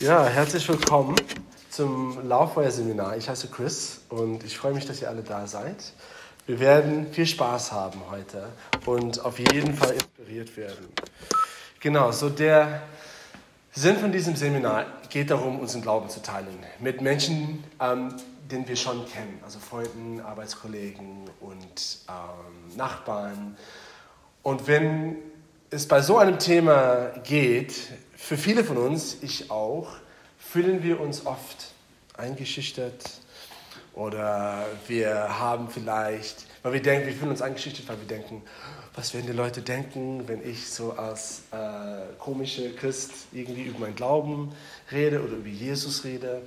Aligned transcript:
Ja, 0.00 0.26
herzlich 0.26 0.68
willkommen 0.68 1.16
zum 1.70 2.28
Lauffeuer-Seminar. 2.28 3.16
Ich 3.16 3.28
heiße 3.28 3.48
Chris 3.48 4.02
und 4.08 4.44
ich 4.44 4.56
freue 4.56 4.72
mich, 4.72 4.86
dass 4.86 5.02
ihr 5.02 5.08
alle 5.08 5.22
da 5.22 5.48
seid. 5.48 5.92
Wir 6.46 6.60
werden 6.60 7.12
viel 7.12 7.26
Spaß 7.26 7.72
haben 7.72 8.00
heute 8.08 8.46
und 8.86 9.24
auf 9.24 9.40
jeden 9.40 9.74
Fall 9.74 9.94
inspiriert 9.94 10.56
werden. 10.56 10.86
Genau, 11.80 12.12
so 12.12 12.28
der 12.28 12.82
Sinn 13.72 13.96
von 13.96 14.12
diesem 14.12 14.36
Seminar 14.36 14.86
geht 15.10 15.32
darum, 15.32 15.58
unseren 15.58 15.82
Glauben 15.82 16.08
zu 16.08 16.22
teilen 16.22 16.64
mit 16.78 17.00
Menschen, 17.00 17.64
ähm, 17.80 18.14
den 18.52 18.68
wir 18.68 18.76
schon 18.76 19.04
kennen, 19.04 19.40
also 19.42 19.58
Freunden, 19.58 20.20
Arbeitskollegen 20.20 21.28
und 21.40 21.98
ähm, 22.08 22.76
Nachbarn. 22.76 23.56
Und 24.44 24.68
wenn 24.68 25.16
es 25.70 25.88
bei 25.88 26.02
so 26.02 26.18
einem 26.18 26.38
Thema 26.38 27.10
geht, 27.24 27.74
für 28.20 28.36
viele 28.36 28.64
von 28.64 28.76
uns, 28.76 29.16
ich 29.22 29.50
auch, 29.50 29.88
fühlen 30.38 30.82
wir 30.82 31.00
uns 31.00 31.24
oft 31.24 31.72
eingeschüchtert 32.14 33.22
oder 33.94 34.66
wir 34.86 35.38
haben 35.38 35.70
vielleicht, 35.70 36.44
weil 36.62 36.74
wir 36.74 36.82
denken, 36.82 37.06
wir 37.06 37.14
fühlen 37.14 37.30
uns 37.30 37.40
eingeschüchtert, 37.40 37.88
weil 37.88 38.00
wir 38.00 38.08
denken, 38.08 38.42
was 38.94 39.14
werden 39.14 39.26
die 39.26 39.32
Leute 39.32 39.62
denken, 39.62 40.26
wenn 40.26 40.46
ich 40.46 40.68
so 40.68 40.92
als 40.92 41.44
äh, 41.52 42.18
komische 42.18 42.74
Christ 42.74 43.12
irgendwie 43.32 43.62
über 43.62 43.78
meinen 43.78 43.94
Glauben 43.94 44.52
rede 44.90 45.22
oder 45.22 45.36
über 45.36 45.48
Jesus 45.48 46.04
rede. 46.04 46.42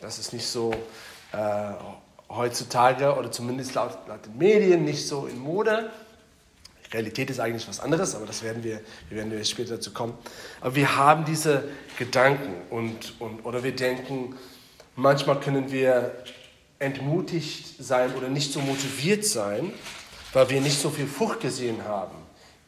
Das 0.00 0.18
ist 0.18 0.32
nicht 0.32 0.46
so 0.46 0.72
äh, 1.32 1.72
heutzutage 2.30 3.14
oder 3.14 3.30
zumindest 3.30 3.74
laut, 3.74 3.98
laut 4.08 4.24
den 4.24 4.38
Medien 4.38 4.84
nicht 4.84 5.06
so 5.06 5.26
in 5.26 5.38
Mode. 5.38 5.90
Realität 6.92 7.30
ist 7.30 7.38
eigentlich 7.38 7.68
was 7.68 7.80
anderes, 7.80 8.14
aber 8.14 8.26
das 8.26 8.42
werden 8.42 8.64
wir, 8.64 8.80
wir 9.08 9.18
werden 9.18 9.44
später 9.44 9.76
dazu 9.76 9.92
kommen. 9.92 10.14
Aber 10.60 10.74
wir 10.74 10.96
haben 10.96 11.24
diese 11.24 11.64
Gedanken 11.98 12.54
und, 12.70 13.20
und, 13.20 13.44
oder 13.44 13.62
wir 13.62 13.74
denken, 13.74 14.34
manchmal 14.96 15.38
können 15.40 15.70
wir 15.70 16.12
entmutigt 16.80 17.74
sein 17.78 18.14
oder 18.16 18.28
nicht 18.28 18.52
so 18.52 18.60
motiviert 18.60 19.24
sein, 19.24 19.72
weil 20.32 20.50
wir 20.50 20.60
nicht 20.60 20.80
so 20.80 20.90
viel 20.90 21.06
Frucht 21.06 21.40
gesehen 21.40 21.84
haben 21.84 22.16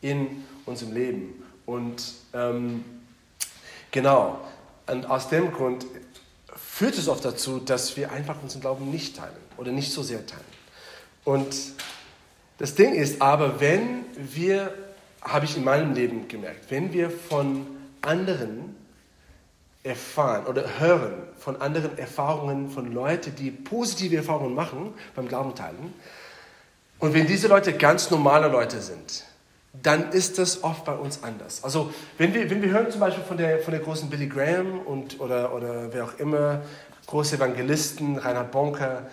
in 0.00 0.44
unserem 0.66 0.92
Leben. 0.92 1.42
Und 1.66 2.02
ähm, 2.32 2.84
genau, 3.90 4.40
und 4.86 5.06
aus 5.06 5.28
dem 5.28 5.52
Grund 5.52 5.86
führt 6.54 6.96
es 6.96 7.08
oft 7.08 7.24
dazu, 7.24 7.58
dass 7.58 7.96
wir 7.96 8.12
einfach 8.12 8.40
unseren 8.42 8.60
Glauben 8.60 8.90
nicht 8.90 9.16
teilen 9.16 9.36
oder 9.56 9.72
nicht 9.72 9.92
so 9.92 10.02
sehr 10.02 10.26
teilen. 10.26 10.42
Und 11.24 11.54
das 12.62 12.76
Ding 12.76 12.94
ist 12.94 13.20
aber, 13.20 13.60
wenn 13.60 14.04
wir, 14.14 14.72
habe 15.20 15.46
ich 15.46 15.56
in 15.56 15.64
meinem 15.64 15.94
Leben 15.94 16.28
gemerkt, 16.28 16.70
wenn 16.70 16.92
wir 16.92 17.10
von 17.10 17.66
anderen 18.02 18.76
erfahren 19.82 20.46
oder 20.46 20.78
hören 20.78 21.12
von 21.38 21.60
anderen 21.60 21.98
Erfahrungen 21.98 22.70
von 22.70 22.92
Leuten, 22.92 23.34
die 23.34 23.50
positive 23.50 24.14
Erfahrungen 24.14 24.54
machen 24.54 24.94
beim 25.16 25.26
Glauben 25.26 25.56
teilen, 25.56 25.92
und 27.00 27.14
wenn 27.14 27.26
diese 27.26 27.48
Leute 27.48 27.72
ganz 27.72 28.12
normale 28.12 28.46
Leute 28.46 28.80
sind, 28.80 29.24
dann 29.82 30.12
ist 30.12 30.38
das 30.38 30.62
oft 30.62 30.84
bei 30.84 30.94
uns 30.94 31.24
anders. 31.24 31.64
Also 31.64 31.92
wenn 32.16 32.32
wir, 32.32 32.48
wenn 32.48 32.62
wir 32.62 32.70
hören 32.70 32.92
zum 32.92 33.00
Beispiel 33.00 33.24
von 33.24 33.38
der, 33.38 33.58
von 33.58 33.72
der 33.72 33.80
großen 33.80 34.08
Billy 34.08 34.28
Graham 34.28 34.78
und, 34.78 35.18
oder, 35.18 35.52
oder 35.52 35.92
wer 35.92 36.04
auch 36.04 36.16
immer, 36.20 36.62
große 37.08 37.34
Evangelisten, 37.34 38.18
Reinhard 38.18 38.52
Bonker, 38.52 39.08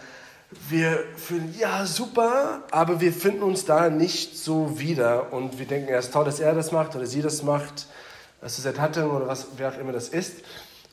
wir 0.70 1.04
fühlen, 1.16 1.54
ja, 1.60 1.86
super, 1.86 2.64
aber 2.72 3.00
wir 3.02 3.14
finden 3.14 3.44
uns 3.44 3.66
da 3.66 3.90
nicht 3.90 4.38
so 4.38 4.80
wieder 4.80 5.32
und 5.32 5.60
wir 5.60 5.68
denken, 5.68 5.90
ja, 5.90 5.98
es 5.98 6.06
ist 6.06 6.14
toll, 6.14 6.26
dass 6.26 6.40
er 6.40 6.56
das 6.56 6.72
macht 6.72 6.96
oder 6.96 7.06
sie 7.06 7.22
das 7.22 7.44
macht, 7.44 7.88
dass 8.42 8.58
es 8.58 8.80
hatte 8.80 9.08
oder 9.10 9.28
was, 9.28 9.48
wer 9.58 9.70
auch 9.70 9.78
immer 9.78 9.92
das 9.92 10.10
ist. 10.10 10.38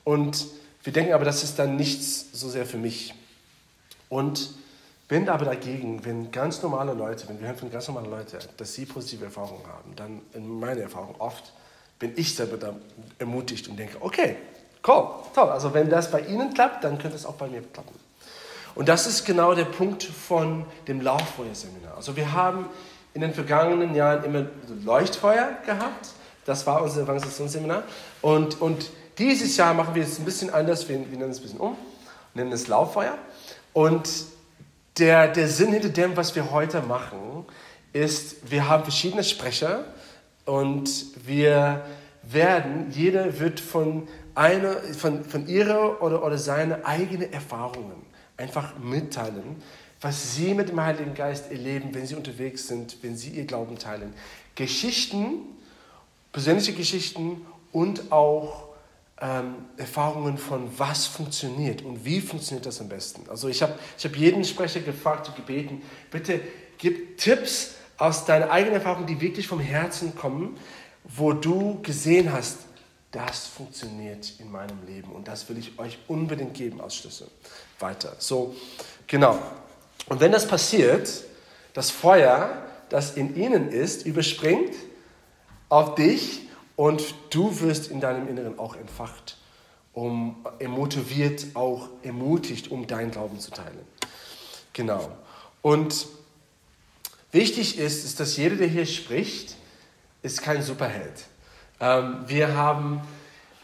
Und 0.04 0.46
wir 0.82 0.92
denken 0.92 1.14
aber, 1.14 1.24
das 1.24 1.42
ist 1.42 1.58
dann 1.58 1.76
nichts 1.76 2.26
so 2.32 2.48
sehr 2.48 2.66
für 2.66 2.76
mich. 2.76 3.14
Und 4.08 4.50
bin 5.08 5.28
aber 5.28 5.44
dagegen, 5.44 6.04
wenn 6.04 6.30
ganz 6.30 6.62
normale 6.62 6.92
Leute, 6.92 7.28
wenn 7.28 7.40
wir 7.40 7.46
hören 7.46 7.56
von 7.56 7.70
ganz 7.70 7.88
normalen 7.88 8.10
Leuten, 8.10 8.38
dass 8.56 8.74
sie 8.74 8.86
positive 8.86 9.24
Erfahrungen 9.24 9.66
haben, 9.66 9.96
dann 9.96 10.20
in 10.34 10.60
meiner 10.60 10.82
Erfahrung 10.82 11.14
oft 11.18 11.52
bin 11.98 12.12
ich 12.16 12.34
selber 12.34 12.56
da 12.56 12.74
ermutigt 13.18 13.68
und 13.68 13.78
denke, 13.78 13.96
okay, 14.00 14.36
cool, 14.86 15.08
toll, 15.34 15.48
also 15.48 15.72
wenn 15.72 15.88
das 15.88 16.10
bei 16.10 16.20
Ihnen 16.20 16.52
klappt, 16.52 16.84
dann 16.84 16.98
könnte 16.98 17.16
es 17.16 17.24
auch 17.24 17.34
bei 17.34 17.46
mir 17.46 17.62
klappen. 17.62 18.05
Und 18.76 18.90
das 18.90 19.06
ist 19.06 19.24
genau 19.24 19.54
der 19.54 19.64
Punkt 19.64 20.04
von 20.04 20.66
dem 20.86 21.00
Lauffeuerseminar. 21.00 21.96
Also 21.96 22.14
wir 22.14 22.32
haben 22.32 22.66
in 23.14 23.22
den 23.22 23.32
vergangenen 23.32 23.94
Jahren 23.94 24.22
immer 24.22 24.46
Leuchtfeuer 24.84 25.56
gehabt. 25.64 26.10
Das 26.44 26.66
war 26.66 26.82
unser 26.82 27.02
Evangelisationsseminar. 27.02 27.84
Und, 28.20 28.60
und 28.60 28.90
dieses 29.16 29.56
Jahr 29.56 29.72
machen 29.72 29.94
wir 29.94 30.02
es 30.02 30.18
ein 30.18 30.26
bisschen 30.26 30.52
anders. 30.52 30.90
Wir, 30.90 30.98
wir 31.10 31.18
nennen 31.18 31.30
es 31.30 31.38
ein 31.38 31.42
bisschen 31.42 31.58
um, 31.58 31.74
nennen 32.34 32.52
es 32.52 32.68
Lauffeuer. 32.68 33.16
Und 33.72 34.10
der, 34.98 35.28
der 35.28 35.48
Sinn 35.48 35.72
hinter 35.72 35.88
dem, 35.88 36.14
was 36.14 36.34
wir 36.34 36.50
heute 36.50 36.82
machen, 36.82 37.46
ist, 37.94 38.50
wir 38.50 38.68
haben 38.68 38.82
verschiedene 38.82 39.24
Sprecher 39.24 39.86
und 40.44 40.90
wir 41.26 41.86
werden, 42.22 42.90
jeder 42.90 43.40
wird 43.40 43.58
von, 43.58 44.06
einer, 44.34 44.76
von, 44.98 45.24
von 45.24 45.46
ihrer 45.48 46.02
oder, 46.02 46.22
oder 46.22 46.36
seine 46.36 46.84
eigenen 46.84 47.32
Erfahrungen 47.32 48.05
einfach 48.36 48.78
mitteilen, 48.78 49.62
was 50.00 50.34
sie 50.34 50.54
mit 50.54 50.68
dem 50.68 50.80
Heiligen 50.80 51.14
Geist 51.14 51.50
erleben, 51.50 51.94
wenn 51.94 52.06
sie 52.06 52.14
unterwegs 52.14 52.68
sind, 52.68 52.98
wenn 53.02 53.16
sie 53.16 53.30
ihr 53.30 53.44
Glauben 53.44 53.78
teilen. 53.78 54.12
Geschichten, 54.54 55.40
persönliche 56.32 56.72
Geschichten 56.72 57.46
und 57.72 58.12
auch 58.12 58.66
ähm, 59.20 59.54
Erfahrungen 59.78 60.36
von 60.36 60.70
was 60.78 61.06
funktioniert 61.06 61.82
und 61.82 62.04
wie 62.04 62.20
funktioniert 62.20 62.66
das 62.66 62.80
am 62.80 62.88
besten. 62.88 63.28
Also 63.30 63.48
ich 63.48 63.62
habe 63.62 63.78
ich 63.96 64.04
hab 64.04 64.16
jeden 64.16 64.44
Sprecher 64.44 64.80
gefragt 64.80 65.28
und 65.28 65.36
gebeten, 65.36 65.82
bitte 66.10 66.40
gib 66.76 67.16
Tipps 67.16 67.76
aus 67.96 68.26
deiner 68.26 68.50
eigenen 68.50 68.74
Erfahrung, 68.74 69.06
die 69.06 69.18
wirklich 69.20 69.48
vom 69.48 69.60
Herzen 69.60 70.14
kommen, 70.14 70.58
wo 71.04 71.32
du 71.32 71.80
gesehen 71.82 72.30
hast, 72.30 72.58
das 73.12 73.46
funktioniert 73.46 74.34
in 74.38 74.50
meinem 74.50 74.84
Leben 74.86 75.12
und 75.12 75.26
das 75.26 75.48
will 75.48 75.56
ich 75.56 75.78
euch 75.78 75.98
unbedingt 76.06 76.52
geben 76.52 76.82
als 76.82 76.96
Schlüssel 76.96 77.28
weiter. 77.78 78.14
So, 78.18 78.54
genau. 79.06 79.38
Und 80.08 80.20
wenn 80.20 80.32
das 80.32 80.46
passiert, 80.46 81.10
das 81.74 81.90
Feuer, 81.90 82.62
das 82.88 83.16
in 83.16 83.36
ihnen 83.36 83.68
ist, 83.70 84.06
überspringt 84.06 84.74
auf 85.68 85.94
dich 85.94 86.42
und 86.76 87.14
du 87.30 87.60
wirst 87.60 87.90
in 87.90 88.00
deinem 88.00 88.28
Inneren 88.28 88.58
auch 88.58 88.76
entfacht, 88.76 89.36
um 89.92 90.44
motiviert, 90.60 91.46
auch 91.54 91.88
ermutigt, 92.02 92.70
um 92.70 92.86
deinen 92.86 93.10
Glauben 93.10 93.40
zu 93.40 93.50
teilen. 93.50 93.80
Genau. 94.72 95.10
Und 95.62 96.06
wichtig 97.32 97.78
ist, 97.78 98.04
ist, 98.04 98.20
dass 98.20 98.36
jeder, 98.36 98.56
der 98.56 98.68
hier 98.68 98.86
spricht, 98.86 99.56
ist 100.22 100.42
kein 100.42 100.62
Superheld. 100.62 101.24
Ähm, 101.80 102.24
wir 102.26 102.54
haben 102.54 103.00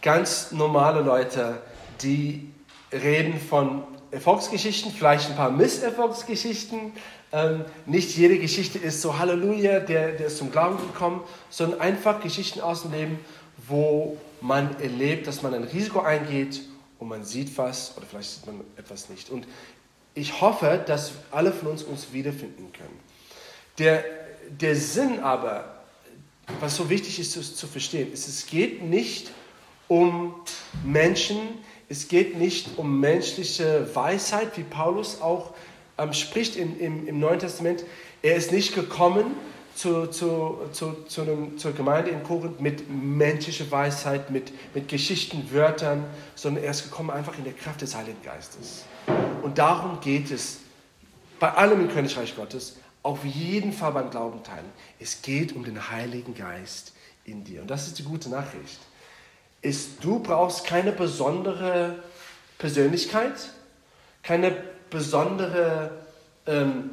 ganz 0.00 0.52
normale 0.52 1.02
Leute, 1.02 1.60
die 2.02 2.50
reden 2.92 3.38
von 3.40 3.84
Erfolgsgeschichten, 4.12 4.92
vielleicht 4.92 5.30
ein 5.30 5.36
paar 5.36 5.50
Misserfolgsgeschichten. 5.50 6.92
Ähm, 7.32 7.64
nicht 7.86 8.14
jede 8.16 8.38
Geschichte 8.38 8.78
ist 8.78 9.00
so 9.00 9.18
Halleluja, 9.18 9.80
der, 9.80 10.12
der 10.12 10.26
ist 10.26 10.36
zum 10.36 10.52
Glauben 10.52 10.76
gekommen, 10.76 11.22
sondern 11.48 11.80
einfach 11.80 12.20
Geschichten 12.20 12.60
aus 12.60 12.82
dem 12.82 12.92
Leben, 12.92 13.18
wo 13.66 14.18
man 14.42 14.78
erlebt, 14.80 15.26
dass 15.26 15.42
man 15.42 15.54
ein 15.54 15.64
Risiko 15.64 16.00
eingeht 16.00 16.60
und 16.98 17.08
man 17.08 17.24
sieht 17.24 17.56
was 17.56 17.96
oder 17.96 18.04
vielleicht 18.06 18.30
sieht 18.30 18.46
man 18.46 18.60
etwas 18.76 19.08
nicht. 19.08 19.30
Und 19.30 19.46
ich 20.14 20.42
hoffe, 20.42 20.82
dass 20.86 21.12
alle 21.30 21.50
von 21.50 21.68
uns 21.68 21.82
uns 21.82 22.12
wiederfinden 22.12 22.70
können. 22.72 23.00
Der, 23.78 24.04
der 24.50 24.76
Sinn 24.76 25.20
aber, 25.20 25.82
was 26.60 26.76
so 26.76 26.90
wichtig 26.90 27.18
ist 27.18 27.32
zu, 27.32 27.40
zu 27.40 27.66
verstehen, 27.66 28.12
ist, 28.12 28.28
es 28.28 28.46
geht 28.46 28.82
nicht 28.82 29.30
um 29.88 30.34
Menschen, 30.84 31.38
es 31.92 32.08
geht 32.08 32.38
nicht 32.38 32.78
um 32.78 33.00
menschliche 33.00 33.94
Weisheit, 33.94 34.56
wie 34.56 34.62
Paulus 34.62 35.20
auch 35.20 35.52
ähm, 35.98 36.14
spricht 36.14 36.56
in, 36.56 36.80
im, 36.80 37.06
im 37.06 37.20
Neuen 37.20 37.38
Testament. 37.38 37.84
Er 38.22 38.34
ist 38.34 38.50
nicht 38.50 38.74
gekommen 38.74 39.34
zu, 39.74 40.06
zu, 40.06 40.56
zu, 40.72 41.04
zu 41.06 41.20
einem, 41.20 41.58
zur 41.58 41.72
Gemeinde 41.72 42.10
in 42.10 42.22
Korinth 42.22 42.62
mit 42.62 42.88
menschlicher 42.88 43.70
Weisheit, 43.70 44.30
mit, 44.30 44.54
mit 44.74 44.88
Geschichten, 44.88 45.52
Wörtern, 45.52 46.04
sondern 46.34 46.64
er 46.64 46.70
ist 46.70 46.84
gekommen 46.84 47.10
einfach 47.10 47.36
in 47.36 47.44
der 47.44 47.52
Kraft 47.52 47.82
des 47.82 47.94
Heiligen 47.94 48.22
Geistes. 48.22 48.86
Und 49.42 49.58
darum 49.58 50.00
geht 50.00 50.30
es 50.30 50.60
bei 51.38 51.52
allem 51.52 51.78
im 51.78 51.88
Königreich 51.90 52.34
Gottes, 52.34 52.78
auf 53.02 53.22
jeden 53.22 53.74
Fall 53.74 53.92
beim 53.92 54.08
Glauben 54.08 54.42
teilen. 54.42 54.64
Es 54.98 55.20
geht 55.20 55.54
um 55.54 55.62
den 55.62 55.90
Heiligen 55.90 56.34
Geist 56.34 56.94
in 57.26 57.44
dir. 57.44 57.60
Und 57.60 57.70
das 57.70 57.86
ist 57.86 57.98
die 57.98 58.04
gute 58.04 58.30
Nachricht 58.30 58.78
ist, 59.62 60.04
du 60.04 60.18
brauchst 60.18 60.64
keine 60.64 60.92
besondere 60.92 62.02
Persönlichkeit, 62.58 63.50
keine 64.22 64.54
besondere 64.90 65.90
ähm, 66.46 66.90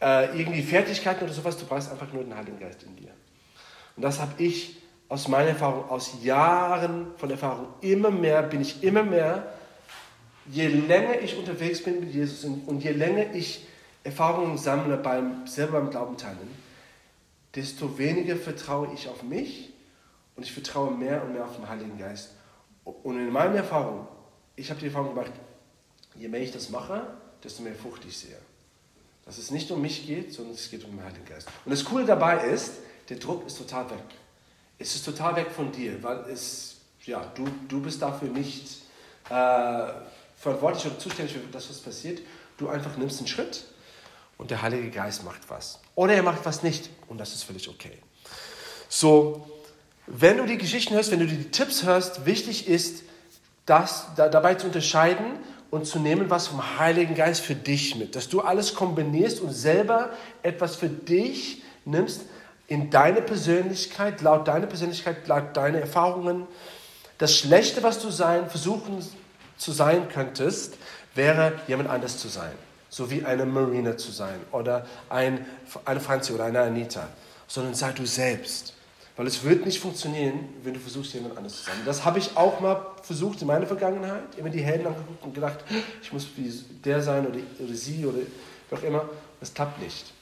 äh, 0.00 0.38
irgendwie 0.38 0.62
Fertigkeiten 0.62 1.24
oder 1.24 1.32
sowas, 1.32 1.56
du 1.58 1.66
brauchst 1.66 1.90
einfach 1.90 2.12
nur 2.12 2.22
den 2.22 2.36
Heiligen 2.36 2.58
Geist 2.58 2.84
in 2.84 2.96
dir. 2.96 3.10
Und 3.96 4.02
das 4.02 4.20
habe 4.20 4.42
ich 4.42 4.76
aus 5.08 5.26
meiner 5.26 5.50
Erfahrung, 5.50 5.88
aus 5.90 6.22
Jahren 6.22 7.08
von 7.16 7.30
Erfahrung, 7.30 7.66
immer 7.80 8.10
mehr, 8.10 8.42
bin 8.42 8.60
ich 8.60 8.82
immer 8.82 9.02
mehr, 9.02 9.52
je 10.46 10.68
länger 10.68 11.20
ich 11.20 11.36
unterwegs 11.36 11.82
bin 11.82 12.00
mit 12.00 12.14
Jesus 12.14 12.44
und 12.44 12.82
je 12.82 12.92
länger 12.92 13.34
ich 13.34 13.66
Erfahrungen 14.04 14.56
sammle 14.56 14.96
beim 14.96 15.46
selber 15.46 15.80
beim 15.80 15.90
Glauben 15.90 16.16
teilen, 16.16 16.48
desto 17.54 17.98
weniger 17.98 18.36
vertraue 18.36 18.88
ich 18.94 19.08
auf 19.08 19.22
mich 19.22 19.70
und 20.38 20.44
ich 20.44 20.52
vertraue 20.52 20.92
mehr 20.92 21.20
und 21.24 21.32
mehr 21.32 21.44
auf 21.44 21.56
den 21.56 21.68
Heiligen 21.68 21.98
Geist. 21.98 22.30
Und 22.84 23.18
in 23.18 23.32
meiner 23.32 23.56
Erfahrung, 23.56 24.06
ich 24.54 24.70
habe 24.70 24.78
die 24.78 24.86
Erfahrung 24.86 25.12
gemacht, 25.12 25.32
je 26.14 26.28
mehr 26.28 26.40
ich 26.40 26.52
das 26.52 26.70
mache, 26.70 27.08
desto 27.42 27.60
mehr 27.62 27.74
Frucht 27.74 28.04
ich 28.06 28.16
sehe. 28.16 28.38
Dass 29.24 29.36
es 29.36 29.50
nicht 29.50 29.68
um 29.72 29.82
mich 29.82 30.06
geht, 30.06 30.32
sondern 30.32 30.54
es 30.54 30.70
geht 30.70 30.84
um 30.84 30.92
den 30.92 31.02
Heiligen 31.02 31.24
Geist. 31.24 31.48
Und 31.64 31.72
das 31.72 31.84
Coole 31.84 32.04
dabei 32.04 32.38
ist, 32.50 32.74
der 33.08 33.16
Druck 33.16 33.48
ist 33.48 33.58
total 33.58 33.90
weg. 33.90 34.04
Es 34.78 34.94
ist 34.94 35.04
total 35.04 35.34
weg 35.34 35.50
von 35.50 35.72
dir, 35.72 36.00
weil 36.04 36.18
es, 36.30 36.76
ja, 37.04 37.20
du, 37.34 37.44
du 37.66 37.82
bist 37.82 38.00
dafür 38.00 38.28
nicht 38.28 38.82
äh, 39.30 39.88
verantwortlich 40.36 40.86
oder 40.86 41.00
zuständig 41.00 41.34
für 41.34 41.40
das, 41.50 41.68
was 41.68 41.80
passiert. 41.80 42.22
Du 42.58 42.68
einfach 42.68 42.96
nimmst 42.96 43.18
einen 43.18 43.26
Schritt 43.26 43.64
und 44.36 44.52
der 44.52 44.62
Heilige 44.62 44.88
Geist 44.92 45.24
macht 45.24 45.50
was. 45.50 45.80
Oder 45.96 46.14
er 46.14 46.22
macht 46.22 46.44
was 46.44 46.62
nicht 46.62 46.90
und 47.08 47.18
das 47.18 47.34
ist 47.34 47.42
völlig 47.42 47.68
okay. 47.68 47.98
So, 48.88 49.57
wenn 50.10 50.38
du 50.38 50.46
die 50.46 50.58
Geschichten 50.58 50.94
hörst, 50.94 51.10
wenn 51.10 51.20
du 51.20 51.26
die 51.26 51.50
Tipps 51.50 51.84
hörst, 51.84 52.26
wichtig 52.26 52.68
ist, 52.68 53.02
das 53.66 54.06
da, 54.16 54.28
dabei 54.28 54.54
zu 54.54 54.66
unterscheiden 54.66 55.26
und 55.70 55.86
zu 55.86 55.98
nehmen, 55.98 56.30
was 56.30 56.46
vom 56.46 56.78
Heiligen 56.78 57.14
Geist 57.14 57.42
für 57.42 57.54
dich 57.54 57.96
mit. 57.96 58.16
Dass 58.16 58.28
du 58.28 58.40
alles 58.40 58.74
kombinierst 58.74 59.40
und 59.40 59.52
selber 59.52 60.10
etwas 60.42 60.76
für 60.76 60.88
dich 60.88 61.62
nimmst, 61.84 62.22
in 62.66 62.90
deine 62.90 63.22
Persönlichkeit, 63.22 64.20
laut 64.20 64.48
deiner 64.48 64.66
Persönlichkeit, 64.66 65.26
laut 65.26 65.56
deiner 65.56 65.78
Erfahrungen. 65.78 66.46
Das 67.16 67.36
Schlechte, 67.36 67.82
was 67.82 68.00
du 68.00 68.10
sein, 68.10 68.48
versuchen 68.48 69.04
zu 69.56 69.72
sein 69.72 70.08
könntest, 70.08 70.76
wäre 71.14 71.54
jemand 71.66 71.88
anders 71.88 72.18
zu 72.18 72.28
sein. 72.28 72.52
So 72.90 73.10
wie 73.10 73.24
eine 73.24 73.44
Marina 73.44 73.96
zu 73.96 74.10
sein 74.12 74.38
oder 74.52 74.86
ein, 75.08 75.46
eine 75.84 76.00
Franzi 76.00 76.32
oder 76.32 76.44
eine 76.44 76.60
Anita. 76.60 77.08
Sondern 77.46 77.74
sei 77.74 77.92
du 77.92 78.06
selbst. 78.06 78.74
Weil 79.18 79.26
es 79.26 79.42
wird 79.42 79.66
nicht 79.66 79.80
funktionieren, 79.80 80.48
wenn 80.62 80.74
du 80.74 80.78
versuchst, 80.78 81.12
jemand 81.12 81.36
anders 81.36 81.56
zu 81.56 81.64
sein. 81.64 81.74
Das 81.84 82.04
habe 82.04 82.20
ich 82.20 82.36
auch 82.36 82.60
mal 82.60 82.86
versucht 83.02 83.40
in 83.42 83.48
meiner 83.48 83.66
Vergangenheit. 83.66 84.22
Immer 84.36 84.48
die 84.48 84.62
Helden 84.62 84.86
angeguckt 84.86 85.24
und 85.24 85.34
gedacht, 85.34 85.58
ich 86.00 86.12
muss 86.12 86.28
wie 86.36 86.48
der 86.84 87.02
sein 87.02 87.26
oder, 87.26 87.40
oder 87.58 87.74
sie 87.74 88.06
oder 88.06 88.18
wie 88.18 88.76
auch 88.76 88.82
immer. 88.84 89.08
Das 89.40 89.52
klappt 89.52 89.82
nicht. 89.82 90.12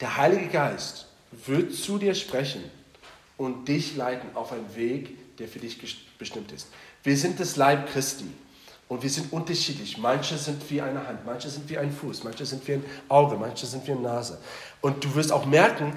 Der 0.00 0.16
Heilige 0.16 0.46
Geist 0.46 1.06
wird 1.32 1.74
zu 1.74 1.98
dir 1.98 2.14
sprechen 2.14 2.62
und 3.38 3.66
dich 3.66 3.96
leiten 3.96 4.28
auf 4.36 4.52
einen 4.52 4.76
Weg, 4.76 5.36
der 5.38 5.48
für 5.48 5.58
dich 5.58 5.76
bestimmt 6.16 6.52
ist. 6.52 6.68
Wir 7.02 7.16
sind 7.16 7.40
das 7.40 7.56
Leib 7.56 7.88
Christi 7.88 8.30
und 8.86 9.02
wir 9.02 9.10
sind 9.10 9.32
unterschiedlich. 9.32 9.98
Manche 9.98 10.38
sind 10.38 10.70
wie 10.70 10.80
eine 10.80 11.08
Hand, 11.08 11.26
manche 11.26 11.50
sind 11.50 11.68
wie 11.68 11.76
ein 11.76 11.90
Fuß, 11.90 12.22
manche 12.22 12.46
sind 12.46 12.68
wie 12.68 12.74
ein 12.74 12.84
Auge, 13.08 13.34
manche 13.34 13.66
sind 13.66 13.84
wie 13.88 13.92
eine 13.92 14.02
Nase. 14.02 14.38
Und 14.80 15.02
du 15.02 15.12
wirst 15.16 15.32
auch 15.32 15.44
merken, 15.44 15.92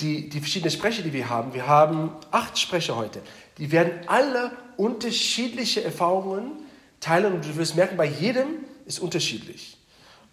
die, 0.00 0.28
die 0.28 0.40
verschiedenen 0.40 0.72
Sprecher, 0.72 1.02
die 1.02 1.12
wir 1.12 1.28
haben, 1.28 1.54
wir 1.54 1.66
haben 1.66 2.10
acht 2.30 2.58
Sprecher 2.58 2.96
heute, 2.96 3.20
die 3.58 3.70
werden 3.70 3.92
alle 4.06 4.50
unterschiedliche 4.76 5.84
Erfahrungen 5.84 6.52
teilen 7.00 7.34
und 7.34 7.44
du 7.44 7.56
wirst 7.56 7.76
merken, 7.76 7.96
bei 7.96 8.06
jedem 8.06 8.48
ist 8.86 9.00
unterschiedlich. 9.00 9.76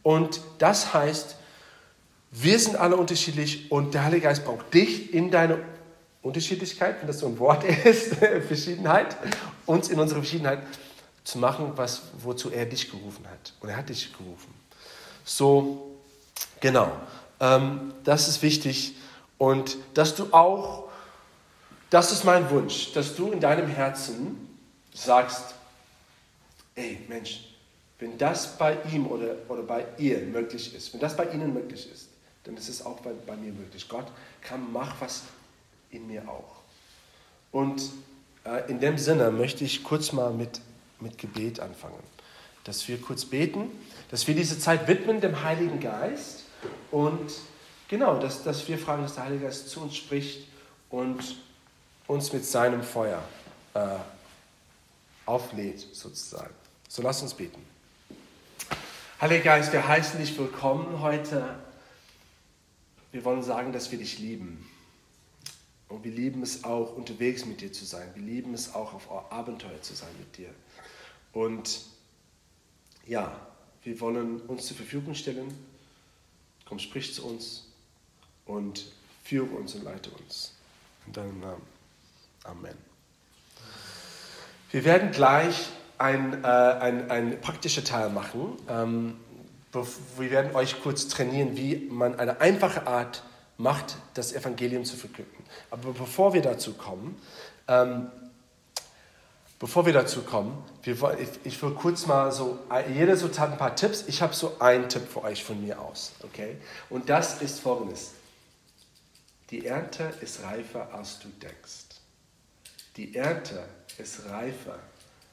Und 0.03 0.41
das 0.59 0.93
heißt, 0.93 1.35
wir 2.31 2.59
sind 2.59 2.75
alle 2.75 2.95
unterschiedlich 2.95 3.71
und 3.71 3.93
der 3.93 4.03
Heilige 4.05 4.21
Geist 4.23 4.45
braucht 4.45 4.73
dich 4.73 5.13
in 5.13 5.31
deine 5.31 5.59
Unterschiedlichkeit, 6.21 6.99
wenn 6.99 7.07
das 7.07 7.19
so 7.19 7.27
ein 7.27 7.39
Wort 7.39 7.63
ist, 7.85 8.15
Verschiedenheit, 8.15 9.17
uns 9.65 9.89
in 9.89 9.99
unserer 9.99 10.19
Verschiedenheit 10.19 10.59
zu 11.23 11.37
machen, 11.37 11.73
was, 11.75 12.03
wozu 12.21 12.49
er 12.51 12.65
dich 12.65 12.89
gerufen 12.89 13.25
hat. 13.27 13.53
Und 13.59 13.69
er 13.69 13.77
hat 13.77 13.89
dich 13.89 14.11
gerufen. 14.17 14.53
So, 15.25 15.97
genau. 16.59 16.91
Ähm, 17.39 17.93
das 18.03 18.27
ist 18.27 18.41
wichtig. 18.41 18.95
Und 19.39 19.77
dass 19.95 20.15
du 20.15 20.31
auch, 20.31 20.89
das 21.89 22.11
ist 22.11 22.25
mein 22.25 22.47
Wunsch, 22.51 22.93
dass 22.93 23.15
du 23.15 23.31
in 23.31 23.39
deinem 23.39 23.67
Herzen 23.67 24.59
sagst, 24.93 25.55
ey 26.75 26.99
Mensch, 27.07 27.55
wenn 27.99 28.17
das 28.17 28.57
bei 28.57 28.77
ihm 28.93 29.07
oder, 29.07 29.35
oder 29.47 29.63
bei 29.63 29.85
ihr 29.97 30.19
möglich 30.19 30.75
ist, 30.75 30.93
wenn 30.93 30.99
das 30.99 31.17
bei 31.17 31.25
ihnen 31.29 31.53
möglich 31.53 31.89
ist, 31.91 32.09
dann 32.43 32.55
ist 32.57 32.69
es 32.69 32.85
auch 32.85 32.99
bei, 32.99 33.11
bei 33.25 33.35
mir 33.35 33.51
möglich. 33.51 33.87
Gott 33.89 34.07
kann, 34.41 34.71
mach 34.71 34.99
was 35.01 35.23
in 35.89 36.07
mir 36.07 36.27
auch. 36.29 36.57
Und 37.51 37.81
äh, 38.43 38.69
in 38.69 38.79
dem 38.79 38.97
Sinne 38.97 39.31
möchte 39.31 39.63
ich 39.63 39.83
kurz 39.83 40.11
mal 40.11 40.31
mit, 40.31 40.61
mit 40.99 41.17
Gebet 41.17 41.59
anfangen. 41.59 42.03
Dass 42.65 42.87
wir 42.87 42.99
kurz 42.99 43.25
beten, 43.25 43.71
dass 44.11 44.27
wir 44.27 44.35
diese 44.35 44.59
Zeit 44.59 44.87
widmen 44.87 45.21
dem 45.21 45.43
Heiligen 45.43 45.79
Geist 45.79 46.43
und 46.91 47.31
genau, 47.89 48.17
dass, 48.17 48.43
dass 48.43 48.65
wir 48.67 48.79
fragen, 48.79 49.03
dass 49.03 49.15
der 49.15 49.25
Heilige 49.25 49.45
Geist 49.45 49.69
zu 49.69 49.81
uns 49.81 49.97
spricht 49.97 50.47
und 50.89 51.35
uns 52.07 52.31
mit 52.31 52.45
seinem 52.45 52.81
Feuer 52.81 53.21
äh, 53.73 53.97
auflädt, 55.25 55.85
sozusagen. 55.91 56.53
So 56.87 57.01
lass 57.01 57.21
uns 57.21 57.33
beten. 57.33 57.61
Heiliger 59.19 59.43
Geist, 59.43 59.73
wir 59.73 59.85
heißen 59.85 60.17
dich 60.17 60.37
willkommen 60.37 61.01
heute 61.01 61.59
wir 63.11 63.25
wollen 63.25 63.41
sagen, 63.41 63.73
dass 63.73 63.91
wir 63.91 63.97
dich 63.97 64.19
lieben. 64.19 64.65
Und 65.87 66.03
wir 66.03 66.11
lieben 66.11 66.43
es 66.43 66.63
auch, 66.63 66.95
unterwegs 66.95 67.45
mit 67.45 67.61
dir 67.61 67.73
zu 67.73 67.85
sein. 67.85 68.07
Wir 68.13 68.21
lieben 68.21 68.53
es 68.53 68.75
auch, 68.75 68.93
auf 68.93 69.31
Abenteuer 69.31 69.81
zu 69.81 69.95
sein 69.95 70.09
mit 70.19 70.37
dir. 70.37 70.53
Und 71.33 71.81
ja, 73.07 73.39
wir 73.83 73.99
wollen 73.99 74.41
uns 74.41 74.67
zur 74.67 74.77
Verfügung 74.77 75.15
stellen. 75.15 75.51
Komm, 76.65 76.77
sprich 76.77 77.15
zu 77.15 77.25
uns 77.25 77.68
und 78.49 78.91
führe 79.23 79.45
uns 79.55 79.75
und 79.75 79.83
leite 79.83 80.09
uns. 80.09 80.53
In 81.05 81.13
deinem 81.13 81.39
Namen. 81.39 81.61
Amen. 82.43 82.75
Wir 84.71 84.83
werden 84.85 85.11
gleich 85.11 85.69
ein, 85.97 86.43
äh, 86.43 86.47
ein, 86.47 87.11
ein 87.11 87.41
praktischer 87.41 87.83
Teil 87.83 88.09
machen. 88.09 88.57
Ähm, 88.67 89.17
wir 90.17 90.31
werden 90.31 90.55
euch 90.55 90.81
kurz 90.81 91.07
trainieren, 91.07 91.55
wie 91.55 91.87
man 91.91 92.19
eine 92.19 92.41
einfache 92.41 92.87
Art 92.87 93.23
macht, 93.57 93.97
das 94.15 94.33
Evangelium 94.33 94.83
zu 94.83 94.95
verkünden. 94.95 95.43
Aber 95.69 95.91
bevor 95.93 96.33
wir 96.33 96.41
dazu 96.41 96.73
kommen, 96.73 97.21
ähm, 97.67 98.07
bevor 99.59 99.85
wir 99.85 99.93
dazu 99.93 100.21
kommen, 100.21 100.57
wir, 100.81 100.95
ich, 101.19 101.29
ich 101.43 101.61
will 101.61 101.71
kurz 101.71 102.07
mal 102.07 102.31
so, 102.31 102.57
jeder 102.95 103.15
so 103.15 103.27
hat 103.27 103.51
ein 103.51 103.57
paar 103.57 103.75
Tipps. 103.75 104.05
Ich 104.07 104.23
habe 104.23 104.33
so 104.33 104.59
einen 104.59 104.89
Tipp 104.89 105.07
für 105.07 105.23
euch 105.23 105.43
von 105.43 105.61
mir 105.63 105.79
aus, 105.79 106.13
okay? 106.23 106.57
Und 106.89 107.09
das 107.09 107.41
ist 107.43 107.59
folgendes. 107.59 108.13
Die 109.49 109.65
Ernte 109.65 110.13
ist 110.21 110.43
reifer, 110.43 110.93
als 110.93 111.19
du 111.19 111.27
denkst. 111.41 111.99
Die 112.97 113.15
Ernte 113.15 113.63
ist 113.97 114.25
reifer, 114.29 114.77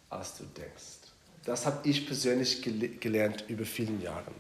als 0.08 0.38
du 0.38 0.44
denkst. 0.44 1.10
Das 1.44 1.66
habe 1.66 1.86
ich 1.88 2.06
persönlich 2.06 2.62
gelernt 3.00 3.44
über 3.48 3.64
viele 3.64 3.94
Jahre. 4.02 4.32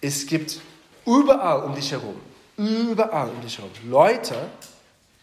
Es 0.00 0.26
gibt 0.26 0.60
überall 1.06 1.62
um 1.62 1.74
dich 1.74 1.92
herum, 1.92 2.20
überall 2.56 3.30
um 3.30 3.40
dich 3.40 3.58
herum, 3.58 3.70
Leute, 3.88 4.50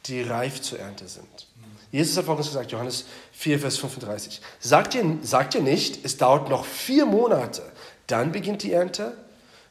die 0.05 0.21
reif 0.21 0.61
zur 0.61 0.79
Ernte 0.79 1.07
sind. 1.07 1.47
Jesus 1.91 2.17
hat 2.17 2.25
folgendes 2.25 2.51
gesagt, 2.51 2.71
Johannes 2.71 3.05
4, 3.33 3.59
Vers 3.59 3.77
35. 3.77 4.41
Sagt 4.59 4.95
ihr, 4.95 5.17
sagt 5.23 5.55
ihr 5.55 5.61
nicht, 5.61 6.05
es 6.05 6.17
dauert 6.17 6.49
noch 6.49 6.65
vier 6.65 7.05
Monate, 7.05 7.63
dann 8.07 8.31
beginnt 8.31 8.63
die 8.63 8.73
Ernte? 8.73 9.17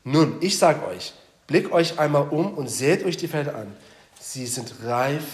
Nun, 0.04 0.36
ich 0.40 0.58
sage 0.58 0.84
euch, 0.86 1.12
blickt 1.46 1.72
euch 1.72 1.98
einmal 1.98 2.28
um 2.28 2.54
und 2.54 2.68
seht 2.68 3.04
euch 3.04 3.16
die 3.16 3.28
Felder 3.28 3.54
an. 3.54 3.74
Sie 4.20 4.46
sind 4.46 4.72
reif 4.84 5.24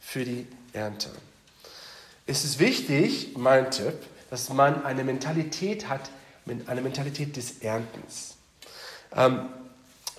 für 0.00 0.24
die 0.24 0.46
Ernte. 0.72 1.10
Es 2.26 2.44
ist 2.44 2.58
wichtig, 2.58 3.36
mein 3.36 3.70
Tipp, 3.70 3.94
dass 4.30 4.48
man 4.50 4.84
eine 4.84 5.04
Mentalität 5.04 5.88
hat, 5.88 6.10
eine 6.66 6.80
Mentalität 6.80 7.36
des 7.36 7.58
Erntens. 7.60 8.36
Ähm, 9.14 9.48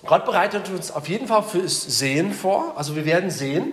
Gott 0.04 0.24
bereitet 0.24 0.68
uns 0.68 0.90
auf 0.90 1.08
jeden 1.08 1.26
Fall 1.26 1.42
fürs 1.42 1.98
Sehen 1.98 2.32
vor, 2.32 2.76
also 2.76 2.94
wir 2.96 3.04
werden 3.04 3.30
sehen, 3.30 3.72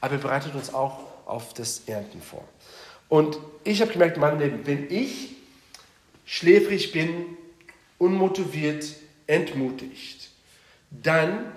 aber 0.00 0.14
er 0.14 0.20
bereitet 0.20 0.54
uns 0.54 0.72
auch 0.72 1.00
auf 1.26 1.54
das 1.54 1.82
Ernten 1.86 2.22
vor. 2.22 2.44
Und 3.08 3.38
ich 3.64 3.80
habe 3.80 3.92
gemerkt 3.92 4.16
in 4.16 4.20
meinem 4.20 4.38
Leben, 4.38 4.66
wenn 4.66 4.90
ich 4.90 5.36
schläfrig 6.26 6.92
bin, 6.92 7.36
unmotiviert, 7.98 8.84
entmutigt, 9.26 10.30
dann 10.90 11.52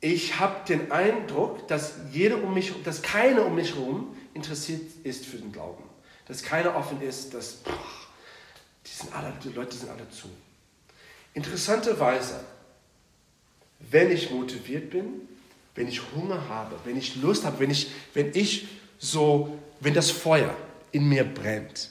ich 0.00 0.38
habe 0.38 0.66
den 0.66 0.92
Eindruck, 0.92 1.68
dass 1.68 1.94
jeder 2.10 2.42
um 2.42 2.54
mich, 2.54 2.72
dass 2.84 3.02
keiner 3.02 3.44
um 3.44 3.54
mich 3.54 3.74
herum 3.74 4.16
interessiert 4.34 4.82
ist 5.04 5.26
für 5.26 5.36
den 5.36 5.52
Glauben 5.52 5.90
dass 6.30 6.44
keiner 6.44 6.76
offen 6.76 7.02
ist, 7.02 7.34
dass 7.34 7.54
boah, 7.54 7.72
die, 8.86 8.90
sind 8.90 9.12
alle, 9.12 9.32
die 9.42 9.48
Leute 9.48 9.76
sind 9.76 9.90
alle 9.90 10.08
zu. 10.10 10.28
Interessanterweise, 11.34 12.44
wenn 13.80 14.12
ich 14.12 14.30
motiviert 14.30 14.90
bin, 14.90 15.26
wenn 15.74 15.88
ich 15.88 16.00
Hunger 16.14 16.48
habe, 16.48 16.76
wenn 16.84 16.96
ich 16.96 17.16
Lust 17.16 17.44
habe, 17.44 17.58
wenn 17.58 17.72
ich, 17.72 17.90
wenn 18.14 18.30
ich 18.32 18.68
so, 19.00 19.58
wenn 19.80 19.92
das 19.92 20.12
Feuer 20.12 20.54
in 20.92 21.08
mir 21.08 21.24
brennt. 21.24 21.90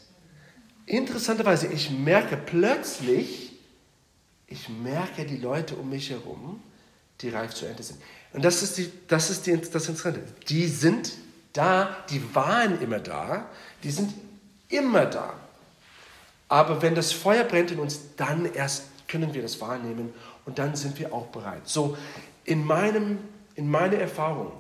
Interessanterweise, 0.86 1.68
ich 1.68 1.92
merke 1.92 2.38
plötzlich, 2.38 3.52
ich 4.48 4.70
merke 4.70 5.26
die 5.26 5.38
Leute 5.38 5.76
um 5.76 5.90
mich 5.90 6.12
herum, 6.12 6.64
die 7.22 7.30
reif 7.30 7.54
zu 7.54 7.66
Ende 7.66 7.84
sind. 7.84 8.00
Und 8.34 8.46
das 8.46 8.62
ist, 8.62 8.78
die, 8.78 8.92
das, 9.08 9.30
ist 9.30 9.46
die, 9.46 9.58
das 9.58 9.88
Interessante. 9.88 10.24
Die 10.48 10.68
sind 10.68 11.12
da, 11.54 11.98
die 12.10 12.36
waren 12.36 12.82
immer 12.82 13.00
da, 13.00 13.50
die 13.84 13.92
sind 13.92 14.14
immer 14.70 15.06
da. 15.06 15.34
Aber 16.48 16.82
wenn 16.82 16.96
das 16.96 17.12
Feuer 17.12 17.44
brennt 17.44 17.72
in 17.72 17.80
uns, 17.80 18.00
dann 18.18 18.52
erst 18.54 18.84
können 19.08 19.34
wir 19.34 19.42
das 19.42 19.60
wahrnehmen 19.60 20.14
und 20.46 20.60
dann 20.60 20.76
sind 20.76 21.00
wir 21.00 21.14
auch 21.14 21.28
bereit. 21.28 21.68
So 21.68 21.98
in, 22.46 22.64
meinem, 22.66 23.20
in 23.56 23.70
meiner 23.70 23.98
Erfahrung, 23.98 24.52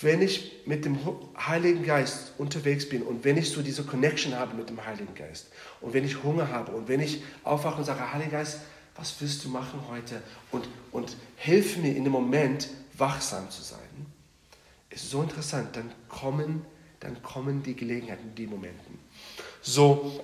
wenn 0.00 0.20
ich 0.20 0.62
mit 0.66 0.84
dem 0.84 0.98
Heiligen 1.38 1.84
Geist 1.84 2.32
unterwegs 2.38 2.88
bin 2.88 3.02
und 3.02 3.24
wenn 3.24 3.36
ich 3.36 3.50
so 3.50 3.62
diese 3.62 3.84
Connection 3.84 4.36
habe 4.36 4.54
mit 4.54 4.68
dem 4.68 4.84
Heiligen 4.84 5.14
Geist 5.14 5.48
und 5.80 5.94
wenn 5.94 6.04
ich 6.04 6.24
Hunger 6.24 6.48
habe 6.50 6.72
und 6.72 6.88
wenn 6.88 7.00
ich 7.00 7.22
aufwache 7.44 7.78
und 7.78 7.84
sage, 7.84 8.12
Heiliger 8.12 8.38
Geist, 8.38 8.60
was 8.96 9.14
willst 9.20 9.44
du 9.44 9.48
machen 9.48 9.80
heute? 9.88 10.22
Und, 10.50 10.68
und 10.90 11.16
hilf 11.36 11.76
mir 11.76 11.96
in 11.96 12.04
dem 12.04 12.12
Moment 12.12 12.68
wachsam 12.96 13.50
zu 13.50 13.62
sein. 13.62 13.78
Ist 14.90 15.10
so 15.10 15.22
interessant, 15.22 15.74
dann 15.74 15.90
kommen, 16.08 16.64
dann 17.00 17.22
kommen 17.22 17.62
die 17.62 17.74
Gelegenheiten, 17.74 18.34
die 18.34 18.46
Momenten. 18.46 18.98
So, 19.62 20.20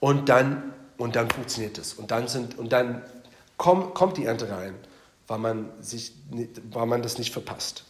und 0.00 0.28
dann, 0.28 0.72
und 0.96 1.14
dann 1.14 1.30
funktioniert 1.30 1.78
es. 1.78 1.94
Und 1.94 2.10
dann, 2.10 2.26
sind, 2.26 2.58
und 2.58 2.72
dann 2.72 3.02
komm, 3.56 3.94
kommt 3.94 4.16
die 4.16 4.24
Ernte 4.24 4.50
rein, 4.50 4.74
weil 5.28 5.38
man, 5.38 5.70
sich, 5.80 6.12
weil 6.70 6.86
man 6.86 7.02
das 7.02 7.18
nicht 7.18 7.32
verpasst. 7.32 7.84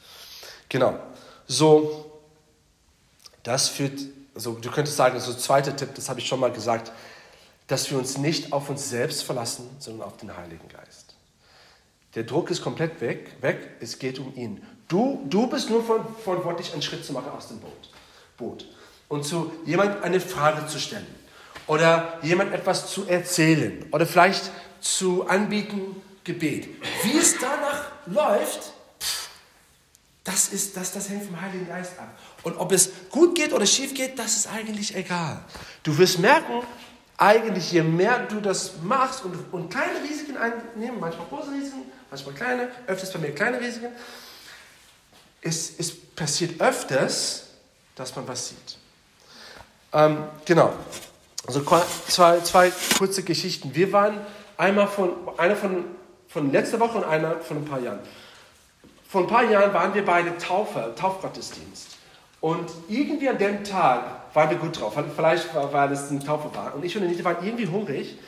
Genau. 0.69 0.99
So, 1.47 2.21
das 3.42 3.69
führt, 3.69 3.99
also 4.35 4.52
du 4.52 4.71
könntest 4.71 4.97
sagen, 4.97 5.19
so 5.19 5.33
zweiter 5.33 5.75
Tipp, 5.75 5.95
das 5.95 6.09
habe 6.09 6.21
ich 6.21 6.26
schon 6.26 6.40
mal 6.40 6.52
gesagt, 6.52 6.92
dass 7.66 7.90
wir 7.90 7.99
uns 7.99 8.19
nicht 8.19 8.52
auf 8.52 8.69
uns 8.69 8.88
selbst 8.90 9.23
verlassen, 9.23 9.69
sondern 9.78 10.09
auf 10.09 10.16
den 10.16 10.37
Heiligen 10.37 10.69
Geist. 10.69 11.14
Der 12.14 12.25
Druck 12.25 12.50
ist 12.50 12.62
komplett 12.62 13.00
weg, 13.00 13.37
weg 13.40 13.76
es 13.81 13.99
geht 13.99 14.19
um 14.19 14.35
ihn. 14.37 14.62
Du, 14.88 15.25
du 15.28 15.47
bist 15.47 15.71
nur 15.71 15.83
verantwortlich, 15.85 16.73
einen 16.73 16.83
Schritt 16.83 17.04
zu 17.04 17.12
machen 17.12 17.31
aus 17.31 17.49
dem 17.49 17.59
Boot. 17.61 17.90
Boot. 18.37 18.66
Und 19.09 19.25
zu 19.25 19.52
jemand 19.64 20.02
eine 20.02 20.21
Frage 20.21 20.66
zu 20.66 20.78
stellen 20.78 21.07
oder 21.66 22.19
jemand 22.23 22.52
etwas 22.52 22.90
zu 22.90 23.07
erzählen 23.07 23.87
oder 23.92 24.07
vielleicht 24.07 24.50
zu 24.81 25.26
anbieten 25.26 25.97
Gebet. 26.25 26.69
Wie 27.02 27.16
es 27.16 27.37
danach 27.38 27.90
läuft, 28.07 28.73
das, 30.25 30.49
ist, 30.49 30.76
das, 30.76 30.92
das 30.92 31.09
hängt 31.09 31.25
vom 31.25 31.40
Heiligen 31.40 31.66
Geist 31.66 31.99
ab. 31.99 32.16
Und 32.42 32.57
ob 32.57 32.73
es 32.73 32.90
gut 33.11 33.35
geht 33.35 33.52
oder 33.52 33.66
schief 33.66 33.95
geht, 33.95 34.19
das 34.19 34.37
ist 34.37 34.47
eigentlich 34.49 34.95
egal. 34.95 35.45
Du 35.83 35.97
wirst 35.99 36.19
merken, 36.19 36.62
eigentlich 37.19 37.73
je 37.73 37.83
mehr 37.83 38.21
du 38.21 38.40
das 38.40 38.73
machst 38.83 39.25
und, 39.25 39.37
und 39.52 39.71
kleine 39.71 40.02
Risiken 40.02 40.37
einnehmen, 40.37 40.99
manchmal 41.00 41.26
große 41.28 41.50
Risiken, 41.50 41.83
manchmal 42.11 42.35
kleine, 42.35 42.69
öfters 42.87 43.12
bei 43.12 43.19
mir 43.19 43.35
kleine 43.35 43.61
Risiken, 43.61 43.92
es, 45.40 45.78
es 45.78 45.95
passiert 45.95 46.61
öfters, 46.61 47.49
dass 47.95 48.14
man 48.16 48.26
was 48.28 48.49
sieht. 48.49 48.78
Ähm, 49.92 50.25
genau. 50.45 50.73
Also 51.47 51.64
zwei, 52.09 52.40
zwei 52.40 52.73
kurze 52.97 53.23
Geschichten. 53.25 53.75
Wir 53.75 53.92
waren 53.92 54.21
einmal 54.57 54.87
von, 54.87 55.11
einer 55.37 55.57
von, 55.57 55.85
von 56.28 56.52
letzter 56.52 56.78
Woche 56.78 56.99
und 56.99 57.04
einer 57.04 57.40
von 57.40 57.59
ein 57.59 57.64
paar 57.64 57.81
Jahren. 57.81 57.99
Vor 59.09 59.23
ein 59.23 59.26
paar 59.26 59.45
Jahren 59.45 59.75
waren 59.75 59.92
wir 59.92 60.04
beide 60.04 60.38
Taufe, 60.38 60.95
Taufgottesdienst. 60.97 61.88
Und 62.40 62.71
irgendwie 62.88 63.28
an 63.28 63.38
dem 63.38 63.64
Tag 63.64 64.22
waren 64.35 64.51
wir 64.51 64.57
gut 64.57 64.81
drauf. 64.81 64.99
Vielleicht 65.15 65.55
war, 65.55 65.73
weil 65.73 65.93
es 65.93 66.11
eine 66.11 66.21
Taufe 66.21 66.55
war. 66.55 66.75
Und 66.75 66.85
ich 66.85 66.97
und 66.97 67.03
Anita 67.03 67.25
waren 67.25 67.45
irgendwie 67.45 67.67
hungrig. 67.67 68.19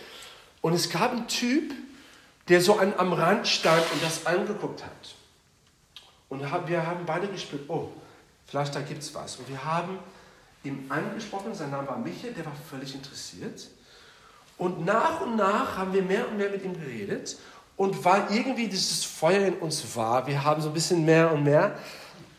Und 0.61 0.73
es 0.75 0.91
gab 0.91 1.13
einen 1.13 1.27
Typ, 1.29 1.73
der 2.49 2.61
so 2.61 2.79
an, 2.79 2.95
am 2.97 3.13
Rand 3.13 3.49
stand 3.49 3.83
und 3.93 4.03
das 4.03 4.27
angeguckt 4.27 4.85
hat. 4.85 5.15
Und 6.29 6.41
wir 6.41 6.87
haben 6.87 7.07
beide 7.07 7.29
gespürt, 7.29 7.63
oh, 7.69 7.89
vielleicht 8.47 8.75
da 8.75 8.81
gibt 8.81 9.03
es 9.03 9.15
was. 9.15 9.37
Und 9.37 9.49
wir 9.49 9.65
haben 9.65 9.99
ihm 10.63 10.87
angesprochen, 10.89 11.55
sein 11.55 11.71
Name 11.71 11.89
war 11.89 11.99
Michael, 11.99 12.33
der 12.33 12.47
war 12.47 12.53
völlig 12.69 12.95
interessiert. 12.95 13.69
Und 14.57 14.85
nach 14.85 15.21
und 15.21 15.37
nach 15.37 15.77
haben 15.77 15.93
wir 15.93 16.03
mehr 16.03 16.29
und 16.29 16.37
mehr 16.37 16.51
mit 16.51 16.65
ihm 16.65 16.75
geredet 16.75 17.37
und 17.77 18.05
weil 18.05 18.25
irgendwie 18.31 18.69
dieses 18.69 19.05
Feuer 19.05 19.47
in 19.47 19.55
uns 19.55 19.97
war, 19.97 20.27
wir 20.27 20.45
haben 20.45 20.63
so 20.63 20.69
ein 20.69 20.75
bisschen 20.75 21.05
mehr 21.05 21.33
und 21.33 21.45
mehr. 21.45 21.77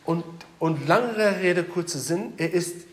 Und, 0.04 0.24
und 0.58 0.86
lange 0.88 1.40
Rede, 1.40 1.64
kurzer 1.64 1.98
Sinn, 1.98 2.32
er, 2.38 2.52
ist, 2.52 2.86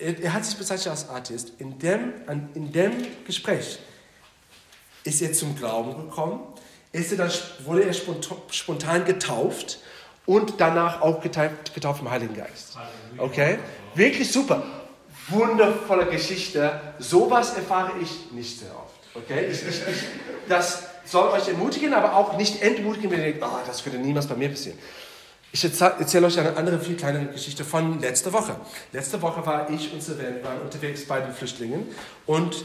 er, 0.00 0.32
hat 0.32 0.44
sich 0.44 0.56
bezeichnet 0.56 0.88
als 0.88 1.08
Artist. 1.08 1.52
In 1.58 1.78
dem, 1.78 2.12
in 2.54 2.72
dem 2.72 2.92
Gespräch 3.26 3.78
ist 5.04 5.22
er 5.22 5.32
zum 5.32 5.56
Glauben 5.56 6.08
gekommen, 6.08 6.40
ist 6.92 7.12
er 7.12 7.18
dann, 7.18 7.30
wurde 7.64 7.84
er 7.84 7.92
spontan 7.92 9.04
getauft 9.04 9.78
und 10.26 10.54
danach 10.58 11.00
auch 11.00 11.20
getauft, 11.20 11.74
getauft 11.74 12.02
im 12.02 12.10
Heiligen 12.10 12.34
Geist. 12.34 12.76
Okay? 13.18 13.58
Wirklich 13.94 14.30
super. 14.30 14.62
Wundervolle 15.28 16.06
Geschichte. 16.06 16.80
Sowas 16.98 17.54
erfahre 17.54 17.92
ich 18.00 18.32
nicht 18.32 18.58
sehr 18.58 18.70
oft. 18.70 19.00
Okay? 19.14 19.46
Ich, 19.46 19.62
ich, 19.62 19.68
ich, 19.68 20.04
das 20.48 20.84
soll 21.04 21.28
euch 21.30 21.48
ermutigen, 21.48 21.94
aber 21.94 22.16
auch 22.16 22.36
nicht 22.36 22.62
entmutigen, 22.62 23.10
wenn 23.10 23.20
ihr 23.20 23.26
denkt, 23.26 23.42
oh, 23.44 23.58
das 23.66 23.82
könnte 23.82 23.98
niemals 23.98 24.26
bei 24.26 24.36
mir 24.36 24.48
passieren. 24.48 24.78
Ich 25.52 25.64
erzähle 25.64 26.26
euch 26.26 26.38
eine 26.38 26.56
andere, 26.56 26.78
viel 26.78 26.96
kleinere 26.96 27.26
Geschichte 27.26 27.64
von 27.64 28.00
letzter 28.00 28.32
Woche. 28.32 28.56
Letzte 28.92 29.20
Woche 29.20 29.44
war 29.44 29.68
ich 29.68 29.92
und 29.92 30.02
Sylvain 30.02 30.42
waren 30.44 30.60
unterwegs 30.60 31.04
bei 31.06 31.20
den 31.20 31.32
Flüchtlingen 31.32 31.88
und 32.26 32.64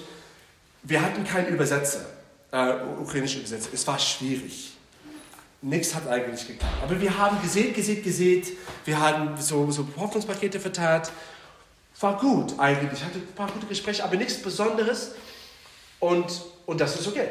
wir 0.84 1.02
hatten 1.02 1.24
keinen 1.24 1.48
Übersetzer, 1.48 2.06
äh, 2.52 2.76
ukrainischen 3.02 3.40
Übersetzer. 3.40 3.70
Es 3.74 3.88
war 3.88 3.98
schwierig 3.98 4.76
nichts 5.66 5.96
hat 5.96 6.08
eigentlich 6.08 6.48
geklappt. 6.48 6.74
Aber 6.84 7.00
wir 7.02 7.18
haben 7.18 7.42
gesät, 7.42 7.74
gesät, 7.74 8.04
gesät. 8.04 8.54
Wir 8.86 9.00
haben 9.00 9.36
so, 9.38 9.70
so 9.72 9.88
Hoffnungspakete 9.98 10.60
verteilt. 10.60 11.12
War 12.00 12.20
gut 12.20 12.54
eigentlich. 12.60 13.00
Ich 13.00 13.06
hatte 13.06 13.18
ein 13.18 13.36
paar 13.36 13.50
gute 13.52 13.66
Gespräche, 13.66 14.04
aber 14.04 14.16
nichts 14.16 14.42
Besonderes. 14.42 15.14
Und, 16.00 16.44
und 16.66 16.80
das 16.80 17.00
ist 17.00 17.08
okay. 17.08 17.30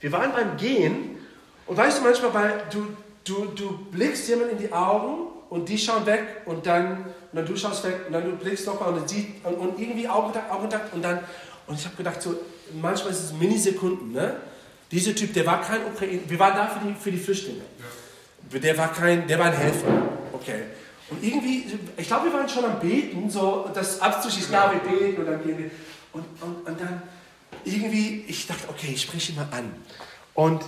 Wir 0.00 0.10
waren 0.10 0.32
beim 0.32 0.56
Gehen 0.56 1.18
und 1.66 1.76
weißt 1.76 1.98
du 1.98 2.02
manchmal, 2.02 2.34
weil 2.34 2.62
du, 2.70 2.96
du, 3.24 3.46
du 3.54 3.78
blickst 3.90 4.28
jemand 4.28 4.52
in 4.52 4.58
die 4.58 4.72
Augen 4.72 5.28
und 5.50 5.68
die 5.68 5.78
schauen 5.78 6.06
weg 6.06 6.42
und 6.46 6.66
dann, 6.66 6.98
und 6.98 7.06
dann 7.32 7.46
du 7.46 7.56
schaust 7.56 7.84
weg 7.84 8.00
und 8.06 8.12
dann 8.12 8.24
du 8.24 8.36
blickst 8.36 8.66
nochmal 8.66 8.92
und, 8.92 9.00
und, 9.00 9.54
und 9.54 9.78
irgendwie 9.78 10.08
Augenkontakt, 10.08 10.50
Augenkontakt 10.50 10.94
und 10.94 11.02
dann, 11.02 11.20
und 11.66 11.78
ich 11.78 11.84
habe 11.84 11.96
gedacht, 11.96 12.20
so, 12.20 12.34
manchmal 12.80 13.12
ist 13.12 13.24
es 13.24 13.32
Minisekunden, 13.32 14.12
ne? 14.12 14.36
Dieser 14.90 15.14
Typ, 15.14 15.32
der 15.32 15.46
war 15.46 15.62
kein 15.62 15.86
Ukrainer, 15.86 16.20
wir 16.26 16.38
waren 16.38 16.54
da 16.54 16.66
für 16.66 16.86
die, 16.86 16.94
für 16.94 17.10
die 17.10 17.18
Flüchtlinge. 17.18 17.62
Ja. 18.52 18.58
Der 18.58 18.76
war 18.76 18.92
kein, 18.92 19.26
der 19.26 19.38
war 19.38 19.46
ein 19.46 19.54
Helfer. 19.54 19.88
Okay. 20.32 20.64
Und 21.08 21.22
irgendwie, 21.22 21.66
ich 21.96 22.06
glaube, 22.06 22.26
wir 22.26 22.32
waren 22.34 22.48
schon 22.48 22.64
am 22.64 22.78
Beten, 22.78 23.30
so 23.30 23.70
das 23.72 24.00
abzuschließen, 24.00 24.52
ja, 24.52 24.72
wir 24.72 24.80
beten 24.80 25.20
und 25.20 25.26
dann 25.26 25.42
gehen 25.42 25.58
wir. 25.58 25.70
Und, 26.12 26.24
und, 26.42 26.66
und 26.66 26.80
dann 26.80 27.02
irgendwie, 27.64 28.24
ich 28.26 28.46
dachte, 28.46 28.68
okay, 28.68 28.92
ich 28.94 29.02
spreche 29.02 29.32
ihn 29.32 29.36
mal 29.36 29.48
an. 29.50 29.74
Und 30.34 30.62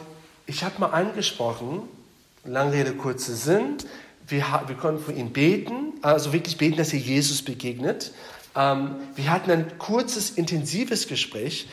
ich 0.47 0.65
habe 0.65 0.79
mal 0.79 0.91
angesprochen, 0.91 1.89
lange 2.45 2.73
Rede, 2.73 2.95
kurzer 2.95 3.35
Sinn, 3.35 3.77
wir, 4.27 4.45
wir 4.67 4.77
konnten 4.77 5.03
für 5.03 5.13
ihn 5.13 5.33
beten, 5.33 5.95
also 6.03 6.33
wirklich 6.33 6.57
beten, 6.57 6.77
dass 6.77 6.93
er 6.93 6.99
Jesus 6.99 7.43
begegnet. 7.43 8.13
Ähm, 8.57 8.97
wir 9.15 9.31
hatten 9.31 9.51
ein 9.51 9.79
kurzes, 9.79 10.31
intensives 10.31 11.09
Gespräch 11.09 11.69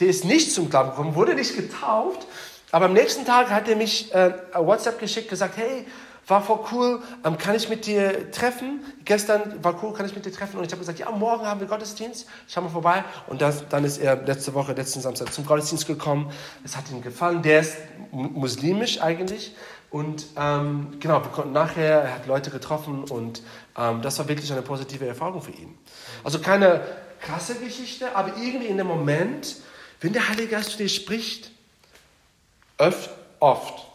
der 0.00 0.08
ist 0.08 0.24
nicht 0.24 0.52
zum 0.52 0.70
Glauben 0.70 0.90
gekommen, 0.90 1.14
wurde 1.14 1.34
nicht 1.34 1.54
getauft, 1.54 2.26
aber 2.72 2.86
am 2.86 2.92
nächsten 2.92 3.24
Tag 3.24 3.50
hat 3.50 3.68
er 3.68 3.76
mich 3.76 4.12
äh, 4.12 4.32
WhatsApp 4.54 4.98
geschickt, 4.98 5.28
gesagt, 5.28 5.56
hey, 5.56 5.86
war 6.26 6.42
voll 6.42 6.60
cool, 6.72 7.02
ähm, 7.24 7.36
kann 7.36 7.54
ich 7.54 7.68
mit 7.68 7.86
dir 7.86 8.30
treffen? 8.30 8.80
Gestern 9.04 9.62
war 9.62 9.78
cool, 9.82 9.92
kann 9.92 10.06
ich 10.06 10.14
mit 10.14 10.24
dir 10.24 10.32
treffen? 10.32 10.56
Und 10.56 10.64
ich 10.64 10.72
habe 10.72 10.80
gesagt, 10.80 10.98
ja, 10.98 11.10
morgen 11.10 11.46
haben 11.46 11.60
wir 11.60 11.66
Gottesdienst, 11.66 12.26
schau 12.48 12.62
mal 12.62 12.70
vorbei. 12.70 13.04
Und 13.26 13.42
das, 13.42 13.68
dann 13.68 13.84
ist 13.84 13.98
er 13.98 14.16
letzte 14.16 14.54
Woche, 14.54 14.72
letzten 14.72 15.02
Samstag 15.02 15.32
zum 15.32 15.44
Gottesdienst 15.44 15.86
gekommen. 15.86 16.32
Es 16.64 16.76
hat 16.76 16.90
ihm 16.90 17.02
gefallen. 17.02 17.42
Der 17.42 17.60
ist 17.60 17.76
muslimisch 18.10 19.02
eigentlich. 19.02 19.54
Und 19.94 20.26
ähm, 20.36 20.96
genau, 20.98 21.22
wir 21.22 21.30
konnten 21.30 21.52
nachher, 21.52 22.02
er 22.02 22.14
hat 22.14 22.26
Leute 22.26 22.50
getroffen 22.50 23.04
und 23.04 23.42
ähm, 23.78 24.02
das 24.02 24.18
war 24.18 24.26
wirklich 24.26 24.50
eine 24.50 24.62
positive 24.62 25.06
Erfahrung 25.06 25.40
für 25.40 25.52
ihn. 25.52 25.78
Also 26.24 26.40
keine 26.40 26.80
krasse 27.20 27.54
Geschichte, 27.54 28.16
aber 28.16 28.36
irgendwie 28.36 28.66
in 28.66 28.76
dem 28.76 28.88
Moment 28.88 29.56
wenn 30.04 30.12
der 30.12 30.28
Heilige 30.28 30.48
Geist 30.48 30.72
zu 30.72 30.76
dir 30.76 30.88
spricht, 30.90 31.50
oft, 32.76 33.08
oft 33.40 33.86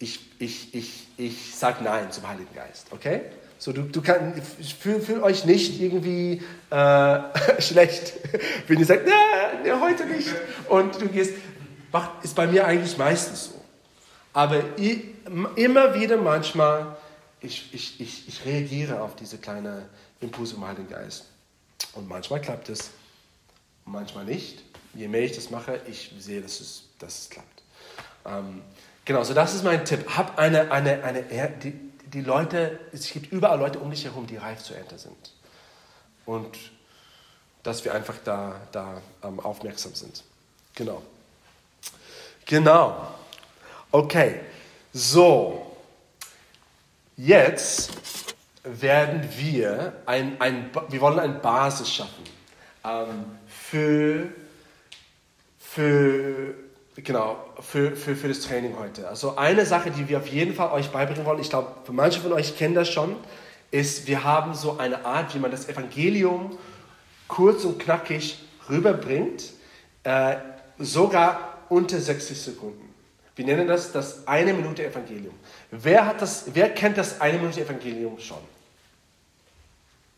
ich, 0.00 0.18
ich, 0.40 0.74
ich, 0.74 1.06
ich 1.16 1.54
sage 1.54 1.84
Nein 1.84 2.10
zum 2.10 2.26
Heiligen 2.28 2.52
Geist, 2.52 2.88
okay? 2.90 3.20
So, 3.58 3.72
du, 3.72 3.82
du 3.82 4.02
kann, 4.02 4.34
fühl, 4.80 5.00
fühl 5.00 5.22
euch 5.22 5.44
nicht 5.44 5.80
irgendwie 5.80 6.42
äh, 6.70 7.18
schlecht, 7.60 8.14
wenn 8.66 8.80
ihr 8.80 8.86
sagt, 8.86 9.06
nee, 9.06 9.70
heute 9.80 10.04
nicht. 10.06 10.28
Und 10.68 11.00
du 11.00 11.06
gehst, 11.06 11.34
macht, 11.92 12.24
ist 12.24 12.34
bei 12.34 12.48
mir 12.48 12.66
eigentlich 12.66 12.98
meistens 12.98 13.44
so. 13.44 13.64
Aber 14.32 14.64
immer 15.56 15.94
wieder 15.94 16.16
manchmal, 16.16 16.96
ich, 17.40 17.72
ich, 17.72 18.00
ich, 18.00 18.28
ich 18.28 18.44
reagiere 18.44 19.00
auf 19.00 19.16
diese 19.16 19.38
kleine 19.38 19.88
Impulse 20.20 20.56
im 20.56 20.66
Heiligen 20.66 20.88
Geist. 20.88 21.26
Und 21.92 22.08
manchmal 22.08 22.40
klappt 22.40 22.68
es, 22.68 22.90
manchmal 23.84 24.24
nicht. 24.24 24.62
Je 24.94 25.08
mehr 25.08 25.22
ich 25.22 25.32
das 25.32 25.50
mache, 25.50 25.80
ich 25.86 26.12
sehe, 26.18 26.40
dass 26.40 26.60
es, 26.60 26.84
dass 26.98 27.20
es 27.20 27.30
klappt. 27.30 27.62
Ähm, 28.24 28.62
genau, 29.04 29.22
so 29.24 29.34
das 29.34 29.54
ist 29.54 29.64
mein 29.64 29.84
Tipp. 29.84 30.08
Hab 30.16 30.38
eine, 30.38 30.70
eine, 30.70 31.02
eine, 31.02 31.22
die, 31.62 31.72
die 32.06 32.20
Leute, 32.22 32.78
es 32.92 33.10
gibt 33.10 33.32
überall 33.32 33.58
Leute 33.58 33.78
um 33.78 33.90
dich 33.90 34.04
herum, 34.04 34.26
die 34.26 34.36
reif 34.36 34.62
zu 34.62 34.74
Ernte 34.74 34.98
sind. 34.98 35.32
Und 36.24 36.56
dass 37.62 37.84
wir 37.84 37.94
einfach 37.94 38.16
da, 38.24 38.60
da 38.72 39.02
ähm, 39.22 39.40
aufmerksam 39.40 39.94
sind. 39.94 40.22
Genau. 40.74 41.02
Genau. 42.46 43.08
Okay. 43.90 44.40
So. 44.98 45.76
Jetzt 47.18 47.90
werden 48.64 49.28
wir 49.36 49.92
ein, 50.06 50.40
ein, 50.40 50.70
wir 50.88 51.00
wollen 51.02 51.18
eine 51.18 51.34
Basis 51.34 51.92
schaffen 51.92 52.24
ähm, 52.82 53.26
für, 53.46 54.28
für, 55.58 56.54
genau, 56.96 57.36
für, 57.60 57.94
für, 57.94 58.16
für 58.16 58.28
das 58.28 58.40
Training 58.40 58.78
heute. 58.78 59.06
Also 59.06 59.36
eine 59.36 59.66
Sache, 59.66 59.90
die 59.90 60.08
wir 60.08 60.16
auf 60.16 60.28
jeden 60.28 60.54
Fall 60.54 60.70
euch 60.70 60.88
beibringen 60.88 61.26
wollen, 61.26 61.40
ich 61.40 61.50
glaube, 61.50 61.72
manche 61.92 62.22
von 62.22 62.32
euch 62.32 62.56
kennen 62.56 62.74
das 62.74 62.88
schon, 62.88 63.16
ist, 63.70 64.06
wir 64.06 64.24
haben 64.24 64.54
so 64.54 64.78
eine 64.78 65.04
Art, 65.04 65.34
wie 65.34 65.38
man 65.38 65.50
das 65.50 65.68
Evangelium 65.68 66.56
kurz 67.28 67.64
und 67.64 67.78
knackig 67.78 68.38
rüberbringt, 68.70 69.52
äh, 70.04 70.36
sogar 70.78 71.58
unter 71.68 72.00
60 72.00 72.40
Sekunden. 72.40 72.86
Wir 73.36 73.44
nennen 73.44 73.68
das 73.68 73.92
das 73.92 74.26
eine 74.26 74.54
Minute 74.54 74.84
Evangelium. 74.86 75.34
Wer, 75.70 76.06
hat 76.06 76.22
das, 76.22 76.44
wer 76.54 76.72
kennt 76.72 76.96
das 76.96 77.20
eine 77.20 77.38
Minute 77.38 77.60
Evangelium 77.60 78.18
schon? 78.18 78.42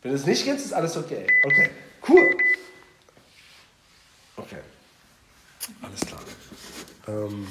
Wenn 0.01 0.11
du 0.11 0.17
es 0.17 0.25
nicht 0.25 0.45
kennst, 0.45 0.65
ist 0.65 0.73
alles 0.73 0.95
okay. 0.95 1.27
Okay, 1.43 1.69
cool. 2.07 2.37
Okay, 4.37 4.59
alles 5.81 5.99
klar. 5.99 6.21
Ähm, 7.09 7.45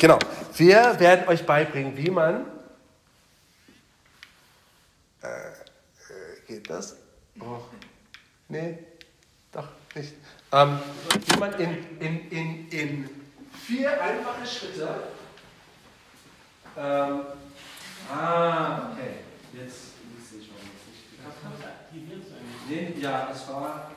genau, 0.00 0.18
wir 0.56 1.00
werden 1.00 1.28
euch 1.28 1.44
beibringen, 1.44 1.96
wie 1.96 2.10
man. 2.10 2.46
Äh, 5.22 5.26
äh 5.26 5.52
geht 6.46 6.70
das? 6.70 6.94
Oh. 7.40 7.58
Nee, 8.48 8.78
doch 9.50 9.68
nicht. 9.96 10.12
Ähm, 10.52 10.78
wie 11.26 11.36
man 11.36 11.58
in, 11.58 11.98
in, 11.98 12.30
in, 12.30 12.68
in 12.68 13.19
vier 13.70 14.02
einfache 14.02 14.44
Schritte. 14.44 14.88
Ähm, 16.76 17.20
ah, 18.12 18.90
okay. 18.90 19.20
Jetzt 19.52 19.76
sehe 20.28 20.40
ich, 20.40 20.50
warum 20.50 20.68
es 20.76 20.86
nicht 20.88 21.10
geklappt 21.12 21.64
hat. 21.64 22.68
Nee, 22.68 22.94
ja, 23.00 23.30
es 23.32 23.48
war. 23.48 23.90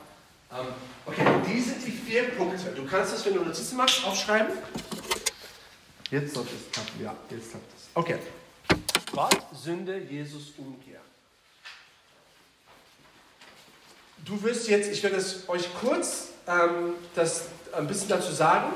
Ähm, 0.52 0.68
okay, 1.06 1.26
die 1.48 1.60
sind 1.60 1.86
die 1.86 1.92
vier 1.92 2.30
Punkte. 2.30 2.72
Du 2.76 2.86
kannst 2.86 3.14
das, 3.14 3.26
wenn 3.26 3.34
du 3.34 3.44
Notizen 3.44 3.78
machst, 3.78 4.06
aufschreiben. 4.06 4.56
Jetzt 6.12 6.36
sollte 6.36 6.52
es 6.56 6.72
klappen. 6.72 7.04
Ja, 7.04 7.16
jetzt 7.32 7.52
klappt 7.52 7.74
es. 7.76 7.90
Okay. 7.96 8.20
Gott, 9.12 9.42
Sünde, 9.54 9.98
Jesus, 9.98 10.54
Umkehr. 10.58 11.00
Du 14.24 14.42
wirst 14.44 14.68
jetzt, 14.68 14.92
ich 14.92 15.02
werde 15.04 15.18
es 15.18 15.50
euch 15.50 15.68
kurz 15.80 16.30
ähm, 16.48 16.94
das 17.16 17.46
ein 17.76 17.88
bisschen 17.88 18.10
dazu 18.10 18.32
sagen 18.32 18.74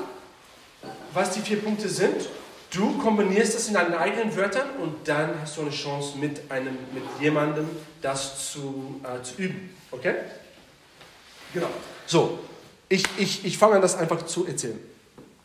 was 1.12 1.30
die 1.32 1.40
vier 1.40 1.60
Punkte 1.60 1.88
sind. 1.88 2.28
Du 2.70 2.98
kombinierst 2.98 3.54
das 3.54 3.68
in 3.68 3.74
deinen 3.74 3.94
eigenen 3.94 4.36
Wörtern 4.36 4.68
und 4.80 5.08
dann 5.08 5.40
hast 5.40 5.56
du 5.56 5.62
eine 5.62 5.70
Chance, 5.70 6.18
mit, 6.18 6.50
einem, 6.50 6.76
mit 6.92 7.02
jemandem 7.20 7.66
das 8.02 8.52
zu, 8.52 9.00
äh, 9.02 9.22
zu 9.22 9.40
üben. 9.40 9.74
Okay? 9.90 10.16
Genau. 11.54 11.70
So, 12.06 12.38
ich, 12.88 13.04
ich, 13.16 13.44
ich 13.44 13.56
fange 13.56 13.76
an, 13.76 13.82
das 13.82 13.96
einfach 13.96 14.26
zu 14.26 14.46
erzählen. 14.46 14.78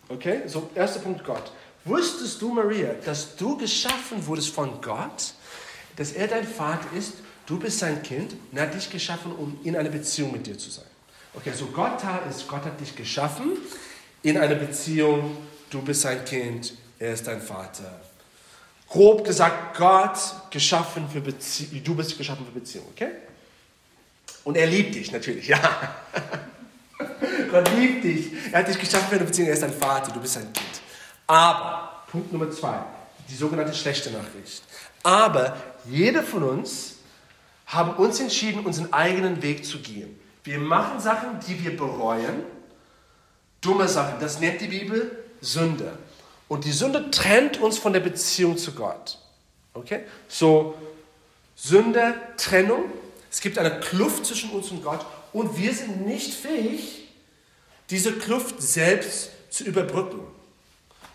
Okay? 0.10 0.42
So, 0.48 0.70
erster 0.76 1.00
Punkt, 1.00 1.24
Gott. 1.24 1.52
Wusstest 1.86 2.42
du, 2.42 2.50
Maria, 2.50 2.94
dass 3.06 3.36
du 3.36 3.58
geschaffen 3.58 4.26
wurdest 4.26 4.50
von 4.50 4.82
Gott, 4.82 5.34
dass 5.96 6.12
er 6.12 6.28
dein 6.28 6.48
Vater 6.48 6.88
ist, 6.98 7.14
du 7.46 7.58
bist 7.58 7.80
sein 7.80 8.02
Kind 8.04 8.34
und 8.52 8.58
er 8.58 8.68
hat 8.68 8.74
dich 8.74 8.90
geschaffen, 8.90 9.34
um 9.34 9.58
in 9.64 9.76
einer 9.76 9.90
Beziehung 9.90 10.32
mit 10.32 10.46
dir 10.46 10.58
zu 10.58 10.70
sein. 10.70 10.86
Okay, 11.34 11.52
so 11.56 11.66
Gott 11.68 12.02
ist, 12.30 12.48
Gott 12.48 12.64
hat 12.64 12.80
dich 12.80 12.96
geschaffen 12.96 13.58
in 14.24 14.38
einer 14.38 14.56
Beziehung, 14.56 15.38
du 15.70 15.82
bist 15.82 16.02
sein 16.02 16.26
Kind, 16.26 16.74
er 16.98 17.14
ist 17.14 17.28
dein 17.28 17.42
Vater. 17.42 18.00
Grob 18.90 19.26
gesagt, 19.26 19.78
Gott 19.78 20.18
geschaffen 20.50 21.08
für 21.12 21.22
Beziehung, 21.22 21.84
du 21.84 21.96
bist 21.96 22.18
geschaffen 22.18 22.46
für 22.46 22.60
Beziehung, 22.60 22.86
okay? 22.92 23.10
Und 24.44 24.58
er 24.58 24.66
liebt 24.66 24.96
dich 24.96 25.12
natürlich, 25.12 25.48
ja. 25.50 25.60
Gott 27.52 27.70
liebt 27.78 28.04
dich. 28.04 28.32
Er 28.52 28.60
hat 28.60 28.68
dich 28.68 28.80
geschaffen 28.80 29.10
für 29.10 29.16
eine 29.16 29.26
Beziehung, 29.26 29.48
er 29.50 29.54
ist 29.54 29.64
dein 29.64 29.74
Vater, 29.74 30.12
du 30.12 30.20
bist 30.20 30.34
sein 30.34 30.52
Kind. 30.54 30.82
Aber, 31.28 32.04
Punkt 32.10 32.32
Nummer 32.32 32.50
zwei, 32.52 32.80
die 33.30 33.36
sogenannte 33.36 33.74
schlechte 33.74 34.12
Nachricht. 34.12 34.64
Aber 35.04 35.58
jeder 35.86 36.24
von 36.24 36.44
uns 36.44 36.96
haben 37.66 37.96
uns 37.96 38.20
entschieden, 38.20 38.66
unseren 38.66 38.94
eigenen 38.94 39.42
Weg 39.42 39.66
zu 39.66 39.80
gehen. 39.80 40.18
Wir 40.44 40.60
machen 40.60 41.00
Sachen, 41.00 41.40
die 41.48 41.64
wir 41.64 41.76
bereuen 41.76 42.44
dumme 43.64 43.88
Sachen. 43.88 44.20
Das 44.20 44.40
nennt 44.40 44.62
die 44.62 44.68
Bibel 44.68 45.24
Sünde. 45.42 45.98
Und 46.48 46.66
die 46.66 46.72
Sünde 46.72 47.10
trennt 47.10 47.60
uns 47.60 47.78
von 47.78 47.94
der 47.94 48.00
Beziehung 48.00 48.58
zu 48.58 48.74
Gott. 48.74 49.18
Okay? 49.74 50.04
So, 50.28 50.76
Sünde, 51.56 52.16
Trennung. 52.38 52.86
Es 53.32 53.42
gibt 53.42 53.58
eine 53.58 53.80
Kluft 53.80 54.26
zwischen 54.26 54.52
uns 54.52 54.70
und 54.70 54.84
Gott 54.84 55.04
und 55.32 55.58
wir 55.58 55.74
sind 55.74 56.06
nicht 56.06 56.34
fähig, 56.34 57.10
diese 57.90 58.14
Kluft 58.14 58.62
selbst 58.62 59.32
zu 59.50 59.64
überbrücken. 59.64 60.20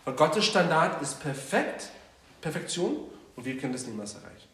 Weil 0.04 0.14
Gottes 0.14 0.44
Standard 0.44 1.00
ist 1.00 1.20
perfekt, 1.20 1.90
Perfektion 2.40 2.96
und 3.37 3.44
wir 3.44 3.56
können 3.56 3.72
das 3.72 3.87
niemals 3.87 4.14
erreichen. 4.14 4.48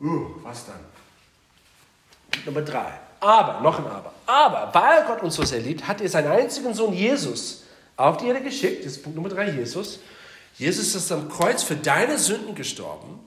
Uh, 0.00 0.34
was 0.42 0.66
dann? 0.66 0.80
Nummer 2.44 2.62
drei. 2.62 2.98
Aber, 3.20 3.60
noch 3.60 3.78
ein 3.78 3.86
Aber. 3.86 4.12
Aber, 4.26 4.74
weil 4.74 5.04
Gott 5.06 5.22
uns 5.22 5.34
so 5.34 5.44
sehr 5.44 5.60
liebt, 5.60 5.86
hat 5.86 6.00
er 6.00 6.08
seinen 6.08 6.30
einzigen 6.30 6.72
Sohn 6.72 6.92
Jesus 6.92 7.64
auf 7.96 8.16
die 8.16 8.28
Erde 8.28 8.42
geschickt. 8.42 8.84
Das 8.84 8.92
ist 8.92 9.02
Punkt 9.02 9.16
Nummer 9.16 9.28
drei, 9.28 9.50
Jesus. 9.50 10.00
Jesus 10.56 10.94
ist 10.94 11.12
am 11.12 11.28
Kreuz 11.28 11.62
für 11.62 11.76
deine 11.76 12.18
Sünden 12.18 12.54
gestorben, 12.54 13.20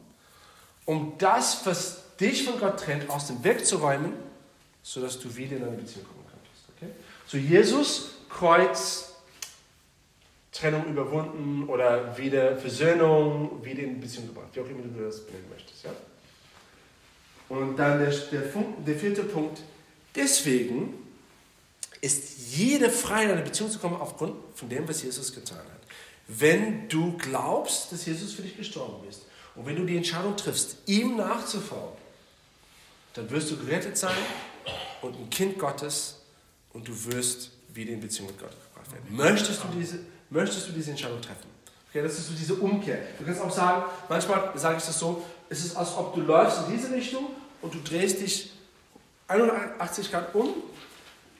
um 0.85 1.13
das, 1.17 1.65
was 1.65 2.03
dich 2.19 2.43
von 2.43 2.59
Gott 2.59 2.79
trennt, 2.79 3.09
aus 3.09 3.27
dem 3.27 3.43
Weg 3.43 3.65
zu 3.65 3.77
räumen, 3.77 4.13
sodass 4.81 5.19
du 5.19 5.35
wieder 5.35 5.57
in 5.57 5.63
eine 5.63 5.77
Beziehung 5.77 6.05
kommen 6.05 6.25
kannst. 6.29 6.63
Okay? 6.75 6.91
So, 7.27 7.37
Jesus, 7.37 8.11
Kreuz, 8.29 9.13
Trennung 10.51 10.85
überwunden 10.85 11.67
oder 11.67 12.17
wieder 12.17 12.55
Versöhnung, 12.57 13.63
wieder 13.63 13.83
in 13.83 13.99
Beziehung 13.99 14.27
gebracht, 14.27 14.49
wie 14.53 14.61
auch 14.61 14.67
immer 14.67 14.83
du 14.83 15.03
das 15.03 15.25
benennen 15.25 15.49
möchtest. 15.51 15.83
Ja? 15.83 15.91
Und 17.49 17.77
dann 17.77 17.99
der, 17.99 18.09
der, 18.09 18.41
der 18.85 18.95
vierte 18.95 19.23
Punkt, 19.23 19.61
Deswegen 20.15 20.93
ist 22.01 22.55
jede 22.55 22.89
frei 22.89 23.23
in 23.23 23.31
eine 23.31 23.41
Beziehung 23.41 23.71
zu 23.71 23.79
kommen 23.79 23.95
aufgrund 23.95 24.35
von 24.55 24.69
dem, 24.69 24.87
was 24.87 25.01
Jesus 25.01 25.33
getan 25.33 25.57
hat. 25.57 25.81
Wenn 26.27 26.87
du 26.89 27.17
glaubst, 27.17 27.91
dass 27.91 28.05
Jesus 28.05 28.33
für 28.33 28.41
dich 28.41 28.57
gestorben 28.57 29.07
ist 29.07 29.23
und 29.55 29.65
wenn 29.65 29.75
du 29.75 29.85
die 29.85 29.97
Entscheidung 29.97 30.35
triffst, 30.35 30.77
ihm 30.85 31.17
nachzufolgen, 31.17 31.97
dann 33.13 33.29
wirst 33.29 33.51
du 33.51 33.57
gerettet 33.57 33.97
sein 33.97 34.17
und 35.01 35.15
ein 35.15 35.29
Kind 35.29 35.59
Gottes 35.59 36.21
und 36.73 36.87
du 36.87 37.05
wirst 37.05 37.51
wieder 37.73 37.93
in 37.93 37.99
Beziehung 37.99 38.27
mit 38.27 38.39
Gott 38.39 38.51
gebracht 38.51 38.91
werden. 38.91 39.15
Möchtest 39.15 39.63
du 39.63 39.67
diese, 39.77 39.99
möchtest 40.29 40.67
du 40.67 40.71
diese 40.71 40.91
Entscheidung 40.91 41.21
treffen? 41.21 41.47
Okay, 41.89 42.01
das 42.01 42.17
ist 42.17 42.27
so 42.27 42.33
diese 42.33 42.55
Umkehr. 42.55 42.99
Du 43.19 43.25
kannst 43.25 43.39
auch 43.39 43.51
sagen, 43.51 43.83
manchmal 44.09 44.51
sage 44.55 44.77
ich 44.77 44.83
das 44.83 44.97
so, 44.97 45.23
es 45.49 45.63
ist, 45.63 45.75
als 45.75 45.95
ob 45.95 46.15
du 46.15 46.21
läufst 46.21 46.67
in 46.67 46.75
diese 46.75 46.91
Richtung 46.91 47.27
und 47.61 47.73
du 47.73 47.79
drehst 47.79 48.19
dich 48.19 48.52
180 49.27 50.11
Grad 50.11 50.35
um 50.35 50.49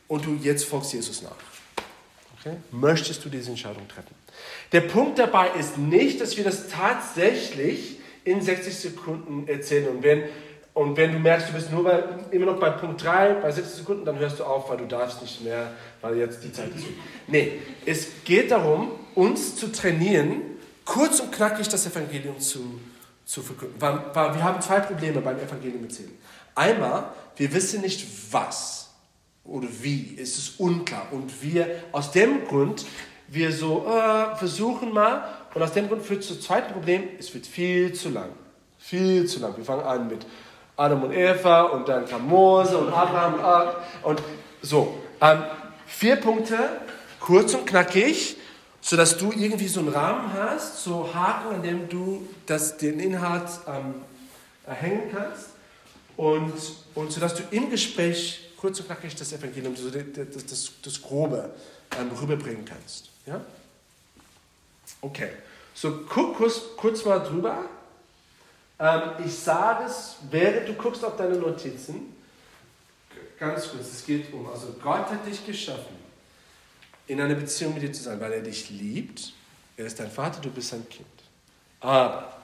und 0.08 0.26
du 0.26 0.36
jetzt 0.36 0.66
folgst 0.66 0.94
Jesus 0.94 1.22
nach. 1.22 1.32
Okay? 2.40 2.58
Möchtest 2.72 3.24
du 3.24 3.30
diese 3.30 3.52
Entscheidung 3.52 3.88
treffen? 3.88 4.16
Der 4.72 4.82
Punkt 4.82 5.20
dabei 5.20 5.50
ist 5.60 5.78
nicht, 5.78 6.20
dass 6.20 6.36
wir 6.38 6.44
das 6.44 6.68
tatsächlich 6.68 8.00
in 8.24 8.42
60 8.42 8.76
Sekunden 8.76 9.48
erzählen. 9.48 9.88
Und 9.90 10.04
wenn, 10.04 10.24
und 10.74 10.98
wenn 10.98 11.14
du 11.14 11.20
merkst, 11.20 11.50
du 11.50 11.54
bist 11.54 11.72
nur 11.72 11.84
bei, 11.84 12.04
immer 12.32 12.48
noch 12.48 12.60
bei 12.60 12.72
Punkt 12.72 13.04
3, 13.04 13.36
bei 13.36 13.52
60 13.52 13.76
Sekunden, 13.76 14.06
dann 14.06 14.18
hörst 14.18 14.40
du 14.40 14.44
auf, 14.44 14.70
weil 14.70 14.78
du 14.78 14.86
darfst 14.86 15.22
nicht 15.22 15.44
mehr, 15.44 15.72
weil 16.02 16.18
jetzt 16.18 16.44
die 16.44 16.52
Zeit 16.52 16.70
ist. 16.76 16.86
Nee, 17.28 17.60
es 17.86 18.08
geht 18.26 18.52
darum, 18.52 18.92
uns 19.16 19.56
zu 19.56 19.72
trainieren, 19.72 20.42
kurz 20.86 21.20
und 21.20 21.32
knackig 21.32 21.68
das 21.70 21.86
Evangelium 21.86 22.40
zu, 22.40 22.80
zu 23.26 23.42
verkünden. 23.42 23.76
Weil, 23.80 24.02
weil 24.14 24.36
wir 24.36 24.44
haben 24.44 24.62
zwei 24.62 24.80
Probleme 24.80 25.22
beim 25.22 25.38
Evangelium 25.38 25.84
erzählen. 25.84 26.12
Einmal, 26.56 27.12
wir 27.36 27.54
wissen 27.54 27.82
nicht 27.82 28.06
was 28.32 28.90
oder 29.44 29.68
wie, 29.82 30.18
es 30.20 30.38
ist 30.38 30.60
unklar. 30.60 31.08
Und 31.12 31.42
wir, 31.42 31.84
aus 31.92 32.12
dem 32.12 32.46
Grund, 32.48 32.86
wir 33.28 33.52
so 33.52 33.86
äh, 33.88 34.36
versuchen 34.36 34.94
mal 34.94 35.28
Und 35.54 35.62
aus 35.62 35.74
dem 35.74 35.88
Grund 35.88 36.04
führt 36.04 36.22
es 36.22 36.28
zum 36.28 36.42
zweiten 36.42 36.74
Problem, 36.74 37.04
es 37.20 37.34
wird 37.34 37.46
viel 37.46 37.94
zu 37.94 38.10
lang. 38.10 38.30
Viel 38.80 39.26
zu 39.28 39.40
lang. 39.40 39.56
Wir 39.56 39.66
fangen 39.66 39.84
an 39.84 40.08
mit 40.08 40.26
Adam 40.76 41.04
und 41.04 41.14
Eva 41.14 41.64
und 41.64 41.88
dann 41.88 42.06
kam 42.06 42.28
Mose 42.28 42.78
und 42.78 42.92
Abraham 42.92 43.36
und 43.36 43.42
Ark 43.42 43.76
und 44.04 44.22
so. 44.62 44.98
Ähm, 45.22 45.44
vier 45.86 46.16
Punkte, 46.16 46.58
kurz 47.20 47.54
und 47.54 47.66
knackig, 47.66 48.38
sodass 48.82 49.18
du 49.18 49.32
irgendwie 49.32 49.68
so 49.68 49.80
einen 49.80 49.90
Rahmen 49.90 50.34
hast, 50.34 50.84
so 50.84 51.14
Haken, 51.14 51.56
an 51.56 51.64
dem 51.64 51.88
du 51.88 52.28
das, 52.46 52.78
den 52.78 53.00
Inhalt 53.00 53.48
ähm, 53.68 53.96
hängen 54.66 55.10
kannst 55.12 55.53
und, 56.18 56.54
und 56.96 57.12
sodass 57.12 57.36
du 57.36 57.44
im 57.52 57.70
Gespräch 57.70 58.52
kurz 58.58 58.80
und 58.80 58.86
knackig 58.86 59.16
das 59.16 59.34
Evangelium, 59.34 59.76
so 59.76 59.90
das, 59.90 60.46
das, 60.46 60.72
das 60.82 61.02
Grobe 61.02 61.54
ähm, 62.00 62.12
rüberbringen 62.12 62.66
kannst. 62.66 63.10
Ja? 63.26 63.42
Okay, 65.02 65.30
so 65.74 66.06
guck 66.08 66.38
kurz, 66.38 66.62
kurz 66.78 67.04
mal 67.04 67.20
drüber. 67.20 67.66
Ähm, 68.80 69.02
ich 69.26 69.34
sage 69.34 69.86
es, 69.86 70.16
während 70.30 70.70
du 70.70 70.74
guckst 70.74 71.04
auf 71.04 71.18
deine 71.18 71.36
Notizen, 71.36 72.16
ganz 73.40 73.70
kurz, 73.70 73.92
es 73.92 74.06
geht 74.06 74.32
um, 74.34 74.48
also 74.48 74.76
Gott 74.82 75.10
hat 75.10 75.26
dich 75.26 75.46
geschaffen, 75.46 75.98
in 77.08 77.20
einer 77.20 77.36
Beziehung 77.36 77.74
mit 77.74 77.84
dir 77.84 77.92
zu 77.92 78.04
sein, 78.04 78.20
weil 78.20 78.32
er 78.32 78.42
dich 78.42 78.70
liebt. 78.70 79.34
Er 79.76 79.88
ist 79.88 80.00
dein 80.00 80.10
Vater, 80.10 80.40
du 80.40 80.50
bist 80.50 80.70
sein 80.70 80.88
Kind. 80.88 81.08
Aber 81.80 82.38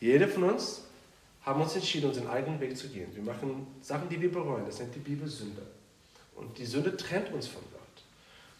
jeder 0.00 0.28
von 0.28 0.44
uns 0.44 0.81
haben 1.44 1.60
uns 1.60 1.74
entschieden, 1.74 2.08
unseren 2.08 2.28
eigenen 2.28 2.60
Weg 2.60 2.76
zu 2.76 2.88
gehen. 2.88 3.14
Wir 3.14 3.22
machen 3.22 3.66
Sachen, 3.82 4.08
die 4.08 4.20
wir 4.20 4.30
bereuen. 4.30 4.64
Das 4.64 4.78
nennt 4.78 4.94
die 4.94 5.00
Bibel 5.00 5.28
Sünde. 5.28 5.62
Und 6.36 6.56
die 6.56 6.66
Sünde 6.66 6.96
trennt 6.96 7.32
uns 7.32 7.48
von 7.48 7.62
Gott. 7.72 8.04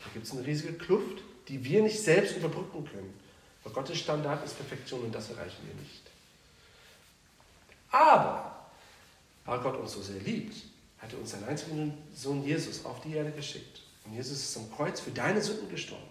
Da 0.00 0.10
gibt 0.12 0.26
es 0.26 0.32
eine 0.32 0.44
riesige 0.44 0.72
Kluft, 0.74 1.22
die 1.48 1.64
wir 1.64 1.82
nicht 1.82 2.00
selbst 2.00 2.36
überbrücken 2.36 2.84
können. 2.84 3.14
Weil 3.62 3.72
Gottes 3.72 3.98
Standard 3.98 4.44
ist 4.44 4.56
Perfektion 4.56 5.02
und 5.02 5.14
das 5.14 5.30
erreichen 5.30 5.62
wir 5.66 5.80
nicht. 5.80 6.02
Aber, 7.90 8.66
weil 9.44 9.60
Gott 9.60 9.76
uns 9.76 9.92
so 9.92 10.02
sehr 10.02 10.20
liebt, 10.20 10.56
hat 10.98 11.12
er 11.12 11.20
uns 11.20 11.30
seinen 11.30 11.44
einzigen 11.44 11.96
Sohn 12.14 12.44
Jesus 12.44 12.84
auf 12.84 13.00
die 13.02 13.14
Erde 13.14 13.30
geschickt. 13.30 13.82
Und 14.04 14.14
Jesus 14.14 14.38
ist 14.38 14.56
am 14.56 14.72
Kreuz 14.72 14.98
für 14.98 15.12
deine 15.12 15.40
Sünden 15.40 15.68
gestorben. 15.70 16.02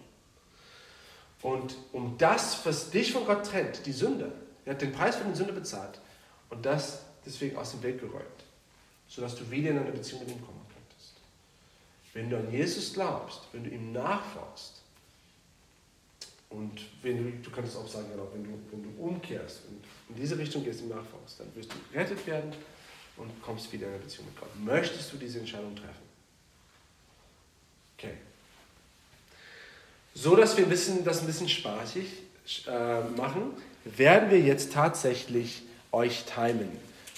Und 1.42 1.74
um 1.92 2.16
das, 2.16 2.64
was 2.64 2.90
dich 2.90 3.12
von 3.12 3.26
Gott 3.26 3.44
trennt, 3.44 3.84
die 3.84 3.92
Sünde, 3.92 4.32
er 4.64 4.74
hat 4.74 4.80
den 4.80 4.92
Preis 4.92 5.16
für 5.16 5.24
die 5.24 5.34
Sünde 5.34 5.52
bezahlt 5.52 6.00
und 6.52 6.64
das 6.64 7.00
deswegen 7.24 7.56
aus 7.56 7.70
dem 7.72 7.82
Weg 7.82 7.98
geräumt, 7.98 8.44
sodass 9.08 9.34
du 9.34 9.50
wieder 9.50 9.70
in 9.70 9.78
eine 9.78 9.90
Beziehung 9.90 10.20
mit 10.20 10.30
ihm 10.30 10.44
kommen 10.44 10.60
könntest. 10.68 11.14
Wenn 12.12 12.28
du 12.28 12.36
an 12.36 12.52
Jesus 12.52 12.92
glaubst, 12.92 13.40
wenn 13.52 13.64
du 13.64 13.70
ihm 13.70 13.92
nachfolgst, 13.92 14.82
und 16.50 16.82
wenn 17.00 17.16
du, 17.16 17.30
du 17.42 17.50
kannst 17.50 17.74
auch 17.78 17.88
sagen, 17.88 18.08
genau, 18.10 18.28
wenn, 18.34 18.44
du, 18.44 18.50
wenn 18.70 18.82
du 18.82 19.02
umkehrst 19.02 19.62
und 19.70 19.82
in 20.10 20.22
diese 20.22 20.36
Richtung 20.36 20.62
gehst, 20.62 20.80
im 20.80 20.90
nachfolgst, 20.90 21.40
dann 21.40 21.46
wirst 21.54 21.72
du 21.72 21.76
gerettet 21.90 22.26
werden 22.26 22.52
und 23.16 23.30
kommst 23.40 23.72
wieder 23.72 23.86
in 23.86 23.94
eine 23.94 24.02
Beziehung 24.02 24.26
mit 24.26 24.38
Gott. 24.38 24.50
Möchtest 24.62 25.10
du 25.10 25.16
diese 25.16 25.38
Entscheidung 25.38 25.74
treffen? 25.74 26.02
Okay. 27.96 28.18
So 30.12 30.36
dass 30.36 30.54
wir 30.58 30.66
bisschen, 30.66 31.02
das 31.04 31.20
ein 31.20 31.26
bisschen 31.26 31.48
spaßig 31.48 32.06
äh, 32.66 33.00
machen, 33.16 33.54
werden 33.86 34.30
wir 34.30 34.40
jetzt 34.40 34.74
tatsächlich 34.74 35.62
euch 35.92 36.24
timen. 36.24 36.70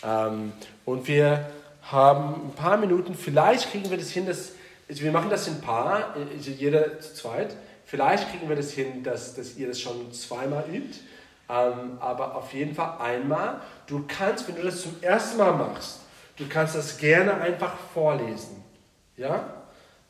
Ähm, 0.02 0.52
und 0.84 1.08
wir 1.08 1.46
haben 1.82 2.48
ein 2.48 2.54
paar 2.54 2.76
Minuten, 2.76 3.14
vielleicht 3.14 3.70
kriegen 3.70 3.90
wir 3.90 3.98
das 3.98 4.10
hin, 4.10 4.26
dass, 4.26 4.52
also 4.88 5.02
wir 5.02 5.12
machen 5.12 5.30
das 5.30 5.48
in 5.48 5.60
Paar, 5.60 6.14
also 6.14 6.50
jeder 6.50 7.00
zu 7.00 7.14
zweit. 7.14 7.56
Vielleicht 7.87 8.30
kriegen 8.30 8.48
wir 8.48 8.56
das 8.56 8.72
hin, 8.72 9.02
dass, 9.02 9.34
dass 9.34 9.56
ihr 9.56 9.68
das 9.68 9.80
schon 9.80 10.12
zweimal 10.12 10.64
übt. 10.72 10.98
Ähm, 11.48 11.98
aber 12.00 12.34
auf 12.34 12.52
jeden 12.54 12.74
Fall 12.74 12.96
einmal. 13.00 13.60
Du 13.87 14.04
kannst, 14.08 14.48
wenn 14.48 14.56
du 14.56 14.62
das 14.62 14.82
zum 14.82 14.96
ersten 15.02 15.37
Mal 15.37 15.52
machst, 15.52 16.00
du 16.37 16.48
kannst 16.48 16.74
das 16.74 16.96
gerne 16.96 17.34
einfach 17.34 17.76
vorlesen. 17.92 18.64
Ja? 19.16 19.64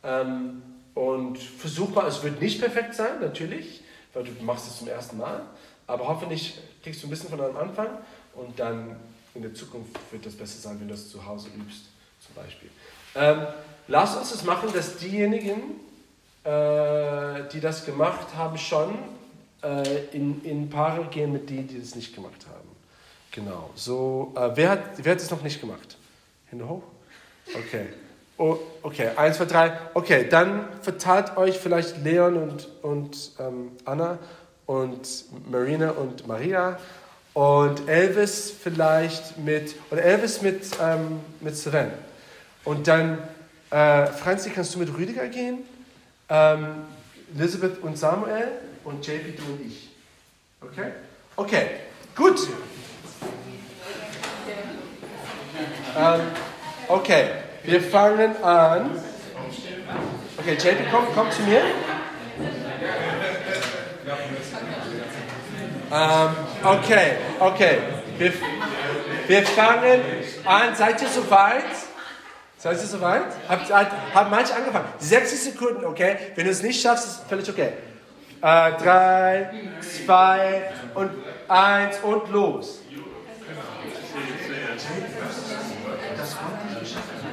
Ähm, 0.05 0.63
und 0.95 1.39
versuch 1.39 1.91
mal, 1.91 2.07
es 2.07 2.23
wird 2.23 2.41
nicht 2.41 2.61
perfekt 2.61 2.95
sein, 2.95 3.21
natürlich, 3.21 3.83
weil 4.13 4.23
du 4.23 4.31
machst 4.45 4.69
es 4.69 4.79
zum 4.79 4.87
ersten 4.87 5.19
Mal. 5.19 5.43
Aber 5.89 6.07
hoffentlich 6.07 6.59
kriegst 6.83 7.03
du 7.03 7.09
ein 7.09 7.11
bisschen 7.11 7.31
von 7.31 7.41
am 7.41 7.57
Anfang 7.57 7.89
und 8.37 8.59
dann 8.59 8.97
in 9.35 9.43
der 9.43 9.55
Zukunft 9.55 9.97
wird 10.11 10.25
das 10.27 10.35
besser 10.35 10.61
sein, 10.61 10.81
wenn 10.81 10.89
du 10.89 10.95
das 10.95 11.09
zu 11.09 11.25
Hause 11.25 11.49
übst, 11.49 11.87
zum 12.25 12.35
Beispiel. 12.35 12.71
Ähm, 13.15 13.47
lass 13.89 14.17
uns 14.17 14.31
das 14.31 14.45
machen, 14.45 14.71
dass 14.73 14.97
diejenigen, 14.97 15.81
äh, 16.45 17.49
die 17.53 17.61
das 17.61 17.85
gemacht 17.85 18.29
haben, 18.37 18.57
schon 18.59 18.97
äh, 19.63 20.05
in, 20.13 20.43
in 20.45 20.71
Paare 20.71 21.05
gehen 21.07 21.33
mit 21.33 21.51
denen, 21.51 21.69
die 21.69 21.81
das 21.81 21.95
nicht 21.95 22.15
gemacht 22.15 22.47
haben. 22.49 22.69
Genau. 23.31 23.71
So, 23.75 24.33
äh, 24.37 24.51
wer, 24.55 24.71
hat, 24.71 24.81
wer 24.99 25.13
hat 25.13 25.21
das 25.21 25.31
noch 25.31 25.43
nicht 25.43 25.61
gemacht? 25.61 25.97
Hände 26.51 26.69
hoch? 26.69 26.83
Okay. 27.49 27.87
Oh, 28.37 28.59
okay, 28.83 29.11
eins, 29.17 29.37
zwei, 29.37 29.45
drei. 29.45 29.79
Okay, 29.95 30.29
dann 30.29 30.67
verteilt 30.83 31.37
euch 31.37 31.57
vielleicht 31.59 32.03
Leon 32.03 32.37
und, 32.37 32.69
und 32.83 33.33
ähm, 33.39 33.73
Anna 33.85 34.19
und 34.67 35.25
Marina 35.51 35.91
und 35.91 36.27
Maria 36.27 36.79
und 37.35 37.89
Elvis 37.89 38.53
vielleicht 38.63 39.39
mit, 39.39 39.75
oder 39.91 40.03
Elvis 40.03 40.41
mit, 40.41 40.65
ähm, 40.81 41.21
mit 41.41 41.57
Seren. 41.57 41.91
Und 42.65 42.87
dann, 42.87 43.19
äh, 43.71 44.07
Franzi, 44.07 44.51
kannst 44.51 44.75
du 44.75 44.79
mit 44.79 44.97
Rüdiger 44.97 45.27
gehen? 45.27 45.59
Ähm, 46.29 46.67
Elizabeth 47.37 47.83
und 47.83 47.99
Samuel 47.99 48.49
und 48.85 49.07
JP, 49.07 49.37
du 49.37 49.43
und 49.53 49.67
ich. 49.67 49.91
Okay? 50.61 50.93
Okay, 51.37 51.67
gut. 52.15 52.39
Ähm, 55.97 56.21
okay, 56.89 57.31
wir 57.65 57.81
fangen 57.81 58.43
an. 58.43 58.91
Okay, 60.39 60.55
JP, 60.55 60.85
komm, 60.91 61.07
komm 61.15 61.31
zu 61.33 61.43
mir. 61.43 61.63
Ähm, 65.95 66.31
okay, 66.65 67.13
okay. 67.39 67.79
Wir, 68.19 68.33
wir 69.29 69.47
fangen 69.47 70.01
an. 70.45 70.75
Seid 70.75 71.01
ihr 71.01 71.09
soweit? 71.09 71.63
Seid 72.59 72.73
ihr 72.79 72.87
soweit? 72.89 73.27
Habt, 73.49 73.73
haben 74.13 74.31
manche 74.31 74.57
angefangen? 74.57 74.89
60 74.99 75.41
Sekunden, 75.41 75.85
okay? 75.85 76.17
Wenn 76.35 76.47
du 76.47 76.51
es 76.51 76.65
nicht 76.65 76.83
schaffst, 76.83 77.07
ist 77.07 77.29
völlig 77.29 77.49
okay. 77.49 77.75
Äh, 78.43 78.73
drei, 78.73 79.51
zwei 79.81 80.73
und 80.95 81.11
eins 81.47 82.01
und 82.01 82.29
los. 82.29 82.81
Das 86.17 86.37
konnte 86.37 86.59
ich 86.73 86.81
geschafft 86.81 87.25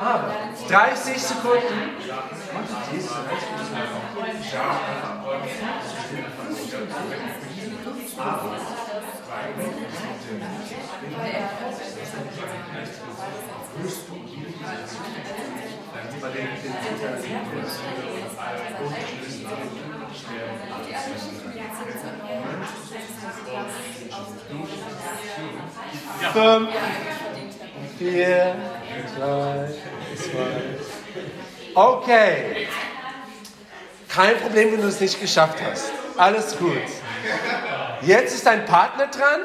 Aber 0.00 0.34
30 0.68 1.20
Sekunden. 1.20 1.90
Aber 8.16 8.56
wirst 13.82 14.08
du 14.08 14.14
bei 16.20 16.28
den 16.30 16.48
Fünf, 26.32 26.68
vier, 27.98 28.56
drei, 29.16 29.68
zwei. 30.16 30.78
Okay. 31.74 32.68
Kein 34.08 34.36
Problem, 34.38 34.72
wenn 34.72 34.80
du 34.80 34.88
es 34.88 35.00
nicht 35.00 35.20
geschafft 35.20 35.58
hast. 35.62 35.92
Alles 36.16 36.58
gut. 36.58 36.72
Jetzt 38.02 38.34
ist 38.34 38.46
dein 38.46 38.64
Partner 38.64 39.06
dran 39.06 39.40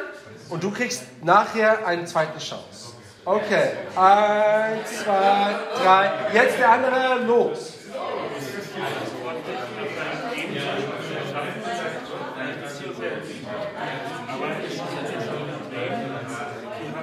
und 0.50 0.64
du 0.64 0.72
kriegst 0.72 1.04
nachher 1.24 1.86
eine 1.86 2.06
zweite 2.06 2.40
Chance. 2.40 2.73
Okay, 3.26 3.72
eins, 3.96 5.04
zwei, 5.04 5.56
drei. 5.82 6.12
Jetzt 6.34 6.60
der 6.60 6.72
andere, 6.72 7.24
los. 7.26 7.74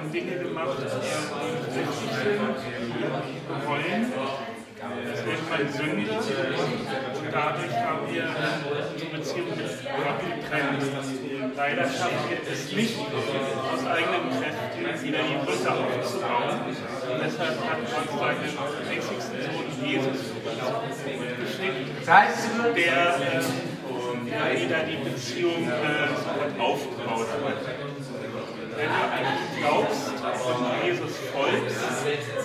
haben 0.01 0.11
Dinge 0.11 0.35
gemacht, 0.37 0.77
die 0.79 0.97
wollen. 3.67 4.13
Das 4.81 5.25
nennt 5.25 5.49
man 5.49 5.71
Sünde. 5.71 6.11
Und 6.11 7.31
dadurch 7.31 7.75
haben 7.75 8.07
wir 8.11 8.23
unsere 8.93 9.11
Beziehung 9.11 9.49
mit 9.49 9.57
Gott 9.57 10.19
getrennt. 10.19 10.83
Leider 11.55 11.83
schaffen 11.83 12.29
wir 12.29 12.51
es 12.51 12.71
nicht, 12.71 12.97
aus 12.97 13.85
eigenen 13.85 14.29
Wieder 14.99 15.19
die 15.23 15.45
Brücke 15.45 15.71
aufzubauen. 15.71 16.59
Und 16.67 17.21
deshalb 17.23 17.55
hat 17.63 17.79
Gott 17.79 18.19
seinen 18.19 18.53
einzigsten 18.89 19.41
Sohn 19.41 19.69
Jesus 19.81 20.19
geschickt, 21.39 22.07
der, 22.75 23.15
äh, 23.15 23.41
der 24.29 24.61
wieder 24.61 24.83
die 24.83 25.09
Beziehung 25.09 25.67
äh, 25.67 26.61
aufgebaut 26.61 27.27
hat 27.31 27.91
wenn 28.81 28.87
du 28.87 29.59
glaubst 29.59 30.09
und 30.09 30.85
Jesus 30.85 31.17
folgst, 31.33 31.77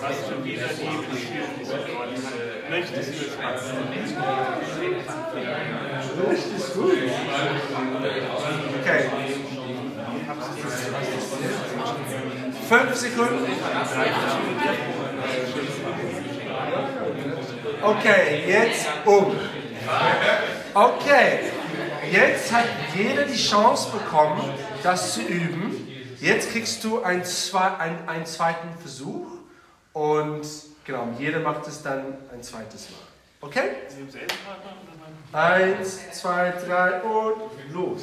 hast 0.02 0.30
du 0.30 0.44
wieder 0.44 0.68
die 0.68 0.96
Beziehung 1.06 1.54
zu 1.64 1.76
Gott. 1.92 2.08
Möchtest 2.68 3.08
du 3.08 3.26
es 3.26 3.36
machen? 3.38 3.88
Richtig 6.28 6.74
gut. 6.74 6.98
Okay. 8.82 9.25
Fünf 12.68 12.94
Sekunden. 12.96 13.46
Okay, 17.82 18.44
jetzt 18.48 18.86
um. 19.04 19.36
Okay, 20.74 21.38
jetzt 22.10 22.52
hat 22.52 22.64
jeder 22.96 23.24
die 23.24 23.36
Chance 23.36 23.90
bekommen, 23.92 24.42
das 24.82 25.14
zu 25.14 25.22
üben. 25.22 25.86
Jetzt 26.20 26.50
kriegst 26.50 26.82
du 26.82 27.02
einen, 27.02 27.22
einen, 27.78 28.08
einen 28.08 28.26
zweiten 28.26 28.68
Versuch 28.80 29.28
und 29.92 30.46
genau, 30.84 31.08
jeder 31.18 31.40
macht 31.40 31.68
es 31.68 31.82
dann 31.82 32.18
ein 32.32 32.42
zweites 32.42 32.90
Mal. 32.90 33.15
Okay? 33.40 33.70
Eins, 35.32 36.10
zwei, 36.12 36.50
drei 36.52 37.02
und 37.02 37.72
los. 37.72 38.02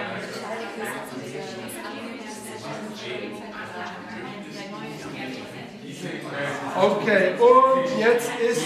Okay, 6.75 7.33
und 7.37 7.99
jetzt 7.99 8.31
ist 8.39 8.63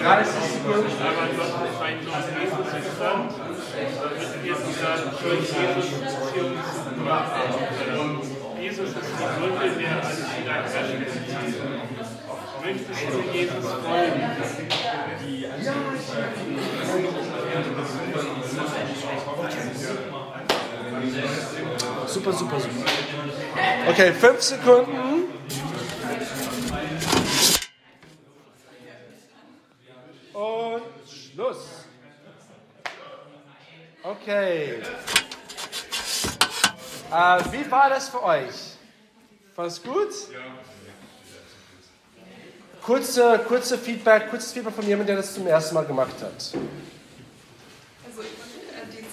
aber 0.09 1.26
Gott 1.37 1.52
hat 1.59 1.72
seinen 1.78 2.00
Sohn 2.04 2.24
Jesus 2.40 2.68
gesandt, 2.85 3.31
damit 3.38 4.44
wir 4.44 4.57
wieder 4.68 4.92
durch 5.22 5.46
Jesus 5.48 5.88
Beziehung 5.98 6.54
zu 6.57 6.90
Gott 7.04 7.28
haben. 7.98 8.20
Jesus 8.61 8.88
ist 8.88 8.96
die 8.96 9.28
Gründe, 9.40 9.66
der 9.78 9.92
alles 9.96 10.26
wieder 10.38 10.54
herstellt. 10.54 11.09
Möchtest 12.64 13.00
du 13.12 13.20
Jesus 13.33 13.66
folgen? 13.85 14.20
Ja. 15.62 15.72
Super, 22.07 22.33
super, 22.33 22.61
super. 22.61 22.85
Okay, 23.88 24.12
fünf 24.12 24.40
Sekunden. 24.42 25.38
Und 30.38 30.83
Schluss. 31.11 31.66
Okay. 34.05 34.74
Äh, 37.11 37.40
wie 37.51 37.68
war 37.68 37.90
das 37.90 38.09
für 38.09 38.22
euch? 38.22 38.77
War 39.57 39.66
es 39.66 39.83
gut? 39.83 40.11
Kurze, 42.83 43.40
kurze 43.48 43.77
Feedback, 43.77 44.31
kurzes 44.31 44.53
Feedback 44.53 44.74
von 44.74 44.87
jemandem, 44.87 45.09
der 45.09 45.16
das 45.16 45.35
zum 45.35 45.44
ersten 45.48 45.74
Mal 45.74 45.85
gemacht 45.85 46.14
hat. 46.22 46.53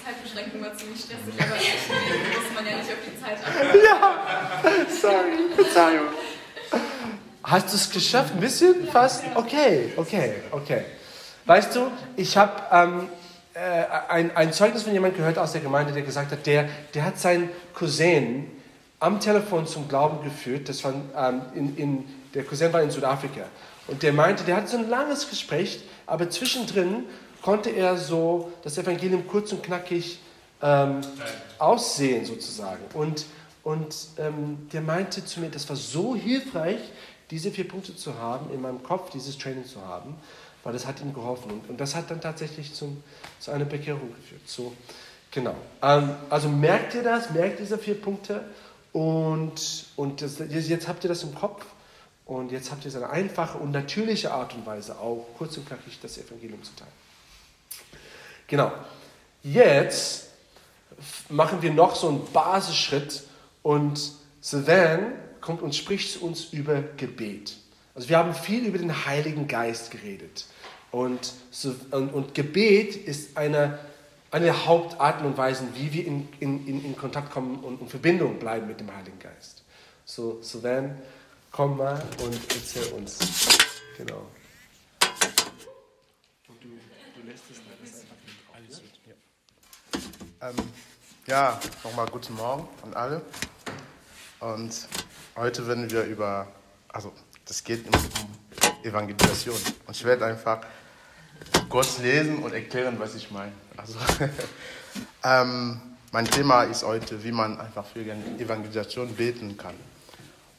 Einschränkung 0.06 0.62
war 0.62 0.76
ziemlich 0.76 1.00
stressig, 1.00 1.34
aber 1.40 1.56
muss 1.56 2.54
man 2.54 2.66
ja 2.66 2.76
nicht 2.76 2.88
auf 2.88 2.98
die 3.04 3.20
Zeit 3.20 3.38
achten. 3.44 3.78
Ja, 3.84 4.86
sorry, 5.00 5.54
Verzeihung. 5.56 6.06
Hast 7.42 7.72
du 7.72 7.76
es 7.76 7.90
geschafft? 7.90 8.32
Ein 8.32 8.40
bisschen? 8.40 8.86
Fast? 8.86 9.24
Okay, 9.34 9.92
okay, 9.96 10.42
okay. 10.52 10.84
Weißt 11.46 11.76
du, 11.76 11.92
ich 12.16 12.36
habe 12.36 12.60
ähm, 12.72 13.08
äh, 13.54 13.84
ein, 14.08 14.36
ein 14.36 14.52
Zeugnis 14.52 14.82
von 14.82 14.92
jemandem 14.92 15.18
gehört 15.18 15.38
aus 15.38 15.52
der 15.52 15.60
Gemeinde, 15.60 15.92
der 15.92 16.02
gesagt 16.02 16.32
hat, 16.32 16.44
der, 16.44 16.68
der 16.92 17.04
hat 17.04 17.20
seinen 17.20 17.48
Cousin 17.72 18.50
am 18.98 19.20
Telefon 19.20 19.66
zum 19.66 19.88
Glauben 19.88 20.24
geführt. 20.24 20.68
Das 20.68 20.82
war, 20.82 20.92
ähm, 21.16 21.42
in, 21.54 21.76
in, 21.76 22.04
der 22.34 22.44
Cousin 22.44 22.72
war 22.72 22.82
in 22.82 22.90
Südafrika. 22.90 23.44
Und 23.86 24.02
der 24.02 24.12
meinte, 24.12 24.42
der 24.42 24.56
hat 24.56 24.68
so 24.68 24.76
ein 24.76 24.90
langes 24.90 25.30
Gespräch, 25.30 25.80
aber 26.06 26.28
zwischendrin 26.28 27.04
konnte 27.42 27.70
er 27.70 27.96
so 27.96 28.52
das 28.64 28.76
Evangelium 28.76 29.28
kurz 29.28 29.52
und 29.52 29.62
knackig 29.62 30.18
ähm, 30.60 31.00
Aussehen 31.58 32.24
sozusagen. 32.24 32.82
Und, 32.92 33.24
und 33.62 33.94
ähm, 34.18 34.68
der 34.72 34.80
meinte 34.80 35.24
zu 35.24 35.38
mir, 35.38 35.48
das 35.48 35.68
war 35.68 35.76
so 35.76 36.16
hilfreich, 36.16 36.80
diese 37.30 37.50
vier 37.50 37.68
Punkte 37.68 37.94
zu 37.94 38.18
haben, 38.18 38.52
in 38.52 38.60
meinem 38.60 38.82
Kopf 38.82 39.10
dieses 39.10 39.38
Training 39.38 39.64
zu 39.64 39.80
haben, 39.80 40.16
weil 40.66 40.72
das 40.72 40.84
hat 40.84 41.00
ihm 41.00 41.14
geholfen. 41.14 41.52
Und, 41.52 41.70
und 41.70 41.80
das 41.80 41.94
hat 41.94 42.10
dann 42.10 42.20
tatsächlich 42.20 42.74
zum, 42.74 43.00
zu 43.38 43.52
einer 43.52 43.64
Bekehrung 43.64 44.12
geführt. 44.16 44.40
So, 44.46 44.72
genau. 45.30 45.54
Ähm, 45.80 46.10
also 46.28 46.48
merkt 46.48 46.92
ihr 46.94 47.04
das, 47.04 47.30
merkt 47.30 47.60
diese 47.60 47.78
vier 47.78 47.94
Punkte 47.94 48.42
und, 48.92 49.86
und 49.94 50.22
das, 50.22 50.38
jetzt 50.40 50.88
habt 50.88 51.04
ihr 51.04 51.08
das 51.08 51.22
im 51.22 51.36
Kopf 51.36 51.64
und 52.24 52.50
jetzt 52.50 52.72
habt 52.72 52.84
ihr 52.84 52.90
so 52.90 52.98
eine 52.98 53.10
einfache 53.10 53.58
und 53.58 53.70
natürliche 53.70 54.32
Art 54.32 54.54
und 54.54 54.66
Weise 54.66 54.98
auch 54.98 55.28
kurz 55.38 55.56
und 55.56 55.68
knackig 55.68 56.00
das 56.02 56.18
Evangelium 56.18 56.60
zu 56.64 56.74
teilen. 56.74 56.90
Genau. 58.48 58.72
Jetzt 59.44 60.30
machen 61.28 61.62
wir 61.62 61.72
noch 61.72 61.94
so 61.94 62.08
einen 62.08 62.24
Basisschritt 62.32 63.22
und 63.62 64.00
Sylvain 64.40 65.12
kommt 65.40 65.62
und 65.62 65.76
spricht 65.76 66.14
zu 66.14 66.24
uns 66.24 66.46
über 66.46 66.82
Gebet. 66.96 67.56
Also 67.94 68.08
wir 68.08 68.18
haben 68.18 68.34
viel 68.34 68.66
über 68.66 68.78
den 68.78 69.06
Heiligen 69.06 69.46
Geist 69.46 69.92
geredet. 69.92 70.46
Und, 70.96 71.34
so, 71.50 71.74
und, 71.90 72.08
und 72.14 72.32
Gebet 72.32 72.96
ist 72.96 73.36
eine, 73.36 73.78
eine 74.30 74.46
der 74.46 74.64
Hauptarten 74.64 75.26
und 75.26 75.36
Weisen, 75.36 75.68
wie 75.74 75.92
wir 75.92 76.06
in, 76.06 76.26
in, 76.40 76.66
in 76.66 76.96
Kontakt 76.96 77.30
kommen 77.30 77.62
und 77.62 77.82
in 77.82 77.88
Verbindung 77.88 78.38
bleiben 78.38 78.66
mit 78.66 78.80
dem 78.80 78.90
Heiligen 78.96 79.18
Geist. 79.18 79.62
So, 80.06 80.38
so 80.40 80.62
Van, 80.62 80.96
komm 81.52 81.76
mal 81.76 82.02
und 82.24 82.40
erzähl 82.48 82.90
uns. 82.94 83.18
Genau. 83.98 84.26
Und 86.48 86.64
du, 86.64 86.68
du 87.14 87.26
lässt 87.28 87.44
es 87.50 87.60
alles 88.54 88.82
ja. 90.40 90.48
Ähm, 90.48 90.56
ja, 91.26 91.60
nochmal 91.84 92.06
guten 92.06 92.32
Morgen 92.36 92.66
an 92.80 92.94
alle. 92.94 93.22
Und 94.40 94.88
heute 95.36 95.68
werden 95.68 95.90
wir 95.90 96.04
über, 96.04 96.48
also 96.88 97.12
das 97.44 97.62
geht 97.62 97.86
um 97.86 97.92
Evangelisation. 98.82 99.56
Und 99.86 99.94
ich 99.94 100.02
werde 100.02 100.24
einfach 100.24 100.62
kurz 101.68 101.98
lesen 101.98 102.38
und 102.38 102.52
erklären, 102.52 102.96
was 102.98 103.14
ich 103.14 103.30
meine. 103.30 103.52
Also, 103.76 103.98
ähm, 105.24 105.80
mein 106.12 106.24
Thema 106.24 106.64
ist 106.64 106.84
heute, 106.84 107.22
wie 107.24 107.32
man 107.32 107.60
einfach 107.60 107.84
für 107.84 108.00
Evangelisation 108.00 109.14
beten 109.14 109.56
kann. 109.56 109.74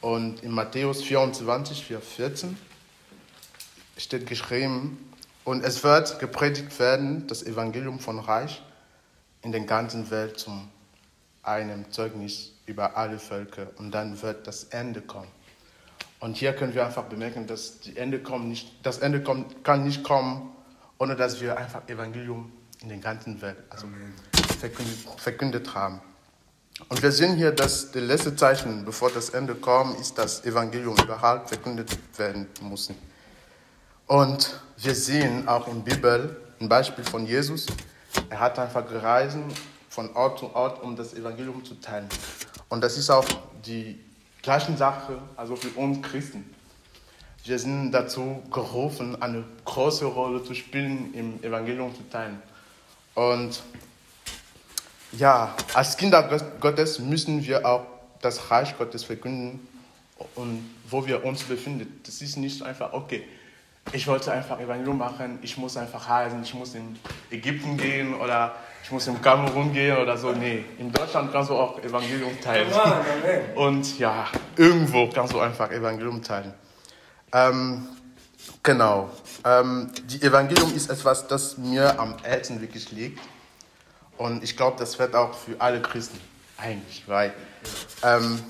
Und 0.02 0.44
in 0.44 0.52
Matthäus 0.52 1.02
24, 1.04 1.86
Vers 1.86 2.04
14 2.16 2.58
steht 3.98 4.28
geschrieben, 4.28 5.04
und 5.44 5.64
es 5.64 5.82
wird 5.82 6.20
gepredigt 6.20 6.78
werden, 6.78 7.26
das 7.28 7.42
Evangelium 7.42 8.02
von 8.02 8.20
Reich 8.20 8.62
in 9.44 9.54
der 9.54 9.62
ganzen 9.62 10.12
Welt 10.12 10.38
zum 10.38 10.68
einem 11.42 11.90
Zeugnis 11.90 12.52
über 12.66 12.98
alle 12.98 13.18
Völker 13.18 13.68
und 13.78 13.92
dann 13.92 14.22
wird 14.22 14.46
das 14.46 14.66
Ende 14.66 15.02
kommen. 15.02 15.30
Und 16.20 16.36
hier 16.36 16.52
können 16.54 16.74
wir 16.76 16.86
einfach 16.86 17.06
bemerken, 17.06 17.48
dass 17.48 17.80
die 17.80 17.96
Ende 17.96 18.20
kommt 18.20 18.50
nicht, 18.50 18.74
das 18.84 18.98
Ende 18.98 19.24
kommt, 19.24 19.64
kann 19.64 19.86
nicht 19.86 20.04
kommen, 20.04 20.52
ohne 20.98 21.16
dass 21.16 21.40
wir 21.42 21.58
einfach 21.58 21.88
Evangelium 21.88 22.52
in 22.82 22.90
der 22.90 22.98
ganzen 22.98 23.42
Welt 23.42 23.58
also 23.70 23.88
verkündet, 24.60 24.98
verkündet 25.18 25.74
haben. 25.74 26.02
Und 26.90 27.02
wir 27.02 27.12
sehen 27.12 27.36
hier, 27.36 27.52
dass 27.52 27.92
das 27.92 28.04
letzte 28.04 28.36
Zeichen, 28.36 28.86
bevor 28.86 29.10
das 29.10 29.30
Ende 29.30 29.56
kommt, 29.56 30.00
ist, 30.00 30.18
dass 30.18 30.46
Evangelium 30.46 30.96
überhaupt 30.98 31.50
verkündet 31.50 31.98
werden 32.18 32.48
muss. 32.62 32.92
Und 34.06 34.62
wir 34.78 34.94
sehen 34.94 35.48
auch 35.48 35.68
in 35.68 35.84
der 35.84 35.96
Bibel 35.96 36.42
ein 36.60 36.70
Beispiel 36.70 37.04
von 37.04 37.26
Jesus. 37.26 37.66
Er 38.30 38.40
hat 38.40 38.60
einfach 38.60 38.88
gereist 38.88 39.38
von 39.90 40.16
Ort 40.16 40.40
zu 40.40 40.56
Ort, 40.56 40.82
um 40.84 40.96
das 40.96 41.14
Evangelium 41.14 41.66
zu 41.66 41.76
teilen. 41.76 42.08
Und 42.70 42.82
das 42.82 42.98
ist 42.98 43.10
auch 43.10 43.26
die 43.66 44.00
gleiche 44.44 44.76
Sache, 44.78 45.18
also 45.36 45.56
für 45.56 45.70
uns 45.80 46.02
Christen. 46.08 46.57
Wir 47.48 47.60
sind 47.60 47.94
dazu 47.94 48.44
gerufen, 48.52 49.22
eine 49.22 49.46
große 49.64 50.04
Rolle 50.04 50.44
zu 50.44 50.54
spielen, 50.54 51.14
im 51.14 51.42
Evangelium 51.42 51.96
zu 51.96 52.04
teilen. 52.10 52.42
Und 53.16 53.64
ja, 55.14 55.56
als 55.74 55.96
Kinder 55.96 56.24
Gottes 56.60 57.00
müssen 57.00 57.46
wir 57.48 57.66
auch 57.66 57.86
das 58.22 58.52
Reich 58.52 58.78
Gottes 58.78 59.06
verkünden 59.06 59.66
und 60.36 60.70
wo 60.90 61.08
wir 61.08 61.24
uns 61.24 61.44
befinden. 61.44 62.02
Das 62.06 62.22
ist 62.22 62.36
nicht 62.36 62.62
einfach, 62.64 62.92
okay, 62.92 63.24
ich 63.94 64.06
wollte 64.08 64.34
einfach 64.34 64.60
Evangelium 64.60 64.98
machen, 64.98 65.40
ich 65.42 65.58
muss 65.58 65.78
einfach 65.78 66.10
reisen, 66.10 66.44
ich 66.44 66.54
muss 66.54 66.76
in 66.76 67.00
Ägypten 67.32 67.78
gehen 67.78 68.14
oder 68.14 68.56
ich 68.84 68.92
muss 68.92 69.08
in 69.08 69.22
Kamerun 69.22 69.72
gehen 69.72 69.96
oder 69.96 70.18
so. 70.18 70.34
Nee, 70.34 70.66
in 70.80 70.92
Deutschland 70.92 71.32
kannst 71.32 71.50
du 71.50 71.56
auch 71.56 71.82
Evangelium 71.82 72.42
teilen. 72.42 72.68
Und 73.56 73.98
ja, 73.98 74.28
irgendwo 74.58 75.08
kannst 75.08 75.32
du 75.32 75.40
einfach 75.40 75.72
Evangelium 75.72 76.22
teilen. 76.22 76.54
Ähm, 77.38 77.88
genau. 78.64 79.12
Ähm, 79.44 79.92
die 80.06 80.22
Evangelium 80.22 80.74
ist 80.76 80.90
etwas, 80.90 81.28
das 81.28 81.58
mir 81.58 82.00
am 82.00 82.18
Herzen 82.24 82.62
wirklich 82.62 82.92
liegt. 82.92 83.20
Und 84.18 84.44
ich 84.44 84.58
glaube, 84.58 84.78
das 84.80 84.98
wird 84.98 85.16
auch 85.16 85.36
für 85.36 85.62
alle 85.62 85.82
Christen 85.82 86.20
eigentlich, 86.58 87.08
weil 87.08 87.34
ähm, 88.02 88.42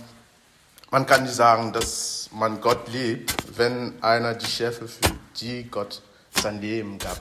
man 0.92 1.06
kann 1.06 1.24
nicht 1.24 1.36
sagen, 1.36 1.74
dass 1.74 2.30
man 2.32 2.62
Gott 2.62 2.88
liebt, 2.88 3.58
wenn 3.58 4.02
einer 4.02 4.34
die 4.34 4.46
Schäfe, 4.46 4.88
für 4.88 5.12
die 5.42 5.64
Gott 5.64 6.02
sein 6.32 6.62
Leben 6.62 6.98
gab, 7.00 7.20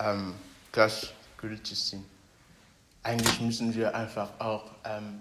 ähm, 0.00 0.34
gleichgültig 0.72 1.78
sind. 1.78 2.04
Eigentlich 3.04 3.40
müssen 3.40 3.72
wir 3.74 3.94
einfach 3.94 4.30
auch 4.40 4.64
ähm, 4.84 5.20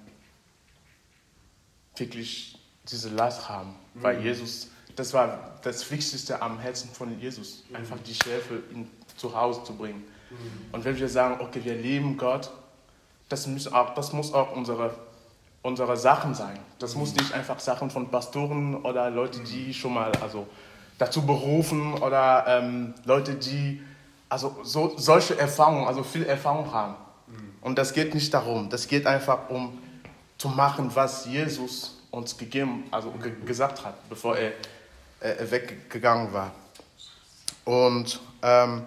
wirklich 1.95 2.57
diese 2.89 3.09
Last 3.09 3.47
haben, 3.47 3.75
mhm. 3.93 4.03
weil 4.03 4.21
Jesus, 4.23 4.69
das 4.97 5.13
war 5.13 5.59
das 5.61 5.89
Wichtigste 5.89 6.41
am 6.41 6.59
Herzen 6.59 6.89
von 6.89 7.17
Jesus, 7.19 7.63
einfach 7.71 7.97
die 8.05 8.13
Schäfe 8.13 8.61
in, 8.73 8.89
zu 9.15 9.33
Hause 9.33 9.63
zu 9.63 9.73
bringen. 9.73 10.03
Und 10.73 10.83
wenn 10.83 10.97
wir 10.99 11.07
sagen, 11.07 11.39
okay, 11.39 11.61
wir 11.63 11.75
lieben 11.75 12.17
Gott, 12.17 12.51
das 13.29 13.47
muss 13.47 13.71
auch, 13.71 13.93
das 13.95 14.11
muss 14.11 14.33
auch 14.33 14.53
unsere 14.53 14.93
unsere 15.67 15.97
Sachen 15.97 16.33
sein. 16.33 16.57
Das 16.79 16.95
muss 16.95 17.13
nicht 17.13 17.33
einfach 17.33 17.59
Sachen 17.59 17.89
von 17.89 18.09
Pastoren 18.09 18.75
oder 18.75 19.09
Leute, 19.09 19.39
die 19.41 19.73
schon 19.73 19.93
mal 19.93 20.11
also 20.21 20.47
dazu 20.97 21.25
berufen 21.25 21.93
oder 21.95 22.45
ähm, 22.47 22.93
Leute, 23.03 23.35
die 23.35 23.81
also 24.29 24.57
so, 24.63 24.93
solche 24.97 25.37
Erfahrungen, 25.37 25.85
also 25.87 26.03
viel 26.03 26.23
Erfahrung 26.23 26.71
haben. 26.73 26.95
Und 27.61 27.77
das 27.77 27.93
geht 27.93 28.13
nicht 28.13 28.33
darum. 28.33 28.69
Das 28.69 28.87
geht 28.87 29.05
einfach 29.05 29.49
um 29.49 29.77
zu 30.37 30.47
machen, 30.47 30.91
was 30.93 31.25
Jesus 31.25 31.97
uns 32.11 32.37
gegeben, 32.37 32.85
also 32.91 33.11
ge 33.11 33.33
gesagt 33.45 33.83
hat, 33.83 33.95
bevor 34.09 34.37
er, 34.37 34.53
äh, 35.19 35.49
weggegangen 35.49 36.33
war. 36.33 36.53
Und 37.65 38.19
ähm, 38.41 38.83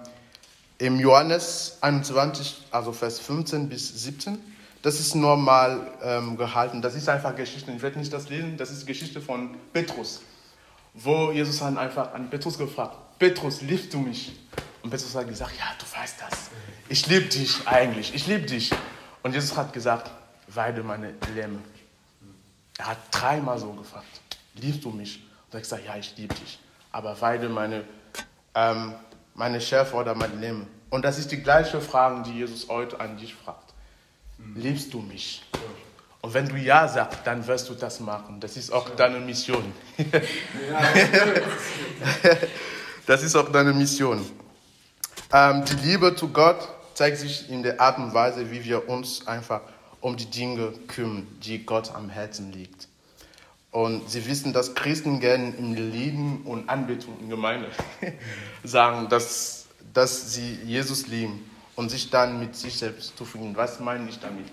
im 0.79 0.99
Johannes 0.99 1.77
21, 1.83 2.67
also 2.71 2.93
Vers 2.93 3.21
15 3.21 3.69
bis 3.69 4.03
17, 4.03 4.39
das 4.83 4.99
ist 4.99 5.15
normal 5.15 5.93
ähm, 6.03 6.37
gehalten. 6.37 6.81
Das 6.81 6.95
ist 6.95 7.09
einfach 7.09 7.37
Geschichte. 7.37 7.71
Ich 7.71 7.83
werde 7.83 7.99
nicht 7.99 8.13
das 8.13 8.31
lesen. 8.31 8.57
Das 8.57 8.71
ist 8.71 8.87
Geschichte 8.87 9.21
von 9.21 9.55
Petrus, 9.73 10.23
wo 10.95 11.31
Jesus 11.33 11.61
hat 11.61 11.77
einfach 11.77 12.15
an 12.15 12.31
Petrus 12.31 12.57
gefragt: 12.57 12.97
Petrus, 13.19 13.61
liebst 13.61 13.93
du 13.93 13.99
mich? 13.99 14.33
Und 14.83 14.89
Petrus 14.89 15.15
hat 15.15 15.29
gesagt: 15.29 15.53
Ja, 15.59 15.67
du 15.79 16.01
weißt 16.01 16.17
das. 16.21 16.51
Ich 16.89 17.07
liebe 17.07 17.27
dich 17.27 17.69
eigentlich. 17.69 18.15
Ich 18.15 18.27
liebe 18.27 18.47
dich. 18.47 18.71
Und 19.23 19.35
Jesus 19.35 19.55
hat 19.55 19.75
gesagt: 19.75 20.11
Weide 20.49 20.83
meine 20.83 21.13
Lämme. 21.35 21.59
Er 22.79 22.87
hat 22.87 22.99
dreimal 23.11 23.59
so 23.59 23.73
gefragt: 23.75 24.23
Liebst 24.55 24.83
du 24.83 24.91
mich? 24.91 25.23
Und 25.51 25.55
er 25.55 25.59
hat 25.59 25.63
gesagt: 25.63 25.85
Ja, 25.85 25.97
ich 25.97 26.17
liebe 26.17 26.35
dich. 26.35 26.59
Aber 26.93 27.21
weide 27.21 27.49
meine, 27.49 27.85
ähm, 28.55 28.95
meine 29.35 29.61
Schäfer 29.61 29.99
oder 29.99 30.15
meine 30.15 30.37
Lämme. 30.37 30.67
Und 30.91 31.05
das 31.05 31.19
ist 31.19 31.31
die 31.31 31.43
gleiche 31.43 31.81
Frage, 31.81 32.23
die 32.23 32.39
Jesus 32.39 32.69
heute 32.69 32.99
an 33.01 33.17
dich 33.17 33.35
fragt 33.35 33.71
liebst 34.55 34.93
du 34.93 35.01
mich? 35.01 35.43
Und 36.23 36.35
wenn 36.35 36.49
du 36.49 36.57
Ja 36.57 36.87
sagst, 36.87 37.21
dann 37.25 37.47
wirst 37.47 37.69
du 37.69 37.75
das 37.75 38.01
machen. 38.01 38.41
Das 38.41 38.57
ist 38.57 38.71
auch 38.71 38.91
deine 38.91 39.21
Mission. 39.21 39.73
das 43.07 43.23
ist 43.23 43.37
auch 43.37 43.51
deine 43.51 43.73
Mission. 43.73 44.25
Ähm, 45.33 45.65
die 45.65 45.77
Liebe 45.77 46.15
zu 46.15 46.29
Gott 46.29 46.69
zeigt 46.95 47.19
sich 47.19 47.49
in 47.49 47.63
der 47.63 47.81
Art 47.81 47.97
und 47.99 48.13
Weise, 48.13 48.51
wie 48.51 48.65
wir 48.65 48.89
uns 48.89 49.27
einfach 49.27 49.63
um 50.01 50.17
die 50.17 50.27
Dinge 50.27 50.73
kümmern, 50.89 51.27
die 51.43 51.65
Gott 51.65 51.95
am 51.95 52.11
Herzen 52.11 52.53
liegt. 52.53 52.89
Und 53.71 54.11
sie 54.11 54.27
wissen, 54.27 54.53
dass 54.53 54.75
Christen 54.75 55.21
gerne 55.21 55.55
im 55.57 55.75
Lieben 55.75 56.43
und 56.45 56.69
Anbetung 56.69 57.15
in 57.21 57.29
Gemeinde 57.29 57.69
sagen, 58.65 59.09
dass, 59.09 59.67
dass 59.95 60.35
sie 60.35 60.59
Jesus 60.65 61.07
lieben 61.07 61.49
und 61.77 61.89
sich 61.89 62.11
dann 62.11 62.41
mit 62.41 62.57
sich 62.57 62.77
selbst 62.77 63.17
zufrieden. 63.17 63.55
Was 63.55 63.79
meine 63.79 64.09
ich 64.09 64.19
damit? 64.19 64.47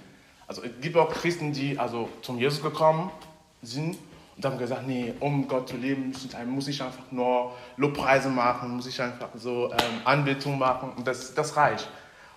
Also 0.48 0.64
es 0.64 0.72
gibt 0.82 0.96
auch 0.96 1.10
Christen, 1.10 1.52
die 1.52 1.78
also 1.80 2.10
zum 2.22 2.38
Jesus 2.38 2.62
gekommen 2.62 3.10
sind 3.64 3.98
und 4.36 4.46
haben 4.46 4.60
gesagt, 4.60 4.88
nee, 4.88 5.14
um 5.20 5.48
Gott 5.48 5.68
zu 5.68 5.78
leben, 5.78 6.14
muss 6.46 6.68
ich 6.68 6.82
einfach 6.82 7.12
nur 7.12 7.54
Lobpreise 7.76 8.30
machen, 8.30 8.76
muss 8.76 8.86
ich 8.86 9.02
einfach 9.02 9.30
so 9.36 9.72
ähm, 9.72 10.02
Anbetung 10.06 10.60
machen 10.60 10.92
und 10.96 11.08
das, 11.08 11.34
das 11.34 11.58
reicht. 11.58 11.90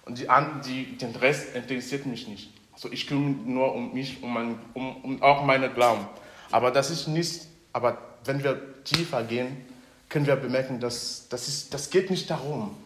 Und 0.06 0.18
die, 0.18 0.26
die, 0.66 0.96
den 0.96 1.14
Rest 1.14 1.54
interessiert 1.54 2.06
mich 2.06 2.26
nicht. 2.26 2.50
Also 2.72 2.90
ich 2.90 3.06
kümmere 3.06 3.28
mich 3.28 3.46
nur 3.46 3.74
um 3.74 3.92
mich, 3.92 4.22
um, 4.22 4.58
um, 4.72 4.96
um 5.04 5.22
auch 5.22 5.44
meine 5.44 5.68
Glauben. 5.68 6.06
Aber 6.50 6.70
das 6.70 6.90
ist 6.90 7.06
nicht, 7.08 7.46
aber 7.72 7.98
wenn 8.24 8.42
wir 8.42 8.82
tiefer 8.84 9.22
gehen, 9.22 9.64
können 10.08 10.26
wir 10.26 10.36
bemerken, 10.36 10.80
dass 10.80 11.28
das, 11.28 11.48
ist, 11.48 11.72
das 11.72 11.90
geht 11.90 12.10
nicht 12.10 12.28
darum, 12.28 12.76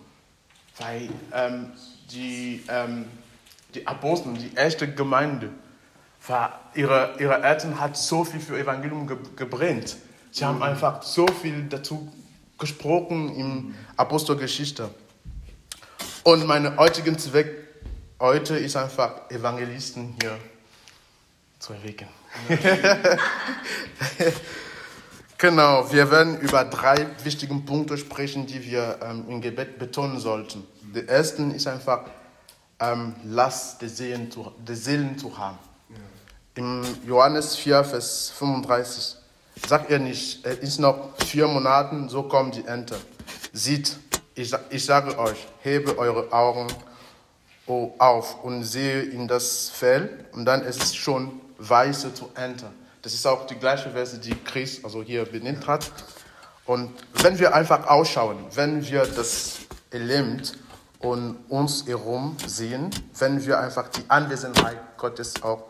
weil 0.79 1.09
ähm, 1.33 1.73
die, 2.11 2.63
ähm, 2.69 3.07
die 3.75 3.87
Apostel, 3.87 4.35
die 4.35 4.55
erste 4.55 4.93
Gemeinde, 4.93 5.51
war, 6.27 6.61
ihre, 6.75 7.17
ihre 7.19 7.43
Eltern 7.43 7.81
hat 7.81 7.97
so 7.97 8.25
viel 8.25 8.41
für 8.41 8.59
Evangelium 8.59 9.07
ge 9.07 9.17
gebrannt. 9.37 9.97
Sie 10.31 10.45
haben 10.45 10.63
einfach 10.63 11.03
so 11.03 11.27
viel 11.27 11.65
dazu 11.65 12.11
gesprochen 12.59 13.35
in 13.37 13.75
Apostelgeschichte. 13.97 14.91
Und 16.23 16.47
mein 16.47 16.77
heutiger 16.79 17.17
Zweck 17.19 17.51
heute 18.19 18.57
ist 18.57 18.77
einfach, 18.77 19.31
Evangelisten 19.31 20.15
hier 20.21 20.39
zu 21.59 21.75
erwecken. 21.75 22.09
Genau, 25.45 25.93
wir 25.93 26.11
werden 26.11 26.41
über 26.41 26.65
drei 26.65 27.07
wichtige 27.23 27.55
Punkte 27.57 27.99
sprechen, 27.99 28.47
die 28.47 28.65
wir 28.65 28.99
ähm, 29.03 29.27
im 29.29 29.41
Gebet 29.43 29.79
betonen 29.79 30.19
sollten. 30.19 30.67
Der 30.95 31.07
erste 31.07 31.43
ist 31.43 31.67
einfach, 31.67 32.05
ähm, 32.81 33.15
Last 33.25 33.83
der 33.83 33.91
Seelen 33.91 34.31
zu, 34.31 34.53
der 34.67 34.77
Seelen 34.77 35.19
zu 35.19 35.37
haben. 35.37 35.59
Ja. 35.91 35.97
Im 36.55 36.83
Johannes 37.07 37.57
4, 37.57 37.85
Vers 37.85 38.33
35 38.39 39.17
sagt 39.69 39.91
er 39.91 39.99
nicht, 39.99 40.47
es 40.47 40.59
ist 40.59 40.79
noch 40.79 41.11
vier 41.27 41.47
Monate, 41.47 42.09
so 42.09 42.23
kommt 42.23 42.55
die 42.55 42.65
Ente. 42.65 42.97
Sieht, 43.53 43.99
ich, 44.35 44.55
ich 44.71 44.85
sage 44.85 45.19
euch, 45.19 45.47
hebe 45.63 45.99
eure 45.99 46.33
Augen 46.33 46.69
auf 47.67 48.45
und 48.45 48.65
sehe 48.65 49.03
in 49.03 49.29
das 49.29 49.69
Fell 49.69 50.27
und 50.33 50.45
dann 50.45 50.63
ist 50.63 50.83
es 50.83 50.95
schon 50.95 51.41
weiße 51.59 52.15
zu 52.15 52.31
Ente. 52.35 52.71
Das 53.03 53.13
ist 53.13 53.27
auch 53.27 53.47
die 53.47 53.57
gleiche 53.57 53.91
Verse, 53.91 54.19
die 54.19 54.35
Chris 54.35 54.83
also 54.83 55.03
hier 55.03 55.25
benannt 55.25 55.67
hat. 55.67 55.93
Und 56.67 56.91
wenn 57.23 57.39
wir 57.39 57.55
einfach 57.55 57.87
ausschauen, 57.87 58.39
wenn 58.55 58.87
wir 58.87 59.05
das 59.05 59.59
Element 59.91 60.57
und 61.01 61.37
uns 61.49 61.87
herum 61.87 62.37
sehen, 62.47 62.91
wenn 63.19 63.45
wir 63.45 63.61
einfach 63.61 63.89
die 63.89 64.03
Anwesenheit 64.09 64.79
Gottes 64.97 65.43
auch 65.43 65.65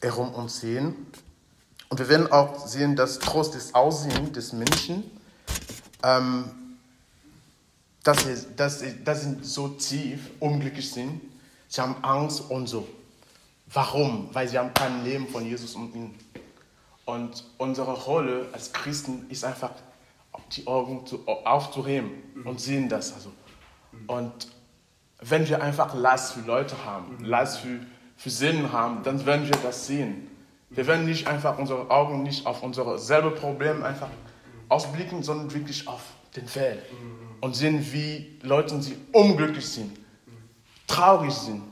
herum 0.00 0.32
uns 0.34 0.60
sehen, 0.60 1.06
und 1.90 1.98
wir 1.98 2.08
werden 2.08 2.32
auch 2.32 2.66
sehen, 2.66 2.96
dass 2.96 3.18
trotz 3.18 3.50
des 3.50 3.74
Aussehens 3.74 4.32
des 4.32 4.54
Menschen, 4.54 5.10
ähm, 6.02 6.44
dass, 8.02 8.24
sie, 8.24 8.46
dass, 8.56 8.80
sie, 8.80 9.04
dass 9.04 9.24
sie 9.24 9.36
so 9.42 9.68
tief 9.68 10.30
unglücklich 10.40 10.90
sind, 10.90 11.20
sie 11.68 11.82
haben 11.82 12.02
Angst 12.02 12.44
und 12.48 12.66
so. 12.66 12.88
Warum? 13.72 14.28
Weil 14.32 14.48
sie 14.48 14.58
haben 14.58 14.74
kein 14.74 15.04
Leben 15.04 15.26
von 15.28 15.46
Jesus 15.46 15.74
und 15.74 15.94
ihnen. 15.94 16.14
Und 17.04 17.44
unsere 17.58 17.92
Rolle 17.92 18.46
als 18.52 18.72
Christen 18.72 19.26
ist 19.28 19.44
einfach, 19.44 19.70
die 20.52 20.66
Augen 20.66 21.06
zu, 21.06 21.26
aufzuheben 21.26 22.10
und 22.44 22.60
sehen 22.60 22.88
das. 22.88 23.12
Also. 23.14 23.32
Und 24.06 24.48
wenn 25.20 25.48
wir 25.48 25.62
einfach 25.62 25.94
Last 25.94 26.34
für 26.34 26.40
Leute 26.40 26.84
haben, 26.84 27.24
Last 27.24 27.60
für, 27.60 27.80
für 28.16 28.30
Sinn 28.30 28.72
haben, 28.72 29.02
dann 29.02 29.24
werden 29.24 29.44
wir 29.46 29.56
das 29.62 29.86
sehen. 29.86 30.28
Wir 30.70 30.86
werden 30.86 31.04
nicht 31.04 31.26
einfach 31.26 31.58
unsere 31.58 31.90
Augen 31.90 32.22
nicht 32.22 32.46
auf 32.46 32.62
unsere 32.62 32.98
selbe 32.98 33.30
Probleme 33.30 33.84
einfach 33.84 34.08
ausblicken, 34.68 35.22
sondern 35.22 35.52
wirklich 35.52 35.86
auf 35.86 36.02
den 36.34 36.48
Feld 36.48 36.82
und 37.40 37.54
sehen, 37.54 37.86
wie 37.92 38.38
Leute 38.42 38.80
sie 38.80 38.96
unglücklich 39.12 39.68
sind, 39.68 39.98
traurig 40.86 41.32
sind, 41.32 41.62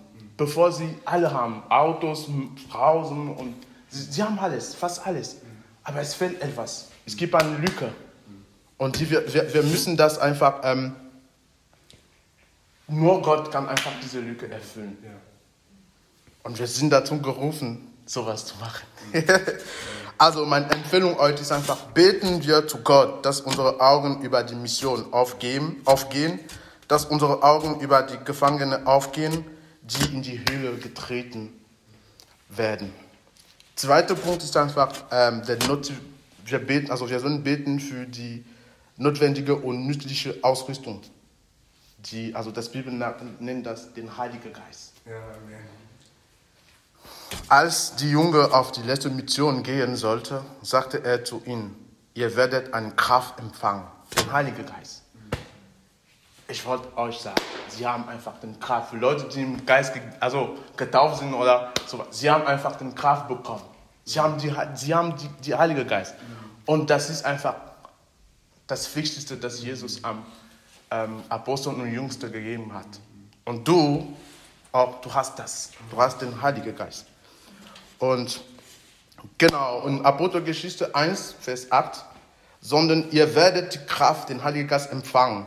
bevor 0.41 0.73
sie 0.73 0.97
alle 1.05 1.31
haben, 1.31 1.63
Autos, 1.69 2.27
Hausen 2.73 3.29
und 3.35 3.55
sie, 3.91 4.05
sie 4.11 4.23
haben 4.23 4.39
alles, 4.39 4.75
fast 4.75 5.07
alles. 5.07 5.37
Aber 5.85 6.01
es 6.01 6.15
fehlt 6.15 6.41
etwas. 6.41 6.89
Es 7.05 7.15
gibt 7.15 7.35
eine 7.35 7.59
Lücke. 7.59 7.93
Und 8.79 8.99
die, 8.99 9.11
wir, 9.11 9.31
wir, 9.35 9.53
wir 9.53 9.63
müssen 9.63 9.99
das 9.99 10.19
einfach, 10.19 10.61
ähm, 10.63 10.97
nur 12.89 13.21
Gott 13.21 13.53
kann 13.53 13.69
einfach 13.69 13.93
diese 14.03 14.21
Lücke 14.21 14.51
erfüllen. 14.51 14.97
Und 16.43 16.59
wir 16.59 16.67
sind 16.67 16.89
dazu 16.89 17.21
gerufen, 17.21 17.93
sowas 18.07 18.47
zu 18.47 18.55
machen. 18.57 18.87
also 20.17 20.47
meine 20.47 20.71
Empfehlung 20.71 21.19
heute 21.19 21.43
ist 21.43 21.53
einfach, 21.53 21.77
beten 21.93 22.43
wir 22.43 22.67
zu 22.67 22.79
Gott, 22.79 23.27
dass 23.27 23.43
unsere 23.43 23.79
Augen 23.79 24.23
über 24.23 24.43
die 24.43 24.55
Mission 24.55 25.13
aufgehen, 25.13 25.83
aufgehen 25.85 26.41
dass 26.89 27.05
unsere 27.05 27.43
Augen 27.43 27.79
über 27.81 28.03
die 28.03 28.17
Gefangenen 28.25 28.87
aufgehen, 28.87 29.45
die 29.83 30.15
in 30.15 30.23
die 30.23 30.39
Höhle 30.39 30.77
getreten 30.77 31.53
werden. 32.49 32.93
Zweiter 33.77 34.15
Punkt 34.15 34.43
ist 34.43 34.57
einfach, 34.57 34.93
ähm, 35.11 35.43
der 35.47 35.59
Not 35.67 35.91
wir 36.45 36.59
beten, 36.59 36.91
also 36.91 37.09
wir 37.09 37.21
sollen 37.21 37.43
beten 37.43 37.81
für 37.81 38.07
die 38.07 38.45
notwendige 38.97 39.57
und 39.57 39.87
nützliche 39.87 40.39
Ausrüstung. 40.43 41.01
Die, 41.99 42.35
also 42.35 42.51
das 42.51 42.71
Bibel 42.71 42.93
nennt 43.41 43.67
das 43.67 43.93
den 43.93 44.17
Heiligen 44.17 44.53
Geist. 44.53 44.93
Ja. 45.07 45.13
Als 47.49 47.95
die 47.97 48.11
Junge 48.11 48.53
auf 48.53 48.73
die 48.73 48.83
letzte 48.83 49.11
Mission 49.11 49.63
gehen 49.63 49.97
sollte, 49.97 50.43
sagte 50.63 51.05
er 51.05 51.25
zu 51.25 51.43
ihnen, 51.45 51.75
ihr 52.15 52.37
werdet 52.37 52.75
eine 52.75 52.93
Kraft 52.93 53.39
empfangen, 53.39 53.85
den 54.17 54.33
Heiligen 54.33 54.67
Geist. 54.67 55.00
Ich 56.51 56.67
wollte 56.67 56.97
euch 56.97 57.19
sagen, 57.19 57.41
sie 57.69 57.87
haben 57.87 58.09
einfach 58.09 58.39
den 58.41 58.59
Kraft. 58.59 58.91
Für 58.91 58.97
Leute, 58.97 59.25
die 59.29 59.43
im 59.43 59.65
Geist 59.65 59.93
also 60.19 60.59
getauft 60.77 61.21
sind 61.21 61.33
oder 61.33 61.73
so, 61.87 62.05
sie 62.11 62.29
haben 62.29 62.45
einfach 62.45 62.77
den 62.77 62.93
Kraft 62.95 63.29
bekommen. 63.29 63.63
Sie 64.05 64.19
haben 64.19 64.37
die, 64.39 64.53
sie 64.75 64.93
haben 64.93 65.17
die, 65.17 65.29
die 65.45 65.55
Heilige 65.55 65.85
Geist. 65.85 66.15
Und 66.67 66.91
das 66.91 67.09
ist 67.09 67.25
einfach 67.25 67.55
das 68.67 68.95
Wichtigste, 68.97 69.37
das 69.37 69.63
Jesus 69.63 70.03
am 70.03 70.25
ähm, 70.91 71.23
Aposteln 71.29 71.81
und 71.81 71.93
Jüngsten 71.93 72.33
gegeben 72.33 72.75
hat. 72.75 72.89
Und 73.45 73.67
du, 73.67 74.17
auch, 74.73 75.01
du 75.01 75.15
hast 75.15 75.39
das. 75.39 75.71
Du 75.91 75.97
hast 75.99 76.21
den 76.21 76.43
Heiligen 76.43 76.75
Geist. 76.75 77.07
Und 78.01 78.41
genau, 79.39 79.87
in 79.87 80.05
Apostelgeschichte 80.05 80.95
1, 80.95 81.37
Vers 81.41 81.71
8, 81.71 82.05
sondern 82.61 83.11
ihr 83.13 83.35
werdet 83.37 83.75
die 83.75 83.87
Kraft, 83.87 84.29
den 84.29 84.43
Heiligen 84.43 84.69
Geist 84.69 84.91
empfangen, 84.91 85.47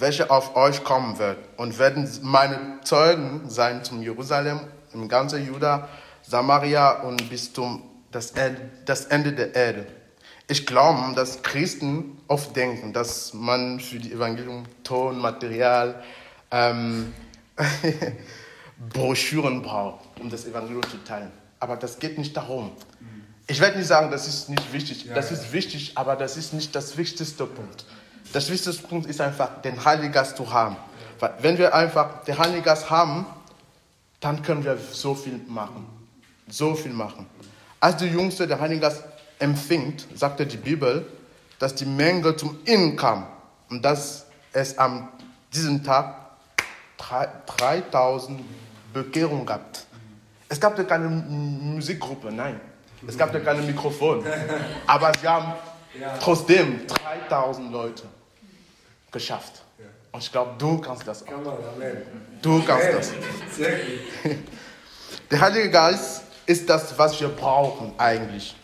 welche 0.00 0.30
auf 0.30 0.56
euch 0.56 0.84
kommen 0.84 1.18
wird 1.18 1.38
und 1.56 1.78
werden 1.78 2.08
meine 2.22 2.80
Zeugen 2.84 3.48
sein 3.48 3.84
zum 3.84 4.02
Jerusalem, 4.02 4.60
im 4.92 5.08
ganzen 5.08 5.46
Juda, 5.46 5.88
Samaria 6.22 7.02
und 7.02 7.28
bis 7.30 7.52
zum 7.52 7.82
das 8.10 8.30
Ende 8.30 9.32
der 9.32 9.54
Erde. 9.54 9.86
Ich 10.46 10.66
glaube, 10.66 11.14
dass 11.14 11.42
Christen 11.42 12.18
oft 12.26 12.56
denken, 12.56 12.92
dass 12.92 13.34
man 13.34 13.80
für 13.80 13.98
die 13.98 14.12
Evangelium 14.12 14.64
Ton, 14.82 15.18
Material, 15.18 16.02
ähm, 16.50 17.12
Broschüren 18.92 19.60
braucht, 19.62 20.04
um 20.20 20.30
das 20.30 20.46
Evangelium 20.46 20.82
zu 20.84 20.96
teilen. 21.04 21.30
Aber 21.60 21.76
das 21.76 21.98
geht 21.98 22.16
nicht 22.16 22.36
darum. 22.36 22.72
Ich 23.46 23.60
werde 23.60 23.78
nicht 23.78 23.88
sagen, 23.88 24.10
das 24.10 24.28
ist 24.28 24.48
nicht 24.48 24.72
wichtig. 24.72 25.06
Ja, 25.06 25.14
das 25.14 25.30
ja. 25.30 25.36
ist 25.36 25.52
wichtig, 25.52 25.92
aber 25.96 26.16
das 26.16 26.36
ist 26.36 26.52
nicht 26.52 26.74
das 26.74 26.96
wichtigste 26.96 27.46
Punkt. 27.46 27.84
Das 28.32 28.50
wichtigste 28.50 28.86
Punkt 28.86 29.06
ist 29.06 29.20
einfach, 29.20 29.62
den 29.62 29.82
Heiligen 29.84 30.12
Geist 30.12 30.36
zu 30.36 30.52
haben. 30.52 30.76
Weil 31.18 31.34
wenn 31.40 31.58
wir 31.58 31.74
einfach 31.74 32.24
den 32.24 32.38
Heiligen 32.38 32.62
Geist 32.62 32.90
haben, 32.90 33.26
dann 34.20 34.42
können 34.42 34.64
wir 34.64 34.76
so 34.76 35.14
viel 35.14 35.40
machen. 35.48 35.86
So 36.48 36.74
viel 36.74 36.92
machen. 36.92 37.26
Als 37.80 37.96
die 37.96 38.06
Jüngste 38.06 38.46
den 38.46 38.60
Heiligen 38.60 38.80
Geist 38.80 39.02
empfing, 39.38 39.94
sagte 40.14 40.46
die 40.46 40.56
Bibel, 40.56 41.06
dass 41.58 41.74
die 41.74 41.86
Menge 41.86 42.36
zum 42.36 42.58
Innen 42.64 42.96
kam 42.96 43.26
und 43.70 43.84
dass 43.84 44.26
es 44.52 44.76
an 44.78 45.08
diesem 45.52 45.82
Tag 45.82 46.14
3000 47.46 48.40
Bekehrungen 48.92 49.46
gab. 49.46 49.60
Es 50.48 50.60
gab 50.60 50.76
ja 50.78 50.84
keine 50.84 51.08
Musikgruppe, 51.08 52.32
nein. 52.32 52.60
Es 53.06 53.16
gab 53.16 53.32
ja 53.32 53.40
keine 53.40 53.62
Mikrofon. 53.62 54.24
Aber 54.86 55.12
sie 55.20 55.28
haben 55.28 55.52
trotzdem 56.20 56.80
3000 57.28 57.72
Leute 57.72 58.04
geschafft. 59.10 59.62
Und 60.12 60.22
ich 60.22 60.32
glaube, 60.32 60.54
du 60.58 60.78
kannst 60.78 61.06
das 61.06 61.22
auch. 61.22 61.58
Du 62.42 62.62
kannst 62.64 62.88
das. 62.92 63.12
Der 65.30 65.40
Heilige 65.40 65.70
Geist 65.70 66.22
ist 66.46 66.68
das, 66.68 66.98
was 66.98 67.20
wir 67.20 67.28
brauchen 67.28 67.92
eigentlich. 67.98 68.56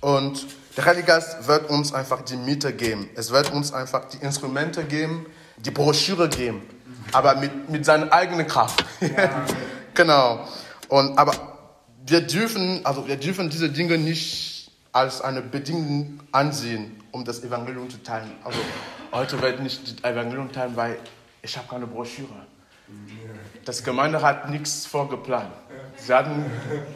Und 0.00 0.46
der 0.76 0.84
Heilige 0.84 1.06
Geist 1.06 1.48
wird 1.48 1.68
uns 1.70 1.92
einfach 1.92 2.22
die 2.22 2.36
Miete 2.36 2.72
geben. 2.72 3.10
Es 3.16 3.32
wird 3.32 3.50
uns 3.52 3.72
einfach 3.72 4.04
die 4.04 4.18
Instrumente 4.18 4.84
geben, 4.84 5.26
die 5.56 5.72
Broschüre 5.72 6.28
geben. 6.28 6.62
Aber 7.10 7.34
mit, 7.34 7.68
mit 7.68 7.84
seiner 7.84 8.12
eigenen 8.12 8.46
Kraft. 8.46 8.84
Ja. 9.00 9.44
genau. 9.94 10.46
Und, 10.88 11.18
aber 11.18 11.34
wir 12.06 12.20
dürfen, 12.20 12.84
also 12.84 13.08
wir 13.08 13.16
dürfen 13.16 13.50
diese 13.50 13.70
Dinge 13.70 13.98
nicht 13.98 14.70
als 14.92 15.20
eine 15.20 15.42
Bedingung 15.42 16.20
ansehen, 16.30 17.02
um 17.10 17.24
das 17.24 17.42
Evangelium 17.42 17.90
zu 17.90 18.00
teilen. 18.02 18.32
Also 18.44 18.58
heute 19.12 19.40
werde 19.40 19.56
ich 19.56 19.62
nicht 19.62 20.02
das 20.02 20.10
Evangelium 20.12 20.52
teilen, 20.52 20.76
weil 20.76 20.98
ich 21.42 21.56
habe 21.56 21.68
keine 21.68 21.86
Broschüre. 21.86 22.46
Das 23.64 23.84
Gemeinde 23.84 24.22
hat 24.22 24.50
nichts 24.50 24.86
vorgeplant. 24.86 25.52
Sie 25.96 26.12
hatten 26.12 26.44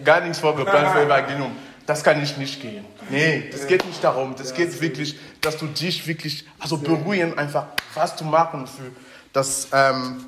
gar 0.05 0.21
nichts 0.21 0.39
vorgeplant 0.39 0.89
für 0.89 1.03
Evangelium. 1.03 1.53
Das 1.87 2.03
kann 2.03 2.23
ich 2.23 2.37
nicht 2.37 2.61
gehen. 2.63 2.85
Nee, 3.11 3.51
das 3.51 3.67
geht 3.67 3.85
nicht 3.85 4.03
darum. 4.03 4.35
Das 4.37 4.55
geht 4.55 4.81
wirklich, 4.81 5.19
dass 5.41 5.59
du 5.59 5.67
dich 5.67 6.07
wirklich, 6.07 6.47
also 6.59 6.79
beruhigen 6.79 7.37
einfach, 7.37 7.67
was 7.95 8.17
zu 8.17 8.25
machen 8.25 8.67
für 8.67 8.91
das 9.33 9.69
ähm, 9.73 10.25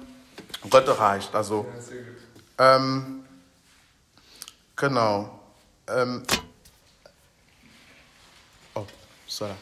Gott 0.68 0.89
erreicht. 0.89 1.35
Also, 1.35 1.66
ähm, 2.59 3.24
Genau. 4.76 5.41
Ähm. 5.89 6.22
Oh, 8.74 8.85
sorry. 9.26 9.55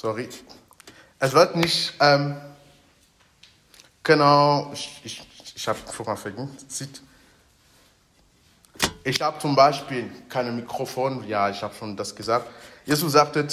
Sorry. 0.00 0.30
Es 1.18 1.34
wird 1.34 1.56
nicht. 1.56 1.92
Ähm, 2.00 2.34
genau. 4.02 4.70
Ich, 4.72 4.98
ich, 5.04 5.22
ich 5.54 5.68
habe 5.68 5.78
vorher 5.78 6.16
vergessen. 6.16 6.88
ich 9.04 9.20
habe 9.20 9.38
zum 9.38 9.54
Beispiel 9.54 10.10
keine 10.30 10.52
Mikrofon, 10.52 11.28
ja, 11.28 11.50
ich 11.50 11.62
habe 11.62 11.74
schon 11.74 11.98
das 11.98 12.16
gesagt. 12.16 12.46
Jesus 12.86 13.12
sagte 13.12 13.46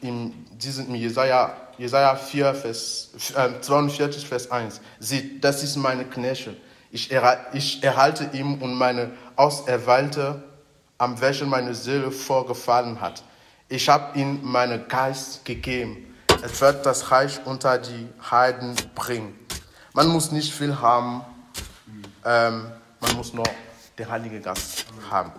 in 0.00 0.44
diesem 0.58 0.92
Jesaja, 0.92 1.56
Jesaja 1.78 2.16
4, 2.16 2.52
Vers, 2.52 3.10
äh, 3.36 3.60
42, 3.60 4.26
Vers 4.26 4.50
1, 4.50 4.80
Sieht, 4.98 5.44
das 5.44 5.62
ist 5.62 5.76
meine 5.76 6.04
Knechte. 6.04 6.56
Ich, 6.90 7.12
ich 7.52 7.82
erhalte 7.84 8.28
ihm 8.32 8.60
und 8.60 8.74
meine 8.74 9.12
Auserwählte, 9.36 10.42
am 10.98 11.20
welchen 11.20 11.48
meine 11.48 11.76
Seele 11.76 12.10
vorgefallen 12.10 13.00
hat. 13.00 13.22
Ich 13.72 13.88
habe 13.88 14.18
ihm 14.18 14.40
meinen 14.42 14.86
Geist 14.86 15.46
gegeben. 15.46 16.14
Es 16.42 16.60
wird 16.60 16.84
das 16.84 17.10
Reich 17.10 17.40
unter 17.46 17.78
die 17.78 18.06
Heiden 18.30 18.74
bringen. 18.94 19.34
Man 19.94 20.08
muss 20.08 20.30
nicht 20.30 20.52
viel 20.52 20.78
haben, 20.78 21.22
ähm, 22.22 22.70
man 23.00 23.16
muss 23.16 23.32
nur 23.32 23.46
den 23.98 24.10
Heiligen 24.10 24.42
Geist 24.42 24.84
haben. 25.10 25.32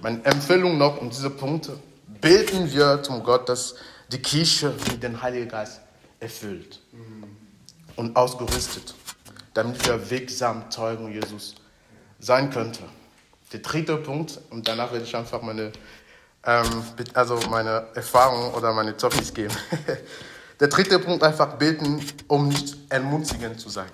Meine 0.00 0.24
Empfehlung 0.24 0.78
noch 0.78 0.98
um 1.02 1.10
diese 1.10 1.28
Punkte. 1.28 1.78
Beten 2.22 2.72
wir 2.72 3.02
zum 3.02 3.22
Gott, 3.22 3.46
dass 3.46 3.74
die 4.10 4.22
Kirche 4.22 4.72
mit 4.90 5.02
dem 5.02 5.20
Heiligen 5.20 5.50
Geist 5.50 5.82
erfüllt 6.18 6.80
und 7.96 8.16
ausgerüstet, 8.16 8.94
damit 9.52 9.86
wir 9.86 10.08
wirksam 10.08 10.70
Zeugen 10.70 11.12
Jesus 11.12 11.56
sein 12.20 12.48
könnten. 12.48 12.84
Der 13.52 13.60
dritte 13.60 13.98
Punkt, 13.98 14.40
und 14.48 14.66
danach 14.66 14.92
werde 14.92 15.04
ich 15.04 15.14
einfach 15.14 15.42
meine, 15.42 15.72
ähm, 16.46 16.84
also 17.12 17.38
meine 17.50 17.86
Erfahrung 17.94 18.54
oder 18.54 18.72
meine 18.72 18.96
Zeugnis 18.96 19.34
geben. 19.34 19.54
Der 20.60 20.68
dritte 20.68 20.98
Punkt, 20.98 21.22
einfach 21.22 21.54
beten, 21.56 22.02
um 22.28 22.48
nicht 22.48 22.76
entmutigend 22.88 23.60
zu 23.60 23.68
sein. 23.68 23.90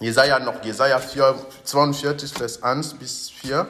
Jesaja 0.00 0.40
noch, 0.40 0.64
Jesaja 0.64 0.98
4, 0.98 1.36
42, 1.62 2.32
Vers 2.32 2.62
1 2.62 2.94
bis 2.94 3.30
4. 3.30 3.66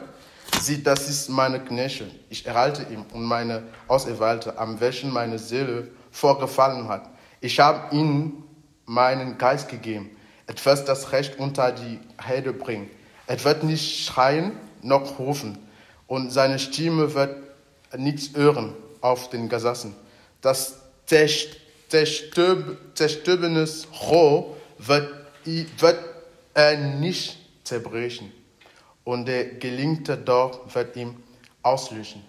Sieht, 0.59 0.87
das 0.87 1.07
ist 1.07 1.29
meine 1.29 1.59
Knechte. 1.59 2.09
Ich 2.29 2.45
erhalte 2.47 2.83
ihn 2.91 3.05
und 3.13 3.23
meine 3.23 3.63
Auserwählte, 3.87 4.57
am 4.57 4.79
welchen 4.79 5.11
meine 5.11 5.37
Seele 5.37 5.89
vorgefallen 6.11 6.87
hat. 6.87 7.09
Ich 7.41 7.59
habe 7.59 7.95
ihm 7.95 8.43
meinen 8.85 9.37
Geist 9.37 9.69
gegeben. 9.69 10.09
Etwas 10.47 10.85
das 10.85 11.11
Recht 11.11 11.37
unter 11.37 11.71
die 11.71 11.99
Herde 12.19 12.53
bringt. 12.53 12.89
Er 13.27 13.43
wird 13.43 13.63
nicht 13.63 14.05
schreien 14.05 14.53
noch 14.81 15.19
rufen 15.19 15.59
und 16.07 16.31
seine 16.31 16.59
Stimme 16.59 17.13
wird 17.13 17.37
nichts 17.97 18.35
hören 18.35 18.73
auf 19.01 19.29
den 19.29 19.49
Gasassen. 19.49 19.95
Das 20.41 20.79
zerstöbenes 22.95 23.87
Rohr 24.09 24.57
wird, 24.77 25.13
wird 25.43 25.99
er 26.53 26.77
nicht 26.77 27.37
zerbrechen 27.63 28.31
und 29.03 29.25
der 29.25 29.45
gelinkte 29.55 30.17
Dorf 30.17 30.73
wird 30.75 30.95
ihm 30.95 31.23
auslöschen. 31.61 32.23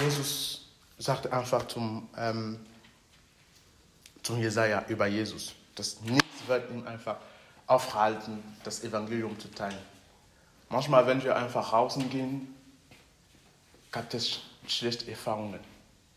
Jesus 0.00 0.68
sagte 0.98 1.32
einfach 1.32 1.66
zum, 1.68 2.08
ähm, 2.16 2.58
zum 4.22 4.40
Jesaja 4.40 4.84
über 4.88 5.06
Jesus, 5.06 5.54
dass 5.74 6.00
nichts 6.02 6.46
wird 6.46 6.70
ihn 6.70 6.86
einfach 6.86 7.16
aufhalten, 7.66 8.42
das 8.64 8.84
Evangelium 8.84 9.38
zu 9.38 9.48
teilen. 9.48 9.93
Manchmal, 10.68 11.06
wenn 11.06 11.22
wir 11.22 11.36
einfach 11.36 11.72
rausgehen, 11.72 12.54
gab 13.92 14.12
es 14.12 14.40
schlechte 14.66 15.10
Erfahrungen. 15.10 15.60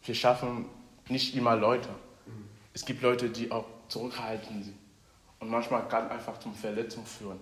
Wir 0.04 0.16
schaffen 0.16 0.66
nicht 1.10 1.36
immer 1.36 1.56
Leute. 1.56 1.90
Es 2.74 2.86
gibt 2.86 3.02
Leute, 3.02 3.30
die 3.30 3.52
auch 3.52 3.66
zurückhalten 3.88 4.64
sind. 4.64 4.78
Und 5.40 5.50
manchmal 5.50 5.88
kann 5.88 6.10
einfach 6.10 6.40
zum 6.40 6.56
Verletzung 6.56 7.06
führen. 7.06 7.40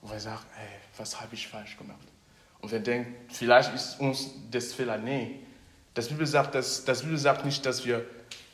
Und 0.00 0.10
wir 0.12 0.20
sagen, 0.20 0.42
hey, 0.54 0.68
was 0.96 1.20
habe 1.20 1.34
ich 1.34 1.48
falsch 1.48 1.76
gemacht? 1.76 1.98
Und 2.60 2.70
wir 2.70 2.80
denken, 2.80 3.14
vielleicht 3.28 3.74
ist 3.74 4.00
uns 4.00 4.30
das 4.50 4.72
Fehler. 4.72 4.98
Nee, 4.98 5.40
das 5.94 6.08
Bibel 6.08 6.26
sagt, 6.26 6.54
das, 6.54 6.84
das 6.84 7.02
Bibel 7.02 7.18
sagt 7.18 7.44
nicht, 7.44 7.64
dass 7.66 7.84
wir, 7.84 8.04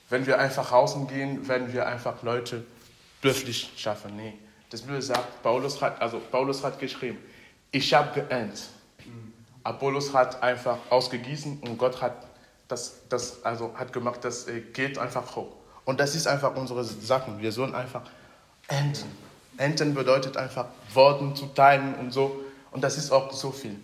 wenn 0.09 0.27
wir 0.27 0.39
einfach 0.39 0.73
rausgehen, 0.73 1.47
werden 1.49 1.73
wir 1.73 1.87
einfach 1.87 2.23
Leute 2.23 2.65
plötzlich 3.21 3.71
schaffen. 3.77 4.17
Nee, 4.17 4.35
das 4.71 4.83
Bibel 4.83 5.01
sagt, 5.01 5.43
Paulus 5.43 5.81
hat, 5.81 6.01
also 6.01 6.19
Paulus 6.19 6.63
hat 6.63 6.79
geschrieben, 6.79 7.19
ich 7.71 7.95
habe 7.95 8.21
geerntet. 8.21 8.69
Apollos 9.63 10.15
hat 10.15 10.43
einfach 10.43 10.79
ausgegießen 10.89 11.61
und 11.61 11.79
Gott 11.79 12.01
hat 12.01 12.15
das, 12.69 13.01
das 13.09 13.45
also 13.45 13.75
hat 13.77 13.93
gemacht, 13.93 14.25
das 14.25 14.49
äh, 14.49 14.61
geht 14.61 14.99
einfach 14.99 15.37
hoch. 15.37 15.53
Und 15.85 16.01
das 16.01 16.15
ist 16.15 16.27
einfach 16.27 16.55
unsere 16.55 16.85
Sachen. 16.85 17.41
Wir 17.41 17.53
sollen 17.53 17.75
einfach 17.75 18.03
ernten. 18.69 19.11
Ernten 19.57 19.95
bedeutet 19.95 20.37
einfach 20.37 20.67
Worten 20.95 21.35
zu 21.35 21.47
teilen 21.47 21.95
und 21.97 22.13
so. 22.13 22.45
Und 22.71 22.83
das 22.83 22.97
ist 22.97 23.11
auch 23.11 23.33
so 23.33 23.51
viel. 23.51 23.77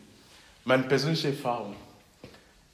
Meine 0.65 0.85
persönliche 0.85 1.29
Erfahrung. 1.29 1.75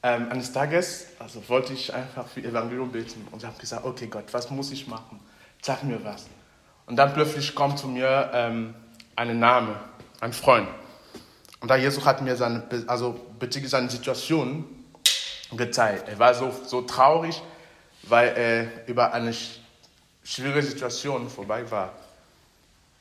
Ähm, 0.03 0.29
eines 0.31 0.53
Tages 0.53 1.07
also 1.19 1.49
wollte 1.49 1.73
ich 1.73 1.93
einfach 1.95 2.27
für 2.27 2.43
Evangelium 2.43 2.91
beten 2.91 3.27
und 3.31 3.45
habe 3.45 3.59
gesagt, 3.59 3.85
okay 3.85 4.07
Gott, 4.07 4.25
was 4.33 4.51
muss 4.51 4.71
ich 4.73 4.87
machen? 4.87 5.21
Sag 5.63 5.85
mir 5.85 6.03
was. 6.05 6.27
Und 6.87 6.97
dann 6.97 7.15
plötzlich 7.15 7.55
kommt 7.55 7.79
zu 7.79 7.87
mir 7.87 8.31
ähm, 8.35 8.75
ein 9.15 9.39
Name, 9.39 9.77
ein 10.21 10.33
Freund. 10.33 10.69
Und 11.63 11.69
da 11.69 11.77
Jesus 11.77 12.05
hat 12.05 12.21
mir 12.21 12.35
seine, 12.37 12.65
also 12.89 13.19
bezüglich 13.39 13.71
seiner 13.71 13.89
Situation 13.89 14.65
gezeigt. 15.53 16.09
Er 16.09 16.19
war 16.19 16.35
so, 16.35 16.53
so 16.67 16.83
traurig, 16.83 17.41
weil 18.03 18.37
er 18.37 18.89
über 18.89 19.15
eine 19.15 19.33
schwierige 20.25 20.63
Situation 20.63 21.31
vorbei 21.31 21.71
war. 21.71 21.93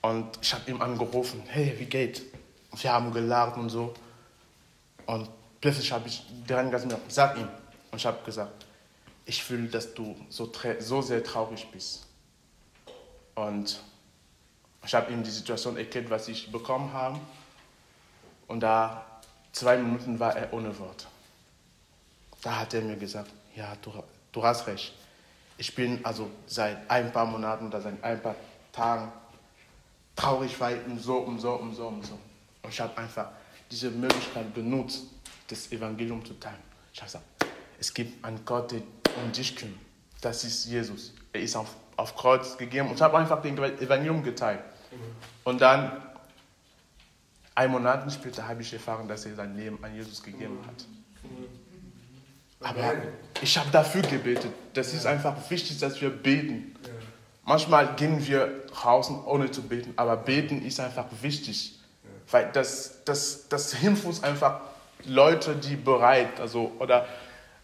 Und 0.03 0.28
ich 0.41 0.53
habe 0.53 0.70
ihm 0.70 0.80
angerufen, 0.80 1.41
hey, 1.47 1.76
wie 1.80 1.86
geht? 1.86 2.22
Und 2.70 2.84
wir 2.84 2.93
haben 2.93 3.12
gelacht 3.12 3.57
und 3.57 3.70
so. 3.70 3.95
Und 5.07 5.28
plötzlich 5.59 5.91
habe 5.91 6.07
ich 6.07 6.24
dran 6.47 6.70
gesagt, 6.70 6.95
sag 7.07 7.38
ihm. 7.38 7.47
Und 7.91 7.97
ich 7.97 8.05
habe 8.05 8.24
gesagt, 8.24 8.68
ich 9.26 9.43
fühle, 9.43 9.70
dass 9.70 9.91
du 9.95 10.16
so, 10.30 10.51
so 10.80 11.01
sehr 11.01 11.24
traurig 11.24 11.68
bist. 11.72 12.05
Und 13.34 13.82
ich 14.86 14.93
habe 14.93 15.12
ihm 15.12 15.24
die 15.24 15.32
Situation 15.32 15.78
erklärt, 15.78 16.12
was 16.12 16.28
ich 16.28 16.51
bekommen 16.51 16.93
habe. 16.93 17.20
Und 18.51 18.59
da 18.59 19.05
zwei 19.53 19.77
Minuten 19.77 20.19
war 20.19 20.35
er 20.35 20.51
ohne 20.51 20.77
Wort. 20.77 21.07
Da 22.41 22.59
hat 22.59 22.73
er 22.73 22.81
mir 22.81 22.97
gesagt, 22.97 23.31
ja, 23.55 23.77
du, 23.81 23.93
du 24.33 24.43
hast 24.43 24.67
recht. 24.67 24.93
Ich 25.57 25.73
bin 25.73 26.03
also 26.03 26.29
seit 26.47 26.77
ein 26.89 27.13
paar 27.13 27.25
Monaten 27.25 27.67
oder 27.67 27.79
seit 27.79 28.03
ein 28.03 28.21
paar 28.21 28.35
Tagen 28.73 29.09
traurig, 30.17 30.59
weil 30.59 30.81
so 30.97 31.19
und 31.19 31.39
so 31.39 31.53
und 31.53 31.75
so 31.75 31.87
und 31.87 32.05
so. 32.05 32.19
Und 32.63 32.71
ich 32.71 32.81
habe 32.81 32.97
einfach 32.97 33.29
diese 33.71 33.89
Möglichkeit 33.89 34.53
benutzt, 34.53 35.03
das 35.47 35.71
Evangelium 35.71 36.25
zu 36.25 36.33
teilen. 36.33 36.57
Ich 36.93 36.99
habe 36.99 37.07
gesagt, 37.07 37.25
es 37.79 37.93
gibt 37.93 38.21
einen 38.25 38.43
Gott, 38.43 38.73
der 38.73 38.81
um 39.23 39.31
dich 39.31 39.55
kümmert. 39.55 39.79
Das 40.19 40.43
ist 40.43 40.65
Jesus. 40.65 41.13
Er 41.31 41.39
ist 41.39 41.55
auf, 41.55 41.73
auf 41.95 42.17
Kreuz 42.17 42.57
gegeben 42.57 42.89
und 42.89 42.95
ich 42.95 43.01
habe 43.01 43.17
einfach 43.17 43.41
den 43.41 43.57
Evangelium 43.57 44.21
geteilt. 44.21 44.59
Und 45.45 45.61
dann 45.61 46.11
ein 47.55 47.71
Monat 47.71 48.11
später 48.13 48.47
habe 48.47 48.61
ich 48.61 48.73
erfahren, 48.73 49.07
dass 49.07 49.25
er 49.25 49.35
sein 49.35 49.55
Leben 49.55 49.77
an 49.83 49.93
Jesus 49.95 50.23
gegeben 50.23 50.59
hat. 50.65 50.85
Aber 52.61 52.93
ich 53.41 53.57
habe 53.57 53.69
dafür 53.71 54.03
gebetet. 54.03 54.51
Das 54.73 54.93
ist 54.93 55.05
einfach 55.05 55.35
wichtig, 55.49 55.79
dass 55.79 55.99
wir 55.99 56.09
beten. 56.09 56.75
Manchmal 57.43 57.95
gehen 57.95 58.25
wir 58.25 58.63
raus, 58.85 59.11
ohne 59.25 59.49
zu 59.49 59.63
beten, 59.63 59.93
aber 59.95 60.15
beten 60.15 60.63
ist 60.63 60.79
einfach 60.79 61.05
wichtig. 61.21 61.79
Weil 62.29 62.49
das, 62.53 63.03
das, 63.03 63.49
das 63.49 63.73
hilft 63.73 64.05
uns 64.05 64.23
einfach 64.23 64.61
Leute, 65.05 65.55
die 65.55 65.75
bereit, 65.75 66.39
also, 66.39 66.71
oder 66.79 67.07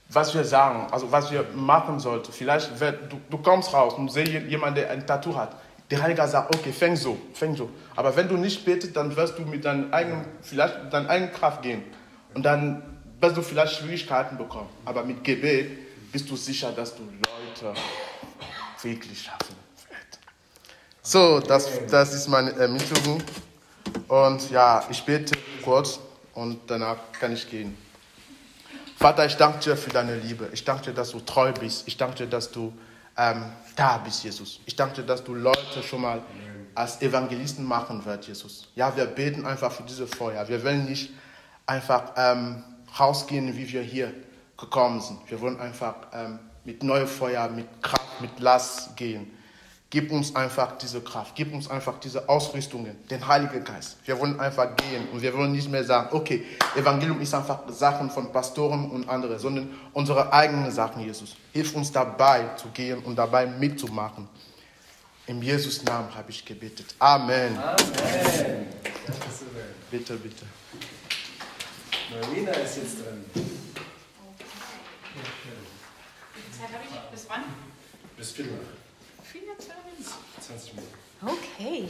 was 0.09 0.33
wir 0.33 0.43
sagen, 0.43 0.91
also 0.91 1.11
was 1.11 1.31
wir 1.31 1.45
machen 1.53 1.99
sollten. 1.99 2.31
Vielleicht, 2.31 2.71
du, 2.81 3.21
du 3.29 3.37
kommst 3.37 3.73
raus 3.73 3.93
und 3.93 4.11
siehst 4.11 4.31
jemanden, 4.31 4.75
der 4.75 4.89
ein 4.89 5.05
Tattoo 5.05 5.35
hat. 5.35 5.55
Der 5.89 6.01
Heilige 6.01 6.27
sagt, 6.27 6.53
okay, 6.53 6.73
fäng 6.73 6.95
so, 6.95 7.17
fäng 7.33 7.55
so. 7.55 7.69
Aber 7.95 8.15
wenn 8.15 8.27
du 8.27 8.35
nicht 8.35 8.65
betest, 8.65 8.95
dann 8.95 9.15
wirst 9.15 9.37
du 9.37 9.43
mit 9.43 9.63
deiner 9.63 9.93
eigenen, 9.93 10.25
vielleicht 10.41 10.83
mit 10.83 10.93
deiner 10.93 11.09
eigenen 11.09 11.33
Kraft 11.33 11.61
gehen. 11.61 11.83
Und 12.33 12.43
dann 12.43 12.83
wirst 13.21 13.37
du 13.37 13.41
vielleicht 13.41 13.75
Schwierigkeiten 13.75 14.37
bekommen. 14.37 14.69
Aber 14.83 15.03
mit 15.03 15.23
Gebet 15.23 16.11
bist 16.11 16.29
du 16.29 16.35
sicher, 16.35 16.71
dass 16.71 16.95
du 16.95 17.03
Leute 17.03 17.79
wirklich 18.81 19.21
schaffen 19.21 19.55
wirst. 19.55 20.19
So, 21.01 21.39
das, 21.39 21.69
das 21.89 22.13
ist 22.13 22.27
meine 22.27 22.51
Ermittlung. 22.51 23.23
Und 24.09 24.51
ja, 24.51 24.85
ich 24.89 25.03
bete 25.03 25.37
kurz 25.63 25.99
und 26.33 26.59
danach 26.67 26.97
kann 27.19 27.31
ich 27.31 27.49
gehen. 27.49 27.77
Vater, 28.97 29.25
ich 29.25 29.35
danke 29.35 29.59
dir 29.59 29.77
für 29.77 29.89
deine 29.89 30.15
Liebe. 30.15 30.49
Ich 30.51 30.63
danke 30.65 30.85
dir, 30.85 30.93
dass 30.93 31.11
du 31.11 31.19
treu 31.19 31.51
bist. 31.53 31.87
Ich 31.87 31.97
danke 31.97 32.15
dir, 32.17 32.27
dass 32.27 32.51
du 32.51 32.73
ähm, 33.17 33.43
da 33.75 33.97
bist, 33.97 34.23
Jesus. 34.23 34.59
Ich 34.65 34.75
danke 34.75 35.01
dir, 35.01 35.03
dass 35.03 35.23
du 35.23 35.33
Leute 35.33 35.83
schon 35.83 36.01
mal 36.01 36.21
als 36.75 37.01
Evangelisten 37.01 37.65
machen 37.65 38.05
wirst, 38.05 38.27
Jesus. 38.27 38.67
Ja, 38.75 38.95
wir 38.95 39.05
beten 39.05 39.45
einfach 39.45 39.71
für 39.71 39.83
diese 39.83 40.07
Feuer. 40.07 40.47
Wir 40.47 40.63
wollen 40.63 40.85
nicht 40.85 41.11
einfach 41.65 42.13
ähm, 42.15 42.63
rausgehen, 42.99 43.55
wie 43.57 43.71
wir 43.71 43.81
hier 43.81 44.13
gekommen 44.57 45.01
sind. 45.01 45.19
Wir 45.29 45.41
wollen 45.41 45.59
einfach 45.59 45.95
ähm, 46.13 46.39
mit 46.63 46.83
neuem 46.83 47.07
Feuer, 47.07 47.49
mit 47.49 47.81
Kraft, 47.81 48.21
mit 48.21 48.39
Last 48.39 48.95
gehen. 48.95 49.31
Gib 49.89 50.11
uns 50.11 50.35
einfach 50.35 50.77
diese 50.77 50.99
Kraft, 50.99 51.33
gib 51.35 51.53
uns 51.53 51.69
einfach 51.69 51.97
diese 51.99 52.27
Ausrüstungen, 52.27 52.97
den 53.09 53.25
Heiligen 53.25 53.63
Geist. 53.63 53.97
Wir 54.05 54.19
wollen 54.19 54.37
einfach 54.37 54.75
gehen 54.75 55.07
und 55.13 55.21
wir 55.21 55.33
wollen 55.33 55.53
nicht 55.53 55.69
mehr 55.69 55.83
sagen, 55.83 56.09
okay, 56.11 56.45
Evangelium 56.75 57.21
ist 57.21 57.33
einfach 57.33 57.59
Sachen 57.69 58.09
von 58.09 58.31
Pastoren 58.33 58.91
und 58.91 59.07
anderen, 59.07 59.39
sondern 59.39 59.69
unsere 59.93 60.33
eigenen 60.33 60.71
Sachen, 60.71 61.03
Jesus. 61.03 61.37
Hilf 61.53 61.73
uns 61.73 61.89
dabei 61.89 62.49
zu 62.57 62.67
gehen 62.69 62.99
und 62.99 63.15
dabei 63.15 63.45
mitzumachen. 63.45 64.27
Im 65.25 65.41
Jesus 65.41 65.83
Namen 65.83 66.13
habe 66.13 66.31
ich 66.31 66.43
gebetet. 66.43 66.93
Amen. 66.99 67.57
Amen. 67.57 68.67
Bitte, 69.89 70.15
bitte. 70.17 70.45
Marina 72.09 72.51
ist 72.51 72.77
jetzt 72.77 73.05
dran. 73.05 73.23
Zeit 76.57 76.73
habe 76.73 76.83
ich 76.89 77.11
bis 77.11 77.29
wann? 77.29 77.43
Bis 78.17 78.31
Viertel 78.31 78.53
nach. 78.53 78.76
20 80.39 80.73
Minuten. 80.75 80.93
Okay. 81.21 81.85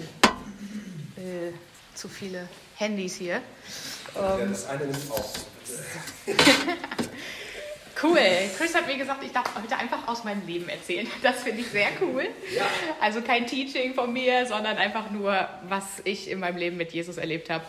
Äh, 1.18 1.52
zu 1.94 2.08
viele 2.08 2.48
Handys 2.76 3.16
hier. 3.16 3.42
Ja, 4.16 4.38
das 4.38 4.66
eine 4.68 4.86
nimmt 4.86 5.12
auf. 5.12 5.34
Cool. 8.02 8.20
Chris 8.56 8.76
hat 8.76 8.86
mir 8.86 8.96
gesagt, 8.96 9.24
ich 9.24 9.32
darf 9.32 9.56
heute 9.60 9.76
einfach 9.76 10.08
aus 10.08 10.24
meinem 10.24 10.46
Leben 10.46 10.70
erzählen. 10.70 11.08
Das 11.24 11.42
finde 11.42 11.62
ich 11.62 11.68
sehr 11.70 11.90
cool. 12.02 12.28
Also 13.02 13.22
kein 13.22 13.48
Teaching 13.48 13.96
von 13.96 14.14
mir, 14.14 14.46
sondern 14.46 14.78
einfach 14.78 15.10
nur, 15.10 15.50
was 15.68 15.84
ich 16.04 16.30
in 16.30 16.40
meinem 16.40 16.58
Leben 16.58 16.78
mit 16.78 16.94
Jesus 16.94 17.18
erlebt 17.18 17.50
habe. 17.50 17.64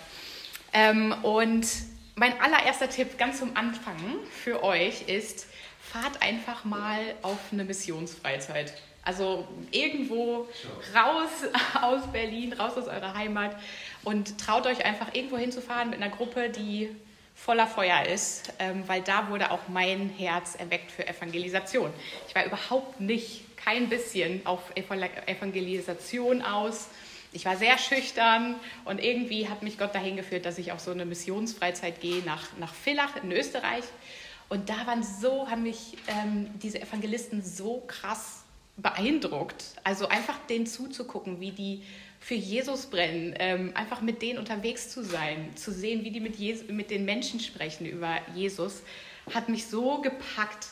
Ähm, 0.75 1.15
und 1.23 1.67
mein 2.15 2.39
allererster 2.41 2.91
Tipp 2.91 3.17
ganz 3.17 3.39
zum 3.39 3.57
Anfang 3.57 3.97
für 4.45 4.63
euch 4.63 5.09
ist, 5.09 5.47
fahrt 5.81 6.21
einfach 6.21 6.65
mal 6.65 7.01
auf 7.23 7.39
eine 7.51 7.65
Missionsfreizeit. 7.65 8.75
Also 9.09 9.49
irgendwo 9.71 10.47
raus 10.95 11.31
aus 11.81 12.03
Berlin, 12.13 12.53
raus 12.53 12.73
aus 12.77 12.89
eurer 12.89 13.15
Heimat 13.15 13.57
und 14.05 14.39
traut 14.39 14.67
euch 14.67 14.85
einfach 14.85 15.15
irgendwo 15.15 15.39
hinzufahren 15.39 15.89
mit 15.89 16.03
einer 16.03 16.15
Gruppe, 16.15 16.51
die 16.51 16.95
voller 17.35 17.67
Feuer 17.67 18.03
ist, 18.05 18.53
ähm, 18.59 18.83
weil 18.87 19.01
da 19.01 19.31
wurde 19.31 19.51
auch 19.51 19.67
mein 19.69 20.11
Herz 20.11 20.57
erweckt 20.57 20.91
für 20.91 21.09
Evangelisation. 21.09 21.91
Ich 22.29 22.35
war 22.35 22.45
überhaupt 22.45 23.01
nicht, 23.01 23.45
kein 23.57 23.89
bisschen 23.89 24.45
auf 24.45 24.61
Evangelisation 24.75 26.43
aus. 26.43 26.89
Ich 27.33 27.47
war 27.47 27.57
sehr 27.57 27.79
schüchtern 27.79 28.57
und 28.85 29.03
irgendwie 29.03 29.49
hat 29.49 29.63
mich 29.63 29.79
Gott 29.79 29.95
dahin 29.95 30.17
geführt, 30.17 30.45
dass 30.45 30.59
ich 30.59 30.71
auf 30.71 30.81
so 30.81 30.91
eine 30.91 31.07
Missionsfreizeit 31.07 32.03
gehe 32.03 32.23
nach, 32.25 32.45
nach 32.59 32.75
Villach 32.75 33.17
in 33.23 33.33
Österreich. 33.33 33.85
Und 34.51 34.69
da 34.69 34.87
waren 34.87 35.03
so, 35.03 35.49
haben 35.49 35.63
mich 35.63 35.97
ähm, 36.09 36.51
diese 36.61 36.83
Evangelisten 36.83 37.43
so 37.43 37.83
krass 37.87 38.45
beeindruckt. 38.79 39.65
Also 39.85 40.09
einfach 40.09 40.39
denen 40.49 40.67
zuzugucken, 40.67 41.41
wie 41.41 41.53
die 41.53 41.83
für 42.21 42.35
Jesus 42.35 42.87
brennen, 42.87 43.35
ähm, 43.39 43.73
einfach 43.75 44.01
mit 44.01 44.23
denen 44.23 44.39
unterwegs 44.39 44.91
zu 44.91 45.05
sein, 45.05 45.57
zu 45.57 45.73
sehen, 45.73 46.05
wie 46.05 46.11
die 46.11 46.21
mit, 46.21 46.37
Jesus, 46.37 46.69
mit 46.69 46.91
den 46.91 47.05
Menschen 47.05 47.41
sprechen 47.41 47.87
über 47.87 48.17
Jesus, 48.35 48.83
hat 49.33 49.49
mich 49.49 49.67
so 49.67 50.01
gepackt. 50.01 50.69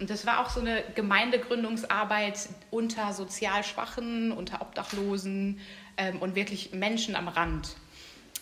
Und 0.00 0.10
das 0.10 0.26
war 0.26 0.40
auch 0.40 0.50
so 0.50 0.60
eine 0.60 0.84
Gemeindegründungsarbeit 0.94 2.48
unter 2.70 3.12
sozial 3.12 3.64
Schwachen, 3.64 4.32
unter 4.32 4.60
Obdachlosen 4.60 5.60
ähm, 5.96 6.20
und 6.20 6.36
wirklich 6.36 6.72
Menschen 6.72 7.16
am 7.16 7.28
Rand. 7.28 7.76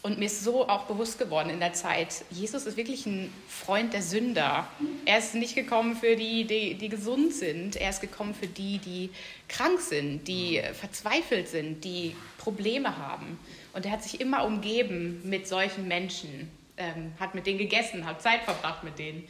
Und 0.06 0.20
mir 0.20 0.26
ist 0.26 0.44
so 0.44 0.68
auch 0.68 0.84
bewusst 0.84 1.18
geworden 1.18 1.50
in 1.50 1.58
der 1.58 1.72
Zeit, 1.72 2.24
Jesus 2.30 2.64
ist 2.64 2.76
wirklich 2.76 3.06
ein 3.06 3.32
Freund 3.48 3.92
der 3.92 4.02
Sünder. 4.02 4.68
Er 5.04 5.18
ist 5.18 5.34
nicht 5.34 5.56
gekommen 5.56 5.96
für 5.96 6.14
die, 6.14 6.44
die, 6.44 6.74
die 6.74 6.88
gesund 6.88 7.34
sind. 7.34 7.74
Er 7.74 7.90
ist 7.90 8.00
gekommen 8.00 8.32
für 8.32 8.46
die, 8.46 8.78
die 8.78 9.10
krank 9.48 9.80
sind, 9.80 10.28
die 10.28 10.62
verzweifelt 10.74 11.48
sind, 11.48 11.82
die 11.82 12.14
Probleme 12.38 12.96
haben. 12.98 13.40
Und 13.72 13.84
er 13.84 13.90
hat 13.90 14.04
sich 14.04 14.20
immer 14.20 14.44
umgeben 14.44 15.28
mit 15.28 15.48
solchen 15.48 15.88
Menschen, 15.88 16.52
ähm, 16.76 17.12
hat 17.18 17.34
mit 17.34 17.48
denen 17.48 17.58
gegessen, 17.58 18.06
hat 18.06 18.22
Zeit 18.22 18.42
verbracht 18.44 18.84
mit 18.84 19.00
denen. 19.00 19.26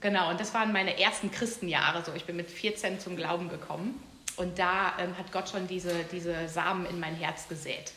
Genau, 0.00 0.30
und 0.30 0.40
das 0.40 0.52
waren 0.52 0.72
meine 0.72 0.98
ersten 0.98 1.30
Christenjahre 1.30 2.04
so. 2.04 2.12
Ich 2.16 2.24
bin 2.24 2.34
mit 2.34 2.50
14 2.50 2.98
zum 2.98 3.14
Glauben 3.14 3.48
gekommen. 3.48 4.02
Und 4.34 4.58
da 4.58 4.94
ähm, 4.98 5.16
hat 5.16 5.30
Gott 5.30 5.48
schon 5.48 5.68
diese, 5.68 5.92
diese 6.10 6.48
Samen 6.48 6.86
in 6.86 6.98
mein 6.98 7.14
Herz 7.14 7.46
gesät. 7.46 7.92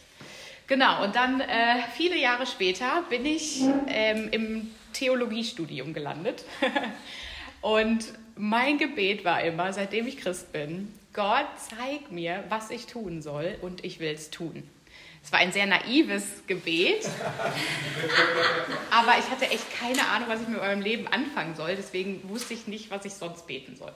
Genau, 0.67 1.03
und 1.03 1.15
dann 1.15 1.41
äh, 1.41 1.81
viele 1.95 2.17
Jahre 2.17 2.45
später 2.45 3.03
bin 3.09 3.25
ich 3.25 3.61
ähm, 3.87 4.29
im 4.31 4.71
Theologiestudium 4.93 5.93
gelandet. 5.93 6.45
und 7.61 8.05
mein 8.35 8.77
Gebet 8.77 9.25
war 9.25 9.43
immer, 9.43 9.73
seitdem 9.73 10.07
ich 10.07 10.17
Christ 10.17 10.51
bin, 10.51 10.93
Gott, 11.13 11.47
zeig 11.57 12.11
mir, 12.11 12.43
was 12.47 12.71
ich 12.71 12.85
tun 12.85 13.21
soll 13.21 13.57
und 13.61 13.83
ich 13.83 13.99
will 13.99 14.13
es 14.13 14.29
tun. 14.29 14.63
Es 15.23 15.31
war 15.31 15.39
ein 15.39 15.51
sehr 15.51 15.67
naives 15.67 16.45
Gebet, 16.47 17.07
aber 18.89 19.13
ich 19.19 19.29
hatte 19.29 19.45
echt 19.45 19.71
keine 19.79 20.07
Ahnung, 20.07 20.27
was 20.27 20.41
ich 20.41 20.47
mit 20.47 20.59
meinem 20.59 20.81
Leben 20.81 21.07
anfangen 21.07 21.55
soll. 21.55 21.75
Deswegen 21.75 22.27
wusste 22.27 22.53
ich 22.55 22.67
nicht, 22.67 22.89
was 22.89 23.05
ich 23.05 23.13
sonst 23.13 23.45
beten 23.45 23.75
soll. 23.75 23.91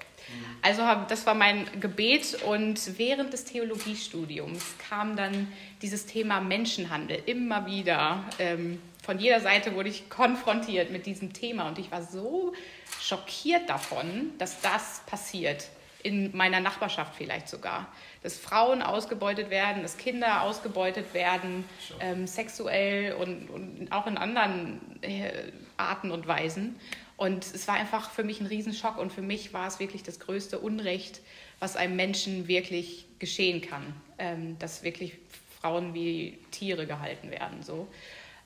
Also 0.62 0.84
das 1.10 1.26
war 1.26 1.34
mein 1.34 1.68
Gebet 1.80 2.38
und 2.46 2.80
während 2.98 3.34
des 3.34 3.46
Theologiestudiums 3.46 4.76
kam 4.90 5.16
dann 5.16 5.52
dieses 5.82 6.06
Thema 6.06 6.42
Menschenhandel 6.42 7.22
immer 7.26 7.66
wieder. 7.66 8.24
Ähm, 8.40 8.80
von 9.04 9.20
jeder 9.20 9.40
Seite 9.40 9.76
wurde 9.76 9.90
ich 9.90 10.10
konfrontiert 10.10 10.92
mit 10.92 11.06
diesem 11.06 11.34
Thema 11.34 11.68
und 11.68 11.80
ich 11.80 11.92
war 11.92 12.04
so 12.04 12.54
schockiert 13.00 13.70
davon, 13.70 14.32
dass 14.38 14.62
das 14.62 15.02
passiert 15.06 15.70
in 16.06 16.38
meiner 16.38 16.60
Nachbarschaft 16.60 17.16
vielleicht 17.16 17.50
sogar. 17.50 17.88
Dass 18.22 18.38
Frauen 18.38 18.84
ausgebeutet 18.84 19.50
werden, 19.50 19.82
dass 19.82 19.98
Kinder 19.98 20.44
ausgebeutet 20.44 21.16
werden, 21.16 21.66
ähm, 22.00 22.28
sexuell 22.28 23.14
und, 23.14 23.50
und, 23.50 23.92
auch 23.92 24.06
in 24.06 24.16
anderen 24.16 24.80
äh, 25.02 25.52
Arten 25.78 26.12
und 26.12 26.28
Weisen. 26.28 26.80
Und 27.18 27.44
es 27.44 27.68
war 27.68 27.74
einfach 27.74 28.12
für 28.12 28.24
mich 28.24 28.40
ein 28.40 28.46
Riesenschock 28.46 29.00
und 29.00 29.12
für 29.12 29.24
mich 29.24 29.52
war 29.52 29.68
es 29.68 29.80
wirklich 29.80 30.04
das 30.04 30.20
größte 30.20 30.60
Unrecht, 30.60 31.22
was 31.60 31.76
einem 31.76 31.96
Menschen 31.96 32.48
wirklich 32.48 33.08
geschehen 33.18 33.62
kann, 33.62 33.82
ähm, 34.20 34.60
dass 34.60 34.84
wirklich 34.84 35.14
Frauen 35.60 35.96
wie 35.96 36.38
Tiere 36.52 36.86
gehalten 36.86 37.32
werden. 37.32 37.64
So. 37.64 37.88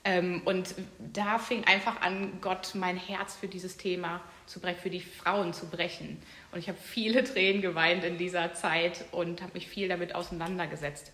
Ähm, 0.04 0.40
und 0.46 0.74
da 1.12 1.38
fing 1.38 1.64
einfach 1.64 2.00
an, 2.00 2.38
Gott 2.40 2.74
mein 2.74 2.96
Herz 2.96 3.36
für 3.36 3.48
dieses 3.48 3.76
Thema 3.76 4.22
zu 4.50 4.60
brechen, 4.60 4.80
für 4.80 4.90
die 4.90 5.00
Frauen 5.00 5.52
zu 5.52 5.66
brechen. 5.66 6.20
Und 6.52 6.58
ich 6.58 6.68
habe 6.68 6.78
viele 6.78 7.24
Tränen 7.32 7.62
geweint 7.62 8.04
in 8.04 8.18
dieser 8.18 8.52
Zeit 8.54 9.04
und 9.12 9.40
habe 9.42 9.52
mich 9.54 9.68
viel 9.68 9.88
damit 9.88 10.14
auseinandergesetzt. 10.14 11.12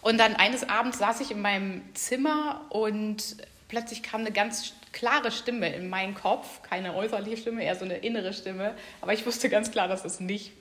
Und 0.00 0.18
dann 0.18 0.36
eines 0.36 0.68
Abends 0.68 0.98
saß 0.98 1.20
ich 1.20 1.30
in 1.30 1.42
meinem 1.42 1.82
Zimmer 1.94 2.64
und 2.70 3.36
plötzlich 3.68 4.02
kam 4.02 4.20
eine 4.20 4.32
ganz 4.32 4.72
klare 4.92 5.30
Stimme 5.30 5.74
in 5.74 5.88
meinen 5.88 6.14
Kopf, 6.14 6.62
keine 6.62 6.94
äußerliche 6.94 7.36
Stimme, 7.36 7.64
eher 7.64 7.74
so 7.74 7.84
eine 7.84 7.98
innere 7.98 8.32
Stimme. 8.32 8.74
Aber 9.00 9.12
ich 9.12 9.26
wusste 9.26 9.48
ganz 9.48 9.70
klar, 9.70 9.88
dass 9.88 10.04
es 10.04 10.20
nicht 10.20 10.52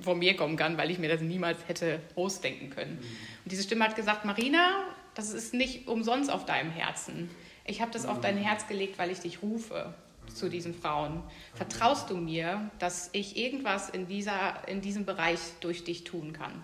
von 0.00 0.18
mir 0.18 0.36
kommen 0.36 0.56
kann, 0.56 0.76
weil 0.78 0.90
ich 0.90 0.98
mir 0.98 1.08
das 1.08 1.20
niemals 1.20 1.58
hätte 1.66 2.00
ausdenken 2.16 2.70
können. 2.70 2.98
Und 3.44 3.50
diese 3.50 3.62
Stimme 3.62 3.84
hat 3.84 3.96
gesagt, 3.96 4.24
Marina, 4.24 4.84
das 5.14 5.32
ist 5.32 5.54
nicht 5.54 5.88
umsonst 5.88 6.30
auf 6.30 6.44
deinem 6.44 6.70
Herzen. 6.70 7.30
Ich 7.64 7.80
habe 7.80 7.90
das 7.90 8.06
auf 8.06 8.20
dein 8.20 8.36
Herz 8.36 8.66
gelegt, 8.66 8.98
weil 8.98 9.10
ich 9.10 9.20
dich 9.20 9.42
rufe 9.42 9.94
zu 10.34 10.48
diesen 10.48 10.74
Frauen. 10.74 11.22
Vertraust 11.54 12.10
du 12.10 12.16
mir, 12.16 12.70
dass 12.78 13.10
ich 13.12 13.36
irgendwas 13.36 13.88
in, 13.88 14.06
dieser, 14.06 14.66
in 14.68 14.80
diesem 14.80 15.04
Bereich 15.04 15.38
durch 15.60 15.84
dich 15.84 16.04
tun 16.04 16.32
kann? 16.32 16.62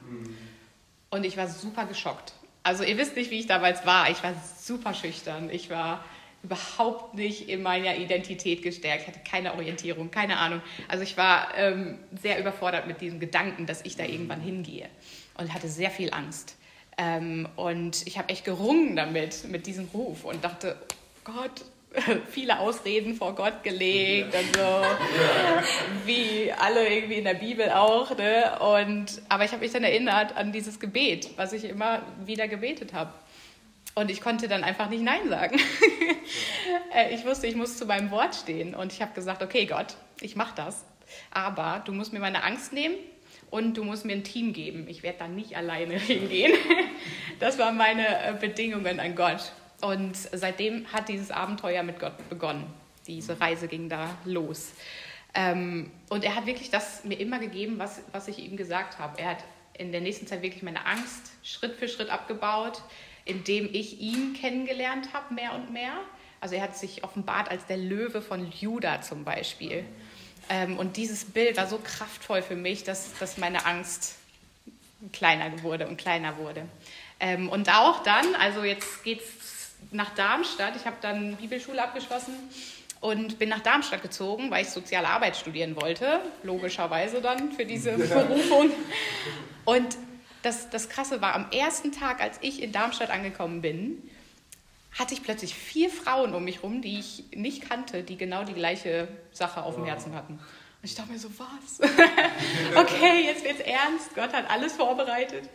Und 1.10 1.24
ich 1.24 1.36
war 1.36 1.48
super 1.48 1.86
geschockt. 1.86 2.34
Also 2.62 2.84
ihr 2.84 2.98
wisst 2.98 3.16
nicht, 3.16 3.30
wie 3.30 3.40
ich 3.40 3.46
damals 3.46 3.86
war. 3.86 4.10
Ich 4.10 4.22
war 4.22 4.34
super 4.58 4.92
schüchtern. 4.92 5.48
Ich 5.50 5.70
war 5.70 6.04
überhaupt 6.42 7.14
nicht 7.14 7.48
in 7.48 7.62
meiner 7.62 7.96
Identität 7.96 8.62
gestärkt. 8.62 9.02
Ich 9.02 9.08
hatte 9.08 9.20
keine 9.28 9.54
Orientierung, 9.54 10.10
keine 10.10 10.38
Ahnung. 10.38 10.60
Also 10.86 11.02
ich 11.02 11.16
war 11.16 11.56
ähm, 11.56 11.98
sehr 12.20 12.38
überfordert 12.38 12.86
mit 12.86 13.00
diesem 13.00 13.20
Gedanken, 13.20 13.66
dass 13.66 13.84
ich 13.84 13.96
da 13.96 14.04
irgendwann 14.04 14.40
hingehe 14.40 14.88
und 15.36 15.52
hatte 15.52 15.68
sehr 15.68 15.90
viel 15.90 16.12
Angst. 16.12 16.56
Ähm, 16.96 17.48
und 17.56 18.06
ich 18.06 18.18
habe 18.18 18.28
echt 18.28 18.44
gerungen 18.44 18.96
damit, 18.96 19.44
mit 19.48 19.66
diesem 19.66 19.88
Ruf 19.92 20.24
und 20.24 20.44
dachte, 20.44 20.76
Gott, 21.24 21.64
viele 22.30 22.58
Ausreden 22.58 23.14
vor 23.14 23.34
Gott 23.34 23.62
gelegt 23.62 24.34
und 24.34 24.56
so, 24.56 24.62
wie 26.06 26.52
alle 26.52 26.88
irgendwie 26.88 27.16
in 27.16 27.24
der 27.24 27.34
Bibel 27.34 27.70
auch. 27.70 28.16
Ne? 28.16 28.58
Und, 28.60 29.22
aber 29.28 29.44
ich 29.44 29.52
habe 29.52 29.62
mich 29.62 29.72
dann 29.72 29.84
erinnert 29.84 30.36
an 30.36 30.52
dieses 30.52 30.80
Gebet, 30.80 31.30
was 31.36 31.52
ich 31.52 31.64
immer 31.64 32.02
wieder 32.24 32.48
gebetet 32.48 32.92
habe. 32.92 33.12
Und 33.94 34.10
ich 34.10 34.20
konnte 34.20 34.48
dann 34.48 34.64
einfach 34.64 34.88
nicht 34.88 35.02
Nein 35.02 35.28
sagen. 35.28 35.58
Äh, 36.94 37.14
ich 37.14 37.24
wusste, 37.24 37.46
ich 37.46 37.54
muss 37.54 37.76
zu 37.76 37.86
meinem 37.86 38.10
Wort 38.10 38.34
stehen. 38.34 38.74
Und 38.74 38.92
ich 38.92 39.00
habe 39.00 39.14
gesagt, 39.14 39.42
okay 39.42 39.66
Gott, 39.66 39.96
ich 40.20 40.36
mache 40.36 40.54
das. 40.56 40.84
Aber 41.30 41.82
du 41.84 41.92
musst 41.92 42.12
mir 42.12 42.18
meine 42.18 42.42
Angst 42.42 42.72
nehmen 42.72 42.96
und 43.50 43.76
du 43.76 43.84
musst 43.84 44.04
mir 44.04 44.12
ein 44.12 44.24
Team 44.24 44.52
geben. 44.52 44.86
Ich 44.88 45.02
werde 45.02 45.20
da 45.20 45.28
nicht 45.28 45.56
alleine 45.56 45.94
hingehen. 45.98 46.52
Das 47.40 47.58
waren 47.58 47.76
meine 47.76 48.06
äh, 48.06 48.34
Bedingungen 48.38 49.00
an 49.00 49.14
Gott. 49.14 49.52
Und 49.80 50.16
seitdem 50.16 50.92
hat 50.92 51.08
dieses 51.08 51.30
Abenteuer 51.30 51.82
mit 51.82 52.00
Gott 52.00 52.28
begonnen. 52.28 52.66
Diese 53.06 53.40
Reise 53.40 53.68
ging 53.68 53.88
da 53.88 54.16
los. 54.24 54.72
Ähm, 55.34 55.90
und 56.08 56.24
er 56.24 56.34
hat 56.34 56.46
wirklich 56.46 56.70
das 56.70 57.04
mir 57.04 57.18
immer 57.18 57.38
gegeben, 57.38 57.78
was, 57.78 58.00
was 58.12 58.28
ich 58.28 58.38
ihm 58.38 58.56
gesagt 58.56 58.98
habe. 58.98 59.18
Er 59.20 59.30
hat 59.30 59.44
in 59.74 59.92
der 59.92 60.00
nächsten 60.00 60.26
Zeit 60.26 60.42
wirklich 60.42 60.62
meine 60.62 60.84
Angst 60.84 61.30
Schritt 61.42 61.76
für 61.76 61.88
Schritt 61.88 62.10
abgebaut, 62.10 62.82
indem 63.24 63.68
ich 63.72 64.00
ihn 64.00 64.34
kennengelernt 64.34 65.12
habe, 65.12 65.34
mehr 65.34 65.54
und 65.54 65.72
mehr. 65.72 65.92
Also 66.40 66.56
er 66.56 66.62
hat 66.62 66.76
sich 66.76 67.04
offenbart 67.04 67.50
als 67.50 67.66
der 67.66 67.76
Löwe 67.76 68.20
von 68.20 68.50
Juda 68.50 69.00
zum 69.00 69.24
Beispiel. 69.24 69.84
Ähm, 70.48 70.78
und 70.78 70.96
dieses 70.96 71.24
Bild 71.24 71.56
war 71.56 71.66
so 71.66 71.78
kraftvoll 71.78 72.42
für 72.42 72.56
mich, 72.56 72.84
dass, 72.84 73.16
dass 73.18 73.38
meine 73.38 73.66
Angst 73.66 74.16
kleiner 75.12 75.62
wurde 75.62 75.86
und 75.86 75.96
kleiner 75.98 76.36
wurde. 76.38 76.66
Ähm, 77.20 77.48
und 77.48 77.68
auch 77.68 78.02
dann, 78.02 78.34
also 78.36 78.64
jetzt 78.64 79.04
geht 79.04 79.20
es 79.20 79.57
nach 79.90 80.14
Darmstadt, 80.14 80.76
ich 80.76 80.86
habe 80.86 80.96
dann 81.00 81.36
Bibelschule 81.36 81.82
abgeschlossen 81.82 82.34
und 83.00 83.38
bin 83.38 83.48
nach 83.48 83.60
Darmstadt 83.60 84.02
gezogen, 84.02 84.50
weil 84.50 84.62
ich 84.62 84.70
soziale 84.70 85.08
Arbeit 85.08 85.36
studieren 85.36 85.80
wollte, 85.80 86.20
logischerweise 86.42 87.20
dann 87.20 87.52
für 87.52 87.64
diese 87.64 87.92
Berufung. 87.96 88.70
Und 89.64 89.96
das, 90.42 90.70
das 90.70 90.88
Krasse 90.88 91.20
war, 91.20 91.34
am 91.34 91.50
ersten 91.50 91.92
Tag, 91.92 92.20
als 92.20 92.38
ich 92.40 92.62
in 92.62 92.72
Darmstadt 92.72 93.10
angekommen 93.10 93.60
bin, 93.60 94.02
hatte 94.98 95.14
ich 95.14 95.22
plötzlich 95.22 95.54
vier 95.54 95.90
Frauen 95.90 96.34
um 96.34 96.44
mich 96.44 96.56
herum, 96.56 96.82
die 96.82 96.98
ich 96.98 97.24
nicht 97.34 97.68
kannte, 97.68 98.02
die 98.02 98.16
genau 98.16 98.44
die 98.44 98.54
gleiche 98.54 99.08
Sache 99.32 99.62
auf 99.62 99.74
dem 99.74 99.84
Herzen 99.84 100.14
hatten. 100.14 100.34
Und 100.34 100.84
ich 100.84 100.94
dachte 100.94 101.12
mir 101.12 101.18
so, 101.18 101.28
was? 101.38 101.80
okay, 102.76 103.24
jetzt 103.24 103.44
wird's 103.44 103.60
ernst. 103.60 104.14
Gott 104.14 104.32
hat 104.32 104.48
alles 104.48 104.74
vorbereitet. 104.74 105.48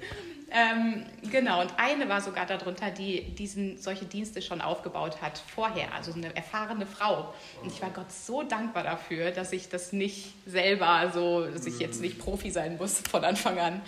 Ähm, 0.55 1.03
genau, 1.31 1.61
und 1.61 1.73
eine 1.77 2.07
war 2.07 2.21
sogar 2.21 2.45
darunter, 2.45 2.91
die 2.91 3.21
diesen, 3.33 3.79
solche 3.79 4.05
Dienste 4.05 4.39
schon 4.39 4.61
aufgebaut 4.61 5.19
hat 5.19 5.41
vorher, 5.55 5.95
also 5.95 6.13
eine 6.13 6.35
erfahrene 6.35 6.85
Frau. 6.85 7.33
Und 7.63 7.71
ich 7.71 7.81
war 7.81 7.89
Gott 7.89 8.11
so 8.11 8.43
dankbar 8.43 8.83
dafür, 8.83 9.31
dass 9.31 9.51
ich 9.51 9.69
das 9.69 9.93
nicht 9.93 10.35
selber 10.45 11.11
so, 11.11 11.47
dass 11.47 11.65
ich 11.65 11.79
jetzt 11.79 12.01
nicht 12.01 12.19
Profi 12.19 12.51
sein 12.51 12.77
muss 12.77 12.99
von 13.09 13.23
Anfang 13.23 13.57
an. 13.57 13.81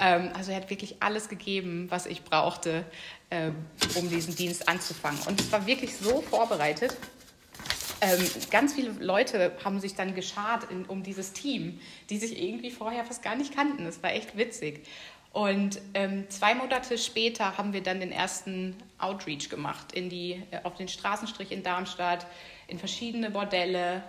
Ähm, 0.00 0.30
also 0.34 0.50
er 0.50 0.56
hat 0.56 0.70
wirklich 0.70 0.96
alles 0.98 1.28
gegeben, 1.28 1.86
was 1.88 2.06
ich 2.06 2.24
brauchte, 2.24 2.84
ähm, 3.30 3.54
um 3.94 4.10
diesen 4.10 4.34
Dienst 4.34 4.68
anzufangen. 4.68 5.20
Und 5.28 5.40
es 5.40 5.52
war 5.52 5.66
wirklich 5.68 5.94
so 5.94 6.20
vorbereitet. 6.22 6.96
Ähm, 8.00 8.24
ganz 8.50 8.74
viele 8.74 8.90
Leute 9.00 9.52
haben 9.64 9.80
sich 9.80 9.94
dann 9.94 10.14
geschart 10.14 10.70
in, 10.70 10.84
um 10.84 11.02
dieses 11.02 11.32
Team, 11.32 11.80
die 12.10 12.18
sich 12.18 12.40
irgendwie 12.40 12.70
vorher 12.70 13.04
fast 13.04 13.22
gar 13.22 13.36
nicht 13.36 13.54
kannten. 13.54 13.84
Das 13.84 14.02
war 14.02 14.12
echt 14.12 14.36
witzig. 14.36 14.84
Und 15.32 15.80
ähm, 15.94 16.28
zwei 16.30 16.54
Monate 16.54 16.96
später 16.98 17.58
haben 17.58 17.72
wir 17.72 17.82
dann 17.82 18.00
den 18.00 18.12
ersten 18.12 18.74
Outreach 18.98 19.48
gemacht 19.48 19.92
in 19.92 20.08
die, 20.08 20.42
äh, 20.50 20.60
auf 20.64 20.74
den 20.74 20.88
Straßenstrich 20.88 21.52
in 21.52 21.62
Darmstadt, 21.62 22.26
in 22.66 22.78
verschiedene 22.78 23.30
Bordelle. 23.30 24.02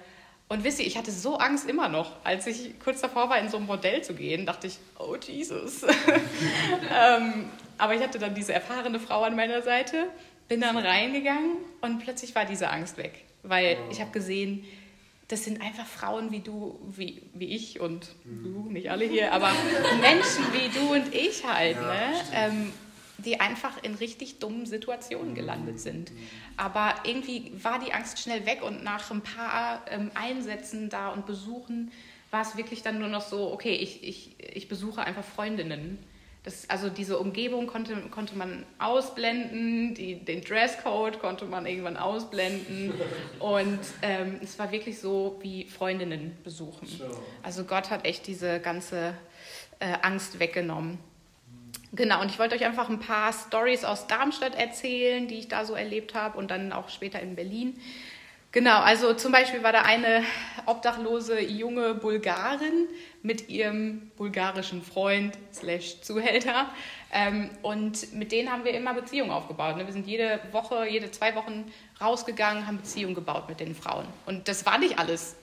Und 0.47 0.63
wisst 0.63 0.80
ihr, 0.80 0.88
ich 0.88 0.97
hatte 0.97 1.11
so 1.11 1.38
Angst 1.38 1.70
immer 1.70 1.89
noch, 1.89 2.13
als 2.24 2.47
ich 2.47 2.80
kurz 2.80 3.01
davor 3.01 3.30
war, 3.30 3.38
in 3.38 3.49
so 3.49 3.57
ein 3.57 3.67
Bordell 3.67 4.01
zu 4.03 4.15
gehen, 4.15 4.45
dachte 4.45 4.67
ich, 4.67 4.80
oh 4.97 5.15
Jesus. 5.15 5.84
ähm, 5.84 7.49
aber 7.78 7.93
ich 7.93 8.01
hatte 8.01 8.17
dann 8.17 8.34
diese 8.34 8.53
erfahrene 8.53 8.99
Frau 8.99 9.22
an 9.24 9.36
meiner 9.36 9.61
Seite, 9.61 10.07
bin 10.47 10.61
dann 10.61 10.78
reingegangen 10.78 11.57
und 11.82 11.99
plötzlich 11.99 12.34
war 12.34 12.45
diese 12.45 12.70
Angst 12.70 12.97
weg, 12.97 13.26
weil 13.43 13.78
ich 13.91 14.01
habe 14.01 14.09
gesehen, 14.09 14.65
das 15.30 15.43
sind 15.43 15.61
einfach 15.61 15.86
Frauen 15.86 16.32
wie 16.32 16.39
du, 16.39 16.80
wie, 16.89 17.21
wie 17.34 17.55
ich 17.55 17.80
und 17.80 18.09
du, 18.25 18.67
nicht 18.69 18.89
alle 18.89 19.05
hier, 19.05 19.32
aber 19.32 19.51
Menschen 20.01 20.43
wie 20.51 20.69
du 20.69 20.93
und 20.93 21.13
ich 21.13 21.45
halt, 21.45 21.77
ja, 21.77 21.82
ne? 21.82 22.13
Ähm, 22.34 22.73
die 23.19 23.39
einfach 23.39 23.84
in 23.84 23.95
richtig 23.95 24.39
dummen 24.39 24.65
Situationen 24.65 25.36
gelandet 25.36 25.80
sind. 25.80 26.11
Aber 26.57 26.95
irgendwie 27.03 27.51
war 27.61 27.77
die 27.80 27.93
Angst 27.93 28.19
schnell 28.19 28.45
weg 28.45 28.63
und 28.63 28.84
nach 28.84 29.11
ein 29.11 29.21
paar 29.21 29.82
ähm, 29.89 30.09
Einsätzen 30.15 30.89
da 30.89 31.09
und 31.09 31.25
Besuchen 31.25 31.91
war 32.32 32.41
es 32.41 32.55
wirklich 32.55 32.82
dann 32.82 32.97
nur 32.97 33.09
noch 33.09 33.21
so, 33.21 33.51
okay, 33.51 33.73
ich, 33.73 34.03
ich, 34.03 34.36
ich 34.39 34.69
besuche 34.69 35.01
einfach 35.01 35.23
Freundinnen 35.23 35.99
das, 36.44 36.70
also 36.70 36.90
diese 36.90 37.20
Umgebung 37.20 37.68
konnte, 37.68 37.96
konnte 38.12 38.36
man 38.38 38.66
ausblenden, 38.78 39.94
die, 39.94 40.16
den 40.16 40.42
Dresscode 40.42 41.20
konnte 41.20 41.46
man 41.46 41.66
irgendwann 41.66 41.98
ausblenden. 41.98 42.94
Und 43.40 43.80
ähm, 44.02 44.40
es 44.42 44.58
war 44.58 44.72
wirklich 44.72 45.00
so 45.00 45.38
wie 45.42 45.66
Freundinnen 45.66 46.38
besuchen. 46.44 46.88
Also 47.44 47.66
Gott 47.66 47.90
hat 47.90 48.06
echt 48.06 48.26
diese 48.28 48.60
ganze 48.60 49.16
äh, 49.80 49.98
Angst 50.02 50.40
weggenommen. 50.40 50.98
Genau, 51.92 52.22
und 52.22 52.30
ich 52.30 52.38
wollte 52.40 52.56
euch 52.56 52.66
einfach 52.66 52.88
ein 52.88 53.00
paar 53.00 53.34
Stories 53.34 53.84
aus 53.84 54.08
Darmstadt 54.08 54.56
erzählen, 54.56 55.28
die 55.28 55.40
ich 55.40 55.48
da 55.48 55.66
so 55.66 55.74
erlebt 55.74 56.14
habe 56.14 56.38
und 56.38 56.52
dann 56.52 56.72
auch 56.72 56.90
später 56.90 57.20
in 57.20 57.36
Berlin. 57.36 57.80
Genau, 58.52 58.80
also 58.80 59.14
zum 59.14 59.32
Beispiel 59.32 59.62
war 59.62 59.72
da 59.72 59.84
eine 59.84 60.24
obdachlose 60.66 61.39
junge 61.39 61.93
Bulgarin 61.93 62.88
mit 63.22 63.47
ihrem 63.47 64.10
bulgarischen 64.18 64.82
Freund 64.82 65.38
slash 65.54 66.02
Zuhälter 66.02 66.68
ähm, 67.14 67.52
und 67.62 68.12
mit 68.14 68.32
denen 68.32 68.52
haben 68.52 68.66
wir 68.66 68.74
immer 68.74 68.95
Beziehungen 68.95 69.30
aufgebaut. 69.30 69.78
Ne? 69.78 69.86
Wir 69.86 69.93
sind 69.93 70.08
jede 70.08 70.39
Woche, 70.52 70.88
jede 70.88 71.12
zwei 71.12 71.36
Wochen 71.36 71.72
rausgegangen, 72.02 72.66
haben 72.66 72.78
Beziehungen 72.78 73.14
gebaut 73.14 73.47
mit 73.50 73.60
den 73.60 73.76
Frauen. 73.76 74.08
Und 74.26 74.47
das 74.47 74.66
war 74.66 74.80
nicht 74.80 74.97
alles 74.97 75.36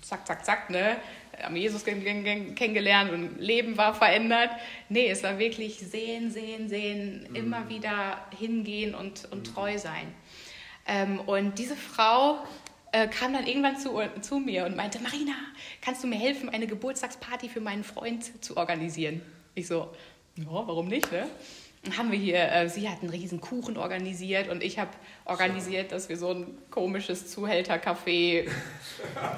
zack, 0.00 0.24
zack, 0.24 0.44
zack, 0.44 0.70
ne? 0.70 0.98
haben 1.42 1.56
Jesus 1.56 1.84
kennengelernt 1.84 3.12
und 3.12 3.40
Leben 3.40 3.76
war 3.76 3.94
verändert. 3.94 4.50
Nee, 4.88 5.08
es 5.08 5.22
war 5.22 5.38
wirklich 5.38 5.78
sehen, 5.78 6.30
sehen, 6.30 6.68
sehen, 6.68 7.28
immer 7.34 7.60
mhm. 7.60 7.68
wieder 7.70 8.18
hingehen 8.38 8.94
und, 8.94 9.26
und 9.30 9.54
treu 9.54 9.78
sein. 9.78 10.14
Ähm, 10.86 11.20
und 11.20 11.58
diese 11.58 11.76
Frau 11.76 12.38
äh, 12.92 13.08
kam 13.08 13.32
dann 13.32 13.46
irgendwann 13.46 13.76
zu, 13.78 14.00
zu 14.20 14.38
mir 14.38 14.66
und 14.66 14.76
meinte, 14.76 14.98
Marina, 15.00 15.34
kannst 15.80 16.02
du 16.02 16.08
mir 16.08 16.18
helfen, 16.18 16.48
eine 16.48 16.66
Geburtstagsparty 16.66 17.48
für 17.48 17.60
meinen 17.60 17.84
Freund 17.84 18.44
zu 18.44 18.56
organisieren? 18.56 19.22
Ich 19.54 19.66
so, 19.66 19.90
ja, 20.36 20.46
warum 20.46 20.88
nicht, 20.88 21.10
ne? 21.12 21.26
Haben 21.96 22.12
wir 22.12 22.18
hier, 22.18 22.52
äh, 22.52 22.68
sie 22.68 22.88
hat 22.90 23.00
einen 23.00 23.08
riesen 23.08 23.40
Kuchen 23.40 23.78
organisiert 23.78 24.48
und 24.50 24.62
ich 24.62 24.78
habe 24.78 24.90
organisiert, 25.24 25.92
dass 25.92 26.10
wir 26.10 26.18
so 26.18 26.30
ein 26.30 26.58
komisches 26.70 27.34
Zuhältercafé, 27.34 28.50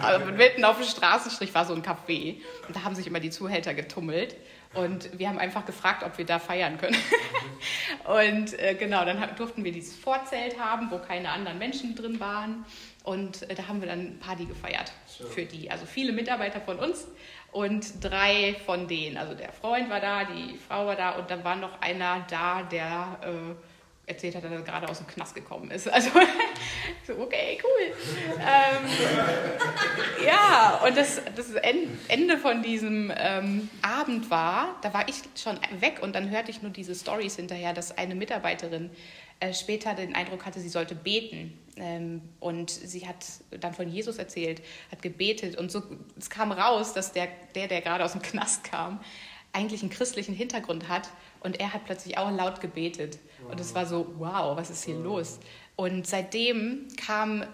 also 0.00 0.26
mitten 0.32 0.64
auf 0.64 0.76
dem 0.78 0.86
Straßenstrich 0.86 1.54
war 1.54 1.64
so 1.64 1.74
ein 1.74 1.82
Café 1.82 2.40
und 2.66 2.74
da 2.74 2.82
haben 2.82 2.96
sich 2.96 3.06
immer 3.06 3.20
die 3.20 3.30
Zuhälter 3.30 3.74
getummelt 3.74 4.34
und 4.74 5.18
wir 5.18 5.28
haben 5.28 5.38
einfach 5.38 5.66
gefragt, 5.66 6.02
ob 6.02 6.16
wir 6.18 6.24
da 6.24 6.38
feiern 6.38 6.78
können. 6.78 6.96
und 8.04 8.58
äh, 8.58 8.74
genau, 8.74 9.04
dann 9.04 9.36
durften 9.36 9.64
wir 9.64 9.72
dieses 9.72 9.96
Vorzelt 9.96 10.58
haben, 10.58 10.90
wo 10.90 10.98
keine 10.98 11.30
anderen 11.30 11.58
Menschen 11.58 11.94
drin 11.94 12.18
waren. 12.20 12.64
Und 13.04 13.48
äh, 13.50 13.54
da 13.54 13.68
haben 13.68 13.80
wir 13.80 13.88
dann 13.88 14.18
Party 14.18 14.46
gefeiert 14.46 14.92
sure. 15.06 15.28
für 15.28 15.44
die. 15.44 15.70
Also 15.70 15.86
viele 15.86 16.12
Mitarbeiter 16.12 16.60
von 16.60 16.78
uns 16.78 17.06
und 17.50 18.02
drei 18.02 18.56
von 18.64 18.88
denen. 18.88 19.16
Also 19.16 19.34
der 19.34 19.52
Freund 19.52 19.90
war 19.90 20.00
da, 20.00 20.24
die 20.24 20.58
Frau 20.58 20.86
war 20.86 20.96
da 20.96 21.10
und 21.10 21.30
dann 21.30 21.44
war 21.44 21.56
noch 21.56 21.80
einer 21.80 22.24
da, 22.30 22.62
der 22.62 23.18
äh, 23.22 23.54
erzählt 24.06 24.34
hat, 24.34 24.44
dass 24.44 24.50
er 24.50 24.62
gerade 24.62 24.88
aus 24.88 24.98
dem 24.98 25.06
Knast 25.06 25.34
gekommen 25.34 25.70
ist. 25.70 25.88
Also 25.88 26.10
so, 27.06 27.14
okay, 27.18 27.58
cool. 27.62 27.94
Ähm, 28.40 30.26
ja, 30.26 30.80
und 30.84 30.96
das, 30.96 31.20
das 31.36 31.52
Ende 32.08 32.38
von 32.38 32.62
diesem 32.62 33.12
ähm, 33.16 33.70
Abend 33.80 34.28
war, 34.30 34.76
da 34.82 34.92
war 34.92 35.08
ich 35.08 35.16
schon 35.40 35.58
weg 35.80 36.00
und 36.02 36.14
dann 36.14 36.30
hörte 36.30 36.50
ich 36.50 36.62
nur 36.62 36.72
diese 36.72 36.94
Stories 36.94 37.36
hinterher, 37.36 37.72
dass 37.72 37.96
eine 37.96 38.14
Mitarbeiterin 38.14 38.90
äh, 39.38 39.54
später 39.54 39.94
den 39.94 40.14
Eindruck 40.14 40.46
hatte, 40.46 40.60
sie 40.60 40.68
sollte 40.68 40.94
beten. 40.94 41.58
Ähm, 41.76 42.22
und 42.38 42.70
sie 42.70 43.06
hat 43.06 43.24
dann 43.50 43.72
von 43.72 43.88
Jesus 43.88 44.18
erzählt, 44.18 44.62
hat 44.90 45.00
gebetet 45.00 45.56
und 45.56 45.70
so, 45.70 45.82
es 46.18 46.28
kam 46.28 46.52
raus, 46.52 46.92
dass 46.92 47.12
der, 47.12 47.28
der, 47.54 47.66
der 47.66 47.80
gerade 47.80 48.04
aus 48.04 48.12
dem 48.12 48.22
Knast 48.22 48.64
kam, 48.64 49.00
eigentlich 49.52 49.82
einen 49.82 49.90
christlichen 49.90 50.34
Hintergrund 50.34 50.88
hat 50.88 51.08
und 51.40 51.60
er 51.60 51.72
hat 51.72 51.84
plötzlich 51.84 52.18
auch 52.18 52.30
laut 52.30 52.60
gebetet. 52.60 53.18
Und 53.50 53.60
es 53.60 53.74
war 53.74 53.86
so, 53.86 54.14
wow, 54.18 54.56
was 54.56 54.70
ist 54.70 54.84
hier 54.84 54.96
los? 54.96 55.38
Und 55.76 56.06
seitdem 56.06 56.88
kamen 56.96 57.46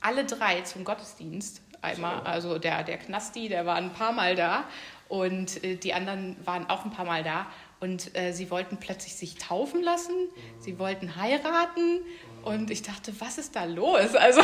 alle 0.00 0.24
drei 0.24 0.60
zum 0.62 0.84
Gottesdienst. 0.84 1.60
Einmal, 1.82 2.20
also 2.20 2.58
der, 2.58 2.82
der 2.82 2.96
Knasti, 2.96 3.48
der 3.48 3.66
war 3.66 3.76
ein 3.76 3.92
paar 3.92 4.12
Mal 4.12 4.36
da 4.36 4.64
und 5.08 5.62
äh, 5.62 5.76
die 5.76 5.92
anderen 5.92 6.36
waren 6.46 6.68
auch 6.70 6.84
ein 6.84 6.90
paar 6.90 7.04
Mal 7.04 7.22
da. 7.22 7.46
Und 7.80 8.16
äh, 8.16 8.32
sie 8.32 8.50
wollten 8.50 8.78
plötzlich 8.78 9.14
sich 9.14 9.36
taufen 9.36 9.82
lassen, 9.82 10.14
sie 10.58 10.78
wollten 10.78 11.16
heiraten 11.16 12.00
und 12.42 12.70
ich 12.70 12.82
dachte, 12.82 13.12
was 13.20 13.36
ist 13.36 13.54
da 13.56 13.64
los? 13.64 14.14
Also 14.14 14.40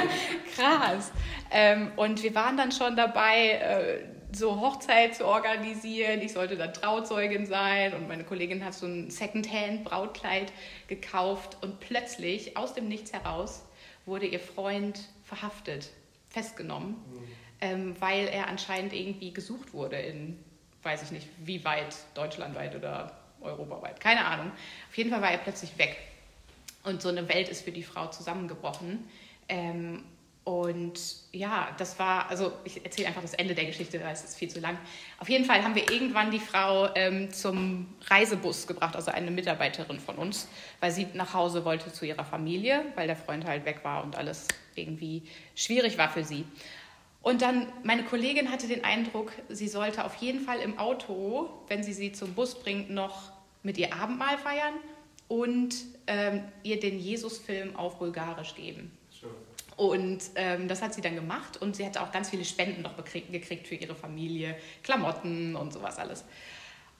krass. 0.54 1.10
Ähm, 1.50 1.90
und 1.96 2.22
wir 2.22 2.34
waren 2.34 2.56
dann 2.56 2.70
schon 2.70 2.94
dabei, 2.94 3.50
äh, 3.50 4.04
so 4.34 4.60
Hochzeit 4.60 5.14
zu 5.14 5.26
organisieren. 5.26 6.20
Ich 6.20 6.32
sollte 6.32 6.56
dann 6.56 6.72
Trauzeugin 6.72 7.46
sein 7.46 7.94
und 7.94 8.08
meine 8.08 8.24
Kollegin 8.24 8.64
hat 8.64 8.74
so 8.74 8.86
ein 8.86 9.10
Secondhand-Brautkleid 9.10 10.52
gekauft 10.88 11.58
und 11.62 11.80
plötzlich 11.80 12.56
aus 12.56 12.74
dem 12.74 12.88
Nichts 12.88 13.12
heraus 13.12 13.64
wurde 14.06 14.26
ihr 14.26 14.40
Freund 14.40 15.08
verhaftet, 15.24 15.90
festgenommen, 16.28 16.90
mhm. 16.90 17.28
ähm, 17.60 17.96
weil 18.00 18.28
er 18.28 18.48
anscheinend 18.48 18.92
irgendwie 18.92 19.32
gesucht 19.32 19.72
wurde 19.72 19.96
in, 19.96 20.38
weiß 20.82 21.02
ich 21.02 21.10
nicht, 21.10 21.28
wie 21.38 21.64
weit, 21.64 21.96
deutschlandweit 22.14 22.76
oder 22.76 23.16
europaweit, 23.40 24.00
keine 24.00 24.24
Ahnung. 24.24 24.50
Auf 24.88 24.96
jeden 24.96 25.10
Fall 25.10 25.22
war 25.22 25.30
er 25.30 25.38
plötzlich 25.38 25.76
weg 25.78 25.96
und 26.84 27.02
so 27.02 27.08
eine 27.08 27.28
Welt 27.28 27.48
ist 27.48 27.62
für 27.62 27.72
die 27.72 27.82
Frau 27.82 28.08
zusammengebrochen. 28.08 29.08
Ähm, 29.48 30.04
und 30.44 31.00
ja, 31.32 31.74
das 31.78 31.98
war, 31.98 32.28
also 32.28 32.52
ich 32.64 32.84
erzähle 32.84 33.08
einfach 33.08 33.22
das 33.22 33.32
Ende 33.32 33.54
der 33.54 33.64
Geschichte, 33.64 33.98
weil 34.02 34.12
es 34.12 34.24
ist 34.24 34.36
viel 34.36 34.48
zu 34.48 34.60
lang. 34.60 34.78
Auf 35.18 35.30
jeden 35.30 35.46
Fall 35.46 35.64
haben 35.64 35.74
wir 35.74 35.90
irgendwann 35.90 36.30
die 36.30 36.38
Frau 36.38 36.94
ähm, 36.94 37.32
zum 37.32 37.86
Reisebus 38.08 38.66
gebracht, 38.66 38.94
also 38.94 39.10
eine 39.10 39.30
Mitarbeiterin 39.30 39.98
von 39.98 40.16
uns, 40.16 40.46
weil 40.80 40.90
sie 40.90 41.06
nach 41.14 41.32
Hause 41.32 41.64
wollte 41.64 41.90
zu 41.90 42.04
ihrer 42.04 42.26
Familie, 42.26 42.84
weil 42.94 43.06
der 43.06 43.16
Freund 43.16 43.46
halt 43.46 43.64
weg 43.64 43.80
war 43.84 44.04
und 44.04 44.16
alles 44.16 44.46
irgendwie 44.74 45.22
schwierig 45.54 45.96
war 45.96 46.10
für 46.10 46.24
sie. 46.24 46.44
Und 47.22 47.40
dann, 47.40 47.66
meine 47.82 48.04
Kollegin 48.04 48.50
hatte 48.50 48.68
den 48.68 48.84
Eindruck, 48.84 49.32
sie 49.48 49.68
sollte 49.68 50.04
auf 50.04 50.14
jeden 50.16 50.40
Fall 50.40 50.60
im 50.60 50.78
Auto, 50.78 51.48
wenn 51.68 51.82
sie 51.82 51.94
sie 51.94 52.12
zum 52.12 52.34
Bus 52.34 52.60
bringt, 52.60 52.90
noch 52.90 53.32
mit 53.62 53.78
ihr 53.78 53.94
Abendmahl 53.94 54.36
feiern 54.36 54.74
und 55.26 55.74
ähm, 56.06 56.44
ihr 56.64 56.78
den 56.78 56.98
Jesus-Film 56.98 57.76
auf 57.76 57.98
Bulgarisch 57.98 58.54
geben. 58.54 58.90
Und 59.76 60.22
ähm, 60.36 60.68
das 60.68 60.82
hat 60.82 60.94
sie 60.94 61.00
dann 61.00 61.14
gemacht 61.16 61.60
und 61.60 61.74
sie 61.76 61.84
hatte 61.84 62.00
auch 62.00 62.12
ganz 62.12 62.30
viele 62.30 62.44
Spenden 62.44 62.82
noch 62.82 62.96
gekriegt 62.96 63.66
für 63.66 63.74
ihre 63.74 63.94
Familie, 63.94 64.56
Klamotten 64.82 65.56
und 65.56 65.72
sowas 65.72 65.98
alles. 65.98 66.24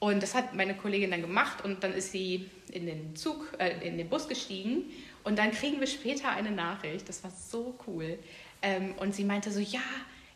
Und 0.00 0.22
das 0.22 0.34
hat 0.34 0.54
meine 0.54 0.74
Kollegin 0.74 1.12
dann 1.12 1.22
gemacht 1.22 1.64
und 1.64 1.82
dann 1.84 1.92
ist 1.92 2.12
sie 2.12 2.50
in 2.72 2.86
den 2.86 3.16
Zug, 3.16 3.56
äh, 3.58 3.86
in 3.86 3.96
den 3.96 4.08
Bus 4.08 4.28
gestiegen 4.28 4.84
und 5.22 5.38
dann 5.38 5.52
kriegen 5.52 5.80
wir 5.80 5.86
später 5.86 6.30
eine 6.30 6.50
Nachricht, 6.50 7.08
das 7.08 7.24
war 7.24 7.30
so 7.30 7.78
cool. 7.86 8.18
Ähm, 8.60 8.94
und 8.98 9.14
sie 9.14 9.24
meinte 9.24 9.50
so, 9.50 9.60
ja, 9.60 9.80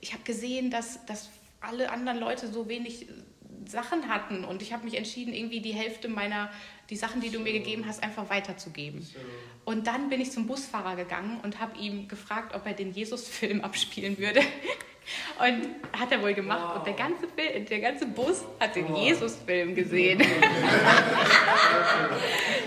ich 0.01 0.13
habe 0.13 0.23
gesehen, 0.23 0.71
dass, 0.71 1.05
dass 1.07 1.29
alle 1.61 1.91
anderen 1.91 2.19
Leute 2.19 2.49
so 2.49 2.69
wenig 2.69 3.07
Sachen 3.67 4.09
hatten 4.09 4.45
und 4.45 4.63
ich 4.63 4.73
habe 4.73 4.85
mich 4.85 4.97
entschieden, 4.97 5.35
irgendwie 5.35 5.61
die 5.61 5.73
Hälfte 5.73 6.09
meiner, 6.09 6.51
die 6.91 6.97
Sachen, 6.97 7.21
die 7.21 7.31
du 7.31 7.39
mir 7.39 7.53
gegeben 7.53 7.85
hast, 7.87 8.03
einfach 8.03 8.31
weiterzugeben. 8.31 9.07
Und 9.65 9.87
dann 9.87 10.09
bin 10.09 10.21
ich 10.21 10.31
zum 10.31 10.47
Busfahrer 10.47 10.97
gegangen 10.97 11.41
und 11.43 11.61
habe 11.61 11.79
ihm 11.79 12.09
gefragt, 12.09 12.55
ob 12.55 12.67
er 12.67 12.73
den 12.73 12.93
Jesus-Film 12.93 13.61
abspielen 13.65 14.19
würde. 14.19 14.41
Und 15.39 15.69
hat 15.99 16.13
er 16.13 16.23
wohl 16.23 16.35
gemacht. 16.35 16.61
Wow. 16.63 16.77
Und 16.79 16.87
der 16.87 16.95
ganze, 16.95 17.29
Film, 17.29 17.65
der 17.65 17.81
ganze 17.81 18.07
Bus 18.07 18.45
hat 18.61 18.77
den 18.77 18.89
wow. 18.89 19.03
Jesus-Film 19.03 19.75
gesehen. 19.75 20.23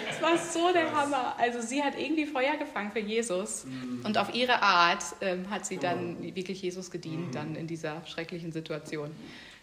Es 0.09 0.21
war 0.21 0.37
so 0.37 0.71
der 0.71 0.91
Hammer. 0.91 1.35
Also 1.39 1.61
sie 1.61 1.81
hat 1.81 1.97
irgendwie 1.97 2.27
Feuer 2.27 2.55
gefangen 2.55 2.91
für 2.91 2.99
Jesus. 2.99 3.65
Mhm. 3.65 4.01
Und 4.05 4.19
auf 4.19 4.35
ihre 4.35 4.61
Art 4.61 5.03
ähm, 5.19 5.49
hat 5.49 5.65
sie 5.65 5.77
dann 5.77 6.21
wirklich 6.35 6.61
Jesus 6.61 6.91
gedient, 6.91 7.29
mhm. 7.29 7.31
dann 7.31 7.55
in 7.55 7.65
dieser 7.65 8.05
schrecklichen 8.05 8.51
Situation. 8.51 9.09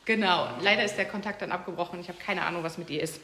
Genau, 0.05 0.49
leider 0.61 0.85
ist 0.85 0.97
der 0.97 1.05
Kontakt 1.05 1.43
dann 1.43 1.53
abgebrochen. 1.53 2.01
Ich 2.01 2.09
habe 2.09 2.19
keine 2.19 2.43
Ahnung, 2.43 2.65
was 2.65 2.77
mit 2.77 2.91
ihr 2.91 3.03
ist. 3.03 3.21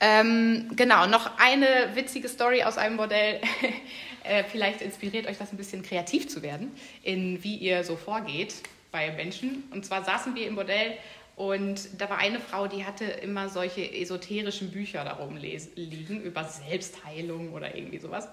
Ähm, 0.00 0.70
genau, 0.76 1.06
noch 1.06 1.38
eine 1.38 1.94
witzige 1.94 2.28
Story 2.28 2.62
aus 2.62 2.78
einem 2.78 2.96
Modell. 2.96 3.40
äh, 4.24 4.44
vielleicht 4.44 4.82
inspiriert 4.82 5.26
euch 5.26 5.38
das 5.38 5.52
ein 5.52 5.56
bisschen 5.56 5.82
kreativ 5.82 6.28
zu 6.28 6.42
werden, 6.42 6.72
in 7.02 7.42
wie 7.42 7.56
ihr 7.56 7.84
so 7.84 7.96
vorgeht 7.96 8.54
bei 8.90 9.12
Menschen. 9.12 9.64
Und 9.70 9.84
zwar 9.86 10.04
saßen 10.04 10.34
wir 10.34 10.46
im 10.46 10.54
Modell 10.54 10.96
und 11.36 12.00
da 12.00 12.08
war 12.08 12.18
eine 12.18 12.38
Frau, 12.38 12.68
die 12.68 12.84
hatte 12.84 13.04
immer 13.04 13.48
solche 13.48 13.92
esoterischen 13.92 14.70
Bücher 14.70 15.04
darum 15.04 15.36
liegen 15.36 16.22
über 16.22 16.44
Selbstheilung 16.44 17.52
oder 17.52 17.74
irgendwie 17.74 17.98
sowas. 17.98 18.28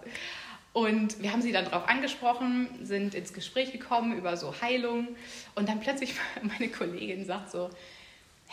Und 0.74 1.22
wir 1.22 1.34
haben 1.34 1.42
sie 1.42 1.52
dann 1.52 1.66
darauf 1.66 1.90
angesprochen, 1.90 2.70
sind 2.82 3.14
ins 3.14 3.34
Gespräch 3.34 3.72
gekommen 3.72 4.18
über 4.18 4.38
so 4.38 4.54
Heilung. 4.62 5.10
Und 5.56 5.68
dann 5.68 5.82
plötzlich 5.82 6.14
meine 6.42 6.72
Kollegin 6.72 7.26
sagt 7.26 7.52
so, 7.52 7.70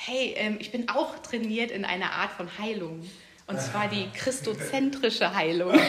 hey, 0.06 0.34
ähm, 0.36 0.58
ich 0.60 0.70
bin 0.70 0.88
auch 0.88 1.18
trainiert 1.18 1.72
in 1.72 1.84
einer 1.84 2.12
Art 2.12 2.30
von 2.30 2.48
Heilung. 2.58 3.02
Und 3.46 3.60
zwar 3.60 3.88
die 3.88 4.08
christozentrische 4.14 5.34
Heilung. 5.34 5.72
und 5.72 5.80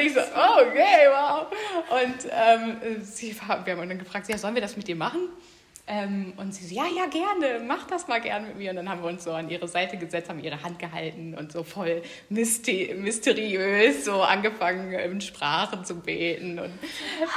ich 0.00 0.12
so, 0.12 0.20
oh, 0.20 0.62
okay, 0.66 1.08
wow. 1.08 1.46
Und 1.90 2.26
ähm, 2.30 2.78
sie, 3.02 3.36
wir 3.36 3.76
haben 3.76 3.88
dann 3.88 3.98
gefragt, 3.98 4.28
ja, 4.28 4.36
sollen 4.38 4.54
wir 4.54 4.62
das 4.62 4.76
mit 4.76 4.88
dir 4.88 4.96
machen? 4.96 5.28
Ähm, 5.92 6.34
und 6.36 6.54
sie 6.54 6.66
so, 6.66 6.74
ja, 6.76 6.84
ja, 6.86 7.06
gerne, 7.06 7.64
mach 7.66 7.84
das 7.88 8.06
mal 8.06 8.20
gerne 8.20 8.46
mit 8.46 8.58
mir. 8.58 8.70
Und 8.70 8.76
dann 8.76 8.88
haben 8.88 9.02
wir 9.02 9.08
uns 9.08 9.24
so 9.24 9.32
an 9.32 9.50
ihre 9.50 9.66
Seite 9.66 9.96
gesetzt, 9.96 10.28
haben 10.28 10.38
ihre 10.38 10.62
Hand 10.62 10.78
gehalten 10.78 11.34
und 11.34 11.50
so 11.50 11.64
voll 11.64 12.02
mysteriös 12.28 14.04
so 14.04 14.22
angefangen, 14.22 14.92
in 14.92 15.20
Sprachen 15.20 15.84
zu 15.84 15.96
beten 15.96 16.60
und 16.60 16.70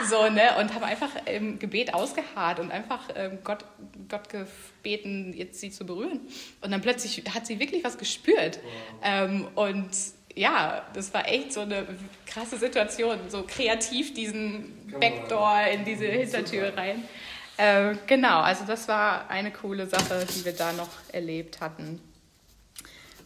so, 0.08 0.30
ne? 0.30 0.56
Und 0.60 0.72
haben 0.76 0.84
einfach 0.84 1.10
im 1.26 1.58
Gebet 1.58 1.96
ausgeharrt 1.96 2.60
und 2.60 2.72
einfach 2.72 3.10
ähm, 3.16 3.40
Gott, 3.44 3.66
Gott 4.08 4.30
gebeten, 4.30 5.34
jetzt 5.34 5.60
sie 5.60 5.72
zu 5.72 5.84
berühren. 5.84 6.20
Und 6.62 6.70
dann 6.70 6.82
plötzlich 6.82 7.24
hat 7.34 7.48
sie 7.48 7.60
wirklich 7.60 7.84
was 7.84 7.98
gespürt. 7.98 8.60
Ähm, 9.04 9.48
und 9.56 9.90
ja, 10.36 10.86
das 10.94 11.12
war 11.12 11.28
echt 11.28 11.54
so 11.54 11.62
eine 11.62 11.88
krasse 12.28 12.58
Situation, 12.58 13.18
so 13.30 13.46
kreativ 13.48 14.14
diesen 14.14 14.74
Backdoor 15.00 15.62
in 15.74 15.86
diese 15.86 16.06
Hintertür 16.06 16.78
rein. 16.78 17.04
Äh, 17.58 17.96
genau, 18.08 18.42
also 18.42 18.66
das 18.66 18.88
war 18.88 19.30
eine 19.30 19.52
coole 19.52 19.88
Sache, 19.88 20.26
die 20.26 20.46
wir 20.46 20.54
da 20.54 20.74
noch 20.74 20.90
erlebt 21.12 21.62
hatten. 21.62 22.02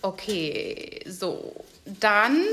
Okay, 0.01 1.01
so. 1.07 1.65
Dann 1.85 2.43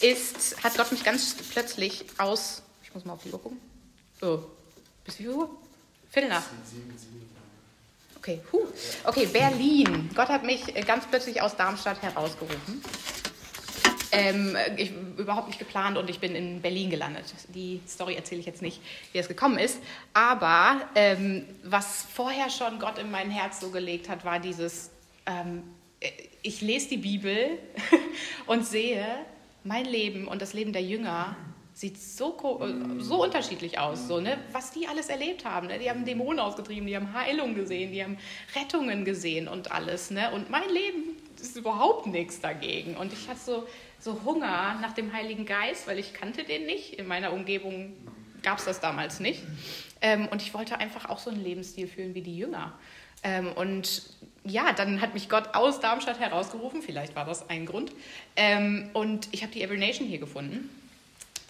ist, 0.00 0.62
hat 0.64 0.76
Gott 0.76 0.90
mich 0.90 1.04
ganz 1.04 1.34
plötzlich 1.52 2.04
aus. 2.18 2.62
Ich 2.82 2.94
muss 2.94 3.04
mal 3.04 3.12
auf 3.12 3.22
die 3.22 3.30
Uhr 3.30 3.40
gucken. 3.40 3.60
Oh, 4.22 4.38
bis 5.04 5.18
wie 5.18 5.24
viel 5.24 5.32
Uhr? 5.32 5.50
Viertel 6.10 6.30
nach. 6.30 6.44
Okay, 8.16 8.40
huh. 8.52 8.66
okay, 9.04 9.26
Berlin. 9.26 10.10
Gott 10.14 10.28
hat 10.28 10.44
mich 10.44 10.74
ganz 10.86 11.04
plötzlich 11.06 11.42
aus 11.42 11.56
Darmstadt 11.56 12.00
herausgerufen. 12.00 12.82
Ähm, 14.16 14.56
ich, 14.76 14.92
überhaupt 15.16 15.48
nicht 15.48 15.58
geplant 15.58 15.96
und 15.98 16.10
ich 16.10 16.20
bin 16.20 16.34
in 16.34 16.60
Berlin 16.60 16.90
gelandet. 16.90 17.24
Die 17.54 17.80
Story 17.86 18.14
erzähle 18.14 18.40
ich 18.40 18.46
jetzt 18.46 18.62
nicht, 18.62 18.80
wie 19.12 19.18
es 19.18 19.28
gekommen 19.28 19.58
ist. 19.58 19.78
Aber 20.12 20.80
ähm, 20.94 21.44
was 21.62 22.06
vorher 22.12 22.50
schon 22.50 22.78
Gott 22.78 22.98
in 22.98 23.10
mein 23.10 23.30
Herz 23.30 23.60
so 23.60 23.70
gelegt 23.70 24.08
hat, 24.08 24.24
war 24.24 24.40
dieses, 24.40 24.90
ähm, 25.26 25.62
ich 26.42 26.60
lese 26.60 26.90
die 26.90 26.98
Bibel 26.98 27.58
und 28.46 28.66
sehe, 28.66 29.06
mein 29.64 29.86
Leben 29.86 30.28
und 30.28 30.42
das 30.42 30.52
Leben 30.52 30.72
der 30.72 30.82
Jünger 30.82 31.36
sieht 31.72 32.00
so, 32.00 32.36
so 32.98 33.24
unterschiedlich 33.24 33.80
aus, 33.80 34.06
so, 34.06 34.20
ne? 34.20 34.38
was 34.52 34.70
die 34.70 34.86
alles 34.86 35.08
erlebt 35.08 35.44
haben. 35.44 35.66
Ne? 35.66 35.78
Die 35.80 35.90
haben 35.90 36.04
Dämonen 36.04 36.38
ausgetrieben, 36.38 36.86
die 36.86 36.94
haben 36.94 37.12
Heilung 37.12 37.56
gesehen, 37.56 37.92
die 37.92 38.02
haben 38.04 38.16
Rettungen 38.54 39.04
gesehen 39.04 39.48
und 39.48 39.72
alles. 39.72 40.10
Ne? 40.12 40.30
Und 40.32 40.50
mein 40.50 40.68
Leben 40.70 41.16
ist 41.40 41.56
überhaupt 41.56 42.06
nichts 42.06 42.40
dagegen. 42.40 42.96
Und 42.96 43.12
ich 43.12 43.28
hatte 43.28 43.40
so, 43.40 43.66
so 43.98 44.22
Hunger 44.24 44.78
nach 44.80 44.92
dem 44.92 45.12
Heiligen 45.12 45.46
Geist, 45.46 45.86
weil 45.86 45.98
ich 45.98 46.14
kannte 46.14 46.44
den 46.44 46.66
nicht. 46.66 46.94
In 46.94 47.06
meiner 47.06 47.32
Umgebung 47.32 47.92
gab 48.42 48.58
es 48.58 48.64
das 48.64 48.80
damals 48.80 49.20
nicht. 49.20 49.42
Ähm, 50.00 50.28
und 50.28 50.42
ich 50.42 50.54
wollte 50.54 50.78
einfach 50.78 51.08
auch 51.08 51.18
so 51.18 51.30
einen 51.30 51.42
Lebensstil 51.42 51.88
führen 51.88 52.14
wie 52.14 52.20
die 52.20 52.36
Jünger. 52.36 52.78
Ähm, 53.22 53.52
und 53.52 54.02
ja, 54.44 54.72
dann 54.72 55.00
hat 55.00 55.14
mich 55.14 55.30
Gott 55.30 55.54
aus 55.54 55.80
Darmstadt 55.80 56.20
herausgerufen, 56.20 56.82
vielleicht 56.82 57.16
war 57.16 57.24
das 57.24 57.48
ein 57.48 57.64
Grund. 57.64 57.92
Ähm, 58.36 58.90
und 58.92 59.28
ich 59.32 59.42
habe 59.42 59.52
die 59.52 59.62
Every 59.62 59.78
Nation 59.78 60.06
hier 60.06 60.18
gefunden. 60.18 60.68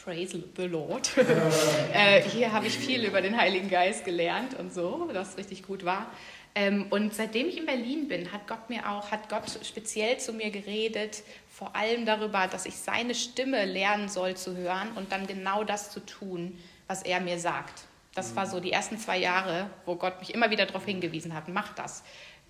Praise 0.05 0.40
the 0.57 0.64
Lord. 0.64 1.11
äh, 1.92 2.22
hier 2.22 2.53
habe 2.53 2.66
ich 2.66 2.78
viel 2.78 3.05
über 3.05 3.22
den 3.22 3.36
Heiligen 3.36 3.68
Geist 3.68 4.05
gelernt 4.05 4.55
und 4.55 4.72
so, 4.72 5.09
was 5.12 5.36
richtig 5.36 5.66
gut 5.66 5.84
war. 5.84 6.07
Ähm, 6.55 6.86
und 6.90 7.14
seitdem 7.14 7.49
ich 7.49 7.57
in 7.57 7.66
Berlin 7.66 8.07
bin, 8.07 8.30
hat 8.30 8.47
Gott 8.47 8.70
mir 8.70 8.88
auch, 8.88 9.11
hat 9.11 9.28
Gott 9.28 9.42
speziell 9.64 10.18
zu 10.18 10.32
mir 10.32 10.51
geredet, 10.51 11.24
vor 11.57 11.76
allem 11.76 12.05
darüber, 12.05 12.48
dass 12.48 12.66
ich 12.66 12.76
seine 12.76 13.14
Stimme 13.14 13.64
lernen 13.64 14.09
soll 14.09 14.36
zu 14.36 14.57
hören 14.57 14.90
und 14.96 15.12
dann 15.12 15.28
genau 15.28 15.62
das 15.62 15.90
zu 15.90 16.00
tun, 16.00 16.59
was 16.88 17.02
er 17.02 17.20
mir 17.20 17.38
sagt. 17.38 17.82
Das 18.14 18.34
war 18.34 18.46
so 18.46 18.59
die 18.59 18.72
ersten 18.72 18.98
zwei 18.98 19.18
Jahre, 19.18 19.70
wo 19.86 19.94
Gott 19.94 20.18
mich 20.18 20.34
immer 20.34 20.50
wieder 20.50 20.66
darauf 20.66 20.84
hingewiesen 20.84 21.32
hat, 21.32 21.48
mach 21.48 21.72
das. 21.74 22.02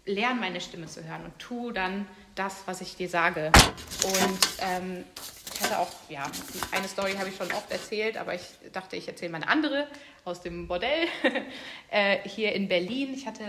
Lern 0.06 0.38
meine 0.38 0.60
Stimme 0.60 0.86
zu 0.86 1.04
hören 1.04 1.24
und 1.24 1.38
tu 1.38 1.70
dann 1.70 2.06
das, 2.34 2.62
was 2.66 2.80
ich 2.80 2.96
dir 2.96 3.08
sage. 3.08 3.52
Und 4.02 4.38
ähm, 4.60 5.04
ich 5.54 5.60
hatte 5.62 5.78
auch, 5.78 5.90
ja, 6.08 6.24
eine 6.72 6.88
Story 6.88 7.12
habe 7.14 7.28
ich 7.28 7.36
schon 7.36 7.50
oft 7.52 7.70
erzählt, 7.70 8.16
aber 8.16 8.34
ich 8.34 8.42
dachte, 8.72 8.96
ich 8.96 9.08
erzähle 9.08 9.32
mal 9.32 9.42
eine 9.42 9.48
andere 9.48 9.86
aus 10.24 10.40
dem 10.40 10.66
Bordell 10.66 11.06
äh, 11.90 12.18
hier 12.26 12.52
in 12.52 12.68
Berlin. 12.68 13.14
Ich 13.14 13.26
hatte 13.26 13.44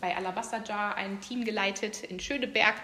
bei 0.00 0.16
Alabaster 0.16 0.62
Jar 0.64 0.96
ein 0.96 1.20
Team 1.20 1.44
geleitet 1.44 2.02
in 2.02 2.18
Schöneberg 2.18 2.74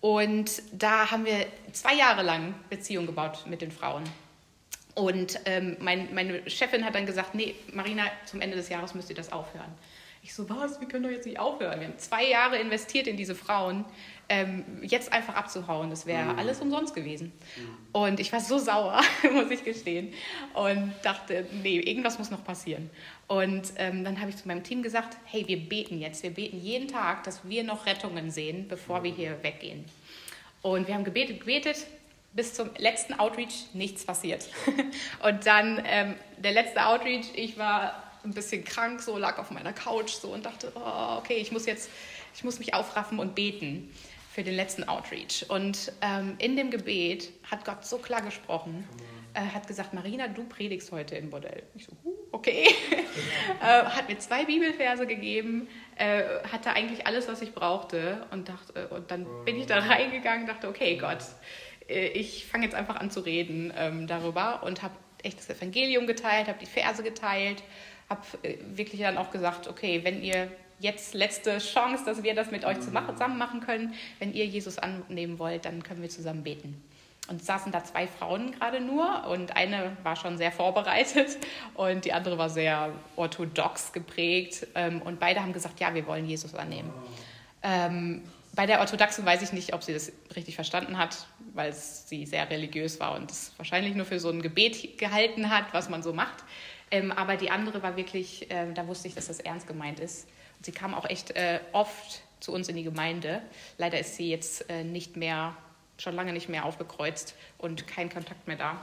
und 0.00 0.62
da 0.72 1.10
haben 1.10 1.24
wir 1.24 1.46
zwei 1.72 1.94
Jahre 1.94 2.22
lang 2.22 2.54
Beziehung 2.68 3.06
gebaut 3.06 3.44
mit 3.46 3.60
den 3.60 3.70
Frauen. 3.70 4.04
Und 4.94 5.40
ähm, 5.44 5.76
mein, 5.80 6.14
meine 6.14 6.48
Chefin 6.50 6.84
hat 6.84 6.94
dann 6.94 7.06
gesagt, 7.06 7.34
nee, 7.34 7.54
Marina, 7.72 8.04
zum 8.26 8.40
Ende 8.40 8.56
des 8.56 8.68
Jahres 8.68 8.94
müsst 8.94 9.08
ihr 9.10 9.16
das 9.16 9.32
aufhören. 9.32 9.72
Ich 10.22 10.34
so, 10.34 10.48
was, 10.50 10.80
wir 10.80 10.88
können 10.88 11.04
doch 11.04 11.10
jetzt 11.10 11.26
nicht 11.26 11.38
aufhören. 11.38 11.80
Wir 11.80 11.88
haben 11.88 11.98
zwei 11.98 12.28
Jahre 12.28 12.58
investiert 12.58 13.06
in 13.06 13.16
diese 13.16 13.34
Frauen 13.34 13.86
ähm, 14.28 14.64
jetzt 14.82 15.12
einfach 15.12 15.34
abzuhauen, 15.34 15.90
das 15.90 16.06
wäre 16.06 16.32
mhm. 16.32 16.38
alles 16.38 16.60
umsonst 16.60 16.94
gewesen. 16.94 17.32
Mhm. 17.56 17.76
Und 17.92 18.20
ich 18.20 18.32
war 18.32 18.40
so 18.40 18.58
sauer, 18.58 19.00
muss 19.32 19.50
ich 19.50 19.64
gestehen, 19.64 20.12
und 20.54 20.92
dachte, 21.02 21.46
nee, 21.62 21.80
irgendwas 21.80 22.18
muss 22.18 22.30
noch 22.30 22.44
passieren. 22.44 22.90
Und 23.30 23.74
ähm, 23.76 24.02
dann 24.02 24.20
habe 24.20 24.30
ich 24.30 24.36
zu 24.38 24.48
meinem 24.48 24.64
Team 24.64 24.82
gesagt, 24.82 25.16
hey, 25.24 25.46
wir 25.46 25.56
beten 25.56 26.00
jetzt, 26.00 26.24
wir 26.24 26.30
beten 26.30 26.60
jeden 26.60 26.88
Tag, 26.88 27.22
dass 27.22 27.48
wir 27.48 27.62
noch 27.62 27.86
Rettungen 27.86 28.32
sehen, 28.32 28.66
bevor 28.66 29.04
wir 29.04 29.12
hier 29.12 29.40
weggehen. 29.44 29.84
Und 30.62 30.88
wir 30.88 30.96
haben 30.96 31.04
gebetet, 31.04 31.38
gebetet. 31.38 31.86
bis 32.32 32.54
zum 32.54 32.70
letzten 32.76 33.14
Outreach 33.14 33.66
nichts 33.72 34.04
passiert. 34.04 34.48
Und 35.22 35.46
dann 35.46 35.80
ähm, 35.86 36.16
der 36.38 36.50
letzte 36.50 36.84
Outreach, 36.84 37.26
ich 37.34 37.56
war 37.56 38.02
ein 38.24 38.34
bisschen 38.34 38.64
krank, 38.64 39.00
so 39.00 39.16
lag 39.16 39.38
auf 39.38 39.52
meiner 39.52 39.72
Couch 39.72 40.10
so 40.10 40.32
und 40.34 40.44
dachte, 40.44 40.72
oh, 40.74 41.18
okay, 41.18 41.36
ich 41.36 41.52
muss 41.52 41.66
jetzt, 41.66 41.88
ich 42.34 42.42
muss 42.42 42.58
mich 42.58 42.74
aufraffen 42.74 43.20
und 43.20 43.36
beten 43.36 43.94
für 44.34 44.42
den 44.42 44.54
letzten 44.56 44.88
Outreach. 44.88 45.46
Und 45.48 45.92
ähm, 46.00 46.34
in 46.38 46.56
dem 46.56 46.72
Gebet 46.72 47.30
hat 47.48 47.64
Gott 47.64 47.86
so 47.86 47.98
klar 47.98 48.22
gesprochen, 48.22 48.88
äh, 49.34 49.40
hat 49.40 49.68
gesagt, 49.68 49.94
Marina, 49.94 50.26
du 50.26 50.42
predigst 50.42 50.90
heute 50.90 51.14
im 51.14 51.30
Bordell. 51.30 51.62
Ich 51.76 51.84
so, 51.84 51.92
huh, 52.04 52.19
okay. 52.32 52.68
äh, 53.62 53.84
hat 53.84 54.08
mir 54.08 54.18
zwei 54.18 54.44
Bibelverse 54.44 55.06
gegeben, 55.06 55.68
äh, 55.96 56.22
hatte 56.50 56.72
eigentlich 56.72 57.06
alles, 57.06 57.28
was 57.28 57.42
ich 57.42 57.54
brauchte 57.54 58.26
und 58.30 58.48
dachte, 58.48 58.88
und 58.88 59.10
dann 59.10 59.26
bin 59.44 59.58
ich 59.58 59.66
da 59.66 59.78
reingegangen, 59.78 60.46
dachte, 60.46 60.68
okay, 60.68 60.96
Gott, 60.96 61.18
äh, 61.88 62.08
ich 62.08 62.46
fange 62.46 62.64
jetzt 62.64 62.74
einfach 62.74 62.96
an 62.96 63.10
zu 63.10 63.20
reden 63.20 63.72
ähm, 63.76 64.06
darüber 64.06 64.62
und 64.62 64.82
habe 64.82 64.94
echt 65.22 65.38
das 65.38 65.50
Evangelium 65.50 66.06
geteilt, 66.06 66.48
habe 66.48 66.58
die 66.58 66.66
Verse 66.66 67.02
geteilt, 67.02 67.62
habe 68.08 68.22
äh, 68.42 68.56
wirklich 68.74 69.00
dann 69.00 69.18
auch 69.18 69.30
gesagt, 69.30 69.68
okay, 69.68 70.00
wenn 70.04 70.22
ihr 70.22 70.50
jetzt 70.78 71.14
letzte 71.14 71.58
Chance, 71.58 72.04
dass 72.06 72.22
wir 72.22 72.34
das 72.34 72.50
mit 72.50 72.64
euch 72.64 72.80
zusammen 72.80 73.38
machen 73.38 73.60
können, 73.60 73.94
wenn 74.18 74.32
ihr 74.32 74.46
Jesus 74.46 74.78
annehmen 74.78 75.38
wollt, 75.38 75.66
dann 75.66 75.82
können 75.82 76.00
wir 76.00 76.08
zusammen 76.08 76.42
beten. 76.42 76.82
Und 77.30 77.42
saßen 77.42 77.72
da 77.72 77.82
zwei 77.84 78.06
Frauen 78.06 78.52
gerade 78.52 78.80
nur 78.80 79.26
und 79.28 79.56
eine 79.56 79.96
war 80.02 80.16
schon 80.16 80.36
sehr 80.36 80.52
vorbereitet 80.52 81.38
und 81.74 82.04
die 82.04 82.12
andere 82.12 82.36
war 82.36 82.50
sehr 82.50 82.92
orthodox 83.16 83.92
geprägt. 83.92 84.66
Ähm, 84.74 85.00
und 85.00 85.20
beide 85.20 85.40
haben 85.40 85.52
gesagt, 85.52 85.80
ja, 85.80 85.94
wir 85.94 86.06
wollen 86.06 86.26
Jesus 86.26 86.54
annehmen. 86.54 86.92
Ähm, 87.62 88.22
bei 88.52 88.66
der 88.66 88.80
Orthodoxen 88.80 89.24
weiß 89.24 89.42
ich 89.42 89.52
nicht, 89.52 89.74
ob 89.74 89.82
sie 89.82 89.92
das 89.92 90.12
richtig 90.34 90.56
verstanden 90.56 90.98
hat, 90.98 91.26
weil 91.54 91.72
sie 91.72 92.26
sehr 92.26 92.50
religiös 92.50 92.98
war 92.98 93.14
und 93.14 93.30
es 93.30 93.52
wahrscheinlich 93.56 93.94
nur 93.94 94.06
für 94.06 94.18
so 94.18 94.28
ein 94.28 94.42
Gebet 94.42 94.98
gehalten 94.98 95.50
hat, 95.50 95.72
was 95.72 95.88
man 95.88 96.02
so 96.02 96.12
macht. 96.12 96.44
Ähm, 96.90 97.12
aber 97.12 97.36
die 97.36 97.50
andere 97.50 97.82
war 97.82 97.96
wirklich, 97.96 98.50
äh, 98.50 98.72
da 98.72 98.86
wusste 98.88 99.08
ich, 99.08 99.14
dass 99.14 99.28
das 99.28 99.38
ernst 99.38 99.66
gemeint 99.66 100.00
ist. 100.00 100.28
Und 100.58 100.66
sie 100.66 100.72
kam 100.72 100.94
auch 100.94 101.08
echt 101.08 101.30
äh, 101.36 101.60
oft 101.72 102.22
zu 102.40 102.52
uns 102.52 102.68
in 102.68 102.76
die 102.76 102.82
Gemeinde. 102.82 103.42
Leider 103.78 104.00
ist 104.00 104.16
sie 104.16 104.30
jetzt 104.30 104.68
äh, 104.68 104.82
nicht 104.82 105.16
mehr, 105.16 105.56
schon 106.00 106.14
lange 106.14 106.32
nicht 106.32 106.48
mehr 106.48 106.64
aufgekreuzt 106.64 107.34
und 107.58 107.86
kein 107.86 108.10
Kontakt 108.10 108.46
mehr 108.46 108.56
da. 108.56 108.76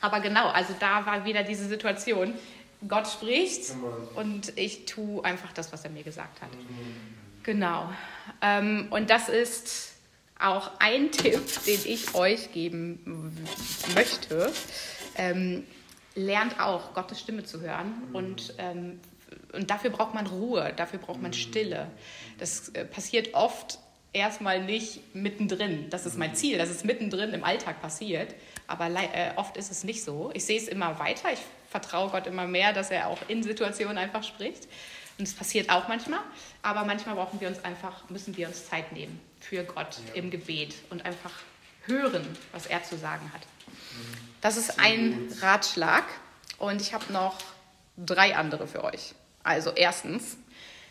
Aber 0.00 0.20
genau, 0.20 0.48
also 0.48 0.74
da 0.78 1.06
war 1.06 1.24
wieder 1.24 1.42
diese 1.42 1.66
Situation. 1.66 2.34
Gott 2.88 3.06
spricht 3.06 3.72
und 4.16 4.56
ich 4.58 4.86
tue 4.86 5.24
einfach 5.24 5.52
das, 5.52 5.72
was 5.72 5.84
er 5.84 5.90
mir 5.90 6.02
gesagt 6.02 6.42
hat. 6.42 6.48
Genau. 7.44 7.92
Ähm, 8.40 8.88
und 8.90 9.10
das 9.10 9.28
ist 9.28 9.92
auch 10.38 10.72
ein 10.80 11.10
Tipp, 11.12 11.40
den 11.66 11.80
ich 11.84 12.14
euch 12.14 12.52
geben 12.52 13.44
möchte. 13.94 14.52
Ähm, 15.16 15.64
lernt 16.14 16.60
auch, 16.60 16.94
Gottes 16.94 17.20
Stimme 17.20 17.44
zu 17.44 17.60
hören. 17.60 17.92
Und, 18.12 18.54
ähm, 18.58 19.00
und 19.52 19.70
dafür 19.70 19.90
braucht 19.90 20.14
man 20.14 20.26
Ruhe, 20.26 20.72
dafür 20.76 20.98
braucht 20.98 21.22
man 21.22 21.32
Stille. 21.32 21.90
Das 22.38 22.70
äh, 22.70 22.84
passiert 22.84 23.34
oft 23.34 23.78
erstmal 24.12 24.62
nicht 24.62 25.14
mittendrin. 25.14 25.88
Das 25.90 26.06
ist 26.06 26.18
mein 26.18 26.34
Ziel, 26.34 26.58
dass 26.58 26.68
es 26.68 26.84
mittendrin 26.84 27.32
im 27.32 27.44
Alltag 27.44 27.80
passiert. 27.80 28.34
Aber 28.66 28.88
äh, 28.88 29.32
oft 29.36 29.56
ist 29.56 29.70
es 29.70 29.84
nicht 29.84 30.04
so. 30.04 30.30
Ich 30.34 30.44
sehe 30.44 30.58
es 30.58 30.68
immer 30.68 30.98
weiter. 30.98 31.32
Ich 31.32 31.40
vertraue 31.70 32.10
Gott 32.10 32.26
immer 32.26 32.46
mehr, 32.46 32.72
dass 32.72 32.90
er 32.90 33.08
auch 33.08 33.18
in 33.28 33.42
Situationen 33.42 33.98
einfach 33.98 34.22
spricht. 34.22 34.68
Und 35.18 35.28
es 35.28 35.34
passiert 35.34 35.70
auch 35.70 35.88
manchmal, 35.88 36.20
aber 36.62 36.84
manchmal 36.84 37.14
brauchen 37.14 37.40
wir 37.40 37.48
uns 37.48 37.62
einfach, 37.64 38.08
müssen 38.08 38.36
wir 38.36 38.48
uns 38.48 38.66
Zeit 38.66 38.92
nehmen 38.92 39.20
für 39.40 39.62
Gott 39.62 39.98
ja. 40.08 40.14
im 40.14 40.30
Gebet 40.30 40.74
und 40.90 41.04
einfach 41.04 41.32
hören, 41.84 42.26
was 42.52 42.66
er 42.66 42.82
zu 42.82 42.96
sagen 42.96 43.30
hat. 43.32 43.42
Das 44.40 44.56
ist 44.56 44.80
ein 44.80 45.28
Ratschlag 45.40 46.04
und 46.58 46.80
ich 46.80 46.94
habe 46.94 47.12
noch 47.12 47.36
drei 47.96 48.36
andere 48.36 48.66
für 48.66 48.84
euch. 48.84 49.14
Also 49.42 49.70
erstens, 49.70 50.38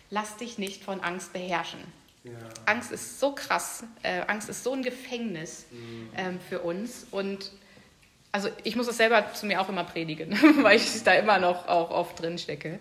lass 0.09 0.37
dich 0.37 0.57
nicht 0.57 0.83
von 0.83 1.01
Angst 1.01 1.33
beherrschen. 1.33 1.81
Ja. 2.23 2.33
Angst 2.65 2.91
ist 2.91 3.19
so 3.19 3.33
krass, 3.33 3.83
äh, 4.03 4.21
Angst 4.27 4.47
ist 4.49 4.63
so 4.63 4.73
ein 4.73 4.83
Gefängnis 4.83 5.65
mhm. 5.71 6.09
ähm, 6.15 6.39
für 6.49 6.59
uns 6.59 7.07
und 7.09 7.51
also 8.31 8.49
ich 8.63 8.75
muss 8.75 8.87
es 8.87 8.97
selber 8.97 9.33
zu 9.33 9.45
mir 9.45 9.59
auch 9.59 9.69
immer 9.69 9.83
predigen, 9.83 10.31
weil 10.63 10.77
ich 10.77 11.03
da 11.03 11.13
immer 11.13 11.39
noch 11.39 11.67
auch 11.67 11.89
oft 11.89 12.21
drin 12.21 12.37
stecke. 12.37 12.79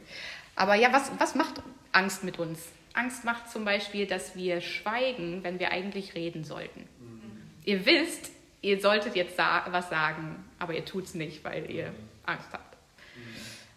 Aber 0.54 0.74
ja, 0.74 0.92
was, 0.92 1.10
was 1.18 1.34
macht 1.34 1.62
Angst 1.92 2.22
mit 2.22 2.38
uns? 2.38 2.60
Angst 2.92 3.24
macht 3.24 3.50
zum 3.50 3.64
Beispiel, 3.64 4.06
dass 4.06 4.36
wir 4.36 4.60
schweigen, 4.60 5.42
wenn 5.42 5.58
wir 5.58 5.72
eigentlich 5.72 6.14
reden 6.14 6.44
sollten. 6.44 6.80
Mhm. 6.80 7.42
Ihr 7.64 7.86
wisst, 7.86 8.30
ihr 8.60 8.80
solltet 8.80 9.16
jetzt 9.16 9.36
sa 9.36 9.66
was 9.70 9.88
sagen, 9.88 10.44
aber 10.58 10.74
ihr 10.74 10.84
tut 10.84 11.04
es 11.04 11.14
nicht, 11.14 11.44
weil 11.44 11.70
ihr 11.70 11.92
Angst 12.26 12.48
habt. 12.52 12.69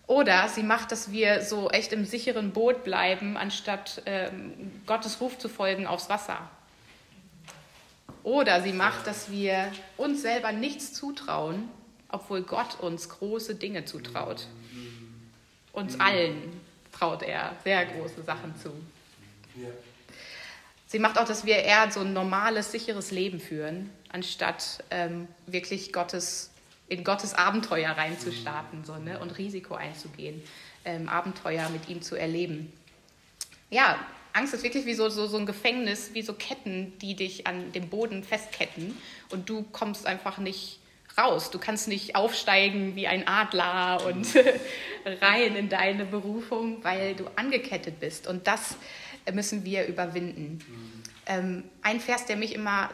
Mhm. 0.07 0.13
Oder 0.13 0.47
sie 0.49 0.63
macht, 0.63 0.91
dass 0.91 1.11
wir 1.11 1.41
so 1.41 1.69
echt 1.69 1.93
im 1.93 2.05
sicheren 2.05 2.51
Boot 2.51 2.83
bleiben, 2.83 3.37
anstatt 3.37 4.01
ähm, 4.05 4.71
Gottes 4.85 5.19
Ruf 5.21 5.37
zu 5.37 5.49
folgen 5.49 5.87
aufs 5.87 6.09
Wasser. 6.09 6.49
Oder 8.23 8.61
sie 8.61 8.73
macht, 8.73 9.07
dass 9.07 9.31
wir 9.31 9.71
uns 9.97 10.21
selber 10.21 10.51
nichts 10.51 10.93
zutrauen, 10.93 11.69
obwohl 12.09 12.41
Gott 12.41 12.79
uns 12.79 13.09
große 13.09 13.55
Dinge 13.55 13.85
zutraut. 13.85 14.47
Mhm. 14.71 15.29
Uns 15.73 15.99
allen 15.99 16.61
traut 16.93 17.23
er 17.23 17.55
sehr 17.63 17.85
große 17.85 18.23
Sachen 18.23 18.55
zu. 18.55 18.71
Sie 20.87 20.99
macht 20.99 21.17
auch, 21.17 21.25
dass 21.25 21.43
wir 21.45 21.57
eher 21.57 21.91
so 21.91 22.01
ein 22.01 22.13
normales, 22.13 22.71
sicheres 22.71 23.11
Leben 23.11 23.39
führen, 23.39 23.89
anstatt 24.09 24.83
ähm, 24.91 25.27
wirklich 25.47 25.91
Gottes, 25.91 26.51
in 26.93 27.03
Gottes 27.03 27.33
Abenteuer 27.33 27.91
reinzustarten 27.91 28.83
so, 28.85 28.95
ne, 28.97 29.19
und 29.19 29.37
Risiko 29.37 29.75
einzugehen, 29.75 30.41
ähm, 30.85 31.09
Abenteuer 31.09 31.69
mit 31.69 31.89
ihm 31.89 32.01
zu 32.01 32.15
erleben. 32.15 32.71
Ja, 33.69 33.97
Angst 34.33 34.53
ist 34.53 34.63
wirklich 34.63 34.85
wie 34.85 34.93
so, 34.93 35.09
so, 35.09 35.27
so 35.27 35.37
ein 35.37 35.45
Gefängnis, 35.45 36.11
wie 36.13 36.21
so 36.21 36.33
Ketten, 36.33 36.97
die 36.99 37.15
dich 37.15 37.47
an 37.47 37.71
dem 37.71 37.89
Boden 37.89 38.23
festketten 38.23 38.97
und 39.29 39.49
du 39.49 39.63
kommst 39.71 40.05
einfach 40.05 40.37
nicht 40.37 40.79
raus. 41.17 41.51
Du 41.51 41.59
kannst 41.59 41.87
nicht 41.87 42.15
aufsteigen 42.15 42.95
wie 42.95 43.07
ein 43.07 43.27
Adler 43.27 44.05
und 44.05 44.27
rein 45.21 45.55
in 45.55 45.69
deine 45.69 46.05
Berufung, 46.05 46.83
weil 46.83 47.15
du 47.15 47.25
angekettet 47.35 47.99
bist. 47.99 48.27
Und 48.27 48.47
das 48.47 48.75
müssen 49.31 49.63
wir 49.63 49.85
überwinden. 49.85 50.59
Ähm, 51.25 51.63
ein 51.81 51.99
Vers, 51.99 52.25
der 52.25 52.35
mich 52.35 52.55
immer, 52.55 52.89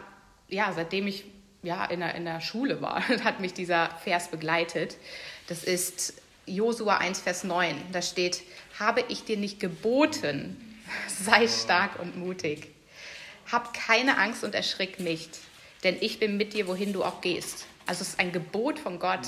ja, 0.47 0.71
seitdem 0.73 1.07
ich 1.07 1.23
ja, 1.63 1.85
in, 1.85 1.99
der, 1.99 2.15
in 2.15 2.25
der 2.25 2.41
Schule 2.41 2.81
war, 2.81 3.07
hat 3.23 3.39
mich 3.39 3.53
dieser 3.53 3.89
Vers 4.03 4.29
begleitet. 4.29 4.97
Das 5.47 5.63
ist 5.63 6.13
Josua 6.45 6.97
1, 6.97 7.21
Vers 7.21 7.43
9. 7.43 7.75
Da 7.91 8.01
steht, 8.01 8.43
habe 8.79 9.03
ich 9.07 9.23
dir 9.23 9.37
nicht 9.37 9.59
geboten, 9.59 10.57
sei 11.07 11.47
stark 11.47 11.99
und 11.99 12.17
mutig. 12.17 12.69
Hab 13.51 13.73
keine 13.73 14.17
Angst 14.17 14.43
und 14.43 14.53
erschrick 14.53 14.99
nicht, 14.99 15.39
denn 15.83 15.97
ich 15.99 16.19
bin 16.19 16.37
mit 16.37 16.53
dir, 16.53 16.67
wohin 16.67 16.93
du 16.93 17.03
auch 17.03 17.21
gehst. 17.21 17.65
Also 17.85 18.03
es 18.03 18.09
ist 18.09 18.19
ein 18.19 18.31
Gebot 18.31 18.77
von 18.77 18.99
Gott, 18.99 19.27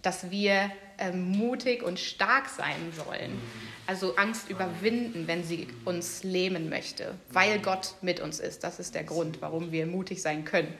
dass 0.00 0.30
wir 0.30 0.70
äh, 0.96 1.12
mutig 1.12 1.82
und 1.82 2.00
stark 2.00 2.48
sein 2.48 2.92
sollen. 2.96 3.38
Also 3.86 4.16
Angst 4.16 4.48
überwinden, 4.48 5.26
wenn 5.26 5.44
sie 5.44 5.68
uns 5.84 6.22
lähmen 6.22 6.68
möchte, 6.68 7.14
weil 7.30 7.58
Gott 7.58 7.94
mit 8.00 8.20
uns 8.20 8.40
ist. 8.40 8.64
Das 8.64 8.78
ist 8.78 8.94
der 8.94 9.04
Grund, 9.04 9.40
warum 9.40 9.72
wir 9.72 9.86
mutig 9.86 10.22
sein 10.22 10.44
können. 10.44 10.72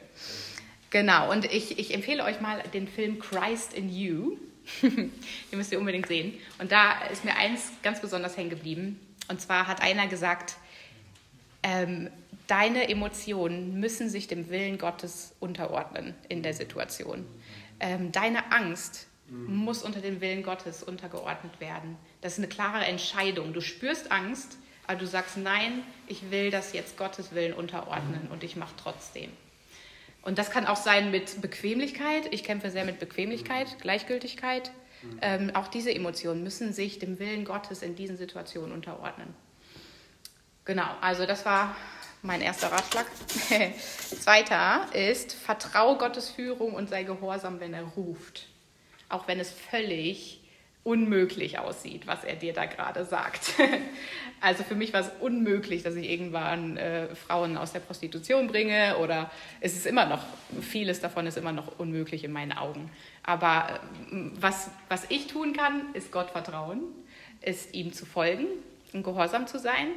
Genau, 0.91 1.31
und 1.31 1.45
ich, 1.45 1.79
ich 1.79 1.93
empfehle 1.95 2.25
euch 2.25 2.41
mal 2.41 2.63
den 2.73 2.89
Film 2.89 3.19
Christ 3.19 3.75
in 3.75 3.91
You. 3.91 4.37
den 4.83 5.13
müsst 5.53 5.73
ihr 5.73 5.79
unbedingt 5.79 6.07
sehen. 6.07 6.35
Und 6.59 6.73
da 6.73 7.03
ist 7.11 7.25
mir 7.25 7.37
eins 7.37 7.73
ganz 7.83 8.01
besonders 8.01 8.37
hängen 8.37 8.51
geblieben. 8.51 9.01
Und 9.29 9.41
zwar 9.41 9.67
hat 9.67 9.83
einer 9.83 10.07
gesagt, 10.07 10.57
ähm, 11.63 12.11
deine 12.47 12.89
Emotionen 12.89 13.81
müssen 13.81 14.09
sich 14.09 14.29
dem 14.29 14.51
Willen 14.51 14.79
Gottes 14.79 15.35
unterordnen 15.41 16.15
in 16.29 16.43
der 16.43 16.55
Situation. 16.55 17.27
Ähm, 17.81 18.13
deine 18.13 18.53
Angst 18.53 19.07
muss 19.31 19.83
unter 19.83 20.01
dem 20.01 20.23
Willen 20.23 20.43
Gottes 20.43 20.83
untergeordnet 20.83 21.61
werden. 21.61 21.97
Das 22.23 22.33
ist 22.33 22.39
eine 22.39 22.49
klare 22.49 22.85
Entscheidung. 22.87 23.53
Du 23.53 23.61
spürst 23.61 24.11
Angst, 24.11 24.57
aber 24.87 24.99
du 24.99 25.07
sagst, 25.07 25.37
nein, 25.37 25.83
ich 26.07 26.31
will 26.31 26.51
das 26.51 26.73
jetzt 26.73 26.97
Gottes 26.97 27.35
Willen 27.35 27.53
unterordnen 27.53 28.29
und 28.33 28.43
ich 28.43 28.57
mache 28.57 28.73
trotzdem. 28.83 29.31
Und 30.29 30.37
das 30.37 30.51
kann 30.51 30.67
auch 30.67 30.77
sein 30.77 31.11
mit 31.11 31.41
Bequemlichkeit. 31.41 32.31
Ich 32.35 32.45
kämpfe 32.45 32.71
sehr 32.71 32.85
mit 32.85 32.99
Bequemlichkeit, 32.99 33.79
Gleichgültigkeit. 33.81 34.71
Ähm, 35.23 35.53
auch 35.55 35.69
diese 35.69 35.91
Emotionen 35.91 36.43
müssen 36.43 36.75
sich 36.75 36.99
dem 36.99 37.19
Willen 37.19 37.47
Gottes 37.47 37.81
in 37.81 37.97
diesen 37.97 38.19
Situationen 38.19 38.73
unterordnen. 38.73 39.35
Genau, 40.67 40.85
also 41.01 41.25
das 41.25 41.47
war 41.47 41.75
mein 42.21 42.43
erster 42.43 42.71
Ratschlag. 42.71 43.07
Zweiter 44.21 44.87
ist, 44.93 45.33
vertraue 45.33 45.97
Gottes 45.97 46.29
Führung 46.29 46.75
und 46.75 46.91
sei 46.91 47.05
gehorsam, 47.05 47.59
wenn 47.59 47.73
er 47.73 47.85
ruft. 47.85 48.49
Auch 49.09 49.29
wenn 49.29 49.41
es 49.41 49.51
völlig 49.51 50.38
unmöglich 50.89 51.59
aussieht, 51.59 52.07
was 52.07 52.25
er 52.25 52.35
dir 52.35 52.55
da 52.55 52.65
gerade 52.65 53.05
sagt. 53.05 53.53
also 54.41 54.65
für 54.65 54.75
mich 54.75 54.95
war 54.95 55.03
es 55.03 55.11
unmöglich, 55.21 55.83
dass 55.83 55.95
ich 55.97 56.09
irgendwann 56.09 56.79
äh, 56.79 57.15
Frauen 57.15 57.59
aus 57.59 57.75
der 57.75 57.81
Prostitution 57.81 58.47
bringe 58.47 58.97
oder 58.97 59.31
es 59.61 59.77
ist 59.77 59.87
immer 59.87 60.07
noch, 60.07 60.25
vieles 60.63 61.01
davon 61.01 61.27
ist 61.27 61.37
immer 61.37 61.53
noch 61.53 61.79
unmöglich 61.79 62.25
in 62.25 62.33
meinen 62.33 62.53
Augen. 62.53 62.91
Aber 63.23 63.81
äh, 64.11 64.31
was, 64.41 64.71
was 64.89 65.05
ich 65.11 65.27
tun 65.27 65.53
kann, 65.53 65.93
ist 65.93 66.11
Gott 66.11 66.31
vertrauen, 66.31 66.81
ist 67.43 67.75
ihm 67.75 67.93
zu 67.93 68.07
folgen 68.07 68.47
und 68.95 69.03
gehorsam 69.03 69.47
zu 69.47 69.59
sein, 69.59 69.89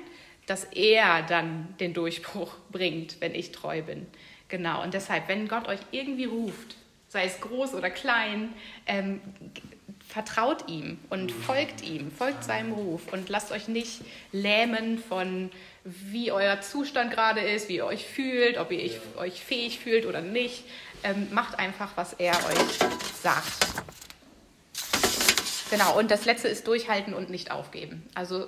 dass 0.45 0.65
er 0.65 1.21
dann 1.21 1.73
den 1.79 1.93
Durchbruch 1.93 2.53
bringt, 2.73 3.21
wenn 3.21 3.33
ich 3.33 3.53
treu 3.53 3.81
bin. 3.81 4.07
Genau, 4.49 4.83
und 4.83 4.93
deshalb, 4.93 5.29
wenn 5.29 5.47
Gott 5.47 5.69
euch 5.69 5.79
irgendwie 5.91 6.25
ruft, 6.25 6.75
sei 7.07 7.23
es 7.23 7.39
groß 7.39 7.75
oder 7.75 7.89
klein, 7.89 8.49
ähm, 8.85 9.21
vertraut 10.11 10.67
ihm 10.67 10.99
und 11.09 11.31
folgt 11.31 11.81
ihm, 11.81 12.11
folgt 12.11 12.43
seinem 12.43 12.73
Ruf 12.73 13.01
und 13.13 13.29
lasst 13.29 13.53
euch 13.53 13.69
nicht 13.69 14.01
lähmen 14.33 15.01
von, 15.01 15.49
wie 15.85 16.33
euer 16.33 16.59
Zustand 16.59 17.11
gerade 17.11 17.39
ist, 17.39 17.69
wie 17.69 17.77
ihr 17.77 17.85
euch 17.85 18.05
fühlt, 18.05 18.57
ob 18.57 18.71
ihr 18.71 18.91
euch 19.15 19.41
fähig 19.41 19.79
fühlt 19.79 20.05
oder 20.05 20.21
nicht. 20.21 20.65
Ähm, 21.03 21.29
macht 21.31 21.57
einfach, 21.57 21.91
was 21.95 22.13
er 22.13 22.33
euch 22.33 22.79
sagt. 23.23 23.53
Genau, 25.69 25.97
und 25.97 26.11
das 26.11 26.25
Letzte 26.25 26.49
ist 26.49 26.67
durchhalten 26.67 27.13
und 27.13 27.29
nicht 27.29 27.49
aufgeben. 27.49 28.05
Also 28.13 28.47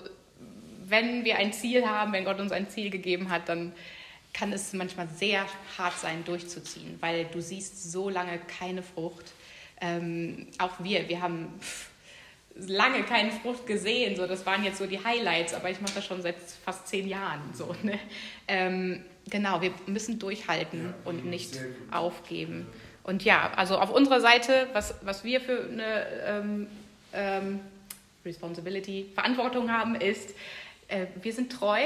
wenn 0.86 1.24
wir 1.24 1.38
ein 1.38 1.54
Ziel 1.54 1.88
haben, 1.88 2.12
wenn 2.12 2.26
Gott 2.26 2.42
uns 2.42 2.52
ein 2.52 2.70
Ziel 2.70 2.90
gegeben 2.90 3.30
hat, 3.30 3.48
dann 3.48 3.72
kann 4.34 4.52
es 4.52 4.74
manchmal 4.74 5.08
sehr 5.08 5.46
hart 5.78 5.98
sein, 5.98 6.26
durchzuziehen, 6.26 6.98
weil 7.00 7.24
du 7.26 7.42
siehst 7.42 7.90
so 7.90 8.10
lange 8.10 8.38
keine 8.60 8.84
Frucht 8.84 9.32
ähm, 9.84 10.48
auch 10.60 10.72
wir, 10.80 11.10
wir 11.10 11.22
haben 11.22 11.48
lange 12.56 13.04
keine 13.04 13.32
Frucht 13.32 13.68
gesehen. 13.68 14.16
So, 14.16 14.26
das 14.26 14.46
waren 14.46 14.64
jetzt 14.64 14.78
so 14.78 14.86
die 14.86 15.04
Highlights, 15.04 15.54
aber 15.54 15.70
ich 15.70 15.82
mache 15.82 15.96
das 15.96 16.06
schon 16.06 16.22
seit 16.22 16.38
fast 16.64 16.88
zehn 16.88 17.08
Jahren. 17.08 17.42
So, 17.54 17.76
ne? 17.84 18.00
ähm, 18.48 19.04
genau, 19.30 19.62
wir 19.62 19.72
müssen 19.86 20.20
durchhalten 20.20 20.86
ja, 20.86 20.94
und 21.04 21.26
nicht 21.26 21.60
aufgeben. 21.92 22.66
Und 23.04 23.26
ja, 23.26 23.52
also 23.56 23.78
auf 23.78 23.92
unserer 23.92 24.22
Seite, 24.22 24.68
was, 24.72 24.96
was 25.02 25.26
wir 25.26 25.42
für 25.42 25.68
eine 25.70 26.06
ähm, 26.26 26.68
ähm, 27.14 27.60
Responsibility, 28.26 29.08
Verantwortung 29.14 29.70
haben, 29.70 29.96
ist, 29.96 30.34
äh, 30.88 31.08
wir 31.22 31.34
sind 31.34 31.52
treu, 31.52 31.82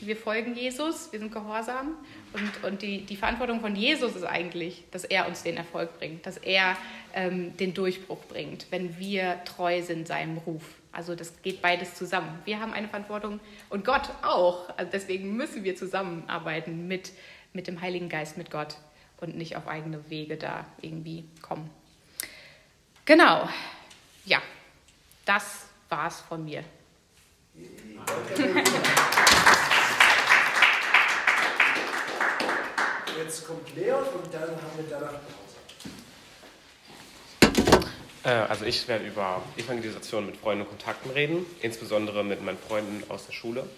wir 0.00 0.16
folgen 0.16 0.54
Jesus, 0.54 1.12
wir 1.12 1.18
sind 1.18 1.32
gehorsam 1.32 1.96
und, 2.34 2.64
und 2.64 2.82
die, 2.82 3.02
die 3.06 3.16
Verantwortung 3.16 3.60
von 3.60 3.76
Jesus 3.76 4.16
ist 4.16 4.24
eigentlich, 4.24 4.82
dass 4.90 5.04
er 5.04 5.28
uns 5.28 5.42
den 5.42 5.56
Erfolg 5.56 5.98
bringt, 5.98 6.26
dass 6.26 6.36
er 6.36 6.76
ähm, 7.14 7.56
den 7.56 7.74
Durchbruch 7.74 8.24
bringt, 8.28 8.66
wenn 8.70 8.98
wir 8.98 9.42
treu 9.44 9.82
sind 9.82 10.08
seinem 10.08 10.38
Ruf. 10.38 10.62
Also 10.90 11.14
das 11.14 11.42
geht 11.42 11.62
beides 11.62 11.94
zusammen. 11.94 12.40
Wir 12.44 12.60
haben 12.60 12.72
eine 12.72 12.88
Verantwortung 12.88 13.40
und 13.70 13.84
Gott 13.84 14.10
auch. 14.22 14.68
Also 14.76 14.90
deswegen 14.92 15.36
müssen 15.36 15.64
wir 15.64 15.76
zusammenarbeiten 15.76 16.88
mit, 16.88 17.12
mit 17.52 17.66
dem 17.68 17.80
Heiligen 17.80 18.08
Geist, 18.08 18.36
mit 18.36 18.50
Gott 18.50 18.76
und 19.20 19.36
nicht 19.36 19.56
auf 19.56 19.68
eigene 19.68 20.10
Wege 20.10 20.36
da 20.36 20.66
irgendwie 20.82 21.24
kommen. 21.40 21.70
Genau. 23.04 23.48
Ja, 24.24 24.40
das 25.24 25.66
war's 25.88 26.20
von 26.20 26.44
mir. 26.44 26.64
Jetzt 33.16 33.46
kommt 33.46 33.74
Leon 33.76 34.02
und 34.02 34.34
dann 34.34 34.50
haben 34.50 34.76
wir 34.76 34.84
danach 34.90 35.12
Pause. 35.12 35.54
Äh, 38.24 38.28
also 38.28 38.64
ich 38.64 38.88
werde 38.88 39.06
über 39.06 39.42
Evangelisation 39.56 40.26
mit 40.26 40.36
Freunden 40.36 40.62
und 40.62 40.68
Kontakten 40.70 41.10
reden, 41.10 41.46
insbesondere 41.60 42.24
mit 42.24 42.42
meinen 42.42 42.58
Freunden 42.58 43.08
aus 43.10 43.26
der 43.26 43.32
Schule. 43.32 43.68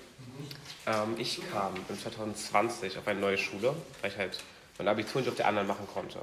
Mhm. 0.86 1.18
ich 1.18 1.40
kam 1.52 1.74
in 1.88 1.98
2020 1.98 2.96
auf 2.96 3.06
eine 3.06 3.20
neue 3.20 3.36
Schule, 3.36 3.74
weil 4.00 4.10
ich 4.10 4.16
halt 4.16 4.38
mein 4.78 4.88
Abitur 4.88 5.20
nicht 5.20 5.28
auf 5.28 5.36
der 5.36 5.48
anderen 5.48 5.68
machen 5.68 5.86
konnte. 5.92 6.20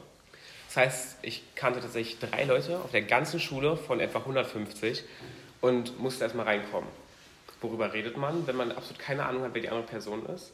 Das 0.68 0.78
heißt, 0.78 1.18
ich 1.22 1.44
kannte 1.54 1.82
tatsächlich 1.82 2.18
drei 2.18 2.46
Leute 2.46 2.80
auf 2.80 2.90
der 2.90 3.04
ganzen 3.04 3.40
Schule 3.40 3.78
von 3.78 4.00
etwa 4.00 4.20
150 4.20 5.04
und 5.62 6.00
musste 6.00 6.24
erstmal 6.24 6.46
reinkommen. 6.46 6.90
Worüber 7.62 7.94
redet 7.94 8.18
man, 8.18 8.48
wenn 8.48 8.56
man 8.56 8.72
absolut 8.72 8.98
keine 9.00 9.26
Ahnung 9.26 9.44
hat, 9.44 9.54
wer 9.54 9.62
die 9.62 9.70
andere 9.70 9.86
Person 9.86 10.26
ist? 10.26 10.52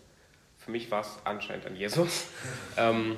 Für 0.70 0.74
mich 0.74 0.92
war 0.92 1.02
es 1.02 1.18
anscheinend 1.24 1.66
an 1.66 1.76
Jesus. 1.76 2.28
ähm, 2.78 3.18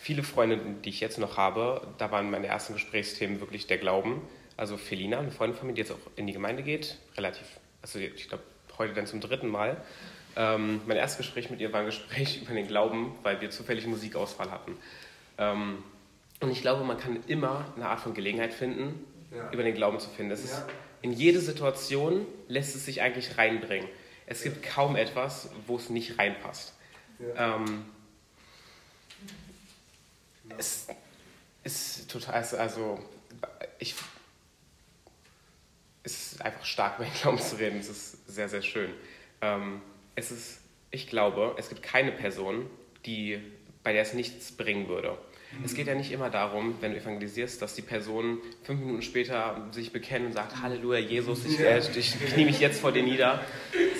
viele 0.00 0.24
Freunde, 0.24 0.58
die 0.84 0.88
ich 0.88 0.98
jetzt 0.98 1.16
noch 1.18 1.36
habe, 1.36 1.86
da 1.96 2.10
waren 2.10 2.28
meine 2.28 2.48
ersten 2.48 2.72
Gesprächsthemen 2.72 3.38
wirklich 3.38 3.68
der 3.68 3.78
Glauben. 3.78 4.20
Also 4.56 4.76
Felina, 4.76 5.20
eine 5.20 5.30
Freundin 5.30 5.56
von 5.56 5.68
mir, 5.68 5.74
die 5.74 5.82
jetzt 5.82 5.92
auch 5.92 6.10
in 6.16 6.26
die 6.26 6.32
Gemeinde 6.32 6.64
geht, 6.64 6.98
relativ, 7.16 7.46
also 7.82 8.00
ich 8.00 8.28
glaube 8.28 8.42
heute 8.78 8.94
dann 8.94 9.06
zum 9.06 9.20
dritten 9.20 9.46
Mal. 9.46 9.80
Ähm, 10.34 10.80
mein 10.86 10.96
erstes 10.96 11.18
Gespräch 11.18 11.50
mit 11.50 11.60
ihr 11.60 11.72
war 11.72 11.80
ein 11.80 11.86
Gespräch 11.86 12.42
über 12.42 12.52
den 12.52 12.66
Glauben, 12.66 13.14
weil 13.22 13.40
wir 13.40 13.50
zufällig 13.50 13.86
Musikauswahl 13.86 14.50
hatten. 14.50 14.76
Ähm, 15.38 15.84
und 16.40 16.50
ich 16.50 16.62
glaube, 16.62 16.82
man 16.82 16.98
kann 16.98 17.22
immer 17.28 17.72
eine 17.76 17.86
Art 17.86 18.00
von 18.00 18.12
Gelegenheit 18.12 18.52
finden, 18.52 19.04
ja. 19.32 19.52
über 19.52 19.62
den 19.62 19.76
Glauben 19.76 20.00
zu 20.00 20.10
finden. 20.10 20.36
Ja. 20.36 20.66
in 21.02 21.12
jede 21.12 21.38
Situation 21.38 22.26
lässt 22.48 22.74
es 22.74 22.86
sich 22.86 23.02
eigentlich 23.02 23.38
reinbringen. 23.38 23.88
Es 24.26 24.42
gibt 24.42 24.64
kaum 24.64 24.96
etwas, 24.96 25.50
wo 25.68 25.76
es 25.76 25.90
nicht 25.90 26.18
reinpasst. 26.18 26.74
Ja. 27.18 27.56
Ähm, 27.56 27.84
es 30.56 30.86
ist 31.64 32.10
total, 32.10 32.34
also 32.34 32.98
ich, 33.78 33.94
es 36.02 36.32
ist 36.32 36.42
einfach 36.42 36.64
stark, 36.64 36.98
über 36.98 37.08
Glauben 37.20 37.38
zu 37.38 37.56
reden. 37.56 37.78
Es 37.78 37.88
ist 37.88 38.28
sehr, 38.28 38.48
sehr 38.48 38.62
schön. 38.62 38.90
Ähm, 39.40 39.80
es 40.14 40.30
ist, 40.30 40.60
ich 40.90 41.08
glaube, 41.08 41.54
es 41.58 41.68
gibt 41.68 41.82
keine 41.82 42.12
Person, 42.12 42.68
die, 43.06 43.40
bei 43.82 43.92
der 43.92 44.02
es 44.02 44.14
nichts 44.14 44.52
bringen 44.52 44.88
würde. 44.88 45.16
Mhm. 45.52 45.64
Es 45.64 45.74
geht 45.74 45.86
ja 45.86 45.94
nicht 45.94 46.10
immer 46.10 46.30
darum, 46.30 46.76
wenn 46.80 46.92
du 46.92 46.98
evangelisierst, 46.98 47.60
dass 47.62 47.74
die 47.74 47.82
Person 47.82 48.38
fünf 48.64 48.80
Minuten 48.80 49.02
später 49.02 49.68
sich 49.70 49.92
bekennt 49.92 50.26
und 50.26 50.32
sagt, 50.32 50.60
Halleluja, 50.60 50.98
Jesus, 50.98 51.44
ich, 51.44 51.60
äh, 51.60 51.78
ich 51.78 52.18
knie 52.18 52.44
mich 52.44 52.60
jetzt 52.60 52.80
vor 52.80 52.92
dir 52.92 53.02
nieder, 53.02 53.44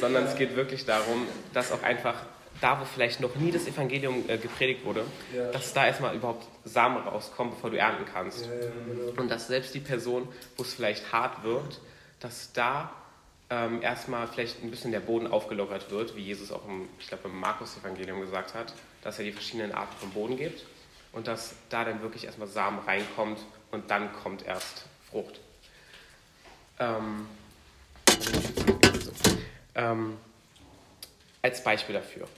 sondern 0.00 0.24
es 0.24 0.36
geht 0.36 0.56
wirklich 0.56 0.84
darum, 0.84 1.26
dass 1.52 1.72
auch 1.72 1.82
einfach 1.82 2.26
da, 2.60 2.80
wo 2.80 2.84
vielleicht 2.84 3.20
noch 3.20 3.34
nie 3.36 3.50
das 3.50 3.66
Evangelium 3.66 4.24
äh, 4.28 4.38
gepredigt 4.38 4.84
wurde, 4.84 5.04
ja. 5.34 5.50
dass 5.52 5.72
da 5.72 5.86
erstmal 5.86 6.14
überhaupt 6.14 6.46
Samen 6.64 6.98
rauskommen, 6.98 7.54
bevor 7.54 7.70
du 7.70 7.78
ernten 7.78 8.04
kannst. 8.12 8.46
Ja, 8.46 8.52
genau. 8.52 9.20
Und 9.20 9.30
dass 9.30 9.46
selbst 9.46 9.74
die 9.74 9.80
Person, 9.80 10.28
wo 10.56 10.62
es 10.62 10.74
vielleicht 10.74 11.12
hart 11.12 11.44
wird, 11.44 11.80
dass 12.20 12.52
da 12.52 12.92
ähm, 13.50 13.82
erstmal 13.82 14.26
vielleicht 14.28 14.62
ein 14.62 14.70
bisschen 14.70 14.92
der 14.92 15.00
Boden 15.00 15.26
aufgelockert 15.26 15.90
wird, 15.90 16.16
wie 16.16 16.22
Jesus 16.22 16.52
auch 16.52 16.66
im, 16.66 16.88
ich 16.98 17.08
glaube, 17.08 17.28
im 17.28 17.38
Markus-Evangelium 17.40 18.20
gesagt 18.20 18.54
hat, 18.54 18.74
dass 19.02 19.18
er 19.18 19.24
die 19.24 19.32
verschiedenen 19.32 19.72
Arten 19.72 19.96
von 19.98 20.10
Boden 20.10 20.36
gibt 20.36 20.64
und 21.12 21.26
dass 21.26 21.54
da 21.70 21.84
dann 21.84 22.02
wirklich 22.02 22.24
erstmal 22.24 22.48
Samen 22.48 22.80
reinkommt 22.80 23.38
und 23.70 23.90
dann 23.90 24.12
kommt 24.12 24.44
erst 24.44 24.84
Frucht. 25.10 25.40
Ähm, 26.78 27.26
ähm, 29.74 30.16
als 31.40 31.62
Beispiel 31.62 31.94
dafür. 31.94 32.28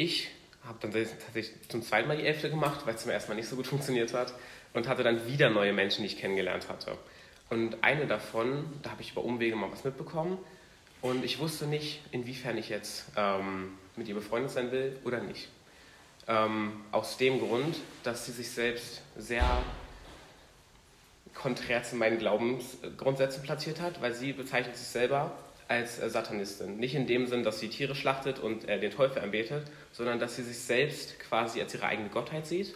Ich 0.00 0.30
habe 0.64 0.78
dann 0.80 0.92
tatsächlich 0.92 1.52
zum 1.68 1.82
zweiten 1.82 2.08
Mal 2.08 2.16
die 2.16 2.24
Elfte 2.24 2.48
gemacht, 2.48 2.86
weil 2.86 2.94
es 2.94 3.02
zum 3.02 3.10
ersten 3.10 3.30
Mal 3.30 3.34
nicht 3.34 3.50
so 3.50 3.56
gut 3.56 3.66
funktioniert 3.66 4.14
hat 4.14 4.32
und 4.72 4.88
hatte 4.88 5.02
dann 5.02 5.26
wieder 5.26 5.50
neue 5.50 5.74
Menschen, 5.74 6.00
die 6.00 6.06
ich 6.06 6.16
kennengelernt 6.16 6.70
hatte. 6.70 6.96
Und 7.50 7.84
eine 7.84 8.06
davon, 8.06 8.64
da 8.82 8.92
habe 8.92 9.02
ich 9.02 9.12
über 9.12 9.22
Umwege 9.22 9.56
mal 9.56 9.70
was 9.70 9.84
mitbekommen 9.84 10.38
und 11.02 11.22
ich 11.22 11.38
wusste 11.38 11.66
nicht, 11.66 12.00
inwiefern 12.12 12.56
ich 12.56 12.70
jetzt 12.70 13.08
ähm, 13.14 13.76
mit 13.94 14.08
ihr 14.08 14.14
befreundet 14.14 14.52
sein 14.52 14.72
will 14.72 14.96
oder 15.04 15.20
nicht. 15.20 15.48
Ähm, 16.26 16.72
aus 16.92 17.18
dem 17.18 17.38
Grund, 17.38 17.76
dass 18.02 18.24
sie 18.24 18.32
sich 18.32 18.50
selbst 18.50 19.02
sehr 19.18 19.44
konträr 21.34 21.82
zu 21.82 21.96
meinen 21.96 22.18
Glaubensgrundsätzen 22.18 23.42
platziert 23.42 23.82
hat, 23.82 24.00
weil 24.00 24.14
sie 24.14 24.32
bezeichnet 24.32 24.78
sich 24.78 24.86
selber 24.86 25.36
als 25.70 26.00
äh, 26.00 26.10
Satanistin. 26.10 26.78
Nicht 26.78 26.94
in 26.94 27.06
dem 27.06 27.28
Sinn, 27.28 27.44
dass 27.44 27.60
sie 27.60 27.68
Tiere 27.68 27.94
schlachtet 27.94 28.40
und 28.40 28.68
äh, 28.68 28.80
den 28.80 28.90
Teufel 28.90 29.22
anbetet, 29.22 29.66
sondern 29.92 30.18
dass 30.18 30.36
sie 30.36 30.42
sich 30.42 30.58
selbst 30.58 31.18
quasi 31.20 31.60
als 31.60 31.72
ihre 31.74 31.86
eigene 31.86 32.08
Gottheit 32.08 32.46
sieht 32.46 32.74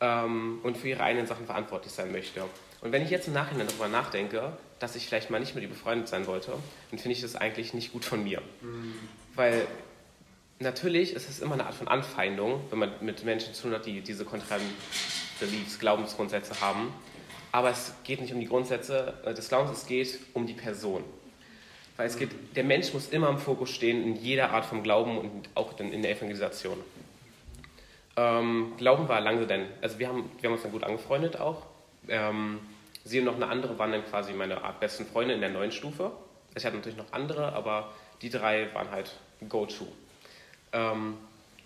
ähm, 0.00 0.60
und 0.62 0.78
für 0.78 0.88
ihre 0.88 1.02
eigenen 1.02 1.26
Sachen 1.26 1.44
verantwortlich 1.44 1.92
sein 1.92 2.10
möchte. 2.10 2.42
Und 2.80 2.92
wenn 2.92 3.02
ich 3.02 3.10
jetzt 3.10 3.28
im 3.28 3.34
Nachhinein 3.34 3.66
darüber 3.66 3.88
nachdenke, 3.88 4.56
dass 4.78 4.96
ich 4.96 5.06
vielleicht 5.06 5.30
mal 5.30 5.40
nicht 5.40 5.54
mit 5.54 5.62
ihr 5.62 5.68
befreundet 5.68 6.08
sein 6.08 6.26
wollte, 6.26 6.52
dann 6.90 6.98
finde 6.98 7.12
ich 7.12 7.20
das 7.20 7.36
eigentlich 7.36 7.74
nicht 7.74 7.92
gut 7.92 8.04
von 8.04 8.24
mir. 8.24 8.40
Mhm. 8.62 8.94
Weil 9.34 9.66
natürlich 10.58 11.12
ist 11.12 11.28
es 11.28 11.40
immer 11.40 11.54
eine 11.54 11.66
Art 11.66 11.74
von 11.74 11.86
Anfeindung, 11.86 12.62
wenn 12.70 12.78
man 12.78 12.92
mit 13.02 13.24
Menschen 13.24 13.52
zu 13.52 13.64
tun 13.64 13.72
hat, 13.72 13.84
die 13.84 14.00
diese 14.00 14.24
konträren 14.24 14.62
Beliefs, 15.38 15.78
Glaubensgrundsätze 15.78 16.62
haben. 16.62 16.94
Aber 17.52 17.70
es 17.70 17.92
geht 18.04 18.22
nicht 18.22 18.32
um 18.32 18.40
die 18.40 18.46
Grundsätze 18.46 19.14
äh, 19.24 19.34
des 19.34 19.48
Glaubens, 19.48 19.78
es 19.78 19.86
geht 19.86 20.18
um 20.32 20.46
die 20.46 20.54
Person. 20.54 21.04
Weil 21.96 22.06
es 22.06 22.18
geht, 22.18 22.30
der 22.54 22.64
Mensch 22.64 22.92
muss 22.92 23.08
immer 23.08 23.28
im 23.28 23.38
Fokus 23.38 23.70
stehen 23.70 24.02
in 24.02 24.16
jeder 24.16 24.50
Art 24.50 24.66
von 24.66 24.82
Glauben 24.82 25.18
und 25.18 25.48
auch 25.54 25.78
in 25.80 26.02
der 26.02 26.10
Evangelisation. 26.10 26.78
Ähm, 28.16 28.72
Glauben 28.76 29.08
war 29.08 29.20
lange 29.20 29.46
denn, 29.46 29.66
also 29.80 29.98
wir 29.98 30.08
haben, 30.08 30.30
wir 30.40 30.48
haben 30.48 30.54
uns 30.54 30.62
dann 30.62 30.72
gut 30.72 30.84
angefreundet 30.84 31.38
auch. 31.38 31.62
Ähm, 32.08 32.60
Sie 33.04 33.20
und 33.20 33.26
noch 33.26 33.36
eine 33.36 33.46
andere 33.46 33.78
waren 33.78 33.92
dann 33.92 34.04
quasi 34.04 34.32
meine 34.32 34.60
besten 34.80 35.06
Freunde 35.06 35.34
in 35.34 35.40
der 35.40 35.50
neuen 35.50 35.70
Stufe. 35.70 36.10
Ich 36.56 36.64
hatte 36.64 36.76
natürlich 36.76 36.98
noch 36.98 37.12
andere, 37.12 37.52
aber 37.52 37.92
die 38.20 38.30
drei 38.30 38.68
waren 38.74 38.90
halt 38.90 39.12
Go-To. 39.48 39.86
Ähm, 40.72 41.16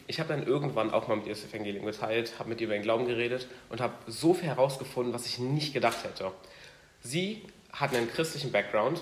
ich 0.07 0.19
habe 0.19 0.29
dann 0.29 0.47
irgendwann 0.47 0.91
auch 0.91 1.09
mal 1.09 1.17
mit 1.17 1.27
ihr 1.27 1.35
das 1.35 1.45
Evangelium 1.45 1.87
geteilt, 1.87 2.35
habe 2.39 2.49
mit 2.49 2.61
ihr 2.61 2.67
über 2.67 2.75
den 2.75 2.83
Glauben 2.83 3.07
geredet 3.07 3.47
und 3.69 3.81
habe 3.81 3.95
so 4.07 4.35
viel 4.35 4.49
herausgefunden, 4.49 5.15
was 5.15 5.25
ich 5.25 5.39
nicht 5.39 5.73
gedacht 5.73 6.05
hätte. 6.05 6.33
Sie 7.01 7.43
hatten 7.73 7.97
einen 7.97 8.11
christlichen 8.11 8.51
Background, 8.53 9.01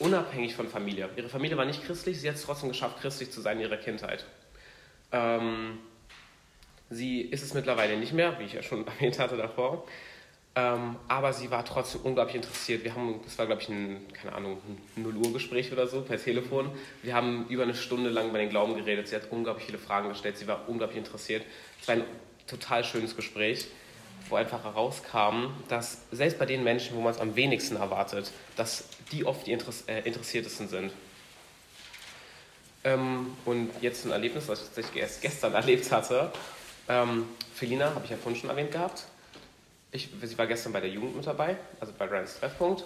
unabhängig 0.00 0.54
von 0.54 0.68
Familie. 0.68 1.08
Ihre 1.16 1.28
Familie 1.28 1.56
war 1.56 1.64
nicht 1.64 1.84
christlich, 1.84 2.20
sie 2.20 2.28
hat 2.28 2.36
es 2.36 2.42
trotzdem 2.42 2.70
geschafft, 2.70 3.00
christlich 3.00 3.30
zu 3.30 3.40
sein 3.40 3.58
in 3.58 3.64
ihrer 3.64 3.76
Kindheit. 3.76 4.24
Ähm, 5.12 5.78
sie 6.88 7.20
ist 7.20 7.42
es 7.42 7.54
mittlerweile 7.54 7.96
nicht 7.96 8.12
mehr, 8.12 8.38
wie 8.38 8.44
ich 8.44 8.54
ja 8.54 8.62
schon 8.62 8.86
erwähnt 8.86 9.18
hatte 9.18 9.36
davor. 9.36 9.86
Ähm, 10.56 10.96
aber 11.06 11.32
sie 11.32 11.50
war 11.52 11.64
trotzdem 11.64 12.00
unglaublich 12.00 12.34
interessiert. 12.34 12.82
Wir 12.82 12.94
haben, 12.94 13.20
das 13.24 13.38
war 13.38 13.46
glaube 13.46 13.62
ich 13.62 13.68
ein, 13.68 14.00
keine 14.12 14.34
Ahnung, 14.34 14.58
ein 14.96 15.02
0 15.02 15.16
Uhr 15.16 15.32
Gespräch 15.32 15.70
oder 15.70 15.86
so 15.86 16.02
per 16.02 16.18
Telefon. 16.18 16.70
Wir 17.02 17.14
haben 17.14 17.46
über 17.48 17.62
eine 17.62 17.74
Stunde 17.74 18.10
lang 18.10 18.30
über 18.30 18.38
den 18.38 18.48
Glauben 18.48 18.74
geredet. 18.74 19.06
Sie 19.06 19.14
hat 19.14 19.30
unglaublich 19.30 19.66
viele 19.66 19.78
Fragen 19.78 20.08
gestellt. 20.08 20.38
Sie 20.38 20.48
war 20.48 20.68
unglaublich 20.68 20.98
interessiert. 20.98 21.44
Es 21.80 21.86
war 21.86 21.96
ein 21.96 22.04
total 22.48 22.82
schönes 22.82 23.14
Gespräch, 23.14 23.68
wo 24.28 24.34
einfach 24.34 24.64
herauskam, 24.64 25.54
dass 25.68 26.02
selbst 26.10 26.38
bei 26.38 26.46
den 26.46 26.64
Menschen, 26.64 26.96
wo 26.96 27.00
man 27.00 27.12
es 27.12 27.20
am 27.20 27.36
wenigsten 27.36 27.76
erwartet, 27.76 28.32
dass 28.56 28.88
die 29.12 29.24
oft 29.24 29.46
die 29.46 29.52
Interess 29.52 29.84
äh, 29.86 30.00
Interessiertesten 30.00 30.68
sind. 30.68 30.92
Ähm, 32.84 33.36
und 33.44 33.70
jetzt 33.80 34.04
ein 34.04 34.10
Erlebnis, 34.10 34.48
was 34.48 34.60
ich 34.60 34.66
tatsächlich 34.66 35.02
erst 35.02 35.22
gestern 35.22 35.54
erlebt 35.60 35.90
hatte. 35.90 36.32
Ähm, 36.88 37.26
Felina 37.54 37.94
habe 37.94 38.04
ich 38.04 38.10
ja 38.10 38.16
vorhin 38.16 38.40
schon 38.40 38.50
erwähnt 38.50 38.72
gehabt 38.72 39.04
ich, 39.92 40.08
sie 40.22 40.38
war 40.38 40.46
gestern 40.46 40.72
bei 40.72 40.80
der 40.80 40.90
Jugend 40.90 41.16
mit 41.16 41.26
dabei, 41.26 41.56
also 41.80 41.92
bei 41.96 42.06
Ryans 42.06 42.38
Treffpunkt. 42.38 42.84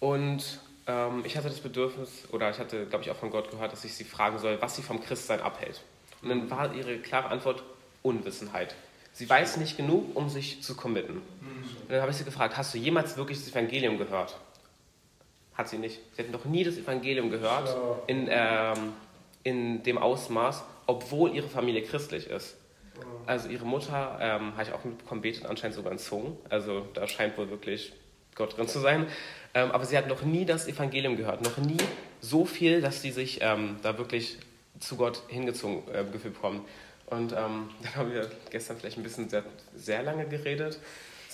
Und 0.00 0.60
ähm, 0.86 1.22
ich 1.24 1.36
hatte 1.36 1.48
das 1.48 1.60
Bedürfnis, 1.60 2.24
oder 2.30 2.50
ich 2.50 2.58
hatte, 2.58 2.86
glaube 2.86 3.04
ich, 3.04 3.10
auch 3.10 3.16
von 3.16 3.30
Gott 3.30 3.50
gehört, 3.50 3.72
dass 3.72 3.84
ich 3.84 3.94
sie 3.94 4.04
fragen 4.04 4.38
soll, 4.38 4.60
was 4.60 4.76
sie 4.76 4.82
vom 4.82 5.02
Christsein 5.02 5.40
abhält. 5.40 5.82
Und 6.22 6.28
dann 6.28 6.50
war 6.50 6.74
ihre 6.74 6.98
klare 6.98 7.28
Antwort 7.28 7.62
Unwissenheit. 8.02 8.74
Sie 9.12 9.28
weiß 9.28 9.56
nicht 9.56 9.76
genug, 9.76 10.14
um 10.14 10.28
sich 10.28 10.62
zu 10.62 10.76
committen. 10.76 11.16
Und 11.16 11.90
dann 11.90 12.00
habe 12.00 12.12
ich 12.12 12.16
sie 12.16 12.24
gefragt, 12.24 12.56
hast 12.56 12.72
du 12.74 12.78
jemals 12.78 13.16
wirklich 13.16 13.38
das 13.38 13.50
Evangelium 13.50 13.98
gehört? 13.98 14.36
Hat 15.58 15.68
sie 15.68 15.78
nicht. 15.78 16.00
Sie 16.12 16.22
hat 16.22 16.30
noch 16.30 16.44
nie 16.44 16.62
das 16.62 16.78
Evangelium 16.78 17.30
gehört 17.30 17.76
in, 18.06 18.28
ähm, 18.30 18.92
in 19.42 19.82
dem 19.82 19.98
Ausmaß, 19.98 20.62
obwohl 20.86 21.34
ihre 21.34 21.48
Familie 21.48 21.82
christlich 21.82 22.28
ist. 22.28 22.56
Also 23.26 23.48
ihre 23.48 23.66
Mutter, 23.66 24.18
ähm, 24.20 24.52
habe 24.52 24.62
ich 24.62 24.72
auch 24.72 24.84
mitbekommen, 24.84 25.20
betet 25.20 25.46
anscheinend 25.46 25.74
sogar 25.74 25.90
in 25.90 25.98
Zungen. 25.98 26.36
Also 26.48 26.86
da 26.94 27.08
scheint 27.08 27.36
wohl 27.36 27.50
wirklich 27.50 27.92
Gott 28.36 28.56
drin 28.56 28.68
zu 28.68 28.78
sein. 28.78 29.06
Ähm, 29.52 29.72
aber 29.72 29.84
sie 29.84 29.98
hat 29.98 30.06
noch 30.06 30.22
nie 30.22 30.44
das 30.44 30.68
Evangelium 30.68 31.16
gehört, 31.16 31.42
noch 31.42 31.58
nie 31.58 31.76
so 32.20 32.44
viel, 32.44 32.80
dass 32.80 33.02
sie 33.02 33.10
sich 33.10 33.40
ähm, 33.42 33.80
da 33.82 33.98
wirklich 33.98 34.38
zu 34.78 34.96
Gott 34.96 35.22
hingezogen 35.26 35.82
äh, 35.92 36.04
gefühlt 36.04 36.34
bekommen. 36.34 36.64
Und 37.06 37.32
ähm, 37.32 37.70
dann 37.82 37.96
haben 37.96 38.12
wir 38.12 38.30
gestern 38.50 38.76
vielleicht 38.76 38.96
ein 38.96 39.02
bisschen 39.02 39.28
sehr, 39.28 39.42
sehr 39.74 40.04
lange 40.04 40.26
geredet 40.26 40.78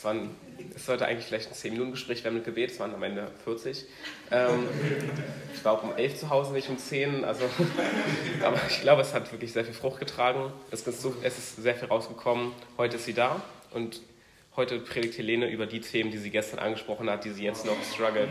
waren, 0.05 0.31
es 0.75 0.87
sollte 0.87 1.07
eigentlich 1.07 1.27
vielleicht 1.27 1.49
ein 1.51 1.55
10-Minuten-Gespräch 1.55 2.25
werden 2.25 2.35
mit 2.35 2.45
Gebet, 2.45 2.71
es 2.71 2.81
waren 2.81 2.95
am 2.95 3.03
Ende 3.03 3.31
40. 3.45 3.85
Ähm, 4.31 4.69
ich 5.55 5.65
war 5.65 5.73
auch 5.73 5.83
um 5.83 5.97
11 5.97 6.21
zu 6.21 6.31
Hause, 6.31 6.53
nicht 6.53 6.69
um 6.69 6.79
10. 6.79 7.25
Also, 7.25 7.45
aber 8.45 8.61
ich 8.69 8.81
glaube, 8.83 9.03
es 9.03 9.15
hat 9.15 9.31
wirklich 9.33 9.53
sehr 9.53 9.65
viel 9.65 9.75
Frucht 9.75 9.99
getragen. 9.99 10.53
Es 10.71 10.87
ist, 10.87 11.03
so, 11.03 11.15
es 11.23 11.39
ist 11.39 11.57
sehr 11.57 11.75
viel 11.75 11.89
rausgekommen. 11.89 12.53
Heute 12.79 12.97
ist 12.97 13.07
sie 13.07 13.15
da 13.15 13.43
und 13.73 14.01
heute 14.57 14.79
predigt 14.79 15.19
Helene 15.19 15.51
über 15.51 15.67
die 15.67 15.81
Themen, 15.81 16.11
die 16.11 16.19
sie 16.19 16.31
gestern 16.31 16.61
angesprochen 16.61 17.11
hat, 17.11 17.25
die 17.25 17.31
sie 17.31 17.45
jetzt 17.45 17.67
noch 17.67 17.77
struggelt. 17.83 18.31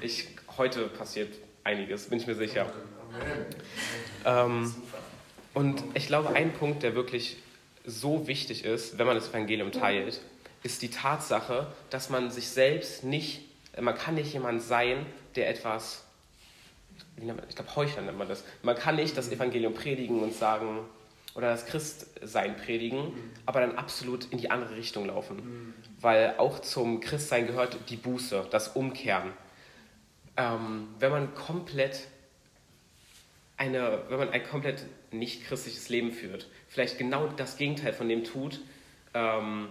Ich, 0.00 0.28
heute 0.58 0.88
passiert 0.88 1.32
einiges, 1.64 2.08
bin 2.08 2.18
ich 2.18 2.26
mir 2.26 2.34
sicher. 2.34 2.70
Ähm, 4.24 4.74
und 5.54 5.82
ich 5.94 6.06
glaube, 6.06 6.30
ein 6.30 6.52
Punkt, 6.52 6.82
der 6.82 6.94
wirklich 6.94 7.38
so 7.86 8.26
wichtig 8.26 8.64
ist, 8.64 8.98
wenn 8.98 9.06
man 9.06 9.16
das 9.16 9.30
Evangelium 9.30 9.72
teilt, 9.72 10.20
ist 10.62 10.82
die 10.82 10.90
Tatsache, 10.90 11.66
dass 11.90 12.10
man 12.10 12.30
sich 12.30 12.48
selbst 12.48 13.04
nicht, 13.04 13.42
man 13.80 13.96
kann 13.96 14.14
nicht 14.14 14.32
jemand 14.32 14.62
sein, 14.62 15.06
der 15.34 15.48
etwas, 15.48 16.04
ich 17.16 17.24
glaube 17.24 17.76
Heuchler 17.76 18.02
nennt 18.02 18.18
man 18.18 18.28
das, 18.28 18.44
man 18.62 18.76
kann 18.76 18.96
nicht 18.96 19.16
das 19.16 19.30
Evangelium 19.30 19.74
predigen 19.74 20.20
und 20.20 20.34
sagen, 20.34 20.80
oder 21.36 21.50
das 21.50 21.66
Christsein 21.66 22.56
predigen, 22.56 23.12
aber 23.44 23.60
dann 23.60 23.76
absolut 23.76 24.24
in 24.32 24.38
die 24.38 24.50
andere 24.50 24.74
Richtung 24.74 25.06
laufen. 25.06 25.74
Weil 26.00 26.34
auch 26.38 26.60
zum 26.60 27.00
Christsein 27.00 27.46
gehört 27.46 27.76
die 27.90 27.96
Buße, 27.96 28.46
das 28.50 28.68
Umkehren. 28.68 29.32
Ähm, 30.38 30.88
wenn 30.98 31.10
man 31.10 31.34
komplett 31.34 32.08
eine, 33.58 34.02
wenn 34.08 34.18
man 34.18 34.30
ein 34.30 34.44
komplett 34.44 34.86
nicht 35.10 35.44
christliches 35.44 35.90
Leben 35.90 36.10
führt, 36.10 36.48
vielleicht 36.68 36.96
genau 36.96 37.26
das 37.26 37.58
Gegenteil 37.58 37.92
von 37.92 38.08
dem 38.08 38.24
tut, 38.24 38.60
ähm, 39.12 39.68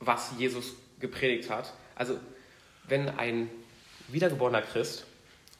was 0.00 0.32
Jesus 0.38 0.74
gepredigt 1.00 1.50
hat. 1.50 1.72
Also 1.94 2.18
wenn 2.88 3.08
ein 3.08 3.50
wiedergeborener 4.08 4.62
Christ 4.62 5.06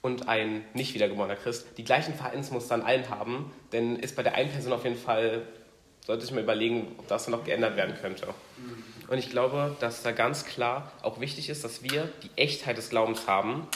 und 0.02 0.28
ein 0.28 0.64
nicht 0.74 0.94
wiedergeborener 0.94 1.36
Christ 1.36 1.66
die 1.76 1.84
gleichen 1.84 2.14
Verhaltensmuster 2.14 2.74
an 2.74 2.82
allen 2.82 3.08
haben, 3.08 3.50
dann 3.70 3.96
ist 3.96 4.16
bei 4.16 4.22
der 4.22 4.34
einen 4.34 4.50
Person 4.50 4.72
auf 4.72 4.84
jeden 4.84 4.98
Fall, 4.98 5.42
sollte 6.06 6.24
ich 6.24 6.32
mal 6.32 6.42
überlegen, 6.42 6.94
ob 6.98 7.08
das 7.08 7.28
noch 7.28 7.44
geändert 7.44 7.76
werden 7.76 7.96
könnte. 8.00 8.28
Und 9.08 9.18
ich 9.18 9.30
glaube, 9.30 9.76
dass 9.80 10.02
da 10.02 10.12
ganz 10.12 10.44
klar 10.44 10.92
auch 11.02 11.20
wichtig 11.20 11.48
ist, 11.48 11.64
dass 11.64 11.82
wir 11.82 12.08
die 12.22 12.30
Echtheit 12.36 12.76
des 12.76 12.90
Glaubens 12.90 13.26
haben, 13.26 13.66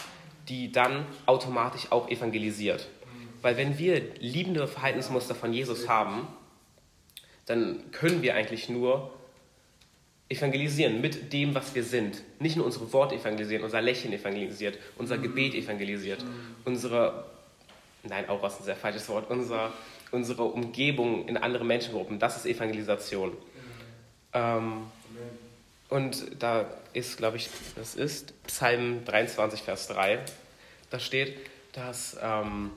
die 0.48 0.72
dann 0.72 1.06
automatisch 1.26 1.90
auch 1.90 2.08
evangelisiert. 2.08 2.88
Weil 3.42 3.56
wenn 3.56 3.78
wir 3.78 4.00
liebende 4.18 4.66
Verhaltensmuster 4.68 5.34
von 5.34 5.52
Jesus 5.52 5.88
haben, 5.88 6.28
dann 7.46 7.90
können 7.90 8.22
wir 8.22 8.34
eigentlich 8.34 8.68
nur 8.68 9.12
evangelisieren 10.30 11.00
mit 11.00 11.32
dem, 11.32 11.54
was 11.54 11.74
wir 11.74 11.82
sind. 11.84 12.22
Nicht 12.38 12.56
nur 12.56 12.64
unsere 12.64 12.90
Worte 12.92 13.16
evangelisieren, 13.16 13.64
unser 13.64 13.82
Lächeln 13.82 14.14
evangelisiert, 14.14 14.78
unser 14.96 15.18
mhm. 15.18 15.22
Gebet 15.22 15.54
evangelisiert, 15.54 16.22
mhm. 16.22 16.56
unsere, 16.64 17.26
nein, 18.04 18.28
auch 18.28 18.40
was 18.42 18.60
ein 18.60 18.64
sehr 18.64 18.76
falsches 18.76 19.08
Wort, 19.08 19.28
unser, 19.28 19.72
unsere 20.12 20.44
Umgebung 20.44 21.28
in 21.28 21.36
andere 21.36 21.64
Menschengruppen, 21.64 22.18
das 22.18 22.36
ist 22.36 22.46
Evangelisation. 22.46 23.32
Ähm, 24.32 24.84
und 25.88 26.24
da 26.38 26.70
ist, 26.92 27.16
glaube 27.16 27.36
ich, 27.36 27.50
das 27.74 27.96
ist 27.96 28.32
Psalm 28.44 29.04
23, 29.04 29.62
Vers 29.62 29.88
3, 29.88 30.20
da 30.90 31.00
steht, 31.00 31.38
dass 31.72 32.16
ähm, 32.22 32.70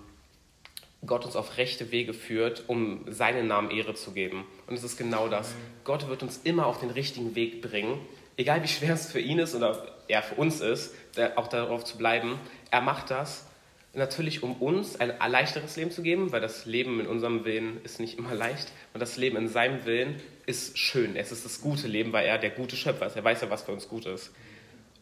Gott 1.05 1.25
uns 1.25 1.35
auf 1.35 1.57
rechte 1.57 1.91
Wege 1.91 2.13
führt, 2.13 2.63
um 2.67 3.05
seinen 3.07 3.47
Namen 3.47 3.71
Ehre 3.71 3.93
zu 3.93 4.11
geben. 4.11 4.45
Und 4.67 4.75
es 4.75 4.83
ist 4.83 4.97
genau 4.97 5.27
das. 5.27 5.53
Gott 5.83 6.07
wird 6.07 6.23
uns 6.23 6.41
immer 6.43 6.65
auf 6.67 6.79
den 6.79 6.89
richtigen 6.89 7.35
Weg 7.35 7.61
bringen, 7.61 7.99
egal 8.37 8.63
wie 8.63 8.67
schwer 8.67 8.93
es 8.93 9.11
für 9.11 9.19
ihn 9.19 9.39
ist 9.39 9.53
oder 9.55 9.85
er 10.07 10.23
für 10.23 10.35
uns 10.35 10.61
ist, 10.61 10.95
auch 11.35 11.47
darauf 11.47 11.83
zu 11.83 11.97
bleiben. 11.97 12.39
Er 12.71 12.81
macht 12.81 13.11
das 13.11 13.47
natürlich, 13.93 14.41
um 14.41 14.55
uns 14.55 14.99
ein 14.99 15.13
leichteres 15.29 15.75
Leben 15.75 15.91
zu 15.91 16.01
geben, 16.01 16.31
weil 16.31 16.41
das 16.41 16.65
Leben 16.65 16.99
in 16.99 17.07
unserem 17.07 17.45
Willen 17.45 17.79
ist 17.83 17.99
nicht 17.99 18.17
immer 18.17 18.33
leicht. 18.33 18.71
Und 18.93 18.99
das 18.99 19.17
Leben 19.17 19.37
in 19.37 19.47
seinem 19.47 19.85
Willen 19.85 20.19
ist 20.45 20.77
schön. 20.77 21.15
Es 21.15 21.31
ist 21.31 21.45
das 21.45 21.61
gute 21.61 21.87
Leben, 21.87 22.11
weil 22.11 22.25
er 22.25 22.37
der 22.37 22.49
gute 22.49 22.75
Schöpfer 22.75 23.05
ist. 23.05 23.15
Er 23.15 23.23
weiß 23.23 23.41
ja, 23.41 23.49
was 23.49 23.63
für 23.63 23.71
uns 23.71 23.87
gut 23.87 24.05
ist. 24.05 24.31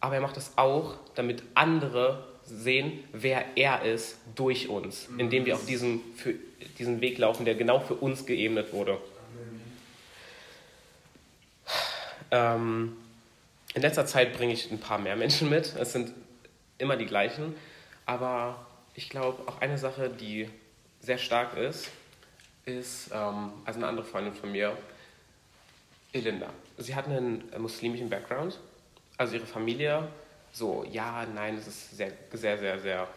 Aber 0.02 0.16
er 0.16 0.22
macht 0.22 0.36
es 0.36 0.58
auch, 0.58 0.96
damit 1.16 1.44
andere 1.54 2.28
sehen, 2.52 3.04
wer 3.14 3.46
er 3.56 3.84
ist 3.84 4.18
durch 4.36 4.68
uns, 4.68 5.08
indem 5.18 5.46
wir 5.46 5.56
auf 5.56 5.66
diesen, 5.66 6.02
für, 6.16 6.34
diesen 6.78 7.02
Weg 7.02 7.18
laufen, 7.18 7.46
der 7.46 7.56
genau 7.56 7.80
für 7.80 7.96
uns 7.96 8.26
geebnet 8.26 8.74
wurde. 8.74 8.98
Ähm, 12.30 12.98
in 13.74 13.82
letzter 13.82 14.06
Zeit 14.06 14.34
bringe 14.34 14.54
ich 14.54 14.70
ein 14.72 14.80
paar 14.80 14.98
mehr 14.98 15.16
Menschen 15.16 15.50
mit. 15.50 15.76
Es 15.76 15.94
sind 15.94 16.12
immer 16.78 16.98
die 16.98 17.06
gleichen. 17.06 17.56
Aber 18.06 18.66
ich 18.96 19.10
glaube, 19.10 19.48
auch 19.48 19.62
eine 19.62 19.78
Sache, 19.78 20.10
die 20.10 20.50
sehr 21.00 21.18
stark 21.18 21.58
ist, 21.58 21.90
ist, 22.66 23.12
ähm, 23.14 23.52
also 23.66 23.80
eine 23.80 23.88
andere 23.88 24.06
Freundin 24.06 24.34
von 24.34 24.52
mir, 24.52 24.78
Elinda. 26.14 26.50
Sie 26.78 26.96
hat 26.96 27.06
einen 27.06 27.44
muslimischen 27.58 28.10
Background. 28.10 28.60
Also 29.18 29.36
ihre 29.36 29.46
Familie 29.46 30.08
so, 30.52 30.86
ja, 30.90 31.26
nein, 31.34 31.58
es 31.58 31.68
ist 31.68 31.98
sehr, 31.98 32.12
sehr, 32.34 32.58
sehr, 32.58 32.80
sehr 32.80 33.08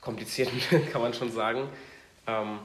kompliziert, 0.00 0.50
kann 0.92 1.02
man 1.02 1.12
schon 1.14 1.30
sagen. 1.30 1.68
Ähm, 2.26 2.58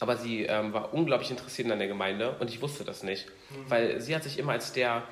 aber 0.00 0.16
sie 0.16 0.44
ähm, 0.44 0.72
war 0.72 0.94
unglaublich 0.94 1.30
interessiert 1.30 1.70
an 1.70 1.78
der 1.78 1.88
Gemeinde 1.88 2.36
und 2.40 2.48
ich 2.48 2.62
wusste 2.62 2.84
das 2.84 3.02
nicht, 3.02 3.26
mhm. 3.50 3.70
weil 3.70 4.00
sie 4.00 4.14
hat 4.14 4.24
sich 4.24 4.38
immer 4.38 4.52
als 4.52 4.72
der 4.72 5.02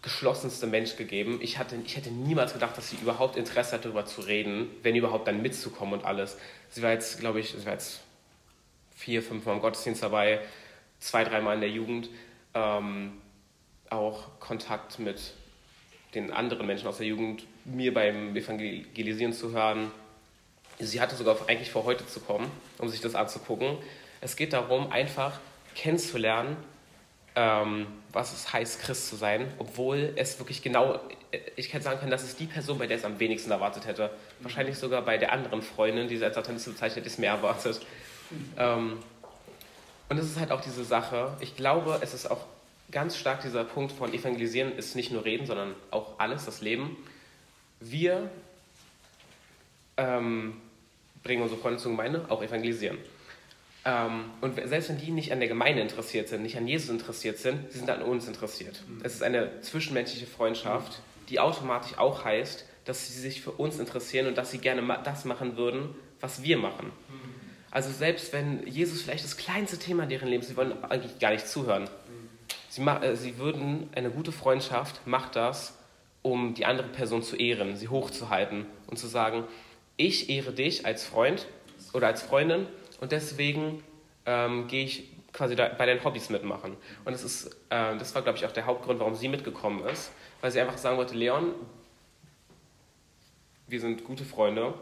geschlossenste 0.00 0.66
Mensch 0.66 0.96
gegeben. 0.96 1.38
Ich, 1.42 1.58
hatte, 1.58 1.76
ich 1.84 1.96
hätte 1.96 2.10
niemals 2.10 2.52
gedacht, 2.52 2.76
dass 2.78 2.88
sie 2.88 2.96
überhaupt 2.96 3.36
Interesse 3.36 3.72
hat, 3.72 3.84
darüber 3.84 4.06
zu 4.06 4.22
reden, 4.22 4.70
wenn 4.82 4.96
überhaupt 4.96 5.28
dann 5.28 5.42
mitzukommen 5.42 5.94
und 5.94 6.04
alles. 6.04 6.38
Sie 6.70 6.82
war 6.82 6.92
jetzt, 6.92 7.20
glaube 7.20 7.40
ich, 7.40 7.50
sie 7.50 7.64
war 7.66 7.74
jetzt 7.74 8.00
vier, 8.96 9.22
fünf 9.22 9.44
Mal 9.44 9.54
im 9.54 9.60
Gottesdienst 9.60 10.02
dabei, 10.02 10.40
zwei, 10.98 11.24
dreimal 11.24 11.56
in 11.56 11.60
der 11.60 11.70
Jugend. 11.70 12.08
Ähm, 12.54 13.12
auch 13.90 14.24
Kontakt 14.40 14.98
mit 14.98 15.18
den 16.14 16.32
anderen 16.32 16.66
Menschen 16.66 16.88
aus 16.88 16.98
der 16.98 17.06
Jugend, 17.06 17.44
mir 17.64 17.92
beim 17.92 18.34
Evangelisieren 18.34 19.32
zu 19.32 19.52
hören. 19.52 19.90
Sie 20.78 21.00
hatte 21.00 21.16
sogar 21.16 21.36
eigentlich 21.48 21.70
vor, 21.70 21.84
heute 21.84 22.06
zu 22.06 22.20
kommen, 22.20 22.50
um 22.78 22.88
sich 22.88 23.00
das 23.00 23.14
anzugucken. 23.14 23.76
Es 24.20 24.36
geht 24.36 24.52
darum, 24.52 24.90
einfach 24.90 25.38
kennenzulernen, 25.74 26.56
ähm, 27.36 27.86
was 28.12 28.32
es 28.32 28.52
heißt, 28.52 28.80
Christ 28.80 29.08
zu 29.08 29.16
sein, 29.16 29.52
obwohl 29.58 30.12
es 30.16 30.38
wirklich 30.38 30.62
genau, 30.62 30.98
ich 31.56 31.70
kann 31.70 31.82
sagen 31.82 32.00
kann, 32.00 32.10
das 32.10 32.24
ist 32.24 32.40
die 32.40 32.46
Person, 32.46 32.78
bei 32.78 32.86
der 32.86 32.96
es 32.96 33.04
am 33.04 33.20
wenigsten 33.20 33.50
erwartet 33.50 33.86
hätte. 33.86 34.10
Wahrscheinlich 34.40 34.78
sogar 34.78 35.02
bei 35.02 35.18
der 35.18 35.32
anderen 35.32 35.62
Freundin, 35.62 36.08
die 36.08 36.16
sie 36.16 36.24
als 36.24 36.34
Satanistin 36.34 36.72
bezeichnet, 36.72 37.06
ist 37.06 37.18
mehr 37.18 37.32
erwartet. 37.32 37.80
Ähm, 38.58 38.98
und 40.10 40.18
es 40.18 40.26
ist 40.26 40.38
halt 40.38 40.52
auch 40.52 40.60
diese 40.60 40.84
Sache, 40.84 41.34
ich 41.40 41.56
glaube, 41.56 41.98
es 42.02 42.12
ist 42.12 42.30
auch 42.30 42.44
ganz 42.90 43.16
stark 43.16 43.42
dieser 43.42 43.64
Punkt 43.64 43.92
von 43.92 44.12
Evangelisieren 44.12 44.76
ist 44.76 44.96
nicht 44.96 45.12
nur 45.12 45.24
Reden, 45.24 45.46
sondern 45.46 45.74
auch 45.90 46.18
alles, 46.18 46.44
das 46.44 46.60
Leben. 46.60 46.96
Wir 47.80 48.30
ähm, 49.96 50.60
bringen 51.22 51.42
unsere 51.42 51.60
Freunde 51.60 51.78
zur 51.78 51.90
Gemeinde, 51.90 52.24
auch 52.28 52.42
evangelisieren. 52.42 52.98
Ähm, 53.84 54.24
und 54.40 54.56
selbst 54.68 54.88
wenn 54.88 54.98
die 54.98 55.10
nicht 55.10 55.32
an 55.32 55.38
der 55.38 55.48
Gemeinde 55.48 55.82
interessiert 55.82 56.28
sind, 56.28 56.42
nicht 56.42 56.56
an 56.56 56.66
Jesus 56.66 56.90
interessiert 56.90 57.38
sind, 57.38 57.70
sie 57.70 57.78
sind 57.78 57.90
an 57.90 58.02
uns 58.02 58.26
interessiert. 58.26 58.82
Mhm. 58.88 59.00
Es 59.02 59.14
ist 59.14 59.22
eine 59.22 59.60
zwischenmenschliche 59.60 60.26
Freundschaft, 60.26 61.00
die 61.28 61.40
automatisch 61.40 61.98
auch 61.98 62.24
heißt, 62.24 62.64
dass 62.84 63.06
sie 63.06 63.20
sich 63.20 63.42
für 63.42 63.52
uns 63.52 63.78
interessieren 63.78 64.26
und 64.26 64.38
dass 64.38 64.50
sie 64.50 64.58
gerne 64.58 65.00
das 65.04 65.24
machen 65.24 65.56
würden, 65.56 65.94
was 66.20 66.42
wir 66.42 66.56
machen. 66.56 66.86
Mhm. 66.86 67.38
Also 67.70 67.90
selbst 67.90 68.32
wenn 68.32 68.66
Jesus 68.66 69.02
vielleicht 69.02 69.24
das 69.24 69.36
kleinste 69.36 69.78
Thema 69.78 70.04
in 70.04 70.08
deren 70.08 70.28
Leben, 70.28 70.42
sie 70.42 70.56
wollen 70.56 70.82
eigentlich 70.84 71.18
gar 71.18 71.32
nicht 71.32 71.46
zuhören. 71.46 71.88
Sie, 72.78 72.84
äh, 72.84 73.16
sie 73.16 73.38
würden, 73.38 73.90
eine 73.94 74.10
gute 74.10 74.30
Freundschaft 74.30 75.04
macht 75.04 75.34
das, 75.34 75.76
um 76.22 76.54
die 76.54 76.64
andere 76.64 76.88
Person 76.88 77.22
zu 77.22 77.36
ehren, 77.36 77.76
sie 77.76 77.88
hochzuhalten 77.88 78.66
und 78.86 78.98
zu 78.98 79.08
sagen, 79.08 79.44
ich 79.96 80.30
ehre 80.30 80.52
dich 80.52 80.86
als 80.86 81.04
Freund 81.04 81.46
oder 81.92 82.06
als 82.06 82.22
Freundin 82.22 82.66
und 83.00 83.10
deswegen 83.10 83.82
ähm, 84.26 84.68
gehe 84.68 84.84
ich 84.84 85.10
quasi 85.32 85.56
da, 85.56 85.68
bei 85.68 85.86
deinen 85.86 86.04
Hobbys 86.04 86.30
mitmachen. 86.30 86.76
Und 87.04 87.12
das, 87.12 87.24
ist, 87.24 87.46
äh, 87.70 87.96
das 87.98 88.14
war, 88.14 88.22
glaube 88.22 88.38
ich, 88.38 88.46
auch 88.46 88.52
der 88.52 88.66
Hauptgrund, 88.66 89.00
warum 89.00 89.16
sie 89.16 89.28
mitgekommen 89.28 89.84
ist, 89.86 90.12
weil 90.40 90.52
sie 90.52 90.60
einfach 90.60 90.78
sagen 90.78 90.96
wollte, 90.98 91.16
Leon, 91.16 91.54
wir 93.66 93.80
sind 93.80 94.04
gute 94.04 94.24
Freunde 94.24 94.74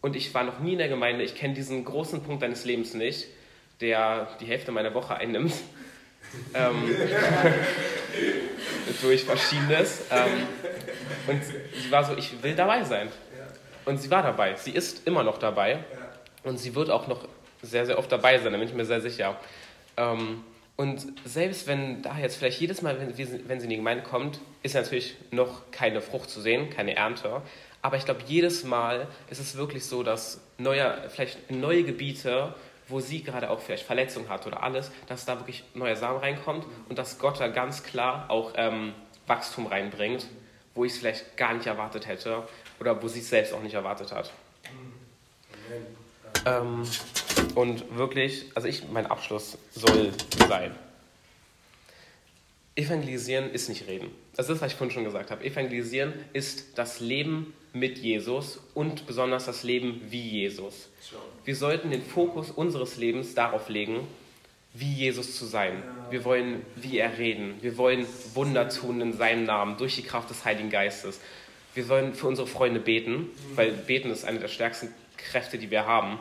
und 0.00 0.16
ich 0.16 0.32
war 0.32 0.44
noch 0.44 0.60
nie 0.60 0.72
in 0.72 0.78
der 0.78 0.88
Gemeinde, 0.88 1.24
ich 1.24 1.34
kenne 1.34 1.52
diesen 1.52 1.84
großen 1.84 2.22
Punkt 2.22 2.42
deines 2.42 2.64
Lebens 2.64 2.94
nicht, 2.94 3.26
der 3.82 4.28
die 4.40 4.46
Hälfte 4.46 4.72
meiner 4.72 4.94
Woche 4.94 5.14
einnimmt. 5.14 5.52
Ähm, 6.54 6.84
durch 9.02 9.24
Verschiedenes. 9.24 10.02
Ähm, 10.10 10.46
und 11.26 11.42
sie 11.44 11.90
war 11.90 12.04
so, 12.04 12.16
ich 12.16 12.42
will 12.42 12.54
dabei 12.54 12.84
sein. 12.84 13.08
Und 13.84 14.00
sie 14.00 14.10
war 14.10 14.22
dabei. 14.22 14.54
Sie 14.56 14.70
ist 14.70 15.06
immer 15.06 15.22
noch 15.22 15.38
dabei. 15.38 15.78
Und 16.44 16.58
sie 16.58 16.74
wird 16.74 16.90
auch 16.90 17.06
noch 17.06 17.26
sehr, 17.62 17.86
sehr 17.86 17.98
oft 17.98 18.10
dabei 18.10 18.38
sein, 18.38 18.52
da 18.52 18.58
bin 18.58 18.68
ich 18.68 18.74
mir 18.74 18.84
sehr 18.84 19.00
sicher. 19.00 19.38
Ähm, 19.96 20.42
und 20.76 21.06
selbst 21.24 21.66
wenn 21.66 22.02
da 22.02 22.18
jetzt 22.18 22.36
vielleicht 22.36 22.60
jedes 22.60 22.82
Mal, 22.82 22.98
wenn, 22.98 23.16
wenn 23.48 23.60
sie 23.60 23.64
in 23.64 23.70
die 23.70 23.76
Gemeinde 23.76 24.02
kommt, 24.02 24.40
ist 24.62 24.74
natürlich 24.74 25.16
noch 25.30 25.70
keine 25.70 26.00
Frucht 26.00 26.30
zu 26.30 26.40
sehen, 26.40 26.70
keine 26.70 26.96
Ernte. 26.96 27.42
Aber 27.82 27.96
ich 27.96 28.04
glaube, 28.04 28.20
jedes 28.26 28.64
Mal 28.64 29.06
ist 29.30 29.40
es 29.40 29.56
wirklich 29.56 29.84
so, 29.84 30.02
dass 30.02 30.40
neue, 30.58 31.08
vielleicht 31.08 31.50
neue 31.50 31.84
Gebiete, 31.84 32.54
wo 32.92 33.00
sie 33.00 33.22
gerade 33.22 33.50
auch 33.50 33.60
vielleicht 33.60 33.84
Verletzungen 33.84 34.28
hat 34.28 34.46
oder 34.46 34.62
alles, 34.62 34.92
dass 35.08 35.24
da 35.24 35.38
wirklich 35.38 35.64
neuer 35.74 35.96
Samen 35.96 36.18
reinkommt 36.18 36.64
und 36.88 36.98
dass 36.98 37.18
Gott 37.18 37.40
da 37.40 37.48
ganz 37.48 37.82
klar 37.82 38.26
auch 38.28 38.52
ähm, 38.54 38.92
Wachstum 39.26 39.66
reinbringt, 39.66 40.26
wo 40.74 40.84
ich 40.84 40.92
es 40.92 40.98
vielleicht 40.98 41.36
gar 41.36 41.54
nicht 41.54 41.66
erwartet 41.66 42.06
hätte 42.06 42.46
oder 42.78 43.02
wo 43.02 43.08
sie 43.08 43.20
es 43.20 43.30
selbst 43.30 43.52
auch 43.52 43.62
nicht 43.62 43.74
erwartet 43.74 44.12
hat. 44.12 44.30
Ähm, 46.44 46.86
und 47.54 47.96
wirklich, 47.96 48.50
also 48.54 48.68
ich, 48.68 48.88
mein 48.88 49.06
Abschluss 49.06 49.58
soll 49.72 50.12
sein. 50.48 50.74
Evangelisieren 52.74 53.50
ist 53.50 53.68
nicht 53.68 53.86
reden. 53.86 54.10
Das 54.34 54.48
ist, 54.48 54.60
was 54.60 54.72
ich 54.72 54.78
vorhin 54.78 54.94
schon 54.94 55.04
gesagt 55.04 55.30
habe. 55.30 55.44
Evangelisieren 55.44 56.14
ist 56.32 56.78
das 56.78 57.00
Leben 57.00 57.54
mit 57.72 57.98
Jesus 57.98 58.58
und 58.74 59.06
besonders 59.06 59.46
das 59.46 59.62
Leben 59.62 60.00
wie 60.08 60.26
Jesus. 60.28 60.88
Wir 61.44 61.56
sollten 61.56 61.90
den 61.90 62.02
Fokus 62.02 62.50
unseres 62.50 62.96
Lebens 62.96 63.34
darauf 63.34 63.68
legen, 63.68 64.06
wie 64.74 64.92
Jesus 64.92 65.36
zu 65.36 65.44
sein. 65.44 65.82
Wir 66.10 66.24
wollen 66.24 66.64
wie 66.76 66.98
er 66.98 67.18
reden. 67.18 67.54
Wir 67.60 67.76
wollen 67.76 68.06
Wunder 68.34 68.68
tun 68.68 69.00
in 69.00 69.12
seinem 69.12 69.44
Namen 69.44 69.76
durch 69.76 69.96
die 69.96 70.02
Kraft 70.02 70.30
des 70.30 70.44
Heiligen 70.44 70.70
Geistes. 70.70 71.20
Wir 71.74 71.84
sollen 71.84 72.14
für 72.14 72.26
unsere 72.28 72.46
Freunde 72.46 72.80
beten, 72.80 73.28
weil 73.54 73.72
beten 73.72 74.10
ist 74.10 74.24
eine 74.24 74.38
der 74.38 74.48
stärksten 74.48 74.94
Kräfte, 75.16 75.58
die 75.58 75.70
wir 75.70 75.86
haben. 75.86 76.18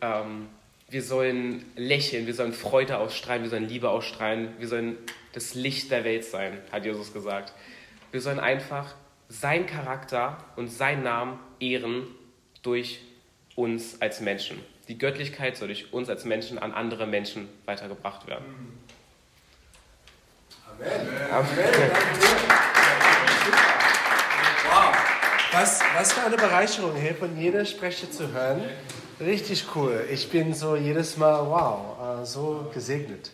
Ähm, 0.00 0.48
wir 0.88 1.02
sollen 1.02 1.64
lächeln, 1.74 2.26
wir 2.26 2.34
sollen 2.34 2.52
Freude 2.52 2.98
ausstrahlen, 2.98 3.42
wir 3.42 3.50
sollen 3.50 3.68
Liebe 3.68 3.88
ausstrahlen, 3.88 4.50
wir 4.58 4.68
sollen 4.68 4.98
das 5.32 5.54
Licht 5.54 5.90
der 5.90 6.04
Welt 6.04 6.24
sein, 6.24 6.58
hat 6.70 6.84
Jesus 6.84 7.12
gesagt. 7.12 7.54
Wir 8.10 8.20
sollen 8.20 8.40
einfach 8.40 8.94
sein 9.28 9.66
Charakter 9.66 10.36
und 10.56 10.68
sein 10.68 11.02
Namen 11.02 11.38
ehren 11.60 12.06
durch 12.62 13.00
uns 13.56 14.00
als 14.00 14.20
Menschen. 14.20 14.60
Die 14.88 14.98
Göttlichkeit 14.98 15.56
soll 15.56 15.68
durch 15.68 15.92
uns 15.92 16.08
als 16.08 16.24
Menschen 16.24 16.58
an 16.58 16.72
andere 16.72 17.06
Menschen 17.06 17.48
weitergebracht 17.64 18.26
werden. 18.26 18.44
Amen. 20.80 20.88
Amen. 21.30 21.90
Wow. 24.70 24.94
Was, 25.52 25.80
was 25.94 26.12
für 26.14 26.22
eine 26.22 26.36
Bereicherung, 26.36 26.96
hier 26.96 27.14
von 27.14 27.38
jeder 27.38 27.64
Sprecher 27.64 28.10
zu 28.10 28.32
hören. 28.32 28.62
Richtig 29.20 29.66
cool. 29.74 30.06
Ich 30.10 30.30
bin 30.30 30.54
so 30.54 30.76
jedes 30.76 31.18
Mal, 31.18 31.46
wow, 31.46 32.22
äh, 32.22 32.26
so 32.26 32.70
gesegnet. 32.72 33.30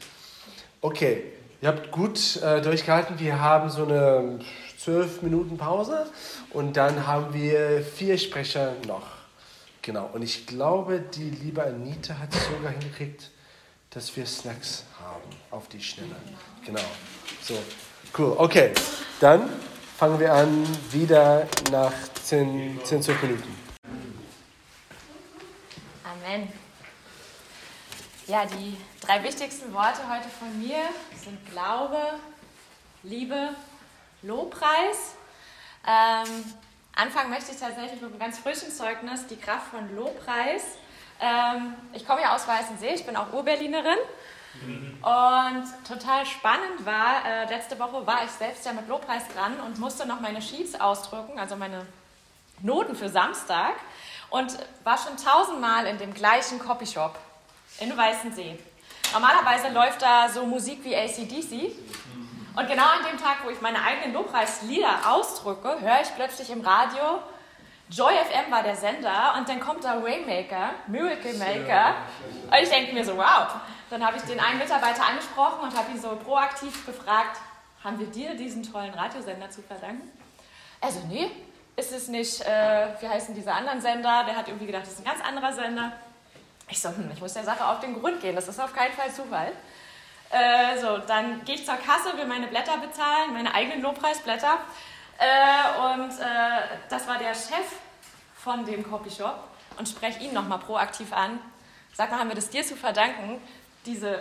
Okay, 0.80 1.22
ihr 1.62 1.68
habt 1.68 1.90
gut 1.92 2.42
äh, 2.42 2.60
durchgehalten. 2.60 3.18
Wir 3.18 3.40
haben 3.40 3.70
so 3.70 3.84
eine 3.84 4.40
zwölf 4.76 5.22
Minuten 5.22 5.56
Pause 5.56 6.06
und 6.50 6.76
dann 6.76 7.06
haben 7.06 7.32
wir 7.32 7.82
vier 7.82 8.18
Sprecher 8.18 8.74
noch. 8.86 9.17
Genau, 9.88 10.10
und 10.12 10.20
ich 10.20 10.46
glaube, 10.46 11.00
die 11.00 11.30
liebe 11.30 11.64
Anita 11.64 12.18
hat 12.18 12.34
es 12.34 12.44
sogar 12.44 12.72
hingekriegt, 12.72 13.30
dass 13.88 14.14
wir 14.14 14.26
Snacks 14.26 14.84
haben 15.02 15.30
auf 15.50 15.66
die 15.68 15.82
Schnelle. 15.82 16.14
Genau, 16.62 16.82
so, 17.40 17.58
cool. 18.18 18.34
Okay, 18.36 18.70
dann 19.18 19.48
fangen 19.96 20.20
wir 20.20 20.34
an 20.34 20.66
wieder 20.90 21.48
nach 21.72 21.94
10, 22.22 22.80
10 22.84 23.02
12 23.02 23.22
Minuten. 23.22 23.58
Amen. 26.04 26.52
Ja, 28.26 28.44
die 28.44 28.76
drei 29.00 29.22
wichtigsten 29.22 29.72
Worte 29.72 30.00
heute 30.06 30.28
von 30.28 30.60
mir 30.60 30.80
sind 31.16 31.38
Glaube, 31.50 31.96
Liebe, 33.04 33.54
Lobpreis. 34.20 35.14
Ähm, 35.86 36.44
anfangen 36.94 37.30
möchte 37.30 37.52
ich 37.52 37.58
tatsächlich 37.58 38.00
mit 38.00 38.10
einem 38.10 38.18
ganz 38.18 38.38
frischen 38.38 38.70
Zeugnis, 38.70 39.26
die 39.26 39.36
Kraft 39.36 39.68
von 39.68 39.94
Lobpreis. 39.94 40.62
Ähm, 41.20 41.74
ich 41.92 42.06
komme 42.06 42.22
ja 42.22 42.34
aus 42.34 42.46
Weißensee, 42.46 42.94
ich 42.94 43.06
bin 43.06 43.16
auch 43.16 43.32
Urberlinerin. 43.32 43.98
Und 45.02 45.86
total 45.86 46.26
spannend 46.26 46.84
war, 46.84 47.24
äh, 47.24 47.44
letzte 47.48 47.78
Woche 47.78 48.04
war 48.06 48.24
ich 48.24 48.30
selbst 48.30 48.66
ja 48.66 48.72
mit 48.72 48.88
Lobpreis 48.88 49.22
dran 49.28 49.60
und 49.60 49.78
musste 49.78 50.06
noch 50.06 50.20
meine 50.20 50.42
Sheets 50.42 50.80
ausdrücken, 50.80 51.38
also 51.38 51.54
meine 51.54 51.86
Noten 52.60 52.96
für 52.96 53.08
Samstag 53.08 53.74
und 54.30 54.58
war 54.82 54.98
schon 54.98 55.16
tausendmal 55.16 55.86
in 55.86 55.98
dem 55.98 56.12
gleichen 56.12 56.58
Copyshop 56.58 57.18
in 57.78 57.96
Weißensee. 57.96 58.58
Normalerweise 59.12 59.68
läuft 59.68 60.02
da 60.02 60.28
so 60.28 60.44
Musik 60.44 60.84
wie 60.84 60.94
ACDC. 60.94 61.72
Und 62.56 62.68
genau 62.68 62.84
an 62.84 63.04
dem 63.10 63.20
Tag, 63.20 63.38
wo 63.44 63.50
ich 63.50 63.60
meine 63.60 63.82
eigenen 63.82 64.12
Lobpreislieder 64.12 65.00
ausdrücke, 65.08 65.80
höre 65.80 66.00
ich 66.02 66.14
plötzlich 66.14 66.50
im 66.50 66.60
Radio, 66.60 67.20
Joy 67.90 68.12
FM 68.12 68.50
war 68.50 68.62
der 68.62 68.76
Sender 68.76 69.34
und 69.38 69.48
dann 69.48 69.60
kommt 69.60 69.82
da 69.82 70.02
Waymaker, 70.02 70.70
Miracle 70.88 71.34
Maker. 71.34 71.94
Und 72.50 72.62
ich 72.62 72.68
denke 72.68 72.92
mir 72.92 73.04
so, 73.04 73.16
wow. 73.16 73.48
Dann 73.88 74.04
habe 74.04 74.18
ich 74.18 74.22
den 74.24 74.38
einen 74.38 74.58
Mitarbeiter 74.58 75.06
angesprochen 75.08 75.60
und 75.62 75.76
habe 75.76 75.90
ihn 75.92 76.00
so 76.00 76.14
proaktiv 76.16 76.84
gefragt, 76.84 77.38
haben 77.82 77.98
wir 77.98 78.06
dir 78.08 78.34
diesen 78.34 78.62
tollen 78.62 78.92
Radiosender 78.92 79.48
zu 79.48 79.62
verdanken? 79.62 80.10
Also, 80.80 81.00
nee, 81.08 81.30
ist 81.76 81.92
es 81.92 82.08
nicht, 82.08 82.42
äh, 82.42 82.88
wie 83.00 83.08
heißen 83.08 83.34
diese 83.34 83.52
anderen 83.52 83.80
Sender? 83.80 84.24
Der 84.24 84.36
hat 84.36 84.48
irgendwie 84.48 84.66
gedacht, 84.66 84.82
das 84.82 84.92
ist 84.92 84.98
ein 84.98 85.04
ganz 85.04 85.24
anderer 85.24 85.52
Sender. 85.52 85.92
Ich 86.68 86.80
so, 86.82 86.90
hm, 86.90 87.10
ich 87.14 87.20
muss 87.20 87.32
der 87.32 87.44
Sache 87.44 87.64
auf 87.64 87.80
den 87.80 87.98
Grund 87.98 88.20
gehen, 88.20 88.34
das 88.36 88.48
ist 88.48 88.60
auf 88.60 88.74
keinen 88.74 88.92
Fall 88.92 89.10
Zufall. 89.10 89.52
Äh, 90.30 90.78
so, 90.78 90.98
dann 90.98 91.44
gehe 91.44 91.54
ich 91.54 91.64
zur 91.64 91.76
Kasse, 91.76 92.16
will 92.16 92.26
meine 92.26 92.48
Blätter 92.48 92.76
bezahlen, 92.76 93.32
meine 93.32 93.54
eigenen 93.54 93.82
Lobpreisblätter. 93.82 94.58
Äh, 95.18 95.92
und 95.92 96.10
äh, 96.10 96.78
das 96.88 97.06
war 97.08 97.18
der 97.18 97.34
Chef 97.34 97.66
von 98.36 98.64
dem 98.64 98.88
Copyshop 98.88 99.42
und 99.78 99.88
spreche 99.88 100.20
ihn 100.20 100.34
nochmal 100.34 100.58
proaktiv 100.58 101.12
an. 101.12 101.38
Sag 101.94 102.10
mal, 102.10 102.20
haben 102.20 102.28
wir 102.28 102.36
das 102.36 102.50
dir 102.50 102.64
zu 102.64 102.76
verdanken, 102.76 103.40
diese 103.86 104.20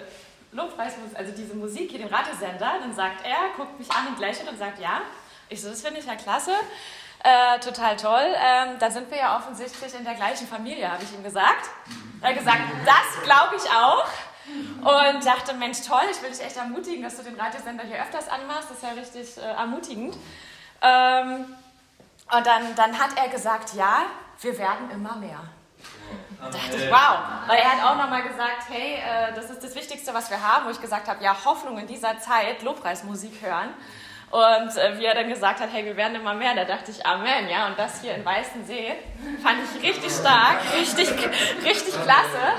Lobpreismusik, 0.52 1.18
also 1.18 1.32
diese 1.34 1.54
Musik 1.54 1.92
hier, 1.92 2.00
den 2.00 2.08
Radiosender. 2.08 2.80
Dann 2.80 2.96
sagt 2.96 3.26
er, 3.26 3.38
guckt 3.56 3.78
mich 3.78 3.92
an 3.92 4.08
und 4.08 4.20
lächelt 4.20 4.50
und 4.50 4.58
sagt, 4.58 4.80
ja. 4.80 5.02
Ich 5.50 5.62
so, 5.62 5.70
das 5.70 5.82
finde 5.82 6.00
ich 6.00 6.06
ja 6.06 6.16
klasse. 6.16 6.52
Äh, 7.24 7.60
total 7.60 7.96
toll. 7.98 8.36
Ähm, 8.36 8.78
dann 8.80 8.92
sind 8.92 9.10
wir 9.10 9.18
ja 9.18 9.38
offensichtlich 9.38 9.94
in 9.94 10.04
der 10.04 10.14
gleichen 10.14 10.48
Familie, 10.48 10.92
habe 10.92 11.04
ich 11.04 11.14
ihm 11.14 11.24
gesagt. 11.24 11.70
Er 12.22 12.30
hat 12.30 12.38
gesagt, 12.38 12.62
das 12.86 13.24
glaube 13.24 13.56
ich 13.56 13.70
auch. 13.72 14.06
Und 14.80 15.26
dachte, 15.26 15.54
Mensch, 15.54 15.82
toll, 15.82 16.04
ich 16.12 16.22
will 16.22 16.30
dich 16.30 16.42
echt 16.42 16.58
ermutigen, 16.58 17.04
dass 17.04 17.18
du 17.18 17.24
den 17.24 17.40
Radiosender 17.40 17.84
hier 17.84 18.02
öfters 18.02 18.30
anmachst. 18.30 18.70
Das 18.70 18.78
ist 18.78 18.84
ja 18.84 18.90
richtig 18.92 19.38
äh, 19.38 19.42
ermutigend. 19.42 20.16
Ähm, 20.82 21.46
und 22.32 22.46
dann, 22.46 22.76
dann 22.76 22.98
hat 22.98 23.12
er 23.16 23.30
gesagt, 23.30 23.74
ja, 23.74 24.04
wir 24.42 24.58
werden 24.58 24.90
immer 24.92 25.16
mehr. 25.16 25.40
Da 26.40 26.50
dachte 26.50 26.78
ich, 26.78 26.92
wow. 26.92 27.20
Weil 27.48 27.58
er 27.58 27.72
hat 27.72 27.84
auch 27.84 27.98
nochmal 27.98 28.24
gesagt, 28.24 28.70
hey, 28.70 28.96
äh, 28.96 29.34
das 29.34 29.50
ist 29.50 29.64
das 29.64 29.76
Wichtigste, 29.76 30.14
was 30.14 30.30
wir 30.30 30.42
haben, 30.42 30.66
wo 30.66 30.70
ich 30.70 30.80
gesagt 30.80 31.08
habe, 31.08 31.24
ja, 31.24 31.36
Hoffnung 31.46 31.78
in 31.78 31.88
dieser 31.88 32.20
Zeit, 32.20 32.62
Lobpreismusik 32.64 33.42
hören. 33.42 33.70
Und 34.30 34.78
äh, 34.78 35.00
wie 35.00 35.06
er 35.06 35.16
dann 35.16 35.30
gesagt 35.30 35.62
hat, 35.62 35.70
hey, 35.72 35.86
wir 35.86 35.96
werden 35.96 36.16
immer 36.16 36.34
mehr, 36.34 36.54
da 36.54 36.66
dachte 36.66 36.92
ich, 36.92 37.06
Amen, 37.06 37.50
ja. 37.50 37.68
Und 37.68 37.80
das 37.80 38.02
hier 38.02 38.14
in 38.14 38.26
Weißensee 38.26 38.96
fand 39.42 39.60
ich 39.64 39.82
richtig 39.82 40.12
stark, 40.12 40.58
richtig, 40.74 41.10
richtig 41.64 41.94
klasse. 42.04 42.56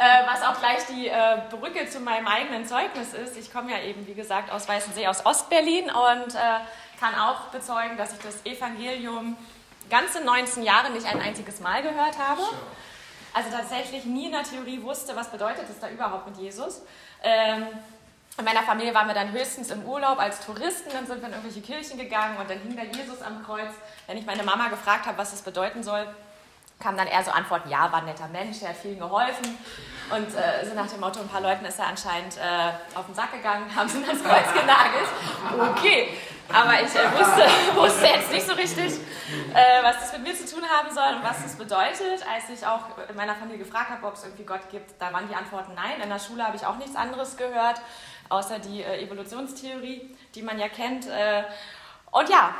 Äh, 0.00 0.26
was 0.26 0.40
auch 0.40 0.58
gleich 0.58 0.86
die 0.86 1.08
äh, 1.08 1.42
Brücke 1.50 1.86
zu 1.86 2.00
meinem 2.00 2.26
eigenen 2.26 2.64
Zeugnis 2.66 3.12
ist. 3.12 3.36
Ich 3.36 3.52
komme 3.52 3.70
ja 3.70 3.82
eben, 3.82 4.06
wie 4.06 4.14
gesagt, 4.14 4.50
aus 4.50 4.66
Weißensee, 4.66 5.06
aus 5.06 5.26
Ostberlin 5.26 5.90
und 5.90 6.34
äh, 6.34 6.38
kann 6.98 7.14
auch 7.20 7.48
bezeugen, 7.52 7.98
dass 7.98 8.14
ich 8.14 8.18
das 8.20 8.46
Evangelium 8.46 9.36
ganze 9.90 10.24
19 10.24 10.62
Jahre 10.62 10.88
nicht 10.88 11.04
ein 11.04 11.20
einziges 11.20 11.60
Mal 11.60 11.82
gehört 11.82 12.18
habe. 12.18 12.40
Also 13.34 13.50
tatsächlich 13.50 14.06
nie 14.06 14.24
in 14.24 14.32
der 14.32 14.42
Theorie 14.42 14.82
wusste, 14.82 15.14
was 15.16 15.30
bedeutet 15.30 15.66
es 15.68 15.78
da 15.78 15.90
überhaupt 15.90 16.28
mit 16.28 16.38
Jesus. 16.38 16.80
Ähm, 17.22 17.66
in 18.38 18.44
meiner 18.46 18.62
Familie 18.62 18.94
waren 18.94 19.06
wir 19.06 19.14
dann 19.14 19.32
höchstens 19.32 19.70
im 19.70 19.84
Urlaub 19.84 20.18
als 20.18 20.40
Touristen, 20.40 20.88
dann 20.94 21.06
sind 21.06 21.20
wir 21.20 21.28
in 21.28 21.34
irgendwelche 21.34 21.60
Kirchen 21.60 21.98
gegangen 21.98 22.38
und 22.38 22.48
dann 22.48 22.58
hing 22.60 22.74
da 22.74 22.84
Jesus 22.84 23.20
am 23.20 23.44
Kreuz. 23.44 23.74
Wenn 24.06 24.16
ich 24.16 24.24
meine 24.24 24.44
Mama 24.44 24.68
gefragt 24.68 25.04
habe, 25.04 25.18
was 25.18 25.32
das 25.32 25.42
bedeuten 25.42 25.82
soll, 25.82 26.06
kam 26.80 26.96
dann 26.96 27.06
eher 27.06 27.22
so 27.22 27.30
Antworten, 27.30 27.68
ja, 27.68 27.92
war 27.92 28.00
ein 28.00 28.06
netter 28.06 28.28
Mensch, 28.28 28.60
der 28.60 28.70
hat 28.70 28.76
vielen 28.76 28.98
geholfen. 28.98 29.58
Und 30.10 30.34
äh, 30.34 30.66
so 30.66 30.74
nach 30.74 30.88
dem 30.88 31.00
Motto, 31.00 31.20
ein 31.20 31.28
paar 31.28 31.40
Leuten 31.40 31.64
ist 31.64 31.78
er 31.78 31.86
anscheinend 31.86 32.36
äh, 32.36 32.98
auf 32.98 33.06
den 33.06 33.14
Sack 33.14 33.32
gegangen, 33.32 33.64
haben 33.76 33.88
sie 33.88 34.02
ans 34.02 34.22
Kreuz 34.24 34.52
genagelt. 34.52 35.08
Okay, 35.76 36.16
aber 36.52 36.74
ich 36.74 36.94
äh, 36.94 37.12
wusste, 37.12 37.74
wusste 37.76 38.06
jetzt 38.06 38.32
nicht 38.32 38.46
so 38.46 38.54
richtig, 38.54 38.92
äh, 39.54 39.82
was 39.82 40.00
das 40.00 40.12
mit 40.14 40.22
mir 40.22 40.34
zu 40.34 40.52
tun 40.52 40.64
haben 40.68 40.92
soll 40.92 41.16
und 41.16 41.22
was 41.22 41.42
das 41.42 41.54
bedeutet. 41.54 42.26
Als 42.28 42.48
ich 42.52 42.66
auch 42.66 42.80
in 43.08 43.14
meiner 43.14 43.36
Familie 43.36 43.64
gefragt 43.64 43.90
habe, 43.90 44.04
ob 44.06 44.14
es 44.14 44.24
irgendwie 44.24 44.44
Gott 44.44 44.68
gibt, 44.70 45.00
da 45.00 45.12
waren 45.12 45.28
die 45.28 45.34
Antworten 45.34 45.74
nein. 45.74 46.00
In 46.02 46.08
der 46.08 46.18
Schule 46.18 46.44
habe 46.44 46.56
ich 46.56 46.66
auch 46.66 46.76
nichts 46.76 46.96
anderes 46.96 47.36
gehört, 47.36 47.80
außer 48.30 48.58
die 48.58 48.82
äh, 48.82 49.04
Evolutionstheorie, 49.04 50.16
die 50.34 50.42
man 50.42 50.58
ja 50.58 50.68
kennt. 50.68 51.06
Äh, 51.06 51.44
und 52.10 52.28
ja, 52.28 52.52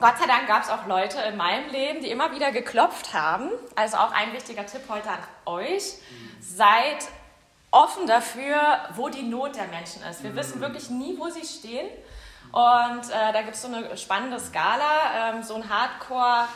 Gott 0.00 0.18
sei 0.18 0.26
Dank 0.26 0.46
gab 0.46 0.62
es 0.62 0.70
auch 0.70 0.86
Leute 0.86 1.20
in 1.20 1.36
meinem 1.36 1.68
Leben, 1.68 2.00
die 2.00 2.10
immer 2.10 2.32
wieder 2.32 2.52
geklopft 2.52 3.12
haben. 3.12 3.50
Also 3.76 3.98
auch 3.98 4.12
ein 4.12 4.32
wichtiger 4.32 4.64
Tipp 4.64 4.80
heute 4.88 5.10
an 5.10 5.18
euch. 5.44 5.96
Seid 6.40 7.06
offen 7.70 8.06
dafür, 8.06 8.78
wo 8.94 9.10
die 9.10 9.22
Not 9.22 9.56
der 9.56 9.66
Menschen 9.66 10.02
ist. 10.10 10.22
Wir 10.22 10.34
wissen 10.34 10.62
wirklich 10.62 10.88
nie, 10.88 11.18
wo 11.18 11.28
sie 11.28 11.44
stehen. 11.44 11.86
Und 12.50 13.10
äh, 13.10 13.32
da 13.34 13.42
gibt 13.42 13.56
es 13.56 13.60
so 13.60 13.68
eine 13.68 13.94
spannende 13.98 14.40
Skala. 14.40 15.34
Ähm, 15.34 15.42
so 15.42 15.56
ein 15.56 15.68
Hardcore 15.68 16.48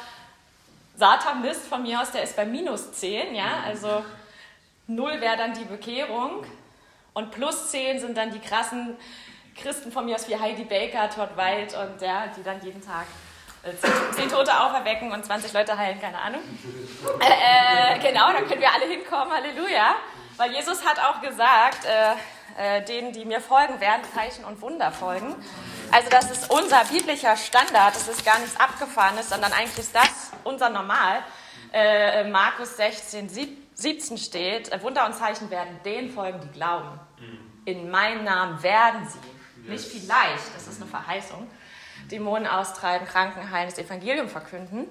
Satanist 0.97 1.67
von 1.67 1.83
mir 1.83 2.01
aus, 2.01 2.13
der 2.13 2.23
ist 2.23 2.37
bei 2.37 2.47
minus 2.47 2.93
10. 2.93 3.35
Ja? 3.35 3.63
Also 3.67 4.07
0 4.87 5.21
wäre 5.21 5.37
dann 5.37 5.53
die 5.53 5.67
Bekehrung. 5.67 6.47
Und 7.13 7.31
plus 7.31 7.71
10 7.71 8.01
sind 8.01 8.17
dann 8.17 8.31
die 8.31 8.41
krassen 8.41 8.97
Christen 9.55 9.93
von 9.93 10.07
mir 10.07 10.15
aus 10.15 10.29
wie 10.29 10.37
Heidi 10.37 10.65
Baker, 10.65 11.11
Todd 11.11 11.37
White 11.37 11.79
und 11.79 12.01
ja, 12.01 12.27
die 12.29 12.43
dann 12.43 12.61
jeden 12.63 12.81
Tag 12.81 13.05
zehn 14.15 14.29
Tote 14.29 14.59
auferwecken 14.61 15.13
und 15.13 15.25
20 15.25 15.53
Leute 15.53 15.77
heilen, 15.77 16.01
keine 16.01 16.19
Ahnung. 16.19 16.43
Äh, 17.21 17.97
äh, 17.97 17.99
genau, 17.99 18.33
da 18.33 18.43
können 18.43 18.61
wir 18.61 18.73
alle 18.73 18.87
hinkommen, 18.87 19.33
Halleluja. 19.33 19.95
Weil 20.37 20.53
Jesus 20.53 20.85
hat 20.85 20.99
auch 20.99 21.21
gesagt, 21.21 21.85
äh, 21.85 22.79
äh, 22.79 22.85
denen, 22.85 23.13
die 23.13 23.25
mir 23.25 23.41
folgen, 23.41 23.81
werden 23.81 24.03
Zeichen 24.15 24.45
und 24.45 24.61
Wunder 24.61 24.91
folgen. 24.93 25.35
Also 25.91 26.11
das 26.11 26.31
ist 26.31 26.51
unser 26.51 26.85
biblischer 26.85 27.37
Standard, 27.37 27.95
das 27.95 28.09
ist 28.09 28.25
gar 28.25 28.39
nichts 28.39 28.59
Abgefahrenes, 28.59 29.29
sondern 29.29 29.53
eigentlich 29.53 29.79
ist 29.79 29.95
das 29.95 30.33
unser 30.43 30.69
Normal. 30.71 31.23
Äh, 31.73 32.25
Markus 32.25 32.77
16, 32.77 33.29
17 33.75 34.19
steht, 34.19 34.73
äh, 34.73 34.83
Wunder 34.83 35.07
und 35.07 35.15
Zeichen 35.15 35.51
werden 35.51 35.81
denen 35.85 36.11
folgen, 36.11 36.41
die 36.41 36.51
glauben. 36.51 36.99
In 37.65 37.91
meinem 37.91 38.25
Namen 38.25 38.63
werden 38.63 39.09
sie. 39.09 39.71
Nicht 39.71 39.87
vielleicht, 39.87 40.55
das 40.55 40.69
ist 40.69 40.81
eine 40.81 40.91
Verheißung. 40.91 41.49
Dämonen 42.11 42.47
austreiben, 42.47 43.07
Kranken 43.07 43.51
heilen, 43.51 43.69
das 43.69 43.79
Evangelium 43.79 44.29
verkünden. 44.29 44.87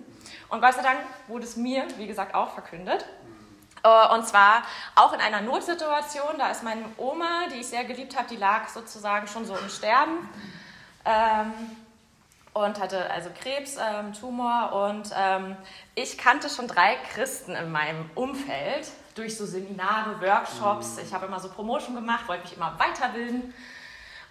Und 0.49 0.61
Gott 0.61 0.73
sei 0.73 0.81
Dank 0.81 0.99
wurde 1.27 1.45
es 1.45 1.55
mir, 1.55 1.85
wie 1.97 2.07
gesagt, 2.07 2.35
auch 2.35 2.53
verkündet. 2.53 3.05
Äh, 3.83 4.13
und 4.13 4.25
zwar 4.27 4.63
auch 4.95 5.13
in 5.13 5.19
einer 5.19 5.41
Notsituation. 5.41 6.37
Da 6.37 6.49
ist 6.49 6.63
meine 6.63 6.85
Oma, 6.97 7.47
die 7.51 7.59
ich 7.59 7.67
sehr 7.67 7.83
geliebt 7.83 8.17
habe, 8.17 8.27
die 8.29 8.37
lag 8.37 8.67
sozusagen 8.67 9.27
schon 9.27 9.45
so 9.45 9.55
im 9.55 9.69
Sterben. 9.69 10.29
Ähm, 11.05 11.53
und 12.53 12.79
hatte 12.79 13.09
also 13.09 13.29
Krebs, 13.41 13.77
ähm, 13.77 14.13
Tumor. 14.13 14.89
Und 14.89 15.09
ähm, 15.17 15.57
ich 15.95 16.17
kannte 16.17 16.49
schon 16.49 16.67
drei 16.67 16.95
Christen 17.13 17.55
in 17.55 17.71
meinem 17.71 18.09
Umfeld 18.15 18.87
durch 19.15 19.37
so 19.37 19.45
Seminare, 19.45 20.21
Workshops. 20.21 20.97
Ich 20.99 21.13
habe 21.13 21.25
immer 21.25 21.39
so 21.39 21.49
Promotion 21.49 21.95
gemacht, 21.95 22.27
wollte 22.27 22.43
mich 22.43 22.55
immer 22.55 22.77
weiterbilden. 22.77 23.53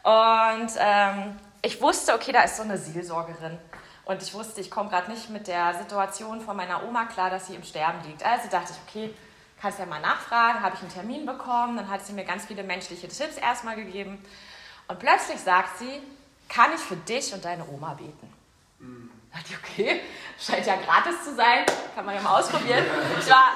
Und 0.03 0.73
ähm, 0.79 1.37
ich 1.63 1.81
wusste, 1.81 2.15
okay, 2.15 2.33
da 2.33 2.43
ist 2.43 2.57
so 2.57 2.63
eine 2.63 2.77
Seelsorgerin. 2.77 3.57
Und 4.05 4.21
ich 4.21 4.35
wusste, 4.35 4.61
ich 4.61 4.71
komme 4.71 4.91
gerade 4.91 5.11
nicht 5.11 5.31
mit 5.31 5.47
der 5.47 5.75
Situation 5.75 6.41
von 6.41 6.57
meiner 6.57 6.83
Oma 6.83 7.05
klar, 7.05 7.31
dass 7.31 7.47
sie 7.47 7.55
im 7.55 7.63
Sterben 7.63 8.01
liegt. 8.07 8.25
Also 8.25 8.49
dachte 8.51 8.73
ich, 8.73 8.79
okay, 8.89 9.15
kannst 9.61 9.79
ja 9.79 9.87
mal 9.87 10.01
nachfragen, 10.01 10.61
habe 10.61 10.75
ich 10.75 10.83
einen 10.83 10.93
Termin 10.93 11.25
bekommen. 11.25 11.77
Dann 11.77 11.89
hat 11.89 12.05
sie 12.05 12.13
mir 12.13 12.25
ganz 12.25 12.47
viele 12.47 12.65
menschliche 12.65 13.07
Tipps 13.07 13.37
erstmal 13.37 13.77
gegeben. 13.77 14.23
Und 14.89 14.99
plötzlich 14.99 15.39
sagt 15.39 15.79
sie, 15.79 16.03
kann 16.49 16.75
ich 16.75 16.81
für 16.81 16.97
dich 16.97 17.33
und 17.33 17.45
deine 17.45 17.65
Oma 17.69 17.95
beten? 17.95 18.33
Mhm. 18.81 19.11
Da 19.33 19.39
dachte 19.39 19.53
ich, 19.53 19.59
okay, 19.59 20.01
scheint 20.39 20.67
ja 20.67 20.77
gratis 20.77 21.25
zu 21.25 21.35
sein, 21.35 21.65
kann 21.95 22.05
man 22.05 22.17
ja 22.17 22.21
mal 22.21 22.41
ausprobieren. 22.41 22.85
Ich 23.21 23.31
war 23.31 23.53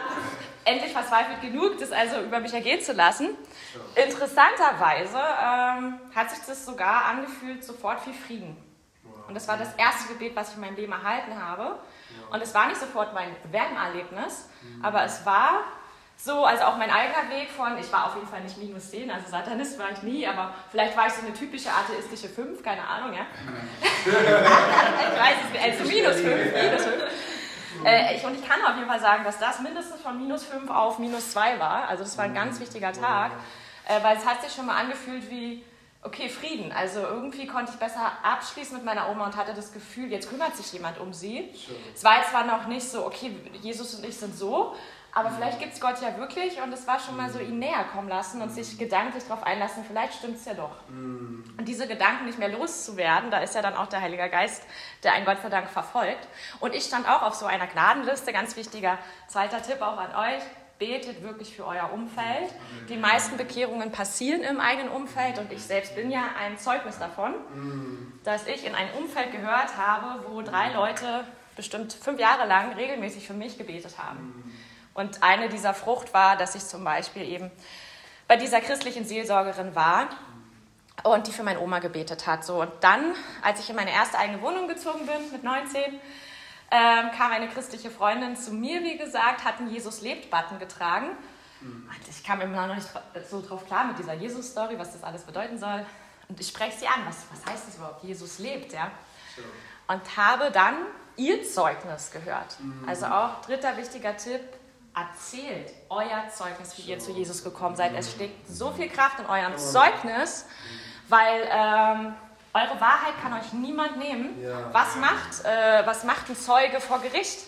endlich 0.65 0.93
verzweifelt 0.93 1.41
genug, 1.43 1.79
das 1.79 1.93
also 1.93 2.21
über 2.21 2.39
mich 2.41 2.55
ergehen 2.55 2.81
zu 2.81 2.93
lassen. 2.93 3.31
Interessanterweise 3.95 5.17
ähm, 5.17 6.01
hat 6.15 6.31
sich 6.31 6.41
das 6.47 6.65
sogar 6.65 7.07
angefühlt, 7.07 7.65
sofort 7.65 8.07
wie 8.07 8.13
Frieden. 8.13 8.57
Und 9.29 9.35
das 9.35 9.49
war 9.49 9.57
das 9.57 9.75
erste 9.77 10.13
Gebet, 10.13 10.37
was 10.37 10.51
ich 10.51 10.55
in 10.55 10.61
meinem 10.61 10.77
Leben 10.77 10.93
erhalten 10.93 11.41
habe. 11.43 11.79
Und 12.31 12.43
es 12.43 12.55
war 12.55 12.67
nicht 12.67 12.81
sofort 12.81 13.15
mein 13.15 13.35
Werbenerlebnis, 13.51 14.49
aber 14.83 15.05
es 15.05 15.25
war 15.25 15.63
so, 16.17 16.45
also 16.45 16.65
auch 16.65 16.77
mein 16.77 16.91
eigener 16.91 17.31
Weg 17.31 17.51
von, 17.51 17.77
ich 17.79 17.93
war 17.93 18.07
auf 18.07 18.15
jeden 18.15 18.27
Fall 18.27 18.41
nicht 18.41 18.57
minus 18.57 18.91
10, 18.91 19.11
also 19.11 19.29
Satanist 19.29 19.79
war 19.79 19.91
ich 19.93 20.03
nie, 20.03 20.27
aber 20.27 20.55
vielleicht 20.71 20.97
war 20.97 21.07
ich 21.07 21.13
so 21.13 21.21
eine 21.25 21.35
typische 21.35 21.69
atheistische 21.71 22.29
5, 22.29 22.63
keine 22.63 22.87
Ahnung, 22.89 23.13
ja. 23.13 23.27
ich 24.07 24.13
weiß 25.21 25.37
es 25.45 25.53
nicht, 25.53 25.63
also 25.63 25.85
minus 25.85 26.17
5, 26.17 26.63
minus 26.63 26.85
5. 26.85 27.03
Äh, 27.85 28.17
ich, 28.17 28.25
und 28.25 28.35
ich 28.35 28.49
kann 28.49 28.65
auf 28.65 28.77
jeden 28.77 28.89
Fall 28.89 29.01
sagen, 29.01 29.25
dass 29.25 29.39
das 29.39 29.61
mindestens 29.61 30.01
von 30.01 30.17
minus 30.17 30.45
5 30.45 30.71
auf 30.71 30.99
minus 30.99 31.33
2 31.33 31.61
war. 31.61 31.89
Also 31.89 32.05
das 32.05 32.17
war 32.17 32.25
ein 32.25 32.35
ganz 32.35 32.59
wichtiger 32.61 32.93
Tag, 32.93 33.33
äh, 33.87 34.03
weil 34.03 34.17
es 34.17 34.27
hat 34.27 34.43
sich 34.43 34.53
schon 34.53 34.67
mal 34.67 34.77
angefühlt 34.77 35.31
wie, 35.31 35.65
okay, 36.03 36.29
Frieden. 36.29 36.73
Also 36.73 37.01
irgendwie 37.01 37.47
konnte 37.47 37.73
ich 37.73 37.79
besser 37.79 38.13
abschließen 38.23 38.77
mit 38.77 38.85
meiner 38.85 39.11
Oma 39.11 39.27
und 39.27 39.37
hatte 39.37 39.55
das 39.55 39.73
Gefühl, 39.73 40.11
jetzt 40.11 40.29
kümmert 40.29 40.57
sich 40.57 40.73
jemand 40.73 40.99
um 40.99 41.13
sie. 41.13 41.51
Es 41.95 42.05
war 42.05 42.19
jetzt 42.19 42.31
zwar 42.31 42.45
noch 42.45 42.67
nicht 42.67 42.89
so, 42.89 43.05
okay, 43.05 43.35
Jesus 43.61 43.95
und 43.95 44.05
ich 44.05 44.17
sind 44.17 44.37
so, 44.37 44.75
aber 45.13 45.31
vielleicht 45.31 45.59
gibt 45.61 45.73
es 45.73 45.81
Gott 45.81 46.01
ja 46.03 46.17
wirklich 46.19 46.61
und 46.61 46.73
es 46.73 46.87
war 46.87 47.01
schon 47.01 47.17
mal 47.17 47.31
so 47.31 47.39
ihn 47.39 47.59
näher 47.59 47.85
kommen 47.85 48.09
lassen 48.09 48.43
und 48.43 48.51
sich 48.51 48.77
gedanklich 48.77 49.25
darauf 49.25 49.43
einlassen, 49.45 49.83
vielleicht 49.87 50.15
stimmt 50.15 50.37
es 50.37 50.45
ja 50.45 50.53
doch. 50.53 50.77
Und 51.57 51.65
diese 51.65 51.89
Gedanken 51.89 52.27
nicht 52.27 52.39
mehr 52.39 52.51
loszuwerden, 52.51 53.31
da 53.31 53.39
ist 53.39 53.55
ja 53.55 53.63
dann 53.63 53.77
auch 53.77 53.87
der 53.87 54.03
Heilige 54.03 54.29
Geist, 54.29 54.63
der 55.03 55.15
einen 55.15 55.25
Gott 55.25 55.39
sei 55.43 55.49
Dank 55.49 55.71
verfolgt. 55.71 56.29
Und 56.61 56.75
ich 56.75 56.85
stand 56.85 57.09
auch 57.09 57.23
auf 57.23 57.35
so 57.35 57.47
einer 57.47 57.67
Gnadenliste, 57.67 58.31
ganz 58.33 58.57
wichtiger 58.57 58.99
zweiter 59.27 59.63
Tipp 59.63 59.81
auch 59.81 59.97
an 59.97 60.15
euch. 60.15 60.43
Betet 60.79 61.23
wirklich 61.23 61.55
für 61.55 61.67
euer 61.67 61.91
Umfeld. 61.93 62.53
Die 62.89 62.97
meisten 62.97 63.37
Bekehrungen 63.37 63.93
passieren 63.93 64.43
im 64.43 64.61
eigenen 64.61 64.91
Umfeld 64.91 65.39
und 65.39 65.53
ich 65.53 65.63
selbst 65.63 65.95
bin 65.95 66.11
ja 66.11 66.25
ein 66.39 66.59
Zeugnis 66.59 66.99
davon, 66.99 67.35
dass 68.25 68.47
ich 68.47 68.67
in 68.67 68.75
ein 68.75 68.93
Umfeld 68.99 69.33
gehört 69.33 69.77
habe, 69.77 70.25
wo 70.29 70.43
drei 70.43 70.73
Leute 70.73 71.25
bestimmt 71.57 71.93
fünf 71.95 72.21
Jahre 72.21 72.47
lang 72.47 72.75
regelmäßig 72.75 73.27
für 73.27 73.35
mich 73.35 73.57
gebetet 73.57 73.97
haben. 73.99 74.55
Und 74.93 75.23
eine 75.23 75.49
dieser 75.49 75.75
Frucht 75.75 76.13
war, 76.15 76.37
dass 76.37 76.55
ich 76.55 76.65
zum 76.65 76.85
Beispiel 76.85 77.23
eben 77.23 77.51
bei 78.29 78.37
dieser 78.37 78.61
christlichen 78.61 79.05
Seelsorgerin 79.05 79.75
war 79.75 80.09
und 81.05 81.27
die 81.27 81.33
für 81.33 81.43
meine 81.43 81.61
Oma 81.61 81.79
gebetet 81.79 82.27
hat. 82.27 82.45
So, 82.45 82.61
und 82.61 82.71
dann, 82.81 83.15
als 83.43 83.61
ich 83.61 83.71
in 83.71 83.77
meine 83.77 83.93
erste 83.93 84.19
eigene 84.19 84.43
Wohnung 84.43 84.69
gezogen 84.69 85.07
bin, 85.07 85.33
mit 85.33 85.45
19, 85.45 86.01
ähm, 86.71 87.11
kam 87.17 87.31
eine 87.33 87.49
christliche 87.49 87.91
Freundin 87.91 88.37
zu 88.37 88.53
mir, 88.53 88.83
wie 88.83 88.99
gesagt, 88.99 89.45
hat 89.45 89.59
einen 89.59 89.71
Jesus 89.71 90.01
lebt-Button 90.01 90.59
getragen 90.59 91.11
Und 91.89 92.09
ich 92.09 92.23
kam 92.25 92.41
immer 92.41 92.67
noch 92.67 92.75
nicht 92.75 92.89
so 93.31 93.41
drauf 93.41 93.67
klar 93.67 93.87
mit 93.87 93.99
dieser 93.99 94.15
Jesus-Story, 94.15 94.79
was 94.79 94.93
das 94.93 95.03
alles 95.03 95.23
bedeuten 95.23 95.59
soll. 95.59 95.85
Und 96.29 96.39
ich 96.41 96.49
spreche 96.49 96.77
sie 96.79 96.87
an, 96.87 97.07
was, 97.07 97.25
was 97.33 97.47
heißt 97.51 97.69
das 97.69 97.77
überhaupt? 97.77 98.03
Jesus 98.05 98.39
lebt, 98.39 98.73
ja? 98.73 98.91
Und 99.89 100.17
habe 100.17 100.51
dann 100.51 100.75
ihr 101.17 101.45
Zeugnis 101.45 102.11
gehört. 102.11 102.57
Also 102.87 103.07
auch 103.07 103.41
dritter 103.43 103.77
wichtiger 103.77 104.17
Tipp, 104.17 104.41
erzählt 104.95 105.73
euer 105.89 106.29
Zeugnis, 106.35 106.77
wie 106.79 106.83
ihr 106.83 106.99
zu 106.99 107.13
Jesus 107.13 107.45
gekommen 107.45 107.77
seid. 107.77 107.95
Es 107.95 108.13
steckt 108.13 108.49
so 108.49 108.73
viel 108.73 108.89
Kraft 108.89 109.21
in 109.21 109.27
eurem 109.27 109.57
Zeugnis, 109.57 110.47
weil 111.09 111.49
ähm, 111.51 112.15
eure 112.57 112.81
Wahrheit 112.81 113.15
kann 113.23 113.33
euch 113.35 113.53
niemand 113.53 113.99
nehmen. 113.99 114.43
Ja. 114.43 114.73
Was, 114.73 114.97
macht, 114.97 115.45
äh, 115.45 115.87
was 115.87 116.05
macht 116.05 116.29
ein 116.29 116.37
Zeuge 116.37 116.81
vor 116.81 117.01
Gericht? 117.01 117.41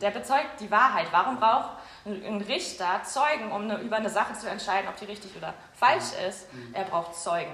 Der 0.00 0.10
bezeugt 0.10 0.60
die 0.60 0.70
Wahrheit. 0.70 1.08
Warum 1.10 1.38
braucht 1.40 1.70
ein 2.04 2.40
Richter 2.42 3.02
Zeugen, 3.04 3.50
um 3.50 3.62
eine, 3.62 3.78
über 3.78 3.96
eine 3.96 4.10
Sache 4.10 4.34
zu 4.34 4.48
entscheiden, 4.48 4.88
ob 4.88 4.96
die 4.96 5.06
richtig 5.06 5.34
oder 5.36 5.54
falsch 5.74 6.12
ist? 6.28 6.46
Er 6.72 6.84
braucht 6.84 7.16
Zeugen. 7.16 7.52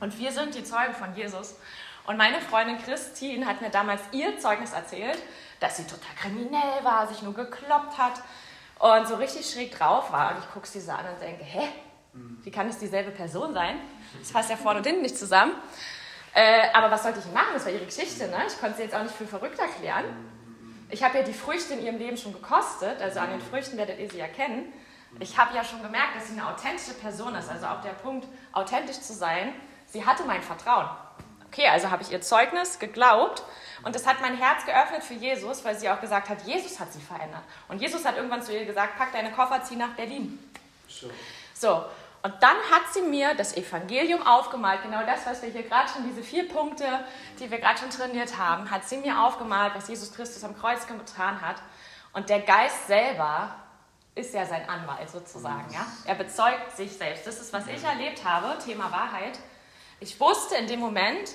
Und 0.00 0.18
wir 0.18 0.32
sind 0.32 0.54
die 0.54 0.64
Zeugen 0.64 0.94
von 0.94 1.14
Jesus. 1.14 1.56
Und 2.06 2.16
meine 2.16 2.40
Freundin 2.40 2.78
Christine 2.78 3.46
hat 3.46 3.60
mir 3.60 3.70
damals 3.70 4.00
ihr 4.12 4.38
Zeugnis 4.38 4.72
erzählt, 4.72 5.18
dass 5.60 5.76
sie 5.76 5.84
total 5.84 6.14
kriminell 6.16 6.82
war, 6.82 7.06
sich 7.06 7.22
nur 7.22 7.34
gekloppt 7.34 7.96
hat 7.98 8.20
und 8.78 9.06
so 9.06 9.14
richtig 9.16 9.48
schräg 9.48 9.76
drauf 9.78 10.10
war. 10.10 10.32
Und 10.32 10.38
ich 10.38 10.50
gucke 10.52 10.66
sie 10.66 10.80
so 10.80 10.90
an 10.90 11.06
und 11.14 11.20
denke, 11.20 11.44
hä? 11.44 11.68
Wie 12.42 12.50
kann 12.50 12.68
es 12.68 12.78
dieselbe 12.78 13.10
Person 13.10 13.54
sein? 13.54 13.78
Das 14.20 14.32
passt 14.32 14.50
ja 14.50 14.56
vorne 14.56 14.78
und 14.78 14.86
hinten 14.86 15.02
nicht 15.02 15.16
zusammen. 15.16 15.52
Äh, 16.34 16.68
aber 16.72 16.90
was 16.90 17.02
sollte 17.02 17.18
ich 17.18 17.26
machen? 17.26 17.50
Das 17.54 17.64
war 17.64 17.72
ihre 17.72 17.84
Geschichte, 17.84 18.28
ne? 18.28 18.38
Ich 18.46 18.58
konnte 18.58 18.76
sie 18.76 18.82
jetzt 18.84 18.94
auch 18.94 19.02
nicht 19.02 19.14
für 19.14 19.26
verrückt 19.26 19.58
erklären. 19.58 20.04
Ich 20.88 21.02
habe 21.02 21.18
ja 21.18 21.24
die 21.24 21.34
Früchte 21.34 21.74
in 21.74 21.84
ihrem 21.84 21.98
Leben 21.98 22.16
schon 22.16 22.32
gekostet, 22.32 23.00
also 23.00 23.20
an 23.20 23.30
den 23.30 23.40
Früchten 23.40 23.76
werdet 23.78 23.98
ihr 23.98 24.10
sie 24.10 24.20
erkennen. 24.20 24.72
Ich 25.20 25.38
habe 25.38 25.54
ja 25.54 25.64
schon 25.64 25.82
gemerkt, 25.82 26.16
dass 26.16 26.28
sie 26.28 26.38
eine 26.38 26.48
authentische 26.48 26.94
Person 26.94 27.34
ist, 27.34 27.50
also 27.50 27.66
auch 27.66 27.80
der 27.82 27.90
Punkt, 27.90 28.26
authentisch 28.52 29.00
zu 29.00 29.12
sein. 29.12 29.54
Sie 29.86 30.04
hatte 30.04 30.24
mein 30.24 30.42
Vertrauen. 30.42 30.88
Okay, 31.46 31.68
also 31.68 31.90
habe 31.90 32.02
ich 32.02 32.10
ihr 32.10 32.22
Zeugnis 32.22 32.78
geglaubt 32.78 33.42
und 33.84 33.94
das 33.94 34.06
hat 34.06 34.22
mein 34.22 34.36
Herz 34.36 34.64
geöffnet 34.64 35.02
für 35.02 35.14
Jesus, 35.14 35.64
weil 35.64 35.78
sie 35.78 35.90
auch 35.90 36.00
gesagt 36.00 36.30
hat, 36.30 36.42
Jesus 36.46 36.80
hat 36.80 36.92
sie 36.92 37.00
verändert. 37.00 37.42
Und 37.68 37.80
Jesus 37.80 38.04
hat 38.06 38.16
irgendwann 38.16 38.42
zu 38.42 38.56
ihr 38.56 38.64
gesagt, 38.64 38.96
pack 38.96 39.12
deine 39.12 39.32
Koffer, 39.32 39.62
zieh 39.62 39.76
nach 39.76 39.90
Berlin. 39.90 40.38
So, 41.52 41.84
und 42.22 42.34
dann 42.40 42.56
hat 42.70 42.92
sie 42.92 43.02
mir 43.02 43.34
das 43.34 43.56
Evangelium 43.56 44.24
aufgemalt, 44.24 44.82
genau 44.82 45.04
das, 45.04 45.26
was 45.26 45.42
wir 45.42 45.50
hier 45.50 45.64
gerade 45.64 45.88
schon, 45.88 46.04
diese 46.04 46.22
vier 46.22 46.48
Punkte, 46.48 46.86
die 47.40 47.50
wir 47.50 47.58
gerade 47.58 47.80
schon 47.80 47.90
trainiert 47.90 48.38
haben, 48.38 48.70
hat 48.70 48.88
sie 48.88 48.98
mir 48.98 49.20
aufgemalt, 49.20 49.74
was 49.74 49.88
Jesus 49.88 50.12
Christus 50.14 50.44
am 50.44 50.56
Kreuz 50.56 50.86
getan 50.86 51.40
hat. 51.40 51.56
Und 52.12 52.28
der 52.28 52.40
Geist 52.40 52.86
selber 52.86 53.56
ist 54.14 54.34
ja 54.34 54.46
sein 54.46 54.68
Anwalt 54.68 55.10
sozusagen. 55.10 55.72
Ja? 55.72 55.84
Er 56.04 56.14
bezeugt 56.14 56.76
sich 56.76 56.92
selbst. 56.92 57.26
Das 57.26 57.40
ist, 57.40 57.52
was 57.52 57.66
ich 57.66 57.82
erlebt 57.82 58.24
habe, 58.24 58.56
Thema 58.62 58.92
Wahrheit. 58.92 59.38
Ich 59.98 60.20
wusste 60.20 60.54
in 60.56 60.68
dem 60.68 60.78
Moment, 60.78 61.34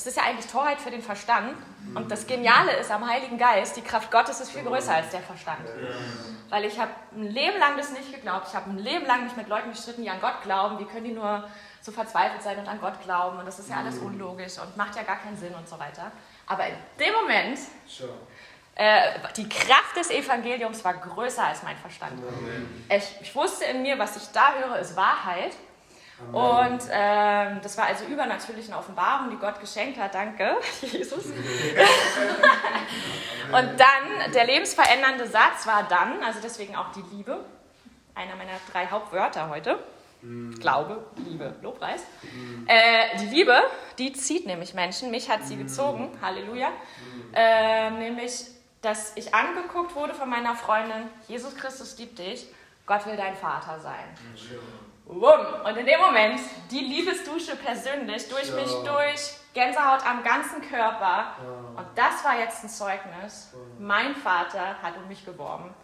es 0.00 0.06
ist 0.06 0.16
ja 0.16 0.22
eigentlich 0.22 0.50
Torheit 0.50 0.80
für 0.80 0.90
den 0.90 1.02
Verstand. 1.02 1.54
Und 1.94 2.10
das 2.10 2.26
Geniale 2.26 2.72
ist 2.76 2.90
am 2.90 3.06
Heiligen 3.06 3.36
Geist, 3.36 3.76
die 3.76 3.82
Kraft 3.82 4.10
Gottes 4.10 4.40
ist 4.40 4.50
viel 4.50 4.62
größer 4.62 4.94
als 4.94 5.10
der 5.10 5.20
Verstand. 5.20 5.60
Weil 6.48 6.64
ich 6.64 6.78
habe 6.78 6.90
ein 7.14 7.24
Leben 7.24 7.58
lang 7.58 7.76
das 7.76 7.90
nicht 7.90 8.12
geglaubt. 8.14 8.46
Ich 8.48 8.54
habe 8.54 8.70
ein 8.70 8.78
Leben 8.78 9.04
lang 9.04 9.24
mich 9.24 9.36
mit 9.36 9.48
Leuten 9.48 9.70
gestritten, 9.70 10.02
die 10.02 10.10
an 10.10 10.20
Gott 10.20 10.42
glauben. 10.42 10.78
Wie 10.78 10.86
können 10.86 11.04
die 11.04 11.12
nur 11.12 11.48
so 11.82 11.92
verzweifelt 11.92 12.42
sein 12.42 12.58
und 12.58 12.66
an 12.66 12.80
Gott 12.80 13.02
glauben? 13.04 13.38
Und 13.38 13.46
das 13.46 13.58
ist 13.58 13.68
ja 13.68 13.76
alles 13.76 13.98
unlogisch 13.98 14.58
und 14.58 14.74
macht 14.76 14.96
ja 14.96 15.02
gar 15.02 15.16
keinen 15.16 15.36
Sinn 15.36 15.54
und 15.54 15.68
so 15.68 15.78
weiter. 15.78 16.10
Aber 16.46 16.66
in 16.66 16.74
dem 16.98 17.12
Moment, 17.12 17.58
äh, 18.76 19.18
die 19.36 19.48
Kraft 19.48 19.96
des 19.96 20.10
Evangeliums 20.10 20.82
war 20.84 20.94
größer 20.94 21.44
als 21.44 21.62
mein 21.62 21.76
Verstand. 21.76 22.22
Ich, 22.88 23.16
ich 23.20 23.34
wusste 23.34 23.64
in 23.66 23.82
mir, 23.82 23.98
was 23.98 24.16
ich 24.16 24.28
da 24.32 24.54
höre, 24.54 24.78
ist 24.78 24.96
Wahrheit. 24.96 25.52
Und 26.32 26.80
ähm, 26.90 27.60
das 27.62 27.76
war 27.76 27.86
also 27.86 28.04
übernatürlich 28.04 28.68
eine 28.68 28.78
Offenbarung, 28.78 29.30
die 29.30 29.36
Gott 29.36 29.58
geschenkt 29.60 29.98
hat. 29.98 30.14
Danke, 30.14 30.56
Jesus. 30.80 31.24
Und 33.52 33.80
dann, 33.80 34.32
der 34.32 34.46
lebensverändernde 34.46 35.26
Satz 35.26 35.66
war 35.66 35.82
dann, 35.88 36.22
also 36.22 36.38
deswegen 36.42 36.76
auch 36.76 36.92
die 36.92 37.02
Liebe, 37.16 37.44
einer 38.14 38.36
meiner 38.36 38.52
drei 38.70 38.86
Hauptwörter 38.86 39.48
heute. 39.48 39.78
Glaube, 40.60 41.06
Liebe, 41.16 41.54
Lobpreis. 41.62 42.02
Äh, 42.66 43.18
die 43.18 43.26
Liebe, 43.34 43.58
die 43.98 44.12
zieht 44.12 44.46
nämlich 44.46 44.74
Menschen. 44.74 45.10
Mich 45.10 45.30
hat 45.30 45.46
sie 45.46 45.56
gezogen, 45.56 46.10
Halleluja. 46.20 46.68
Äh, 47.32 47.90
nämlich, 47.92 48.44
dass 48.82 49.16
ich 49.16 49.34
angeguckt 49.34 49.94
wurde 49.94 50.12
von 50.12 50.28
meiner 50.28 50.54
Freundin, 50.54 51.08
Jesus 51.26 51.56
Christus 51.56 51.96
liebt 51.98 52.18
dich, 52.18 52.46
Gott 52.84 53.06
will 53.06 53.16
dein 53.16 53.34
Vater 53.34 53.80
sein. 53.80 54.04
Wumm. 55.12 55.46
Und 55.64 55.76
in 55.76 55.86
dem 55.86 56.00
Moment, 56.00 56.40
die 56.70 56.80
Liebesdusche 56.80 57.56
persönlich, 57.56 58.28
durch 58.28 58.52
mich 58.54 58.70
durch, 58.84 59.34
Gänsehaut 59.52 60.06
am 60.06 60.22
ganzen 60.22 60.62
Körper. 60.62 61.34
Und 61.76 61.86
das 61.96 62.24
war 62.24 62.38
jetzt 62.38 62.62
ein 62.62 62.68
Zeugnis. 62.68 63.52
Mein 63.80 64.14
Vater 64.14 64.76
hat 64.80 64.96
um 64.96 65.08
mich 65.08 65.24
geworben. 65.24 65.74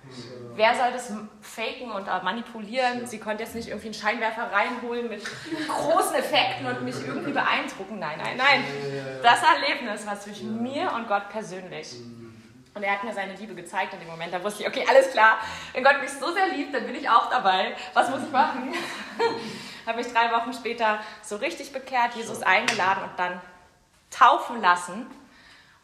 Wer 0.55 0.73
soll 0.77 0.93
das 0.93 1.12
faken 1.40 1.90
und 1.90 2.07
äh, 2.07 2.23
manipulieren? 2.23 3.05
Sie 3.07 3.19
konnte 3.19 3.43
jetzt 3.43 3.57
nicht 3.57 3.69
irgendwie 3.69 3.89
einen 3.89 3.94
Scheinwerfer 3.94 4.53
reinholen 4.53 5.09
mit 5.09 5.24
großen 5.69 6.15
Effekten 6.15 6.66
und 6.66 6.82
mich 6.82 6.94
irgendwie 7.05 7.32
beeindrucken. 7.32 7.98
Nein, 7.98 8.19
nein, 8.23 8.36
nein. 8.36 8.65
Das 9.23 9.40
Erlebnis 9.43 10.07
war 10.07 10.20
zwischen 10.20 10.62
mir 10.62 10.93
und 10.93 11.09
Gott 11.09 11.28
persönlich. 11.31 11.97
Und 12.77 12.82
er 12.82 12.93
hat 12.93 13.05
mir 13.05 13.15
seine 13.15 13.32
Liebe 13.32 13.55
gezeigt 13.55 13.94
in 13.94 14.01
dem 14.01 14.09
Moment. 14.09 14.35
Da 14.35 14.44
wusste 14.44 14.62
ich, 14.62 14.69
okay, 14.69 14.85
alles 14.86 15.11
klar. 15.11 15.39
Wenn 15.73 15.82
Gott 15.82 15.98
mich 15.98 16.11
so 16.11 16.31
sehr 16.35 16.48
liebt, 16.48 16.74
dann 16.74 16.85
bin 16.85 16.94
ich 16.94 17.09
auch 17.09 17.31
dabei. 17.31 17.74
Was 17.94 18.11
muss 18.11 18.23
ich 18.23 18.31
machen? 18.31 18.74
habe 19.86 19.97
mich 19.97 20.12
drei 20.12 20.31
Wochen 20.31 20.53
später 20.53 20.98
so 21.23 21.36
richtig 21.36 21.73
bekehrt, 21.73 22.15
Jesus 22.15 22.43
eingeladen 22.43 23.05
und 23.05 23.19
dann 23.19 23.40
taufen 24.11 24.61
lassen. 24.61 25.07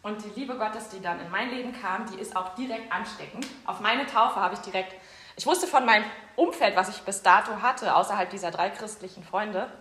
Und 0.03 0.23
die 0.23 0.39
Liebe 0.39 0.59
Gottes, 0.59 0.91
die 0.91 1.01
dann 1.01 1.19
in 1.19 1.31
mein 1.31 1.49
Leben 1.49 1.73
kam, 1.81 2.05
die 2.05 2.21
ist 2.21 2.37
auch 2.37 2.55
direkt 2.57 2.93
ansteckend. 2.93 3.47
Auf 3.65 3.81
meine 3.81 4.05
Taufe 4.05 4.37
habe 4.37 4.53
ich 4.55 4.61
direkt, 4.61 4.95
ich 5.37 5.47
wusste 5.47 5.67
von 5.67 5.87
meinem 5.87 6.05
Umfeld, 6.37 6.77
was 6.77 6.91
ich 6.91 7.01
bis 7.03 7.23
dato 7.23 7.63
hatte, 7.63 7.97
außerhalb 7.97 8.29
dieser 8.29 8.51
drei 8.51 8.69
christlichen 8.69 9.25
Freunde, 9.25 9.73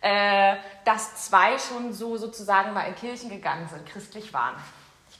äh, 0.00 0.56
dass 0.84 1.26
zwei 1.26 1.56
schon 1.58 1.92
so 1.92 2.16
sozusagen 2.16 2.72
mal 2.72 2.88
in 2.88 2.96
Kirchen 2.96 3.30
gegangen 3.30 3.68
sind, 3.68 3.86
christlich 3.86 4.32
waren. 4.32 4.56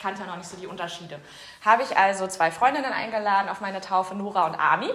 Kannte 0.02 0.22
ja 0.22 0.26
noch 0.26 0.36
nicht 0.36 0.48
so 0.48 0.56
die 0.56 0.66
Unterschiede. 0.66 1.20
Habe 1.64 1.84
ich 1.84 1.96
also 1.96 2.26
zwei 2.26 2.50
Freundinnen 2.50 2.92
eingeladen 2.92 3.48
auf 3.48 3.60
meine 3.60 3.80
Taufe, 3.80 4.14
Nora 4.14 4.46
und 4.46 4.56
Ami. 4.56 4.90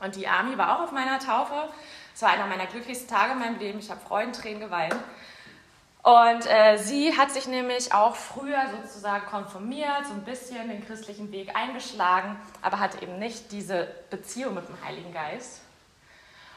Und 0.00 0.14
die 0.14 0.28
Ami 0.28 0.56
war 0.58 0.76
auch 0.76 0.84
auf 0.84 0.92
meiner 0.92 1.18
Taufe. 1.18 1.68
Es 2.14 2.22
war 2.22 2.30
einer 2.30 2.46
meiner 2.46 2.66
glücklichsten 2.66 3.08
Tage 3.08 3.32
in 3.32 3.38
meinem 3.38 3.58
Leben. 3.58 3.78
Ich 3.78 3.90
habe 3.90 4.00
Freudentränen 4.00 4.60
geweint. 4.60 4.94
Und 6.02 6.46
äh, 6.46 6.76
sie 6.78 7.16
hat 7.16 7.30
sich 7.32 7.48
nämlich 7.48 7.92
auch 7.92 8.14
früher 8.14 8.62
sozusagen 8.80 9.26
konformiert, 9.26 10.06
so 10.06 10.14
ein 10.14 10.24
bisschen 10.24 10.68
den 10.68 10.86
christlichen 10.86 11.32
Weg 11.32 11.54
eingeschlagen, 11.56 12.36
aber 12.62 12.78
hatte 12.78 13.02
eben 13.02 13.18
nicht 13.18 13.52
diese 13.52 13.88
Beziehung 14.08 14.54
mit 14.54 14.68
dem 14.68 14.82
Heiligen 14.84 15.12
Geist. 15.12 15.60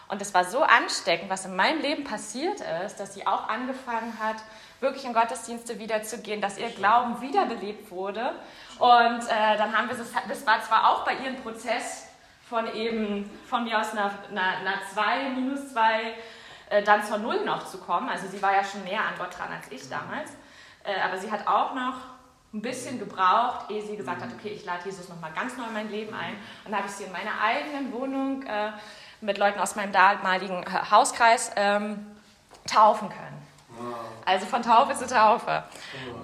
Und 0.07 0.21
es 0.21 0.33
war 0.33 0.45
so 0.45 0.61
ansteckend, 0.61 1.29
was 1.29 1.45
in 1.45 1.55
meinem 1.55 1.81
Leben 1.81 2.03
passiert 2.03 2.61
ist, 2.85 2.99
dass 2.99 3.13
sie 3.13 3.25
auch 3.25 3.49
angefangen 3.49 4.19
hat, 4.19 4.37
wirklich 4.81 5.05
in 5.05 5.13
Gottesdienste 5.13 5.79
wiederzugehen, 5.79 6.41
dass 6.41 6.57
ihr 6.57 6.69
Glauben 6.69 7.21
wiederbelebt 7.21 7.89
wurde. 7.91 8.33
Und 8.79 9.21
äh, 9.29 9.57
dann 9.57 9.77
haben 9.77 9.87
wir 9.87 9.95
das, 9.95 10.11
das 10.27 10.45
war 10.45 10.61
zwar 10.61 10.89
auch 10.89 11.05
bei 11.05 11.13
ihr 11.13 11.27
ein 11.27 11.41
Prozess 11.41 12.07
von 12.49 12.67
eben, 12.73 13.29
von 13.47 13.63
mir 13.63 13.79
aus 13.79 13.91
einer, 13.91 14.11
einer, 14.29 14.57
einer 14.57 14.73
2, 14.93 15.29
minus 15.29 15.71
2, 15.71 16.13
äh, 16.69 16.83
dann 16.83 17.03
zur 17.03 17.19
Null 17.19 17.45
noch 17.45 17.65
zu 17.65 17.77
kommen. 17.77 18.09
Also 18.09 18.27
sie 18.27 18.41
war 18.41 18.53
ja 18.53 18.63
schon 18.63 18.83
näher 18.83 19.01
an 19.01 19.13
Gott 19.17 19.37
dran 19.37 19.49
als 19.55 19.71
ich 19.71 19.87
damals. 19.87 20.31
Äh, 20.83 20.99
aber 20.99 21.17
sie 21.17 21.31
hat 21.31 21.47
auch 21.47 21.75
noch 21.75 21.95
ein 22.53 22.61
bisschen 22.61 22.99
gebraucht, 22.99 23.69
ehe 23.69 23.81
sie 23.81 23.95
gesagt 23.95 24.21
hat, 24.21 24.29
okay, 24.37 24.49
ich 24.49 24.65
lade 24.65 24.83
Jesus 24.83 25.07
nochmal 25.07 25.31
ganz 25.33 25.55
neu 25.57 25.63
in 25.65 25.73
mein 25.73 25.89
Leben 25.89 26.13
ein. 26.13 26.33
Und 26.65 26.71
dann 26.71 26.77
habe 26.77 26.87
ich 26.87 26.93
sie 26.93 27.03
in 27.05 27.11
meiner 27.11 27.39
eigenen 27.41 27.93
Wohnung 27.93 28.43
äh, 28.43 28.71
mit 29.21 29.37
Leuten 29.37 29.59
aus 29.59 29.75
meinem 29.75 29.93
damaligen 29.93 30.63
äh, 30.63 30.91
Hauskreis 30.91 31.51
ähm, 31.55 32.05
taufen 32.67 33.07
können. 33.09 33.50
Also 34.25 34.45
von 34.45 34.61
Taufe 34.61 34.95
zu 34.95 35.07
Taufe. 35.07 35.63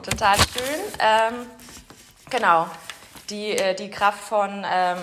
Total 0.04 0.38
schön. 0.38 0.82
Ähm, 1.00 1.50
genau. 2.30 2.68
Die, 3.30 3.52
äh, 3.52 3.76
die 3.76 3.90
Kraft 3.90 4.20
von, 4.20 4.66
ähm, 4.66 4.98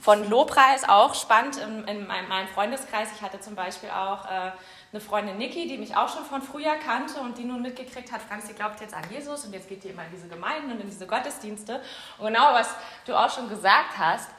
von 0.00 0.28
Lobpreis 0.28 0.88
auch 0.88 1.14
spannend 1.14 1.58
in, 1.58 1.84
in 1.86 2.06
meinem, 2.06 2.48
Freundeskreis. 2.48 3.08
Ich 3.14 3.22
hatte 3.22 3.40
zum 3.40 3.54
Beispiel 3.54 3.90
auch 3.90 4.24
äh, 4.24 4.50
eine 4.92 5.00
Freundin 5.00 5.38
Niki, 5.38 5.68
die 5.68 5.78
mich 5.78 5.96
auch 5.96 6.08
schon 6.08 6.24
von 6.24 6.42
früher 6.42 6.74
kannte 6.84 7.20
und 7.20 7.38
die 7.38 7.44
nun 7.44 7.62
mitgekriegt 7.62 8.10
hat, 8.10 8.22
Franz, 8.22 8.48
sie 8.48 8.54
glaubt 8.54 8.80
jetzt 8.80 8.94
an 8.94 9.04
Jesus 9.08 9.44
und 9.44 9.52
jetzt 9.52 9.68
geht 9.68 9.84
die 9.84 9.88
immer 9.88 10.04
in 10.04 10.10
diese 10.10 10.26
Gemeinden 10.26 10.72
und 10.72 10.80
in 10.80 10.88
diese 10.88 11.06
Gottesdienste. 11.06 11.80
Und 12.18 12.26
genau 12.26 12.52
was 12.52 12.74
du 13.04 13.14
auch 13.14 13.30
schon 13.30 13.48
gesagt 13.48 13.96
hast, 13.96 14.30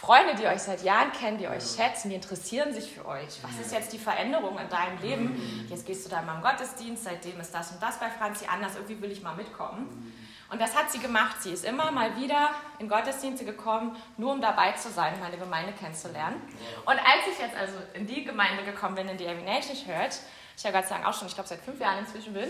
Freunde, 0.00 0.34
die 0.34 0.46
euch 0.46 0.62
seit 0.62 0.82
Jahren 0.82 1.12
kennen, 1.12 1.36
die 1.36 1.46
euch 1.46 1.62
schätzen, 1.76 2.08
die 2.08 2.14
interessieren 2.14 2.72
sich 2.72 2.90
für 2.90 3.06
euch. 3.06 3.42
Was 3.42 3.60
ist 3.60 3.70
jetzt 3.70 3.92
die 3.92 3.98
Veränderung 3.98 4.58
in 4.58 4.66
deinem 4.70 4.98
Leben? 5.02 5.66
Jetzt 5.68 5.84
gehst 5.84 6.06
du 6.06 6.08
da 6.08 6.22
mal 6.22 6.36
im 6.36 6.42
Gottesdienst, 6.42 7.04
seitdem 7.04 7.38
ist 7.38 7.54
das 7.54 7.72
und 7.72 7.82
das 7.82 7.98
bei 7.98 8.08
Franzi 8.08 8.46
anders, 8.46 8.76
irgendwie 8.76 9.02
will 9.02 9.10
ich 9.10 9.22
mal 9.22 9.34
mitkommen. 9.36 10.10
Und 10.48 10.58
das 10.58 10.74
hat 10.74 10.90
sie 10.90 11.00
gemacht. 11.00 11.42
Sie 11.42 11.52
ist 11.52 11.66
immer 11.66 11.90
mal 11.90 12.16
wieder 12.16 12.48
in 12.78 12.88
Gottesdienste 12.88 13.44
gekommen, 13.44 13.94
nur 14.16 14.32
um 14.32 14.40
dabei 14.40 14.72
zu 14.72 14.88
sein, 14.88 15.20
meine 15.20 15.36
Gemeinde 15.36 15.74
kennenzulernen. 15.74 16.40
Und 16.86 16.98
als 16.98 17.26
ich 17.30 17.38
jetzt 17.38 17.54
also 17.54 17.74
in 17.92 18.06
die 18.06 18.24
Gemeinde 18.24 18.64
gekommen 18.64 18.94
bin, 18.94 19.06
in 19.06 19.18
die 19.18 19.26
Nation 19.26 19.76
Church, 19.76 20.14
ich 20.56 20.62
ja 20.62 20.70
Gott 20.70 20.86
sei 20.86 20.94
Dank 20.94 21.06
auch 21.08 21.14
schon, 21.14 21.28
ich 21.28 21.34
glaube 21.34 21.48
seit 21.50 21.60
fünf 21.60 21.78
Jahren 21.78 21.98
inzwischen 21.98 22.32
bin, 22.32 22.48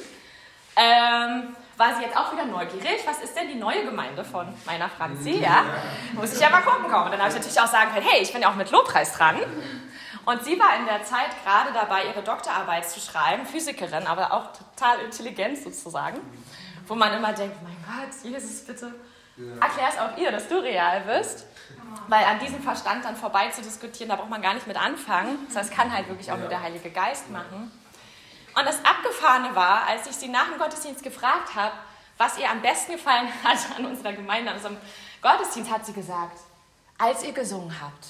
ähm, 0.77 1.55
war 1.77 1.97
sie 1.97 2.03
jetzt 2.03 2.17
auch 2.17 2.33
wieder 2.33 2.45
neugierig. 2.45 3.01
Was 3.07 3.23
ist 3.23 3.35
denn 3.37 3.49
die 3.49 3.55
neue 3.55 3.85
Gemeinde 3.85 4.25
von 4.25 4.47
meiner 4.67 4.89
Franzi? 4.89 5.39
Ja? 5.41 5.65
Muss 6.13 6.35
ich 6.35 6.41
ja 6.41 6.51
mal 6.51 6.61
gucken 6.61 6.91
kommen. 6.91 7.07
Und 7.07 7.13
dann 7.13 7.21
habe 7.21 7.31
ich 7.31 7.37
natürlich 7.37 7.61
auch 7.61 7.67
sagen 7.67 7.93
können, 7.93 8.07
hey, 8.07 8.23
ich 8.23 8.33
bin 8.33 8.43
ja 8.43 8.51
auch 8.51 8.55
mit 8.55 8.71
Lobpreis 8.71 9.15
dran. 9.15 9.37
Und 10.27 10.45
sie 10.45 10.59
war 10.61 10.77
in 10.77 10.85
der 10.85 11.03
Zeit 11.03 11.31
gerade 11.43 11.73
dabei, 11.73 12.05
ihre 12.05 12.23
Doktorarbeit 12.23 12.89
zu 12.89 13.01
schreiben, 13.01 13.47
Physikerin, 13.47 14.07
aber 14.07 14.33
auch 14.33 14.49
total 14.53 15.01
intelligent 15.01 15.59
sozusagen. 15.59 16.21
Wo 16.87 16.95
man 16.95 17.15
immer 17.15 17.33
denkt, 17.33 17.57
mein 17.63 17.77
Gott, 17.87 18.23
Jesus, 18.23 18.65
bitte 18.67 18.95
erklär 19.61 19.89
es 19.89 19.99
auch 19.99 20.19
ihr, 20.19 20.31
dass 20.31 20.49
du 20.49 20.59
real 20.59 21.01
bist. 21.01 21.47
Weil 22.09 22.25
an 22.25 22.39
diesem 22.39 22.63
Verstand 22.63 23.05
dann 23.05 23.17
vorbei 23.17 23.49
zu 23.49 23.63
diskutieren, 23.63 24.11
da 24.11 24.17
braucht 24.17 24.31
man 24.31 24.43
gar 24.43 24.55
nicht 24.55 24.67
mit 24.67 24.77
anfangen. 24.77 25.39
Das 25.55 25.71
kann 25.71 25.93
halt 25.93 26.09
wirklich 26.09 26.31
auch 26.31 26.37
nur 26.37 26.49
der 26.49 26.63
Heilige 26.63 26.91
Geist 26.91 27.31
machen. 27.31 27.71
Und 28.55 28.67
das 28.67 28.85
Abgefahrene 28.85 29.55
war, 29.55 29.87
als 29.87 30.07
ich 30.07 30.17
sie 30.17 30.29
nach 30.29 30.49
dem 30.49 30.59
Gottesdienst 30.59 31.03
gefragt 31.03 31.55
habe, 31.55 31.75
was 32.19 32.39
ihr 32.39 32.51
am 32.51 32.61
besten 32.61 32.93
gefallen 32.93 33.29
hat 33.45 33.59
an 33.79 33.87
unserer 33.87 34.13
Gemeinde, 34.13 34.51
an 34.51 34.57
unserem 34.57 34.77
Gottesdienst, 35.23 35.71
hat 35.71 35.87
sie 35.87 35.93
gesagt, 35.93 36.39
als 36.99 37.25
ihr 37.25 37.33
gesungen 37.33 37.75
habt. 37.81 38.05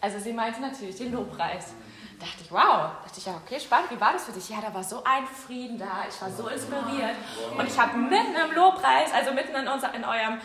Also 0.00 0.18
sie 0.18 0.32
meinte 0.32 0.60
natürlich 0.60 0.96
den 0.96 1.12
Lobpreis. 1.12 1.72
Da 2.18 2.26
dachte 2.26 2.42
ich, 2.42 2.50
wow, 2.50 2.90
dachte 3.04 3.18
ich, 3.18 3.26
ja, 3.26 3.40
okay, 3.44 3.60
spannend, 3.60 3.92
wie 3.92 4.00
war 4.00 4.12
das 4.12 4.24
für 4.24 4.32
dich? 4.32 4.48
Ja, 4.48 4.60
da 4.60 4.74
war 4.74 4.82
so 4.82 5.04
ein 5.04 5.24
Frieden 5.26 5.78
da, 5.78 6.04
ich 6.08 6.20
war 6.20 6.30
so 6.30 6.48
inspiriert. 6.48 7.14
Und 7.56 7.68
ich 7.68 7.78
habe 7.78 7.96
mitten 7.96 8.34
im 8.34 8.56
Lobpreis, 8.56 9.12
also 9.12 9.32
mitten 9.32 9.54
in, 9.54 9.68
unser, 9.68 9.94
in 9.94 10.04
eurem 10.04 10.40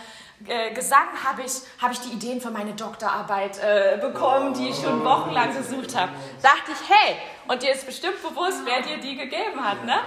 äh, 0.47 0.73
Gesang, 0.73 1.07
habe 1.23 1.41
ich, 1.43 1.53
hab 1.81 1.91
ich 1.91 1.99
die 1.99 2.09
Ideen 2.09 2.41
für 2.41 2.51
meine 2.51 2.73
Doktorarbeit 2.73 3.59
äh, 3.59 3.97
bekommen, 3.99 4.53
die 4.53 4.69
ich 4.69 4.75
schon 4.75 5.03
wochenlang 5.03 5.55
gesucht 5.55 5.95
habe. 5.95 6.11
Dachte 6.41 6.71
ich, 6.71 6.89
hey, 6.89 7.15
und 7.47 7.61
dir 7.61 7.71
ist 7.71 7.85
bestimmt 7.85 8.21
bewusst, 8.21 8.61
wer 8.65 8.81
dir 8.81 8.97
die 8.97 9.15
gegeben 9.15 9.63
hat, 9.63 9.83
ne? 9.85 9.99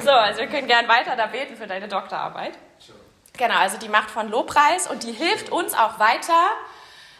So, 0.00 0.10
also 0.10 0.40
wir 0.40 0.48
können 0.48 0.66
gern 0.66 0.88
weiter 0.88 1.16
da 1.16 1.26
beten 1.26 1.56
für 1.56 1.66
deine 1.66 1.88
Doktorarbeit. 1.88 2.58
Genau, 3.36 3.58
also 3.58 3.78
die 3.78 3.88
Macht 3.88 4.10
von 4.10 4.28
Lobpreis 4.28 4.86
und 4.86 5.02
die 5.02 5.12
hilft 5.12 5.50
uns 5.50 5.74
auch 5.74 5.98
weiter, 5.98 6.50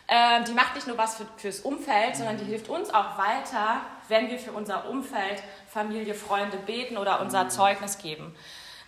ähm, 0.09 0.44
die 0.44 0.52
macht 0.52 0.74
nicht 0.74 0.86
nur 0.86 0.98
was 0.98 1.16
für, 1.16 1.26
fürs 1.36 1.60
Umfeld, 1.60 2.16
sondern 2.16 2.36
die 2.36 2.44
hilft 2.44 2.68
uns 2.68 2.92
auch 2.92 3.16
weiter, 3.16 3.80
wenn 4.09 4.28
wir 4.28 4.38
für 4.38 4.52
unser 4.52 4.88
Umfeld, 4.88 5.42
Familie, 5.68 6.14
Freunde 6.14 6.56
beten 6.56 6.98
oder 6.98 7.20
unser 7.20 7.48
Zeugnis 7.48 7.98
geben. 7.98 8.34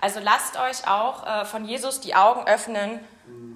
Also 0.00 0.18
lasst 0.20 0.58
euch 0.58 0.88
auch 0.88 1.24
äh, 1.24 1.44
von 1.44 1.64
Jesus 1.64 2.00
die 2.00 2.16
Augen 2.16 2.44
öffnen, 2.48 2.98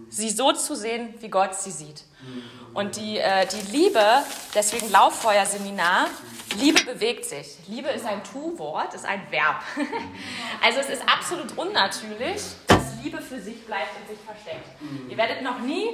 sie 0.09 0.31
so 0.31 0.53
zu 0.53 0.75
sehen, 0.75 1.15
wie 1.21 1.29
Gott 1.29 1.55
sie 1.55 1.71
sieht. 1.71 2.05
Und 2.75 2.97
die, 2.97 3.19
äh, 3.19 3.47
die 3.47 3.77
Liebe, 3.77 4.05
deswegen 4.55 4.91
Lauffeuerseminar, 4.91 6.09
Liebe 6.57 6.85
bewegt 6.85 7.25
sich. 7.25 7.57
Liebe 7.69 7.89
ist 7.89 8.05
ein 8.05 8.23
Tu-Wort, 8.25 8.95
ist 8.95 9.05
ein 9.05 9.23
Verb. 9.31 9.63
Also 10.63 10.81
es 10.81 10.89
ist 10.89 11.03
absolut 11.07 11.57
unnatürlich, 11.57 12.43
dass 12.67 13.03
Liebe 13.03 13.21
für 13.21 13.41
sich 13.41 13.65
bleibt 13.67 13.91
und 14.01 14.09
sich 14.09 14.25
versteckt. 14.25 14.69
Ihr 15.09 15.17
werdet 15.17 15.43
noch 15.43 15.61
nie 15.61 15.87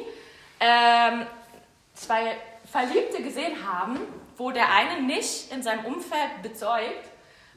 ähm, 0.60 1.26
zwei 1.94 2.36
Verliebte 2.70 3.22
gesehen 3.22 3.56
haben, 3.66 3.98
wo 4.36 4.50
der 4.50 4.72
eine 4.72 5.02
nicht 5.02 5.52
in 5.52 5.62
seinem 5.62 5.84
Umfeld 5.84 6.42
bezeugt, 6.42 7.11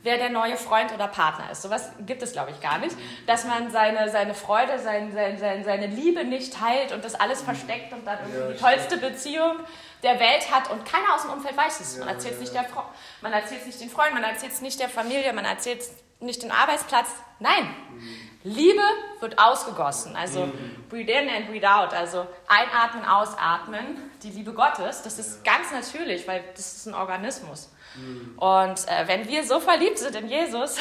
wer 0.05 0.17
der 0.17 0.29
neue 0.29 0.55
Freund 0.55 0.93
oder 0.93 1.07
Partner 1.07 1.51
ist. 1.51 1.63
Sowas 1.63 1.89
gibt 2.05 2.21
es, 2.21 2.31
glaube 2.31 2.51
ich, 2.51 2.61
gar 2.61 2.77
nicht. 2.77 2.95
Dass 3.25 3.43
man 3.43 3.71
seine, 3.71 4.09
seine 4.09 4.33
Freude, 4.33 4.79
sein, 4.79 5.11
sein, 5.11 5.37
sein, 5.37 5.63
seine 5.63 5.87
Liebe 5.87 6.23
nicht 6.23 6.53
teilt 6.53 6.91
und 6.93 7.03
das 7.03 7.15
alles 7.15 7.41
versteckt 7.41 7.91
und 7.91 8.05
dann 8.05 8.19
irgendwie 8.19 8.53
die 8.53 8.59
tollste 8.59 8.97
Beziehung 8.97 9.57
der 10.03 10.19
Welt 10.19 10.51
hat 10.51 10.69
und 10.69 10.85
keiner 10.85 11.15
aus 11.15 11.23
dem 11.23 11.31
Umfeld 11.31 11.57
weiß 11.57 11.79
es. 11.79 11.97
Man 11.97 12.07
erzählt 12.07 12.35
es 12.35 12.39
nicht 12.39 12.53
der 12.53 12.65
Frau, 12.65 12.83
man 13.21 13.33
erzählt 13.33 13.61
es 13.61 13.67
nicht 13.67 13.81
den 13.81 13.89
Freunden, 13.89 14.13
man 14.13 14.23
erzählt 14.23 14.51
es 14.53 14.61
nicht 14.61 14.79
der 14.79 14.89
Familie, 14.89 15.33
man 15.33 15.45
erzählt 15.45 15.81
es 15.81 15.91
nicht 16.19 16.43
den 16.43 16.51
Arbeitsplatz. 16.51 17.09
Nein, 17.39 17.67
Liebe 18.43 18.83
wird 19.21 19.39
ausgegossen. 19.39 20.15
Also 20.15 20.47
breathe 20.89 21.11
in 21.11 21.29
and 21.29 21.47
breathe 21.47 21.67
out. 21.67 21.93
Also 21.93 22.27
einatmen, 22.47 23.03
ausatmen. 23.03 24.11
Die 24.21 24.29
Liebe 24.29 24.53
Gottes, 24.53 25.01
das 25.01 25.17
ist 25.17 25.43
ganz 25.43 25.71
natürlich, 25.71 26.27
weil 26.27 26.43
das 26.55 26.73
ist 26.73 26.85
ein 26.85 26.93
Organismus. 26.93 27.71
Und 28.37 28.87
äh, 28.87 29.07
wenn 29.07 29.27
wir 29.27 29.43
so 29.43 29.59
verliebt 29.59 29.99
sind 29.99 30.15
in 30.15 30.27
Jesus, 30.27 30.77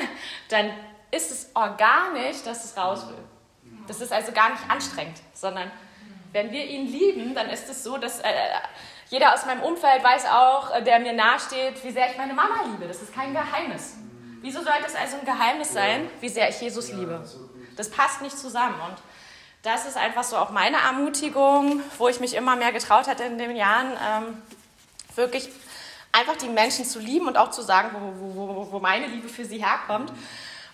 dann 0.48 0.70
ist 1.10 1.30
es 1.30 1.50
organisch, 1.54 2.42
dass 2.44 2.64
es 2.64 2.76
raus 2.76 3.06
will. 3.08 3.18
Das 3.86 4.00
ist 4.00 4.12
also 4.12 4.32
gar 4.32 4.50
nicht 4.50 4.62
anstrengend, 4.68 5.18
sondern 5.32 5.70
wenn 6.32 6.52
wir 6.52 6.64
ihn 6.66 6.86
lieben, 6.86 7.34
dann 7.34 7.48
ist 7.48 7.68
es 7.68 7.82
so, 7.82 7.96
dass 7.96 8.20
äh, 8.20 8.32
jeder 9.08 9.32
aus 9.32 9.46
meinem 9.46 9.62
Umfeld 9.62 10.04
weiß 10.04 10.26
auch, 10.26 10.74
äh, 10.74 10.82
der 10.82 11.00
mir 11.00 11.14
nahesteht, 11.14 11.82
wie 11.82 11.90
sehr 11.90 12.10
ich 12.10 12.18
meine 12.18 12.34
Mama 12.34 12.64
liebe. 12.66 12.86
Das 12.86 13.00
ist 13.00 13.14
kein 13.14 13.32
Geheimnis. 13.32 13.96
Wieso 14.42 14.62
sollte 14.62 14.84
es 14.86 14.94
also 14.94 15.16
ein 15.16 15.24
Geheimnis 15.24 15.72
sein, 15.72 16.08
wie 16.20 16.28
sehr 16.28 16.48
ich 16.48 16.60
Jesus 16.60 16.92
liebe? 16.92 17.24
Das 17.76 17.90
passt 17.90 18.22
nicht 18.22 18.38
zusammen. 18.38 18.78
Und 18.88 18.96
das 19.62 19.86
ist 19.86 19.96
einfach 19.96 20.22
so 20.22 20.36
auch 20.36 20.50
meine 20.50 20.76
Ermutigung, 20.76 21.80
wo 21.96 22.08
ich 22.08 22.20
mich 22.20 22.34
immer 22.34 22.54
mehr 22.56 22.72
getraut 22.72 23.08
hatte 23.08 23.24
in 23.24 23.38
den 23.38 23.56
Jahren, 23.56 23.92
ähm, 23.92 24.42
wirklich 25.16 25.48
einfach 26.18 26.36
die 26.36 26.48
Menschen 26.48 26.84
zu 26.84 26.98
lieben 26.98 27.26
und 27.26 27.36
auch 27.36 27.50
zu 27.50 27.62
sagen, 27.62 27.90
wo, 27.92 28.34
wo, 28.34 28.72
wo 28.72 28.78
meine 28.80 29.06
Liebe 29.06 29.28
für 29.28 29.44
sie 29.44 29.64
herkommt. 29.64 30.12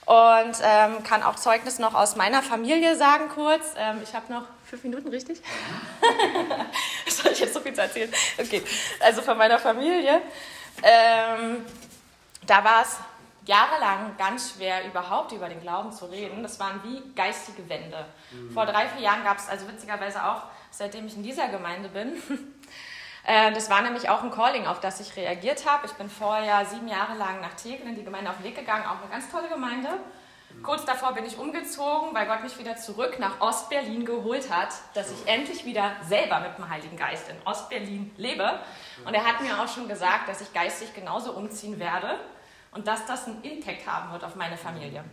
Und 0.06 0.56
ähm, 0.62 1.02
kann 1.02 1.22
auch 1.22 1.36
Zeugnis 1.36 1.78
noch 1.78 1.94
aus 1.94 2.14
meiner 2.14 2.42
Familie 2.42 2.94
sagen 2.96 3.30
kurz. 3.34 3.74
Ähm, 3.76 4.00
ich 4.02 4.14
habe 4.14 4.30
noch 4.30 4.44
fünf 4.64 4.82
Minuten, 4.84 5.08
richtig? 5.08 5.40
Soll 7.08 7.32
ich 7.32 7.40
jetzt 7.40 7.54
so 7.54 7.60
viel 7.60 7.72
zu 7.72 7.80
erzählen? 7.80 8.12
Okay, 8.38 8.62
also 9.00 9.22
von 9.22 9.38
meiner 9.38 9.58
Familie. 9.58 10.20
Ähm, 10.82 11.64
da 12.46 12.62
war 12.62 12.82
es 12.82 12.98
jahrelang 13.46 14.14
ganz 14.18 14.54
schwer, 14.54 14.86
überhaupt 14.86 15.32
über 15.32 15.48
den 15.48 15.60
Glauben 15.60 15.90
zu 15.92 16.06
reden. 16.06 16.42
Das 16.42 16.60
waren 16.60 16.82
wie 16.82 17.02
geistige 17.14 17.66
Wände. 17.68 18.04
Mhm. 18.30 18.50
Vor 18.52 18.66
drei, 18.66 18.88
vier 18.88 19.02
Jahren 19.02 19.24
gab 19.24 19.38
es, 19.38 19.48
also 19.48 19.66
witzigerweise 19.68 20.22
auch, 20.22 20.42
seitdem 20.70 21.06
ich 21.06 21.16
in 21.16 21.22
dieser 21.22 21.48
Gemeinde 21.48 21.88
bin, 21.88 22.12
das 23.26 23.70
war 23.70 23.80
nämlich 23.82 24.09
auch 24.10 24.22
ein 24.22 24.30
Calling, 24.30 24.66
auf 24.66 24.80
das 24.80 25.01
ich 25.01 25.16
reagiert 25.16 25.66
habe. 25.66 25.86
Ich 25.86 25.92
bin 25.92 26.10
vorher 26.10 26.64
sieben 26.66 26.88
Jahre 26.88 27.14
lang 27.14 27.40
nach 27.40 27.55
Tegen 27.55 27.88
in 27.88 27.94
die 27.94 28.05
Gemeinde 28.05 28.30
auf 28.30 28.36
den 28.36 28.44
Weg 28.44 28.56
gegangen, 28.56 28.84
auch 28.84 29.01
eine 29.01 29.10
ganz 29.10 29.30
tolle 29.30 29.48
Gemeinde. 29.48 29.88
Kurz 30.62 30.84
davor 30.84 31.12
bin 31.12 31.26
ich 31.26 31.36
umgezogen, 31.36 32.14
weil 32.14 32.26
Gott 32.26 32.42
mich 32.42 32.59
wieder 32.59 32.76
zurück 32.76 33.18
nach 33.18 33.40
Ostberlin 33.40 34.05
geholt 34.05 34.51
hat, 34.51 34.68
dass 34.94 35.10
ich 35.10 35.26
endlich 35.26 35.64
wieder 35.64 35.92
selber 36.06 36.40
mit 36.40 36.56
dem 36.56 36.68
Heiligen 36.68 36.96
Geist 36.96 37.28
in 37.28 37.36
Ostberlin 37.44 38.12
lebe. 38.16 38.60
Und 39.05 39.14
er 39.14 39.24
hat 39.24 39.40
mir 39.40 39.60
auch 39.60 39.68
schon 39.68 39.88
gesagt, 39.88 40.28
dass 40.28 40.40
ich 40.40 40.52
geistig 40.52 40.94
genauso 40.94 41.32
umziehen 41.32 41.78
werde 41.78 42.18
und 42.72 42.86
dass 42.86 43.05
das 43.06 43.26
einen 43.26 43.42
Impact 43.42 43.86
haben 43.86 44.12
wird 44.12 44.24
auf 44.24 44.36
meine 44.36 44.56
Familie. 44.56 45.05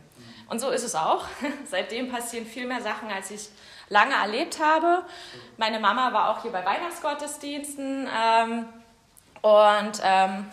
Und 0.47 0.59
so 0.59 0.69
ist 0.69 0.83
es 0.83 0.95
auch. 0.95 1.25
Seitdem 1.65 2.11
passieren 2.11 2.45
viel 2.45 2.67
mehr 2.67 2.81
Sachen, 2.81 3.09
als 3.11 3.31
ich 3.31 3.49
lange 3.91 4.15
erlebt 4.15 4.59
habe. 4.63 5.03
Meine 5.57 5.79
Mama 5.79 6.13
war 6.13 6.29
auch 6.29 6.41
hier 6.41 6.51
bei 6.51 6.65
Weihnachtsgottesdiensten 6.65 8.07
ähm, 8.07 8.65
und 9.41 10.01
ähm, 10.01 10.47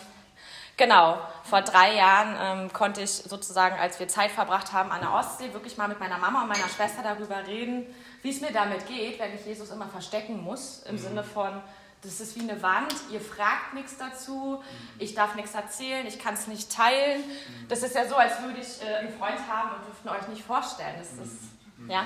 genau, 0.77 1.17
vor 1.43 1.61
drei 1.61 1.95
Jahren 1.95 2.35
ähm, 2.39 2.73
konnte 2.73 3.01
ich 3.01 3.11
sozusagen, 3.11 3.79
als 3.79 3.99
wir 3.99 4.07
Zeit 4.09 4.31
verbracht 4.31 4.73
haben 4.73 4.91
an 4.91 5.01
der 5.01 5.13
Ostsee, 5.13 5.53
wirklich 5.53 5.77
mal 5.77 5.87
mit 5.87 5.99
meiner 5.99 6.17
Mama 6.17 6.43
und 6.43 6.49
meiner 6.49 6.67
Schwester 6.67 7.01
darüber 7.01 7.47
reden, 7.47 7.85
wie 8.21 8.29
es 8.29 8.41
mir 8.41 8.51
damit 8.51 8.85
geht, 8.87 9.19
wenn 9.19 9.33
ich 9.33 9.45
Jesus 9.45 9.69
immer 9.71 9.87
verstecken 9.87 10.43
muss, 10.43 10.83
im 10.83 10.95
mhm. 10.95 10.99
Sinne 10.99 11.23
von, 11.23 11.61
das 12.01 12.19
ist 12.19 12.35
wie 12.35 12.49
eine 12.49 12.61
Wand, 12.61 12.93
ihr 13.09 13.21
fragt 13.21 13.73
nichts 13.73 13.97
dazu, 13.97 14.61
ich 14.99 15.15
darf 15.15 15.35
nichts 15.35 15.53
erzählen, 15.53 16.05
ich 16.07 16.19
kann 16.19 16.33
es 16.33 16.47
nicht 16.47 16.71
teilen. 16.71 17.23
Das 17.67 17.83
ist 17.83 17.95
ja 17.95 18.05
so, 18.07 18.15
als 18.15 18.41
würde 18.41 18.59
ich 18.59 18.81
äh, 18.81 18.95
einen 18.95 19.17
Freund 19.17 19.39
haben 19.49 19.75
und 19.75 19.85
dürften 19.85 20.09
euch 20.09 20.27
nicht 20.27 20.43
vorstellen. 20.43 20.95
Das 20.97 21.11
ist, 21.13 21.39
ja. 21.87 22.05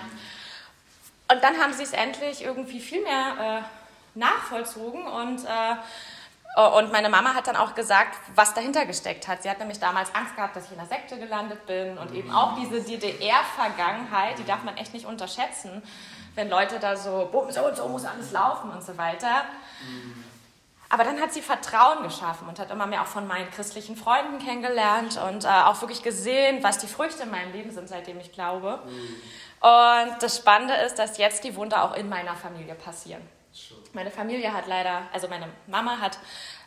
Und 1.31 1.43
dann 1.43 1.57
haben 1.57 1.73
sie 1.73 1.83
es 1.83 1.93
endlich 1.93 2.43
irgendwie 2.43 2.79
viel 2.79 3.01
mehr 3.01 3.63
äh, 3.65 4.19
nachvollzogen 4.19 5.07
und, 5.07 5.43
äh, 5.45 6.61
und 6.77 6.91
meine 6.91 7.09
Mama 7.09 7.33
hat 7.33 7.47
dann 7.47 7.55
auch 7.55 7.73
gesagt, 7.73 8.15
was 8.35 8.53
dahinter 8.53 8.85
gesteckt 8.85 9.27
hat. 9.27 9.41
Sie 9.41 9.49
hat 9.49 9.57
nämlich 9.59 9.79
damals 9.79 10.13
Angst 10.13 10.35
gehabt, 10.35 10.55
dass 10.55 10.65
ich 10.65 10.71
in 10.71 10.77
der 10.77 10.85
Sekte 10.85 11.17
gelandet 11.17 11.65
bin 11.65 11.97
und 11.97 12.13
eben 12.13 12.31
auch 12.31 12.59
diese 12.59 12.81
DDR-Vergangenheit, 12.81 14.37
die 14.37 14.43
darf 14.43 14.63
man 14.63 14.77
echt 14.77 14.93
nicht 14.93 15.05
unterschätzen 15.05 15.81
wenn 16.35 16.49
Leute 16.49 16.79
da 16.79 16.95
so, 16.95 17.29
boom, 17.31 17.51
so 17.51 17.67
und 17.67 17.75
so 17.75 17.87
muss 17.87 18.05
alles 18.05 18.31
laufen 18.31 18.71
und 18.71 18.83
so 18.83 18.97
weiter. 18.97 19.43
Aber 20.93 21.05
dann 21.05 21.19
hat 21.19 21.33
sie 21.33 21.41
Vertrauen 21.41 22.03
geschaffen 22.03 22.47
und 22.47 22.59
hat 22.59 22.69
immer 22.69 22.85
mehr 22.85 23.01
auch 23.01 23.07
von 23.07 23.25
meinen 23.25 23.49
christlichen 23.49 23.95
Freunden 23.95 24.37
kennengelernt 24.37 25.19
und 25.27 25.43
äh, 25.43 25.47
auch 25.47 25.81
wirklich 25.81 26.03
gesehen, 26.03 26.61
was 26.61 26.77
die 26.77 26.85
Früchte 26.85 27.23
in 27.23 27.31
meinem 27.31 27.51
Leben 27.51 27.71
sind, 27.71 27.89
seitdem 27.89 28.19
ich 28.19 28.31
glaube. 28.31 28.79
Und 29.59 30.21
das 30.21 30.37
Spannende 30.37 30.75
ist, 30.75 30.99
dass 30.99 31.17
jetzt 31.17 31.45
die 31.45 31.55
Wunder 31.55 31.83
auch 31.83 31.95
in 31.95 32.09
meiner 32.09 32.35
Familie 32.35 32.75
passieren. 32.75 33.27
Meine 33.93 34.11
Familie 34.11 34.53
hat 34.53 34.67
leider, 34.67 35.01
also 35.11 35.27
meine 35.27 35.49
Mama 35.65 35.97
hat 35.99 36.19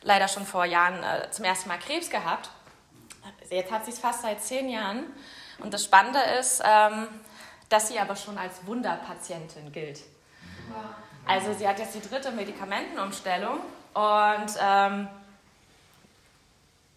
leider 0.03 0.27
schon 0.27 0.45
vor 0.45 0.65
Jahren 0.65 1.05
äh, 1.05 1.31
zum 1.31 1.45
ersten 1.45 1.69
Mal 1.69 1.79
Krebs 1.79 2.11
gehabt. 2.11 2.51
Jetzt 3.49 3.71
hat 3.71 3.85
sie 3.85 3.93
es 3.93 4.01
fast 4.01 4.23
seit 4.23 4.43
zehn 4.43 4.69
Jahren. 4.69 5.05
Und 5.61 5.73
das 5.73 5.85
Spannende 5.85 6.19
ist, 6.41 6.65
ähm, 6.65 7.07
dass 7.69 7.87
sie 7.87 8.01
aber 8.01 8.17
schon 8.17 8.37
als 8.39 8.67
Wunderpatientin 8.67 9.71
gilt. 9.71 10.01
Also 11.29 11.53
sie 11.55 11.69
hat 11.69 11.79
jetzt 11.79 11.95
die 11.95 12.01
dritte 12.01 12.33
Medikamentenumstellung 12.33 13.61
und 13.97 14.53
ähm, 14.61 15.09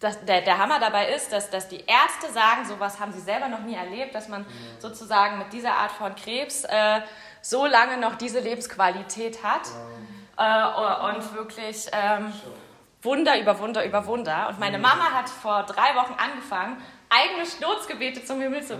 das, 0.00 0.22
der, 0.24 0.42
der 0.42 0.58
Hammer 0.58 0.78
dabei 0.78 1.12
ist, 1.14 1.32
dass, 1.32 1.48
dass 1.48 1.68
die 1.68 1.80
Ärzte 1.80 2.30
sagen, 2.32 2.66
sowas 2.66 3.00
haben 3.00 3.12
sie 3.12 3.20
selber 3.20 3.48
noch 3.48 3.60
nie 3.60 3.74
erlebt, 3.74 4.14
dass 4.14 4.28
man 4.28 4.44
sozusagen 4.78 5.38
mit 5.38 5.52
dieser 5.52 5.72
Art 5.72 5.92
von 5.92 6.14
Krebs 6.14 6.64
äh, 6.64 7.00
so 7.40 7.64
lange 7.64 7.96
noch 7.96 8.16
diese 8.16 8.40
Lebensqualität 8.40 9.42
hat. 9.42 9.62
Äh, 10.36 11.14
und 11.14 11.34
wirklich 11.34 11.86
ähm, 11.92 12.32
Wunder 13.02 13.40
über 13.40 13.58
Wunder 13.58 13.84
über 13.84 14.06
Wunder. 14.06 14.48
Und 14.48 14.58
meine 14.58 14.78
Mama 14.78 15.12
hat 15.12 15.28
vor 15.28 15.62
drei 15.64 15.94
Wochen 15.94 16.14
angefangen, 16.18 16.82
eigene 17.08 17.46
Sturzgebete 17.46 18.24
zum 18.24 18.40
Himmel 18.40 18.62
zu, 18.62 18.76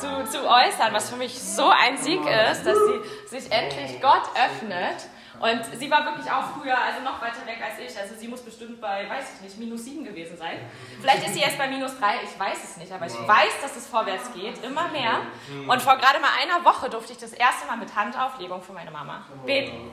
zu, 0.00 0.24
zu 0.30 0.48
äußern, 0.48 0.92
was 0.92 1.10
für 1.10 1.16
mich 1.16 1.38
so 1.38 1.68
ein 1.68 1.96
Sieg 1.96 2.20
ist, 2.50 2.64
dass 2.64 2.76
sie 2.78 3.38
sich 3.38 3.52
endlich 3.52 4.00
Gott 4.00 4.24
öffnet. 4.34 5.06
Und 5.42 5.60
sie 5.76 5.90
war 5.90 6.04
wirklich 6.04 6.30
auch 6.30 6.56
früher, 6.56 6.78
also 6.78 7.00
noch 7.02 7.20
weiter 7.20 7.44
weg 7.46 7.58
als 7.60 7.76
ich. 7.76 7.98
Also 7.98 8.14
sie 8.14 8.28
muss 8.28 8.42
bestimmt 8.42 8.80
bei, 8.80 9.08
weiß 9.10 9.24
ich 9.34 9.40
nicht, 9.40 9.58
minus 9.58 9.84
sieben 9.84 10.04
gewesen 10.04 10.36
sein. 10.36 10.60
Vielleicht 11.00 11.26
ist 11.26 11.34
sie 11.34 11.40
jetzt 11.40 11.58
bei 11.58 11.66
minus 11.66 11.98
drei, 11.98 12.14
ich 12.22 12.38
weiß 12.38 12.58
es 12.62 12.76
nicht, 12.76 12.92
aber 12.92 13.06
ich 13.06 13.14
weiß, 13.14 13.60
dass 13.60 13.74
es 13.76 13.88
vorwärts 13.88 14.32
geht, 14.32 14.62
immer 14.62 14.86
mehr. 14.88 15.22
Und 15.66 15.82
vor 15.82 15.96
gerade 15.96 16.20
mal 16.20 16.30
einer 16.40 16.64
Woche 16.64 16.88
durfte 16.88 17.12
ich 17.12 17.18
das 17.18 17.32
erste 17.32 17.66
Mal 17.66 17.76
mit 17.76 17.92
Handauflegung 17.96 18.62
für 18.62 18.72
meine 18.72 18.92
Mama 18.92 19.26
beten. 19.44 19.90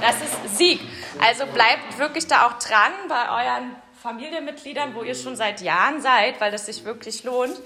Das 0.00 0.22
ist 0.22 0.56
Sieg. 0.56 0.80
Also 1.20 1.46
bleibt 1.46 1.98
wirklich 1.98 2.28
da 2.28 2.46
auch 2.46 2.52
dran 2.52 2.92
bei 3.08 3.28
euren 3.28 3.74
Familienmitgliedern, 4.00 4.94
wo 4.94 5.02
ihr 5.02 5.16
schon 5.16 5.34
seit 5.34 5.60
Jahren 5.62 6.00
seid, 6.00 6.40
weil 6.40 6.52
das 6.52 6.66
sich 6.66 6.84
wirklich 6.84 7.24
lohnt. 7.24 7.60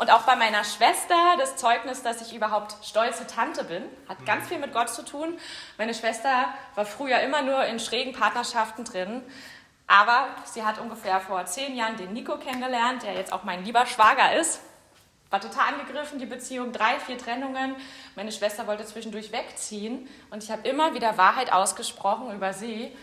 Und 0.00 0.10
auch 0.10 0.22
bei 0.22 0.34
meiner 0.34 0.64
Schwester, 0.64 1.36
das 1.36 1.56
Zeugnis, 1.56 2.02
dass 2.02 2.22
ich 2.22 2.34
überhaupt 2.34 2.74
stolze 2.82 3.26
Tante 3.26 3.64
bin, 3.64 3.82
hat 4.08 4.24
ganz 4.24 4.48
viel 4.48 4.58
mit 4.58 4.72
Gott 4.72 4.88
zu 4.88 5.04
tun. 5.04 5.38
Meine 5.76 5.92
Schwester 5.92 6.46
war 6.74 6.86
früher 6.86 7.20
immer 7.20 7.42
nur 7.42 7.66
in 7.66 7.78
schrägen 7.78 8.14
Partnerschaften 8.14 8.84
drin. 8.84 9.20
Aber 9.86 10.28
sie 10.46 10.64
hat 10.64 10.78
ungefähr 10.78 11.20
vor 11.20 11.44
zehn 11.44 11.76
Jahren 11.76 11.98
den 11.98 12.14
Nico 12.14 12.38
kennengelernt, 12.38 13.02
der 13.02 13.12
jetzt 13.12 13.30
auch 13.30 13.44
mein 13.44 13.62
lieber 13.62 13.84
Schwager 13.84 14.34
ist. 14.36 14.60
War 15.28 15.42
total 15.42 15.74
angegriffen, 15.74 16.18
die 16.18 16.24
Beziehung, 16.24 16.72
drei, 16.72 16.98
vier 16.98 17.18
Trennungen. 17.18 17.76
Meine 18.16 18.32
Schwester 18.32 18.66
wollte 18.66 18.86
zwischendurch 18.86 19.32
wegziehen 19.32 20.08
und 20.30 20.42
ich 20.42 20.50
habe 20.50 20.66
immer 20.66 20.94
wieder 20.94 21.18
Wahrheit 21.18 21.52
ausgesprochen 21.52 22.32
über 22.34 22.54
sie 22.54 22.96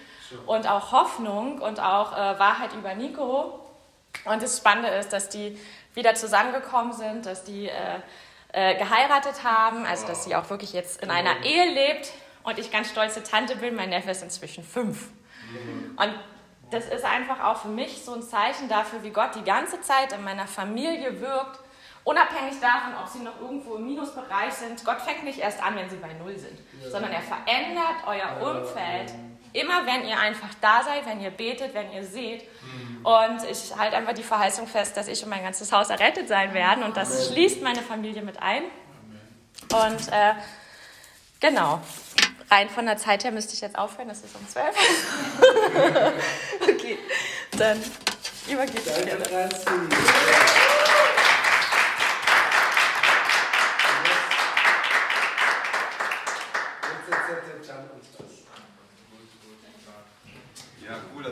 und 0.47 0.67
auch 0.67 0.91
Hoffnung 0.91 1.61
und 1.61 1.79
auch 1.79 2.13
äh, 2.13 2.39
Wahrheit 2.39 2.73
über 2.73 2.95
Nico. 2.95 3.59
Und 4.25 4.41
das 4.41 4.57
Spannende 4.57 4.89
ist, 4.89 5.13
dass 5.13 5.29
die 5.29 5.59
wieder 5.97 6.13
zusammengekommen 6.15 6.93
sind, 6.93 7.25
dass 7.25 7.43
die 7.43 7.67
äh, 7.67 7.73
äh, 8.53 8.77
geheiratet 8.77 9.43
haben, 9.43 9.85
also 9.85 10.07
dass 10.07 10.23
sie 10.23 10.35
auch 10.35 10.49
wirklich 10.49 10.71
jetzt 10.71 11.01
in 11.03 11.09
einer 11.09 11.43
Ehe 11.43 11.65
lebt 11.73 12.11
und 12.43 12.59
ich 12.59 12.71
ganz 12.71 12.89
stolze 12.89 13.23
Tante 13.23 13.57
bin. 13.57 13.75
Mein 13.75 13.89
Neffe 13.89 14.11
ist 14.11 14.23
inzwischen 14.23 14.63
fünf. 14.63 15.09
Und 15.97 16.13
das 16.71 16.85
ist 16.85 17.03
einfach 17.03 17.43
auch 17.43 17.57
für 17.57 17.67
mich 17.69 18.03
so 18.05 18.13
ein 18.13 18.21
Zeichen 18.21 18.69
dafür, 18.69 19.03
wie 19.03 19.09
Gott 19.09 19.35
die 19.35 19.43
ganze 19.43 19.81
Zeit 19.81 20.13
in 20.13 20.23
meiner 20.23 20.47
Familie 20.47 21.19
wirkt, 21.19 21.59
unabhängig 22.03 22.59
davon, 22.61 22.93
ob 23.01 23.07
sie 23.07 23.19
noch 23.19 23.41
irgendwo 23.41 23.75
im 23.75 23.85
Minusbereich 23.85 24.53
sind. 24.53 24.85
Gott 24.85 25.01
fängt 25.01 25.23
nicht 25.23 25.39
erst 25.39 25.63
an, 25.63 25.75
wenn 25.75 25.89
sie 25.89 25.97
bei 25.97 26.13
Null 26.13 26.37
sind, 26.37 26.59
sondern 26.91 27.11
er 27.11 27.21
verändert 27.21 28.03
euer 28.05 28.41
Umfeld 28.41 29.13
Immer 29.57 29.88
wenn 29.88 30.07
ihr 30.07 30.19
einfach 30.19 30.49
da 30.61 30.84
seid, 30.84 31.07
wenn 31.07 31.19
ihr 31.19 31.31
betet, 31.31 31.73
wenn 31.73 31.91
ihr 31.91 32.03
seht. 32.03 32.43
Und 33.01 33.43
ich 33.49 33.75
halte 33.75 33.97
einfach 33.97 34.13
die 34.13 34.21
Verheißung 34.21 34.67
fest, 34.67 34.95
dass 34.95 35.07
ich 35.07 35.23
und 35.23 35.29
mein 35.29 35.41
ganzes 35.41 35.71
Haus 35.71 35.89
errettet 35.89 36.27
sein 36.27 36.53
werden. 36.53 36.84
Und 36.84 36.95
das 36.95 37.27
schließt 37.27 37.63
meine 37.63 37.81
Familie 37.81 38.21
mit 38.21 38.39
ein. 38.39 38.63
Und 39.73 40.11
äh, 40.11 40.34
genau, 41.39 41.81
rein 42.51 42.69
von 42.69 42.85
der 42.85 42.97
Zeit 42.97 43.23
her 43.23 43.31
müsste 43.31 43.55
ich 43.55 43.61
jetzt 43.61 43.79
aufhören, 43.79 44.09
das 44.09 44.19
ist 44.19 44.35
um 44.35 44.47
12. 44.47 44.75
okay, 46.61 46.99
dann 47.57 47.81
übergebe 48.47 48.77
ich 48.77 49.05
dir. 49.05 49.49
Ja, 60.88 60.95
cool, 61.13 61.23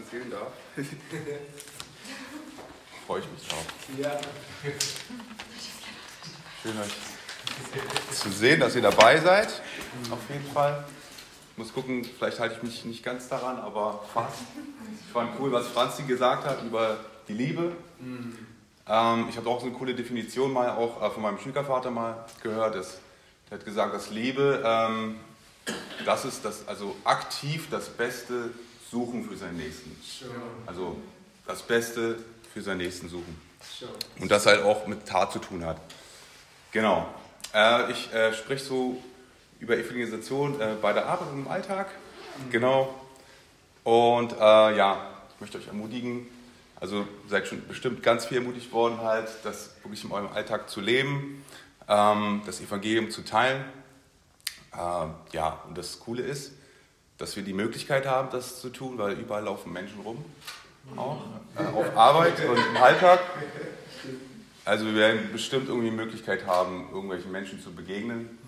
dass 0.00 0.12
erzählen 0.12 0.30
darf. 0.30 0.52
Freue 3.06 3.20
ich 3.20 3.30
mich 3.30 3.48
drauf. 3.48 3.66
Ja. 3.98 4.20
Schön 6.62 6.78
euch 6.78 6.92
zu 8.16 8.30
sehen, 8.30 8.60
dass 8.60 8.76
ihr 8.76 8.82
dabei 8.82 9.18
seid. 9.18 9.48
Auf 10.10 10.18
jeden 10.28 10.46
Fall. 10.52 10.84
Ich 11.52 11.58
muss 11.58 11.72
gucken, 11.72 12.04
vielleicht 12.04 12.38
halte 12.38 12.56
ich 12.56 12.62
mich 12.62 12.84
nicht 12.84 13.02
ganz 13.02 13.28
daran, 13.28 13.58
aber 13.58 14.04
fast. 14.14 14.38
Ich 15.04 15.12
fand 15.12 15.38
cool, 15.40 15.52
was 15.52 15.66
Franzi 15.68 16.04
gesagt 16.04 16.44
hat 16.44 16.62
über 16.62 16.98
die 17.28 17.34
Liebe. 17.34 17.72
Ähm, 18.86 19.26
ich 19.28 19.36
habe 19.36 19.50
auch 19.50 19.60
so 19.60 19.66
eine 19.66 19.74
coole 19.74 19.94
Definition 19.94 20.52
mal 20.52 20.70
auch 20.70 21.02
äh, 21.02 21.10
von 21.10 21.22
meinem 21.22 21.38
Schwiegervater 21.38 21.90
mal 21.90 22.24
gehört. 22.42 22.74
Das, 22.76 22.98
der 23.50 23.58
hat 23.58 23.64
gesagt, 23.64 23.94
dass 23.94 24.10
Liebe, 24.10 24.62
ähm, 24.64 25.16
das 26.04 26.24
ist 26.24 26.44
das, 26.44 26.66
also 26.68 26.96
aktiv 27.04 27.68
das 27.70 27.88
Beste 27.88 28.50
suchen 28.90 29.28
für 29.28 29.36
seinen 29.36 29.58
Nächsten. 29.58 29.96
Also 30.66 30.96
das 31.46 31.62
Beste 31.62 32.18
für 32.52 32.62
seinen 32.62 32.78
Nächsten 32.78 33.08
suchen. 33.08 33.40
Und 34.18 34.30
das 34.30 34.46
halt 34.46 34.62
auch 34.62 34.86
mit 34.86 35.06
Tat 35.06 35.32
zu 35.32 35.38
tun 35.38 35.64
hat. 35.64 35.80
Genau. 36.72 37.06
Äh, 37.54 37.92
ich 37.92 38.12
äh, 38.12 38.32
spreche 38.32 38.64
so 38.64 39.02
über 39.58 39.76
Evangelisation 39.76 40.60
äh, 40.60 40.74
bei 40.80 40.92
der 40.92 41.06
Arbeit 41.06 41.28
und 41.32 41.40
im 41.40 41.48
Alltag. 41.48 41.88
Genau. 42.50 42.94
Und 43.84 44.32
äh, 44.32 44.76
ja, 44.76 45.10
ich 45.34 45.40
möchte 45.40 45.58
euch 45.58 45.66
ermutigen, 45.66 46.26
also 46.80 47.06
seid 47.28 47.46
schon 47.46 47.66
bestimmt 47.66 48.02
ganz 48.02 48.26
viel 48.26 48.38
ermutigt 48.38 48.72
worden, 48.72 49.00
halt, 49.02 49.28
das 49.44 49.70
wirklich 49.82 50.04
in 50.04 50.12
eurem 50.12 50.28
Alltag 50.28 50.70
zu 50.70 50.80
leben, 50.80 51.44
ähm, 51.88 52.42
das 52.46 52.60
Evangelium 52.60 53.10
zu 53.10 53.22
teilen. 53.22 53.64
Ähm, 54.72 55.14
ja, 55.32 55.60
und 55.66 55.76
das 55.76 56.00
Coole 56.00 56.22
ist, 56.22 56.52
dass 57.20 57.36
wir 57.36 57.42
die 57.42 57.52
Möglichkeit 57.52 58.06
haben, 58.06 58.30
das 58.32 58.62
zu 58.62 58.70
tun, 58.70 58.96
weil 58.96 59.12
überall 59.12 59.44
laufen 59.44 59.74
Menschen 59.74 60.00
rum, 60.00 60.24
auch 60.96 61.22
äh, 61.54 61.66
auf 61.66 61.94
Arbeit 61.94 62.42
und 62.48 62.56
im 62.56 62.82
Alltag. 62.82 63.20
Also 64.64 64.86
wir 64.86 64.94
werden 64.94 65.28
bestimmt 65.30 65.68
irgendwie 65.68 65.90
die 65.90 65.96
Möglichkeit 65.96 66.46
haben, 66.46 66.88
irgendwelchen 66.90 67.30
Menschen 67.30 67.62
zu 67.62 67.72
begegnen. 67.72 68.38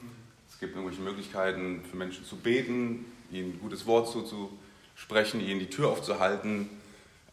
Es 0.51 0.59
gibt 0.59 0.75
irgendwelche 0.75 1.03
Möglichkeiten 1.03 1.85
für 1.89 1.99
Menschen 1.99 2.25
zu 2.25 2.37
beten, 2.37 3.05
ihnen 3.31 3.53
ein 3.53 3.61
gutes 3.61 3.85
Wort 3.85 4.11
zuzusprechen, 4.11 5.41
ihnen 5.41 5.61
die 5.61 5.69
Tür 5.69 5.91
aufzuhalten, 5.91 6.71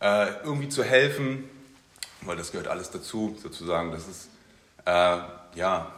äh, 0.02 0.34
irgendwie 0.44 0.68
zu 0.68 0.84
helfen, 0.84 1.50
weil 2.22 2.36
das 2.36 2.52
gehört 2.52 2.68
alles 2.68 2.92
dazu, 2.92 3.38
sozusagen. 3.42 3.94
Das 3.94 4.10
ist, 4.10 4.28
äh, 4.84 5.20
ja, 5.56 5.94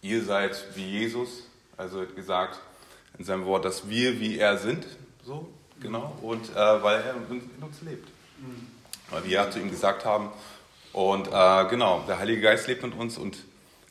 ihr 0.00 0.22
seid 0.22 0.64
wie 0.76 0.86
Jesus, 0.86 1.48
also 1.76 2.06
gesagt, 2.14 2.60
in 3.20 3.26
seinem 3.26 3.44
Wort, 3.44 3.66
dass 3.66 3.86
wir 3.86 4.18
wie 4.18 4.38
er 4.38 4.56
sind, 4.56 4.86
so, 5.22 5.46
genau, 5.78 6.16
und 6.22 6.48
äh, 6.56 6.82
weil 6.82 7.02
er 7.02 7.14
in, 7.30 7.42
uns 7.60 7.82
lebt. 7.82 8.08
Weil 9.10 9.24
wir 9.24 9.30
ja 9.30 9.50
zu 9.50 9.58
ihm 9.58 9.70
gesagt 9.70 10.06
haben, 10.06 10.30
und 10.94 11.28
äh, 11.28 11.64
genau, 11.68 12.02
der 12.08 12.18
Heilige 12.18 12.40
Geist 12.40 12.66
lebt 12.66 12.82
in 12.82 12.94
uns 12.94 13.18
und 13.18 13.36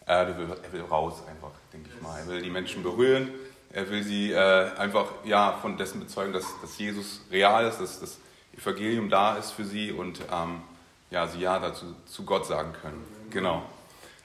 äh, 0.07 0.14
er, 0.14 0.35
will, 0.35 0.47
er 0.64 0.73
will 0.73 0.81
raus 0.81 1.22
einfach, 1.30 1.51
denke 1.72 1.91
ich 1.95 2.01
mal. 2.01 2.18
Er 2.19 2.27
will 2.27 2.41
die 2.41 2.49
Menschen 2.49 2.81
berühren, 2.81 3.30
er 3.72 3.88
will 3.91 4.03
sie 4.03 4.31
äh, 4.31 4.72
einfach 4.77 5.06
ja, 5.26 5.60
von 5.61 5.77
dessen 5.77 5.99
bezeugen, 5.99 6.34
dass, 6.34 6.45
dass 6.61 6.80
Jesus 6.80 7.22
real 7.31 7.68
ist, 7.68 7.80
dass 7.80 7.99
das 7.99 8.18
Evangelium 8.57 9.11
da 9.11 9.38
ist 9.38 9.51
für 9.51 9.64
sie 9.64 9.91
und 9.91 10.22
ähm, 10.34 10.64
ja, 11.11 11.27
sie 11.27 11.41
ja 11.41 11.60
dazu 11.60 11.93
zu 12.07 12.26
Gott 12.26 12.47
sagen 12.47 12.73
können. 12.81 13.06
Genau. 13.30 13.61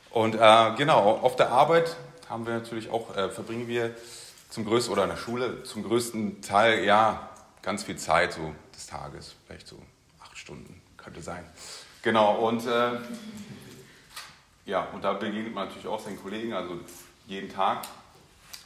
Und 0.08 0.34
äh, 0.34 0.74
genau, 0.78 1.18
auf 1.20 1.36
der 1.36 1.50
Arbeit 1.50 1.94
haben 2.30 2.46
wir 2.46 2.54
natürlich 2.54 2.88
auch, 2.88 3.14
äh, 3.14 3.28
verbringen 3.28 3.68
wir 3.68 3.94
zum 4.54 4.64
größten, 4.64 4.92
oder 4.92 5.02
in 5.02 5.10
der 5.10 5.16
Schule 5.16 5.64
zum 5.64 5.82
größten 5.82 6.40
Teil, 6.40 6.84
ja, 6.84 7.28
ganz 7.60 7.82
viel 7.82 7.96
Zeit 7.96 8.34
so 8.34 8.54
des 8.72 8.86
Tages, 8.86 9.34
vielleicht 9.44 9.66
so 9.66 9.76
acht 10.20 10.38
Stunden 10.38 10.80
könnte 10.96 11.20
sein. 11.22 11.44
Genau, 12.02 12.36
und 12.46 12.64
äh, 12.64 12.92
ja, 14.64 14.86
und 14.92 15.02
da 15.02 15.14
begegnet 15.14 15.52
man 15.52 15.66
natürlich 15.66 15.88
auch 15.88 15.98
seinen 15.98 16.22
Kollegen, 16.22 16.52
also 16.52 16.78
jeden 17.26 17.52
Tag. 17.52 17.78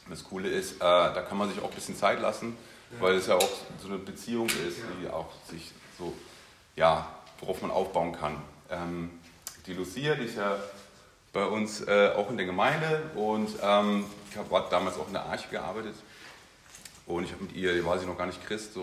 Und 0.05 0.11
das 0.11 0.23
Coole 0.23 0.47
ist, 0.47 0.75
äh, 0.75 0.77
da 0.79 1.25
kann 1.27 1.39
man 1.39 1.49
sich 1.49 1.59
auch 1.59 1.69
ein 1.69 1.75
bisschen 1.75 1.97
Zeit 1.97 2.21
lassen, 2.21 2.55
weil 2.99 3.15
es 3.15 3.25
ja 3.25 3.35
auch 3.35 3.49
so 3.81 3.87
eine 3.87 3.97
Beziehung 3.97 4.45
ist, 4.45 4.77
die 5.01 5.09
auch 5.09 5.31
sich 5.49 5.71
so, 5.97 6.13
ja, 6.75 7.07
worauf 7.39 7.63
man 7.63 7.71
aufbauen 7.71 8.11
kann. 8.11 8.39
Ähm, 8.69 9.09
die 9.65 9.73
Lucia, 9.73 10.13
die 10.13 10.25
ist 10.25 10.37
ja 10.37 10.55
bei 11.33 11.45
uns 11.45 11.81
äh, 11.87 12.11
auch 12.15 12.29
in 12.29 12.37
der 12.37 12.45
Gemeinde 12.45 13.09
und 13.15 13.49
ähm, 13.63 14.05
ich 14.29 14.37
habe 14.37 14.67
damals 14.69 14.97
auch 14.97 15.07
in 15.07 15.13
der 15.13 15.25
Arche 15.25 15.49
gearbeitet. 15.49 15.95
Und 17.05 17.23
ich 17.23 17.31
habe 17.31 17.43
mit 17.43 17.55
ihr, 17.55 17.73
die 17.73 17.83
war 17.83 17.97
sie 17.97 18.05
noch 18.05 18.17
gar 18.17 18.27
nicht 18.27 18.45
Christ, 18.45 18.73
so 18.73 18.81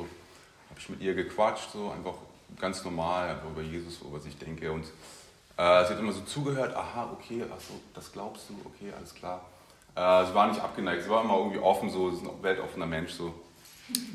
habe 0.71 0.81
ich 0.81 0.89
mit 0.89 1.01
ihr 1.01 1.15
gequatscht, 1.15 1.71
so 1.73 1.91
einfach 1.91 2.15
ganz 2.61 2.85
normal, 2.85 3.31
einfach 3.31 3.49
über 3.49 3.63
Jesus, 3.63 4.01
über 4.01 4.19
was 4.19 4.27
ich 4.27 4.37
denke. 4.37 4.73
Und 4.73 4.85
äh, 4.85 5.85
sie 5.85 5.93
hat 5.95 5.99
immer 5.99 6.13
so 6.13 6.23
zugehört, 6.23 6.75
aha, 6.75 7.11
okay, 7.13 7.43
achso, 7.45 7.75
das 7.95 8.13
glaubst 8.13 8.51
du, 8.51 8.55
okay, 8.65 8.93
alles 8.97 9.15
klar. 9.15 9.47
Äh, 9.95 10.27
sie 10.27 10.35
war 10.35 10.49
nicht 10.49 10.61
abgeneigt, 10.61 11.05
sie 11.05 11.11
war 11.11 11.23
immer 11.23 11.39
irgendwie 11.39 11.61
offen, 11.61 11.89
so, 11.89 12.11
sie 12.11 12.17
ist 12.17 12.23
ein 12.25 12.43
weltoffener 12.43 12.87
Mensch, 12.87 13.13
so. 13.13 13.33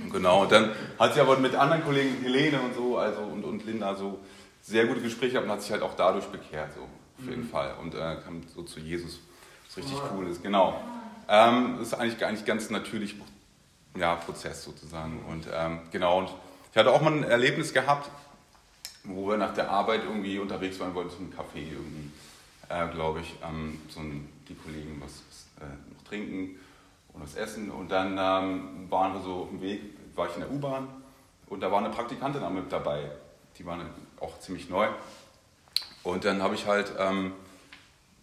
Und 0.04 0.12
genau, 0.12 0.42
und 0.42 0.52
dann 0.52 0.76
hat 1.00 1.14
sie 1.14 1.22
aber 1.22 1.38
mit 1.38 1.56
anderen 1.56 1.84
Kollegen, 1.84 2.22
Helene 2.22 2.60
und 2.60 2.76
so, 2.76 2.98
also 2.98 3.22
und, 3.22 3.46
und 3.46 3.66
Linda, 3.66 3.96
so 3.96 4.20
sehr 4.62 4.86
gute 4.86 5.02
Gespräche 5.02 5.34
gehabt 5.34 5.48
und 5.48 5.54
hat 5.54 5.62
sich 5.62 5.72
halt 5.72 5.82
auch 5.82 5.96
dadurch 5.96 6.26
bekehrt, 6.26 6.74
so, 6.74 6.82
auf 6.82 7.30
jeden 7.30 7.44
mhm. 7.44 7.50
Fall. 7.50 7.76
Und 7.82 7.96
äh, 7.96 8.18
kam 8.24 8.44
so 8.54 8.64
zu 8.64 8.82
Jesus, 8.82 9.20
was 9.68 9.78
richtig 9.78 9.98
cool 10.14 10.28
ist, 10.28 10.44
genau. 10.44 10.82
Ähm, 11.28 11.76
das 11.80 11.88
ist 11.88 11.94
eigentlich, 11.94 12.26
eigentlich 12.26 12.46
ganz 12.46 12.70
natürlich, 12.70 13.16
ja, 13.96 14.16
Prozess 14.16 14.64
sozusagen. 14.64 15.24
Und 15.30 15.48
ähm, 15.54 15.80
genau, 15.92 16.20
und 16.20 16.30
ich 16.72 16.78
hatte 16.78 16.92
auch 16.92 17.02
mal 17.02 17.14
ein 17.14 17.24
Erlebnis 17.24 17.74
gehabt, 17.74 18.10
wo 19.04 19.28
wir 19.28 19.38
nach 19.38 19.54
der 19.54 19.70
Arbeit 19.70 20.04
irgendwie 20.04 20.40
unterwegs 20.40 20.80
waren, 20.80 20.94
wollten 20.94 21.12
zum 21.12 21.32
Café 21.32 21.58
irgendwie, 21.72 22.12
äh, 22.70 22.88
glaube 22.90 23.22
ich, 23.22 23.36
ähm, 23.44 23.82
so 23.90 24.00
ein, 24.00 24.30
die 24.48 24.56
Kollegen 24.56 25.02
was, 25.04 25.22
was 25.28 25.68
äh, 25.68 25.94
noch 25.94 26.04
trinken 26.04 26.60
und 27.14 27.24
was 27.24 27.36
essen. 27.36 27.72
Und 27.72 27.90
dann 27.90 28.18
ähm, 28.18 28.90
waren 28.90 29.14
wir 29.14 29.22
so 29.22 29.46
dem 29.46 29.62
Weg, 29.62 29.82
war 30.16 30.28
ich 30.28 30.36
in 30.36 30.42
der 30.42 30.52
U-Bahn 30.52 30.88
und 31.48 31.62
da 31.62 31.72
war 31.72 31.80
eine 31.80 31.90
Praktikantin 31.90 32.44
auch 32.44 32.50
mit 32.50 32.72
dabei. 32.72 33.12
Die 33.58 33.66
war 33.66 33.78
auch 34.20 34.40
ziemlich 34.40 34.70
neu. 34.70 34.88
Und 36.04 36.26
dann 36.26 36.42
habe 36.42 36.56
ich 36.56 36.66
halt 36.66 36.94
ähm, 36.98 37.34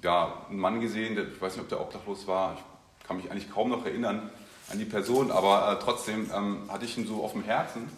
ja, 0.03 0.47
einen 0.49 0.59
Mann 0.59 0.81
gesehen, 0.81 1.15
der, 1.15 1.29
ich 1.29 1.41
weiß 1.41 1.55
nicht, 1.55 1.63
ob 1.63 1.69
der 1.69 1.81
obdachlos 1.81 2.27
war, 2.27 2.55
ich 2.55 2.63
kann 3.09 3.17
mich 3.17 3.31
eigentlich 3.31 3.51
kaum 3.51 3.71
noch 3.71 3.85
erinnern 3.85 4.31
an 4.71 4.79
die 4.79 4.85
Person, 4.85 5.33
aber 5.33 5.73
äh, 5.73 5.83
trotzdem 5.83 6.31
ähm, 6.33 6.69
hatte 6.69 6.85
ich 6.85 6.97
ihn 6.97 7.07
so 7.07 7.25
auf 7.25 7.33
dem 7.33 7.43
Herzen 7.43 7.89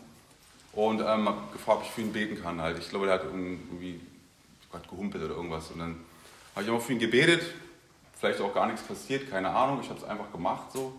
und 0.73 1.01
ähm, 1.01 1.29
habe 1.29 1.39
gefragt, 1.53 1.81
ob 1.81 1.85
ich 1.85 1.91
für 1.91 2.01
ihn 2.01 2.13
beten 2.13 2.41
kann. 2.41 2.61
Halt. 2.63 2.79
Ich 2.79 2.89
glaube, 2.89 3.07
der 3.07 3.17
hat 3.17 3.25
irgendwie 3.25 4.01
hat 4.73 4.89
gehumpelt 4.89 5.25
oder 5.25 5.35
irgendwas. 5.35 5.71
Und 5.71 5.81
dann 5.81 5.97
habe 6.55 6.65
ich 6.65 6.71
auch 6.71 6.81
für 6.81 6.93
ihn 6.93 6.99
gebetet. 6.99 7.43
Vielleicht 8.19 8.41
auch 8.41 8.55
gar 8.55 8.67
nichts 8.67 8.83
passiert, 8.83 9.31
keine 9.31 9.51
Ahnung. 9.51 9.81
Ich 9.83 9.89
habe 9.89 9.99
es 9.99 10.05
einfach 10.05 10.31
gemacht 10.31 10.73
so. 10.73 10.93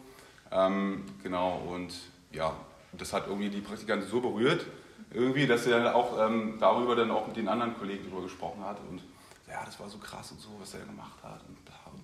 Ähm, 0.52 1.06
genau, 1.24 1.62
und 1.74 1.94
ja, 2.32 2.54
das 2.94 3.14
hat 3.14 3.28
irgendwie 3.28 3.50
die 3.50 3.62
Praktikantin 3.62 4.10
so 4.10 4.20
berührt, 4.20 4.66
irgendwie, 5.14 5.48
dass 5.48 5.64
sie 5.64 5.70
dann 5.70 5.88
auch 5.88 6.20
ähm, 6.20 6.58
darüber 6.60 6.96
dann 6.96 7.12
auch 7.12 7.28
mit 7.28 7.38
den 7.38 7.48
anderen 7.48 7.78
Kollegen 7.78 8.06
darüber 8.06 8.24
gesprochen 8.24 8.66
hat. 8.66 8.78
Und 8.90 9.02
ja, 9.48 9.64
das 9.64 9.80
war 9.80 9.88
so 9.88 9.98
krass 9.98 10.32
und 10.32 10.42
so, 10.42 10.50
was 10.60 10.74
er 10.74 10.82
gemacht 10.82 11.18
hat. 11.24 11.42
Und, 11.48 11.58
und, 11.94 12.04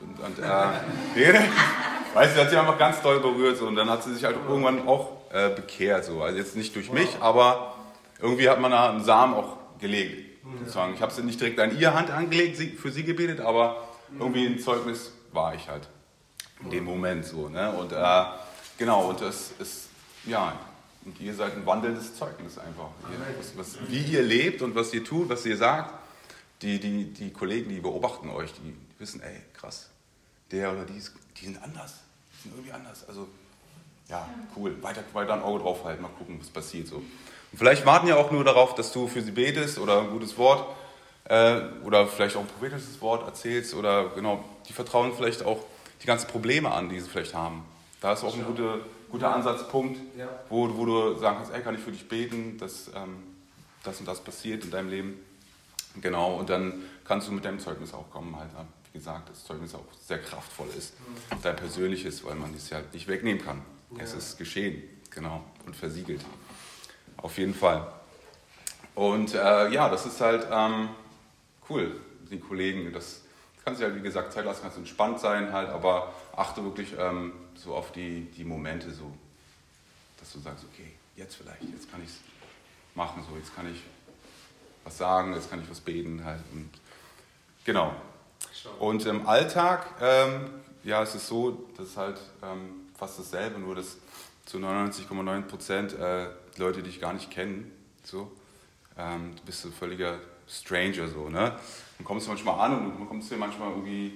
und, 0.00 0.24
und 0.24 0.38
äh, 0.38 1.34
weißt 2.14 2.36
du, 2.36 2.40
hat 2.40 2.50
sie 2.50 2.56
einfach 2.56 2.78
ganz 2.78 3.00
doll 3.02 3.20
berührt. 3.20 3.56
So. 3.56 3.66
Und 3.66 3.76
dann 3.76 3.90
hat 3.90 4.02
sie 4.02 4.14
sich 4.14 4.24
halt 4.24 4.36
irgendwann 4.48 4.86
auch 4.86 5.12
äh, 5.32 5.50
bekehrt. 5.50 6.04
So. 6.04 6.22
Also 6.22 6.38
jetzt 6.38 6.56
nicht 6.56 6.74
durch 6.74 6.92
mich, 6.92 7.08
aber 7.20 7.74
irgendwie 8.20 8.48
hat 8.48 8.60
man 8.60 8.70
da 8.70 8.90
einen 8.90 9.04
Samen 9.04 9.34
auch 9.34 9.56
gelegt. 9.78 10.28
Sozusagen. 10.60 10.94
Ich 10.94 11.02
habe 11.02 11.12
es 11.12 11.18
nicht 11.18 11.40
direkt 11.40 11.60
an 11.60 11.78
ihr 11.78 11.92
Hand 11.92 12.10
angelegt, 12.10 12.56
sie, 12.56 12.68
für 12.68 12.90
sie 12.90 13.04
gebetet, 13.04 13.40
aber 13.40 13.88
irgendwie 14.18 14.46
ein 14.46 14.58
Zeugnis 14.58 15.12
war 15.32 15.54
ich 15.54 15.68
halt 15.68 15.88
in 16.62 16.70
dem 16.70 16.84
Moment 16.84 17.24
so. 17.24 17.48
Ne? 17.48 17.70
Und 17.72 17.92
äh, 17.92 18.24
genau, 18.78 19.10
und 19.10 19.20
das 19.20 19.52
ist, 19.58 19.88
ja, 20.24 20.54
und 21.04 21.20
ihr 21.20 21.34
seid 21.34 21.54
ein 21.54 21.66
wandelndes 21.66 22.16
Zeugnis 22.16 22.58
einfach. 22.58 22.88
Ihr, 23.10 23.18
was, 23.38 23.56
was, 23.56 23.78
wie 23.88 24.02
ihr 24.02 24.22
lebt 24.22 24.62
und 24.62 24.74
was 24.74 24.92
ihr 24.92 25.04
tut, 25.04 25.28
was 25.28 25.44
ihr 25.46 25.56
sagt. 25.56 25.94
Die, 26.62 26.80
die, 26.80 27.12
die 27.12 27.30
Kollegen, 27.30 27.68
die 27.68 27.78
beobachten 27.78 28.30
euch, 28.30 28.52
die, 28.52 28.72
die 28.72 28.87
wissen, 28.98 29.22
ey, 29.22 29.42
krass, 29.54 29.90
der 30.50 30.72
oder 30.72 30.84
die, 30.84 31.00
die 31.40 31.44
sind 31.44 31.62
anders. 31.62 31.94
Die 32.32 32.42
sind 32.42 32.56
irgendwie 32.56 32.72
anders. 32.72 33.08
Also 33.08 33.28
ja, 34.08 34.28
cool. 34.56 34.82
Weiter, 34.82 35.02
weiter 35.12 35.34
ein 35.34 35.42
Auge 35.42 35.60
drauf 35.60 35.84
halten, 35.84 36.02
mal 36.02 36.08
gucken, 36.08 36.40
was 36.40 36.48
passiert 36.48 36.88
so. 36.88 36.96
Und 36.96 37.56
vielleicht 37.56 37.84
warten 37.86 38.08
ja 38.08 38.16
auch 38.16 38.30
nur 38.30 38.44
darauf, 38.44 38.74
dass 38.74 38.92
du 38.92 39.06
für 39.06 39.22
sie 39.22 39.30
betest 39.30 39.78
oder 39.78 40.00
ein 40.00 40.10
gutes 40.10 40.36
Wort 40.38 40.74
äh, 41.24 41.60
oder 41.84 42.06
vielleicht 42.06 42.36
auch 42.36 42.40
ein 42.40 42.46
prophetisches 42.46 43.00
Wort 43.00 43.26
erzählst 43.26 43.74
oder 43.74 44.10
genau, 44.10 44.44
die 44.68 44.72
vertrauen 44.72 45.12
vielleicht 45.14 45.44
auch 45.44 45.64
die 46.02 46.06
ganzen 46.06 46.28
Probleme 46.28 46.70
an, 46.70 46.88
die 46.88 47.00
sie 47.00 47.08
vielleicht 47.08 47.34
haben. 47.34 47.64
Da 48.00 48.12
ist 48.12 48.24
auch 48.24 48.34
ein 48.34 48.44
guter, 48.44 48.78
guter 49.10 49.34
Ansatzpunkt, 49.34 49.98
wo, 50.48 50.76
wo 50.76 50.84
du 50.84 51.18
sagen 51.18 51.38
kannst, 51.38 51.52
ey, 51.52 51.62
kann 51.62 51.74
ich 51.74 51.80
für 51.80 51.92
dich 51.92 52.08
beten, 52.08 52.56
dass 52.58 52.88
ähm, 52.94 53.24
das 53.82 53.98
und 53.98 54.06
das 54.06 54.20
passiert 54.20 54.64
in 54.64 54.70
deinem 54.70 54.90
Leben. 54.90 55.18
Genau, 56.00 56.34
und 56.34 56.48
dann 56.48 56.82
kannst 57.04 57.28
du 57.28 57.32
mit 57.32 57.44
deinem 57.44 57.58
Zeugnis 57.58 57.92
auch 57.92 58.08
kommen, 58.10 58.36
halt, 58.36 58.50
wie 58.92 58.98
gesagt, 58.98 59.30
das 59.30 59.44
Zeugnis 59.44 59.74
auch 59.74 59.84
sehr 60.04 60.20
kraftvoll 60.20 60.68
ist, 60.76 60.94
mhm. 61.00 61.42
dein 61.42 61.56
persönliches, 61.56 62.24
weil 62.24 62.34
man 62.34 62.52
das 62.52 62.70
ja 62.70 62.80
nicht 62.92 63.08
wegnehmen 63.08 63.42
kann. 63.42 63.62
Ja. 63.96 64.02
Es 64.02 64.14
ist 64.14 64.38
geschehen, 64.38 64.82
genau, 65.10 65.44
und 65.66 65.74
versiegelt. 65.76 66.24
Auf 67.16 67.38
jeden 67.38 67.54
Fall. 67.54 67.92
Und 68.94 69.34
äh, 69.34 69.70
ja, 69.70 69.88
das 69.88 70.06
ist 70.06 70.20
halt 70.20 70.46
ähm, 70.50 70.88
cool, 71.68 72.00
die 72.30 72.38
Kollegen. 72.38 72.92
Das 72.92 73.22
kannst 73.64 73.80
du 73.80 73.84
halt, 73.84 73.96
wie 73.96 74.02
gesagt, 74.02 74.32
Zeit 74.32 74.44
lassen, 74.44 74.62
kannst 74.62 74.76
entspannt 74.76 75.20
sein 75.20 75.52
halt, 75.52 75.68
aber 75.68 76.12
achte 76.36 76.64
wirklich 76.64 76.94
ähm, 76.98 77.32
so 77.54 77.74
auf 77.74 77.92
die, 77.92 78.22
die 78.36 78.44
Momente, 78.44 78.90
so, 78.92 79.12
dass 80.18 80.32
du 80.32 80.38
sagst, 80.40 80.64
okay, 80.72 80.92
jetzt 81.16 81.36
vielleicht, 81.36 81.62
jetzt 81.62 81.90
kann 81.90 82.02
ich 82.02 82.08
es 82.08 82.16
machen, 82.94 83.24
so, 83.28 83.36
jetzt 83.36 83.54
kann 83.54 83.70
ich 83.72 83.82
was 84.84 84.98
sagen, 84.98 85.34
jetzt 85.34 85.50
kann 85.50 85.62
ich 85.62 85.70
was 85.70 85.80
beten 85.80 86.24
halt. 86.24 86.42
Und, 86.52 86.70
genau. 87.64 87.94
Und 88.78 89.04
im 89.06 89.26
Alltag, 89.26 89.86
ähm, 90.00 90.50
ja, 90.84 91.02
es 91.02 91.14
ist 91.14 91.26
so, 91.28 91.68
dass 91.76 91.96
halt 91.96 92.20
ähm, 92.42 92.86
fast 92.96 93.18
dasselbe, 93.18 93.58
nur 93.58 93.74
dass 93.74 93.96
zu 94.44 94.58
99,9 94.58 95.42
Prozent 95.42 95.92
äh, 95.94 96.28
Leute 96.56 96.82
dich 96.82 97.00
gar 97.00 97.12
nicht 97.12 97.30
kennen. 97.30 97.70
So. 98.02 98.32
Ähm, 98.96 99.34
du 99.36 99.42
bist 99.44 99.64
ein 99.64 99.72
völliger 99.72 100.18
Stranger 100.48 101.08
so, 101.08 101.28
ne? 101.28 101.56
Dann 101.98 102.04
kommst 102.04 102.26
du 102.26 102.30
manchmal 102.30 102.58
an 102.60 102.78
und 102.78 102.98
man 102.98 103.08
kommst 103.08 103.30
dir 103.30 103.36
manchmal 103.36 103.70
irgendwie 103.70 104.12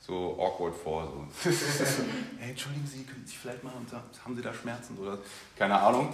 so 0.00 0.38
awkward 0.38 0.74
vor. 0.74 1.26
So. 1.42 1.50
hey, 2.38 2.50
entschuldigen 2.50 2.86
Sie, 2.86 3.04
können 3.04 3.24
Sie 3.26 3.36
vielleicht 3.36 3.64
mal, 3.64 3.72
haben 3.72 4.36
Sie 4.36 4.42
da 4.42 4.52
Schmerzen 4.52 4.98
oder 4.98 5.18
keine 5.56 5.80
Ahnung? 5.80 6.12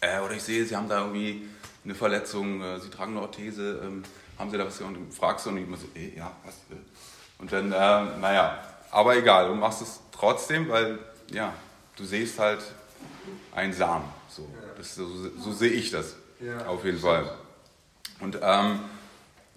Äh, 0.00 0.20
oder 0.20 0.34
ich 0.34 0.42
sehe, 0.42 0.64
Sie 0.64 0.76
haben 0.76 0.88
da 0.88 1.00
irgendwie 1.00 1.48
eine 1.84 1.94
Verletzung, 1.94 2.62
äh, 2.62 2.80
Sie 2.80 2.90
tragen 2.90 3.12
eine 3.12 3.22
Orthese, 3.22 3.80
ähm, 3.84 4.02
haben 4.38 4.50
Sie 4.50 4.58
da 4.58 4.66
was? 4.66 4.80
Und 4.80 4.94
du 4.94 5.00
fragst 5.10 5.46
du 5.46 5.50
und 5.50 5.58
ich 5.58 5.64
immer 5.64 5.76
so, 5.76 5.86
ey, 5.94 6.14
ja, 6.16 6.32
was? 6.44 6.54
Und 7.38 7.52
dann, 7.52 7.72
äh, 7.72 8.18
naja, 8.18 8.58
aber 8.90 9.16
egal, 9.16 9.48
du 9.48 9.54
machst 9.54 9.82
es 9.82 10.00
trotzdem, 10.12 10.68
weil 10.68 10.98
ja, 11.30 11.52
du 11.96 12.04
siehst 12.04 12.38
halt 12.38 12.60
einen 13.54 13.72
Samen. 13.72 14.04
So, 14.28 14.48
das, 14.76 14.94
so, 14.94 15.06
so 15.38 15.52
sehe 15.52 15.70
ich 15.70 15.90
das 15.90 16.16
auf 16.66 16.84
jeden 16.84 16.98
Fall. 16.98 17.30
Und 18.20 18.38
ähm, 18.42 18.80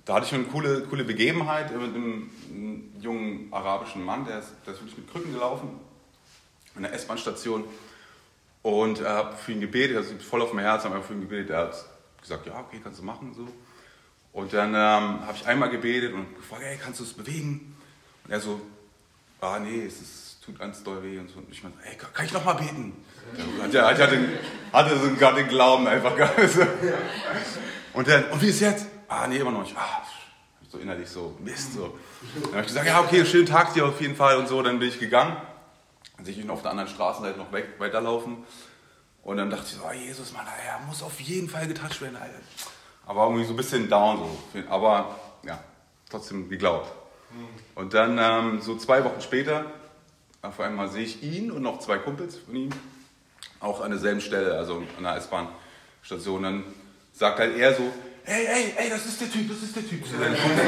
da 0.06 0.16
hatte 0.16 0.26
ich 0.26 0.34
eine 0.34 0.46
coole, 0.46 0.82
coole 0.90 1.04
Begebenheit 1.04 1.72
mit 1.72 1.96
einem, 1.96 2.30
einem 2.50 2.94
jungen 3.00 3.48
arabischen 3.52 4.04
Mann, 4.04 4.26
der 4.26 4.40
ist, 4.40 4.54
der 4.66 4.74
ist 4.74 4.82
wirklich 4.82 4.98
mit 4.98 5.12
Krücken 5.12 5.34
gelaufen, 5.34 5.80
in 6.76 6.84
der 6.84 6.94
S-Bahn-Station. 6.94 7.64
Und 8.62 9.00
äh, 9.00 9.06
habe 9.06 9.36
für 9.38 9.54
ihn 9.54 9.62
gebetet, 9.62 9.98
also 9.98 10.16
voll 10.18 10.42
auf 10.42 10.50
dem 10.50 10.60
Herz, 10.60 10.84
habe 10.84 11.02
für 11.02 11.14
ihn 11.14 11.22
gebetet. 11.22 11.52
Er 11.52 11.60
hat 11.60 11.86
gesagt, 12.22 12.46
ja, 12.46 12.60
okay, 12.60 12.82
kannst 12.84 13.00
du 13.00 13.04
machen. 13.04 13.34
So. 13.34 13.48
Und 14.40 14.54
dann 14.54 14.70
ähm, 14.70 15.28
habe 15.28 15.34
ich 15.36 15.46
einmal 15.46 15.70
gebetet 15.70 16.14
und 16.14 16.34
gefragt, 16.34 16.62
hey, 16.64 16.80
kannst 16.82 17.02
du 17.02 17.04
es 17.04 17.12
bewegen? 17.12 17.76
Und 18.24 18.32
er 18.32 18.40
so, 18.40 18.62
ah 19.42 19.60
nee, 19.60 19.86
es 19.86 20.00
ist, 20.00 20.38
tut 20.46 20.58
ganz 20.58 20.82
doll 20.82 21.04
weh 21.04 21.20
und 21.20 21.30
so. 21.30 21.40
Und 21.40 21.52
ich 21.52 21.62
meinte, 21.62 21.78
hey, 21.84 21.98
kann, 21.98 22.26
ich 22.26 22.32
noch 22.32 22.46
mal 22.46 22.54
beten? 22.54 22.94
Ja, 23.70 23.92
ich 23.92 24.00
hatte, 24.00 24.18
hatte 24.72 24.98
so 24.98 25.14
gerade 25.16 25.42
den 25.42 25.50
Glauben 25.50 25.86
einfach 25.88 26.14
so. 26.48 26.62
Und 27.94 28.08
dann, 28.08 28.24
und 28.30 28.42
wie 28.42 28.48
ist 28.48 28.62
jetzt? 28.62 28.88
Ah 29.10 29.28
nee, 29.28 29.38
immer 29.40 29.52
noch 29.52 29.64
nicht. 29.64 29.76
Ah, 29.76 30.04
so 30.70 30.78
innerlich 30.78 31.10
so, 31.10 31.38
Mist 31.44 31.74
so. 31.74 32.00
Dann 32.36 32.52
habe 32.52 32.62
ich 32.62 32.68
gesagt, 32.68 32.88
ja 32.88 33.02
okay, 33.02 33.26
schönen 33.26 33.46
Tag 33.46 33.74
dir 33.74 33.88
auf 33.88 34.00
jeden 34.00 34.16
Fall 34.16 34.38
und 34.38 34.48
so. 34.48 34.62
Dann 34.62 34.80
bin 34.80 34.88
ich 34.88 35.00
gegangen. 35.00 35.36
Dann 36.16 36.26
sehe 36.26 36.34
ich 36.34 36.40
ihn 36.40 36.50
auf 36.50 36.62
der 36.62 36.72
anderen 36.72 36.90
Straßenseite 36.90 37.38
noch 37.38 37.52
weg, 37.52 37.74
weiterlaufen. 37.78 38.38
Und 39.22 39.36
dann 39.36 39.50
dachte 39.50 39.66
ich 39.66 39.74
so, 39.74 39.82
oh 39.86 39.92
Jesus, 39.92 40.32
Mann, 40.32 40.46
er 40.66 40.80
muss 40.88 41.04
auf 41.04 41.20
jeden 41.20 41.50
Fall 41.50 41.68
getoucht 41.68 42.00
werden. 42.00 42.16
Alter. 42.16 42.40
Aber 43.10 43.24
irgendwie 43.24 43.44
so 43.44 43.54
ein 43.54 43.58
bisschen 43.58 43.90
down 43.90 44.20
so. 44.20 44.60
Aber 44.70 45.20
ja, 45.44 45.58
trotzdem 46.12 46.48
geglaubt. 46.48 46.92
Und 47.74 47.96
dann 47.96 48.20
ähm, 48.20 48.62
so 48.62 48.78
zwei 48.78 49.04
Wochen 49.04 49.20
später, 49.20 49.66
auf 50.44 50.60
einmal 50.60 50.90
sehe 50.90 51.06
ich 51.06 51.24
ihn 51.24 51.50
und 51.50 51.64
noch 51.64 51.80
zwei 51.80 51.98
Kumpels 51.98 52.38
von 52.38 52.56
ihm, 52.56 52.70
auch 53.62 53.82
an 53.82 53.90
derselben 53.90 54.22
Stelle, 54.22 54.56
also 54.56 54.84
an 54.96 55.04
der 55.04 55.16
S-Bahn-Station. 55.16 56.44
Dann 56.44 56.64
sagt 57.12 57.40
halt 57.40 57.58
er 57.58 57.74
so, 57.74 57.92
ey, 58.26 58.46
ey, 58.46 58.74
ey, 58.78 58.90
das 58.92 59.04
ist 59.08 59.20
der 59.22 59.32
Typ, 59.32 59.50
das 59.50 59.64
ist 59.64 59.76
der 59.76 59.90
Typ. 59.90 60.06
So, 60.06 60.16
dann 60.20 60.38
kommt 60.40 60.60
er, 60.60 60.66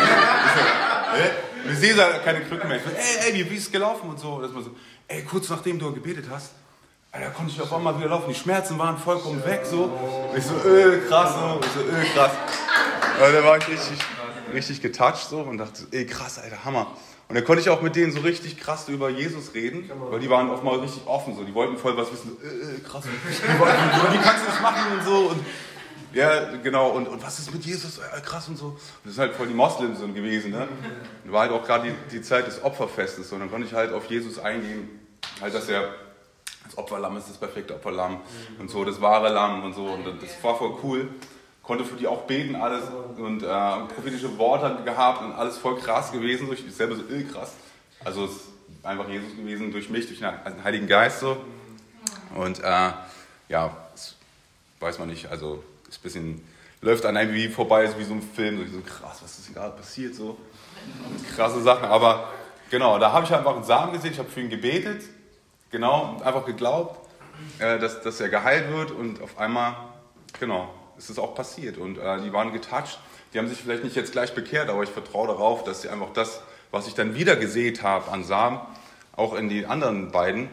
so, 1.64 1.70
und 1.70 1.84
ich 1.84 1.96
da 1.96 2.10
keine 2.26 2.42
Krücken 2.42 2.68
mehr. 2.68 2.78
Ich 2.78 2.84
so, 2.84 2.90
ey, 2.90 3.34
ey, 3.34 3.52
wie, 3.52 3.56
ist 3.56 3.66
es 3.66 3.72
gelaufen 3.72 4.10
und 4.10 4.20
so. 4.20 4.34
Und 4.34 4.42
das 4.42 4.56
war 4.56 4.64
so, 4.64 4.76
ey, 5.08 5.24
kurz 5.26 5.48
nachdem 5.48 5.78
du 5.78 5.94
gebetet 5.94 6.26
hast, 6.28 6.54
da 7.20 7.30
konnte 7.30 7.52
ich 7.52 7.62
auf 7.62 7.74
einmal 7.74 7.98
wieder 7.98 8.10
laufen. 8.10 8.30
Die 8.30 8.36
Schmerzen 8.36 8.78
waren 8.80 8.98
vollkommen 8.98 9.44
weg. 9.46 9.62
So. 9.66 9.92
Ich 10.36 10.46
so, 10.46 10.54
öh, 10.68 11.00
krass. 11.08 11.34
So. 11.34 11.60
Ich 11.62 11.72
so, 11.72 11.80
öh, 11.82 12.06
krass. 12.14 12.32
Und 13.22 13.34
da 13.34 13.44
war 13.44 13.58
ich 13.58 13.68
richtig, 13.68 14.00
richtig 14.54 14.82
getoucht 14.82 15.30
so 15.30 15.42
und 15.42 15.58
dachte, 15.58 15.84
ey 15.92 16.06
krass, 16.06 16.40
Alter, 16.40 16.64
Hammer. 16.66 16.88
Und 17.28 17.36
dann 17.36 17.46
konnte 17.46 17.62
ich 17.62 17.70
auch 17.70 17.82
mit 17.82 17.96
denen 17.96 18.12
so 18.12 18.20
richtig 18.22 18.58
krass 18.58 18.90
über 18.90 19.10
Jesus 19.10 19.54
reden, 19.54 19.90
weil 20.10 20.20
die 20.20 20.30
waren 20.30 20.50
oft 20.50 20.64
mal 20.64 20.80
richtig 20.80 21.06
offen, 21.06 21.36
so. 21.36 21.44
Die 21.44 21.54
wollten 21.54 21.78
voll 21.78 21.96
was 21.96 22.12
wissen, 22.12 22.38
so, 22.38 22.46
äh, 22.46 22.76
äh, 22.76 22.80
krass, 22.80 23.06
wie, 23.06 24.18
kannst 24.18 24.44
du 24.44 24.48
das 24.48 24.62
machen 24.62 24.98
und 24.98 25.06
so. 25.06 25.18
Und, 25.30 25.46
ja, 26.14 26.58
genau, 26.62 26.90
und, 26.90 27.08
und 27.08 27.24
was 27.24 27.40
ist 27.40 27.54
mit 27.54 27.64
Jesus? 27.64 28.00
Ja, 28.00 28.20
krass 28.20 28.50
und 28.50 28.58
so. 28.58 28.66
Und 28.66 28.80
das 29.06 29.14
ist 29.14 29.20
halt 29.20 29.34
voll 29.34 29.48
die 29.48 29.54
Moslems 29.54 30.00
so 30.00 30.08
gewesen, 30.08 30.52
ne? 30.52 30.68
Und 31.24 31.32
war 31.32 31.44
halt 31.44 31.52
auch 31.52 31.64
gerade 31.64 31.90
die, 31.90 32.18
die 32.18 32.22
Zeit 32.22 32.48
des 32.48 32.62
Opferfestes. 32.62 33.32
Und 33.32 33.40
dann 33.40 33.50
konnte 33.50 33.66
ich 33.66 33.74
halt 33.74 33.94
auf 33.94 34.08
Jesus 34.08 34.38
eingehen, 34.38 34.90
halt, 35.40 35.54
dass 35.54 35.70
er 35.70 35.94
das 36.66 36.78
Opferlamm 36.78 37.18
ist 37.18 37.30
das 37.30 37.38
perfekte 37.38 37.76
Opferlamm 37.76 38.22
und 38.60 38.70
so, 38.70 38.86
das 38.86 39.02
wahre 39.02 39.30
Lamm 39.30 39.64
und 39.64 39.74
so. 39.74 39.86
Und 39.86 40.06
das 40.06 40.44
war 40.44 40.56
voll 40.56 40.78
cool. 40.84 41.10
Konnte 41.64 41.86
für 41.86 41.96
die 41.96 42.08
auch 42.08 42.24
beten, 42.24 42.56
alles 42.56 42.84
und 43.18 43.44
äh, 43.44 43.48
prophetische 43.94 44.38
Worte 44.38 44.84
gehabt 44.84 45.22
und 45.22 45.34
alles 45.34 45.58
voll 45.58 45.78
krass 45.78 46.12
gewesen. 46.12 46.52
Ich 46.54 46.64
bin 46.64 46.74
selber 46.74 46.96
so 46.96 47.04
äh, 47.04 47.24
krass. 47.24 47.54
Also 48.04 48.26
es 48.26 48.32
ist 48.32 48.42
einfach 48.84 49.08
Jesus 49.08 49.36
gewesen 49.36 49.72
durch 49.72 49.90
mich, 49.90 50.08
durch 50.08 50.20
den 50.20 50.64
Heiligen 50.64 50.88
Geist 50.88 51.20
so. 51.20 51.38
Und 52.36 52.60
äh, 52.60 52.92
ja, 53.50 53.78
weiß 54.80 55.00
man 55.00 55.10
nicht. 55.10 55.30
Also 55.30 55.64
ist 55.88 56.00
ein 56.00 56.04
bisschen, 56.04 56.46
läuft 56.82 57.06
an 57.06 57.18
einem 57.18 57.34
wie 57.34 57.48
vorbei, 57.48 57.84
ist 57.84 57.98
wie 58.00 58.04
so 58.04 58.14
ein 58.14 58.22
Film, 58.22 58.66
so, 58.66 58.78
so 58.78 58.82
krass, 58.82 59.20
was 59.22 59.38
ist 59.38 59.48
denn 59.48 59.56
gerade 59.56 59.76
passiert, 59.76 60.16
so. 60.16 60.38
Krasse 61.36 61.62
Sachen, 61.62 61.86
aber 61.86 62.30
genau, 62.70 62.98
da 62.98 63.12
habe 63.12 63.26
ich 63.26 63.34
einfach 63.34 63.56
einen 63.56 63.64
Samen 63.64 63.94
gesehen, 63.94 64.14
ich 64.14 64.20
habe 64.20 64.30
für 64.30 64.42
ihn 64.42 64.50
gebetet, 64.50 65.04
genau, 65.72 66.22
einfach 66.24 66.46
geglaubt, 66.46 67.00
äh, 67.60 67.80
dass, 67.80 68.02
dass 68.02 68.20
er 68.20 68.30
geheilt 68.30 68.72
wird 68.72 68.92
und 68.92 69.22
auf 69.22 69.38
einmal, 69.38 69.76
genau, 70.40 70.70
ist 70.98 71.10
es 71.10 71.18
auch 71.18 71.34
passiert 71.34 71.78
und 71.78 71.98
äh, 71.98 72.22
die 72.22 72.32
waren 72.34 72.54
getoucht. 72.54 73.00
Die 73.34 73.40
haben 73.40 73.48
sich 73.48 73.60
vielleicht 73.60 73.84
nicht 73.84 73.96
jetzt 73.96 74.12
gleich 74.12 74.36
bekehrt, 74.36 74.70
aber 74.70 74.84
ich 74.84 74.90
vertraue 74.90 75.28
darauf, 75.28 75.64
dass 75.64 75.82
sie 75.82 75.90
einfach 75.90 76.12
das, 76.14 76.42
was 76.70 76.88
ich 76.88 76.96
dann 76.96 77.16
wieder 77.16 77.38
gesät 77.38 77.82
habe 77.82 78.12
an 78.12 78.24
Samen, 78.26 78.60
auch 79.16 79.34
in 79.36 79.48
die 79.48 79.66
anderen 79.66 80.12
beiden, 80.12 80.50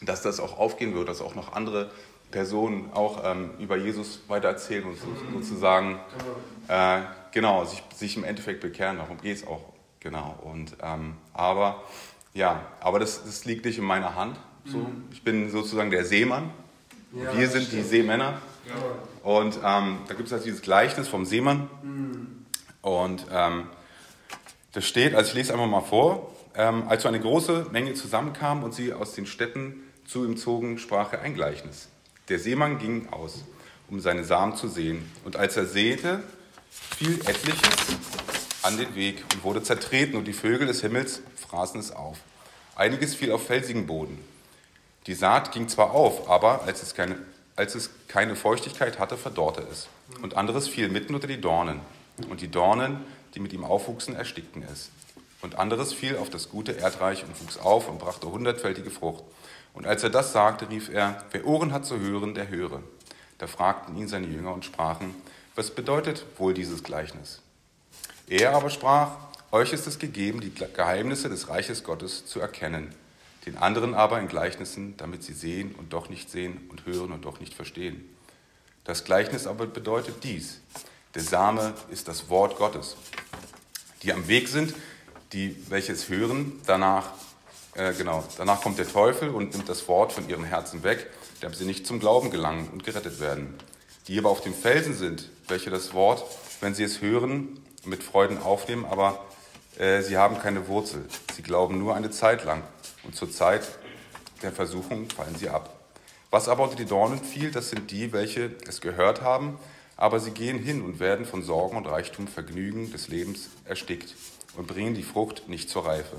dass 0.00 0.22
das 0.22 0.38
auch 0.38 0.58
aufgehen 0.58 0.94
wird, 0.94 1.08
dass 1.08 1.20
auch 1.20 1.34
noch 1.34 1.54
andere 1.54 1.90
Personen 2.30 2.90
auch 2.92 3.22
ähm, 3.24 3.50
über 3.58 3.76
Jesus 3.76 4.20
weitererzählen 4.28 4.84
und 4.84 4.96
so, 4.96 5.06
sozusagen, 5.32 5.98
äh, 6.68 7.00
genau, 7.32 7.64
sich, 7.64 7.82
sich 7.94 8.16
im 8.16 8.24
Endeffekt 8.24 8.60
bekehren. 8.60 8.98
Darum 8.98 9.20
geht 9.20 9.36
es 9.36 9.46
auch, 9.46 9.62
genau. 10.00 10.38
Und, 10.42 10.76
ähm, 10.82 11.14
aber, 11.32 11.82
ja, 12.38 12.62
aber 12.80 13.00
das, 13.00 13.24
das 13.24 13.44
liegt 13.44 13.64
nicht 13.64 13.78
in 13.78 13.84
meiner 13.84 14.14
Hand. 14.14 14.38
So. 14.64 14.86
Ich 15.10 15.22
bin 15.22 15.50
sozusagen 15.50 15.90
der 15.90 16.04
Seemann. 16.04 16.50
Ja, 17.12 17.36
Wir 17.36 17.48
sind 17.48 17.64
stimmt. 17.66 17.82
die 17.82 17.88
Seemänner. 17.88 18.40
Ja. 18.68 19.28
Und 19.28 19.58
ähm, 19.64 19.98
da 20.06 20.14
gibt 20.14 20.26
es 20.26 20.32
halt 20.32 20.44
dieses 20.44 20.62
Gleichnis 20.62 21.08
vom 21.08 21.24
Seemann. 21.24 21.68
Mhm. 21.82 22.46
Und 22.80 23.26
ähm, 23.32 23.66
das 24.72 24.86
steht, 24.86 25.14
also 25.14 25.30
ich 25.30 25.34
lese 25.34 25.52
einfach 25.52 25.66
mal 25.66 25.80
vor, 25.80 26.32
ähm, 26.54 26.84
als 26.88 27.02
so 27.02 27.08
eine 27.08 27.18
große 27.18 27.66
Menge 27.72 27.94
zusammenkam 27.94 28.62
und 28.62 28.72
sie 28.72 28.92
aus 28.92 29.14
den 29.14 29.26
Städten 29.26 29.82
zu 30.06 30.24
ihm 30.24 30.36
zogen, 30.36 30.78
sprach 30.78 31.12
er 31.12 31.22
ein 31.22 31.34
Gleichnis. 31.34 31.88
Der 32.28 32.38
Seemann 32.38 32.78
ging 32.78 33.08
aus, 33.10 33.44
um 33.90 34.00
seine 34.00 34.22
Samen 34.22 34.54
zu 34.54 34.68
sehen. 34.68 35.10
Und 35.24 35.36
als 35.36 35.56
er 35.56 35.66
säte, 35.66 36.22
fiel 36.70 37.20
etliches 37.26 38.37
an 38.68 38.76
den 38.76 38.94
Weg 38.94 39.24
und 39.32 39.42
wurde 39.44 39.62
zertreten, 39.62 40.16
und 40.16 40.26
die 40.26 40.34
Vögel 40.34 40.66
des 40.66 40.82
Himmels 40.82 41.22
fraßen 41.36 41.80
es 41.80 41.90
auf. 41.90 42.18
Einiges 42.76 43.14
fiel 43.14 43.32
auf 43.32 43.46
felsigen 43.46 43.86
Boden. 43.86 44.22
Die 45.06 45.14
Saat 45.14 45.52
ging 45.52 45.68
zwar 45.68 45.92
auf, 45.92 46.28
aber 46.28 46.62
als 46.64 46.82
es 46.82 46.94
keine, 46.94 47.16
als 47.56 47.74
es 47.74 47.90
keine 48.08 48.36
Feuchtigkeit 48.36 48.98
hatte, 48.98 49.16
verdorrte 49.16 49.66
es. 49.72 49.88
Und 50.20 50.36
anderes 50.36 50.68
fiel 50.68 50.90
mitten 50.90 51.14
unter 51.14 51.26
die 51.26 51.40
Dornen. 51.40 51.80
Und 52.28 52.42
die 52.42 52.50
Dornen, 52.50 53.00
die 53.34 53.40
mit 53.40 53.54
ihm 53.54 53.64
aufwuchsen, 53.64 54.14
erstickten 54.14 54.62
es. 54.70 54.90
Und 55.40 55.58
anderes 55.58 55.94
fiel 55.94 56.18
auf 56.18 56.28
das 56.28 56.50
gute 56.50 56.72
Erdreich 56.72 57.24
und 57.24 57.40
wuchs 57.40 57.56
auf 57.56 57.88
und 57.88 57.98
brachte 57.98 58.30
hundertfältige 58.30 58.90
Frucht. 58.90 59.24
Und 59.72 59.86
als 59.86 60.02
er 60.02 60.10
das 60.10 60.32
sagte, 60.32 60.68
rief 60.68 60.90
er, 60.90 61.24
wer 61.30 61.46
Ohren 61.46 61.72
hat 61.72 61.86
zu 61.86 61.98
hören, 61.98 62.34
der 62.34 62.48
höre. 62.48 62.82
Da 63.38 63.46
fragten 63.46 63.96
ihn 63.96 64.08
seine 64.08 64.26
Jünger 64.26 64.52
und 64.52 64.64
sprachen, 64.64 65.14
was 65.54 65.70
bedeutet 65.70 66.26
wohl 66.36 66.52
dieses 66.52 66.82
Gleichnis? 66.82 67.40
Er 68.28 68.54
aber 68.54 68.70
sprach, 68.70 69.12
euch 69.50 69.72
ist 69.72 69.86
es 69.86 69.98
gegeben, 69.98 70.40
die 70.40 70.52
Geheimnisse 70.52 71.28
des 71.28 71.48
Reiches 71.48 71.82
Gottes 71.82 72.26
zu 72.26 72.40
erkennen, 72.40 72.94
den 73.46 73.56
anderen 73.56 73.94
aber 73.94 74.20
in 74.20 74.28
Gleichnissen, 74.28 74.96
damit 74.98 75.22
sie 75.22 75.32
sehen 75.32 75.74
und 75.78 75.92
doch 75.92 76.10
nicht 76.10 76.30
sehen 76.30 76.60
und 76.68 76.84
hören 76.84 77.12
und 77.12 77.24
doch 77.24 77.40
nicht 77.40 77.54
verstehen. 77.54 78.06
Das 78.84 79.04
Gleichnis 79.04 79.46
aber 79.46 79.66
bedeutet 79.66 80.24
dies, 80.24 80.60
der 81.14 81.22
Same 81.22 81.72
ist 81.90 82.08
das 82.08 82.28
Wort 82.28 82.58
Gottes. 82.58 82.96
Die 84.02 84.12
am 84.12 84.28
Weg 84.28 84.48
sind, 84.48 84.74
die 85.32 85.56
welches 85.70 86.08
hören, 86.08 86.60
danach 86.66 87.12
äh, 87.74 87.94
genau, 87.94 88.24
danach 88.36 88.60
kommt 88.60 88.78
der 88.78 88.88
Teufel 88.88 89.30
und 89.30 89.52
nimmt 89.54 89.68
das 89.68 89.86
Wort 89.88 90.12
von 90.12 90.28
ihren 90.28 90.44
Herzen 90.44 90.82
weg, 90.82 91.06
damit 91.40 91.56
sie 91.56 91.64
nicht 91.64 91.86
zum 91.86 92.00
Glauben 92.00 92.30
gelangen 92.30 92.68
und 92.72 92.84
gerettet 92.84 93.20
werden. 93.20 93.54
Die 94.08 94.18
aber 94.18 94.30
auf 94.30 94.40
dem 94.40 94.54
Felsen 94.54 94.94
sind, 94.94 95.30
welche 95.46 95.70
das 95.70 95.94
Wort, 95.94 96.24
wenn 96.60 96.74
sie 96.74 96.82
es 96.82 97.00
hören, 97.00 97.60
mit 97.88 98.02
Freuden 98.02 98.38
aufnehmen, 98.42 98.84
aber 98.84 99.24
äh, 99.78 100.02
sie 100.02 100.16
haben 100.16 100.38
keine 100.38 100.68
Wurzel. 100.68 101.04
Sie 101.34 101.42
glauben 101.42 101.78
nur 101.78 101.94
eine 101.94 102.10
Zeit 102.10 102.44
lang 102.44 102.62
und 103.04 103.16
zur 103.16 103.30
Zeit 103.30 103.66
der 104.42 104.52
Versuchung 104.52 105.08
fallen 105.10 105.36
sie 105.36 105.48
ab. 105.48 105.74
Was 106.30 106.48
aber 106.48 106.64
unter 106.64 106.76
die 106.76 106.84
Dornen 106.84 107.22
fiel, 107.22 107.50
das 107.50 107.70
sind 107.70 107.90
die, 107.90 108.12
welche 108.12 108.54
es 108.66 108.80
gehört 108.80 109.22
haben, 109.22 109.58
aber 109.96 110.20
sie 110.20 110.30
gehen 110.30 110.58
hin 110.58 110.82
und 110.82 111.00
werden 111.00 111.24
von 111.24 111.42
Sorgen 111.42 111.76
und 111.76 111.86
Reichtum, 111.86 112.28
Vergnügen 112.28 112.92
des 112.92 113.08
Lebens 113.08 113.48
erstickt 113.64 114.14
und 114.56 114.66
bringen 114.66 114.94
die 114.94 115.02
Frucht 115.02 115.48
nicht 115.48 115.70
zur 115.70 115.86
Reife. 115.86 116.16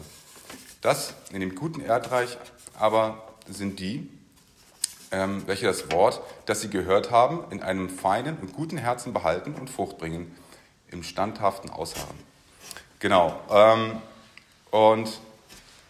Das 0.81 1.13
in 1.31 1.41
dem 1.41 1.55
guten 1.55 1.81
Erdreich 1.81 2.37
aber 2.77 3.23
sind 3.47 3.79
die, 3.79 4.09
ähm, 5.11 5.43
welche 5.45 5.65
das 5.65 5.91
Wort, 5.91 6.21
das 6.45 6.61
sie 6.61 6.69
gehört 6.69 7.11
haben, 7.11 7.43
in 7.51 7.61
einem 7.61 7.89
feinen 7.89 8.37
und 8.37 8.53
guten 8.53 8.77
Herzen 8.77 9.13
behalten 9.13 9.55
und 9.55 9.69
Frucht 9.69 9.97
bringen, 9.97 10.35
im 10.91 11.03
standhaften 11.03 11.69
Ausharren. 11.69 12.17
Genau. 12.99 13.39
Ähm, 13.49 14.01
und 14.71 15.09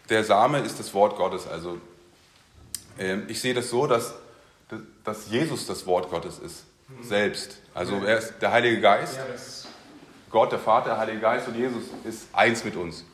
der 0.08 0.24
Same 0.24 0.60
ist 0.60 0.78
das 0.78 0.92
Wort 0.94 1.16
Gottes. 1.16 1.46
Also 1.46 1.78
ähm, 2.98 3.24
ich 3.28 3.40
sehe 3.40 3.54
das 3.54 3.70
so, 3.70 3.86
dass, 3.86 4.14
dass 5.04 5.28
Jesus 5.30 5.66
das 5.66 5.86
Wort 5.86 6.10
Gottes 6.10 6.38
ist, 6.38 6.64
selbst. 7.02 7.58
Also 7.74 7.96
er 8.04 8.18
ist 8.18 8.34
der 8.40 8.52
Heilige 8.52 8.80
Geist. 8.80 9.18
Gott, 10.30 10.52
der 10.52 10.58
Vater, 10.58 10.90
der 10.90 10.98
Heilige 10.98 11.20
Geist 11.20 11.48
und 11.48 11.56
Jesus 11.56 11.84
ist 12.04 12.28
eins 12.32 12.64
mit 12.64 12.76
uns. 12.76 13.04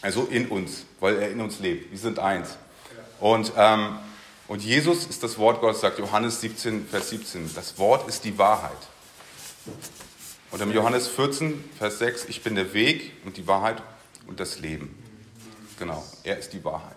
Also 0.00 0.24
in 0.24 0.48
uns, 0.48 0.84
weil 1.00 1.16
er 1.16 1.30
in 1.30 1.40
uns 1.40 1.58
lebt. 1.58 1.90
Wir 1.90 1.98
sind 1.98 2.18
eins. 2.18 2.56
Und, 3.20 3.52
ähm, 3.56 3.98
und 4.48 4.62
Jesus 4.62 5.06
ist 5.06 5.22
das 5.22 5.38
Wort 5.38 5.60
Gottes, 5.60 5.80
sagt 5.80 5.98
Johannes 5.98 6.40
17, 6.40 6.86
Vers 6.86 7.10
17. 7.10 7.54
Das 7.54 7.78
Wort 7.78 8.08
ist 8.08 8.24
die 8.24 8.36
Wahrheit. 8.38 8.76
Und 10.50 10.62
im 10.62 10.72
Johannes 10.72 11.08
14, 11.08 11.64
Vers 11.78 11.98
6, 11.98 12.26
ich 12.26 12.42
bin 12.42 12.54
der 12.54 12.72
Weg 12.72 13.12
und 13.24 13.36
die 13.36 13.46
Wahrheit 13.46 13.82
und 14.26 14.40
das 14.40 14.60
Leben. 14.60 14.96
Genau, 15.78 16.04
er 16.22 16.38
ist 16.38 16.52
die 16.52 16.64
Wahrheit. 16.64 16.96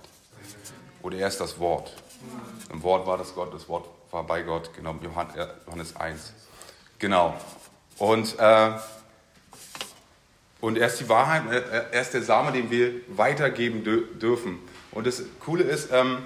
Oder 1.01 1.17
er 1.17 1.27
ist 1.27 1.39
das 1.39 1.59
Wort. 1.59 1.93
Im 2.71 2.84
Wort 2.84 3.07
war 3.07 3.17
das 3.17 3.34
Gott, 3.34 3.53
das 3.53 3.67
Wort 3.67 3.88
war 4.11 4.26
bei 4.26 4.43
Gott, 4.43 4.71
genau, 4.76 4.95
Johannes 5.01 5.95
1. 5.95 6.34
Genau. 6.99 7.39
Und 7.97 8.38
äh, 8.39 8.71
und 10.61 10.77
er 10.77 10.88
ist 10.88 10.99
die 10.99 11.07
Wahrheit, 11.07 11.43
er 11.49 12.01
ist 12.01 12.13
der 12.13 12.21
Same, 12.21 12.51
den 12.51 12.69
wir 12.69 12.91
weitergeben 13.07 13.84
dürfen. 14.19 14.59
Und 14.91 15.07
das 15.07 15.23
Coole 15.39 15.63
ist, 15.63 15.89
ähm, 15.91 16.19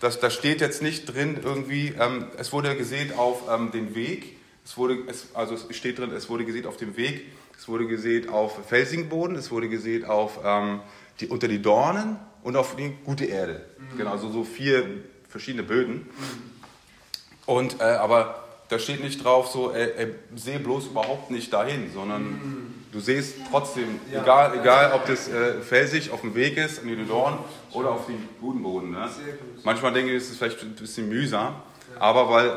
dass 0.00 0.20
da 0.20 0.30
steht 0.30 0.60
jetzt 0.60 0.80
nicht 0.80 1.12
drin 1.12 1.40
irgendwie, 1.42 1.94
ähm, 1.98 2.26
es 2.36 2.52
wurde 2.52 2.76
gesät 2.76 3.18
auf 3.18 3.42
ähm, 3.50 3.72
den 3.72 3.94
Weg, 3.94 4.36
es 4.64 4.76
wurde, 4.76 4.98
also 5.34 5.54
es 5.54 5.76
steht 5.76 5.98
drin, 5.98 6.10
es 6.12 6.28
wurde 6.28 6.44
gesät 6.44 6.66
auf 6.66 6.76
dem 6.76 6.96
Weg, 6.96 7.26
es 7.56 7.68
wurde 7.68 7.86
gesät 7.86 8.28
auf 8.28 8.66
felsigen 8.66 9.08
Boden, 9.08 9.36
es 9.36 9.50
wurde 9.50 9.68
gesät 9.68 10.04
auf 10.04 10.38
die, 11.20 11.28
unter 11.28 11.48
die 11.48 11.60
Dornen 11.60 12.18
und 12.42 12.56
auf 12.56 12.76
die 12.76 12.92
gute 13.04 13.24
Erde. 13.24 13.66
Mhm. 13.78 13.98
Genau, 13.98 14.12
also 14.12 14.30
so 14.30 14.44
vier 14.44 14.86
verschiedene 15.28 15.62
Böden. 15.62 15.94
Mhm. 15.94 16.06
Und, 17.46 17.80
äh, 17.80 17.84
aber 17.84 18.44
da 18.68 18.78
steht 18.78 19.02
nicht 19.02 19.24
drauf, 19.24 19.48
so, 19.48 19.72
äh, 19.72 20.02
äh, 20.02 20.14
sehe 20.36 20.60
bloß 20.60 20.86
überhaupt 20.86 21.30
nicht 21.30 21.52
dahin, 21.52 21.90
sondern 21.92 22.22
mhm 22.22 22.70
du 22.92 23.00
siehst 23.00 23.36
trotzdem, 23.50 24.00
ja. 24.12 24.22
egal, 24.22 24.58
egal 24.58 24.92
ob 24.92 25.06
das 25.06 25.28
äh, 25.28 25.60
felsig 25.60 26.10
auf 26.10 26.22
dem 26.22 26.34
Weg 26.34 26.56
ist, 26.56 26.80
an 26.80 26.88
die 26.88 27.06
Dorn 27.06 27.38
oder 27.72 27.90
auf 27.90 28.06
dem 28.06 28.28
guten 28.40 28.62
Boden. 28.62 28.90
Ne? 28.90 29.08
Manchmal 29.64 29.92
denke 29.92 30.10
ich, 30.10 30.16
ist 30.16 30.30
es 30.30 30.38
vielleicht 30.38 30.62
ein 30.62 30.74
bisschen 30.74 31.08
mühsam, 31.08 31.54
ja. 31.94 32.00
aber 32.00 32.30
weil 32.30 32.52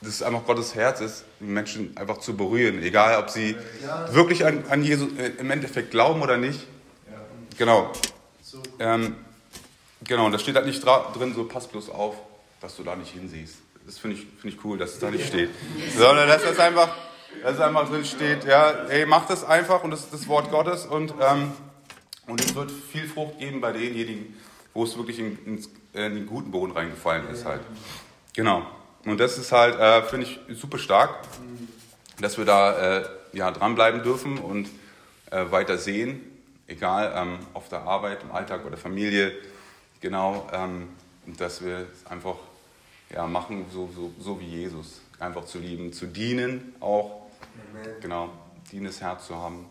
das 0.00 0.22
einfach 0.22 0.44
Gottes 0.44 0.74
Herz 0.74 1.00
ist, 1.00 1.24
die 1.40 1.44
Menschen 1.44 1.96
einfach 1.96 2.18
zu 2.18 2.36
berühren, 2.36 2.82
egal 2.82 3.20
ob 3.20 3.30
sie 3.30 3.56
ja. 3.82 4.14
wirklich 4.14 4.46
an, 4.46 4.64
an 4.68 4.82
Jesus 4.82 5.08
äh, 5.18 5.32
im 5.38 5.50
Endeffekt 5.50 5.90
glauben 5.90 6.22
oder 6.22 6.36
nicht. 6.36 6.66
Genau. 7.56 7.92
Ähm, 8.78 9.16
genau, 10.04 10.26
und 10.26 10.32
da 10.32 10.38
steht 10.38 10.54
halt 10.54 10.66
nicht 10.66 10.82
drin, 10.84 11.34
so 11.34 11.44
pass 11.44 11.66
bloß 11.66 11.90
auf, 11.90 12.14
dass 12.60 12.76
du 12.76 12.84
da 12.84 12.94
nicht 12.94 13.12
hinsiehst. 13.12 13.56
Das 13.84 13.98
finde 13.98 14.16
ich, 14.16 14.26
find 14.40 14.54
ich 14.54 14.64
cool, 14.64 14.78
dass 14.78 14.94
es 14.94 14.98
da 15.00 15.10
nicht 15.10 15.26
steht. 15.26 15.50
Sondern 15.96 16.28
dass 16.28 16.42
das 16.42 16.58
einfach 16.58 16.90
dass 17.42 17.54
es 17.54 17.60
einfach 17.60 17.88
drin 17.88 18.04
steht, 18.04 18.44
ja, 18.44 18.86
hey, 18.88 19.06
mach 19.06 19.26
das 19.26 19.44
einfach 19.44 19.82
und 19.84 19.90
das 19.90 20.00
ist 20.00 20.12
das 20.12 20.28
Wort 20.28 20.50
Gottes 20.50 20.86
und, 20.86 21.14
ähm, 21.20 21.52
Und 22.26 22.42
es 22.42 22.54
wird 22.54 22.70
viel 22.70 23.08
Frucht 23.08 23.38
geben 23.38 23.60
bei 23.60 23.72
denjenigen, 23.72 24.36
wo 24.74 24.84
es 24.84 24.96
wirklich 24.98 25.18
in, 25.18 25.38
in, 25.46 25.64
in 25.94 26.14
den 26.14 26.26
guten 26.26 26.50
Boden 26.50 26.72
reingefallen 26.72 27.28
ist 27.30 27.46
halt. 27.46 27.62
Genau. 28.34 28.66
Und 29.08 29.18
das 29.18 29.38
ist 29.38 29.52
halt, 29.52 29.78
äh, 29.78 30.02
finde 30.02 30.26
ich, 30.26 30.38
super 30.58 30.78
stark, 30.78 31.20
dass 32.20 32.36
wir 32.36 32.44
da 32.44 32.98
äh, 32.98 33.04
ja, 33.32 33.50
dranbleiben 33.50 34.02
dürfen 34.02 34.36
und 34.38 34.68
äh, 35.30 35.50
weiter 35.50 35.78
sehen, 35.78 36.20
egal 36.66 37.12
ähm, 37.16 37.38
auf 37.54 37.70
der 37.70 37.82
Arbeit, 37.82 38.22
im 38.22 38.32
Alltag 38.32 38.66
oder 38.66 38.76
Familie, 38.76 39.32
genau, 40.00 40.46
ähm, 40.52 40.90
dass 41.38 41.64
wir 41.64 41.86
es 41.92 42.10
einfach 42.10 42.36
ja, 43.10 43.26
machen, 43.26 43.64
so, 43.72 43.88
so, 43.94 44.12
so 44.18 44.40
wie 44.40 44.46
Jesus, 44.46 45.00
einfach 45.18 45.46
zu 45.46 45.58
lieben, 45.58 45.92
zu 45.92 46.06
dienen 46.06 46.74
auch, 46.80 47.22
Amen. 47.72 48.00
genau, 48.02 48.30
dienendes 48.70 49.00
Herz 49.00 49.26
zu 49.26 49.36
haben. 49.36 49.66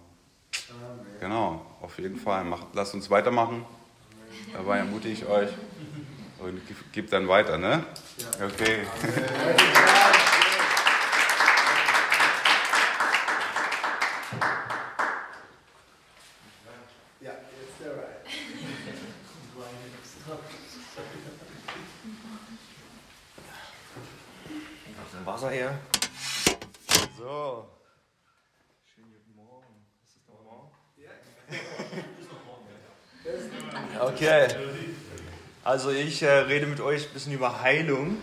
Amen. 0.70 1.06
Genau, 1.20 1.66
auf 1.82 2.00
jeden 2.00 2.18
Fall. 2.18 2.44
Macht, 2.44 2.68
lasst 2.74 2.96
uns 2.96 3.10
weitermachen. 3.12 3.66
Dabei 4.54 4.80
ermutige 4.80 5.14
ich 5.14 5.26
euch 5.28 5.50
und 6.40 6.62
gebt 6.92 7.12
dann 7.14 7.28
weiter, 7.28 7.58
ne? 7.58 7.84
Okay. 8.44 8.86
Wasser 25.38 25.50
her. 25.52 25.78
So. 27.18 27.68
Schönen 28.96 29.12
guten 29.12 29.36
Morgen. 29.36 29.86
Ist 30.06 30.16
das 30.16 30.28
noch 30.30 30.44
morgen? 30.44 30.72
Ja. 30.96 31.12
Okay. 34.00 34.48
Also 35.68 35.92
ich 35.92 36.24
äh, 36.24 36.30
rede 36.30 36.66
mit 36.66 36.80
euch 36.80 37.08
ein 37.08 37.14
bisschen 37.14 37.34
über 37.34 37.62
Heilung. 37.62 38.16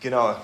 Genau. 0.00 0.34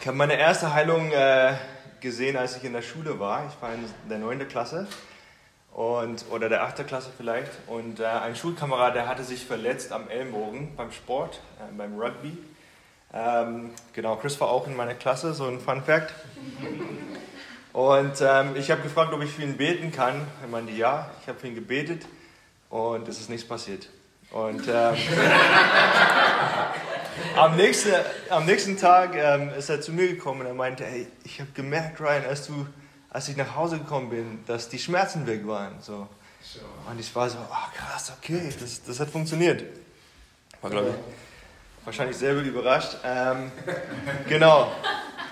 Ich 0.00 0.04
habe 0.04 0.16
meine 0.16 0.36
erste 0.36 0.74
Heilung 0.74 1.12
äh, 1.12 1.54
gesehen, 2.00 2.36
als 2.36 2.56
ich 2.56 2.64
in 2.64 2.72
der 2.72 2.82
Schule 2.82 3.20
war. 3.20 3.46
Ich 3.46 3.62
war 3.62 3.72
in 3.72 3.84
der 4.10 4.18
9. 4.18 4.48
Klasse 4.48 4.88
und, 5.72 6.24
oder 6.32 6.48
der 6.48 6.64
8. 6.64 6.84
Klasse 6.88 7.10
vielleicht. 7.16 7.52
Und 7.68 8.00
äh, 8.00 8.04
ein 8.04 8.34
Schulkamerad, 8.34 8.96
der 8.96 9.06
hatte 9.06 9.22
sich 9.22 9.46
verletzt 9.46 9.92
am 9.92 10.10
Ellenbogen 10.10 10.74
beim 10.74 10.90
Sport, 10.90 11.40
äh, 11.60 11.72
beim 11.72 11.96
Rugby. 11.96 12.36
Ähm, 13.14 13.70
genau, 13.92 14.16
Chris 14.16 14.40
war 14.40 14.48
auch 14.48 14.66
in 14.66 14.74
meiner 14.74 14.94
Klasse, 14.94 15.34
so 15.34 15.46
ein 15.46 15.60
Fun 15.60 15.84
Fact. 15.84 16.12
Und 17.72 18.20
ähm, 18.20 18.56
ich 18.56 18.72
habe 18.72 18.82
gefragt, 18.82 19.12
ob 19.12 19.22
ich 19.22 19.30
für 19.30 19.42
ihn 19.42 19.56
beten 19.56 19.92
kann. 19.92 20.26
Er 20.42 20.48
meinte 20.48 20.72
ja, 20.72 21.12
ich 21.22 21.28
habe 21.28 21.38
für 21.38 21.46
ihn 21.46 21.54
gebetet 21.54 22.04
und 22.70 23.06
es 23.06 23.20
ist 23.20 23.30
nichts 23.30 23.46
passiert. 23.46 23.88
Und 24.30 24.62
ähm, 24.68 24.96
am, 27.36 27.56
nächsten, 27.56 27.92
am 28.28 28.44
nächsten 28.44 28.76
Tag 28.76 29.14
ähm, 29.14 29.50
ist 29.56 29.70
er 29.70 29.80
zu 29.80 29.92
mir 29.92 30.08
gekommen 30.08 30.42
und 30.42 30.46
er 30.46 30.54
meinte, 30.54 30.84
hey, 30.84 31.06
ich 31.24 31.40
habe 31.40 31.50
gemerkt, 31.52 32.00
Ryan, 32.00 32.24
als, 32.28 32.46
du, 32.46 32.66
als 33.10 33.28
ich 33.28 33.36
nach 33.36 33.54
Hause 33.54 33.78
gekommen 33.78 34.10
bin, 34.10 34.44
dass 34.46 34.68
die 34.68 34.78
Schmerzen 34.78 35.26
weg 35.26 35.46
waren. 35.46 35.80
So. 35.80 36.08
Und 36.88 37.00
ich 37.00 37.14
war 37.14 37.28
so, 37.28 37.38
oh, 37.38 37.76
krass, 37.76 38.12
okay, 38.18 38.52
das, 38.60 38.82
das 38.84 39.00
hat 39.00 39.10
funktioniert. 39.10 39.64
War, 40.60 40.70
glaube 40.70 40.88
ich, 40.88 41.86
wahrscheinlich 41.86 42.16
selber 42.16 42.42
überrascht. 42.42 42.96
Ähm, 43.04 43.50
genau. 44.28 44.72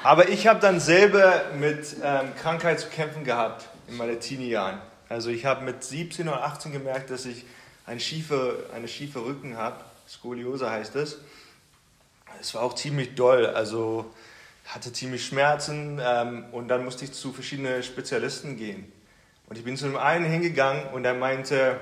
Aber 0.03 0.29
ich 0.29 0.47
habe 0.47 0.61
dann 0.61 0.81
selber 0.81 1.45
mit 1.59 1.97
ähm, 2.03 2.35
Krankheit 2.41 2.81
zu 2.81 2.89
kämpfen 2.89 3.25
gehabt 3.25 3.67
in 3.89 3.97
meinen 3.97 4.21
Teenie-Jahren. 4.21 4.81
Also 5.09 5.31
ich 5.31 5.47
habe 5.47 5.65
mit 5.65 5.83
17 5.83 6.29
oder 6.29 6.45
18 6.45 6.73
gemerkt, 6.73 7.11
dass 7.11 7.25
ich 7.25 7.45
eine 7.87 8.01
schiefe, 8.01 8.67
eine 8.75 8.89
schiefe 8.89 9.25
Rücken 9.25 9.57
habe. 9.57 9.85
Skoliose 10.09 10.71
heißt 10.71 10.97
es. 10.97 11.19
Es 12.41 12.55
war 12.55 12.63
auch 12.63 12.75
ziemlich 12.75 13.15
doll. 13.15 13.47
Also 13.47 14.13
hatte 14.67 14.93
ziemlich 14.93 15.27
Schmerzen 15.27 16.01
ähm, 16.03 16.47
und 16.53 16.69
dann 16.69 16.85
musste 16.85 17.05
ich 17.05 17.13
zu 17.13 17.33
verschiedenen 17.33 17.83
Spezialisten 17.83 18.57
gehen. 18.57 18.91
Und 19.47 19.59
ich 19.59 19.65
bin 19.65 19.77
zu 19.77 19.85
dem 19.87 19.97
einen 19.97 20.25
hingegangen 20.25 20.87
und 20.95 21.05
er 21.05 21.15
meinte, 21.15 21.79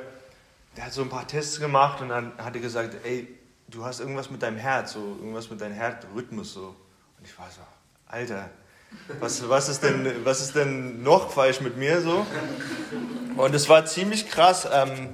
der 0.76 0.86
hat 0.86 0.92
so 0.92 1.02
ein 1.02 1.08
paar 1.08 1.26
Tests 1.26 1.60
gemacht 1.60 2.00
und 2.00 2.08
dann 2.08 2.32
hat 2.38 2.54
er 2.56 2.60
gesagt, 2.60 2.96
ey, 3.04 3.28
du 3.68 3.84
hast 3.84 4.00
irgendwas 4.00 4.30
mit 4.30 4.42
deinem 4.42 4.56
Herz, 4.56 4.92
so 4.92 5.00
irgendwas 5.00 5.48
mit 5.48 5.60
deinem 5.60 5.74
Herzrhythmus 5.74 6.54
so. 6.54 6.74
Und 7.18 7.24
ich 7.24 7.38
war 7.38 7.48
so, 7.50 7.60
Alter, 8.08 8.50
was, 9.20 9.48
was, 9.48 9.68
ist 9.68 9.82
denn, 9.82 10.24
was 10.24 10.40
ist 10.40 10.56
denn 10.56 11.02
noch 11.02 11.30
falsch 11.30 11.60
mit 11.60 11.76
mir 11.76 12.00
so? 12.00 12.26
Und 13.36 13.54
es 13.54 13.68
war 13.68 13.86
ziemlich 13.86 14.28
krass. 14.28 14.68
Ähm, 14.70 15.10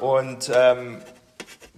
und 0.00 0.50
ähm, 0.54 1.00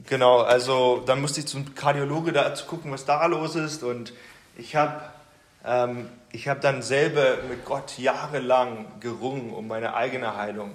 genau, 0.06 0.40
also 0.40 1.02
dann 1.06 1.20
musste 1.20 1.40
ich 1.40 1.46
zum 1.46 1.74
Kardiologe 1.74 2.32
da 2.32 2.54
zu 2.54 2.66
gucken, 2.66 2.90
was 2.90 3.04
da 3.04 3.26
los 3.26 3.54
ist. 3.54 3.82
Und 3.82 4.12
ich 4.56 4.74
habe 4.76 5.02
ähm, 5.64 6.08
hab 6.34 6.60
dann 6.60 6.82
selber 6.82 7.38
mit 7.48 7.64
Gott 7.64 7.98
jahrelang 7.98 8.86
gerungen 9.00 9.52
um 9.52 9.68
meine 9.68 9.94
eigene 9.94 10.36
Heilung. 10.36 10.72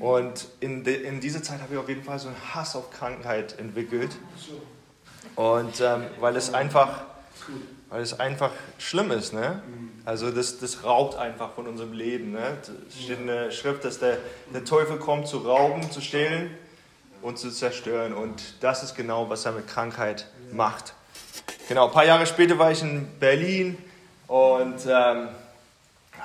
Und 0.00 0.46
in, 0.60 0.84
de, 0.84 1.02
in 1.02 1.20
dieser 1.20 1.42
Zeit 1.42 1.60
habe 1.60 1.74
ich 1.74 1.78
auf 1.78 1.88
jeden 1.88 2.04
Fall 2.04 2.18
so 2.18 2.28
einen 2.28 2.54
Hass 2.54 2.76
auf 2.76 2.90
Krankheit 2.90 3.58
entwickelt. 3.58 4.16
Und 5.34 5.80
ähm, 5.80 6.04
weil 6.20 6.36
es 6.36 6.54
einfach, 6.54 7.02
weil 7.88 8.02
es 8.02 8.18
einfach 8.18 8.50
schlimm 8.78 9.10
ist, 9.10 9.32
ne? 9.32 9.62
Also 10.08 10.30
das, 10.30 10.58
das 10.58 10.84
raubt 10.84 11.16
einfach 11.16 11.52
von 11.52 11.66
unserem 11.66 11.92
Leben, 11.92 12.32
ne? 12.32 12.56
Es 12.88 13.04
steht 13.04 13.18
in 13.18 13.26
der 13.26 13.50
Schrift, 13.50 13.84
dass 13.84 13.98
der, 13.98 14.16
der 14.54 14.64
Teufel 14.64 14.96
kommt 14.96 15.28
zu 15.28 15.36
rauben, 15.36 15.90
zu 15.90 16.00
stehlen 16.00 16.48
und 17.20 17.38
zu 17.38 17.50
zerstören. 17.50 18.14
Und 18.14 18.54
das 18.60 18.82
ist 18.82 18.94
genau, 18.94 19.28
was 19.28 19.44
er 19.44 19.52
mit 19.52 19.68
Krankheit 19.68 20.26
macht. 20.50 20.94
Genau, 21.68 21.88
ein 21.88 21.92
paar 21.92 22.06
Jahre 22.06 22.24
später 22.24 22.58
war 22.58 22.72
ich 22.72 22.80
in 22.80 23.06
Berlin 23.20 23.76
und 24.28 24.78
ähm, 24.86 25.28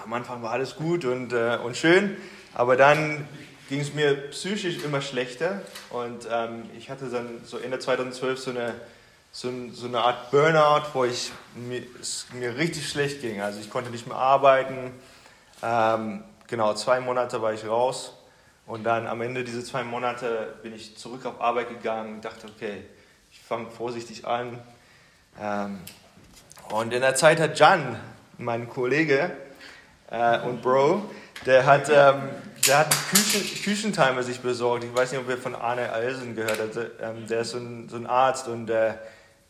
am 0.01 0.13
Anfang 0.13 0.41
war 0.41 0.51
alles 0.51 0.77
gut 0.77 1.03
und, 1.03 1.33
äh, 1.33 1.57
und 1.61 1.75
schön, 1.75 2.15
aber 2.53 2.77
dann 2.77 3.27
ging 3.67 3.81
es 3.81 3.93
mir 3.93 4.15
psychisch 4.29 4.81
immer 4.85 5.01
schlechter 5.01 5.61
und 5.89 6.25
ähm, 6.31 6.69
ich 6.77 6.89
hatte 6.89 7.07
dann 7.09 7.41
so 7.43 7.57
Ende 7.57 7.79
2012 7.79 8.39
so 8.39 8.51
eine, 8.51 8.75
so, 9.35 9.51
so 9.73 9.87
eine 9.87 9.99
Art 9.99 10.29
Burnout, 10.29 10.89
wo 10.93 11.05
ich, 11.05 11.31
mir, 11.55 11.81
es 11.99 12.27
mir 12.33 12.55
richtig 12.55 12.87
schlecht 12.87 13.21
ging. 13.21 13.41
Also 13.41 13.59
ich 13.59 13.69
konnte 13.69 13.89
nicht 13.89 14.07
mehr 14.07 14.15
arbeiten. 14.15 14.93
Ähm, 15.63 16.23
genau, 16.47 16.75
zwei 16.75 16.99
Monate 16.99 17.41
war 17.41 17.51
ich 17.51 17.65
raus 17.65 18.13
und 18.67 18.83
dann 18.83 19.07
am 19.07 19.21
Ende 19.21 19.43
dieser 19.43 19.65
zwei 19.65 19.83
Monate 19.83 20.53
bin 20.61 20.73
ich 20.75 20.95
zurück 20.97 21.25
auf 21.25 21.41
Arbeit 21.41 21.69
gegangen 21.69 22.21
dachte, 22.21 22.47
okay, 22.47 22.83
ich 23.31 23.41
fange 23.41 23.71
vorsichtig 23.71 24.25
an. 24.27 24.59
Ähm, 25.41 25.79
und 26.69 26.93
in 26.93 27.01
der 27.01 27.15
Zeit 27.15 27.39
hat 27.39 27.57
Jan, 27.57 27.99
mein 28.37 28.69
Kollege 28.69 29.31
äh, 30.11 30.39
und 30.41 30.61
Bro, 30.61 31.09
der 31.47 31.65
hat, 31.65 31.89
ähm, 31.89 32.29
der 32.67 32.77
hat 32.79 32.95
Küchen, 33.09 33.41
Küchentimer 33.63 34.21
sich 34.21 34.41
besorgt. 34.41 34.83
Ich 34.83 34.95
weiß 34.95 35.11
nicht, 35.11 35.21
ob 35.21 35.27
ihr 35.27 35.39
von 35.39 35.55
Arne 35.55 35.91
Alsen 35.91 36.35
gehört 36.35 36.59
habt. 36.59 36.77
Ähm, 37.01 37.27
der 37.27 37.41
ist 37.41 37.49
so 37.49 37.57
ein, 37.57 37.89
so 37.89 37.95
ein 37.95 38.05
Arzt 38.05 38.47
und 38.47 38.69
äh, 38.69 38.93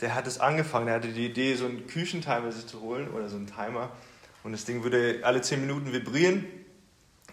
der 0.01 0.15
hat 0.15 0.27
es 0.27 0.39
angefangen. 0.39 0.87
Der 0.87 0.95
hatte 0.95 1.09
die 1.09 1.25
Idee, 1.25 1.55
so 1.55 1.65
einen 1.65 1.87
Küchentimer 1.87 2.51
sich 2.51 2.67
zu 2.67 2.81
holen 2.81 3.09
oder 3.11 3.29
so 3.29 3.35
einen 3.35 3.47
Timer. 3.47 3.89
Und 4.43 4.51
das 4.51 4.65
Ding 4.65 4.83
würde 4.83 5.21
alle 5.23 5.41
10 5.41 5.61
Minuten 5.61 5.93
vibrieren 5.93 6.45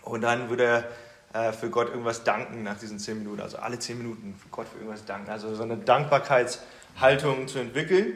und 0.03 0.21
dann 0.23 0.49
würde 0.49 0.85
er 1.33 1.49
äh, 1.49 1.53
für 1.53 1.71
Gott 1.71 1.89
irgendwas 1.89 2.25
danken 2.25 2.63
nach 2.63 2.79
diesen 2.79 2.99
10 2.99 3.19
Minuten. 3.19 3.41
Also 3.41 3.59
alle 3.59 3.79
10 3.79 3.99
Minuten 3.99 4.35
für 4.41 4.49
Gott 4.49 4.69
für 4.69 4.77
irgendwas 4.77 5.05
danken. 5.05 5.31
Also 5.31 5.55
so 5.55 5.63
eine 5.63 5.77
Dankbarkeitshaltung 5.77 7.49
zu 7.49 7.59
entwickeln. 7.59 8.15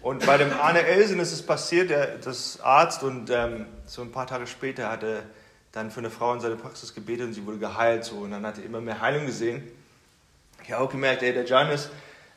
Und 0.00 0.24
bei 0.24 0.38
dem 0.38 0.50
Arne 0.52 0.82
Elsen 0.82 1.20
ist 1.20 1.32
es 1.32 1.44
passiert, 1.44 1.90
der 1.90 2.16
das 2.16 2.60
Arzt 2.62 3.02
und 3.02 3.28
ähm, 3.28 3.66
so 3.84 4.00
ein 4.00 4.12
paar 4.12 4.26
Tage 4.26 4.46
später 4.46 4.90
hatte 4.90 5.22
dann 5.72 5.90
für 5.90 6.00
eine 6.00 6.10
Frau 6.10 6.32
in 6.32 6.40
seine 6.40 6.56
Praxis 6.56 6.94
gebetet 6.94 7.26
und 7.26 7.34
sie 7.34 7.44
wurde 7.44 7.58
geheilt. 7.58 8.04
So. 8.04 8.16
Und 8.16 8.30
dann 8.30 8.46
hat 8.46 8.58
er 8.58 8.64
immer 8.64 8.80
mehr 8.80 9.00
Heilung 9.00 9.26
gesehen. 9.26 9.62
Ich 10.64 10.72
habe 10.72 10.84
auch 10.84 10.90
gemerkt, 10.90 11.22
ey, 11.22 11.34
der 11.34 11.44
Giannis 11.44 11.82
ist 11.82 11.90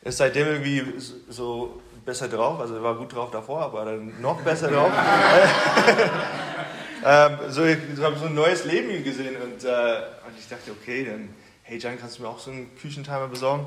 seitdem 0.04 0.46
irgendwie 0.46 0.84
so 1.28 1.80
besser 2.04 2.28
drauf. 2.28 2.60
Also 2.60 2.82
war 2.82 2.94
gut 2.94 3.14
drauf 3.14 3.30
davor, 3.30 3.62
aber 3.62 3.84
dann 3.84 4.20
noch 4.20 4.40
besser 4.42 4.70
drauf. 4.70 4.92
ähm, 7.04 7.38
so, 7.48 7.64
ich 7.64 7.78
habe 8.00 8.16
so 8.16 8.26
ein 8.26 8.34
neues 8.34 8.64
Leben 8.64 9.02
gesehen 9.02 9.36
und, 9.36 9.64
äh, 9.64 10.02
und 10.26 10.38
ich 10.38 10.48
dachte, 10.48 10.70
okay, 10.70 11.04
dann, 11.04 11.30
hey 11.62 11.78
Gian, 11.78 11.98
kannst 11.98 12.18
du 12.18 12.22
mir 12.22 12.28
auch 12.28 12.38
so 12.38 12.50
einen 12.50 12.74
Küchentimer 12.76 13.28
besorgen? 13.28 13.66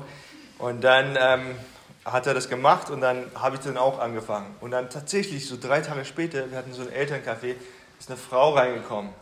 Und 0.58 0.82
dann 0.82 1.16
ähm, 1.20 1.56
hat 2.04 2.26
er 2.26 2.34
das 2.34 2.48
gemacht 2.48 2.90
und 2.90 3.00
dann 3.00 3.24
habe 3.34 3.56
ich 3.56 3.62
dann 3.62 3.76
auch 3.76 3.98
angefangen. 3.98 4.54
Und 4.60 4.70
dann 4.70 4.90
tatsächlich, 4.90 5.46
so 5.46 5.56
drei 5.60 5.80
Tage 5.80 6.04
später, 6.04 6.50
wir 6.50 6.58
hatten 6.58 6.72
so 6.72 6.82
ein 6.82 6.88
Elterncafé, 6.88 7.54
ist 7.98 8.08
eine 8.08 8.18
Frau 8.18 8.54
reingekommen 8.54 9.12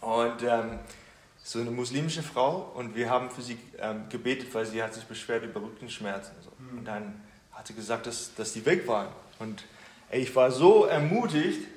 und 0.00 0.42
ähm, 0.42 0.78
so 1.46 1.60
eine 1.60 1.70
muslimische 1.70 2.22
Frau 2.22 2.72
und 2.74 2.96
wir 2.96 3.10
haben 3.10 3.30
für 3.30 3.42
sie 3.42 3.58
ähm, 3.78 4.08
gebetet, 4.08 4.52
weil 4.54 4.64
sie 4.64 4.82
hat 4.82 4.94
sich 4.94 5.04
beschwert 5.04 5.44
über 5.44 5.60
Rückenschmerzen. 5.60 6.32
So. 6.42 6.50
Mhm. 6.58 6.78
Und 6.78 6.84
dann 6.86 7.20
hat 7.52 7.66
sie 7.66 7.74
gesagt, 7.74 8.06
dass, 8.06 8.34
dass 8.34 8.54
die 8.54 8.64
weg 8.64 8.88
waren. 8.88 9.08
Und 9.38 9.62
ey, 10.08 10.22
ich 10.22 10.34
war 10.34 10.50
so 10.50 10.86
ermutigt, 10.86 11.68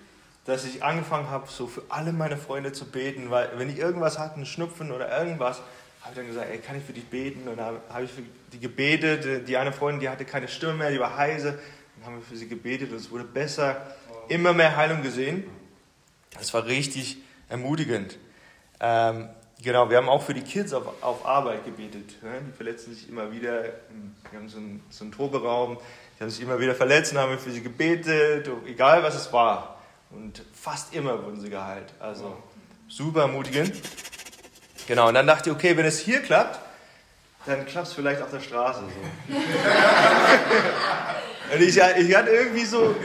dass 0.45 0.64
ich 0.64 0.84
angefangen 0.84 1.30
habe, 1.30 1.48
so 1.49 1.68
für 1.68 1.84
alle 1.89 2.14
meine 2.14 2.38
Freunde 2.38 2.72
zu 2.72 2.85
beten, 2.85 3.30
weil 3.30 3.49
wenn 3.57 3.69
ich 3.69 3.77
irgendwas 3.77 4.18
hatte, 4.18 4.35
einen 4.35 4.45
Schnupfen 4.45 4.89
oder 4.89 5.19
irgendwas, 5.19 5.57
habe 5.99 6.11
ich 6.11 6.15
dann 6.15 6.27
gesagt, 6.27 6.48
ey, 6.49 6.60
kann 6.60 6.77
ich 6.77 6.84
für 6.85 6.94
dich 6.94 7.06
beten? 7.06 7.49
Und 7.49 7.57
dann 7.57 7.76
habe 7.89 8.06
ich 8.06 8.11
für 8.11 8.23
die 8.53 8.60
gebetet. 8.60 9.49
Die 9.49 9.57
eine 9.57 9.73
Freundin, 9.73 9.99
die 9.99 10.07
hatte 10.07 10.23
keine 10.23 10.48
Stimme 10.48 10.76
mehr, 10.76 10.91
die 10.91 10.99
war 11.02 11.18
heise. 11.18 11.60
Dann 11.98 12.06
haben 12.06 12.15
wir 12.15 12.22
für 12.23 12.38
sie 12.38 12.48
gebetet 12.48 12.91
und 12.91 12.98
es 12.98 13.11
wurde 13.11 13.26
besser. 13.26 13.85
Immer 14.30 14.53
mehr 14.53 14.77
Heilung 14.77 15.02
gesehen. 15.02 15.44
Das 16.38 16.53
war 16.53 16.65
richtig 16.65 17.18
ermutigend. 17.49 18.18
Ähm, 18.80 19.27
genau, 19.63 19.89
wir 19.89 19.97
haben 19.97 20.09
auch 20.09 20.23
für 20.23 20.34
die 20.34 20.41
Kids 20.41 20.73
auf, 20.73 21.01
auf 21.01 21.25
Arbeit 21.25 21.65
gebetet. 21.65 22.21
Ne? 22.21 22.41
Die 22.47 22.51
verletzen 22.51 22.93
sich 22.93 23.09
immer 23.09 23.31
wieder. 23.31 23.63
Wir 24.31 24.39
haben 24.39 24.49
so 24.49 24.57
einen, 24.57 24.84
so 24.89 25.03
einen 25.03 25.11
Proberaum. 25.11 25.77
Die 26.17 26.23
haben 26.23 26.29
sich 26.29 26.41
immer 26.41 26.59
wieder 26.59 26.75
verletzt 26.75 27.11
und 27.11 27.19
haben 27.19 27.31
wir 27.31 27.38
für 27.38 27.51
sie 27.51 27.61
gebetet, 27.61 28.49
egal 28.65 29.03
was 29.03 29.15
es 29.15 29.31
war. 29.31 29.77
Und 30.09 30.41
fast 30.53 30.95
immer 30.95 31.23
wurden 31.23 31.39
sie 31.39 31.49
geheilt. 31.49 31.93
Also 31.99 32.38
super 32.88 33.21
ermutigend. 33.21 33.73
Genau, 34.88 35.09
und 35.09 35.15
dann 35.15 35.27
dachte 35.27 35.49
ich, 35.49 35.55
okay, 35.55 35.75
wenn 35.75 35.85
es 35.85 35.99
hier 35.99 36.21
klappt, 36.21 36.59
dann 37.45 37.65
klappt 37.65 37.88
es 37.88 37.93
vielleicht 37.93 38.21
auf 38.21 38.31
der 38.31 38.39
Straße. 38.39 38.79
So. 38.79 39.35
und 41.53 41.61
ich, 41.61 41.77
ich 41.77 42.15
hatte 42.15 42.29
irgendwie 42.29 42.65
so, 42.65 42.95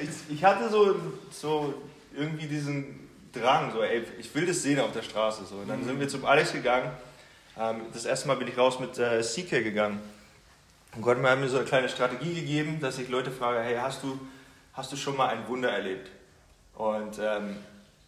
ich, 0.00 0.36
ich 0.36 0.44
hatte 0.44 0.68
so, 0.68 0.96
so 1.30 1.74
irgendwie 2.14 2.46
diesen 2.46 3.09
Drang, 3.32 3.72
so, 3.72 3.82
ey, 3.82 4.02
ich 4.18 4.34
will 4.34 4.46
das 4.46 4.62
sehen 4.62 4.80
auf 4.80 4.92
der 4.92 5.02
Straße. 5.02 5.44
So. 5.44 5.56
Und 5.56 5.68
dann 5.68 5.84
sind 5.84 6.00
wir 6.00 6.08
zum 6.08 6.24
Alex 6.24 6.52
gegangen. 6.52 6.90
Ähm, 7.58 7.82
das 7.92 8.04
erste 8.04 8.26
Mal 8.26 8.36
bin 8.36 8.48
ich 8.48 8.58
raus 8.58 8.80
mit 8.80 8.98
äh, 8.98 9.20
CK 9.22 9.62
gegangen. 9.62 10.00
Und 10.96 11.02
Gott 11.02 11.22
hat 11.22 11.38
mir 11.38 11.48
so 11.48 11.58
eine 11.58 11.66
kleine 11.66 11.88
Strategie 11.88 12.34
gegeben, 12.34 12.80
dass 12.80 12.98
ich 12.98 13.08
Leute 13.08 13.30
frage, 13.30 13.60
hey, 13.60 13.76
hast 13.76 14.02
du, 14.02 14.18
hast 14.72 14.90
du 14.90 14.96
schon 14.96 15.16
mal 15.16 15.28
ein 15.28 15.46
Wunder 15.46 15.70
erlebt? 15.70 16.10
Und, 16.74 17.18
ähm, 17.20 17.56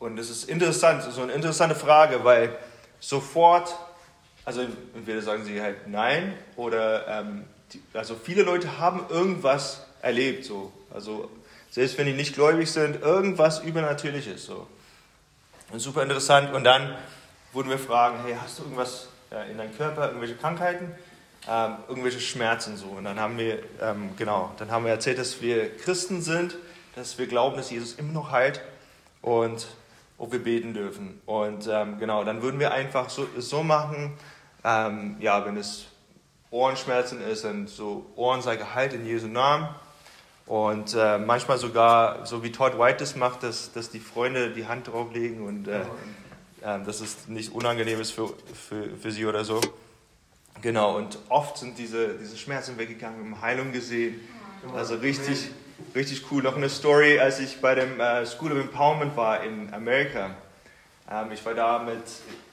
und 0.00 0.16
das 0.16 0.30
ist 0.30 0.48
interessant, 0.48 1.04
so 1.04 1.22
eine 1.22 1.32
interessante 1.32 1.76
Frage, 1.76 2.24
weil 2.24 2.56
sofort, 2.98 3.72
also 4.44 4.62
entweder 4.94 5.22
sagen 5.22 5.44
sie 5.44 5.60
halt 5.60 5.86
nein 5.86 6.34
oder, 6.56 7.06
ähm, 7.06 7.44
die, 7.72 7.80
also 7.94 8.16
viele 8.16 8.42
Leute 8.42 8.78
haben 8.78 9.06
irgendwas 9.08 9.86
erlebt, 10.00 10.44
so. 10.44 10.72
Also 10.92 11.30
selbst 11.70 11.96
wenn 11.98 12.06
die 12.06 12.12
nicht 12.12 12.34
gläubig 12.34 12.70
sind, 12.70 13.00
irgendwas 13.00 13.60
Übernatürliches, 13.60 14.44
so. 14.44 14.66
Super 15.76 16.02
interessant. 16.02 16.52
Und 16.52 16.64
dann 16.64 16.94
wurden 17.54 17.70
wir 17.70 17.78
fragen, 17.78 18.18
hey, 18.24 18.36
hast 18.38 18.58
du 18.58 18.64
irgendwas 18.64 19.08
äh, 19.30 19.50
in 19.50 19.56
deinem 19.56 19.74
Körper, 19.74 20.08
irgendwelche 20.08 20.34
Krankheiten? 20.36 20.94
Ähm, 21.48 21.76
irgendwelche 21.88 22.20
Schmerzen 22.20 22.76
so. 22.76 22.88
Und 22.88 23.04
dann 23.04 23.18
haben 23.18 23.38
wir, 23.38 23.58
ähm, 23.80 24.10
genau, 24.18 24.52
dann 24.58 24.70
haben 24.70 24.84
wir 24.84 24.92
erzählt, 24.92 25.18
dass 25.18 25.40
wir 25.40 25.74
Christen 25.78 26.20
sind, 26.20 26.56
dass 26.94 27.16
wir 27.16 27.26
glauben, 27.26 27.56
dass 27.56 27.70
Jesus 27.70 27.94
immer 27.94 28.12
noch 28.12 28.30
heilt 28.30 28.60
und 29.22 29.66
ob 30.18 30.30
wir 30.32 30.44
beten 30.44 30.74
dürfen. 30.74 31.20
Und 31.24 31.66
ähm, 31.66 31.98
genau, 31.98 32.22
dann 32.22 32.42
würden 32.42 32.60
wir 32.60 32.72
einfach 32.72 33.08
so, 33.08 33.26
so 33.38 33.62
machen, 33.62 34.12
ähm, 34.64 35.16
ja, 35.20 35.44
wenn 35.46 35.56
es 35.56 35.86
Ohrenschmerzen 36.50 37.22
ist, 37.22 37.44
dann 37.44 37.66
so 37.66 38.04
Ohren 38.14 38.42
sei 38.42 38.56
geheilt 38.56 38.92
in 38.92 39.06
Jesu 39.06 39.26
Namen. 39.26 39.68
Und 40.46 40.94
äh, 40.94 41.18
manchmal 41.18 41.58
sogar, 41.58 42.26
so 42.26 42.42
wie 42.42 42.50
Todd 42.52 42.78
White 42.78 42.98
das 42.98 43.16
macht, 43.16 43.42
dass, 43.42 43.72
dass 43.72 43.90
die 43.90 44.00
Freunde 44.00 44.50
die 44.50 44.66
Hand 44.66 44.88
drauflegen 44.88 45.46
und 45.46 45.68
äh, 45.68 45.80
äh, 46.62 46.82
dass 46.84 47.00
es 47.00 47.28
nicht 47.28 47.52
unangenehm 47.52 48.00
ist 48.00 48.10
für, 48.10 48.32
für, 48.68 48.96
für 48.96 49.10
sie 49.10 49.26
oder 49.26 49.44
so. 49.44 49.60
Genau, 50.60 50.96
und 50.96 51.18
oft 51.28 51.58
sind 51.58 51.76
diese, 51.78 52.14
diese 52.18 52.36
Schmerzen 52.36 52.78
weggegangen, 52.78 53.18
wir 53.18 53.30
haben 53.32 53.42
Heilung 53.42 53.72
gesehen. 53.72 54.20
Also 54.76 54.94
richtig, 54.94 55.48
richtig 55.94 56.30
cool. 56.30 56.42
Noch 56.42 56.56
eine 56.56 56.68
Story, 56.68 57.18
als 57.18 57.40
ich 57.40 57.60
bei 57.60 57.74
dem 57.74 57.98
äh, 57.98 58.24
School 58.26 58.52
of 58.52 58.58
Empowerment 58.58 59.16
war 59.16 59.42
in 59.42 59.74
Amerika. 59.74 60.30
Ähm, 61.10 61.32
ich 61.32 61.44
war 61.44 61.54
da 61.54 61.80
mit 61.80 62.02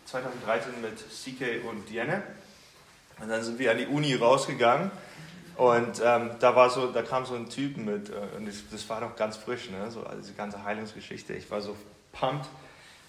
2013 0.05 0.81
mit 0.81 0.97
CK 0.97 1.69
und 1.69 1.87
Diane. 1.87 2.23
Und 3.21 3.29
dann 3.29 3.43
sind 3.43 3.59
wir 3.59 3.69
an 3.69 3.77
die 3.77 3.85
Uni 3.85 4.15
rausgegangen. 4.15 4.89
Und 5.59 6.01
ähm, 6.03 6.31
da, 6.39 6.55
war 6.55 6.69
so, 6.69 6.87
da 6.91 7.01
kam 7.01 7.25
so 7.25 7.35
ein 7.35 7.49
Typ 7.49 7.77
mit, 7.77 8.09
äh, 8.09 8.13
und 8.37 8.47
das, 8.47 8.55
das, 8.71 8.87
war 8.89 9.01
noch 9.01 9.15
ganz 9.15 9.35
frisch, 9.35 9.69
ne? 9.69 9.91
so, 9.91 10.03
also 10.03 10.21
diese 10.21 10.33
ganze 10.33 10.63
Heilungsgeschichte. 10.63 11.33
Ich 11.33 11.51
war 11.51 11.59
so 11.59 11.75
pumped. 12.13 12.47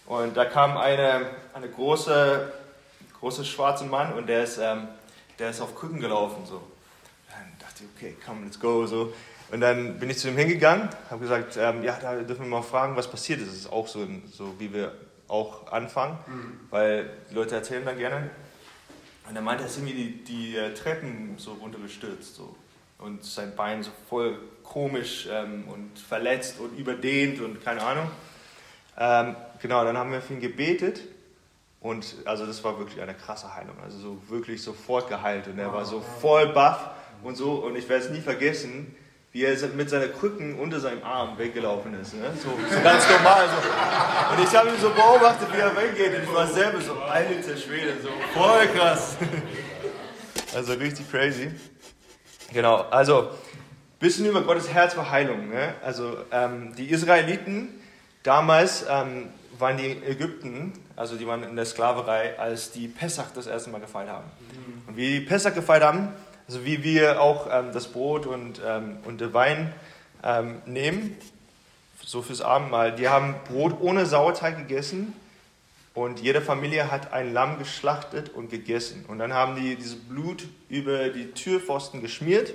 Und 0.07 0.37
da 0.37 0.45
kam 0.45 0.77
eine, 0.77 1.31
eine 1.55 1.69
große 1.69 2.53
großer 3.21 3.45
schwarzer 3.45 3.85
Mann 3.85 4.13
und 4.15 4.29
der 4.29 4.45
ist, 4.45 4.59
ähm, 4.59 4.89
der 5.39 5.51
ist 5.51 5.61
auf 5.61 5.75
Krücken 5.75 6.01
gelaufen. 6.01 6.45
So. 6.47 6.63
Dann 7.29 7.47
dachte 7.59 7.85
ich, 7.85 7.91
okay, 7.97 8.17
komm, 8.25 8.45
let's 8.45 8.59
go. 8.59 8.87
So. 8.87 9.13
Und 9.53 9.61
dann 9.61 9.99
bin 9.99 10.11
ich 10.11 10.19
zu 10.19 10.29
ihm 10.29 10.37
hingegangen, 10.37 10.89
habe 11.11 11.21
gesagt, 11.21 11.57
ähm, 11.57 11.83
ja, 11.83 11.99
da 12.01 12.17
dürfen 12.17 12.45
wir 12.45 12.51
mal 12.51 12.63
fragen, 12.63 12.97
was 12.97 13.09
passiert 13.09 13.41
ist. 13.41 13.49
Das 13.49 13.57
ist 13.57 13.73
auch 13.73 13.87
so, 13.87 14.07
so 14.33 14.55
wie 14.59 14.73
wir 14.73 14.95
auch 15.29 15.71
anfangen, 15.71 16.19
mhm. 16.27 16.61
weil 16.71 17.11
die 17.31 17.35
Leute 17.35 17.55
erzählen 17.55 17.85
dann 17.85 17.99
gerne. 17.99 18.31
Und 19.31 19.37
er 19.37 19.43
meinte, 19.43 19.63
er 19.63 19.71
ist 19.71 19.77
irgendwie 19.79 19.95
die, 19.95 20.25
die 20.25 20.57
äh, 20.57 20.75
Treppen 20.75 21.35
so 21.37 21.53
runtergestürzt. 21.53 22.35
So. 22.35 22.57
Und 22.99 23.25
sein 23.25 23.55
Bein 23.55 23.85
so 23.85 23.93
voll 24.09 24.41
komisch 24.65 25.29
ähm, 25.31 25.69
und 25.69 25.97
verletzt 25.99 26.59
und 26.59 26.77
überdehnt 26.77 27.41
und 27.41 27.65
keine 27.65 27.81
Ahnung. 27.81 28.11
Ähm, 28.99 29.37
genau, 29.63 29.85
dann 29.85 29.97
haben 29.97 30.11
wir 30.11 30.21
für 30.21 30.35
ihn 30.35 30.41
gebetet 30.41 31.03
und 31.81 32.17
also 32.25 32.45
das 32.45 32.63
war 32.65 32.77
wirklich 32.79 33.01
eine 33.01 33.15
krasse 33.15 33.55
Heilung. 33.55 33.77
Also 33.83 33.99
so 33.99 34.23
wirklich 34.29 34.63
sofort 34.63 35.09
geheilt. 35.09 35.47
Und 35.47 35.61
er 35.61 35.73
war 35.73 35.85
so 35.85 36.01
voll 36.01 36.49
baff 36.49 36.91
und 37.23 37.37
so. 37.37 37.53
Und 37.53 37.77
ich 37.77 37.89
werde 37.89 38.05
es 38.05 38.11
nie 38.11 38.21
vergessen, 38.21 38.97
wie 39.33 39.45
er 39.45 39.57
mit 39.69 39.89
seinen 39.89 40.13
Krücken 40.13 40.59
unter 40.59 40.81
seinem 40.81 41.03
Arm 41.05 41.39
weggelaufen 41.39 41.95
ist. 42.01 42.15
Ne? 42.15 42.33
So, 42.43 42.49
so, 42.51 42.81
ganz 42.83 43.09
normal. 43.09 43.49
So. 43.49 44.35
Und 44.35 44.49
ich 44.49 44.57
habe 44.57 44.69
ihn 44.71 44.81
so 44.81 44.91
beobachtet, 44.91 45.49
wie 45.53 45.61
er 45.61 45.77
weggeht. 45.77 46.17
Und 46.17 46.25
ich 46.25 46.35
war 46.35 46.47
selber 46.47 46.81
so, 46.81 46.95
alter 46.95 47.57
Schwede, 47.57 47.95
so 48.03 48.09
voll 48.35 48.67
krass. 48.69 49.17
Also 50.53 50.73
richtig 50.73 51.09
crazy. 51.09 51.53
Genau, 52.53 52.79
also 52.91 53.31
bisschen 54.01 54.27
über 54.27 54.43
Gottes 54.43 54.73
Herz 54.73 54.95
für 54.95 55.09
Heilung. 55.09 55.49
Ne? 55.49 55.75
Also 55.81 56.17
ähm, 56.33 56.75
die 56.77 56.91
Israeliten 56.91 57.69
damals 58.25 58.85
ähm, 58.91 59.29
waren 59.59 59.77
die 59.77 59.91
Ägypten, 60.05 60.73
also 60.97 61.17
die 61.17 61.27
waren 61.27 61.45
in 61.45 61.55
der 61.55 61.67
Sklaverei, 61.67 62.37
als 62.37 62.73
die 62.73 62.89
Pessach 62.89 63.31
das 63.33 63.47
erste 63.47 63.71
Mal 63.71 63.81
gefeiert 63.81 64.11
haben. 64.11 64.25
Und 64.89 64.97
wie 64.97 65.21
die 65.21 65.25
Pessach 65.25 65.55
gefeiert 65.55 65.85
haben, 65.85 66.09
also 66.51 66.65
wie 66.65 66.83
wir 66.83 67.23
auch 67.23 67.47
ähm, 67.49 67.71
das 67.73 67.87
Brot 67.87 68.27
und, 68.27 68.61
ähm, 68.67 68.97
und 69.05 69.21
den 69.21 69.33
Wein 69.33 69.73
ähm, 70.25 70.61
nehmen, 70.67 71.17
so 72.05 72.23
fürs 72.23 72.41
Abendmahl, 72.41 72.93
die 72.93 73.09
haben 73.09 73.37
Brot 73.47 73.81
ohne 73.81 74.05
Sauerteig 74.05 74.59
gegessen 74.59 75.13
und 75.95 76.19
jede 76.19 76.41
Familie 76.41 76.91
hat 76.91 77.13
ein 77.13 77.33
Lamm 77.33 77.61
geschlachtet 77.61 78.31
und 78.31 78.51
gegessen. 78.51 79.05
Und 79.07 79.21
dann 79.21 79.33
haben 79.33 79.55
die 79.55 79.77
dieses 79.77 79.95
Blut 79.95 80.49
über 80.69 81.11
die 81.11 81.31
Türpfosten 81.31 82.03
geschmiert 82.03 82.53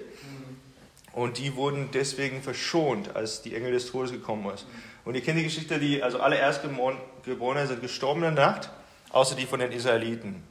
und 1.13 1.37
die 1.37 1.55
wurden 1.55 1.87
deswegen 1.93 2.43
verschont, 2.43 3.15
als 3.15 3.43
die 3.43 3.55
Engel 3.55 3.71
des 3.71 3.89
Todes 3.89 4.11
gekommen 4.11 4.53
ist. 4.53 4.65
Und 5.05 5.15
ihr 5.15 5.21
kennt 5.21 5.39
die 5.39 5.43
Geschichte, 5.43 5.79
die, 5.79 6.03
also 6.03 6.19
alle 6.19 6.37
Erstgeborenen 6.37 7.67
sind 7.67 7.81
gestorben 7.81 8.25
in 8.25 8.35
der 8.35 8.45
Nacht, 8.45 8.69
außer 9.11 9.37
die 9.37 9.45
von 9.45 9.61
den 9.61 9.71
Israeliten. 9.71 10.43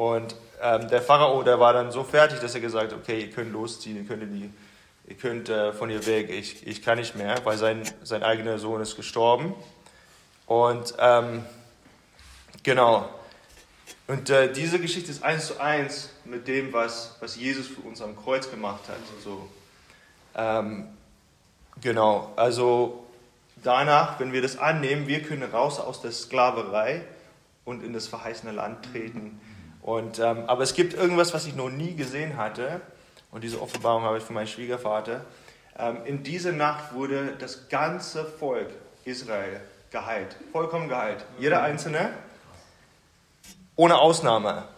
Und 0.00 0.34
ähm, 0.62 0.88
der 0.88 1.02
Pharao, 1.02 1.42
der 1.42 1.60
war 1.60 1.74
dann 1.74 1.92
so 1.92 2.04
fertig, 2.04 2.40
dass 2.40 2.54
er 2.54 2.62
gesagt 2.62 2.90
hat, 2.90 2.98
okay, 2.98 3.20
ihr 3.20 3.30
könnt 3.30 3.52
losziehen, 3.52 3.98
ihr 3.98 4.04
könnt, 4.04 4.22
die, 4.32 4.50
ihr 5.06 5.14
könnt 5.14 5.50
äh, 5.50 5.74
von 5.74 5.90
ihr 5.90 6.06
weg, 6.06 6.30
ich, 6.30 6.66
ich 6.66 6.80
kann 6.80 6.96
nicht 6.96 7.16
mehr, 7.16 7.44
weil 7.44 7.58
sein, 7.58 7.82
sein 8.02 8.22
eigener 8.22 8.58
Sohn 8.58 8.80
ist 8.80 8.96
gestorben. 8.96 9.52
Und 10.46 10.94
ähm, 10.98 11.44
genau, 12.62 13.10
und 14.06 14.30
äh, 14.30 14.50
diese 14.50 14.78
Geschichte 14.78 15.10
ist 15.10 15.22
eins 15.22 15.48
zu 15.48 15.60
eins 15.60 16.08
mit 16.24 16.48
dem, 16.48 16.72
was, 16.72 17.16
was 17.20 17.36
Jesus 17.36 17.66
für 17.66 17.82
uns 17.82 18.00
am 18.00 18.16
Kreuz 18.16 18.50
gemacht 18.50 18.88
hat. 18.88 18.96
So, 19.22 19.50
ähm, 20.34 20.88
genau, 21.82 22.32
also 22.36 23.04
danach, 23.62 24.18
wenn 24.18 24.32
wir 24.32 24.40
das 24.40 24.56
annehmen, 24.56 25.08
wir 25.08 25.20
können 25.20 25.42
raus 25.42 25.78
aus 25.78 26.00
der 26.00 26.12
Sklaverei 26.12 27.02
und 27.66 27.84
in 27.84 27.92
das 27.92 28.08
verheißene 28.08 28.52
Land 28.52 28.86
treten. 28.92 29.38
Und, 29.90 30.20
ähm, 30.20 30.44
aber 30.46 30.62
es 30.62 30.74
gibt 30.74 30.94
irgendwas, 30.94 31.34
was 31.34 31.46
ich 31.46 31.56
noch 31.56 31.68
nie 31.68 31.96
gesehen 31.96 32.36
hatte, 32.36 32.80
und 33.32 33.42
diese 33.42 33.60
Offenbarung 33.60 34.04
habe 34.04 34.18
ich 34.18 34.24
von 34.24 34.34
meinem 34.34 34.46
Schwiegervater. 34.46 35.24
Ähm, 35.76 35.98
in 36.04 36.22
dieser 36.22 36.52
Nacht 36.52 36.94
wurde 36.94 37.34
das 37.38 37.68
ganze 37.68 38.24
Volk 38.24 38.68
Israel 39.04 39.60
geheilt, 39.90 40.36
vollkommen 40.52 40.88
geheilt. 40.88 41.24
Jeder 41.40 41.62
Einzelne, 41.62 42.12
ohne 43.74 43.98
Ausnahme. 43.98 44.68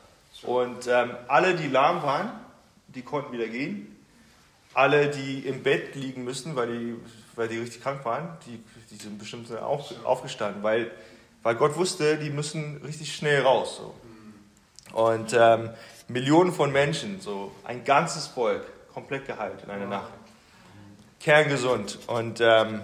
Und 0.45 0.87
ähm, 0.87 1.11
alle, 1.29 1.57
die 1.57 1.69
lahm 1.69 2.03
waren, 2.03 2.33
die 2.89 3.03
konnten 3.03 3.33
wieder 3.33 3.49
gehen. 3.49 3.95
Alle, 4.73 5.11
die 5.11 5.41
im 5.41 5.63
Bett 5.63 5.95
liegen 5.95 6.25
müssen, 6.25 6.57
weil 6.57 6.69
die 6.69 6.97
weil 7.35 7.49
die 7.49 7.59
richtig 7.59 7.83
krank 7.83 8.05
waren, 8.05 8.37
die, 8.47 8.63
die 8.91 8.97
sind 8.97 9.19
bestimmt 9.19 9.51
auf, 9.57 9.93
aufgestanden, 10.05 10.63
weil, 10.63 10.91
weil 11.43 11.55
Gott 11.55 11.77
wusste, 11.77 12.19
die 12.19 12.31
müssen 12.31 12.81
richtig 12.85 13.15
schnell 13.15 13.43
raus. 13.43 13.77
So. 13.79 13.95
Und 14.93 15.32
ähm, 15.32 15.70
Millionen 16.09 16.52
von 16.52 16.73
Menschen, 16.73 17.20
so 17.20 17.52
ein 17.64 17.85
ganzes 17.85 18.27
Volk, 18.27 18.66
komplett 18.93 19.27
geheilt 19.27 19.62
in 19.64 19.70
einer 19.70 19.86
Nacht. 19.86 20.10
Kerngesund. 21.20 21.98
Und 22.09 22.40
ähm, 22.40 22.82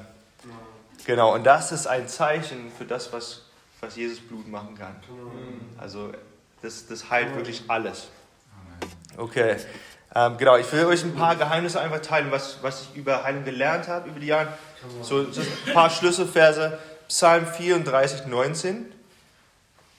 genau, 1.04 1.34
und 1.34 1.44
das 1.44 1.72
ist 1.72 1.86
ein 1.86 2.08
Zeichen 2.08 2.70
für 2.76 2.84
das, 2.84 3.12
was, 3.12 3.42
was 3.80 3.96
Jesus 3.96 4.20
Blut 4.20 4.48
machen 4.48 4.76
kann. 4.78 4.96
Also 5.78 6.12
Das, 6.62 6.86
das 6.86 7.10
heilt 7.10 7.34
wirklich 7.36 7.62
alles. 7.68 8.08
Okay. 9.16 9.56
Ähm, 10.14 10.38
genau, 10.38 10.56
ich 10.56 10.72
will 10.72 10.86
euch 10.86 11.04
ein 11.04 11.14
paar 11.14 11.36
Geheimnisse 11.36 11.80
einfach 11.80 12.00
teilen, 12.00 12.30
was, 12.30 12.62
was 12.62 12.82
ich 12.82 12.96
über 12.96 13.24
Heilung 13.24 13.44
gelernt 13.44 13.88
habe 13.88 14.08
über 14.08 14.20
die 14.20 14.28
Jahre. 14.28 14.48
So, 15.02 15.30
so 15.30 15.40
ein 15.40 15.72
paar 15.74 15.90
Schlüsselverse. 15.90 16.78
Psalm 17.08 17.46
34, 17.46 18.26
19. 18.26 18.92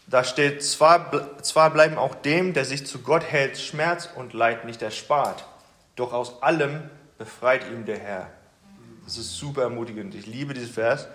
Da 0.10 0.24
steht, 0.24 0.64
zwar, 0.64 1.42
zwar 1.44 1.70
bleiben 1.70 1.98
auch 1.98 2.16
dem, 2.16 2.54
der 2.54 2.66
sich 2.66 2.88
zu 2.88 3.00
Gott 3.00 3.24
hält, 3.24 3.60
Schmerz 3.60 4.10
und 4.16 4.34
Leid 4.34 4.66
nicht 4.66 4.82
erspart, 4.82 5.46
doch 5.96 6.14
aus 6.14 6.42
allem 6.42 6.90
befreit 7.18 7.70
ihm 7.70 7.86
der 7.86 8.00
Herr. 8.00 8.30
Das 9.06 9.18
ist 9.18 9.38
super 9.38 9.64
ermutigend. 9.64 10.16
Ich 10.16 10.26
liebe 10.26 10.54
diesen 10.54 10.72
Vers. 10.72 11.08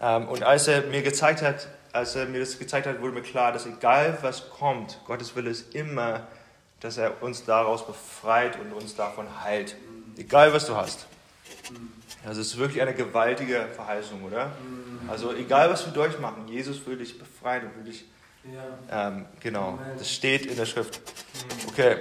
Ähm, 0.00 0.28
und 0.28 0.42
als 0.42 0.66
er 0.66 0.82
mir 0.82 1.02
gezeigt 1.02 1.42
hat, 1.42 1.68
als 1.92 2.16
er 2.16 2.26
mir 2.26 2.40
das 2.40 2.58
gezeigt 2.58 2.86
hat, 2.86 3.00
wurde 3.00 3.12
mir 3.12 3.22
klar, 3.22 3.52
dass 3.52 3.66
egal 3.66 4.18
was 4.22 4.50
kommt, 4.50 5.00
Gottes 5.06 5.34
Wille 5.36 5.50
ist 5.50 5.74
immer, 5.74 6.26
dass 6.80 6.98
er 6.98 7.22
uns 7.22 7.44
daraus 7.44 7.86
befreit 7.86 8.58
und 8.58 8.72
uns 8.72 8.94
davon 8.96 9.26
heilt. 9.42 9.76
Egal 10.16 10.52
was 10.52 10.66
du 10.66 10.76
hast. 10.76 11.06
Es 12.28 12.38
ist 12.38 12.56
wirklich 12.58 12.82
eine 12.82 12.94
gewaltige 12.94 13.66
Verheißung, 13.74 14.24
oder? 14.24 14.50
Also 15.08 15.32
egal 15.32 15.70
was 15.70 15.86
wir 15.86 15.92
durchmachen, 15.92 16.48
Jesus 16.48 16.84
will 16.86 16.96
dich 16.96 17.18
befreien 17.18 17.66
und 17.66 17.76
will 17.76 17.92
dich. 17.92 18.04
Ähm, 18.90 19.26
genau, 19.40 19.78
das 19.98 20.10
steht 20.10 20.46
in 20.46 20.56
der 20.56 20.66
Schrift. 20.66 21.00
Okay. 21.68 21.96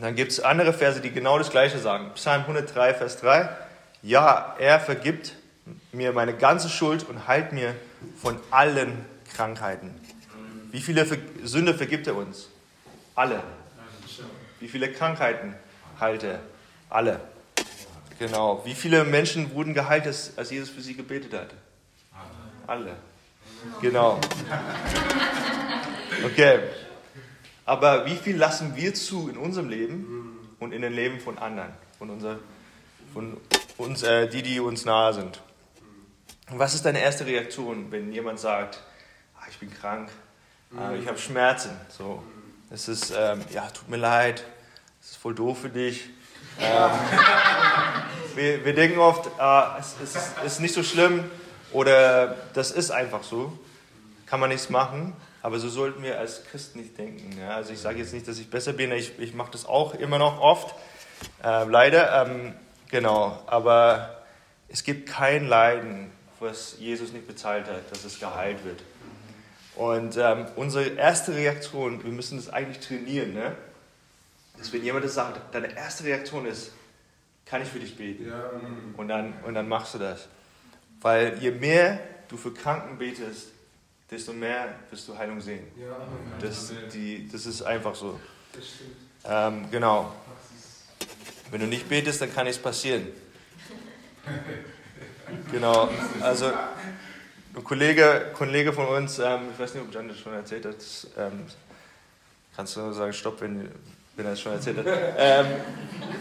Dann 0.00 0.16
gibt 0.16 0.32
es 0.32 0.40
andere 0.40 0.72
Verse, 0.72 1.00
die 1.00 1.12
genau 1.12 1.38
das 1.38 1.50
Gleiche 1.50 1.78
sagen. 1.78 2.10
Psalm 2.14 2.42
103, 2.42 2.94
Vers 2.94 3.20
3. 3.20 3.48
Ja, 4.02 4.56
er 4.58 4.80
vergibt 4.80 5.34
mir 5.92 6.12
meine 6.12 6.36
ganze 6.36 6.68
Schuld 6.68 7.08
und 7.08 7.28
heilt 7.28 7.52
mir 7.52 7.74
von 8.20 8.38
allen 8.50 9.04
Krankheiten. 9.34 9.94
Wie 10.72 10.80
viele 10.80 11.06
Sünde 11.44 11.74
vergibt 11.74 12.06
er 12.08 12.16
uns? 12.16 12.48
Alle. 13.14 13.40
Wie 14.58 14.68
viele 14.68 14.90
Krankheiten 14.92 15.54
heilt 16.00 16.24
er? 16.24 16.40
Alle. 16.90 17.20
Genau. 18.18 18.62
Wie 18.64 18.74
viele 18.74 19.04
Menschen 19.04 19.54
wurden 19.54 19.74
geheilt, 19.74 20.06
als 20.06 20.50
Jesus 20.50 20.70
für 20.70 20.80
sie 20.80 20.94
gebetet 20.94 21.32
hat? 21.32 21.50
Alle. 22.66 22.96
Genau. 23.80 24.20
Okay. 26.24 26.60
Aber 27.66 28.06
wie 28.06 28.16
viel 28.16 28.36
lassen 28.36 28.76
wir 28.76 28.94
zu 28.94 29.28
in 29.28 29.36
unserem 29.36 29.68
Leben 29.68 30.56
und 30.60 30.72
in 30.72 30.82
dem 30.82 30.92
Leben 30.92 31.18
von 31.18 31.38
anderen, 31.38 31.72
von, 31.98 32.10
unser, 32.10 32.38
von 33.12 33.36
uns, 33.78 34.02
äh, 34.02 34.28
die, 34.28 34.42
die 34.42 34.60
uns 34.60 34.84
nahe 34.84 35.14
sind? 35.14 35.40
Und 36.50 36.58
was 36.58 36.74
ist 36.74 36.84
deine 36.84 37.00
erste 37.00 37.24
Reaktion, 37.24 37.90
wenn 37.90 38.12
jemand 38.12 38.38
sagt, 38.38 38.82
ah, 39.38 39.44
ich 39.50 39.58
bin 39.58 39.72
krank, 39.72 40.10
äh, 40.78 40.98
ich 40.98 41.08
habe 41.08 41.18
Schmerzen? 41.18 41.70
So, 41.88 42.22
es 42.70 42.88
ist, 42.88 43.14
ähm, 43.16 43.40
ja, 43.50 43.66
tut 43.70 43.88
mir 43.88 43.96
leid, 43.96 44.44
es 45.00 45.12
ist 45.12 45.16
voll 45.16 45.34
doof 45.34 45.62
für 45.62 45.70
dich. 45.70 46.10
Ähm, 46.60 46.90
wir, 48.34 48.64
wir, 48.64 48.74
denken 48.74 48.98
oft, 48.98 49.30
ah, 49.40 49.76
es, 49.78 49.94
es 50.02 50.16
ist, 50.16 50.32
ist 50.44 50.60
nicht 50.60 50.74
so 50.74 50.82
schlimm 50.82 51.24
oder 51.74 52.36
das 52.54 52.70
ist 52.70 52.90
einfach 52.90 53.22
so, 53.22 53.52
kann 54.24 54.40
man 54.40 54.48
nichts 54.48 54.70
machen. 54.70 55.12
Aber 55.42 55.58
so 55.58 55.68
sollten 55.68 56.02
wir 56.02 56.18
als 56.18 56.42
Christen 56.44 56.78
nicht 56.80 56.96
denken. 56.96 57.38
Ja? 57.38 57.56
Also 57.56 57.74
ich 57.74 57.80
sage 57.80 57.98
jetzt 57.98 58.14
nicht, 58.14 58.26
dass 58.26 58.38
ich 58.38 58.48
besser 58.48 58.72
bin, 58.72 58.90
ich, 58.92 59.18
ich 59.18 59.34
mache 59.34 59.52
das 59.52 59.66
auch 59.66 59.94
immer 59.94 60.16
noch 60.16 60.40
oft, 60.40 60.74
äh, 61.42 61.64
leider. 61.64 62.24
Ähm, 62.24 62.54
genau, 62.90 63.42
aber 63.46 64.22
es 64.68 64.84
gibt 64.84 65.06
kein 65.06 65.46
Leiden, 65.46 66.10
was 66.40 66.76
Jesus 66.78 67.12
nicht 67.12 67.26
bezahlt 67.26 67.66
hat, 67.66 67.90
dass 67.90 68.04
es 68.04 68.18
geheilt 68.18 68.64
wird. 68.64 68.82
Und 69.76 70.16
ähm, 70.16 70.46
unsere 70.56 70.86
erste 70.90 71.34
Reaktion, 71.34 72.02
wir 72.02 72.12
müssen 72.12 72.38
das 72.38 72.48
eigentlich 72.48 72.86
trainieren, 72.86 73.34
ne? 73.34 73.54
dass 74.56 74.72
wenn 74.72 74.82
jemand 74.82 75.04
das 75.04 75.14
sagt, 75.14 75.54
deine 75.54 75.76
erste 75.76 76.04
Reaktion 76.04 76.46
ist, 76.46 76.70
kann 77.44 77.60
ich 77.60 77.68
für 77.68 77.80
dich 77.80 77.96
beten? 77.96 78.28
Ja. 78.28 78.50
Und, 78.96 79.08
dann, 79.08 79.34
und 79.44 79.54
dann 79.54 79.68
machst 79.68 79.94
du 79.94 79.98
das. 79.98 80.28
Weil 81.04 81.36
je 81.38 81.50
mehr 81.50 82.00
du 82.28 82.38
für 82.38 82.50
Kranken 82.50 82.96
betest, 82.96 83.48
desto 84.10 84.32
mehr 84.32 84.74
wirst 84.90 85.06
du 85.06 85.14
Heilung 85.14 85.38
sehen. 85.38 85.66
Ja, 85.78 85.98
das, 86.40 86.72
die, 86.94 87.28
das 87.30 87.44
ist 87.44 87.60
einfach 87.60 87.94
so. 87.94 88.18
Ähm, 89.26 89.66
genau. 89.70 90.14
Wenn 91.50 91.60
du 91.60 91.66
nicht 91.66 91.90
betest, 91.90 92.22
dann 92.22 92.34
kann 92.34 92.46
nichts 92.46 92.60
passieren. 92.60 93.08
Genau. 95.52 95.90
Also 96.22 96.46
ein 97.54 97.64
Kollege, 97.64 98.30
Kollege 98.32 98.72
von 98.72 98.86
uns, 98.86 99.18
ähm, 99.18 99.40
ich 99.52 99.58
weiß 99.58 99.74
nicht, 99.74 99.84
ob 99.84 99.92
Jan 99.92 100.08
das 100.08 100.18
schon 100.18 100.32
erzählt 100.32 100.64
hat, 100.64 100.76
ähm, 101.18 101.44
kannst 102.56 102.76
du 102.76 102.80
nur 102.80 102.94
sagen, 102.94 103.12
stopp, 103.12 103.42
wenn, 103.42 103.70
wenn 104.16 104.24
er 104.24 104.32
es 104.32 104.40
schon 104.40 104.52
erzählt 104.52 104.78
hat. 104.78 104.86
Ähm, 105.18 105.46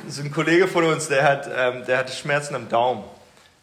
ist 0.09 0.19
ein 0.19 0.29
Kollege 0.29 0.67
von 0.67 0.83
uns, 0.83 1.07
der 1.07 1.23
hat, 1.23 1.49
ähm, 1.55 1.85
der 1.85 1.99
hatte 1.99 2.11
Schmerzen 2.11 2.53
am 2.55 2.67
Daumen. 2.67 3.05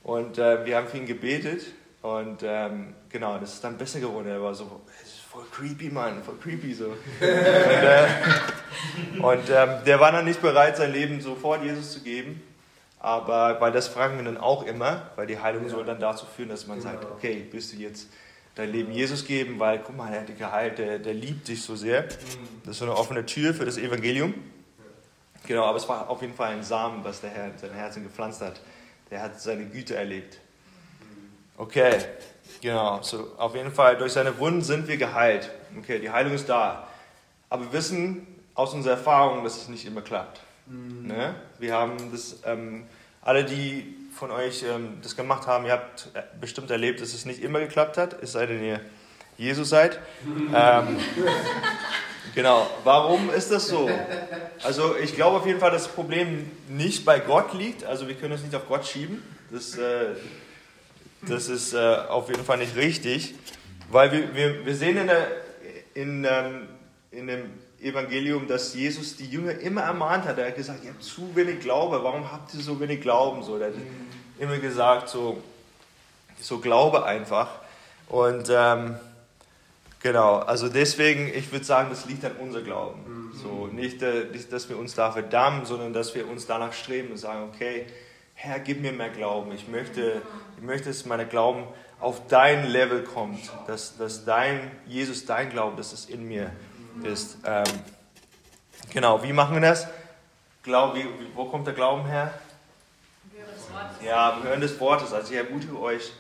Und 0.03 0.39
äh, 0.39 0.65
wir 0.65 0.77
haben 0.77 0.89
für 0.89 0.97
ihn 0.97 1.07
gebetet 1.07 1.67
und 2.03 2.43
ähm, 2.43 2.95
genau, 3.11 3.39
das 3.39 3.55
ist 3.55 3.65
dann 3.65 3.77
besser 3.77 4.01
geworden. 4.01 4.29
Er 4.29 4.43
war 4.43 4.55
so, 4.55 4.81
das 5.01 5.09
ist 5.09 5.21
voll 5.21 5.45
creepy, 5.53 5.91
Mann, 5.91 6.23
voll 6.23 6.37
creepy 6.43 6.73
so. 6.73 6.87
und, 6.87 6.97
äh, 7.21 8.07
und 9.21 9.51
ähm, 9.51 9.85
der 9.85 10.01
war 10.01 10.11
dann 10.13 10.25
nicht 10.25 10.41
bereit, 10.41 10.79
sein 10.79 10.93
Leben 10.93 11.21
sofort 11.21 11.63
Jesus 11.63 11.93
zu 11.93 12.01
geben. 12.01 12.43
Aber 12.99 13.61
weil 13.61 13.73
das 13.73 13.89
fragen 13.89 14.17
wir 14.19 14.25
dann 14.25 14.37
auch 14.37 14.65
immer, 14.67 15.11
weil 15.17 15.27
die 15.27 15.39
Heilung 15.39 15.65
ja. 15.65 15.71
soll 15.71 15.85
dann 15.85 16.01
dazu 16.01 16.27
führen, 16.27 16.51
dass 16.51 16.67
man 16.67 16.79
genau. 16.79 16.93
sagt, 16.93 17.11
okay, 17.11 17.47
bist 17.51 17.73
du 17.73 17.77
jetzt 17.77 18.09
dein 18.55 18.71
Leben 18.73 18.93
Jesus 18.93 19.25
geben, 19.25 19.59
weil 19.59 19.79
guck 19.79 19.97
mal, 19.97 20.13
er 20.13 20.21
hat 20.21 20.29
dich 20.29 20.39
geheilt, 20.39 20.79
der, 20.79 20.99
der 20.99 21.15
liebt 21.15 21.49
dich 21.49 21.63
so 21.63 21.77
sehr. 21.77 22.03
Mhm. 22.03 22.09
Das 22.65 22.73
ist 22.73 22.79
so 22.79 22.85
eine 22.85 22.97
offene 22.97 23.25
Tür 23.25 23.55
für 23.55 23.65
das 23.65 23.79
Evangelium. 23.79 24.35
Genau, 25.47 25.65
aber 25.65 25.79
es 25.79 25.89
war 25.89 26.11
auf 26.11 26.21
jeden 26.21 26.35
Fall 26.35 26.53
ein 26.53 26.63
Samen, 26.63 27.03
was 27.03 27.23
der 27.23 27.31
Herr 27.31 27.47
in 27.47 27.59
sein 27.59 27.73
Herzen 27.73 28.03
gepflanzt 28.03 28.43
hat. 28.43 28.61
Der 29.11 29.23
hat 29.23 29.41
seine 29.41 29.67
Güte 29.67 29.97
erlebt. 29.97 30.39
Okay, 31.57 31.99
genau. 32.61 33.03
So, 33.03 33.33
auf 33.37 33.55
jeden 33.55 33.73
Fall, 33.73 33.97
durch 33.97 34.13
seine 34.13 34.39
Wunden 34.39 34.63
sind 34.63 34.89
wir 34.89 34.97
geheilt. 34.97 35.51
Okay, 35.79 35.99
die 35.99 36.11
Heilung 36.11 36.33
ist 36.33 36.49
da. 36.49 36.89
Aber 37.49 37.65
wir 37.65 37.73
wissen 37.73 38.27
aus 38.55 38.73
unserer 38.75 38.95
Erfahrung, 38.95 39.45
dass 39.45 39.57
es 39.57 39.69
nicht 39.69 39.85
immer 39.85 40.03
klappt. 40.03 40.41
Mhm. 40.67 41.07
Ne? 41.07 41.35
Wir 41.59 41.75
haben 41.75 41.97
das, 42.13 42.39
ähm, 42.45 42.85
alle, 43.23 43.45
die 43.45 43.97
von 44.15 44.31
euch 44.31 44.63
ähm, 44.63 44.99
das 45.03 45.17
gemacht 45.17 45.47
haben, 45.47 45.67
ihr 45.67 45.73
habt 45.73 46.09
äh, 46.15 46.23
bestimmt 46.41 46.71
erlebt, 46.71 47.01
dass 47.01 47.15
es 47.15 47.25
nicht 47.25 47.43
immer 47.43 47.61
geklappt 47.61 47.97
hat, 47.99 48.23
es 48.23 48.33
sei 48.33 48.47
denn, 48.47 48.63
ihr 48.63 48.81
Jesus 49.37 49.69
seid. 49.71 49.99
Mhm. 50.25 50.55
Ähm, 50.55 50.99
genau, 52.35 52.67
warum 52.85 53.31
ist 53.31 53.51
das 53.51 53.69
so? 53.69 53.89
Also 54.63 54.97
ich 54.97 55.15
glaube 55.15 55.39
auf 55.39 55.47
jeden 55.47 55.61
Fall, 55.61 55.71
dass 55.71 55.85
das 55.85 55.93
Problem 55.93 56.51
nicht 56.69 57.05
bei 57.05 57.21
Gott 57.21 57.55
liegt, 57.55 57.85
also 57.85 58.09
wir 58.09 58.15
können 58.15 58.35
es 58.35 58.43
nicht 58.43 58.55
auf 58.55 58.67
Gott 58.69 58.87
schieben. 58.87 59.23
Das, 59.51 59.77
äh, 59.77 60.15
das 61.23 61.49
ist 61.49 61.75
äh, 61.75 61.79
auf 62.09 62.29
jeden 62.29 62.45
Fall 62.45 62.59
nicht 62.59 62.77
richtig, 62.77 63.35
weil 63.91 64.13
wir, 64.13 64.35
wir, 64.35 64.67
wir 64.67 64.75
sehen 64.75 64.97
in, 64.97 65.07
der, 65.07 65.27
in, 65.95 66.25
ähm, 66.25 66.69
in 67.11 67.27
dem 67.27 67.51
Evangelium, 67.83 68.47
dass 68.47 68.75
Jesus 68.75 69.17
die 69.17 69.27
Jünger 69.27 69.59
immer 69.59 69.83
ermahnt 69.83 70.27
hat. 70.27 70.39
Er 70.39 70.49
hat 70.49 70.57
gesagt, 70.57 70.85
ihr 70.85 70.91
habt 70.91 71.03
zu 71.03 71.35
wenig 71.35 71.61
Glaube, 71.61 72.03
warum 72.05 72.31
habt 72.31 72.55
ihr 72.55 72.61
so 72.61 72.79
wenig 72.79 73.01
Glauben? 73.01 73.43
So, 73.43 73.57
er 73.57 73.69
hat 73.69 73.75
immer 74.39 74.59
gesagt, 74.59 75.09
so, 75.09 75.43
so 76.41 76.59
Glaube 76.59 77.05
einfach. 77.05 77.49
Und 78.09 78.51
ähm, 78.51 78.97
genau, 80.01 80.39
also 80.39 80.69
deswegen, 80.69 81.29
ich 81.29 81.53
würde 81.53 81.65
sagen, 81.65 81.91
das 81.91 82.07
liegt 82.07 82.25
an 82.25 82.33
unser 82.41 82.63
Glauben. 82.63 83.33
So, 83.35 83.69
nicht, 83.69 84.03
äh, 84.03 84.27
dass 84.51 84.69
wir 84.69 84.79
uns 84.79 84.95
da 84.95 85.13
verdammen, 85.13 85.65
sondern 85.65 85.93
dass 85.93 86.15
wir 86.15 86.29
uns 86.29 86.47
danach 86.47 86.73
streben 86.73 87.13
und 87.13 87.17
sagen, 87.17 87.49
okay, 87.55 87.87
Herr, 88.35 88.59
gib 88.59 88.81
mir 88.81 88.93
mehr 88.93 89.11
Glauben. 89.11 89.53
Ich 89.53 89.69
möchte, 89.69 90.23
ich 90.57 90.63
möchte, 90.63 90.89
dass 90.89 91.05
mein 91.05 91.29
Glauben 91.29 91.65
auf 92.01 92.27
dein 92.29 92.67
Level 92.67 93.05
kommt, 93.05 93.51
dass, 93.67 93.97
dass 93.97 94.25
dein, 94.25 94.71
Jesus, 94.87 95.27
dein 95.27 95.51
Glaube, 95.51 95.77
dass 95.77 95.93
es 95.93 96.07
in 96.07 96.27
mir 96.27 96.51
ist. 97.03 97.39
Ähm, 97.45 97.65
genau, 98.93 99.23
wie 99.23 99.33
machen 99.33 99.55
wir 99.55 99.61
das? 99.61 99.87
Glaub, 100.63 100.95
wie, 100.95 101.07
wo 101.35 101.45
kommt 101.47 101.67
der 101.67 101.75
Glauben 101.75 102.07
her? 102.07 102.33
Ja, 104.05 104.39
wir 104.43 104.51
hören 104.51 104.61
des 104.61 104.79
Wortes. 104.81 105.13
Also 105.13 105.33
ich 105.33 105.39
ermutige 105.39 105.79
euch, 105.79 106.13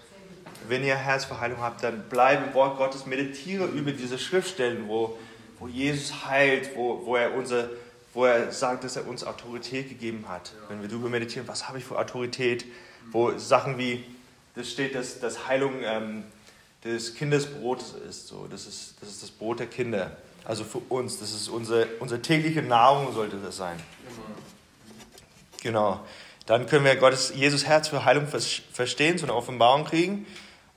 wenn 0.71 0.85
ihr 0.85 0.97
Herzverheilung 0.97 1.61
habt, 1.61 1.83
dann 1.83 2.09
bleibe 2.09 2.47
im 2.47 2.55
Wort 2.55 2.79
Gottes, 2.79 3.07
meditiere 3.07 3.67
über 3.67 3.93
diese 3.93 4.19
Schriftstellen, 4.19 4.89
wo, 4.89 5.19
wo 5.59 5.69
Jesus 5.69 6.27
heilt, 6.27 6.75
wo, 6.77 7.05
wo 7.05 7.17
er 7.17 7.35
unser 7.35 7.69
wo 8.13 8.25
er 8.25 8.53
sagt, 8.53 8.85
dass 8.85 8.97
er 8.97 9.07
uns 9.07 9.25
Autorität 9.25 9.89
gegeben 9.89 10.27
hat. 10.29 10.53
Wenn 10.69 10.83
wir 10.83 10.89
darüber 10.89 11.09
meditieren, 11.09 11.47
was 11.47 11.69
habe 11.69 11.79
ich 11.79 11.85
für 11.85 11.99
Autorität, 11.99 12.65
wo 13.13 13.37
Sachen 13.39 13.79
wie, 13.79 14.05
das 14.55 14.71
steht, 14.71 14.95
dass, 14.95 15.21
dass 15.21 15.47
Heilung 15.47 15.75
ähm, 15.83 16.25
des 16.85 17.15
Kindesbrotes 17.15 17.95
ist. 18.09 18.27
So, 18.27 18.47
das, 18.51 18.67
ist, 18.67 18.95
das 19.01 19.11
ist 19.11 19.23
das 19.23 19.31
Brot 19.31 19.61
der 19.61 19.67
Kinder. 19.67 20.17
Also 20.45 20.65
für 20.65 20.79
uns, 20.89 21.21
das 21.21 21.33
ist 21.33 21.49
unsere, 21.49 21.87
unsere 22.01 22.21
tägliche 22.21 22.63
Nahrung, 22.63 23.13
sollte 23.13 23.37
das 23.37 23.57
sein. 23.57 23.79
Genau. 25.63 26.01
Dann 26.47 26.67
können 26.67 26.85
wir 26.85 26.97
Gottes, 26.97 27.33
Jesus 27.37 27.65
Herz 27.67 27.89
für 27.89 28.05
Heilung 28.05 28.27
verstehen, 28.27 29.19
so 29.19 29.27
eine 29.27 29.35
Offenbarung 29.35 29.85
kriegen. 29.85 30.27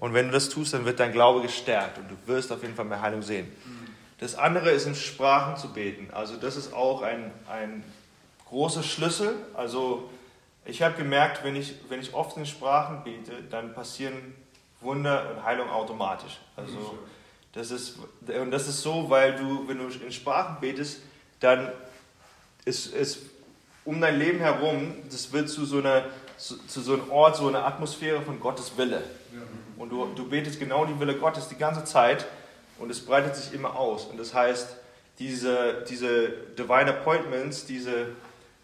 Und 0.03 0.13
wenn 0.13 0.25
du 0.25 0.33
das 0.33 0.49
tust, 0.49 0.73
dann 0.73 0.83
wird 0.83 0.99
dein 0.99 1.13
Glaube 1.13 1.41
gestärkt 1.41 1.97
und 1.97 2.11
du 2.11 2.15
wirst 2.25 2.51
auf 2.51 2.61
jeden 2.61 2.75
Fall 2.75 2.83
mehr 2.83 3.01
Heilung 3.01 3.21
sehen. 3.21 3.49
Das 4.19 4.35
andere 4.35 4.69
ist 4.71 4.85
in 4.85 4.95
Sprachen 4.95 5.55
zu 5.55 5.71
beten. 5.71 6.09
Also 6.11 6.35
das 6.35 6.57
ist 6.57 6.73
auch 6.73 7.03
ein, 7.03 7.31
ein 7.49 7.85
großer 8.49 8.83
Schlüssel. 8.83 9.33
Also 9.53 10.09
ich 10.65 10.81
habe 10.81 10.95
gemerkt, 10.95 11.45
wenn 11.45 11.55
ich, 11.55 11.75
wenn 11.87 12.01
ich 12.01 12.13
oft 12.13 12.35
in 12.35 12.45
Sprachen 12.45 13.05
bete, 13.05 13.31
dann 13.49 13.73
passieren 13.73 14.35
Wunder 14.81 15.31
und 15.31 15.45
Heilung 15.45 15.69
automatisch. 15.69 16.37
Also 16.57 16.97
das 17.53 17.71
ist, 17.71 17.97
und 18.27 18.51
das 18.51 18.67
ist 18.67 18.81
so, 18.81 19.09
weil 19.09 19.37
du, 19.37 19.69
wenn 19.69 19.77
du 19.77 19.85
in 19.85 20.11
Sprachen 20.11 20.57
betest, 20.59 20.99
dann 21.39 21.71
ist 22.65 22.93
es 22.93 23.19
um 23.85 24.01
dein 24.01 24.19
Leben 24.19 24.39
herum, 24.39 24.95
das 25.09 25.31
wird 25.31 25.47
zu 25.47 25.63
so, 25.63 25.77
einer, 25.77 26.03
zu, 26.35 26.57
zu 26.67 26.81
so 26.81 26.91
einem 26.91 27.09
Ort, 27.09 27.37
so 27.37 27.47
einer 27.47 27.65
Atmosphäre 27.65 28.21
von 28.21 28.41
Gottes 28.41 28.73
Wille. 28.75 29.01
Und 29.83 29.89
du, 29.89 30.05
du 30.15 30.29
betest 30.29 30.61
genau 30.61 30.85
die 30.85 30.97
Wille 30.97 31.17
Gottes 31.17 31.49
die 31.49 31.57
ganze 31.57 31.83
Zeit 31.83 32.25
und 32.79 32.89
es 32.89 33.05
breitet 33.05 33.35
sich 33.35 33.53
immer 33.53 33.75
aus. 33.75 34.05
Und 34.05 34.17
das 34.17 34.33
heißt, 34.33 34.77
diese, 35.19 35.83
diese 35.89 36.29
Divine 36.57 36.91
Appointments, 36.91 37.65
diese, 37.65 38.07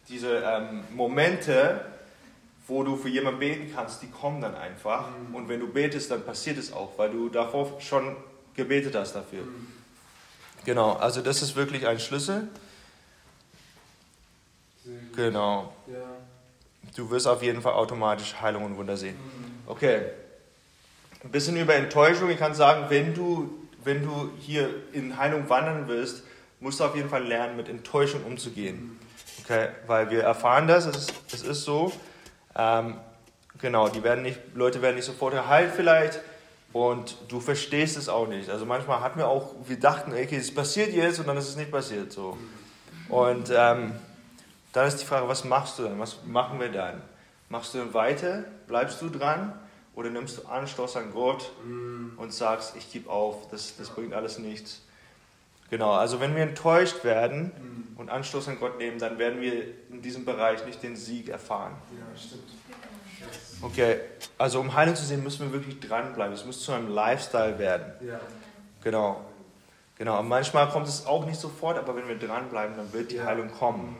diese 0.07 0.37
ähm, 0.37 0.85
Momente, 0.95 1.81
wo 2.67 2.83
du 2.83 2.95
für 2.95 3.09
jemanden 3.09 3.41
beten 3.41 3.69
kannst, 3.75 4.01
die 4.01 4.09
kommen 4.09 4.39
dann 4.39 4.55
einfach. 4.55 5.09
Mhm. 5.09 5.35
Und 5.35 5.49
wenn 5.49 5.59
du 5.59 5.67
betest, 5.67 6.09
dann 6.09 6.23
passiert 6.23 6.57
es 6.57 6.71
auch, 6.71 6.97
weil 6.97 7.09
du 7.09 7.27
davor 7.27 7.81
schon 7.81 8.15
gebetet 8.55 8.95
hast 8.95 9.11
dafür. 9.11 9.43
Mhm. 9.43 9.67
Genau, 10.63 10.93
also 10.93 11.21
das 11.21 11.41
ist 11.41 11.53
wirklich 11.57 11.85
ein 11.85 11.99
Schlüssel. 11.99 12.47
Genau. 15.17 15.73
Ja. 15.85 15.97
Du 16.95 17.11
wirst 17.11 17.27
auf 17.27 17.43
jeden 17.43 17.61
Fall 17.61 17.73
automatisch 17.73 18.35
Heilung 18.39 18.63
und 18.63 18.77
Wunder 18.77 18.95
sehen. 18.95 19.17
Mhm. 19.17 19.69
Okay. 19.69 20.05
Ein 21.21 21.31
bisschen 21.31 21.57
über 21.57 21.75
Enttäuschung. 21.75 22.29
Ich 22.29 22.39
kann 22.39 22.53
sagen, 22.53 22.85
wenn 22.89 23.13
du, 23.13 23.49
wenn 23.83 24.03
du 24.03 24.31
hier 24.39 24.69
in 24.93 25.17
Heilung 25.17 25.49
wandern 25.49 25.87
willst, 25.87 26.23
musst 26.61 26.79
du 26.79 26.85
auf 26.85 26.95
jeden 26.95 27.09
Fall 27.09 27.25
lernen, 27.25 27.57
mit 27.57 27.67
Enttäuschung 27.67 28.23
umzugehen. 28.23 28.97
Okay? 29.43 29.69
Weil 29.85 30.09
wir 30.09 30.23
erfahren 30.23 30.67
das, 30.67 30.85
es 30.85 30.95
ist, 30.95 31.13
es 31.33 31.41
ist 31.43 31.63
so. 31.63 31.91
Ähm, 32.55 32.97
genau, 33.59 33.89
die 33.89 34.01
werden 34.01 34.21
nicht, 34.21 34.39
Leute 34.53 34.81
werden 34.81 34.95
nicht 34.95 35.05
sofort 35.05 35.33
geheilt 35.33 35.73
vielleicht 35.75 36.21
und 36.71 37.17
du 37.27 37.41
verstehst 37.41 37.97
es 37.97 38.07
auch 38.07 38.27
nicht. 38.27 38.49
Also 38.49 38.65
manchmal 38.65 39.01
hatten 39.01 39.19
wir 39.19 39.27
auch, 39.27 39.55
wir 39.67 39.79
dachten, 39.79 40.13
okay, 40.13 40.37
es 40.37 40.53
passiert 40.53 40.93
jetzt 40.93 41.19
und 41.19 41.27
dann 41.27 41.35
ist 41.35 41.49
es 41.49 41.57
nicht 41.57 41.71
passiert 41.71 42.13
so. 42.13 42.37
Und 43.09 43.51
ähm, 43.53 43.93
dann 44.71 44.87
ist 44.87 44.97
die 44.97 45.05
Frage, 45.05 45.27
was 45.27 45.43
machst 45.43 45.79
du 45.79 45.83
dann? 45.83 45.99
Was 45.99 46.23
machen 46.25 46.61
wir 46.61 46.69
dann? 46.69 47.01
Machst 47.49 47.73
du 47.73 47.79
dann 47.79 47.93
weiter? 47.93 48.45
Bleibst 48.67 49.01
du 49.01 49.09
dran? 49.09 49.53
Oder 49.95 50.09
nimmst 50.09 50.37
du 50.37 50.47
Anstoß 50.47 50.95
an 50.97 51.11
Gott 51.11 51.51
und 52.17 52.33
sagst, 52.33 52.75
ich 52.77 52.91
gebe 52.91 53.09
auf, 53.09 53.49
das, 53.49 53.75
das 53.77 53.89
bringt 53.89 54.13
alles 54.13 54.39
nichts? 54.39 54.81
Genau, 55.69 55.91
also 55.91 56.19
wenn 56.19 56.35
wir 56.35 56.43
enttäuscht 56.43 57.03
werden 57.03 57.51
und 57.97 58.09
Anstoß 58.09 58.47
an 58.47 58.59
Gott 58.59 58.77
nehmen, 58.77 58.97
dann 58.97 59.19
werden 59.19 59.41
wir 59.41 59.65
in 59.91 60.01
diesem 60.01 60.25
Bereich 60.25 60.65
nicht 60.65 60.81
den 60.81 60.95
Sieg 60.95 61.29
erfahren. 61.29 61.73
Ja, 61.91 62.17
stimmt. 62.17 62.43
Okay, 63.61 63.99
also 64.37 64.61
um 64.61 64.73
Heilung 64.73 64.95
zu 64.95 65.03
sehen, 65.03 65.21
müssen 65.21 65.51
wir 65.51 65.53
wirklich 65.53 65.79
dranbleiben. 65.79 66.33
Es 66.33 66.45
muss 66.45 66.63
zu 66.63 66.71
einem 66.71 66.87
Lifestyle 66.87 67.59
werden. 67.59 67.91
Ja. 68.07 68.19
Genau. 68.83 69.25
Genau, 69.97 70.19
und 70.19 70.29
manchmal 70.29 70.69
kommt 70.69 70.87
es 70.87 71.05
auch 71.05 71.25
nicht 71.25 71.39
sofort, 71.39 71.77
aber 71.77 71.93
wenn 71.97 72.07
wir 72.07 72.17
dranbleiben, 72.17 72.77
dann 72.77 72.93
wird 72.93 73.11
die 73.11 73.17
ja. 73.17 73.25
Heilung 73.25 73.51
kommen. 73.51 73.97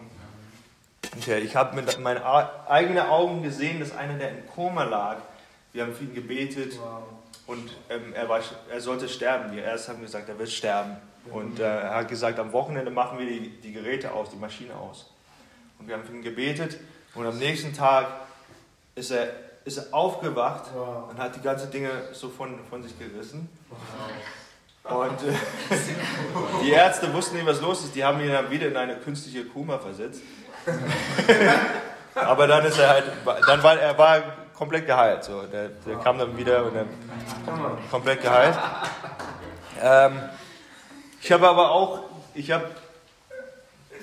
Okay, 1.18 1.40
ich 1.40 1.57
habe 1.57 1.76
mit 1.76 1.99
meinen 1.99 2.24
eigenen 2.24 2.99
Augen 2.99 3.44
gesehen, 3.44 3.82
dass 3.82 3.95
einer, 3.95 4.18
der 4.18 4.32
im 4.32 4.48
Koma 4.48 4.84
lag, 4.84 5.18
wir 5.73 5.83
haben 5.83 5.93
für 5.93 6.03
ihn 6.03 6.13
gebetet 6.13 6.77
wow. 6.79 7.03
und 7.47 7.75
ähm, 7.89 8.13
er, 8.13 8.27
war, 8.27 8.41
er 8.69 8.81
sollte 8.81 9.07
sterben. 9.07 9.51
Die 9.51 9.59
Ärzte 9.59 9.93
haben 9.93 10.01
gesagt, 10.01 10.29
er 10.29 10.39
wird 10.39 10.49
sterben. 10.49 10.97
Und 11.31 11.59
äh, 11.59 11.63
er 11.63 11.95
hat 11.95 12.07
gesagt, 12.07 12.39
am 12.39 12.51
Wochenende 12.53 12.91
machen 12.91 13.19
wir 13.19 13.25
die, 13.25 13.49
die 13.61 13.71
Geräte 13.71 14.13
aus, 14.13 14.29
die 14.31 14.37
Maschine 14.37 14.73
aus. 14.75 15.11
Und 15.77 15.87
wir 15.87 15.95
haben 15.95 16.03
für 16.03 16.13
ihn 16.13 16.23
gebetet 16.23 16.79
und 17.13 17.25
am 17.25 17.37
nächsten 17.37 17.73
Tag 17.73 18.07
ist 18.95 19.11
er, 19.11 19.27
ist 19.65 19.77
er 19.77 19.93
aufgewacht 19.93 20.65
wow. 20.73 21.09
und 21.09 21.17
hat 21.17 21.35
die 21.35 21.41
ganzen 21.41 21.71
Dinge 21.71 21.89
so 22.13 22.29
von, 22.29 22.59
von 22.69 22.83
sich 22.83 22.97
gerissen. 22.97 23.49
Wow. 24.83 25.07
Und 25.07 25.21
äh, 25.27 25.33
die 26.63 26.71
Ärzte 26.71 27.13
wussten 27.13 27.35
nicht, 27.35 27.45
was 27.45 27.61
los 27.61 27.83
ist. 27.83 27.95
Die 27.95 28.03
haben 28.03 28.19
ihn 28.21 28.31
dann 28.31 28.49
wieder 28.49 28.67
in 28.67 28.77
eine 28.77 28.95
künstliche 28.95 29.45
Koma 29.45 29.77
versetzt. 29.77 30.21
Aber 32.15 32.47
dann 32.47 32.65
ist 32.65 32.79
er 32.79 32.89
halt, 32.89 33.05
dann 33.45 33.63
war 33.63 33.79
er 33.79 33.97
war 33.97 34.23
komplett 34.60 34.86
geheilt. 34.86 35.23
So. 35.23 35.44
Der, 35.44 35.69
der 35.69 35.95
kam 35.95 36.19
dann 36.19 36.38
wieder 36.38 36.65
und 36.65 36.76
dann 36.76 36.90
komplett 37.90 38.22
geheilt. 38.22 38.57
Ähm, 39.81 40.19
ich 41.22 41.31
habe 41.31 41.48
aber 41.48 41.72
auch, 41.72 42.02
ich 42.36 42.52
habe 42.52 42.65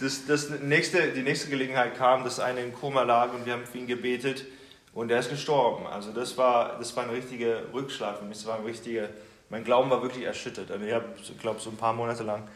das, 0.01 0.27
das 0.27 0.49
nächste, 0.49 1.13
die 1.13 1.23
nächste 1.23 1.51
Gelegenheit 1.51 1.97
kam, 1.97 2.25
dass 2.25 2.41
einer 2.41 2.61
im 2.61 2.73
Koma 2.73 3.03
lag 3.03 3.35
und 3.35 3.45
wir 3.45 3.53
haben 3.53 3.67
für 3.67 3.79
ihn 3.79 3.87
gebetet 3.87 4.47
und 4.95 5.11
er 5.11 5.21
ist 5.21 5.29
gestorben. 5.29 5.87
Also 5.87 6.11
das 6.11 6.39
war, 6.39 6.79
das 6.79 6.97
war 6.97 7.05
ein 7.05 7.11
richtiger 7.11 7.73
Rückschlag 7.75 8.19
für 8.19 8.25
mich. 8.25 8.39
Das 8.39 8.47
war 8.47 8.57
ein 8.57 8.65
richtiger, 8.65 9.11
mein 9.51 9.63
Glauben 9.63 9.91
war 9.91 10.01
wirklich 10.01 10.25
erschüttert. 10.25 10.71
Und 10.71 10.87
ich 10.87 10.93
habe, 10.95 11.05
glaube 11.39 11.61
so 11.61 11.69
ein 11.69 11.77
paar 11.77 11.93
Monate 11.93 12.23
lang 12.23 12.49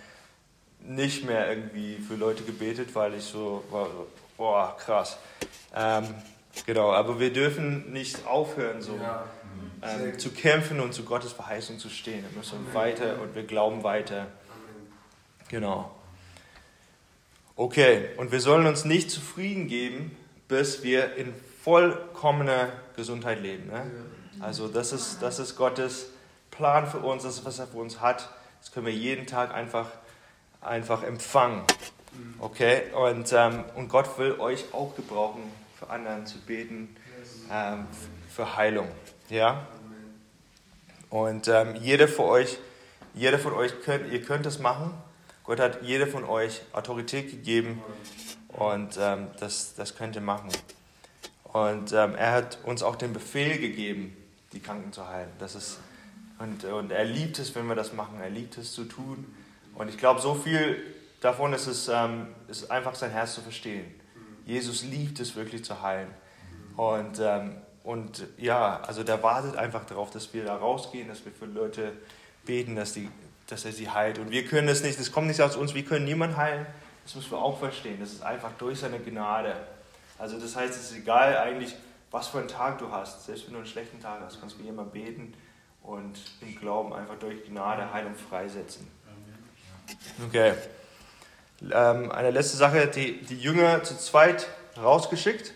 nicht 0.83 1.27
mehr 1.27 1.51
irgendwie 1.51 1.99
für 1.99 2.15
Leute 2.15 2.45
gebetet, 2.45 2.95
weil 2.95 3.13
ich 3.13 3.25
so 3.25 3.63
war, 3.71 3.89
boah, 4.39 4.75
krass. 4.79 5.19
Ähm, 5.77 6.15
genau, 6.67 6.93
aber 6.93 7.21
wir 7.21 7.33
dürfen 7.33 7.93
nicht 7.93 8.27
aufhören, 8.27 8.83
so 8.83 8.97
ja. 8.97 9.25
ähm, 9.83 10.19
zu 10.19 10.31
kämpfen 10.31 10.81
und 10.81 10.93
zu 10.93 11.05
Gottes 11.05 11.33
Verheißung 11.33 11.79
zu 11.79 11.89
stehen. 11.89 12.25
Wir 12.29 12.39
müssen 12.39 12.75
weiter 12.75 13.21
und 13.21 13.35
wir 13.35 13.45
glauben 13.45 13.83
weiter. 13.83 14.27
Genau. 15.49 15.95
Okay, 17.57 18.09
und 18.17 18.33
wir 18.33 18.41
sollen 18.41 18.67
uns 18.67 18.85
nicht 18.85 19.11
zufrieden 19.11 19.67
geben, 19.67 20.17
bis 20.49 20.83
wir 20.83 21.17
in 21.17 21.35
vollkommener 21.63 22.69
Gesundheit 22.97 23.41
leben. 23.41 23.67
Ne? 23.67 23.91
Also 24.41 24.69
das 24.69 24.93
ist, 24.93 25.21
das 25.21 25.39
ist 25.39 25.57
Gottes 25.57 26.11
Plan 26.51 26.87
für 26.87 26.99
uns, 26.99 27.23
das 27.23 27.39
ist, 27.39 27.45
was 27.45 27.59
er 27.59 27.67
für 27.67 27.79
uns 27.79 28.01
hat. 28.01 28.31
Das 28.61 28.73
können 28.73 28.87
wir 28.87 28.95
jeden 28.95 29.27
Tag 29.27 29.53
einfach, 29.53 29.89
einfach 30.61 31.03
empfangen. 31.03 31.63
Okay, 32.39 32.83
und, 32.95 33.33
ähm, 33.33 33.65
und 33.77 33.89
Gott 33.89 34.19
will 34.19 34.41
euch 34.41 34.65
auch 34.73 34.97
gebrauchen, 34.97 35.43
für 35.81 35.89
anderen 35.89 36.27
zu 36.27 36.39
beten, 36.39 36.95
ähm, 37.51 37.87
für 38.29 38.55
Heilung. 38.55 38.89
Ja? 39.31 39.67
Und 41.09 41.49
ähm, 41.49 41.75
jeder, 41.77 42.07
von 42.07 42.27
euch, 42.27 42.59
jeder 43.15 43.39
von 43.39 43.55
euch, 43.55 43.81
könnt, 43.83 44.13
ihr 44.13 44.21
könnt 44.21 44.45
es 44.45 44.59
machen. 44.59 44.93
Gott 45.45 45.59
hat 45.59 45.83
jeder 45.83 46.07
von 46.07 46.25
euch 46.25 46.61
Autorität 46.73 47.31
gegeben 47.31 47.83
und 48.49 48.99
ähm, 49.01 49.29
das, 49.41 49.75
das 49.75 49.97
könnt 49.97 50.17
ihr 50.17 50.21
machen. 50.21 50.51
Und 51.45 51.93
ähm, 51.95 52.15
er 52.15 52.33
hat 52.33 52.59
uns 52.65 52.83
auch 52.83 52.97
den 52.97 53.15
Befehl 53.15 53.59
gegeben, 53.59 54.15
die 54.53 54.61
Kranken 54.61 54.93
zu 54.93 55.09
heilen. 55.09 55.31
Das 55.39 55.55
ist, 55.55 55.79
und, 56.39 56.63
und 56.65 56.93
er 56.93 57.07
liebt 57.07 57.39
es, 57.39 57.55
wenn 57.55 57.67
wir 57.67 57.75
das 57.75 57.95
machen. 57.95 58.21
Er 58.21 58.31
liebt 58.31 58.59
es 58.59 58.73
zu 58.73 58.85
tun. 58.85 59.35
Und 59.75 59.89
ich 59.89 59.97
glaube, 59.97 60.21
so 60.21 60.35
viel 60.35 60.77
davon 61.23 61.55
ist 61.55 61.67
es 61.67 61.89
ähm, 61.89 62.27
ist 62.49 62.71
einfach 62.71 62.95
sein 62.95 63.11
Herz 63.11 63.35
zu 63.35 63.41
verstehen. 63.41 64.00
Jesus 64.51 64.85
liebt 64.85 65.21
es 65.21 65.37
wirklich 65.37 65.65
zu 65.65 65.83
heilen. 65.83 66.09
Und, 66.77 67.19
ähm, 67.21 67.57
und 67.85 68.27
ja, 68.37 68.81
also 68.83 69.03
der 69.03 69.23
wartet 69.23 69.57
einfach 69.57 69.85
darauf, 69.85 70.11
dass 70.11 70.33
wir 70.35 70.45
da 70.45 70.57
rausgehen, 70.57 71.09
dass 71.09 71.25
wir 71.25 71.33
für 71.33 71.47
Leute 71.47 71.93
beten, 72.45 72.77
dass 72.77 72.93
die 72.93 73.09
dass 73.51 73.65
er 73.65 73.73
sie 73.73 73.91
heilt. 73.91 74.19
Und 74.19 74.31
wir 74.31 74.47
können 74.47 74.69
es 74.69 74.83
nicht, 74.83 74.99
das 74.99 75.13
kommt 75.13 75.27
nicht 75.27 75.41
aus 75.41 75.57
uns, 75.57 75.75
wir 75.75 75.85
können 75.85 76.05
niemanden 76.05 76.37
heilen. 76.37 76.67
Das 77.05 77.15
müssen 77.15 77.33
wir 77.33 77.39
auch 77.39 77.59
verstehen. 77.59 77.99
Das 78.01 78.13
ist 78.13 78.23
einfach 78.23 78.53
durch 78.59 78.79
seine 78.79 79.01
Gnade. 79.01 79.55
Also 80.19 80.39
das 80.39 80.55
heißt, 80.55 80.75
es 80.75 80.91
ist 80.91 80.99
egal 80.99 81.37
eigentlich, 81.39 81.75
was 82.11 82.29
für 82.29 82.39
einen 82.39 82.49
Tag 82.49 82.79
du 82.79 82.91
hast. 82.91 83.27
Selbst 83.27 83.47
wenn 83.47 83.55
du 83.55 83.59
einen 83.59 83.67
schlechten 83.67 84.01
Tag 84.01 84.21
hast, 84.21 84.41
kannst 84.41 84.59
du 84.59 84.63
jemanden 84.63 84.93
beten 84.93 85.35
und 85.83 86.19
im 86.41 86.55
Glauben 86.57 86.93
einfach 86.93 87.19
durch 87.19 87.45
Gnade 87.45 87.93
Heilung 87.93 88.15
freisetzen. 88.15 88.87
Okay. 90.27 90.55
Ähm, 91.73 92.11
eine 92.11 92.31
letzte 92.31 92.57
Sache, 92.57 92.87
die, 92.87 93.23
die 93.23 93.39
Jünger 93.39 93.83
zu 93.83 93.97
zweit 93.97 94.49
rausgeschickt. 94.81 95.53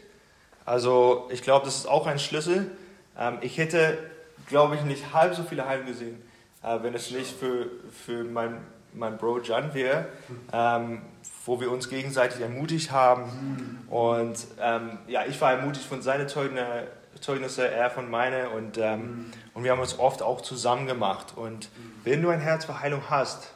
Also 0.64 1.28
ich 1.30 1.42
glaube, 1.42 1.64
das 1.64 1.76
ist 1.76 1.86
auch 1.86 2.06
ein 2.06 2.18
Schlüssel. 2.18 2.70
Ähm, 3.18 3.38
ich 3.40 3.58
hätte, 3.58 3.98
glaube 4.46 4.76
ich, 4.76 4.82
nicht 4.82 5.12
halb 5.12 5.34
so 5.34 5.42
viele 5.42 5.66
Heilungen 5.66 5.88
gesehen, 5.88 6.22
äh, 6.62 6.78
wenn 6.82 6.94
es 6.94 7.10
nicht 7.10 7.38
für, 7.38 7.66
für 8.04 8.24
mein, 8.24 8.58
mein 8.92 9.16
Bro 9.16 9.40
Jan 9.40 9.74
wäre, 9.74 10.06
ähm, 10.52 11.02
wo 11.46 11.60
wir 11.60 11.70
uns 11.70 11.88
gegenseitig 11.88 12.40
ermutigt 12.40 12.90
haben. 12.90 13.84
Und 13.88 14.46
ähm, 14.60 14.98
ja, 15.06 15.24
ich 15.26 15.40
war 15.40 15.52
ermutigt 15.52 15.86
von 15.86 16.02
seinen 16.02 16.28
Zeugnisse, 16.28 16.88
Zeugnisse 17.20 17.70
er 17.70 17.90
von 17.90 18.10
meine 18.10 18.50
und, 18.50 18.76
ähm, 18.76 19.30
und 19.54 19.64
wir 19.64 19.70
haben 19.70 19.80
uns 19.80 19.98
oft 19.98 20.20
auch 20.20 20.40
zusammen 20.40 20.86
gemacht. 20.86 21.34
Und 21.36 21.70
wenn 22.02 22.20
du 22.20 22.28
ein 22.28 22.40
Herz 22.40 22.64
für 22.64 22.80
Heilung 22.80 23.02
hast, 23.08 23.53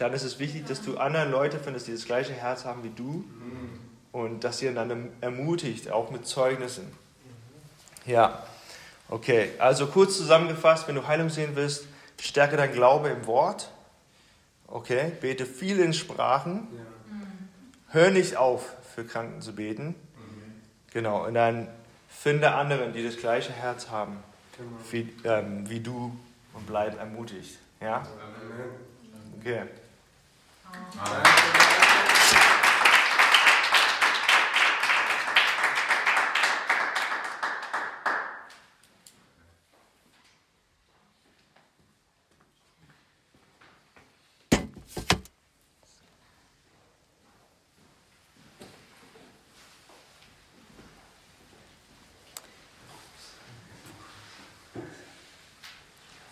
dann 0.00 0.12
ist 0.12 0.22
es 0.22 0.38
wichtig, 0.38 0.66
dass 0.66 0.82
du 0.82 0.96
andere 0.96 1.28
Leute 1.28 1.58
findest, 1.58 1.86
die 1.86 1.92
das 1.92 2.04
gleiche 2.04 2.32
Herz 2.32 2.64
haben 2.64 2.82
wie 2.82 2.90
du 2.90 3.24
und 4.12 4.44
dass 4.44 4.62
ihr 4.62 4.70
einander 4.70 4.96
ermutigt, 5.20 5.90
auch 5.90 6.10
mit 6.10 6.26
Zeugnissen. 6.26 6.90
Ja, 8.06 8.42
okay, 9.08 9.50
also 9.58 9.86
kurz 9.86 10.16
zusammengefasst, 10.16 10.88
wenn 10.88 10.94
du 10.94 11.06
Heilung 11.06 11.28
sehen 11.28 11.50
willst, 11.54 11.86
Stärke 12.20 12.56
dein 12.56 12.72
Glaube 12.72 13.08
im 13.08 13.26
Wort. 13.26 13.70
Okay, 14.66 15.12
bete 15.20 15.46
viel 15.46 15.80
in 15.80 15.92
Sprachen. 15.92 16.66
Hör 17.88 18.10
nicht 18.10 18.36
auf, 18.36 18.74
für 18.94 19.04
Kranken 19.04 19.40
zu 19.42 19.54
beten. 19.54 19.94
Genau, 20.92 21.26
und 21.26 21.34
dann 21.34 21.68
finde 22.08 22.52
anderen, 22.52 22.92
die 22.92 23.04
das 23.04 23.16
gleiche 23.16 23.52
Herz 23.52 23.90
haben 23.90 24.16
wie, 24.90 25.12
ähm, 25.24 25.68
wie 25.68 25.80
du 25.80 26.16
und 26.54 26.66
bleib 26.66 26.98
ermutigt. 26.98 27.58
Ja? 27.80 28.06
Okay. 29.38 29.62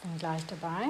Bin 0.09 0.19
gleich 0.19 0.47
dabei. 0.47 0.89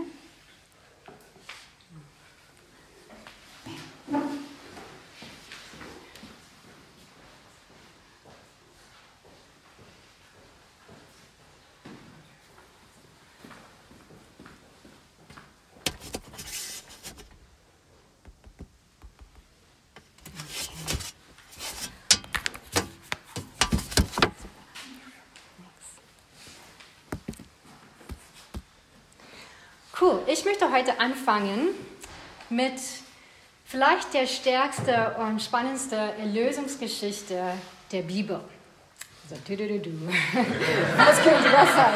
Cool, 30.01 30.23
ich 30.39 30.45
möchte 30.45 30.71
heute 30.71 31.01
anfangen 31.01 31.71
mit 32.49 32.75
vielleicht 33.65 34.15
der 34.15 34.25
stärkste 34.29 35.17
und 35.19 35.43
spannendste 35.43 35.97
Erlösungsgeschichte 35.97 37.55
der 37.91 38.03
Bibel. 38.03 38.41
Also, 39.29 39.43
du, 39.45 39.57
du, 39.57 39.81
du. 39.81 39.91
Was 40.97 41.23
könnte 41.25 41.51
das 41.51 41.75
sein? 41.75 41.95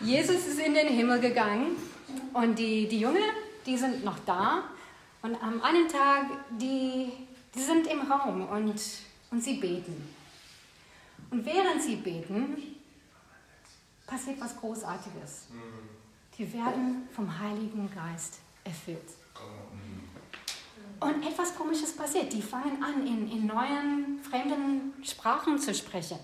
Jesus 0.00 0.46
ist 0.48 0.60
in 0.60 0.74
den 0.74 0.88
Himmel 0.88 1.18
gegangen 1.18 1.76
und 2.34 2.58
die, 2.58 2.86
die 2.86 3.00
Jungen, 3.00 3.22
die 3.64 3.78
sind 3.78 4.04
noch 4.04 4.18
da. 4.26 4.64
Und 5.22 5.42
am 5.42 5.62
einen 5.62 5.88
Tag, 5.88 6.26
die, 6.60 7.10
die 7.54 7.60
sind 7.60 7.86
im 7.86 8.12
Raum 8.12 8.46
und, 8.48 8.80
und 9.30 9.42
sie 9.42 9.54
beten. 9.54 10.14
Und 11.30 11.46
während 11.46 11.82
sie 11.82 11.96
beten, 11.96 12.58
passiert 14.06 14.38
was 14.42 14.54
Großartiges. 14.58 15.46
Die 16.38 16.52
werden 16.52 17.08
vom 17.14 17.38
Heiligen 17.38 17.90
Geist 17.94 18.38
erfüllt. 18.64 18.98
Und 21.00 21.26
etwas 21.26 21.54
Komisches 21.56 21.94
passiert. 21.94 22.32
Die 22.32 22.42
fangen 22.42 22.82
an, 22.82 23.06
in, 23.06 23.30
in 23.30 23.46
neuen, 23.46 24.20
fremden 24.22 24.94
Sprachen 25.04 25.58
zu 25.58 25.74
sprechen. 25.74 26.18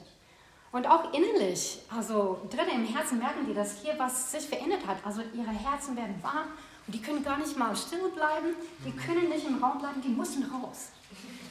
Und 0.70 0.86
auch 0.86 1.12
innerlich, 1.12 1.80
also 1.94 2.38
drinnen 2.50 2.84
im 2.84 2.94
Herzen 2.94 3.18
merken 3.18 3.46
die, 3.46 3.54
dass 3.54 3.80
hier 3.82 3.94
was 3.98 4.32
sich 4.32 4.46
verändert 4.46 4.86
hat. 4.86 4.98
Also 5.04 5.22
ihre 5.34 5.50
Herzen 5.50 5.96
werden 5.96 6.14
warm 6.22 6.48
und 6.86 6.94
die 6.94 7.00
können 7.00 7.24
gar 7.24 7.38
nicht 7.38 7.56
mal 7.58 7.74
still 7.74 8.08
bleiben. 8.14 8.54
Die 8.84 8.92
können 8.92 9.28
nicht 9.28 9.46
im 9.46 9.62
Raum 9.62 9.78
bleiben, 9.78 10.00
die 10.02 10.10
müssen 10.10 10.44
raus. 10.44 10.90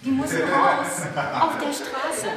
Die 0.03 0.11
müssen 0.11 0.41
raus 0.43 1.01
auf 1.41 1.57
der 1.57 1.73
Straße. 1.73 2.27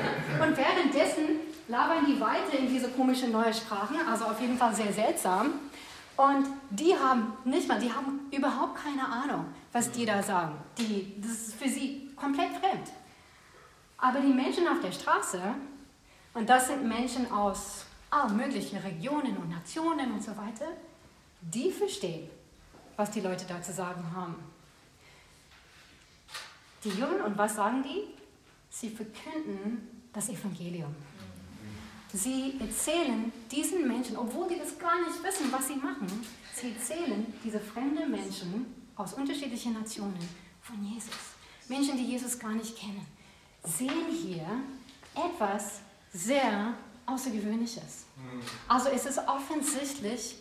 Und 0.42 0.56
währenddessen 0.56 1.40
labern 1.68 2.06
die 2.06 2.18
weiter 2.20 2.59
in 2.59 2.68
diese 2.68 2.88
komische 2.88 3.28
neue 3.28 3.52
Sprachen, 3.52 3.97
also 4.10 4.24
auf 4.24 4.40
jeden 4.40 4.56
Fall 4.56 4.74
sehr 4.74 4.92
seltsam. 4.92 5.52
Und 6.20 6.48
die 6.68 6.94
haben 6.94 7.32
nicht 7.47 7.66
mal, 7.66 7.80
die 7.80 7.90
haben 7.90 8.28
überhaupt 8.30 8.76
keine 8.76 9.09
Ahnung, 9.09 9.47
was 9.72 9.90
die 9.90 10.05
da 10.05 10.22
sagen. 10.22 10.55
Die, 10.76 11.18
das 11.18 11.30
ist 11.30 11.55
für 11.55 11.66
sie 11.66 12.10
komplett 12.14 12.51
fremd. 12.59 12.88
Aber 13.97 14.20
die 14.20 14.34
Menschen 14.34 14.68
auf 14.68 14.82
der 14.82 14.92
Straße, 14.92 15.40
und 16.34 16.47
das 16.47 16.66
sind 16.66 16.86
Menschen 16.86 17.32
aus 17.32 17.86
allen 18.10 18.36
möglichen 18.36 18.76
Regionen 18.76 19.34
und 19.38 19.48
Nationen 19.48 20.12
und 20.12 20.22
so 20.22 20.32
weiter, 20.36 20.66
die 21.40 21.72
verstehen, 21.72 22.28
was 22.98 23.10
die 23.10 23.22
Leute 23.22 23.47
da 23.48 23.62
zu 23.62 23.72
sagen 23.72 24.05
haben. 24.14 24.34
Die 26.84 26.90
Jungen, 26.90 27.22
und 27.22 27.38
was 27.38 27.56
sagen 27.56 27.82
die? 27.82 28.05
Sie 28.68 28.90
verkünden 28.90 29.88
das 30.12 30.28
Evangelium. 30.28 30.94
Sie 32.12 32.55
erzählen 32.59 33.32
diesen 33.51 33.87
Menschen, 33.87 34.16
obwohl 34.16 34.49
die 34.49 34.59
das 34.59 34.78
gar 34.78 34.99
nicht 35.01 35.23
wissen, 35.23 35.53
was 35.53 35.69
sie 35.69 35.77
machen, 35.77 36.09
sie 36.55 36.73
erzählen 36.73 37.32
diese 37.45 37.61
fremden 37.61 38.11
Menschen 38.11 38.74
aus 38.97 39.15
unterschiedlichen 39.15 39.74
Nationen 39.74 40.19
von 40.61 40.85
Jesus. 40.85 41.15
Menschen, 41.69 41.97
die 41.97 42.05
Jesus 42.05 42.39
gar 42.39 42.53
nicht 42.53 42.77
kennen, 42.77 43.07
sehen 43.65 44.07
hier 44.11 44.47
etwas 45.15 45.81
sehr 46.12 46.74
Außergewöhnliches. 47.07 48.07
Also 48.69 48.89
es 48.89 49.07
ist 49.07 49.19
offensichtlich 49.27 50.37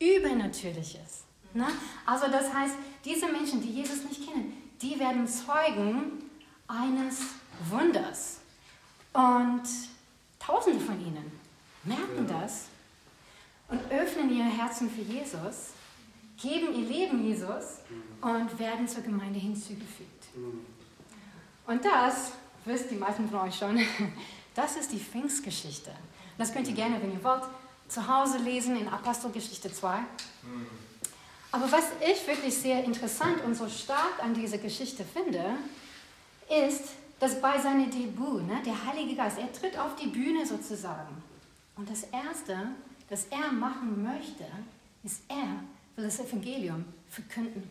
Übernatürliches. 0.00 1.24
Ne? 1.54 1.66
Also 2.04 2.26
das 2.28 2.52
heißt, 2.52 2.74
diese 3.04 3.26
Menschen, 3.28 3.62
die 3.62 3.70
Jesus 3.70 4.04
nicht 4.04 4.26
kennen, 4.26 4.52
die 4.80 4.98
werden 4.98 5.26
Zeugen 5.26 6.30
eines 6.66 7.20
Wunders. 7.70 8.40
Und 9.12 9.62
Tausende 10.44 10.84
von 10.84 11.00
ihnen 11.00 11.32
merken 11.84 12.26
das 12.26 12.66
und 13.68 13.80
öffnen 13.90 14.34
ihr 14.36 14.44
Herzen 14.44 14.90
für 14.90 15.00
Jesus, 15.00 15.70
geben 16.40 16.74
ihr 16.74 16.86
Leben 16.86 17.24
Jesus 17.24 17.78
und 18.20 18.58
werden 18.58 18.86
zur 18.86 19.02
Gemeinde 19.02 19.38
hinzugefügt. 19.38 20.24
Und 21.66 21.84
das, 21.84 22.32
wisst 22.64 22.90
die 22.90 22.96
meisten 22.96 23.28
von 23.28 23.40
euch 23.40 23.56
schon, 23.56 23.78
das 24.54 24.76
ist 24.76 24.92
die 24.92 24.98
Pfingstgeschichte. 24.98 25.90
Das 26.36 26.52
könnt 26.52 26.68
ihr 26.68 26.74
gerne, 26.74 27.00
wenn 27.00 27.12
ihr 27.12 27.24
wollt, 27.24 27.44
zu 27.88 28.06
Hause 28.06 28.38
lesen 28.38 28.76
in 28.76 28.88
Apostelgeschichte 28.88 29.72
2. 29.72 29.98
Aber 31.52 31.70
was 31.70 31.84
ich 32.00 32.26
wirklich 32.26 32.54
sehr 32.54 32.82
interessant 32.84 33.42
und 33.44 33.54
so 33.54 33.68
stark 33.68 34.22
an 34.22 34.34
dieser 34.34 34.58
Geschichte 34.58 35.04
finde, 35.04 35.56
ist, 36.50 36.82
dass 37.20 37.40
bei 37.40 37.58
seinem 37.58 37.90
Debüt, 37.90 38.46
ne, 38.46 38.62
der 38.64 38.86
Heilige 38.86 39.14
Geist, 39.14 39.38
er 39.38 39.52
tritt 39.52 39.78
auf 39.78 39.96
die 39.96 40.08
Bühne 40.08 40.44
sozusagen. 40.44 41.22
Und 41.76 41.88
das 41.90 42.04
Erste, 42.04 42.68
das 43.08 43.26
er 43.26 43.52
machen 43.52 44.02
möchte, 44.02 44.44
ist, 45.02 45.22
er 45.28 45.60
will 45.96 46.04
das 46.04 46.20
Evangelium 46.20 46.84
verkünden. 47.08 47.62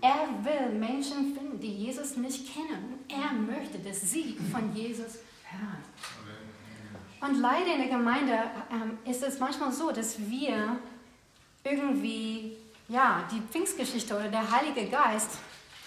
Er 0.00 0.28
will 0.44 0.78
Menschen 0.78 1.34
finden, 1.34 1.58
die 1.58 1.72
Jesus 1.86 2.16
nicht 2.16 2.52
kennen. 2.52 2.98
Er 3.08 3.32
möchte, 3.32 3.78
dass 3.78 4.02
sie 4.02 4.36
von 4.50 4.74
Jesus 4.74 5.18
hören. 5.44 5.84
Und 7.20 7.40
leider 7.40 7.74
in 7.74 7.78
der 7.78 7.98
Gemeinde 7.98 8.32
ähm, 8.70 8.98
ist 9.04 9.22
es 9.22 9.38
manchmal 9.38 9.72
so, 9.72 9.92
dass 9.92 10.18
wir 10.18 10.76
irgendwie, 11.64 12.56
ja, 12.88 13.28
die 13.32 13.40
Pfingstgeschichte 13.40 14.14
oder 14.14 14.28
der 14.28 14.50
Heilige 14.50 14.86
Geist 14.86 15.38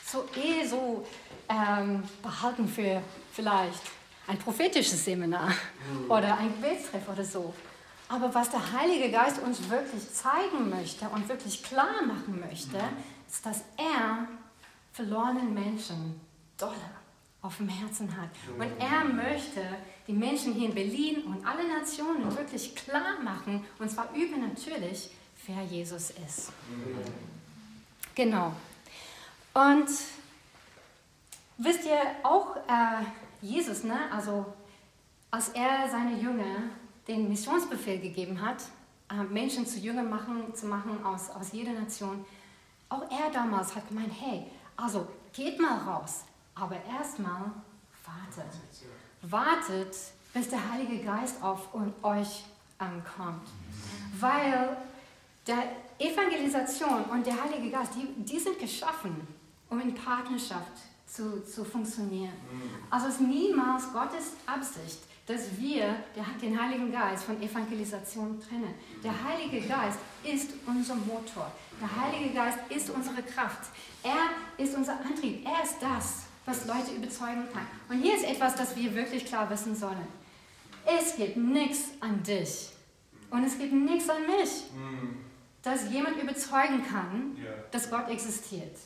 so 0.05 0.25
eh 0.35 0.65
so 0.65 1.05
ähm, 1.49 2.03
behalten 2.21 2.67
für 2.67 3.01
vielleicht 3.31 3.81
ein 4.27 4.37
prophetisches 4.37 5.03
Seminar 5.03 5.51
oder 6.07 6.37
ein 6.37 6.53
Gebetstreff 6.53 7.07
oder 7.09 7.23
so. 7.23 7.53
Aber 8.07 8.33
was 8.33 8.49
der 8.51 8.71
Heilige 8.71 9.09
Geist 9.11 9.41
uns 9.41 9.67
wirklich 9.69 10.13
zeigen 10.13 10.69
möchte 10.69 11.07
und 11.09 11.27
wirklich 11.27 11.63
klar 11.63 12.03
machen 12.05 12.39
möchte, 12.39 12.77
ist, 13.27 13.45
dass 13.45 13.61
er 13.77 14.27
verlorenen 14.93 15.53
Menschen 15.53 16.19
dolle 16.57 16.75
auf 17.41 17.57
dem 17.57 17.69
Herzen 17.69 18.09
hat. 18.15 18.29
Und 18.57 18.69
er 18.79 19.03
möchte 19.03 19.61
die 20.07 20.13
Menschen 20.13 20.53
hier 20.53 20.69
in 20.69 20.75
Berlin 20.75 21.23
und 21.23 21.45
alle 21.45 21.67
Nationen 21.67 22.35
wirklich 22.35 22.75
klar 22.75 23.19
machen, 23.23 23.63
und 23.79 23.89
zwar 23.89 24.09
übernatürlich, 24.13 25.09
wer 25.45 25.63
Jesus 25.63 26.11
ist. 26.25 26.51
Genau. 28.15 28.53
Und 29.55 29.87
wisst 31.57 31.85
ihr 31.85 31.99
auch, 32.23 32.57
äh, 32.57 33.05
Jesus, 33.41 33.83
ne? 33.83 33.97
also 34.11 34.45
als 35.31 35.49
er 35.49 35.89
seine 35.89 36.19
Jünger 36.19 36.69
den 37.07 37.29
Missionsbefehl 37.29 37.99
gegeben 37.99 38.41
hat, 38.41 38.63
äh, 39.09 39.23
Menschen 39.23 39.65
zu 39.65 39.79
Jüngern 39.79 40.09
machen, 40.09 40.53
zu 40.53 40.65
machen 40.65 41.03
aus, 41.05 41.29
aus 41.29 41.53
jeder 41.53 41.71
Nation, 41.71 42.25
auch 42.89 43.09
er 43.09 43.31
damals 43.31 43.73
hat 43.75 43.87
gemeint, 43.87 44.11
hey, 44.19 44.45
also 44.75 45.07
geht 45.31 45.59
mal 45.59 45.77
raus, 45.79 46.25
aber 46.53 46.75
erstmal 46.99 47.51
wartet. 48.05 48.53
Wartet, 49.21 49.95
bis 50.33 50.49
der 50.49 50.71
Heilige 50.71 51.03
Geist 51.03 51.41
auf 51.41 51.69
euch 52.03 52.43
ähm, 52.81 53.01
kommt. 53.15 53.47
Weil 54.19 54.75
Der 55.47 55.63
Evangelisation 55.99 57.05
und 57.05 57.25
der 57.25 57.41
Heilige 57.41 57.69
Geist, 57.69 57.93
die, 57.95 58.07
die 58.23 58.39
sind 58.39 58.57
geschaffen, 58.59 59.27
um 59.69 59.79
in 59.81 59.93
Partnerschaft 59.93 60.71
zu, 61.07 61.43
zu 61.45 61.63
funktionieren. 61.63 62.33
Also 62.89 63.07
es 63.07 63.15
ist 63.15 63.21
niemals 63.21 63.91
Gottes 63.93 64.33
Absicht, 64.45 64.99
dass 65.27 65.57
wir 65.57 65.95
den 66.41 66.61
Heiligen 66.61 66.91
Geist 66.91 67.23
von 67.23 67.41
Evangelisation 67.41 68.39
trennen. 68.39 68.75
Der 69.03 69.13
Heilige 69.23 69.67
Geist 69.67 69.97
ist 70.23 70.51
unser 70.67 70.95
Motor. 70.95 71.51
Der 71.81 72.03
Heilige 72.03 72.33
Geist 72.33 72.59
ist 72.69 72.89
unsere 72.91 73.23
Kraft. 73.23 73.69
Er 74.03 74.63
ist 74.63 74.75
unser 74.75 74.99
Antrieb. 74.99 75.43
Er 75.45 75.63
ist 75.63 75.77
das, 75.81 76.23
was 76.45 76.67
Leute 76.67 76.91
überzeugen 76.95 77.45
kann. 77.51 77.65
Und 77.89 78.03
hier 78.03 78.15
ist 78.15 78.23
etwas, 78.23 78.55
das 78.55 78.75
wir 78.75 78.93
wirklich 78.93 79.25
klar 79.25 79.49
wissen 79.49 79.75
sollen. 79.75 80.07
Es 80.85 81.15
gibt 81.15 81.37
nichts 81.37 81.89
an 82.01 82.21
dich 82.21 82.69
und 83.31 83.43
es 83.43 83.57
gibt 83.57 83.73
nichts 83.73 84.07
an 84.07 84.21
mich, 84.27 84.65
das 85.63 85.89
jemand 85.91 86.21
überzeugen 86.21 86.83
kann, 86.87 87.35
dass 87.71 87.89
Gott 87.89 88.07
existiert. 88.09 88.77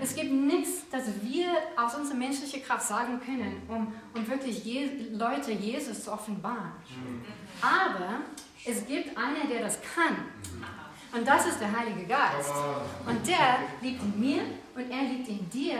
Es 0.00 0.14
gibt 0.14 0.30
nichts, 0.30 0.82
das 0.90 1.04
wir 1.22 1.50
aus 1.76 1.94
unserer 1.94 2.16
menschlichen 2.16 2.62
Kraft 2.62 2.86
sagen 2.86 3.20
können, 3.24 3.62
um, 3.68 3.92
um 4.14 4.28
wirklich 4.28 4.64
Je 4.64 4.88
Leute 5.12 5.52
Jesus 5.52 6.04
zu 6.04 6.12
offenbaren. 6.12 6.72
Aber 7.60 8.20
es 8.64 8.86
gibt 8.86 9.16
einen, 9.16 9.48
der 9.48 9.62
das 9.62 9.80
kann. 9.82 10.16
Und 11.12 11.26
das 11.26 11.46
ist 11.46 11.60
der 11.60 11.76
Heilige 11.76 12.04
Geist. 12.06 12.52
Und 13.06 13.26
der 13.26 13.58
liebt 13.80 14.02
in 14.02 14.20
mir 14.20 14.42
und 14.74 14.90
er 14.90 15.02
liebt 15.02 15.28
in 15.28 15.48
dir. 15.50 15.78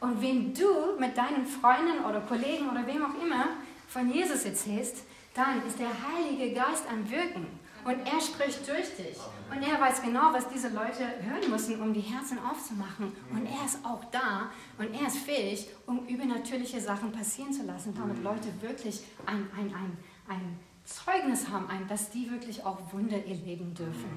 Und 0.00 0.22
wenn 0.22 0.54
du 0.54 0.98
mit 0.98 1.16
deinen 1.16 1.44
Freunden 1.44 2.04
oder 2.08 2.20
Kollegen 2.20 2.68
oder 2.70 2.86
wem 2.86 3.04
auch 3.04 3.22
immer 3.22 3.48
von 3.88 4.12
Jesus 4.12 4.44
erzählst, 4.44 4.98
dann 5.34 5.66
ist 5.66 5.78
der 5.78 5.88
Heilige 5.88 6.54
Geist 6.54 6.84
am 6.90 7.08
Wirken. 7.10 7.46
Und 7.84 8.06
er 8.06 8.20
spricht 8.20 8.68
durch 8.68 8.96
dich. 8.96 9.16
Und 9.50 9.62
er 9.62 9.80
weiß 9.80 10.02
genau, 10.02 10.32
was 10.32 10.48
diese 10.48 10.68
Leute 10.68 11.04
hören 11.22 11.50
müssen, 11.50 11.80
um 11.80 11.94
die 11.94 12.00
Herzen 12.00 12.38
aufzumachen. 12.38 13.12
Und 13.30 13.46
er 13.46 13.64
ist 13.64 13.78
auch 13.84 14.04
da 14.10 14.50
und 14.78 14.92
er 14.94 15.06
ist 15.06 15.18
fähig, 15.18 15.68
um 15.86 16.06
übernatürliche 16.06 16.80
Sachen 16.80 17.12
passieren 17.12 17.52
zu 17.52 17.64
lassen, 17.64 17.94
damit 17.94 18.22
Leute 18.22 18.48
wirklich 18.60 19.02
ein, 19.26 19.48
ein, 19.56 19.74
ein, 19.74 19.96
ein 20.28 20.58
Zeugnis 20.84 21.48
haben, 21.48 21.68
ein, 21.68 21.86
dass 21.88 22.10
die 22.10 22.30
wirklich 22.30 22.64
auch 22.64 22.78
Wunder 22.92 23.16
erleben 23.16 23.74
dürfen. 23.74 24.10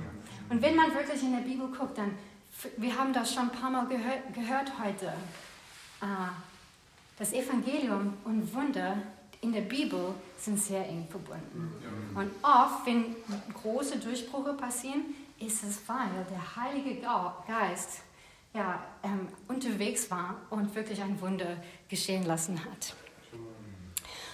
Und 0.50 0.62
wenn 0.62 0.76
man 0.76 0.94
wirklich 0.94 1.22
in 1.22 1.34
der 1.34 1.42
Bibel 1.42 1.68
guckt, 1.68 1.98
dann, 1.98 2.14
wir 2.78 2.98
haben 2.98 3.14
das 3.14 3.34
schon 3.34 3.44
ein 3.44 3.52
paar 3.52 3.70
Mal 3.70 3.88
gehört, 3.88 4.34
gehört 4.34 4.72
heute, 4.84 5.08
äh, 6.02 6.06
das 7.18 7.34
Evangelium 7.34 8.16
und 8.24 8.54
Wunder 8.54 8.98
in 9.42 9.52
der 9.52 9.62
Bibel 9.62 10.14
sind 10.38 10.60
sehr 10.60 10.88
eng 10.88 11.08
verbunden. 11.10 11.74
Und 12.16 12.32
oft, 12.44 12.86
wenn 12.86 13.16
große 13.54 13.98
Durchbrüche 13.98 14.54
passieren, 14.54 15.16
ist 15.40 15.64
es, 15.64 15.82
weil 15.88 16.26
der 16.30 16.64
Heilige 16.64 17.02
Geist 17.48 18.02
ja, 18.54 18.84
ähm, 19.04 19.28
unterwegs 19.48 20.12
war 20.12 20.36
und 20.50 20.74
wirklich 20.76 21.02
ein 21.02 21.20
Wunder 21.22 21.58
geschehen 21.90 22.26
lassen 22.26 22.60
hat. 22.64 22.94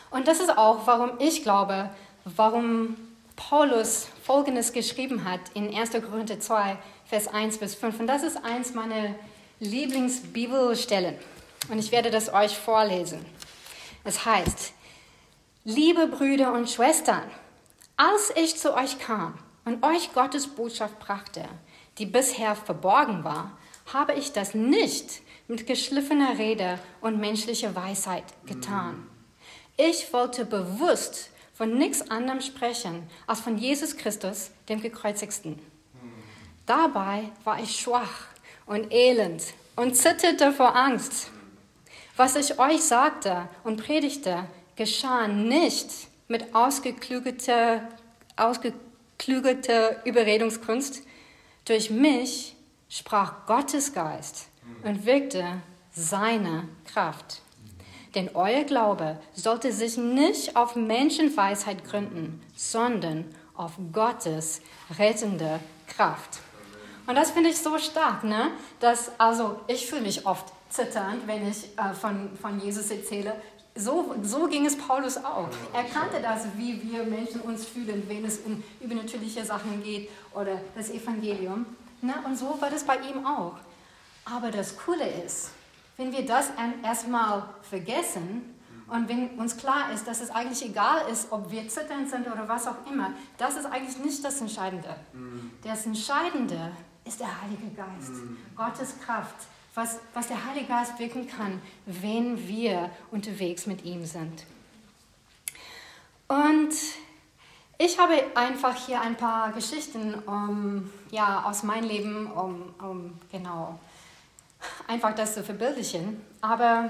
Und 0.10 0.28
das 0.28 0.40
ist 0.40 0.58
auch, 0.58 0.86
warum 0.88 1.12
ich 1.20 1.44
glaube, 1.44 1.90
warum 2.26 2.96
Paulus 3.36 4.08
Folgendes 4.24 4.74
geschrieben 4.74 5.24
hat 5.24 5.40
in 5.54 5.74
1. 5.74 5.92
Korinther 5.92 6.40
2, 6.40 6.78
Vers 7.06 7.28
1 7.28 7.60
bis 7.60 7.76
5. 7.76 8.00
Und 8.02 8.08
das 8.08 8.24
ist 8.24 8.44
eins 8.44 8.74
meiner 8.74 9.16
Lieblingsbibelstellen. 9.60 11.16
Und 11.70 11.80
ich 11.80 11.92
werde 11.92 12.10
das 12.10 12.34
euch 12.34 12.58
vorlesen. 12.58 13.24
Es 14.04 14.26
heißt, 14.26 14.74
Liebe 15.70 16.08
Brüder 16.08 16.54
und 16.54 16.70
Schwestern, 16.70 17.30
als 17.98 18.32
ich 18.38 18.56
zu 18.56 18.74
euch 18.74 19.00
kam 19.00 19.38
und 19.66 19.84
euch 19.84 20.14
Gottes 20.14 20.48
Botschaft 20.48 20.98
brachte, 20.98 21.44
die 21.98 22.06
bisher 22.06 22.56
verborgen 22.56 23.26
war, 23.26 23.52
habe 23.92 24.14
ich 24.14 24.32
das 24.32 24.54
nicht 24.54 25.22
mit 25.50 25.68
geschliffener 25.68 26.38
Rede 26.38 26.80
und 27.02 27.20
menschlicher 27.20 27.76
Weisheit 27.76 28.24
getan. 28.46 29.08
Ich 29.76 30.14
wollte 30.14 30.46
bewusst 30.46 31.32
von 31.54 31.78
nichts 31.78 32.10
anderem 32.10 32.40
sprechen 32.40 33.06
als 33.28 33.42
von 33.42 33.58
Jesus 33.58 33.98
Christus, 33.98 34.52
dem 34.70 34.82
Gekreuzigten. 34.82 35.60
Dabei 36.66 37.24
war 37.44 37.60
ich 37.60 37.78
schwach 37.78 38.28
und 38.68 38.94
elend 38.94 39.44
und 39.76 39.98
zitterte 39.98 40.54
vor 40.54 40.78
Angst. 40.78 41.30
Was 42.16 42.38
ich 42.38 42.58
euch 42.58 42.84
sagte 42.84 43.50
und 43.66 43.84
predigte, 43.84 44.48
geschah 44.78 45.28
nicht 45.28 45.90
mit 46.30 46.56
ausgeklügelter, 46.56 47.90
ausgeklügelter 48.38 50.06
Überredungskunst. 50.06 51.04
Durch 51.66 51.90
mich 51.90 52.56
sprach 52.88 53.46
Gottes 53.46 53.94
Geist 53.94 54.48
und 54.84 55.06
wirkte 55.06 55.62
seine 55.92 56.70
Kraft. 56.86 57.42
Denn 58.16 58.30
euer 58.34 58.64
Glaube 58.64 59.20
sollte 59.34 59.74
sich 59.74 59.98
nicht 59.98 60.56
auf 60.56 60.76
Menschenweisheit 60.76 61.84
gründen, 61.84 62.42
sondern 62.56 63.26
auf 63.54 63.74
Gottes 63.92 64.62
rettende 64.98 65.60
Kraft. 65.88 66.40
Und 67.06 67.16
das 67.16 67.32
finde 67.32 67.50
ich 67.50 67.58
so 67.58 67.78
stark, 67.78 68.24
ne? 68.24 68.52
Dass, 68.80 69.12
also 69.20 69.60
ich 69.68 69.88
fühle 69.88 70.02
mich 70.02 70.26
oft 70.26 70.54
zitternd, 70.70 71.26
wenn 71.28 71.48
ich 71.50 71.66
äh, 71.78 71.94
von, 71.94 72.36
von 72.38 72.60
Jesus 72.60 72.92
erzähle. 72.92 73.34
So, 73.78 74.16
so 74.24 74.48
ging 74.48 74.66
es 74.66 74.76
Paulus 74.76 75.18
auch. 75.18 75.50
Er 75.74 75.84
kannte 75.84 76.20
das, 76.22 76.48
wie 76.56 76.82
wir 76.82 77.04
Menschen 77.04 77.42
uns 77.42 77.66
fühlen, 77.66 78.04
wenn 78.08 78.26
es 78.26 78.40
um 78.40 78.64
übernatürliche 78.82 79.46
Sachen 79.46 79.84
geht 79.84 80.10
oder 80.34 80.60
das 80.76 80.90
Evangelium. 80.90 81.66
Ne? 82.02 82.14
Und 82.26 82.36
so 82.38 82.58
war 82.60 82.70
das 82.70 82.84
bei 82.84 82.98
ihm 82.98 83.26
auch. 83.26 83.58
Aber 84.26 84.52
das 84.52 84.76
Coole 84.78 85.08
ist, 85.26 85.52
wenn 85.96 86.12
wir 86.12 86.26
das 86.26 86.52
erstmal 86.84 87.44
vergessen 87.62 88.56
und 88.88 89.08
wenn 89.10 89.30
uns 89.40 89.58
klar 89.58 89.92
ist, 89.94 90.08
dass 90.08 90.22
es 90.22 90.32
eigentlich 90.32 90.64
egal 90.70 91.02
ist, 91.12 91.32
ob 91.32 91.52
wir 91.52 91.68
zitternd 91.68 92.10
sind 92.10 92.28
oder 92.28 92.48
was 92.48 92.68
auch 92.68 92.76
immer, 92.90 93.12
das 93.38 93.58
ist 93.58 93.66
eigentlich 93.66 93.98
nicht 94.00 94.24
das 94.24 94.42
Entscheidende. 94.42 94.96
Das 95.64 95.86
Entscheidende 95.86 96.72
ist 97.06 97.20
der 97.20 97.42
Heilige 97.42 97.70
Geist, 97.76 98.12
Gottes 98.56 98.96
Kraft 99.06 99.36
was, 99.78 100.00
was 100.16 100.28
der 100.28 100.44
Heilige 100.44 100.66
Geist 100.66 100.98
wirken 100.98 101.30
kann, 101.30 101.62
wenn 101.86 102.48
wir 102.48 102.90
unterwegs 103.12 103.68
mit 103.68 103.86
ihm 103.86 104.06
sind. 104.06 104.44
Und 106.28 106.74
ich 107.78 108.00
habe 108.00 108.16
einfach 108.34 108.76
hier 108.88 109.00
ein 109.00 109.16
paar 109.16 109.52
Geschichten 109.52 110.16
um, 110.16 110.92
ja, 111.12 111.44
aus 111.44 111.62
meinem 111.62 111.88
Leben, 111.88 112.26
um, 112.32 112.74
um 112.80 113.20
genau 113.32 113.80
einfach 114.88 115.14
das 115.14 115.36
zu 115.36 115.44
verbildlichen. 115.44 116.26
Aber 116.42 116.90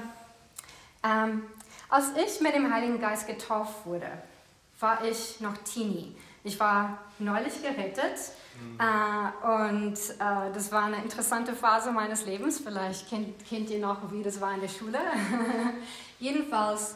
ähm, 1.03 1.43
als 1.89 2.11
ich 2.15 2.39
mit 2.39 2.55
dem 2.55 2.73
Heiligen 2.73 3.01
Geist 3.01 3.27
getauft 3.27 3.85
wurde, 3.85 4.09
war 4.79 5.03
ich 5.03 5.41
noch 5.41 5.57
Teenie. 5.57 6.15
Ich 6.45 6.57
war 6.57 6.99
neulich 7.19 7.61
gerettet 7.61 8.17
Äh, 8.79 9.47
und 9.47 9.93
äh, 9.93 10.53
das 10.53 10.71
war 10.71 10.85
eine 10.85 10.97
interessante 10.97 11.53
Phase 11.53 11.91
meines 11.91 12.25
Lebens. 12.25 12.59
Vielleicht 12.59 13.09
kennt, 13.09 13.43
kennt 13.45 13.69
ihr 13.69 13.79
noch, 13.79 14.11
wie 14.11 14.21
das 14.21 14.39
war 14.39 14.53
in 14.53 14.61
der 14.61 14.67
Schule. 14.67 14.99
Jedenfalls, 16.19 16.95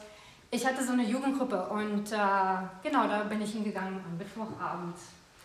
ich 0.52 0.66
hatte 0.66 0.84
so 0.84 0.94
eine 0.94 1.04
Jugendgruppe 1.04 1.68
und 1.70 2.12
äh, 2.12 2.18
genau, 2.84 3.08
da 3.08 3.24
bin 3.28 3.42
ich 3.42 3.52
hingegangen 3.52 4.00
am 4.06 4.18
Mittwochabend. 4.18 4.96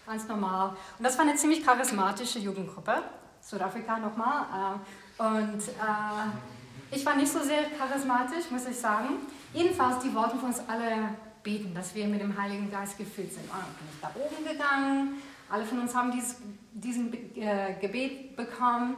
Ganz 0.06 0.28
normal. 0.28 0.70
Und 0.98 1.04
das 1.04 1.16
war 1.16 1.24
eine 1.24 1.36
ziemlich 1.36 1.64
charismatische 1.64 2.38
Jugendgruppe. 2.38 3.02
Südafrika 3.40 3.98
nochmal. 3.98 4.78
Äh, 5.18 5.22
und 5.22 5.60
äh, 5.68 6.94
ich 6.94 7.04
war 7.06 7.16
nicht 7.16 7.32
so 7.32 7.40
sehr 7.40 7.70
charismatisch, 7.78 8.50
muss 8.50 8.66
ich 8.66 8.76
sagen. 8.76 9.26
Jedenfalls, 9.54 10.00
die 10.00 10.14
wollten 10.14 10.38
für 10.38 10.46
uns 10.46 10.60
alle 10.68 11.14
beten, 11.42 11.74
dass 11.74 11.94
wir 11.94 12.06
mit 12.08 12.20
dem 12.20 12.36
Heiligen 12.36 12.70
Geist 12.70 12.98
gefüllt 12.98 13.32
sind. 13.32 13.44
Und 13.44 13.52
dann 13.52 13.74
bin 13.78 13.88
ich 13.90 14.00
da 14.00 14.10
oben 14.14 14.44
gegangen 14.44 15.22
alle 15.48 15.64
von 15.64 15.80
uns 15.80 15.94
haben 15.94 16.10
dieses, 16.10 16.36
diesen 16.72 17.12
äh, 17.36 17.74
Gebet 17.80 18.36
bekommen. 18.36 18.96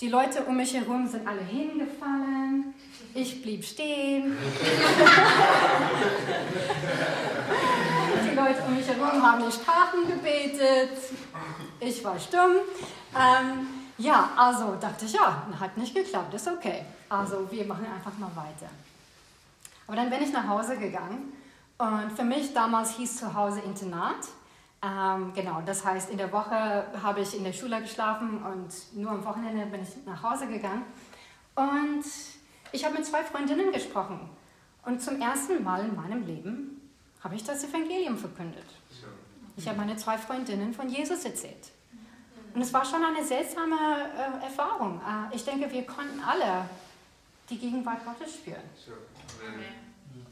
Die 0.00 0.08
Leute 0.08 0.44
um 0.44 0.56
mich 0.56 0.72
herum 0.72 1.06
sind 1.06 1.26
alle 1.26 1.42
hingefallen. 1.42 2.74
Ich 3.14 3.42
blieb 3.42 3.64
stehen. 3.64 4.36
Die 8.24 8.34
Leute 8.34 8.62
um 8.66 8.76
mich 8.76 8.86
herum 8.88 9.22
haben 9.22 9.44
in 9.44 9.52
Sprachen 9.52 10.06
gebetet. 10.06 10.96
Ich 11.80 12.02
war 12.04 12.18
stumm. 12.18 12.52
Ähm, 13.14 13.66
ja, 13.98 14.30
also 14.36 14.76
dachte 14.80 15.04
ich, 15.04 15.12
ja, 15.12 15.46
hat 15.58 15.76
nicht 15.76 15.94
geklappt, 15.94 16.32
ist 16.32 16.48
okay. 16.48 16.84
Also 17.10 17.46
wir 17.50 17.66
machen 17.66 17.84
einfach 17.94 18.16
mal 18.16 18.30
weiter. 18.34 18.70
Aber 19.86 19.96
dann 19.96 20.08
bin 20.08 20.22
ich 20.22 20.32
nach 20.32 20.46
Hause 20.46 20.78
gegangen 20.78 21.32
und 21.76 22.12
für 22.16 22.24
mich 22.24 22.54
damals 22.54 22.96
hieß 22.96 23.18
zu 23.18 23.34
Hause 23.34 23.60
Internat. 23.60 24.28
Ähm, 24.82 25.32
genau, 25.34 25.60
das 25.64 25.84
heißt, 25.84 26.10
in 26.10 26.16
der 26.16 26.32
Woche 26.32 26.86
habe 27.02 27.20
ich 27.20 27.36
in 27.36 27.44
der 27.44 27.52
Schule 27.52 27.80
geschlafen 27.80 28.42
und 28.42 28.96
nur 28.96 29.10
am 29.10 29.24
Wochenende 29.24 29.66
bin 29.66 29.82
ich 29.82 29.90
nach 30.06 30.22
Hause 30.22 30.46
gegangen. 30.46 30.84
Und 31.54 32.04
ich 32.72 32.84
habe 32.84 32.94
mit 32.94 33.04
zwei 33.04 33.22
Freundinnen 33.22 33.72
gesprochen. 33.72 34.30
Und 34.84 35.02
zum 35.02 35.20
ersten 35.20 35.62
Mal 35.62 35.84
in 35.84 35.94
meinem 35.94 36.24
Leben 36.24 36.80
habe 37.22 37.34
ich 37.34 37.44
das 37.44 37.64
Evangelium 37.64 38.16
verkündet. 38.16 38.64
Ich 39.56 39.68
habe 39.68 39.76
meine 39.76 39.96
zwei 39.96 40.16
Freundinnen 40.16 40.72
von 40.72 40.88
Jesus 40.88 41.24
erzählt. 41.24 41.70
Und 42.54 42.62
es 42.62 42.72
war 42.72 42.84
schon 42.84 43.04
eine 43.04 43.24
seltsame 43.24 43.76
äh, 43.76 44.44
Erfahrung. 44.44 45.00
Äh, 45.00 45.36
ich 45.36 45.44
denke, 45.44 45.70
wir 45.70 45.84
konnten 45.86 46.20
alle 46.20 46.64
die 47.48 47.58
Gegenwart 47.58 48.04
Gottes 48.04 48.34
spüren. 48.34 48.62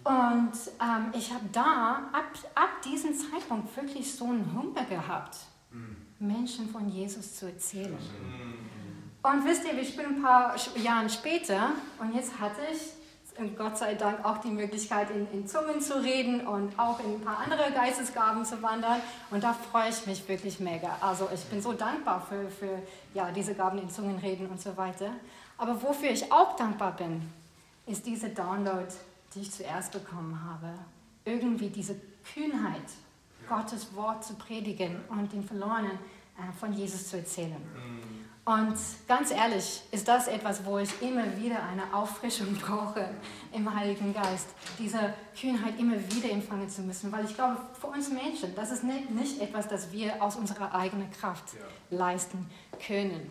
Und 0.09 0.53
ähm, 0.81 1.13
ich 1.13 1.31
habe 1.31 1.45
da, 1.53 2.09
ab, 2.13 2.25
ab 2.55 2.83
diesem 2.83 3.15
Zeitpunkt, 3.15 3.77
wirklich 3.77 4.11
so 4.11 4.25
einen 4.25 4.51
Hunger 4.55 4.87
gehabt, 4.87 5.37
Menschen 6.19 6.71
von 6.71 6.89
Jesus 6.89 7.37
zu 7.37 7.45
erzählen. 7.45 7.99
Und 9.23 9.45
wisst 9.45 9.67
ihr, 9.67 9.79
ich 9.79 9.95
bin 9.95 10.07
ein 10.07 10.23
paar 10.23 10.55
Jahre 10.83 11.11
später 11.11 11.73
und 11.99 12.15
jetzt 12.15 12.41
hatte 12.41 12.63
ich 12.73 13.57
Gott 13.57 13.77
sei 13.77 13.95
Dank 13.95 14.25
auch 14.25 14.39
die 14.39 14.51
Möglichkeit, 14.51 15.11
in, 15.11 15.31
in, 15.31 15.47
Zungen 15.47 15.81
zu 15.81 16.03
reden 16.03 16.47
und 16.47 16.77
auch 16.79 16.99
in 17.01 17.17
ein 17.17 17.21
paar 17.21 17.41
andere 17.41 17.71
Geistesgaben 17.73 18.45
zu 18.47 18.63
wandern. 18.63 19.01
Und 19.31 19.45
da 19.45 19.53
freue 19.53 19.91
ich 19.91 20.07
mich 20.07 20.27
wirklich 20.27 20.59
mega. 20.59 20.97
Also 21.03 21.29
ich 21.33 21.45
bin 21.45 21.61
so 21.61 21.75
dankbar 21.75 22.27
für, 22.27 22.51
für 22.51 22.83
ja, 23.13 23.31
diese 23.31 23.55
Gaben 23.55 23.79
in 23.79 23.91
Zungen 23.91 24.19
reden 24.19 24.47
und 24.47 24.61
so 24.61 24.75
weiter. 24.77 25.11
Aber 25.59 25.81
wofür 25.83 26.11
ich 26.11 26.33
auch 26.33 26.57
dankbar 26.57 26.97
bin, 26.97 27.23
ist 27.87 28.07
diese 28.07 28.31
Download, 28.31 28.89
die 29.35 29.41
ich 29.41 29.51
zuerst 29.51 29.93
bekommen 29.93 30.39
habe. 30.45 30.73
Irgendwie 31.25 31.69
diese 31.69 31.97
Kühnheit, 32.33 32.83
Gottes 33.49 33.95
Wort 33.95 34.25
zu 34.25 34.35
predigen 34.35 34.97
und 35.09 35.33
den 35.33 35.43
Verlorenen 35.43 35.93
äh, 36.39 36.53
von 36.59 36.73
Jesus 36.73 37.09
zu 37.09 37.17
erzählen. 37.19 37.53
Mhm. 37.53 38.19
Und 38.49 38.79
ganz 39.07 39.31
ehrlich, 39.31 39.83
ist 39.91 40.09
das 40.09 40.27
etwas, 40.27 40.65
wo 40.65 40.79
ich 40.79 41.03
immer 41.03 41.37
wieder 41.37 41.63
eine 41.65 41.93
Auffrischung 41.93 42.55
brauche 42.61 43.11
im 43.53 43.75
Heiligen 43.75 44.15
Geist. 44.15 44.49
Diese 44.79 45.13
Kühnheit 45.39 45.79
immer 45.79 45.97
wieder 45.97 46.31
empfangen 46.31 46.67
zu 46.71 46.81
müssen. 46.81 47.13
Weil 47.13 47.27
ich 47.27 47.35
glaube, 47.35 47.59
für 47.79 47.89
uns 47.89 48.11
Menschen, 48.11 48.55
das 48.55 48.71
ist 48.71 48.85
nicht, 48.85 49.11
nicht 49.11 49.43
etwas, 49.43 49.69
das 49.69 49.93
wir 49.93 50.23
aus 50.23 50.37
unserer 50.37 50.75
eigenen 50.75 51.11
Kraft 51.11 51.45
ja. 51.91 51.99
leisten 51.99 52.47
können. 52.87 53.31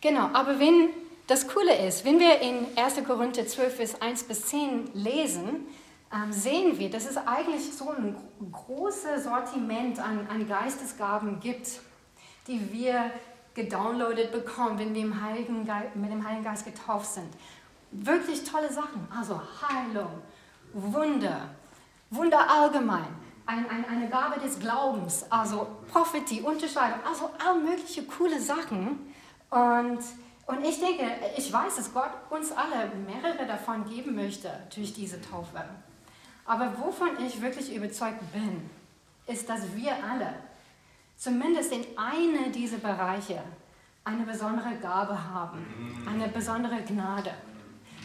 Genau, 0.00 0.30
aber 0.32 0.58
wenn 0.58 0.88
das 1.28 1.46
Coole 1.46 1.86
ist, 1.86 2.06
wenn 2.06 2.18
wir 2.18 2.40
in 2.40 2.66
1. 2.76 3.04
Korinther 3.06 3.46
12, 3.46 3.76
Vers 3.76 4.00
1 4.00 4.24
bis 4.24 4.46
10 4.46 4.94
lesen, 4.94 5.66
ähm, 6.10 6.32
sehen 6.32 6.78
wir, 6.78 6.88
dass 6.88 7.04
es 7.04 7.18
eigentlich 7.18 7.70
so 7.70 7.90
ein 7.90 8.16
großes 8.50 9.24
Sortiment 9.24 9.98
an, 10.00 10.26
an 10.30 10.48
Geistesgaben 10.48 11.38
gibt, 11.38 11.80
die 12.46 12.72
wir 12.72 13.10
gedownloadet 13.52 14.32
bekommen, 14.32 14.78
wenn 14.78 14.94
wir 14.94 15.02
im 15.02 15.22
Heiligen 15.22 15.66
Geist, 15.66 15.94
mit 15.96 16.10
dem 16.10 16.26
Heiligen 16.26 16.44
Geist 16.44 16.64
getauft 16.64 17.12
sind. 17.12 17.28
Wirklich 17.90 18.42
tolle 18.44 18.72
Sachen. 18.72 19.06
Also 19.14 19.38
Heilung, 19.68 20.22
Wunder, 20.72 21.50
Wunder 22.08 22.50
allgemein, 22.50 23.06
ein, 23.44 23.68
ein, 23.68 23.84
eine 23.84 24.08
Gabe 24.08 24.40
des 24.40 24.58
Glaubens, 24.58 25.26
also 25.28 25.66
Prophetie, 25.92 26.40
Unterscheidung, 26.40 27.00
also 27.06 27.28
all 27.44 27.60
mögliche 27.60 28.04
coole 28.04 28.40
Sachen. 28.40 29.12
Und, 29.50 30.00
und 30.48 30.64
ich 30.64 30.80
denke, 30.80 31.04
ich 31.36 31.52
weiß, 31.52 31.76
dass 31.76 31.92
Gott 31.92 32.10
uns 32.30 32.52
alle 32.52 32.90
mehrere 33.06 33.46
davon 33.46 33.84
geben 33.84 34.14
möchte 34.14 34.50
durch 34.74 34.94
diese 34.94 35.20
Taufe. 35.20 35.62
Aber 36.46 36.72
wovon 36.78 37.10
ich 37.24 37.42
wirklich 37.42 37.74
überzeugt 37.74 38.32
bin, 38.32 38.68
ist, 39.26 39.46
dass 39.46 39.76
wir 39.76 39.92
alle 39.92 40.32
zumindest 41.18 41.70
in 41.72 41.84
einer 41.98 42.48
dieser 42.48 42.78
Bereiche 42.78 43.42
eine 44.04 44.24
besondere 44.24 44.74
Gabe 44.80 45.22
haben, 45.30 46.06
eine 46.08 46.28
besondere 46.28 46.80
Gnade. 46.80 47.34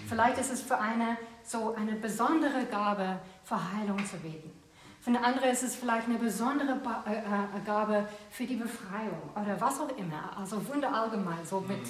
Vielleicht 0.09 0.37
ist 0.37 0.51
es 0.51 0.61
für 0.61 0.77
eine 0.77 1.17
so 1.45 1.73
eine 1.75 1.93
besondere 1.93 2.65
Gabe, 2.65 3.19
für 3.45 3.57
Heilung 3.73 4.05
zu 4.05 4.17
beten. 4.17 4.51
Für 4.99 5.11
eine 5.11 5.23
andere 5.23 5.47
ist 5.47 5.63
es 5.63 5.75
vielleicht 5.75 6.07
eine 6.07 6.17
besondere 6.17 6.77
äh, 7.05 7.19
äh, 7.19 7.65
Gabe 7.65 8.05
für 8.29 8.45
die 8.45 8.55
Befreiung 8.55 9.29
oder 9.33 9.59
was 9.59 9.79
auch 9.79 9.97
immer. 9.97 10.35
Also 10.37 10.65
Wunder 10.67 10.93
allgemein, 10.93 11.45
so 11.45 11.61
mit 11.61 11.81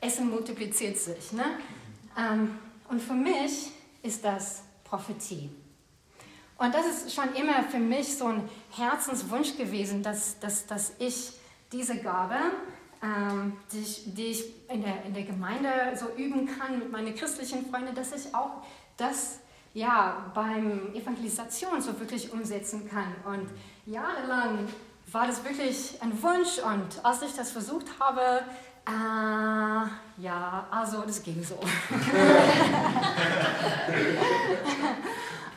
Essen 0.00 0.30
multipliziert 0.30 0.98
sich. 0.98 1.32
Ne? 1.32 1.44
Ähm, 2.16 2.58
und 2.88 3.02
für 3.02 3.14
mich 3.14 3.70
ist 4.02 4.24
das 4.24 4.62
Prophetie. 4.84 5.50
Und 6.56 6.74
das 6.74 6.86
ist 6.86 7.14
schon 7.14 7.32
immer 7.34 7.62
für 7.64 7.78
mich 7.78 8.16
so 8.16 8.26
ein 8.26 8.48
Herzenswunsch 8.70 9.56
gewesen, 9.56 10.02
dass, 10.02 10.38
dass, 10.40 10.66
dass 10.66 10.92
ich 10.98 11.32
diese 11.70 11.98
Gabe, 11.98 12.36
ähm, 13.02 13.56
die, 13.72 13.80
ich, 13.80 14.14
die 14.14 14.26
ich 14.26 14.44
in 14.68 14.82
der, 14.82 15.04
in 15.04 15.14
der 15.14 15.22
Gemeinde 15.22 15.68
so 15.94 16.06
üben 16.16 16.48
kann 16.58 16.78
mit 16.78 16.90
meinen 16.90 17.14
christlichen 17.14 17.70
Freunden, 17.70 17.94
dass 17.94 18.12
ich 18.12 18.34
auch 18.34 18.62
das 18.96 19.38
ja, 19.74 20.32
beim 20.34 20.92
Evangelisation 20.94 21.80
so 21.80 21.98
wirklich 22.00 22.32
umsetzen 22.32 22.88
kann. 22.88 23.14
Und 23.24 23.48
jahrelang 23.86 24.66
war 25.12 25.26
das 25.26 25.44
wirklich 25.44 26.00
ein 26.02 26.22
Wunsch 26.22 26.58
und 26.58 27.04
als 27.04 27.22
ich 27.22 27.34
das 27.34 27.52
versucht 27.52 27.86
habe, 28.00 28.42
äh, 28.88 29.86
ja, 30.22 30.66
also 30.70 31.02
das 31.02 31.22
ging 31.22 31.44
so. 31.44 31.60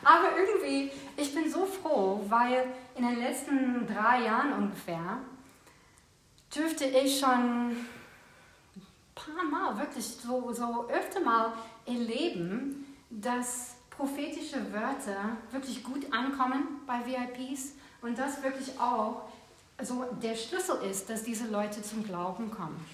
Aber 0.04 0.36
irgendwie, 0.36 0.90
ich 1.16 1.34
bin 1.34 1.50
so 1.50 1.64
froh, 1.64 2.20
weil 2.28 2.66
in 2.94 3.06
den 3.06 3.18
letzten 3.20 3.86
drei 3.86 4.24
Jahren 4.24 4.52
ungefähr 4.52 5.18
dürfte 6.54 6.84
ich 6.84 7.18
schon 7.18 7.70
ein 7.70 7.86
paar 9.14 9.44
Mal, 9.44 9.78
wirklich 9.78 10.06
so, 10.06 10.52
so 10.52 10.88
öfter 10.88 11.20
mal 11.20 11.54
erleben, 11.86 12.84
dass 13.08 13.76
prophetische 13.90 14.72
Wörter 14.72 15.36
wirklich 15.50 15.82
gut 15.82 16.12
ankommen 16.12 16.80
bei 16.86 17.00
VIPs 17.06 17.72
und 18.02 18.18
das 18.18 18.42
wirklich 18.42 18.78
auch 18.78 19.22
so 19.82 20.04
der 20.22 20.34
Schlüssel 20.34 20.82
ist, 20.90 21.08
dass 21.08 21.22
diese 21.22 21.46
Leute 21.46 21.82
zum 21.82 22.04
Glauben 22.04 22.50
kommen. 22.50 22.84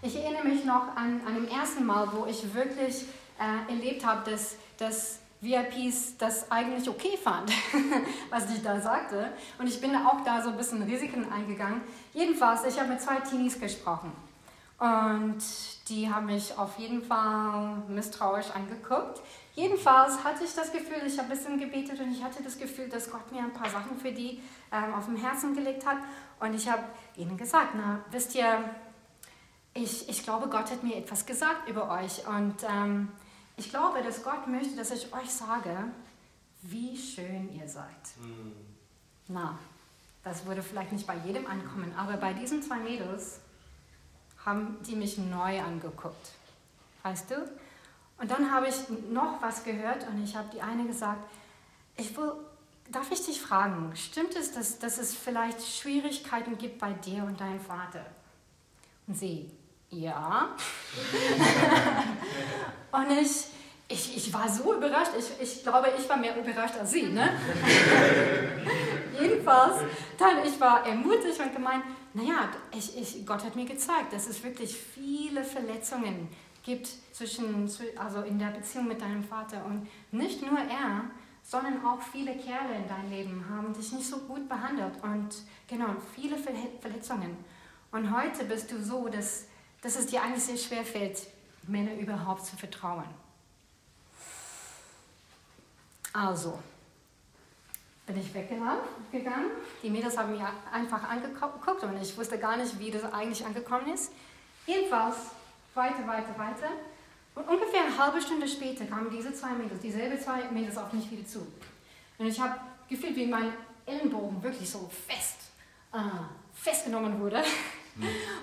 Ich 0.00 0.14
erinnere 0.14 0.44
mich 0.44 0.64
noch 0.64 0.94
an, 0.94 1.20
an 1.26 1.34
dem 1.34 1.48
ersten 1.48 1.84
Mal, 1.84 2.08
wo 2.12 2.24
ich 2.26 2.54
wirklich 2.54 3.04
äh, 3.38 3.70
erlebt 3.70 4.06
habe, 4.06 4.30
dass, 4.30 4.54
dass 4.76 5.18
VIPs 5.40 6.16
das 6.18 6.50
eigentlich 6.52 6.88
okay 6.88 7.18
fand, 7.20 7.50
was 8.30 8.48
ich 8.54 8.62
da 8.62 8.80
sagte. 8.80 9.32
Und 9.58 9.66
ich 9.66 9.80
bin 9.80 9.96
auch 9.96 10.22
da 10.24 10.40
so 10.40 10.50
ein 10.50 10.56
bisschen 10.56 10.82
Risiken 10.84 11.30
eingegangen. 11.32 11.80
Jedenfalls, 12.14 12.64
ich 12.64 12.78
habe 12.78 12.90
mit 12.90 13.00
zwei 13.00 13.16
Teenies 13.20 13.58
gesprochen. 13.58 14.12
Und 14.78 15.42
die 15.88 16.08
haben 16.08 16.26
mich 16.26 16.56
auf 16.56 16.78
jeden 16.78 17.02
Fall 17.02 17.82
misstrauisch 17.88 18.50
angeguckt. 18.54 19.20
Jedenfalls 19.56 20.22
hatte 20.22 20.44
ich 20.44 20.54
das 20.54 20.70
Gefühl, 20.70 21.02
ich 21.04 21.18
habe 21.18 21.32
ein 21.32 21.36
bisschen 21.36 21.58
gebetet 21.58 21.98
und 21.98 22.12
ich 22.12 22.22
hatte 22.22 22.40
das 22.44 22.56
Gefühl, 22.56 22.88
dass 22.88 23.10
Gott 23.10 23.32
mir 23.32 23.40
ein 23.40 23.52
paar 23.52 23.68
Sachen 23.68 23.98
für 23.98 24.12
die 24.12 24.40
ähm, 24.70 24.94
auf 24.94 25.06
dem 25.06 25.16
Herzen 25.16 25.56
gelegt 25.56 25.84
hat. 25.84 25.96
Und 26.38 26.54
ich 26.54 26.68
habe 26.70 26.84
ihnen 27.16 27.36
gesagt, 27.36 27.70
na, 27.74 27.98
wisst 28.12 28.36
ihr, 28.36 28.70
ich, 29.82 30.08
ich 30.08 30.22
glaube, 30.22 30.48
Gott 30.48 30.70
hat 30.70 30.82
mir 30.82 30.96
etwas 30.96 31.24
gesagt 31.26 31.68
über 31.68 31.90
euch. 31.90 32.26
Und 32.26 32.56
ähm, 32.68 33.08
ich 33.56 33.70
glaube, 33.70 34.02
dass 34.02 34.22
Gott 34.22 34.46
möchte, 34.46 34.76
dass 34.76 34.90
ich 34.90 35.12
euch 35.12 35.30
sage, 35.30 35.84
wie 36.62 36.96
schön 36.96 37.52
ihr 37.54 37.68
seid. 37.68 37.86
Mhm. 38.20 38.52
Na, 39.28 39.58
das 40.24 40.44
würde 40.46 40.62
vielleicht 40.62 40.92
nicht 40.92 41.06
bei 41.06 41.16
jedem 41.24 41.46
ankommen, 41.46 41.92
aber 41.96 42.16
bei 42.16 42.32
diesen 42.32 42.62
zwei 42.62 42.78
Mädels 42.78 43.40
haben 44.44 44.78
die 44.86 44.96
mich 44.96 45.18
neu 45.18 45.60
angeguckt. 45.60 46.32
Weißt 47.02 47.30
du? 47.30 47.36
Und 48.18 48.30
dann 48.30 48.50
habe 48.50 48.68
ich 48.68 48.74
noch 49.10 49.40
was 49.40 49.64
gehört 49.64 50.06
und 50.08 50.22
ich 50.24 50.34
habe 50.34 50.48
die 50.52 50.60
eine 50.60 50.86
gesagt, 50.86 51.22
ich 51.96 52.16
will, 52.16 52.32
darf 52.90 53.10
ich 53.12 53.24
dich 53.24 53.40
fragen, 53.40 53.94
stimmt 53.94 54.34
es, 54.34 54.52
dass, 54.52 54.78
dass 54.78 54.98
es 54.98 55.14
vielleicht 55.14 55.62
Schwierigkeiten 55.62 56.58
gibt 56.58 56.78
bei 56.78 56.92
dir 56.92 57.24
und 57.24 57.40
deinem 57.40 57.60
Vater? 57.60 58.04
Und 59.06 59.16
sie, 59.16 59.50
ja. 59.90 60.48
und 62.92 63.10
ich, 63.20 63.46
ich, 63.88 64.16
ich 64.16 64.32
war 64.32 64.48
so 64.48 64.74
überrascht. 64.74 65.12
Ich, 65.18 65.30
ich 65.40 65.62
glaube, 65.62 65.88
ich 65.98 66.08
war 66.08 66.16
mehr 66.16 66.36
überrascht 66.36 66.76
als 66.78 66.90
sie. 66.90 67.04
Ne? 67.04 67.30
Jedenfalls, 69.20 69.76
dann 70.18 70.44
ich 70.44 70.60
war 70.60 70.86
ermutigt 70.86 71.40
und 71.40 71.54
gemeint, 71.54 71.84
naja, 72.14 72.48
ich, 72.76 72.98
ich, 72.98 73.26
Gott 73.26 73.44
hat 73.44 73.56
mir 73.56 73.64
gezeigt, 73.64 74.12
dass 74.12 74.28
es 74.28 74.42
wirklich 74.42 74.76
viele 74.76 75.42
Verletzungen 75.42 76.28
gibt 76.64 76.88
zwischen, 77.12 77.70
also 77.96 78.22
in 78.22 78.38
der 78.38 78.48
Beziehung 78.48 78.88
mit 78.88 79.00
deinem 79.00 79.24
Vater. 79.24 79.64
Und 79.64 79.88
nicht 80.12 80.42
nur 80.42 80.58
er, 80.58 81.04
sondern 81.42 81.84
auch 81.84 82.02
viele 82.02 82.36
Kerle 82.36 82.76
in 82.76 82.86
deinem 82.86 83.10
Leben 83.10 83.44
haben 83.48 83.72
dich 83.72 83.90
nicht 83.92 84.06
so 84.06 84.18
gut 84.18 84.48
behandelt. 84.48 85.02
Und 85.02 85.34
genau, 85.66 85.96
viele 86.14 86.36
Verletzungen. 86.36 87.38
Und 87.90 88.14
heute 88.14 88.44
bist 88.44 88.70
du 88.70 88.82
so, 88.82 89.08
dass 89.08 89.47
dass 89.82 89.96
es 89.96 90.06
dir 90.06 90.22
eigentlich 90.22 90.44
sehr 90.44 90.56
schwer 90.56 90.84
fällt, 90.84 91.18
Männern 91.66 91.98
überhaupt 91.98 92.44
zu 92.44 92.56
vertrauen. 92.56 93.04
Also, 96.12 96.58
bin 98.06 98.18
ich 98.18 98.32
weggegangen. 98.32 99.50
Die 99.82 99.90
Mädels 99.90 100.16
haben 100.16 100.32
mich 100.32 100.40
einfach 100.72 101.02
angeguckt 101.08 101.82
und 101.82 102.00
ich 102.00 102.16
wusste 102.16 102.38
gar 102.38 102.56
nicht, 102.56 102.78
wie 102.78 102.90
das 102.90 103.04
eigentlich 103.12 103.44
angekommen 103.44 103.92
ist. 103.92 104.12
Jedenfalls 104.66 105.16
weiter, 105.74 106.06
weiter, 106.06 106.36
weiter. 106.38 106.70
Und 107.34 107.46
ungefähr 107.48 107.84
eine 107.84 107.96
halbe 107.96 108.20
Stunde 108.20 108.48
später 108.48 108.84
kamen 108.86 109.10
diese 109.10 109.32
zwei 109.32 109.50
Mädels, 109.50 109.80
dieselbe 109.80 110.18
zwei 110.18 110.50
Mädels 110.50 110.76
auf 110.76 110.92
mich 110.92 111.10
wieder 111.10 111.26
zu. 111.26 111.46
Und 112.16 112.26
ich 112.26 112.40
habe 112.40 112.58
gefühlt, 112.88 113.14
wie 113.14 113.26
mein 113.26 113.52
Ellenbogen 113.86 114.42
wirklich 114.42 114.68
so 114.68 114.90
fest 115.06 115.36
äh, 115.92 115.98
festgenommen 116.52 117.20
wurde. 117.20 117.42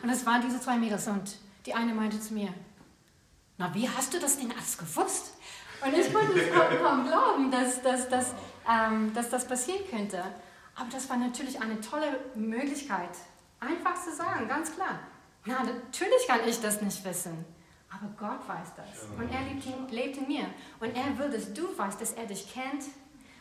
Und 0.02 0.10
es 0.10 0.26
waren 0.26 0.42
diese 0.42 0.60
zwei 0.60 0.78
Mädels 0.78 1.08
und 1.08 1.38
die 1.66 1.74
eine 1.74 1.94
meinte 1.94 2.20
zu 2.20 2.34
mir, 2.34 2.54
na, 3.58 3.74
wie 3.74 3.90
hast 3.90 4.14
du 4.14 4.20
das 4.20 4.38
denn 4.38 4.52
alles 4.52 4.78
gewusst? 4.78 5.34
Und 5.86 5.94
ich 5.94 6.14
konnte 6.14 6.40
es 6.40 6.54
kaum 6.54 7.06
glauben, 7.06 7.52
dass, 7.52 7.82
dass, 7.82 8.10
dass, 8.10 8.34
ähm, 8.70 9.14
dass 9.14 9.30
das 9.30 9.48
passieren 9.48 9.82
könnte. 9.90 10.24
Aber 10.76 10.90
das 10.92 11.10
war 11.10 11.18
natürlich 11.18 11.62
eine 11.62 11.80
tolle 11.80 12.20
Möglichkeit, 12.36 13.12
einfach 13.60 13.96
zu 13.96 14.14
sagen, 14.14 14.48
ganz 14.48 14.74
klar. 14.76 15.00
Na, 15.46 15.64
natürlich 15.64 16.28
kann 16.28 16.40
ich 16.48 16.60
das 16.60 16.82
nicht 16.82 17.04
wissen. 17.06 17.46
Aber 17.90 18.10
Gott 18.18 18.48
weiß 18.48 18.74
das. 18.76 19.08
Und 19.18 19.32
er 19.32 19.42
lebt 19.42 19.66
in, 19.66 19.88
lebt 19.90 20.18
in 20.18 20.28
mir. 20.28 20.46
Und 20.80 20.96
er 20.96 21.18
will, 21.18 21.30
dass 21.30 21.54
du 21.54 21.78
weißt, 21.78 22.02
dass 22.02 22.14
er 22.14 22.26
dich 22.26 22.52
kennt 22.52 22.84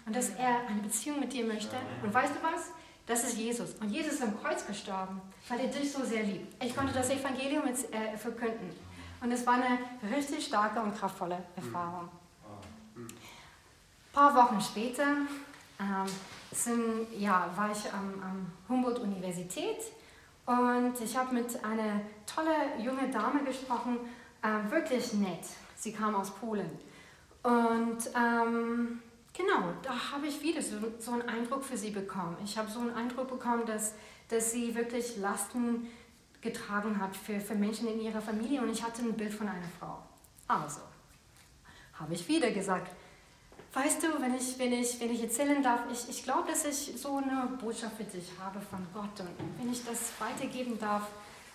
und 0.06 0.14
dass 0.14 0.30
er 0.30 0.68
eine 0.68 0.80
Beziehung 0.80 1.18
mit 1.18 1.32
dir 1.32 1.44
möchte. 1.44 1.76
Und 2.02 2.12
weißt 2.12 2.34
du 2.34 2.42
was? 2.42 2.70
Das 3.06 3.22
ist 3.24 3.36
Jesus. 3.36 3.74
Und 3.74 3.90
Jesus 3.90 4.14
ist 4.14 4.22
am 4.22 4.40
Kreuz 4.42 4.66
gestorben, 4.66 5.20
weil 5.48 5.60
er 5.60 5.66
dich 5.66 5.92
so 5.92 6.04
sehr 6.04 6.22
liebt. 6.22 6.62
Ich 6.64 6.74
konnte 6.74 6.94
das 6.94 7.10
Evangelium 7.10 7.66
jetzt 7.66 7.92
äh, 7.92 8.16
verkünden. 8.16 8.70
Und 9.20 9.30
es 9.30 9.46
war 9.46 9.54
eine 9.54 9.78
richtig 10.16 10.46
starke 10.46 10.80
und 10.80 10.96
kraftvolle 10.96 11.38
Erfahrung. 11.56 12.08
Ein 12.96 13.08
paar 14.12 14.34
Wochen 14.34 14.60
später 14.60 15.02
ähm, 15.80 16.06
sind, 16.52 17.06
ja, 17.18 17.50
war 17.56 17.70
ich 17.72 17.92
am, 17.92 18.22
am 18.22 18.52
Humboldt-Universität 18.68 19.78
und 20.46 20.94
ich 21.02 21.16
habe 21.16 21.34
mit 21.34 21.64
einer 21.64 22.02
tolle 22.26 22.78
junge 22.78 23.10
Dame 23.10 23.42
gesprochen, 23.44 23.98
äh, 24.42 24.70
wirklich 24.70 25.14
nett. 25.14 25.44
Sie 25.76 25.92
kam 25.92 26.14
aus 26.14 26.30
Polen. 26.30 26.70
Und 27.42 27.98
ähm, 28.14 29.02
genau, 29.36 29.74
da 29.82 30.12
habe 30.12 30.26
ich 30.26 30.40
wieder 30.40 30.62
so, 30.62 30.76
so 30.98 31.12
einen 31.12 31.28
Eindruck 31.28 31.62
für 31.62 31.76
sie 31.76 31.90
bekommen. 31.90 32.36
Ich 32.44 32.56
habe 32.56 32.70
so 32.70 32.80
einen 32.80 32.94
Eindruck 32.94 33.28
bekommen, 33.28 33.66
dass, 33.66 33.94
dass 34.28 34.52
sie 34.52 34.74
wirklich 34.74 35.16
Lasten 35.18 35.88
getragen 36.40 37.00
hat 37.00 37.16
für, 37.16 37.40
für 37.40 37.54
Menschen 37.54 37.88
in 37.88 38.00
ihrer 38.00 38.20
Familie 38.20 38.62
und 38.62 38.70
ich 38.70 38.82
hatte 38.82 39.02
ein 39.02 39.14
Bild 39.14 39.32
von 39.32 39.48
einer 39.48 39.68
Frau. 39.78 39.98
Also, 40.46 40.80
habe 41.94 42.14
ich 42.14 42.26
wieder 42.28 42.50
gesagt, 42.50 42.90
weißt 43.72 44.02
du, 44.02 44.20
wenn 44.20 44.34
ich, 44.34 44.58
wenn 44.58 44.72
ich, 44.72 45.00
wenn 45.00 45.10
ich 45.10 45.22
erzählen 45.22 45.62
darf, 45.62 45.80
ich, 45.90 46.08
ich 46.08 46.22
glaube, 46.22 46.48
dass 46.48 46.64
ich 46.64 47.00
so 47.00 47.16
eine 47.16 47.56
Botschaft 47.60 47.96
für 47.96 48.04
dich 48.04 48.30
habe 48.38 48.60
von 48.60 48.86
Gott 48.92 49.20
und 49.20 49.30
wenn 49.58 49.72
ich 49.72 49.84
das 49.84 50.12
weitergeben 50.18 50.78
darf, 50.78 51.08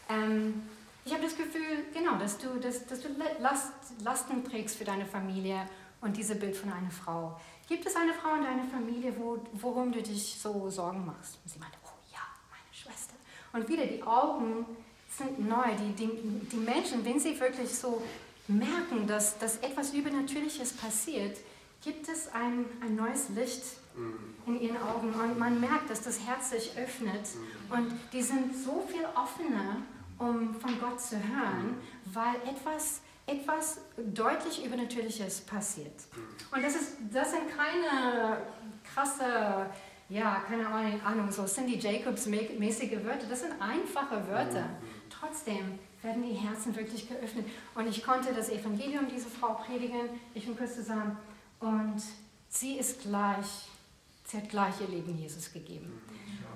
ähm, 0.09 0.63
ich 1.05 1.13
habe 1.13 1.23
das 1.23 1.37
Gefühl, 1.37 1.85
genau, 1.93 2.17
dass 2.17 2.37
du, 2.37 2.59
dass, 2.59 2.85
dass 2.85 3.01
du 3.01 3.07
Last, 3.39 3.71
Lasten 4.03 4.43
trägst 4.43 4.77
für 4.77 4.83
deine 4.83 5.05
Familie 5.05 5.67
und 6.01 6.15
dieses 6.15 6.39
Bild 6.39 6.55
von 6.55 6.71
einer 6.71 6.91
Frau. 6.91 7.39
Gibt 7.67 7.85
es 7.85 7.95
eine 7.95 8.13
Frau 8.13 8.35
in 8.35 8.43
deiner 8.43 8.63
Familie, 8.65 9.13
wo, 9.17 9.39
worum 9.53 9.91
du 9.91 10.01
dich 10.01 10.37
so 10.39 10.69
Sorgen 10.69 11.05
machst? 11.05 11.37
Und 11.43 11.51
sie 11.51 11.59
meinte, 11.59 11.77
oh 11.85 11.89
ja, 12.11 12.21
meine 12.49 12.73
Schwester. 12.73 13.15
Und 13.53 13.67
wieder, 13.67 13.85
die 13.85 14.01
Augen 14.03 14.65
sind 15.09 15.47
neu. 15.47 15.75
Die, 15.77 15.93
die, 15.93 16.09
die 16.51 16.57
Menschen, 16.57 17.03
wenn 17.05 17.19
sie 17.19 17.39
wirklich 17.39 17.73
so 17.73 18.01
merken, 18.47 19.05
dass, 19.07 19.37
dass 19.37 19.57
etwas 19.57 19.93
Übernatürliches 19.93 20.73
passiert, 20.73 21.37
gibt 21.83 22.09
es 22.09 22.33
ein, 22.33 22.65
ein 22.81 22.95
neues 22.95 23.29
Licht 23.29 23.63
in 24.45 24.61
ihren 24.61 24.77
Augen. 24.77 25.13
Und 25.13 25.37
man 25.37 25.59
merkt, 25.59 25.89
dass 25.89 26.01
das 26.01 26.25
Herz 26.25 26.49
sich 26.51 26.77
öffnet. 26.77 27.27
Und 27.69 27.93
die 28.13 28.21
sind 28.21 28.55
so 28.55 28.85
viel 28.87 29.05
offener, 29.15 29.77
um 30.17 30.53
von 30.55 30.79
Gott 30.79 30.99
zu 30.99 31.15
hören, 31.15 31.77
weil 32.05 32.35
etwas, 32.47 33.01
etwas 33.29 33.81
deutlich 33.97 34.65
Übernatürliches 34.65 35.41
passiert. 35.41 35.93
Und 36.51 36.63
das, 36.63 36.75
ist, 36.75 36.97
das 37.11 37.31
sind 37.31 37.43
keine 37.55 38.37
krasse, 38.93 39.69
ja, 40.09 40.43
keine 40.47 40.67
Ahnung, 41.03 41.31
so 41.31 41.45
Cindy 41.45 41.77
Jacobs-mäßige 41.77 43.03
Wörter. 43.03 43.27
Das 43.29 43.41
sind 43.41 43.53
einfache 43.61 44.27
Wörter. 44.27 44.65
Trotzdem 45.09 45.79
werden 46.01 46.23
die 46.23 46.33
Herzen 46.33 46.75
wirklich 46.75 47.07
geöffnet. 47.07 47.45
Und 47.75 47.87
ich 47.87 48.03
konnte 48.03 48.33
das 48.33 48.49
Evangelium 48.49 49.07
dieser 49.07 49.29
Frau 49.29 49.55
predigen, 49.55 50.09
ich 50.33 50.47
und 50.47 50.57
Chris 50.57 50.75
zusammen. 50.75 51.17
Und 51.59 52.01
sie 52.47 52.77
ist 52.77 53.01
gleich, 53.01 53.67
sie 54.25 54.37
hat 54.37 54.49
gleich 54.49 54.75
ihr 54.81 54.87
Leben 54.87 55.17
Jesus 55.17 55.51
gegeben. 55.51 56.01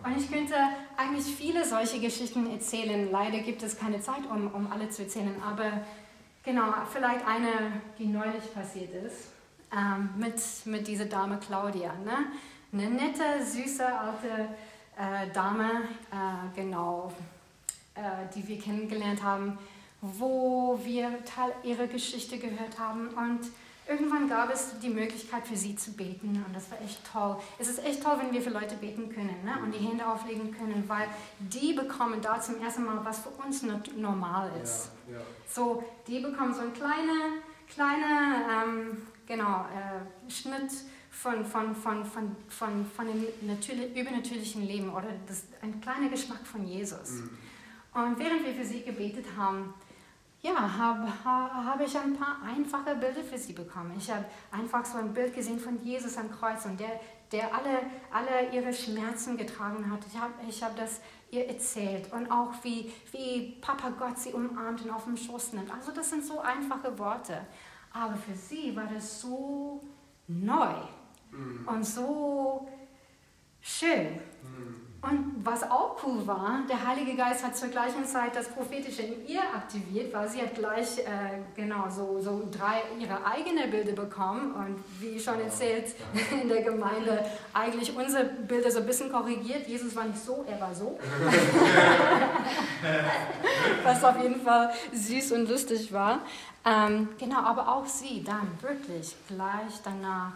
Und 0.03 0.17
ich 0.17 0.29
könnte 0.29 0.55
eigentlich 0.97 1.33
viele 1.33 1.65
solche 1.65 1.99
Geschichten 1.99 2.49
erzählen. 2.51 3.09
Leider 3.11 3.39
gibt 3.39 3.63
es 3.63 3.77
keine 3.77 4.01
Zeit, 4.01 4.29
um, 4.29 4.53
um 4.53 4.71
alle 4.71 4.89
zu 4.89 5.03
erzählen. 5.03 5.41
Aber 5.41 5.81
genau, 6.43 6.73
vielleicht 6.91 7.25
eine, 7.25 7.81
die 7.97 8.05
neulich 8.05 8.53
passiert 8.53 8.93
ist, 9.05 9.31
ähm, 9.75 10.09
mit, 10.17 10.35
mit 10.65 10.87
dieser 10.87 11.05
Dame 11.05 11.39
Claudia. 11.39 11.93
Ne? 12.05 12.27
Eine 12.71 12.89
nette, 12.89 13.45
süße, 13.45 13.85
alte 13.85 14.49
äh, 14.97 15.31
Dame, 15.33 15.69
äh, 16.11 16.55
genau, 16.55 17.11
äh, 17.95 18.01
die 18.35 18.47
wir 18.47 18.59
kennengelernt 18.59 19.23
haben, 19.23 19.57
wo 20.01 20.79
wir 20.83 21.23
Teil 21.25 21.53
ihrer 21.63 21.87
Geschichte 21.87 22.37
gehört 22.37 22.77
haben. 22.77 23.09
Und 23.09 23.41
irgendwann 23.87 24.29
gab 24.29 24.51
es 24.53 24.79
die 24.79 24.89
Möglichkeit 24.89 25.47
für 25.47 25.55
sie 25.55 25.75
zu 25.75 25.91
beten 25.93 26.43
und 26.45 26.55
das 26.55 26.71
war 26.71 26.81
echt 26.81 26.99
toll. 27.11 27.37
Es 27.59 27.67
ist 27.67 27.83
echt 27.83 28.03
toll, 28.03 28.17
wenn 28.21 28.31
wir 28.31 28.41
für 28.41 28.49
Leute 28.49 28.75
beten 28.75 29.09
können 29.09 29.43
ne? 29.43 29.57
und 29.63 29.73
die 29.73 29.79
Hände 29.79 30.05
auflegen 30.05 30.55
können, 30.55 30.83
weil 30.87 31.07
die 31.39 31.73
bekommen 31.73 32.21
da 32.21 32.39
zum 32.39 32.61
ersten 32.61 32.85
Mal, 32.85 33.03
was 33.03 33.19
für 33.19 33.29
uns 33.29 33.63
normal 33.95 34.51
ist. 34.61 34.91
Ja, 35.07 35.15
ja. 35.15 35.21
So, 35.47 35.83
die 36.07 36.19
bekommen 36.19 36.53
so 36.53 36.61
einen 36.61 36.73
kleinen, 36.73 37.41
kleine, 37.67 38.45
ähm, 38.49 39.01
genau, 39.25 39.65
äh, 39.65 40.31
Schnitt 40.31 40.71
von, 41.11 41.45
von, 41.45 41.75
von, 41.75 42.05
von, 42.05 42.35
von, 42.49 42.85
von 42.85 43.07
dem 43.07 43.25
natürlich, 43.41 43.95
übernatürlichen 43.95 44.63
Leben 44.65 44.91
oder 44.91 45.07
das, 45.27 45.43
ein 45.61 45.79
kleiner 45.79 46.09
Geschmack 46.09 46.45
von 46.45 46.65
Jesus. 46.65 47.11
Mhm. 47.11 47.29
Und 47.93 48.17
während 48.17 48.43
wir 48.43 48.53
für 48.55 48.65
sie 48.65 48.81
gebetet 48.81 49.25
haben, 49.37 49.73
ja, 50.43 50.77
habe 50.77 51.07
hab 51.23 51.79
ich 51.79 51.97
ein 51.97 52.17
paar 52.17 52.37
einfache 52.43 52.95
Bilder 52.95 53.23
für 53.23 53.37
sie 53.37 53.53
bekommen. 53.53 53.93
Ich 53.97 54.11
habe 54.11 54.25
einfach 54.51 54.83
so 54.85 54.97
ein 54.97 55.13
Bild 55.13 55.33
gesehen 55.33 55.57
von 55.57 55.81
Jesus 55.81 56.17
am 56.17 56.29
Kreuz 56.29 56.65
und 56.65 56.77
der, 56.77 56.99
der 57.31 57.45
alle, 57.55 57.79
alle 58.11 58.53
ihre 58.53 58.73
Schmerzen 58.73 59.37
getragen 59.37 59.89
hat. 59.89 60.01
Ich 60.05 60.19
habe 60.19 60.33
ich 60.47 60.61
hab 60.61 60.75
das 60.75 60.99
ihr 61.31 61.47
erzählt 61.47 62.11
und 62.11 62.29
auch 62.29 62.51
wie, 62.61 62.91
wie 63.11 63.57
Papa 63.61 63.89
Gott 63.91 64.19
sie 64.19 64.33
umarmt 64.33 64.83
und 64.83 64.91
auf 64.91 65.05
dem 65.05 65.15
Schoß 65.15 65.53
nimmt. 65.53 65.73
Also 65.73 65.93
das 65.93 66.09
sind 66.09 66.25
so 66.25 66.41
einfache 66.41 66.99
Worte. 66.99 67.45
Aber 67.93 68.17
für 68.17 68.35
sie 68.35 68.75
war 68.75 68.87
das 68.93 69.21
so 69.21 69.81
neu 70.27 70.73
mhm. 71.31 71.65
und 71.67 71.85
so 71.85 72.67
schön. 73.61 74.15
Mhm. 74.41 74.82
Und 75.03 75.43
was 75.43 75.69
auch 75.69 75.97
cool 76.05 76.25
war, 76.25 76.59
der 76.69 76.87
Heilige 76.87 77.17
Geist 77.17 77.43
hat 77.43 77.57
zur 77.57 77.67
gleichen 77.67 78.05
Zeit 78.05 78.37
das 78.37 78.47
Prophetische 78.47 79.01
in 79.01 79.27
ihr 79.27 79.41
aktiviert, 79.41 80.13
weil 80.13 80.29
sie 80.29 80.41
hat 80.41 80.55
gleich 80.55 80.99
äh, 80.99 81.41
genau 81.57 81.89
so, 81.89 82.21
so 82.21 82.47
drei 82.49 82.83
ihre 82.97 83.25
eigenen 83.25 83.69
Bilder 83.69 83.91
bekommen 83.91 84.53
und 84.53 84.81
wie 85.01 85.19
schon 85.19 85.41
erzählt 85.41 85.93
in 86.41 86.47
der 86.47 86.61
Gemeinde 86.61 87.25
eigentlich 87.53 87.93
unsere 87.93 88.23
Bilder 88.23 88.71
so 88.71 88.79
ein 88.79 88.85
bisschen 88.85 89.11
korrigiert. 89.11 89.67
Jesus 89.67 89.93
war 89.93 90.05
nicht 90.05 90.23
so, 90.23 90.45
er 90.49 90.61
war 90.61 90.73
so. 90.73 90.97
was 93.83 94.03
auf 94.05 94.23
jeden 94.23 94.39
Fall 94.39 94.71
süß 94.93 95.33
und 95.33 95.49
lustig 95.49 95.91
war. 95.91 96.19
Ähm, 96.65 97.09
genau, 97.19 97.39
aber 97.39 97.67
auch 97.67 97.85
sie 97.85 98.23
dann 98.23 98.47
wirklich 98.61 99.17
gleich 99.27 99.81
danach 99.83 100.31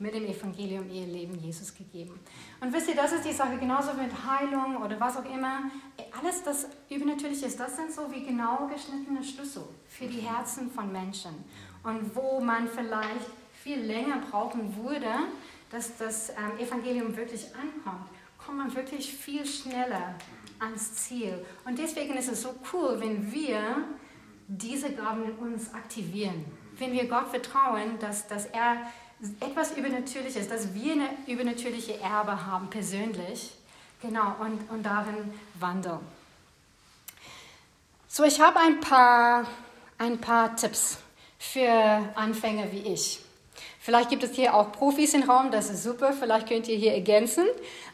mit 0.00 0.14
dem 0.14 0.24
Evangelium 0.24 0.90
ihr 0.90 1.06
Leben 1.06 1.38
Jesus 1.38 1.74
gegeben. 1.74 2.18
Und 2.58 2.72
wisst 2.72 2.88
ihr, 2.88 2.96
das 2.96 3.12
ist 3.12 3.24
die 3.24 3.32
Sache, 3.32 3.58
genauso 3.58 3.92
mit 3.92 4.10
Heilung 4.26 4.78
oder 4.82 4.98
was 4.98 5.18
auch 5.18 5.24
immer. 5.26 5.70
Alles, 6.18 6.42
das 6.42 6.66
übernatürlich 6.88 7.42
ist, 7.42 7.60
das 7.60 7.76
sind 7.76 7.92
so 7.92 8.10
wie 8.10 8.24
genau 8.24 8.66
geschnittene 8.66 9.22
Schlüssel 9.22 9.64
für 9.86 10.06
die 10.06 10.20
Herzen 10.20 10.70
von 10.70 10.90
Menschen. 10.90 11.32
Und 11.82 12.16
wo 12.16 12.40
man 12.40 12.66
vielleicht 12.66 13.26
viel 13.52 13.80
länger 13.80 14.22
brauchen 14.30 14.74
würde, 14.82 15.12
dass 15.70 15.96
das 15.98 16.30
ähm, 16.30 16.58
Evangelium 16.58 17.14
wirklich 17.14 17.46
ankommt, 17.54 18.08
kommt 18.38 18.58
man 18.58 18.74
wirklich 18.74 19.12
viel 19.12 19.44
schneller 19.44 20.14
ans 20.60 20.94
Ziel. 20.94 21.44
Und 21.66 21.78
deswegen 21.78 22.14
ist 22.14 22.32
es 22.32 22.42
so 22.42 22.54
cool, 22.72 22.96
wenn 23.00 23.30
wir 23.30 23.84
diese 24.48 24.92
Gaben 24.92 25.24
in 25.24 25.34
uns 25.36 25.72
aktivieren. 25.74 26.44
Wenn 26.76 26.92
wir 26.92 27.06
Gott 27.06 27.28
vertrauen, 27.28 27.98
dass, 28.00 28.26
dass 28.26 28.46
er 28.46 28.78
etwas 29.40 29.76
Übernatürliches, 29.76 30.48
dass 30.48 30.74
wir 30.74 30.92
eine 30.92 31.08
übernatürliche 31.26 32.00
Erbe 32.00 32.46
haben, 32.46 32.70
persönlich, 32.70 33.52
genau, 34.00 34.34
und, 34.40 34.70
und 34.70 34.82
darin 34.82 35.32
wandeln. 35.58 36.00
So, 38.08 38.24
ich 38.24 38.40
habe 38.40 38.58
ein 38.60 38.80
paar, 38.80 39.46
ein 39.98 40.18
paar 40.20 40.56
Tipps 40.56 40.98
für 41.38 41.70
Anfänger 42.14 42.72
wie 42.72 42.92
ich. 42.92 43.20
Vielleicht 43.78 44.10
gibt 44.10 44.22
es 44.22 44.32
hier 44.32 44.54
auch 44.54 44.72
Profis 44.72 45.14
im 45.14 45.22
Raum, 45.22 45.50
das 45.50 45.70
ist 45.70 45.82
super, 45.82 46.12
vielleicht 46.12 46.48
könnt 46.48 46.68
ihr 46.68 46.76
hier 46.76 46.94
ergänzen. 46.94 47.46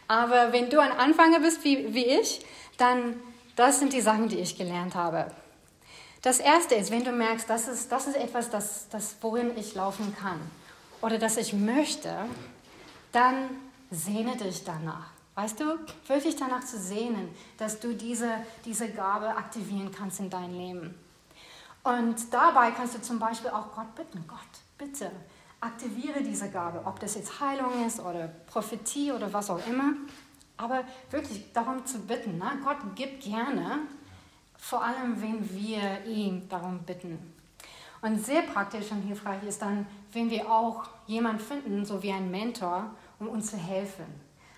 Aber 0.08 0.52
wenn 0.52 0.70
du 0.70 0.80
ein 0.80 0.92
Anfänger 0.92 1.40
bist 1.40 1.64
wie, 1.64 1.92
wie 1.92 2.05
ich, 2.05 2.44
dann 2.76 3.20
das 3.56 3.78
sind 3.78 3.92
die 3.92 4.00
Sachen, 4.00 4.28
die 4.28 4.38
ich 4.38 4.56
gelernt 4.56 4.94
habe. 4.94 5.30
Das 6.22 6.38
erste 6.38 6.74
ist, 6.74 6.90
wenn 6.90 7.05
du 7.05 7.12
merkst, 7.12 7.48
das 7.48 7.68
ist, 7.68 7.90
das 7.90 8.06
ist 8.06 8.16
etwas, 8.16 8.50
das, 8.50 8.88
das, 8.90 9.16
worin 9.20 9.56
ich 9.56 9.74
laufen 9.74 10.14
kann 10.20 10.40
oder 11.00 11.18
dass 11.18 11.36
ich 11.36 11.52
möchte, 11.52 12.15
dann 13.12 13.49
sehne 13.91 14.36
dich 14.36 14.65
danach. 14.65 15.10
Weißt 15.34 15.60
du, 15.60 15.78
wirklich 16.07 16.36
danach 16.36 16.65
zu 16.65 16.78
sehnen, 16.78 17.28
dass 17.58 17.78
du 17.78 17.94
diese, 17.94 18.31
diese 18.65 18.91
Gabe 18.91 19.28
aktivieren 19.28 19.91
kannst 19.91 20.20
in 20.20 20.31
dein 20.31 20.55
Leben. 20.55 20.94
Und 21.83 22.33
dabei 22.33 22.70
kannst 22.70 22.94
du 22.94 23.02
zum 23.02 23.18
Beispiel 23.18 23.50
auch 23.50 23.73
Gott 23.75 23.94
bitten, 23.94 24.25
Gott, 24.26 24.39
bitte, 24.78 25.10
aktiviere 25.60 26.23
diese 26.23 26.50
Gabe, 26.50 26.81
ob 26.84 26.99
das 27.00 27.15
jetzt 27.15 27.39
Heilung 27.41 27.86
ist 27.86 28.00
oder 28.00 28.28
Prophetie 28.47 29.12
oder 29.12 29.33
was 29.33 29.50
auch 29.50 29.65
immer. 29.66 29.92
Aber 30.57 30.84
wirklich 31.10 31.52
darum 31.52 31.84
zu 31.84 31.99
bitten, 32.00 32.39
ne? 32.39 32.58
Gott 32.65 32.78
gibt 32.94 33.23
gerne, 33.23 33.81
vor 34.57 34.83
allem 34.83 35.20
wenn 35.20 35.55
wir 35.55 36.05
ihn 36.07 36.49
darum 36.49 36.78
bitten. 36.81 37.18
Und 38.00 38.25
sehr 38.25 38.42
praktisch 38.42 38.91
und 38.91 39.02
hilfreich 39.02 39.42
ist 39.44 39.60
dann, 39.60 39.86
wenn 40.16 40.30
wir 40.30 40.50
auch 40.50 40.84
jemanden 41.06 41.40
finden, 41.40 41.84
so 41.84 42.02
wie 42.02 42.10
ein 42.10 42.30
Mentor, 42.30 42.90
um 43.20 43.28
uns 43.28 43.50
zu 43.50 43.58
helfen. 43.58 44.06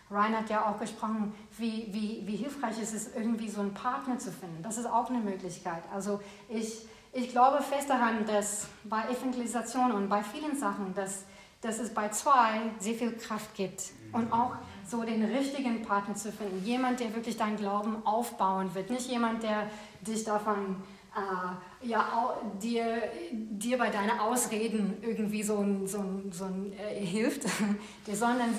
Ryan 0.08 0.38
hat 0.38 0.48
ja 0.50 0.64
auch 0.64 0.78
gesprochen, 0.78 1.34
wie, 1.58 1.88
wie, 1.90 2.22
wie 2.24 2.36
hilfreich 2.36 2.80
es 2.80 2.94
ist, 2.94 3.16
irgendwie 3.16 3.48
so 3.48 3.60
einen 3.60 3.74
Partner 3.74 4.18
zu 4.18 4.30
finden. 4.30 4.62
Das 4.62 4.78
ist 4.78 4.86
auch 4.86 5.10
eine 5.10 5.18
Möglichkeit. 5.18 5.82
Also 5.92 6.20
ich, 6.48 6.86
ich 7.12 7.30
glaube 7.30 7.60
fest 7.60 7.90
daran, 7.90 8.24
dass 8.24 8.68
bei 8.84 9.02
Evangelisation 9.10 9.90
und 9.90 10.08
bei 10.08 10.22
vielen 10.22 10.56
Sachen, 10.56 10.94
dass, 10.94 11.24
dass 11.60 11.80
es 11.80 11.92
bei 11.92 12.08
zwei 12.10 12.60
sehr 12.78 12.94
viel 12.94 13.16
Kraft 13.16 13.52
gibt. 13.56 13.82
Und 14.12 14.32
auch 14.32 14.54
so 14.86 15.02
den 15.02 15.24
richtigen 15.24 15.82
Partner 15.82 16.14
zu 16.14 16.30
finden. 16.30 16.64
Jemand, 16.64 17.00
der 17.00 17.14
wirklich 17.14 17.36
deinen 17.36 17.56
Glauben 17.56 18.06
aufbauen 18.06 18.74
wird. 18.76 18.90
Nicht 18.90 19.10
jemand, 19.10 19.42
der 19.42 19.68
dich 20.02 20.22
davon 20.22 20.76
äh, 21.18 21.86
ja, 21.88 22.34
dir, 22.60 23.02
dir 23.32 23.78
bei 23.78 23.90
deinen 23.90 24.18
Ausreden 24.18 24.96
irgendwie 25.02 25.42
so, 25.42 25.58
ein, 25.58 25.86
so, 25.86 25.98
ein, 25.98 26.30
so 26.32 26.44
ein, 26.44 26.72
äh, 26.78 27.04
hilft, 27.04 27.42
sondern 28.12 28.54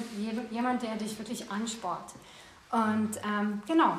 jemand, 0.51 0.81
der 0.83 0.95
dich 0.95 1.17
wirklich 1.17 1.49
anspart. 1.51 2.13
Und 2.71 3.11
ähm, 3.25 3.61
genau, 3.67 3.97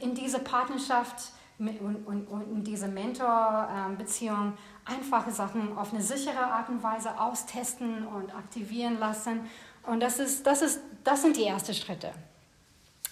in 0.00 0.14
diese 0.14 0.38
Partnerschaft 0.40 1.32
und, 1.58 2.06
und, 2.06 2.26
und 2.26 2.42
in 2.52 2.64
diese 2.64 2.88
Mentor-Beziehung 2.88 4.54
einfache 4.84 5.30
Sachen 5.30 5.76
auf 5.76 5.92
eine 5.92 6.02
sichere 6.02 6.42
Art 6.42 6.68
und 6.68 6.82
Weise 6.82 7.18
austesten 7.18 8.06
und 8.06 8.34
aktivieren 8.34 8.98
lassen. 8.98 9.40
Und 9.84 10.00
das, 10.00 10.18
ist, 10.18 10.46
das, 10.46 10.62
ist, 10.62 10.80
das 11.04 11.22
sind 11.22 11.36
die 11.36 11.44
ersten 11.44 11.74
Schritte. 11.74 12.12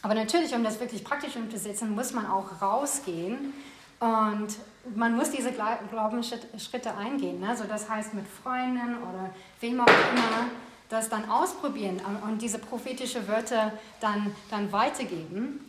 Aber 0.02 0.14
natürlich, 0.14 0.54
um 0.54 0.62
das 0.62 0.78
wirklich 0.80 1.04
praktisch 1.04 1.36
umzusetzen, 1.36 1.94
muss 1.94 2.12
man 2.12 2.26
auch 2.26 2.62
rausgehen 2.62 3.52
und 4.00 4.48
man 4.94 5.16
muss 5.16 5.30
diese 5.30 5.52
Glaubensschritte 5.52 6.96
eingehen. 6.96 7.40
Ne? 7.40 7.48
Also 7.48 7.64
das 7.64 7.88
heißt 7.88 8.14
mit 8.14 8.26
Freunden 8.26 8.96
oder 9.02 9.30
wem 9.60 9.80
auch 9.80 9.86
immer 9.86 10.46
das 10.88 11.08
dann 11.08 11.28
ausprobieren 11.28 12.00
und 12.24 12.40
diese 12.40 12.58
prophetischen 12.58 13.28
Wörter 13.28 13.72
dann, 14.00 14.34
dann 14.50 14.72
weitergeben. 14.72 15.68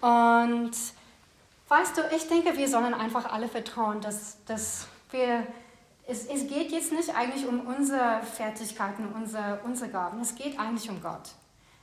Und 0.00 0.72
weißt 1.68 1.96
du, 1.96 2.02
ich 2.14 2.28
denke, 2.28 2.56
wir 2.56 2.68
sollen 2.68 2.94
einfach 2.94 3.32
alle 3.32 3.48
vertrauen, 3.48 4.00
dass, 4.00 4.44
dass 4.44 4.86
wir, 5.10 5.46
es, 6.06 6.26
es 6.26 6.46
geht 6.48 6.70
jetzt 6.70 6.92
nicht 6.92 7.14
eigentlich 7.16 7.46
um 7.46 7.60
unsere 7.60 8.20
Fertigkeiten, 8.22 9.08
unsere, 9.14 9.60
unsere 9.64 9.90
Gaben, 9.90 10.20
es 10.20 10.34
geht 10.34 10.58
eigentlich 10.58 10.90
um 10.90 11.00
Gott. 11.00 11.30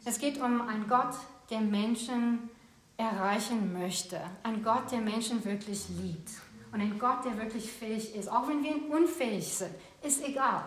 Es 0.05 0.19
geht 0.19 0.39
um 0.39 0.67
einen 0.67 0.87
Gott, 0.87 1.15
der 1.49 1.61
Menschen 1.61 2.49
erreichen 2.97 3.73
möchte. 3.73 4.19
Ein 4.43 4.63
Gott, 4.63 4.91
der 4.91 5.01
Menschen 5.01 5.43
wirklich 5.43 5.87
liebt. 5.89 6.29
Und 6.71 6.81
ein 6.81 6.99
Gott, 6.99 7.23
der 7.25 7.37
wirklich 7.37 7.71
fähig 7.71 8.15
ist. 8.15 8.29
Auch 8.29 8.47
wenn 8.47 8.63
wir 8.63 8.75
unfähig 8.89 9.47
sind, 9.47 9.71
ist 10.01 10.23
egal. 10.23 10.63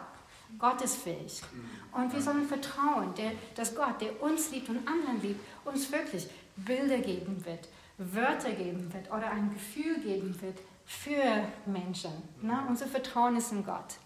Gott 0.58 0.80
ist 0.80 0.96
fähig. 0.96 1.42
Und 1.92 2.12
wir 2.12 2.22
sollen 2.22 2.46
vertrauen, 2.46 3.12
dass 3.54 3.74
Gott, 3.74 4.00
der 4.00 4.22
uns 4.22 4.50
liebt 4.50 4.68
und 4.68 4.86
anderen 4.88 5.20
liebt, 5.20 5.40
uns 5.66 5.92
wirklich 5.92 6.28
Bilder 6.56 6.98
geben 6.98 7.44
wird, 7.44 7.68
Wörter 7.98 8.52
geben 8.52 8.92
wird 8.92 9.10
oder 9.10 9.30
ein 9.30 9.52
Gefühl 9.52 10.00
geben 10.00 10.40
wird 10.40 10.58
für 10.86 11.46
Menschen. 11.66 12.12
Ne? 12.40 12.58
Unser 12.68 12.86
Vertrauen 12.86 13.36
ist 13.36 13.52
in 13.52 13.64
Gott. 13.64 13.96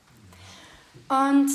Und 1.08 1.50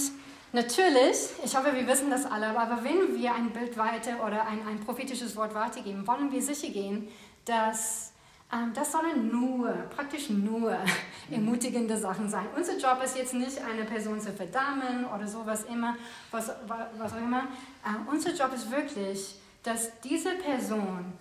Natürlich, 0.53 1.29
ich 1.43 1.55
hoffe, 1.57 1.73
wir 1.73 1.85
wissen 1.87 2.09
das 2.09 2.25
alle, 2.25 2.57
aber 2.57 2.83
wenn 2.83 3.15
wir 3.15 3.35
ein 3.35 3.49
Bild 3.51 3.77
weiter 3.77 4.25
oder 4.25 4.47
ein, 4.47 4.65
ein 4.65 4.79
prophetisches 4.79 5.35
Wort 5.35 5.53
weitergeben, 5.53 6.07
wollen 6.07 6.31
wir 6.31 6.41
sicher 6.41 6.69
gehen, 6.69 7.09
dass 7.43 8.13
ähm, 8.53 8.71
das 8.73 8.93
sollen 8.93 9.29
nur, 9.29 9.69
praktisch 9.93 10.29
nur 10.29 10.77
ermutigende 11.31 11.97
Sachen 11.97 12.29
sein. 12.29 12.45
Unser 12.55 12.77
Job 12.77 13.01
ist 13.03 13.17
jetzt 13.17 13.33
nicht, 13.33 13.59
eine 13.61 13.83
Person 13.83 14.21
zu 14.21 14.31
verdammen 14.31 15.05
oder 15.13 15.27
sowas 15.27 15.65
immer, 15.65 15.97
was, 16.31 16.49
was 16.97 17.13
auch 17.13 17.17
immer. 17.17 17.47
Ähm, 17.85 18.07
unser 18.09 18.33
Job 18.33 18.53
ist 18.53 18.71
wirklich, 18.71 19.35
dass 19.63 19.99
diese 19.99 20.35
Person 20.35 21.11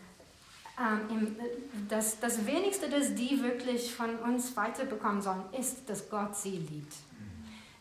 ähm, 0.78 1.34
das, 1.88 2.20
das 2.20 2.46
Wenigste, 2.46 2.88
das 2.88 3.14
die 3.14 3.42
wirklich 3.42 3.92
von 3.92 4.16
uns 4.20 4.56
weiterbekommen 4.56 5.20
sollen, 5.20 5.42
ist, 5.58 5.88
dass 5.88 6.08
Gott 6.08 6.36
sie 6.36 6.58
liebt. 6.58 6.94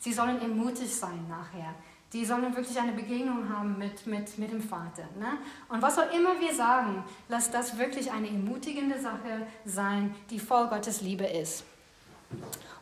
Sie 0.06 0.14
sollen 0.14 0.40
ermutigt 0.40 0.94
sein 0.94 1.28
nachher. 1.28 1.74
Die 2.14 2.24
sollen 2.26 2.56
wirklich 2.56 2.80
eine 2.80 2.92
Begegnung 2.92 3.50
haben 3.50 3.80
mit, 3.80 4.06
mit, 4.06 4.38
mit 4.38 4.52
dem 4.52 4.62
Vater. 4.62 5.10
Ne? 5.20 5.40
Und 5.68 5.82
was 5.82 5.98
auch 5.98 6.14
immer 6.14 6.40
wir 6.40 6.54
sagen, 6.54 7.04
lass 7.28 7.50
das 7.50 7.80
wirklich 7.80 8.12
eine 8.12 8.28
ermutigende 8.28 9.02
Sache 9.02 9.48
sein, 9.66 10.14
die 10.30 10.38
voll 10.38 10.68
Gottes 10.68 11.02
Liebe 11.02 11.24
ist. 11.24 11.64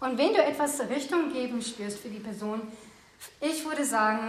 Und 0.02 0.18
wenn 0.18 0.34
du 0.34 0.44
etwas 0.44 0.82
Richtung 0.90 1.32
geben 1.32 1.62
spürst 1.62 2.00
für 2.00 2.10
die 2.10 2.20
Person, 2.20 2.62
ich 3.40 3.64
würde 3.64 3.86
sagen, 3.86 4.28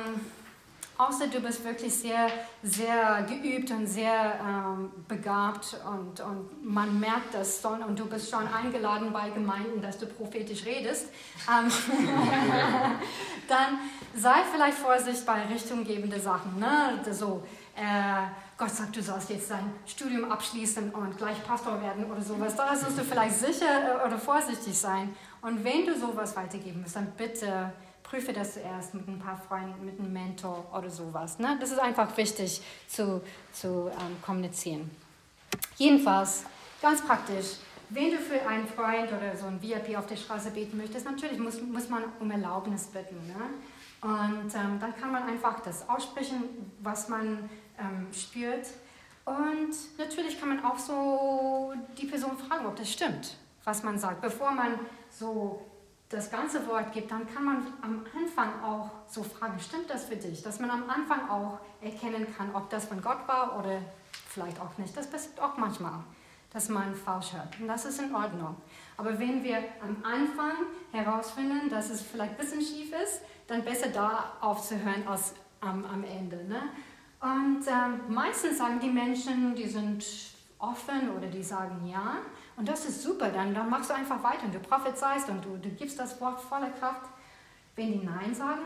außer 0.98 1.26
du 1.26 1.40
bist 1.40 1.64
wirklich 1.64 1.92
sehr, 1.94 2.28
sehr 2.62 3.26
geübt 3.28 3.70
und 3.70 3.86
sehr 3.86 4.34
ähm, 4.40 4.90
begabt 5.08 5.76
und, 5.86 6.20
und 6.20 6.64
man 6.64 6.98
merkt 7.00 7.34
das 7.34 7.60
schon 7.60 7.82
und 7.82 7.98
du 7.98 8.06
bist 8.06 8.31
schon 8.31 8.47
eingeladen 8.47 9.12
bei 9.12 9.31
Gemeinden, 9.31 9.82
dass 9.82 9.98
du 9.98 10.06
prophetisch 10.06 10.64
redest, 10.64 11.06
ähm, 11.48 11.70
dann 13.48 13.78
sei 14.14 14.36
vielleicht 14.52 14.78
vorsichtig 14.78 15.26
bei 15.26 15.42
richtunggebenden 15.42 16.20
Sachen. 16.20 16.58
Ne? 16.58 17.00
So, 17.10 17.42
äh, 17.76 18.26
Gott 18.56 18.70
sagt, 18.70 18.94
du 18.94 19.02
sollst 19.02 19.31
jetzt 19.31 19.50
dein 19.50 19.73
Studium 19.84 20.31
abschließen 20.31 20.90
und 20.90 21.18
gleich 21.18 21.42
Pastor 21.44 21.81
werden 21.82 22.05
oder 22.05 22.23
sowas. 22.23 22.55
Da 22.55 22.74
sollst 22.76 22.98
du 22.98 23.02
vielleicht 23.02 23.34
sicher 23.34 24.00
äh, 24.02 24.06
oder 24.06 24.16
vorsichtig 24.16 24.78
sein. 24.78 25.14
Und 25.42 25.64
wenn 25.64 25.84
du 25.84 25.98
sowas 25.98 26.36
weitergeben 26.36 26.82
musst, 26.82 26.94
dann 26.94 27.10
bitte 27.16 27.73
prüfe 28.15 28.33
das 28.33 28.55
zuerst 28.55 28.94
mit 28.94 29.09
ein 29.09 29.18
paar 29.18 29.36
Freunden, 29.36 29.84
mit 29.84 29.99
einem 29.99 30.12
Mentor 30.12 30.65
oder 30.73 30.89
sowas. 30.89 31.41
Ne? 31.41 31.57
Das 31.59 31.73
ist 31.73 31.81
einfach 31.81 32.17
wichtig 32.17 32.62
zu, 32.86 33.20
zu 33.52 33.91
ähm, 33.91 34.23
kommunizieren. 34.23 34.89
Jedenfalls, 35.76 36.44
ganz 36.81 37.02
praktisch, 37.02 37.57
wenn 37.91 38.12
du 38.12 38.18
für 38.18 38.47
einen 38.47 38.68
Freund 38.68 39.09
oder 39.09 39.36
so 39.36 39.47
ein 39.47 39.60
VIP 39.60 39.99
auf 39.99 40.07
der 40.07 40.15
Straße 40.15 40.52
beten 40.52 40.76
möchtest, 40.76 41.07
natürlich 41.07 41.41
muss, 41.41 41.60
muss 41.60 41.89
man 41.89 42.05
um 42.20 42.31
Erlaubnis 42.31 42.84
bitten. 42.84 43.17
Ne? 43.26 43.34
Und 44.01 44.55
ähm, 44.55 44.78
dann 44.78 44.94
kann 44.97 45.10
man 45.10 45.25
einfach 45.25 45.59
das 45.60 45.89
aussprechen, 45.89 46.73
was 46.81 47.09
man 47.09 47.51
ähm, 47.81 48.07
spürt. 48.12 48.68
Und 49.25 49.75
natürlich 49.99 50.39
kann 50.39 50.51
man 50.51 50.65
auch 50.65 50.78
so 50.78 51.73
die 51.99 52.07
Person 52.07 52.39
fragen, 52.39 52.65
ob 52.67 52.76
das 52.76 52.93
stimmt, 52.93 53.36
was 53.65 53.83
man 53.83 53.99
sagt, 53.99 54.20
bevor 54.20 54.52
man 54.52 54.78
so 55.10 55.60
das 56.08 56.31
ganze 56.31 56.66
Wort 56.66 56.92
gibt, 56.92 57.10
dann 57.10 57.26
kann 57.33 57.44
man 57.44 57.66
am 57.83 58.05
Anfang 58.16 58.62
auch 58.62 58.91
so 59.08 59.23
fragen, 59.23 59.58
stimmt 59.58 59.91
das 59.91 60.05
für 60.05 60.16
dich? 60.16 60.42
Dass 60.42 60.60
man 60.60 60.70
am 60.70 60.89
Anfang 60.89 61.28
auch 61.28 61.58
erkennen 61.81 62.26
kann, 62.36 62.55
ob 62.55 62.70
das 62.70 62.84
von 62.86 63.00
Gott 63.02 63.26
war 63.26 63.58
oder 63.58 63.81
vielleicht 64.28 64.60
auch 64.60 64.76
nicht. 64.78 64.97
Das 64.97 65.08
passiert 65.08 65.41
auch 65.41 65.57
manchmal, 65.57 66.00
dass 66.52 66.68
man 66.68 66.94
falsch 66.94 67.33
hört. 67.33 67.58
Und 67.58 67.68
das 67.68 67.84
ist 67.84 68.00
in 68.00 68.15
Ordnung. 68.15 68.57
Aber 68.97 69.18
wenn 69.18 69.42
wir 69.42 69.58
am 69.81 69.97
Anfang 70.05 70.52
herausfinden, 70.92 71.68
dass 71.68 71.91
es 71.91 72.02
vielleicht 72.02 72.33
ein 72.33 72.39
bisschen 72.39 72.60
schief 72.60 72.92
ist, 72.92 73.23
dann 73.47 73.65
besser 73.65 73.89
da 73.89 74.33
aufzuhören 74.41 75.07
als 75.07 75.34
am, 75.60 75.84
am 75.84 76.05
Ende. 76.05 76.44
Ne? 76.44 76.62
Und 77.20 77.66
ähm, 77.66 78.15
meistens 78.15 78.58
sagen 78.58 78.78
die 78.81 78.91
Menschen, 78.91 79.55
die 79.55 79.66
sind 79.66 80.05
offen 80.58 81.10
oder 81.16 81.26
die 81.26 81.42
sagen 81.42 81.86
ja. 81.86 82.18
Und 82.57 82.68
das 82.68 82.84
ist 82.84 83.02
super, 83.02 83.31
dann, 83.31 83.55
dann 83.55 83.68
machst 83.68 83.91
du 83.91 83.94
einfach 83.94 84.23
weiter 84.23 84.44
und 84.44 84.55
du 84.55 84.60
prophezeist 84.60 85.28
und 85.28 85.44
du, 85.44 85.57
du 85.57 85.70
gibst 85.70 85.99
das 85.99 86.20
Wort 86.20 86.41
voller 86.41 86.70
Kraft. 86.70 87.02
Wenn 87.74 88.00
die 88.00 88.07
Nein 88.07 88.34
sagen, 88.34 88.62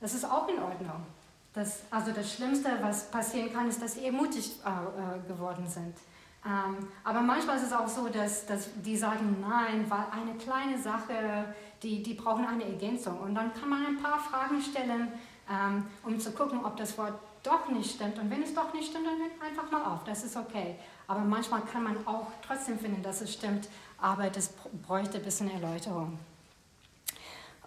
das 0.00 0.14
ist 0.14 0.24
auch 0.24 0.48
in 0.48 0.58
Ordnung. 0.58 1.06
Das, 1.54 1.82
also 1.90 2.12
das 2.12 2.34
Schlimmste, 2.34 2.68
was 2.82 3.10
passieren 3.10 3.52
kann, 3.52 3.68
ist, 3.68 3.80
dass 3.80 3.94
sie 3.94 4.06
ermutigt 4.06 4.60
äh, 4.64 4.68
äh, 4.68 5.28
geworden 5.28 5.66
sind. 5.66 5.96
Ähm, 6.44 6.88
aber 7.04 7.22
manchmal 7.22 7.56
ist 7.56 7.62
es 7.62 7.72
auch 7.72 7.88
so, 7.88 8.08
dass, 8.08 8.44
dass 8.44 8.68
die 8.82 8.96
sagen 8.96 9.38
Nein, 9.40 9.86
weil 9.88 10.04
eine 10.10 10.36
kleine 10.36 10.76
Sache, 10.76 11.54
die, 11.82 12.02
die 12.02 12.14
brauchen 12.14 12.44
eine 12.44 12.64
Ergänzung. 12.64 13.18
Und 13.20 13.34
dann 13.34 13.54
kann 13.54 13.70
man 13.70 13.86
ein 13.86 14.02
paar 14.02 14.18
Fragen 14.18 14.60
stellen, 14.60 15.12
ähm, 15.50 15.86
um 16.02 16.18
zu 16.20 16.32
gucken, 16.32 16.62
ob 16.64 16.76
das 16.76 16.98
Wort 16.98 17.14
doch 17.42 17.68
nicht 17.68 17.94
stimmt. 17.94 18.18
Und 18.18 18.30
wenn 18.30 18.42
es 18.42 18.52
doch 18.52 18.74
nicht 18.74 18.90
stimmt, 18.90 19.06
dann 19.06 19.18
hört 19.18 19.40
einfach 19.40 19.70
mal 19.70 19.94
auf. 19.94 20.04
Das 20.04 20.24
ist 20.24 20.36
okay. 20.36 20.76
Aber 21.06 21.20
manchmal 21.20 21.62
kann 21.62 21.84
man 21.84 22.06
auch 22.06 22.28
trotzdem 22.46 22.78
finden, 22.78 23.02
dass 23.02 23.20
es 23.20 23.32
stimmt, 23.32 23.68
aber 23.98 24.30
das 24.30 24.50
bräuchte 24.86 25.18
ein 25.18 25.24
bisschen 25.24 25.50
Erläuterung. 25.50 26.18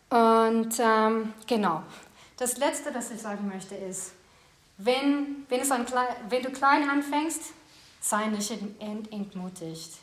Und 0.09 0.79
ähm, 0.79 1.33
genau, 1.45 1.83
das 2.37 2.57
Letzte, 2.57 2.93
was 2.93 3.11
ich 3.11 3.21
sagen 3.21 3.47
möchte, 3.47 3.75
ist, 3.75 4.13
wenn, 4.77 5.45
wenn, 5.49 5.61
es 5.61 5.71
ein, 5.71 5.85
wenn 6.29 6.43
du 6.43 6.51
klein 6.51 6.89
anfängst, 6.89 7.41
sei 7.99 8.27
nicht 8.27 8.51
ent, 8.79 9.11
entmutigt. 9.11 9.97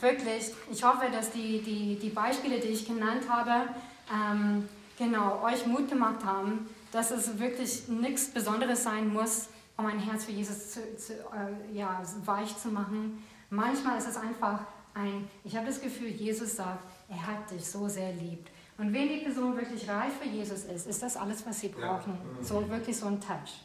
Wirklich, 0.00 0.52
ich 0.70 0.84
hoffe, 0.84 1.06
dass 1.10 1.30
die, 1.30 1.60
die, 1.62 1.98
die 1.98 2.10
Beispiele, 2.10 2.60
die 2.60 2.68
ich 2.68 2.86
genannt 2.86 3.24
habe, 3.28 3.68
ähm, 4.12 4.68
genau 4.98 5.42
euch 5.42 5.66
Mut 5.66 5.88
gemacht 5.88 6.24
haben, 6.24 6.68
dass 6.92 7.10
es 7.10 7.38
wirklich 7.38 7.88
nichts 7.88 8.28
Besonderes 8.28 8.82
sein 8.84 9.12
muss, 9.12 9.48
um 9.80 9.86
ein 9.86 9.98
Herz 9.98 10.24
für 10.24 10.32
Jesus 10.32 10.72
zu, 10.72 10.96
zu, 10.96 11.12
äh, 11.14 11.72
ja, 11.76 12.02
weich 12.24 12.56
zu 12.56 12.68
machen. 12.68 13.22
Manchmal 13.48 13.98
ist 13.98 14.08
es 14.08 14.16
einfach 14.16 14.60
ein, 14.94 15.28
ich 15.44 15.56
habe 15.56 15.66
das 15.66 15.80
Gefühl, 15.80 16.08
Jesus 16.08 16.56
sagt, 16.56 16.84
er 17.08 17.26
hat 17.26 17.50
dich 17.50 17.64
so 17.64 17.88
sehr 17.88 18.12
lieb. 18.12 18.48
Und 18.78 18.92
wenn 18.92 19.08
die 19.08 19.18
Person 19.18 19.56
wirklich 19.56 19.88
reif 19.88 20.12
für 20.20 20.28
Jesus 20.28 20.64
ist, 20.64 20.86
ist 20.86 21.02
das 21.02 21.16
alles, 21.16 21.44
was 21.46 21.60
sie 21.60 21.68
brauchen. 21.68 22.12
Ja. 22.12 22.44
So 22.44 22.68
wirklich 22.68 22.96
so 22.96 23.06
ein 23.06 23.20
Touch 23.20 23.62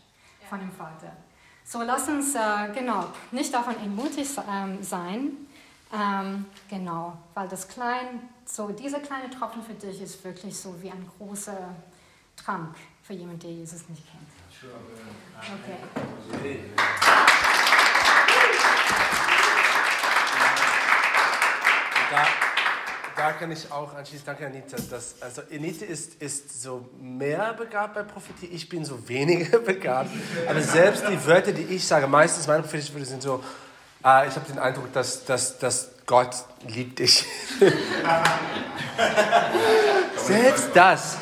von 0.50 0.60
dem 0.60 0.72
Vater. 0.72 1.16
So 1.64 1.82
lass 1.82 2.08
uns 2.08 2.36
äh, 2.36 2.74
genau 2.74 3.06
nicht 3.32 3.54
davon 3.54 3.76
entmutigt 3.78 4.32
ähm, 4.50 4.84
sein, 4.84 5.32
ähm, 5.94 6.46
genau, 6.70 7.18
weil 7.34 7.48
das 7.48 7.68
klein, 7.68 8.30
so 8.46 8.70
dieser 8.70 9.00
kleine 9.00 9.30
Tropfen 9.30 9.64
für 9.64 9.74
dich 9.74 10.02
ist 10.02 10.24
wirklich 10.24 10.58
so 10.58 10.76
wie 10.82 10.92
ein 10.92 11.10
großer 11.18 11.74
Trank 12.36 12.76
für 13.02 13.14
jemanden, 13.14 13.40
der 13.40 13.52
Jesus 13.52 13.88
nicht 13.90 14.04
kennt. 14.12 14.25
Okay. 15.40 16.60
Da, 22.12 22.26
da 23.16 23.32
kann 23.34 23.52
ich 23.52 23.72
auch 23.72 23.94
anschließen. 23.94 24.26
Danke, 24.26 24.48
Anita. 24.48 24.78
Das, 24.90 25.16
also 25.22 25.42
Anita 25.52 25.86
ist, 25.86 26.22
ist 26.22 26.62
so 26.62 26.90
mehr 27.00 27.54
begabt 27.54 27.94
bei 27.94 28.04
Prophetie, 28.04 28.48
ich 28.48 28.68
bin 28.70 28.86
so 28.86 29.08
weniger 29.08 29.60
begabt. 29.66 30.10
Aber 30.48 30.62
selbst 30.62 31.04
die 31.10 31.26
Wörter, 31.26 31.52
die 31.52 31.76
ich 31.76 31.86
sage, 31.86 32.08
meistens 32.08 32.48
meine 32.48 32.64
prophetischen 32.64 32.96
Wörter 32.96 33.08
sind 33.08 33.22
so, 33.22 33.44
äh, 34.04 34.28
ich 34.28 34.36
habe 34.36 34.48
den 34.48 34.60
Eindruck, 34.60 34.92
dass, 34.94 35.26
dass, 35.26 35.60
dass 35.60 35.92
Gott 36.06 36.36
liebt 36.68 37.00
dich. 37.00 37.26
selbst 40.18 40.70
das, 40.74 41.18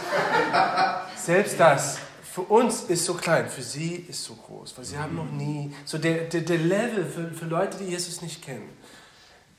selbst 1.16 1.60
das 1.60 2.02
für 2.34 2.42
uns 2.42 2.86
ist 2.86 3.06
so 3.06 3.14
klein, 3.14 3.48
für 3.48 3.62
sie 3.62 3.94
ist 4.10 4.24
so 4.24 4.34
groß, 4.34 4.76
weil 4.76 4.86
sie 4.86 4.98
haben 4.98 5.16
noch 5.16 5.32
nie, 5.32 5.72
so 5.86 6.00
der, 6.00 6.24
der, 6.24 6.42
der 6.42 6.58
Level 6.58 7.06
für, 7.06 7.30
für 7.32 7.45
Leute, 7.45 7.78
die 7.78 7.92
Jesus 7.92 8.24
nicht 8.24 8.42
kennen, 8.42 8.76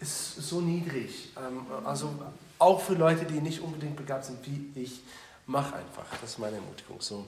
ist 0.00 0.34
so 0.34 0.60
niedrig. 0.60 1.30
Ähm, 1.36 1.66
also 1.84 2.12
auch 2.58 2.80
für 2.80 2.94
Leute, 2.94 3.26
die 3.26 3.40
nicht 3.40 3.60
unbedingt 3.60 3.94
begabt 3.94 4.24
sind 4.24 4.38
wie 4.44 4.72
ich, 4.82 5.02
mach 5.46 5.66
einfach. 5.72 6.04
Das 6.20 6.30
ist 6.30 6.38
meine 6.40 6.56
Ermutigung. 6.56 7.00
So, 7.00 7.24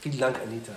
vielen 0.00 0.18
Dank, 0.18 0.38
Anita. 0.42 0.74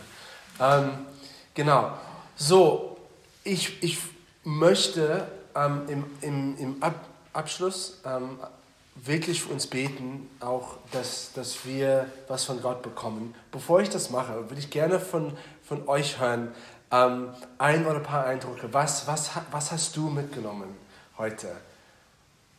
Ähm, 0.62 1.06
genau. 1.54 1.92
So, 2.38 2.98
ich, 3.44 3.84
ich 3.84 3.98
möchte 4.46 5.28
ähm, 5.54 5.82
im, 5.90 6.06
im, 6.22 6.58
im 6.58 6.82
Ab 6.82 6.96
Abschluss 7.34 8.00
ähm, 8.06 8.40
wirklich 9.04 9.44
für 9.44 9.54
uns 9.54 9.68
beten, 9.68 10.30
auch 10.40 10.78
dass, 10.92 11.32
dass 11.34 11.66
wir 11.66 12.12
was 12.28 12.46
von 12.46 12.62
Gott 12.62 12.82
bekommen. 12.82 13.36
Bevor 13.52 13.82
ich 13.82 13.90
das 13.90 14.10
mache, 14.10 14.50
würde 14.50 14.60
ich 14.60 14.70
gerne 14.70 15.00
von, 15.00 15.38
von 15.64 15.88
euch 15.88 16.20
hören, 16.20 16.54
ähm, 16.92 17.30
ein 17.58 17.86
oder 17.86 17.98
ein 17.98 18.04
paar 18.04 18.26
Eindrücke. 18.26 18.74
Was, 18.74 19.08
was, 19.08 19.32
was 19.52 19.72
hast 19.72 19.96
du 19.96 20.10
mitgenommen 20.10 20.76
heute? 21.18 21.52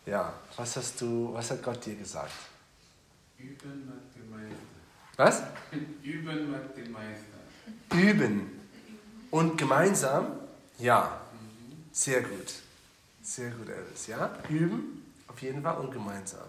Ja, 0.07 0.33
was 0.57 0.77
hast 0.77 1.01
du, 1.01 1.31
was 1.33 1.51
hat 1.51 1.63
Gott 1.63 1.85
dir 1.85 1.95
gesagt? 1.95 2.33
Üben 3.39 3.87
mit 3.87 4.17
dem 4.17 4.31
Meister. 4.31 4.57
Was? 5.17 5.43
Üben 6.03 6.51
mit 6.51 6.77
dem 6.77 6.93
Meister. 6.93 7.95
Üben. 7.95 8.61
Und 9.31 9.59
gemeinsam? 9.59 10.33
Ja. 10.79 11.21
Sehr 11.93 12.23
gut. 12.23 12.55
Sehr 13.23 13.51
gut, 13.51 13.69
Elvis. 13.69 14.07
Ja? 14.07 14.31
Üben 14.49 15.08
auf 15.39 15.43
jeden 15.43 15.63
Fall 15.63 15.77
und 15.77 15.93
gemeinsam. 15.93 16.49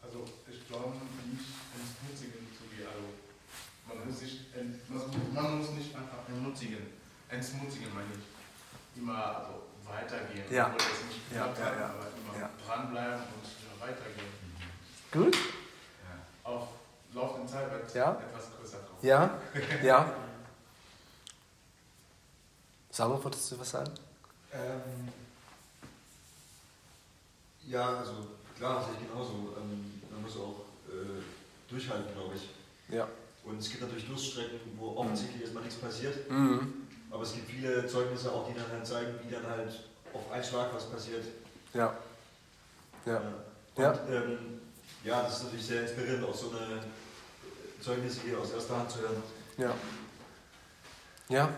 Also 0.00 0.24
ich 0.48 0.66
glaube 0.66 0.94
nicht 1.28 1.44
entmutigen 1.76 2.48
zu 2.56 2.64
gehen. 2.74 2.88
Also 2.88 3.12
man 3.86 4.08
muss, 4.08 4.18
sich, 4.20 4.46
man 5.34 5.58
muss 5.58 5.70
nicht 5.72 5.94
einfach 5.94 6.26
entmutigen. 6.26 6.86
Entmutigen 7.28 7.92
meine 7.92 8.08
ich. 8.16 8.98
Immer 9.02 9.36
also 9.36 9.64
weitergehen. 9.84 10.44
Ja. 10.50 10.68
Obwohl 10.68 10.78
das 10.78 11.04
nicht 11.04 11.20
ja, 11.30 11.46
ja, 11.46 11.78
ja, 11.78 11.84
aber 11.92 12.06
immer 12.08 12.40
ja. 12.40 12.50
dranbleiben 12.66 13.20
und 13.20 13.44
ja, 13.44 13.86
weitergehen. 13.86 14.32
Gut? 15.12 15.36
Ja. 15.36 16.50
Auf 16.50 16.68
laufenden 17.12 17.48
Zeit 17.48 17.70
wird 17.70 17.94
Ja. 17.94 18.12
etwas 18.12 18.46
größer 18.58 18.78
drauf. 18.78 19.02
Ja? 19.02 19.38
Ja? 19.82 20.10
Samuel, 22.90 23.22
wolltest 23.22 23.52
du 23.52 23.60
was 23.60 23.70
sagen? 23.70 23.92
Ähm, 24.54 25.12
ja, 27.68 27.98
also 27.98 28.12
klar, 28.56 28.82
sehe 28.84 28.94
ich 28.94 29.08
genauso. 29.08 29.54
Ähm, 29.58 30.00
man 30.10 30.22
muss 30.22 30.36
auch 30.36 30.64
äh, 30.88 31.22
durchhalten, 31.68 32.12
glaube 32.14 32.34
ich. 32.34 32.94
Ja. 32.94 33.06
Und 33.44 33.58
es 33.58 33.70
gibt 33.70 33.82
natürlich 33.82 34.06
Durststrecken, 34.06 34.60
wo 34.76 34.96
offensichtlich 34.96 35.42
erstmal 35.42 35.64
nichts 35.64 35.78
passiert. 35.78 36.30
Mhm. 36.30 36.86
Aber 37.10 37.22
es 37.22 37.32
gibt 37.32 37.50
viele 37.50 37.86
Zeugnisse 37.86 38.30
auch, 38.32 38.48
die 38.48 38.54
dann 38.54 38.70
halt 38.70 38.86
zeigen, 38.86 39.14
wie 39.22 39.32
dann 39.32 39.46
halt 39.46 39.80
auf 40.12 40.30
einen 40.30 40.44
Schlag 40.44 40.74
was 40.74 40.90
passiert. 40.90 41.24
Ja. 41.72 41.96
Ja. 43.06 43.16
Und, 43.16 43.82
Ja. 43.82 43.92
Ähm, 44.10 44.60
ja, 45.04 45.22
das 45.22 45.38
ist 45.38 45.44
natürlich 45.44 45.66
sehr 45.66 45.82
inspirierend, 45.82 46.24
auch 46.24 46.34
so 46.34 46.50
eine 46.50 46.82
Zeugnisse 47.80 48.20
hier 48.22 48.38
aus 48.38 48.50
erster 48.50 48.76
Hand 48.78 48.90
zu 48.90 49.00
hören. 49.00 49.22
Ja. 49.56 49.74
Ja? 51.28 51.48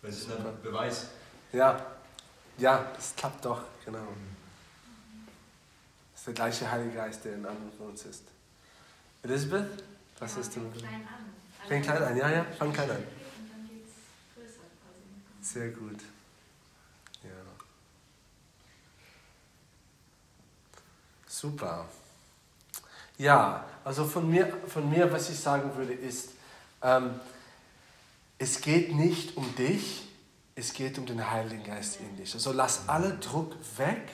Weil 0.00 0.10
es 0.10 0.18
ist 0.18 0.30
ein 0.30 0.62
Beweis. 0.62 1.08
Ja. 1.52 1.86
Ja, 2.58 2.90
das 2.94 3.14
klappt 3.14 3.44
doch, 3.44 3.62
genau. 3.84 4.06
Das 6.20 6.28
ist 6.28 6.36
der 6.38 6.44
gleiche 6.44 6.70
Heilige 6.70 6.96
Geist, 6.96 7.24
der 7.24 7.32
in 7.32 7.46
anderen 7.46 7.72
von 7.72 7.86
uns 7.86 8.04
ist. 8.04 8.24
Elizabeth, 9.22 9.82
was 10.18 10.36
ist 10.36 10.54
denn? 10.54 10.70
klein 10.70 10.94
an. 10.96 11.32
Fängt 11.66 11.86
klein 11.86 12.02
an, 12.02 12.14
ja, 12.14 12.30
ja, 12.30 12.44
fang 12.58 12.74
klein 12.74 12.90
an. 12.90 12.96
Und 12.98 13.04
dann 13.50 13.66
geht's 13.66 13.92
größer 14.34 14.60
quasi. 14.82 15.00
Sehr 15.40 15.70
gut. 15.70 16.00
Ja. 17.22 17.30
Super. 21.26 21.88
Ja, 23.16 23.64
also 23.82 24.04
von 24.04 24.28
mir, 24.28 24.58
von 24.66 24.90
mir, 24.90 25.10
was 25.10 25.30
ich 25.30 25.40
sagen 25.40 25.74
würde, 25.74 25.94
ist, 25.94 26.32
ähm, 26.82 27.18
es 28.36 28.60
geht 28.60 28.94
nicht 28.94 29.38
um 29.38 29.54
dich, 29.56 30.06
es 30.54 30.74
geht 30.74 30.98
um 30.98 31.06
den 31.06 31.30
Heiligen 31.30 31.64
Geist 31.64 31.98
in 31.98 32.14
dich. 32.18 32.34
Also 32.34 32.52
lass 32.52 32.90
alle 32.90 33.14
Druck 33.14 33.54
weg 33.78 34.10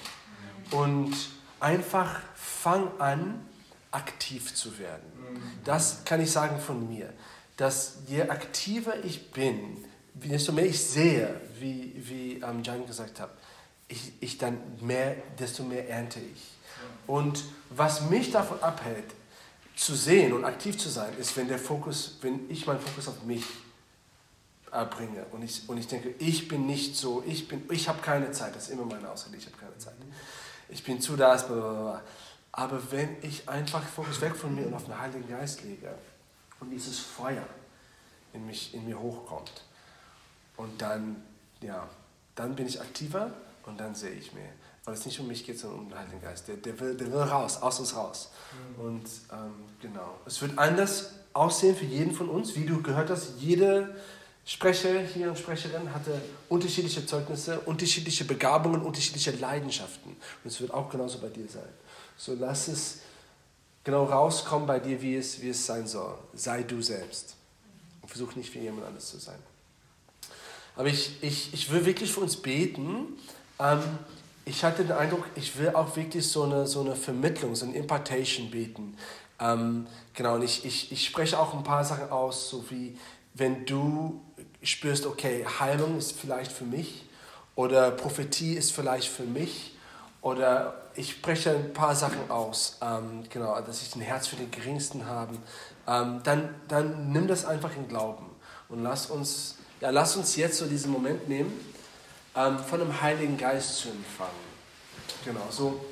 und 0.71 1.35
einfach 1.67 2.21
fang 2.35 2.89
an, 3.01 3.45
aktiv 3.91 4.55
zu 4.55 4.79
werden. 4.79 5.03
Das 5.65 6.05
kann 6.05 6.21
ich 6.21 6.31
sagen 6.31 6.61
von 6.61 6.89
mir, 6.89 7.13
dass 7.57 7.99
je 8.07 8.23
aktiver 8.23 9.05
ich 9.05 9.33
bin, 9.33 9.85
desto 10.15 10.53
mehr 10.53 10.67
ich 10.67 10.81
sehe, 10.81 11.41
wie, 11.59 11.93
wie 11.97 12.35
ähm, 12.35 12.63
Jan 12.63 12.87
gesagt 12.87 13.19
hat, 13.19 13.31
ich, 13.89 14.13
ich 14.21 14.39
dann 14.39 14.59
mehr, 14.81 15.17
desto 15.39 15.65
mehr 15.65 15.89
ernte 15.89 16.21
ich. 16.21 16.43
Und 17.07 17.45
was 17.71 18.03
mich 18.11 18.31
davon 18.31 18.63
abhält, 18.63 19.13
zu 19.75 19.95
sehen 19.95 20.33
und 20.33 20.45
aktiv 20.45 20.79
zu 20.79 20.89
sein, 20.89 21.13
ist, 21.19 21.37
wenn 21.37 21.49
der 21.49 21.59
Fokus, 21.59 22.19
wenn 22.21 22.49
ich 22.49 22.67
meinen 22.67 22.81
Fokus 22.81 23.09
auf 23.09 23.23
mich 23.25 23.45
äh, 24.73 24.85
bringe 24.85 25.25
und 25.33 25.43
ich, 25.43 25.69
und 25.69 25.79
ich 25.79 25.89
denke, 25.89 26.15
ich 26.19 26.49
bin 26.49 26.67
nicht 26.67 26.97
so, 26.97 27.25
ich 27.27 27.47
ich 27.71 27.89
habe 27.89 28.01
keine 28.03 28.31
Zeit, 28.31 28.55
das 28.55 28.65
ist 28.65 28.71
immer 28.71 28.87
meine 28.87 29.11
Ausrede, 29.11 29.37
ich 29.37 29.47
habe 29.47 29.57
keine 29.57 29.77
Zeit. 29.79 29.95
Ich 30.69 30.83
bin 30.83 31.01
zu 31.01 31.17
das, 31.17 31.47
bla, 31.47 31.57
bla, 31.57 31.73
bla. 31.73 32.03
aber 32.53 32.81
wenn 32.91 33.17
ich 33.23 33.49
einfach 33.49 33.83
Fokus 33.83 34.21
weg 34.21 34.35
von 34.35 34.55
mir 34.55 34.67
und 34.67 34.75
auf 34.75 34.85
den 34.85 34.99
Heiligen 34.99 35.29
Geist 35.29 35.63
lege 35.63 35.95
und 36.61 36.71
dieses 36.71 36.99
Feuer 36.99 37.47
in, 38.33 38.47
mich, 38.47 38.75
in 38.75 38.85
mir 38.85 38.99
hochkommt 38.99 39.65
und 40.57 40.81
dann, 40.81 41.23
ja, 41.61 41.89
dann 42.35 42.55
bin 42.55 42.67
ich 42.67 42.81
aktiver 42.81 43.31
und 43.65 43.79
dann 43.79 43.95
sehe 43.95 44.11
ich 44.11 44.33
mehr. 44.33 44.51
Weil 44.85 44.95
es 44.95 45.05
nicht 45.05 45.19
um 45.19 45.27
mich 45.27 45.45
geht, 45.45 45.59
sondern 45.59 45.81
um 45.81 45.89
den 45.89 45.99
Heiligen 45.99 46.23
Geist. 46.23 46.47
Der, 46.47 46.57
der, 46.57 46.79
will, 46.79 46.97
der 46.97 47.13
will 47.13 47.23
raus, 47.23 47.61
aus 47.61 47.81
uns 47.81 47.97
raus. 47.97 48.31
Und 48.79 49.05
ähm, 49.33 49.55
genau. 49.81 50.21
Es 50.27 50.41
wird 50.41 50.57
anders 50.59 51.11
aussehen 51.33 51.75
für 51.75 51.85
jeden 51.85 52.15
von 52.15 52.29
uns, 52.29 52.55
wie 52.55 52.65
du 52.65 52.81
gehört 52.83 53.11
hast. 53.11 53.41
Jede 53.41 53.97
Sprecher 54.49 55.01
hier 55.01 55.29
und 55.29 55.37
Sprecherin 55.37 55.93
hatte 55.93 56.23
unterschiedliche 56.49 57.05
Zeugnisse, 57.05 57.59
unterschiedliche 57.61 58.25
Begabungen, 58.25 58.81
unterschiedliche 58.81 59.33
Leidenschaften. 59.33 60.11
Und 60.13 60.51
es 60.51 60.61
wird 60.61 60.73
auch 60.73 60.89
genauso 60.89 61.19
bei 61.19 61.29
dir 61.29 61.49
sein. 61.49 61.69
So 62.17 62.35
lass 62.39 62.69
es 62.69 63.01
genau 63.83 64.05
rauskommen 64.05 64.69
bei 64.69 64.79
dir, 64.79 65.03
wie 65.03 65.17
es, 65.17 65.43
wie 65.43 65.49
es 65.49 65.67
sein 65.67 65.89
soll. 65.89 66.15
Sei 66.33 66.63
du 66.63 66.81
selbst. 66.81 67.35
Und 68.01 68.09
versuch 68.09 68.37
nicht 68.37 68.55
wie 68.55 68.61
jemand 68.61 68.87
anderes 68.87 69.09
zu 69.09 69.19
sein. 69.19 69.39
Aber 70.77 70.87
ich, 70.87 71.21
ich, 71.23 71.53
ich 71.53 71.73
will 71.73 71.85
wirklich 71.85 72.13
für 72.13 72.21
uns 72.21 72.37
beten. 72.37 73.19
Ähm, 73.59 73.81
ich 74.45 74.63
hatte 74.63 74.85
den 74.85 74.93
Eindruck, 74.93 75.25
ich 75.35 75.59
will 75.59 75.71
auch 75.71 75.97
wirklich 75.97 76.29
so 76.29 76.45
eine, 76.45 76.69
so 76.69 76.83
eine 76.83 76.95
Vermittlung, 76.95 77.57
so 77.57 77.67
eine 77.67 77.75
Impartation 77.75 78.49
beten. 78.53 78.97
Ähm, 79.41 79.89
genau, 80.15 80.37
und 80.37 80.43
ich, 80.43 80.65
ich, 80.65 80.93
ich 80.93 81.05
spreche 81.05 81.37
auch 81.37 81.53
ein 81.53 81.65
paar 81.65 81.85
Sachen 81.85 82.11
aus, 82.11 82.49
so 82.49 82.71
wie 82.71 82.97
wenn 83.35 83.67
du 83.67 84.21
spürst, 84.71 85.07
okay, 85.07 85.45
Heilung 85.59 85.99
ist 85.99 86.19
vielleicht 86.19 86.53
für 86.53 86.65
mich 86.65 87.05
oder 87.55 87.91
Prophetie 87.91 88.55
ist 88.55 88.73
vielleicht 88.73 89.09
für 89.09 89.25
mich 89.25 89.77
oder 90.21 90.83
ich 90.95 91.13
spreche 91.13 91.51
ein 91.51 91.73
paar 91.73 91.95
Sachen 91.95 92.31
aus, 92.31 92.79
ähm, 92.83 93.25
genau, 93.29 93.61
dass 93.61 93.83
ich 93.83 93.95
ein 93.95 94.01
Herz 94.01 94.27
für 94.27 94.37
den 94.37 94.51
Geringsten 94.51 95.07
habe, 95.07 95.37
ähm, 95.87 96.21
dann, 96.25 96.55
dann 96.69 97.13
nimm 97.13 97.29
das 97.29 97.45
einfach 97.45 97.75
in 97.77 97.87
Glauben 97.89 98.27
und 98.69 98.83
lass 98.83 99.07
uns, 99.07 99.57
ja, 99.81 99.91
lass 99.91 100.17
uns 100.17 100.37
jetzt 100.37 100.59
so 100.59 100.67
diesen 100.67 100.91
Moment 100.91 101.29
nehmen, 101.29 101.53
ähm, 102.35 102.59
von 102.59 102.81
dem 102.81 103.01
Heiligen 103.01 103.37
Geist 103.37 103.79
zu 103.79 103.89
empfangen. 103.89 104.47
Genau, 105.25 105.47
so. 105.51 105.85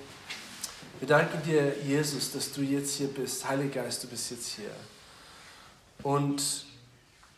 Wir 1.01 1.09
danken 1.09 1.43
dir, 1.43 1.77
Jesus, 1.83 2.33
dass 2.33 2.53
du 2.53 2.63
jetzt 2.63 2.95
hier 2.95 3.09
bist. 3.09 3.47
Heiliger 3.47 3.83
Geist, 3.83 4.05
du 4.05 4.09
bist 4.09 4.31
jetzt 4.31 4.49
hier. 4.57 4.71
Und 6.03 6.65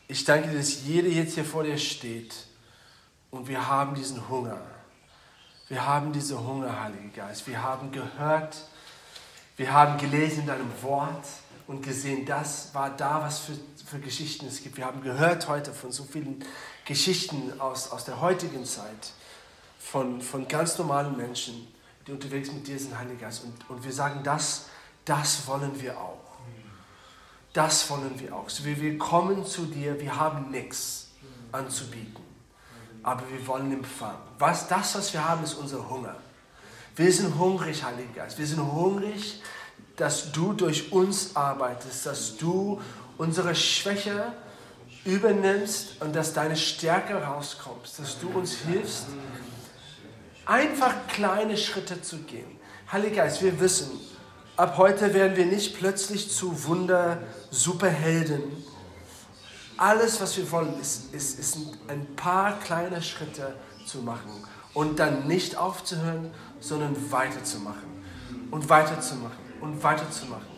ich 0.08 0.24
danke 0.24 0.50
dir, 0.50 0.58
dass 0.58 0.84
jeder 0.84 1.08
jetzt 1.08 1.34
hier 1.34 1.44
vor 1.44 1.64
dir 1.64 1.78
steht 1.78 2.34
und 3.30 3.48
wir 3.48 3.66
haben 3.66 3.94
diesen 3.94 4.28
Hunger. 4.28 4.60
Wir 5.68 5.84
haben 5.84 6.12
diesen 6.12 6.38
Hunger, 6.46 6.80
Heiliger 6.80 7.26
Geist. 7.26 7.46
Wir 7.48 7.60
haben 7.60 7.90
gehört, 7.90 8.56
wir 9.56 9.72
haben 9.72 9.98
gelesen 9.98 10.40
in 10.40 10.46
deinem 10.46 10.70
Wort 10.82 11.26
und 11.66 11.82
gesehen, 11.82 12.24
das 12.24 12.72
war 12.72 12.90
da, 12.90 13.20
was 13.22 13.40
für, 13.40 13.54
für 13.84 13.98
Geschichten 13.98 14.46
es 14.46 14.62
gibt. 14.62 14.76
Wir 14.76 14.84
haben 14.84 15.02
gehört 15.02 15.48
heute 15.48 15.72
von 15.72 15.90
so 15.90 16.04
vielen 16.04 16.44
Geschichten 16.84 17.60
aus, 17.60 17.90
aus 17.90 18.04
der 18.04 18.20
heutigen 18.20 18.64
Zeit, 18.64 19.12
von, 19.80 20.20
von 20.20 20.46
ganz 20.46 20.78
normalen 20.78 21.16
Menschen, 21.16 21.66
die 22.06 22.12
unterwegs 22.12 22.52
mit 22.52 22.68
dir 22.68 22.78
sind, 22.78 22.96
Heiliger 22.96 23.22
Geist. 23.22 23.42
Und, 23.42 23.68
und 23.68 23.84
wir 23.84 23.92
sagen, 23.92 24.20
das, 24.22 24.66
das 25.04 25.48
wollen 25.48 25.80
wir 25.80 25.98
auch. 25.98 26.25
Das 27.56 27.88
wollen 27.88 28.20
wir 28.20 28.36
auch. 28.36 28.50
Wir, 28.64 28.98
kommen 28.98 29.46
zu 29.46 29.64
dir, 29.64 29.98
wir 29.98 30.14
haben 30.14 30.50
nichts 30.50 31.06
anzubieten, 31.52 32.22
aber 33.02 33.22
wir 33.30 33.46
wollen 33.46 33.72
empfangen. 33.72 34.18
Was, 34.38 34.68
das, 34.68 34.94
was 34.94 35.14
wir 35.14 35.26
haben, 35.26 35.42
ist 35.42 35.54
unser 35.54 35.88
Hunger. 35.88 36.16
Wir 36.96 37.10
sind 37.10 37.38
hungrig, 37.38 37.82
Heiliger 37.82 38.12
Geist. 38.12 38.38
Wir 38.38 38.46
sind 38.46 38.60
hungrig, 38.60 39.40
dass 39.96 40.32
du 40.32 40.52
durch 40.52 40.92
uns 40.92 41.34
arbeitest, 41.34 42.04
dass 42.04 42.36
du 42.36 42.78
unsere 43.16 43.54
Schwäche 43.54 44.34
übernimmst 45.06 46.02
und 46.02 46.14
dass 46.14 46.34
deine 46.34 46.56
Stärke 46.56 47.14
rauskommt, 47.14 47.90
dass 47.98 48.18
du 48.18 48.28
uns 48.36 48.54
hilfst, 48.54 49.06
einfach 50.44 50.92
kleine 51.08 51.56
Schritte 51.56 52.02
zu 52.02 52.18
gehen. 52.18 52.58
Heiliger 52.92 53.24
Geist, 53.24 53.42
wir 53.42 53.58
wissen, 53.58 53.98
ab 54.56 54.78
heute 54.78 55.12
werden 55.12 55.36
wir 55.36 55.46
nicht 55.46 55.76
plötzlich 55.78 56.30
zu 56.30 56.64
Wunder-Superhelden. 56.64 58.42
Alles, 59.76 60.20
was 60.20 60.36
wir 60.36 60.50
wollen, 60.50 60.80
ist, 60.80 61.14
ist, 61.14 61.38
ist 61.38 61.58
ein 61.88 62.06
paar 62.16 62.58
kleine 62.60 63.02
Schritte 63.02 63.54
zu 63.84 63.98
machen 63.98 64.30
und 64.72 64.98
dann 64.98 65.26
nicht 65.26 65.56
aufzuhören, 65.56 66.30
sondern 66.60 66.96
weiterzumachen 67.10 68.02
und 68.50 68.68
weiterzumachen 68.70 69.36
und 69.60 69.82
weiterzumachen. 69.82 70.56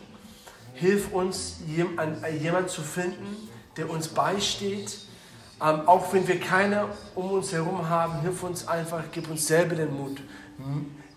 Hilf 0.73 1.11
uns, 1.11 1.57
jemanden 1.67 2.69
zu 2.69 2.81
finden, 2.81 3.49
der 3.75 3.89
uns 3.89 4.07
beisteht, 4.07 4.97
ähm, 5.61 5.81
auch 5.85 6.13
wenn 6.13 6.25
wir 6.25 6.39
keine 6.39 6.87
um 7.15 7.31
uns 7.31 7.51
herum 7.51 7.89
haben, 7.89 8.21
hilf 8.21 8.43
uns 8.43 8.65
einfach, 8.65 9.03
gib 9.11 9.29
uns 9.29 9.45
selber 9.45 9.75
den 9.75 9.93
Mut, 9.93 10.21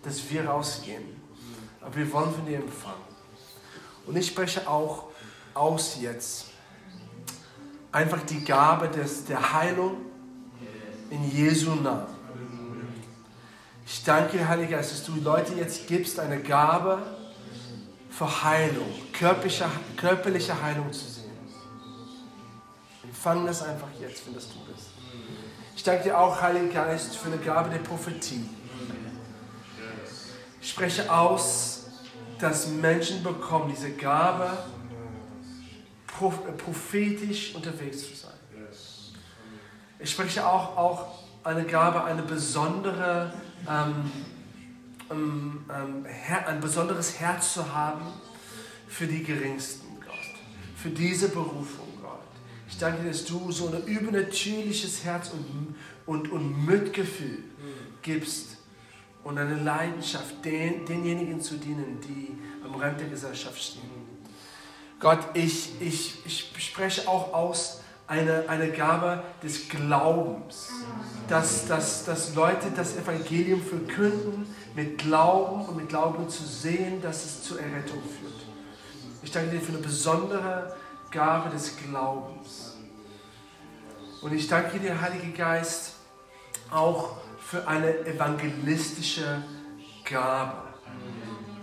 dass 0.03 0.29
wir 0.29 0.45
rausgehen. 0.45 1.22
Aber 1.83 1.95
wir 1.95 2.11
wollen 2.11 2.33
von 2.33 2.45
dir 2.45 2.57
empfangen. 2.57 3.03
Und 4.05 4.15
ich 4.15 4.27
spreche 4.27 4.67
auch 4.67 5.05
aus 5.53 5.97
jetzt 6.01 6.47
einfach 7.91 8.21
die 8.23 8.43
Gabe 8.43 8.89
des, 8.89 9.25
der 9.25 9.53
Heilung 9.53 9.97
in 11.09 11.29
Jesu 11.31 11.75
Namen. 11.75 12.07
Ich 13.85 14.03
danke 14.03 14.37
dir, 14.37 14.47
Heiliger 14.47 14.77
Geist, 14.77 14.91
dass 14.91 15.03
du 15.05 15.13
Leute 15.21 15.53
jetzt 15.53 15.87
gibst, 15.87 16.19
eine 16.19 16.41
Gabe 16.41 17.03
für 18.09 18.43
Heilung, 18.43 18.91
körperliche, 19.11 19.65
körperliche 19.95 20.59
Heilung 20.61 20.91
zu 20.91 21.05
sehen. 21.05 21.31
Empfang 23.03 23.45
das 23.45 23.61
einfach 23.61 23.87
jetzt, 23.99 24.25
wenn 24.25 24.33
das 24.33 24.47
du 24.47 24.55
bist. 24.71 24.87
Ich 25.75 25.83
danke 25.83 26.03
dir 26.03 26.17
auch, 26.17 26.41
Heiliger 26.41 26.85
Geist, 26.85 27.17
für 27.17 27.27
eine 27.27 27.37
Gabe 27.37 27.69
der 27.69 27.79
Prophetie. 27.79 28.49
Ich 30.61 30.69
spreche 30.69 31.11
aus, 31.11 31.72
dass 32.39 32.67
Menschen 32.67 33.23
bekommen 33.23 33.71
diese 33.73 33.91
Gabe, 33.91 34.57
prophetisch 36.57 37.55
unterwegs 37.55 38.07
zu 38.07 38.15
sein. 38.15 38.31
Ich 39.99 40.11
spreche 40.11 40.45
auch, 40.45 40.77
auch 40.77 41.07
eine 41.43 41.63
Gabe, 41.63 42.03
eine 42.03 42.23
besondere, 42.23 43.33
ähm, 43.69 44.11
ähm, 45.09 45.65
ähm 45.69 46.05
ein 46.45 46.59
besonderes 46.59 47.19
Herz 47.19 47.53
zu 47.53 47.73
haben 47.73 48.05
für 48.87 49.07
die 49.07 49.23
Geringsten, 49.23 49.97
Gott. 50.05 50.13
Für 50.75 50.89
diese 50.89 51.29
Berufung, 51.29 51.87
Gott. 52.01 52.19
Ich 52.67 52.77
danke 52.77 53.03
dir, 53.03 53.09
dass 53.09 53.23
du 53.23 53.51
so 53.51 53.69
ein 53.69 53.83
übernatürliches 53.85 55.05
Herz 55.05 55.31
und, 55.31 55.75
und, 56.05 56.31
und 56.31 56.65
Mitgefühl 56.65 57.39
gibst 58.01 58.52
und 59.23 59.37
eine 59.37 59.55
Leidenschaft, 59.55 60.43
den, 60.43 60.85
denjenigen 60.85 61.41
zu 61.41 61.55
dienen, 61.55 61.99
die 62.01 62.37
am 62.65 62.75
Rand 62.75 62.99
der 62.99 63.07
Gesellschaft 63.07 63.61
stehen. 63.61 64.03
Gott, 64.99 65.19
ich, 65.33 65.81
ich, 65.81 66.25
ich 66.25 66.65
spreche 66.65 67.07
auch 67.07 67.33
aus 67.33 67.81
eine, 68.07 68.47
eine 68.47 68.69
Gabe 68.71 69.23
des 69.41 69.69
Glaubens, 69.69 70.69
dass, 71.27 71.67
dass, 71.67 72.05
dass 72.05 72.35
Leute 72.35 72.71
das 72.75 72.97
Evangelium 72.97 73.61
verkünden 73.61 74.45
mit 74.75 74.99
Glauben 74.99 75.65
und 75.65 75.77
mit 75.77 75.89
Glauben 75.89 76.29
zu 76.29 76.43
sehen, 76.43 77.01
dass 77.01 77.25
es 77.25 77.43
zur 77.43 77.59
Errettung 77.59 78.01
führt. 78.01 78.33
Ich 79.21 79.31
danke 79.31 79.51
dir 79.51 79.61
für 79.61 79.73
eine 79.73 79.81
besondere 79.81 80.75
Gabe 81.11 81.49
des 81.49 81.77
Glaubens. 81.77 82.77
Und 84.21 84.33
ich 84.33 84.47
danke 84.47 84.79
dir, 84.79 85.01
Heiliger 85.01 85.35
Geist, 85.35 85.95
auch 86.71 87.17
für 87.53 87.67
eine 87.67 87.99
evangelistische 88.07 89.43
Gabe. 90.05 90.73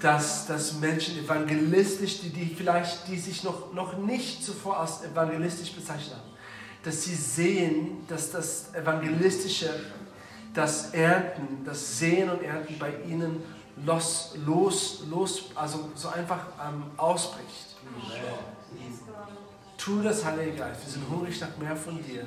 Dass, 0.00 0.46
dass 0.46 0.74
Menschen 0.78 1.18
evangelistisch, 1.18 2.20
die, 2.20 2.30
die 2.30 2.46
vielleicht, 2.46 3.06
die 3.08 3.18
sich 3.18 3.44
noch, 3.44 3.74
noch 3.74 3.98
nicht 3.98 4.42
zuvor 4.42 4.80
als 4.80 5.02
evangelistisch 5.02 5.72
bezeichnet 5.72 6.14
haben, 6.14 6.30
dass 6.84 7.04
sie 7.04 7.14
sehen, 7.14 8.06
dass 8.08 8.30
das 8.30 8.72
evangelistische, 8.72 9.68
das 10.54 10.94
Ernten, 10.94 11.64
das 11.66 11.98
Sehen 11.98 12.30
und 12.30 12.42
Ernten 12.42 12.78
bei 12.78 12.92
ihnen 13.06 13.42
los, 13.84 14.36
los, 14.46 15.02
los 15.10 15.50
also 15.54 15.90
so 15.94 16.08
einfach 16.08 16.46
ähm, 16.66 16.84
ausbricht. 16.96 17.76
Tu 19.76 20.02
das, 20.02 20.24
Heilige 20.24 20.52
Geist. 20.52 20.86
Wir 20.86 20.92
sind 20.92 21.10
hungrig 21.10 21.38
nach 21.40 21.56
mehr 21.58 21.76
von 21.76 22.02
dir. 22.02 22.24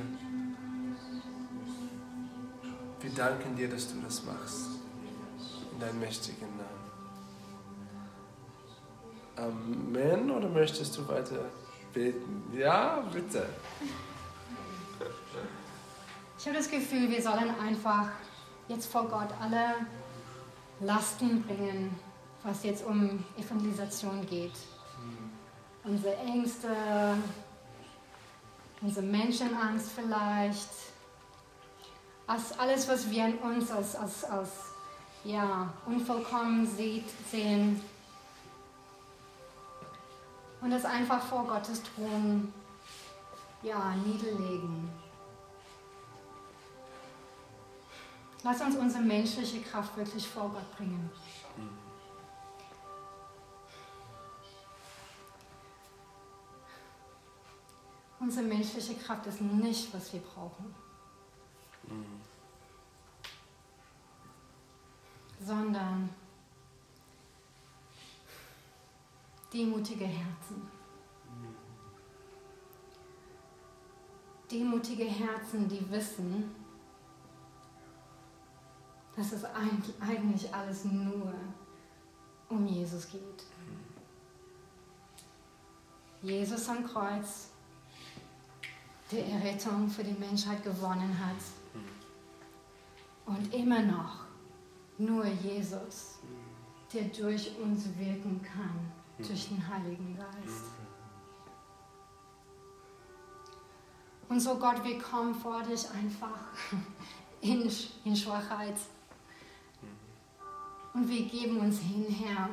Wir 3.03 3.11
danken 3.11 3.53
dir, 3.57 3.69
dass 3.69 3.89
du 3.89 3.99
das 3.99 4.23
machst. 4.23 4.79
In 5.73 5.79
deinem 5.79 5.99
mächtigen 5.99 6.47
Namen. 6.55 6.71
Amen. 9.35 10.31
Oder 10.31 10.47
möchtest 10.47 10.97
du 10.97 11.05
weiter 11.09 11.49
beten? 11.93 12.43
Ja, 12.57 13.01
bitte. 13.11 13.45
Ich 16.39 16.45
habe 16.45 16.57
das 16.57 16.71
Gefühl, 16.71 17.09
wir 17.09 17.21
sollen 17.21 17.53
einfach 17.59 18.07
jetzt 18.69 18.89
vor 18.89 19.09
Gott 19.09 19.29
alle 19.41 19.85
Lasten 20.79 21.43
bringen, 21.43 21.93
was 22.43 22.63
jetzt 22.63 22.85
um 22.85 23.21
Evangelisation 23.37 24.25
geht. 24.27 24.53
Unsere 25.83 26.15
Ängste, 26.15 26.69
unsere 28.81 29.05
Menschenangst 29.05 29.91
vielleicht, 29.91 30.92
als 32.27 32.57
alles, 32.57 32.87
was 32.87 33.09
wir 33.09 33.27
in 33.27 33.37
uns 33.39 33.71
als, 33.71 33.95
als, 33.95 34.23
als 34.23 34.49
ja, 35.23 35.73
unvollkommen 35.85 36.65
sieht, 36.65 37.09
sehen. 37.29 37.81
Und 40.61 40.71
das 40.71 40.85
einfach 40.85 41.21
vor 41.21 41.45
Gottes 41.45 41.81
Thron 41.83 42.53
ja, 43.61 43.95
niederlegen. 44.05 44.89
Lass 48.43 48.61
uns 48.61 48.75
unsere 48.75 49.03
menschliche 49.03 49.61
Kraft 49.61 49.95
wirklich 49.95 50.27
vor 50.27 50.49
Gott 50.49 50.77
bringen. 50.77 51.09
Unsere 58.19 58.45
menschliche 58.45 58.95
Kraft 58.95 59.25
ist 59.27 59.41
nicht, 59.41 59.93
was 59.93 60.13
wir 60.13 60.21
brauchen. 60.21 60.82
Sondern 65.39 66.09
demutige 69.53 70.05
Herzen. 70.05 70.69
Demutige 74.49 75.05
Herzen, 75.05 75.67
die 75.67 75.89
wissen, 75.91 76.55
dass 79.15 79.31
es 79.31 79.45
eigentlich 79.45 80.53
alles 80.53 80.85
nur 80.85 81.33
um 82.49 82.65
Jesus 82.67 83.09
geht. 83.09 83.45
Jesus 86.21 86.69
am 86.69 86.85
Kreuz, 86.85 87.49
der 89.11 89.25
Errettung 89.27 89.89
für 89.89 90.03
die 90.03 90.13
Menschheit 90.13 90.63
gewonnen 90.63 91.19
hat. 91.19 91.62
Und 93.25 93.53
immer 93.53 93.81
noch 93.81 94.25
nur 94.97 95.25
Jesus, 95.25 96.19
der 96.93 97.03
durch 97.05 97.51
uns 97.61 97.85
wirken 97.97 98.41
kann, 98.41 98.91
durch 99.17 99.47
den 99.47 99.67
Heiligen 99.67 100.15
Geist. 100.17 100.65
Und 104.29 104.39
so 104.39 104.55
Gott, 104.55 104.83
wir 104.83 104.99
kommen 104.99 105.35
vor 105.35 105.61
dich 105.63 105.89
einfach 105.91 106.39
in, 107.41 107.69
in 108.03 108.15
Schwachheit. 108.15 108.75
Und 110.93 111.07
wir 111.07 111.25
geben 111.25 111.59
uns 111.59 111.79
hin, 111.79 112.05
Herr. 112.09 112.49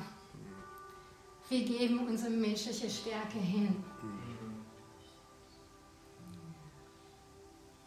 Wir 1.49 1.65
geben 1.65 2.07
unsere 2.07 2.31
menschliche 2.31 2.89
Stärke 2.89 3.39
hin. 3.39 3.82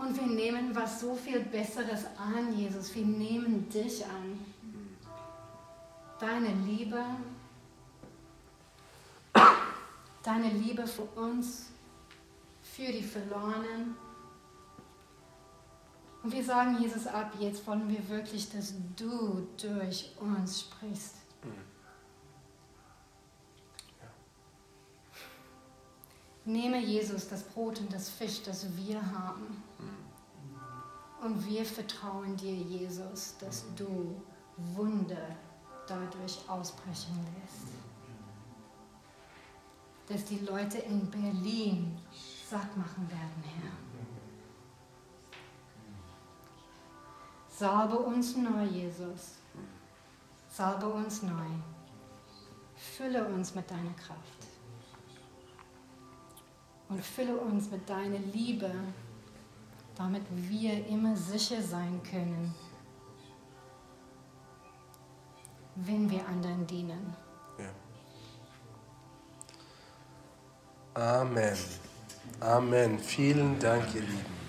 Und 0.04 0.20
wir 0.20 0.28
nehmen 0.28 0.76
was 0.76 1.00
so 1.00 1.16
viel 1.16 1.40
Besseres 1.40 2.06
an, 2.18 2.58
Jesus. 2.58 2.94
Wir 2.94 3.06
nehmen 3.06 3.70
dich 3.70 4.06
an. 4.06 4.38
Deine 6.20 6.54
Liebe, 6.66 7.02
deine 10.22 10.50
Liebe 10.50 10.86
für 10.86 11.04
uns, 11.04 11.68
für 12.62 12.92
die 12.92 13.02
Verlorenen. 13.02 13.96
Und 16.22 16.34
wir 16.34 16.44
sagen, 16.44 16.82
Jesus, 16.82 17.08
ab 17.08 17.32
jetzt 17.40 17.66
wollen 17.66 17.88
wir 17.88 18.10
wirklich, 18.10 18.50
dass 18.52 18.74
du 18.98 19.48
durch 19.58 20.12
uns 20.20 20.62
sprichst. 20.62 21.16
Nehme 26.44 26.80
Jesus 26.80 27.30
das 27.30 27.44
Brot 27.44 27.80
und 27.80 27.94
das 27.94 28.10
Fisch, 28.10 28.44
das 28.44 28.66
wir 28.76 29.02
haben. 29.02 29.64
Und 31.24 31.46
wir 31.48 31.64
vertrauen 31.64 32.36
dir, 32.36 32.54
Jesus, 32.54 33.38
dass 33.40 33.64
du 33.78 34.22
Wunder 34.58 35.38
dadurch 35.88 36.38
ausbrechen 36.50 37.18
lässt. 37.40 37.72
Dass 40.10 40.26
die 40.26 40.40
Leute 40.40 40.80
in 40.80 41.10
Berlin 41.10 41.98
satt 42.50 42.76
machen 42.76 43.10
werden, 43.10 43.42
Herr. 43.42 43.72
Salbe 47.48 47.98
uns 48.00 48.36
neu, 48.36 48.66
Jesus. 48.66 49.36
Salbe 50.50 50.88
uns 50.88 51.24
neu. 51.24 51.48
Fülle 52.76 53.26
uns 53.26 53.56
mit 53.56 53.72
deiner 53.72 53.94
Kraft. 53.94 54.48
Und 56.90 57.02
fülle 57.02 57.38
uns 57.38 57.72
mit 57.72 57.90
deiner 57.90 58.20
Liebe, 58.20 58.70
damit 59.96 60.24
wir 60.50 60.86
immer 60.88 61.16
sicher 61.16 61.62
sein 61.62 62.02
können, 62.04 62.54
wenn 65.76 66.10
wir 66.10 66.28
anderen 66.28 66.66
dienen. 66.68 67.16
Ja. 70.96 71.22
Amen. 71.22 71.58
Amen. 72.40 73.00
Vielen 73.00 73.60
Dank, 73.60 73.94
ihr 73.96 74.02
Lieben. 74.02 74.43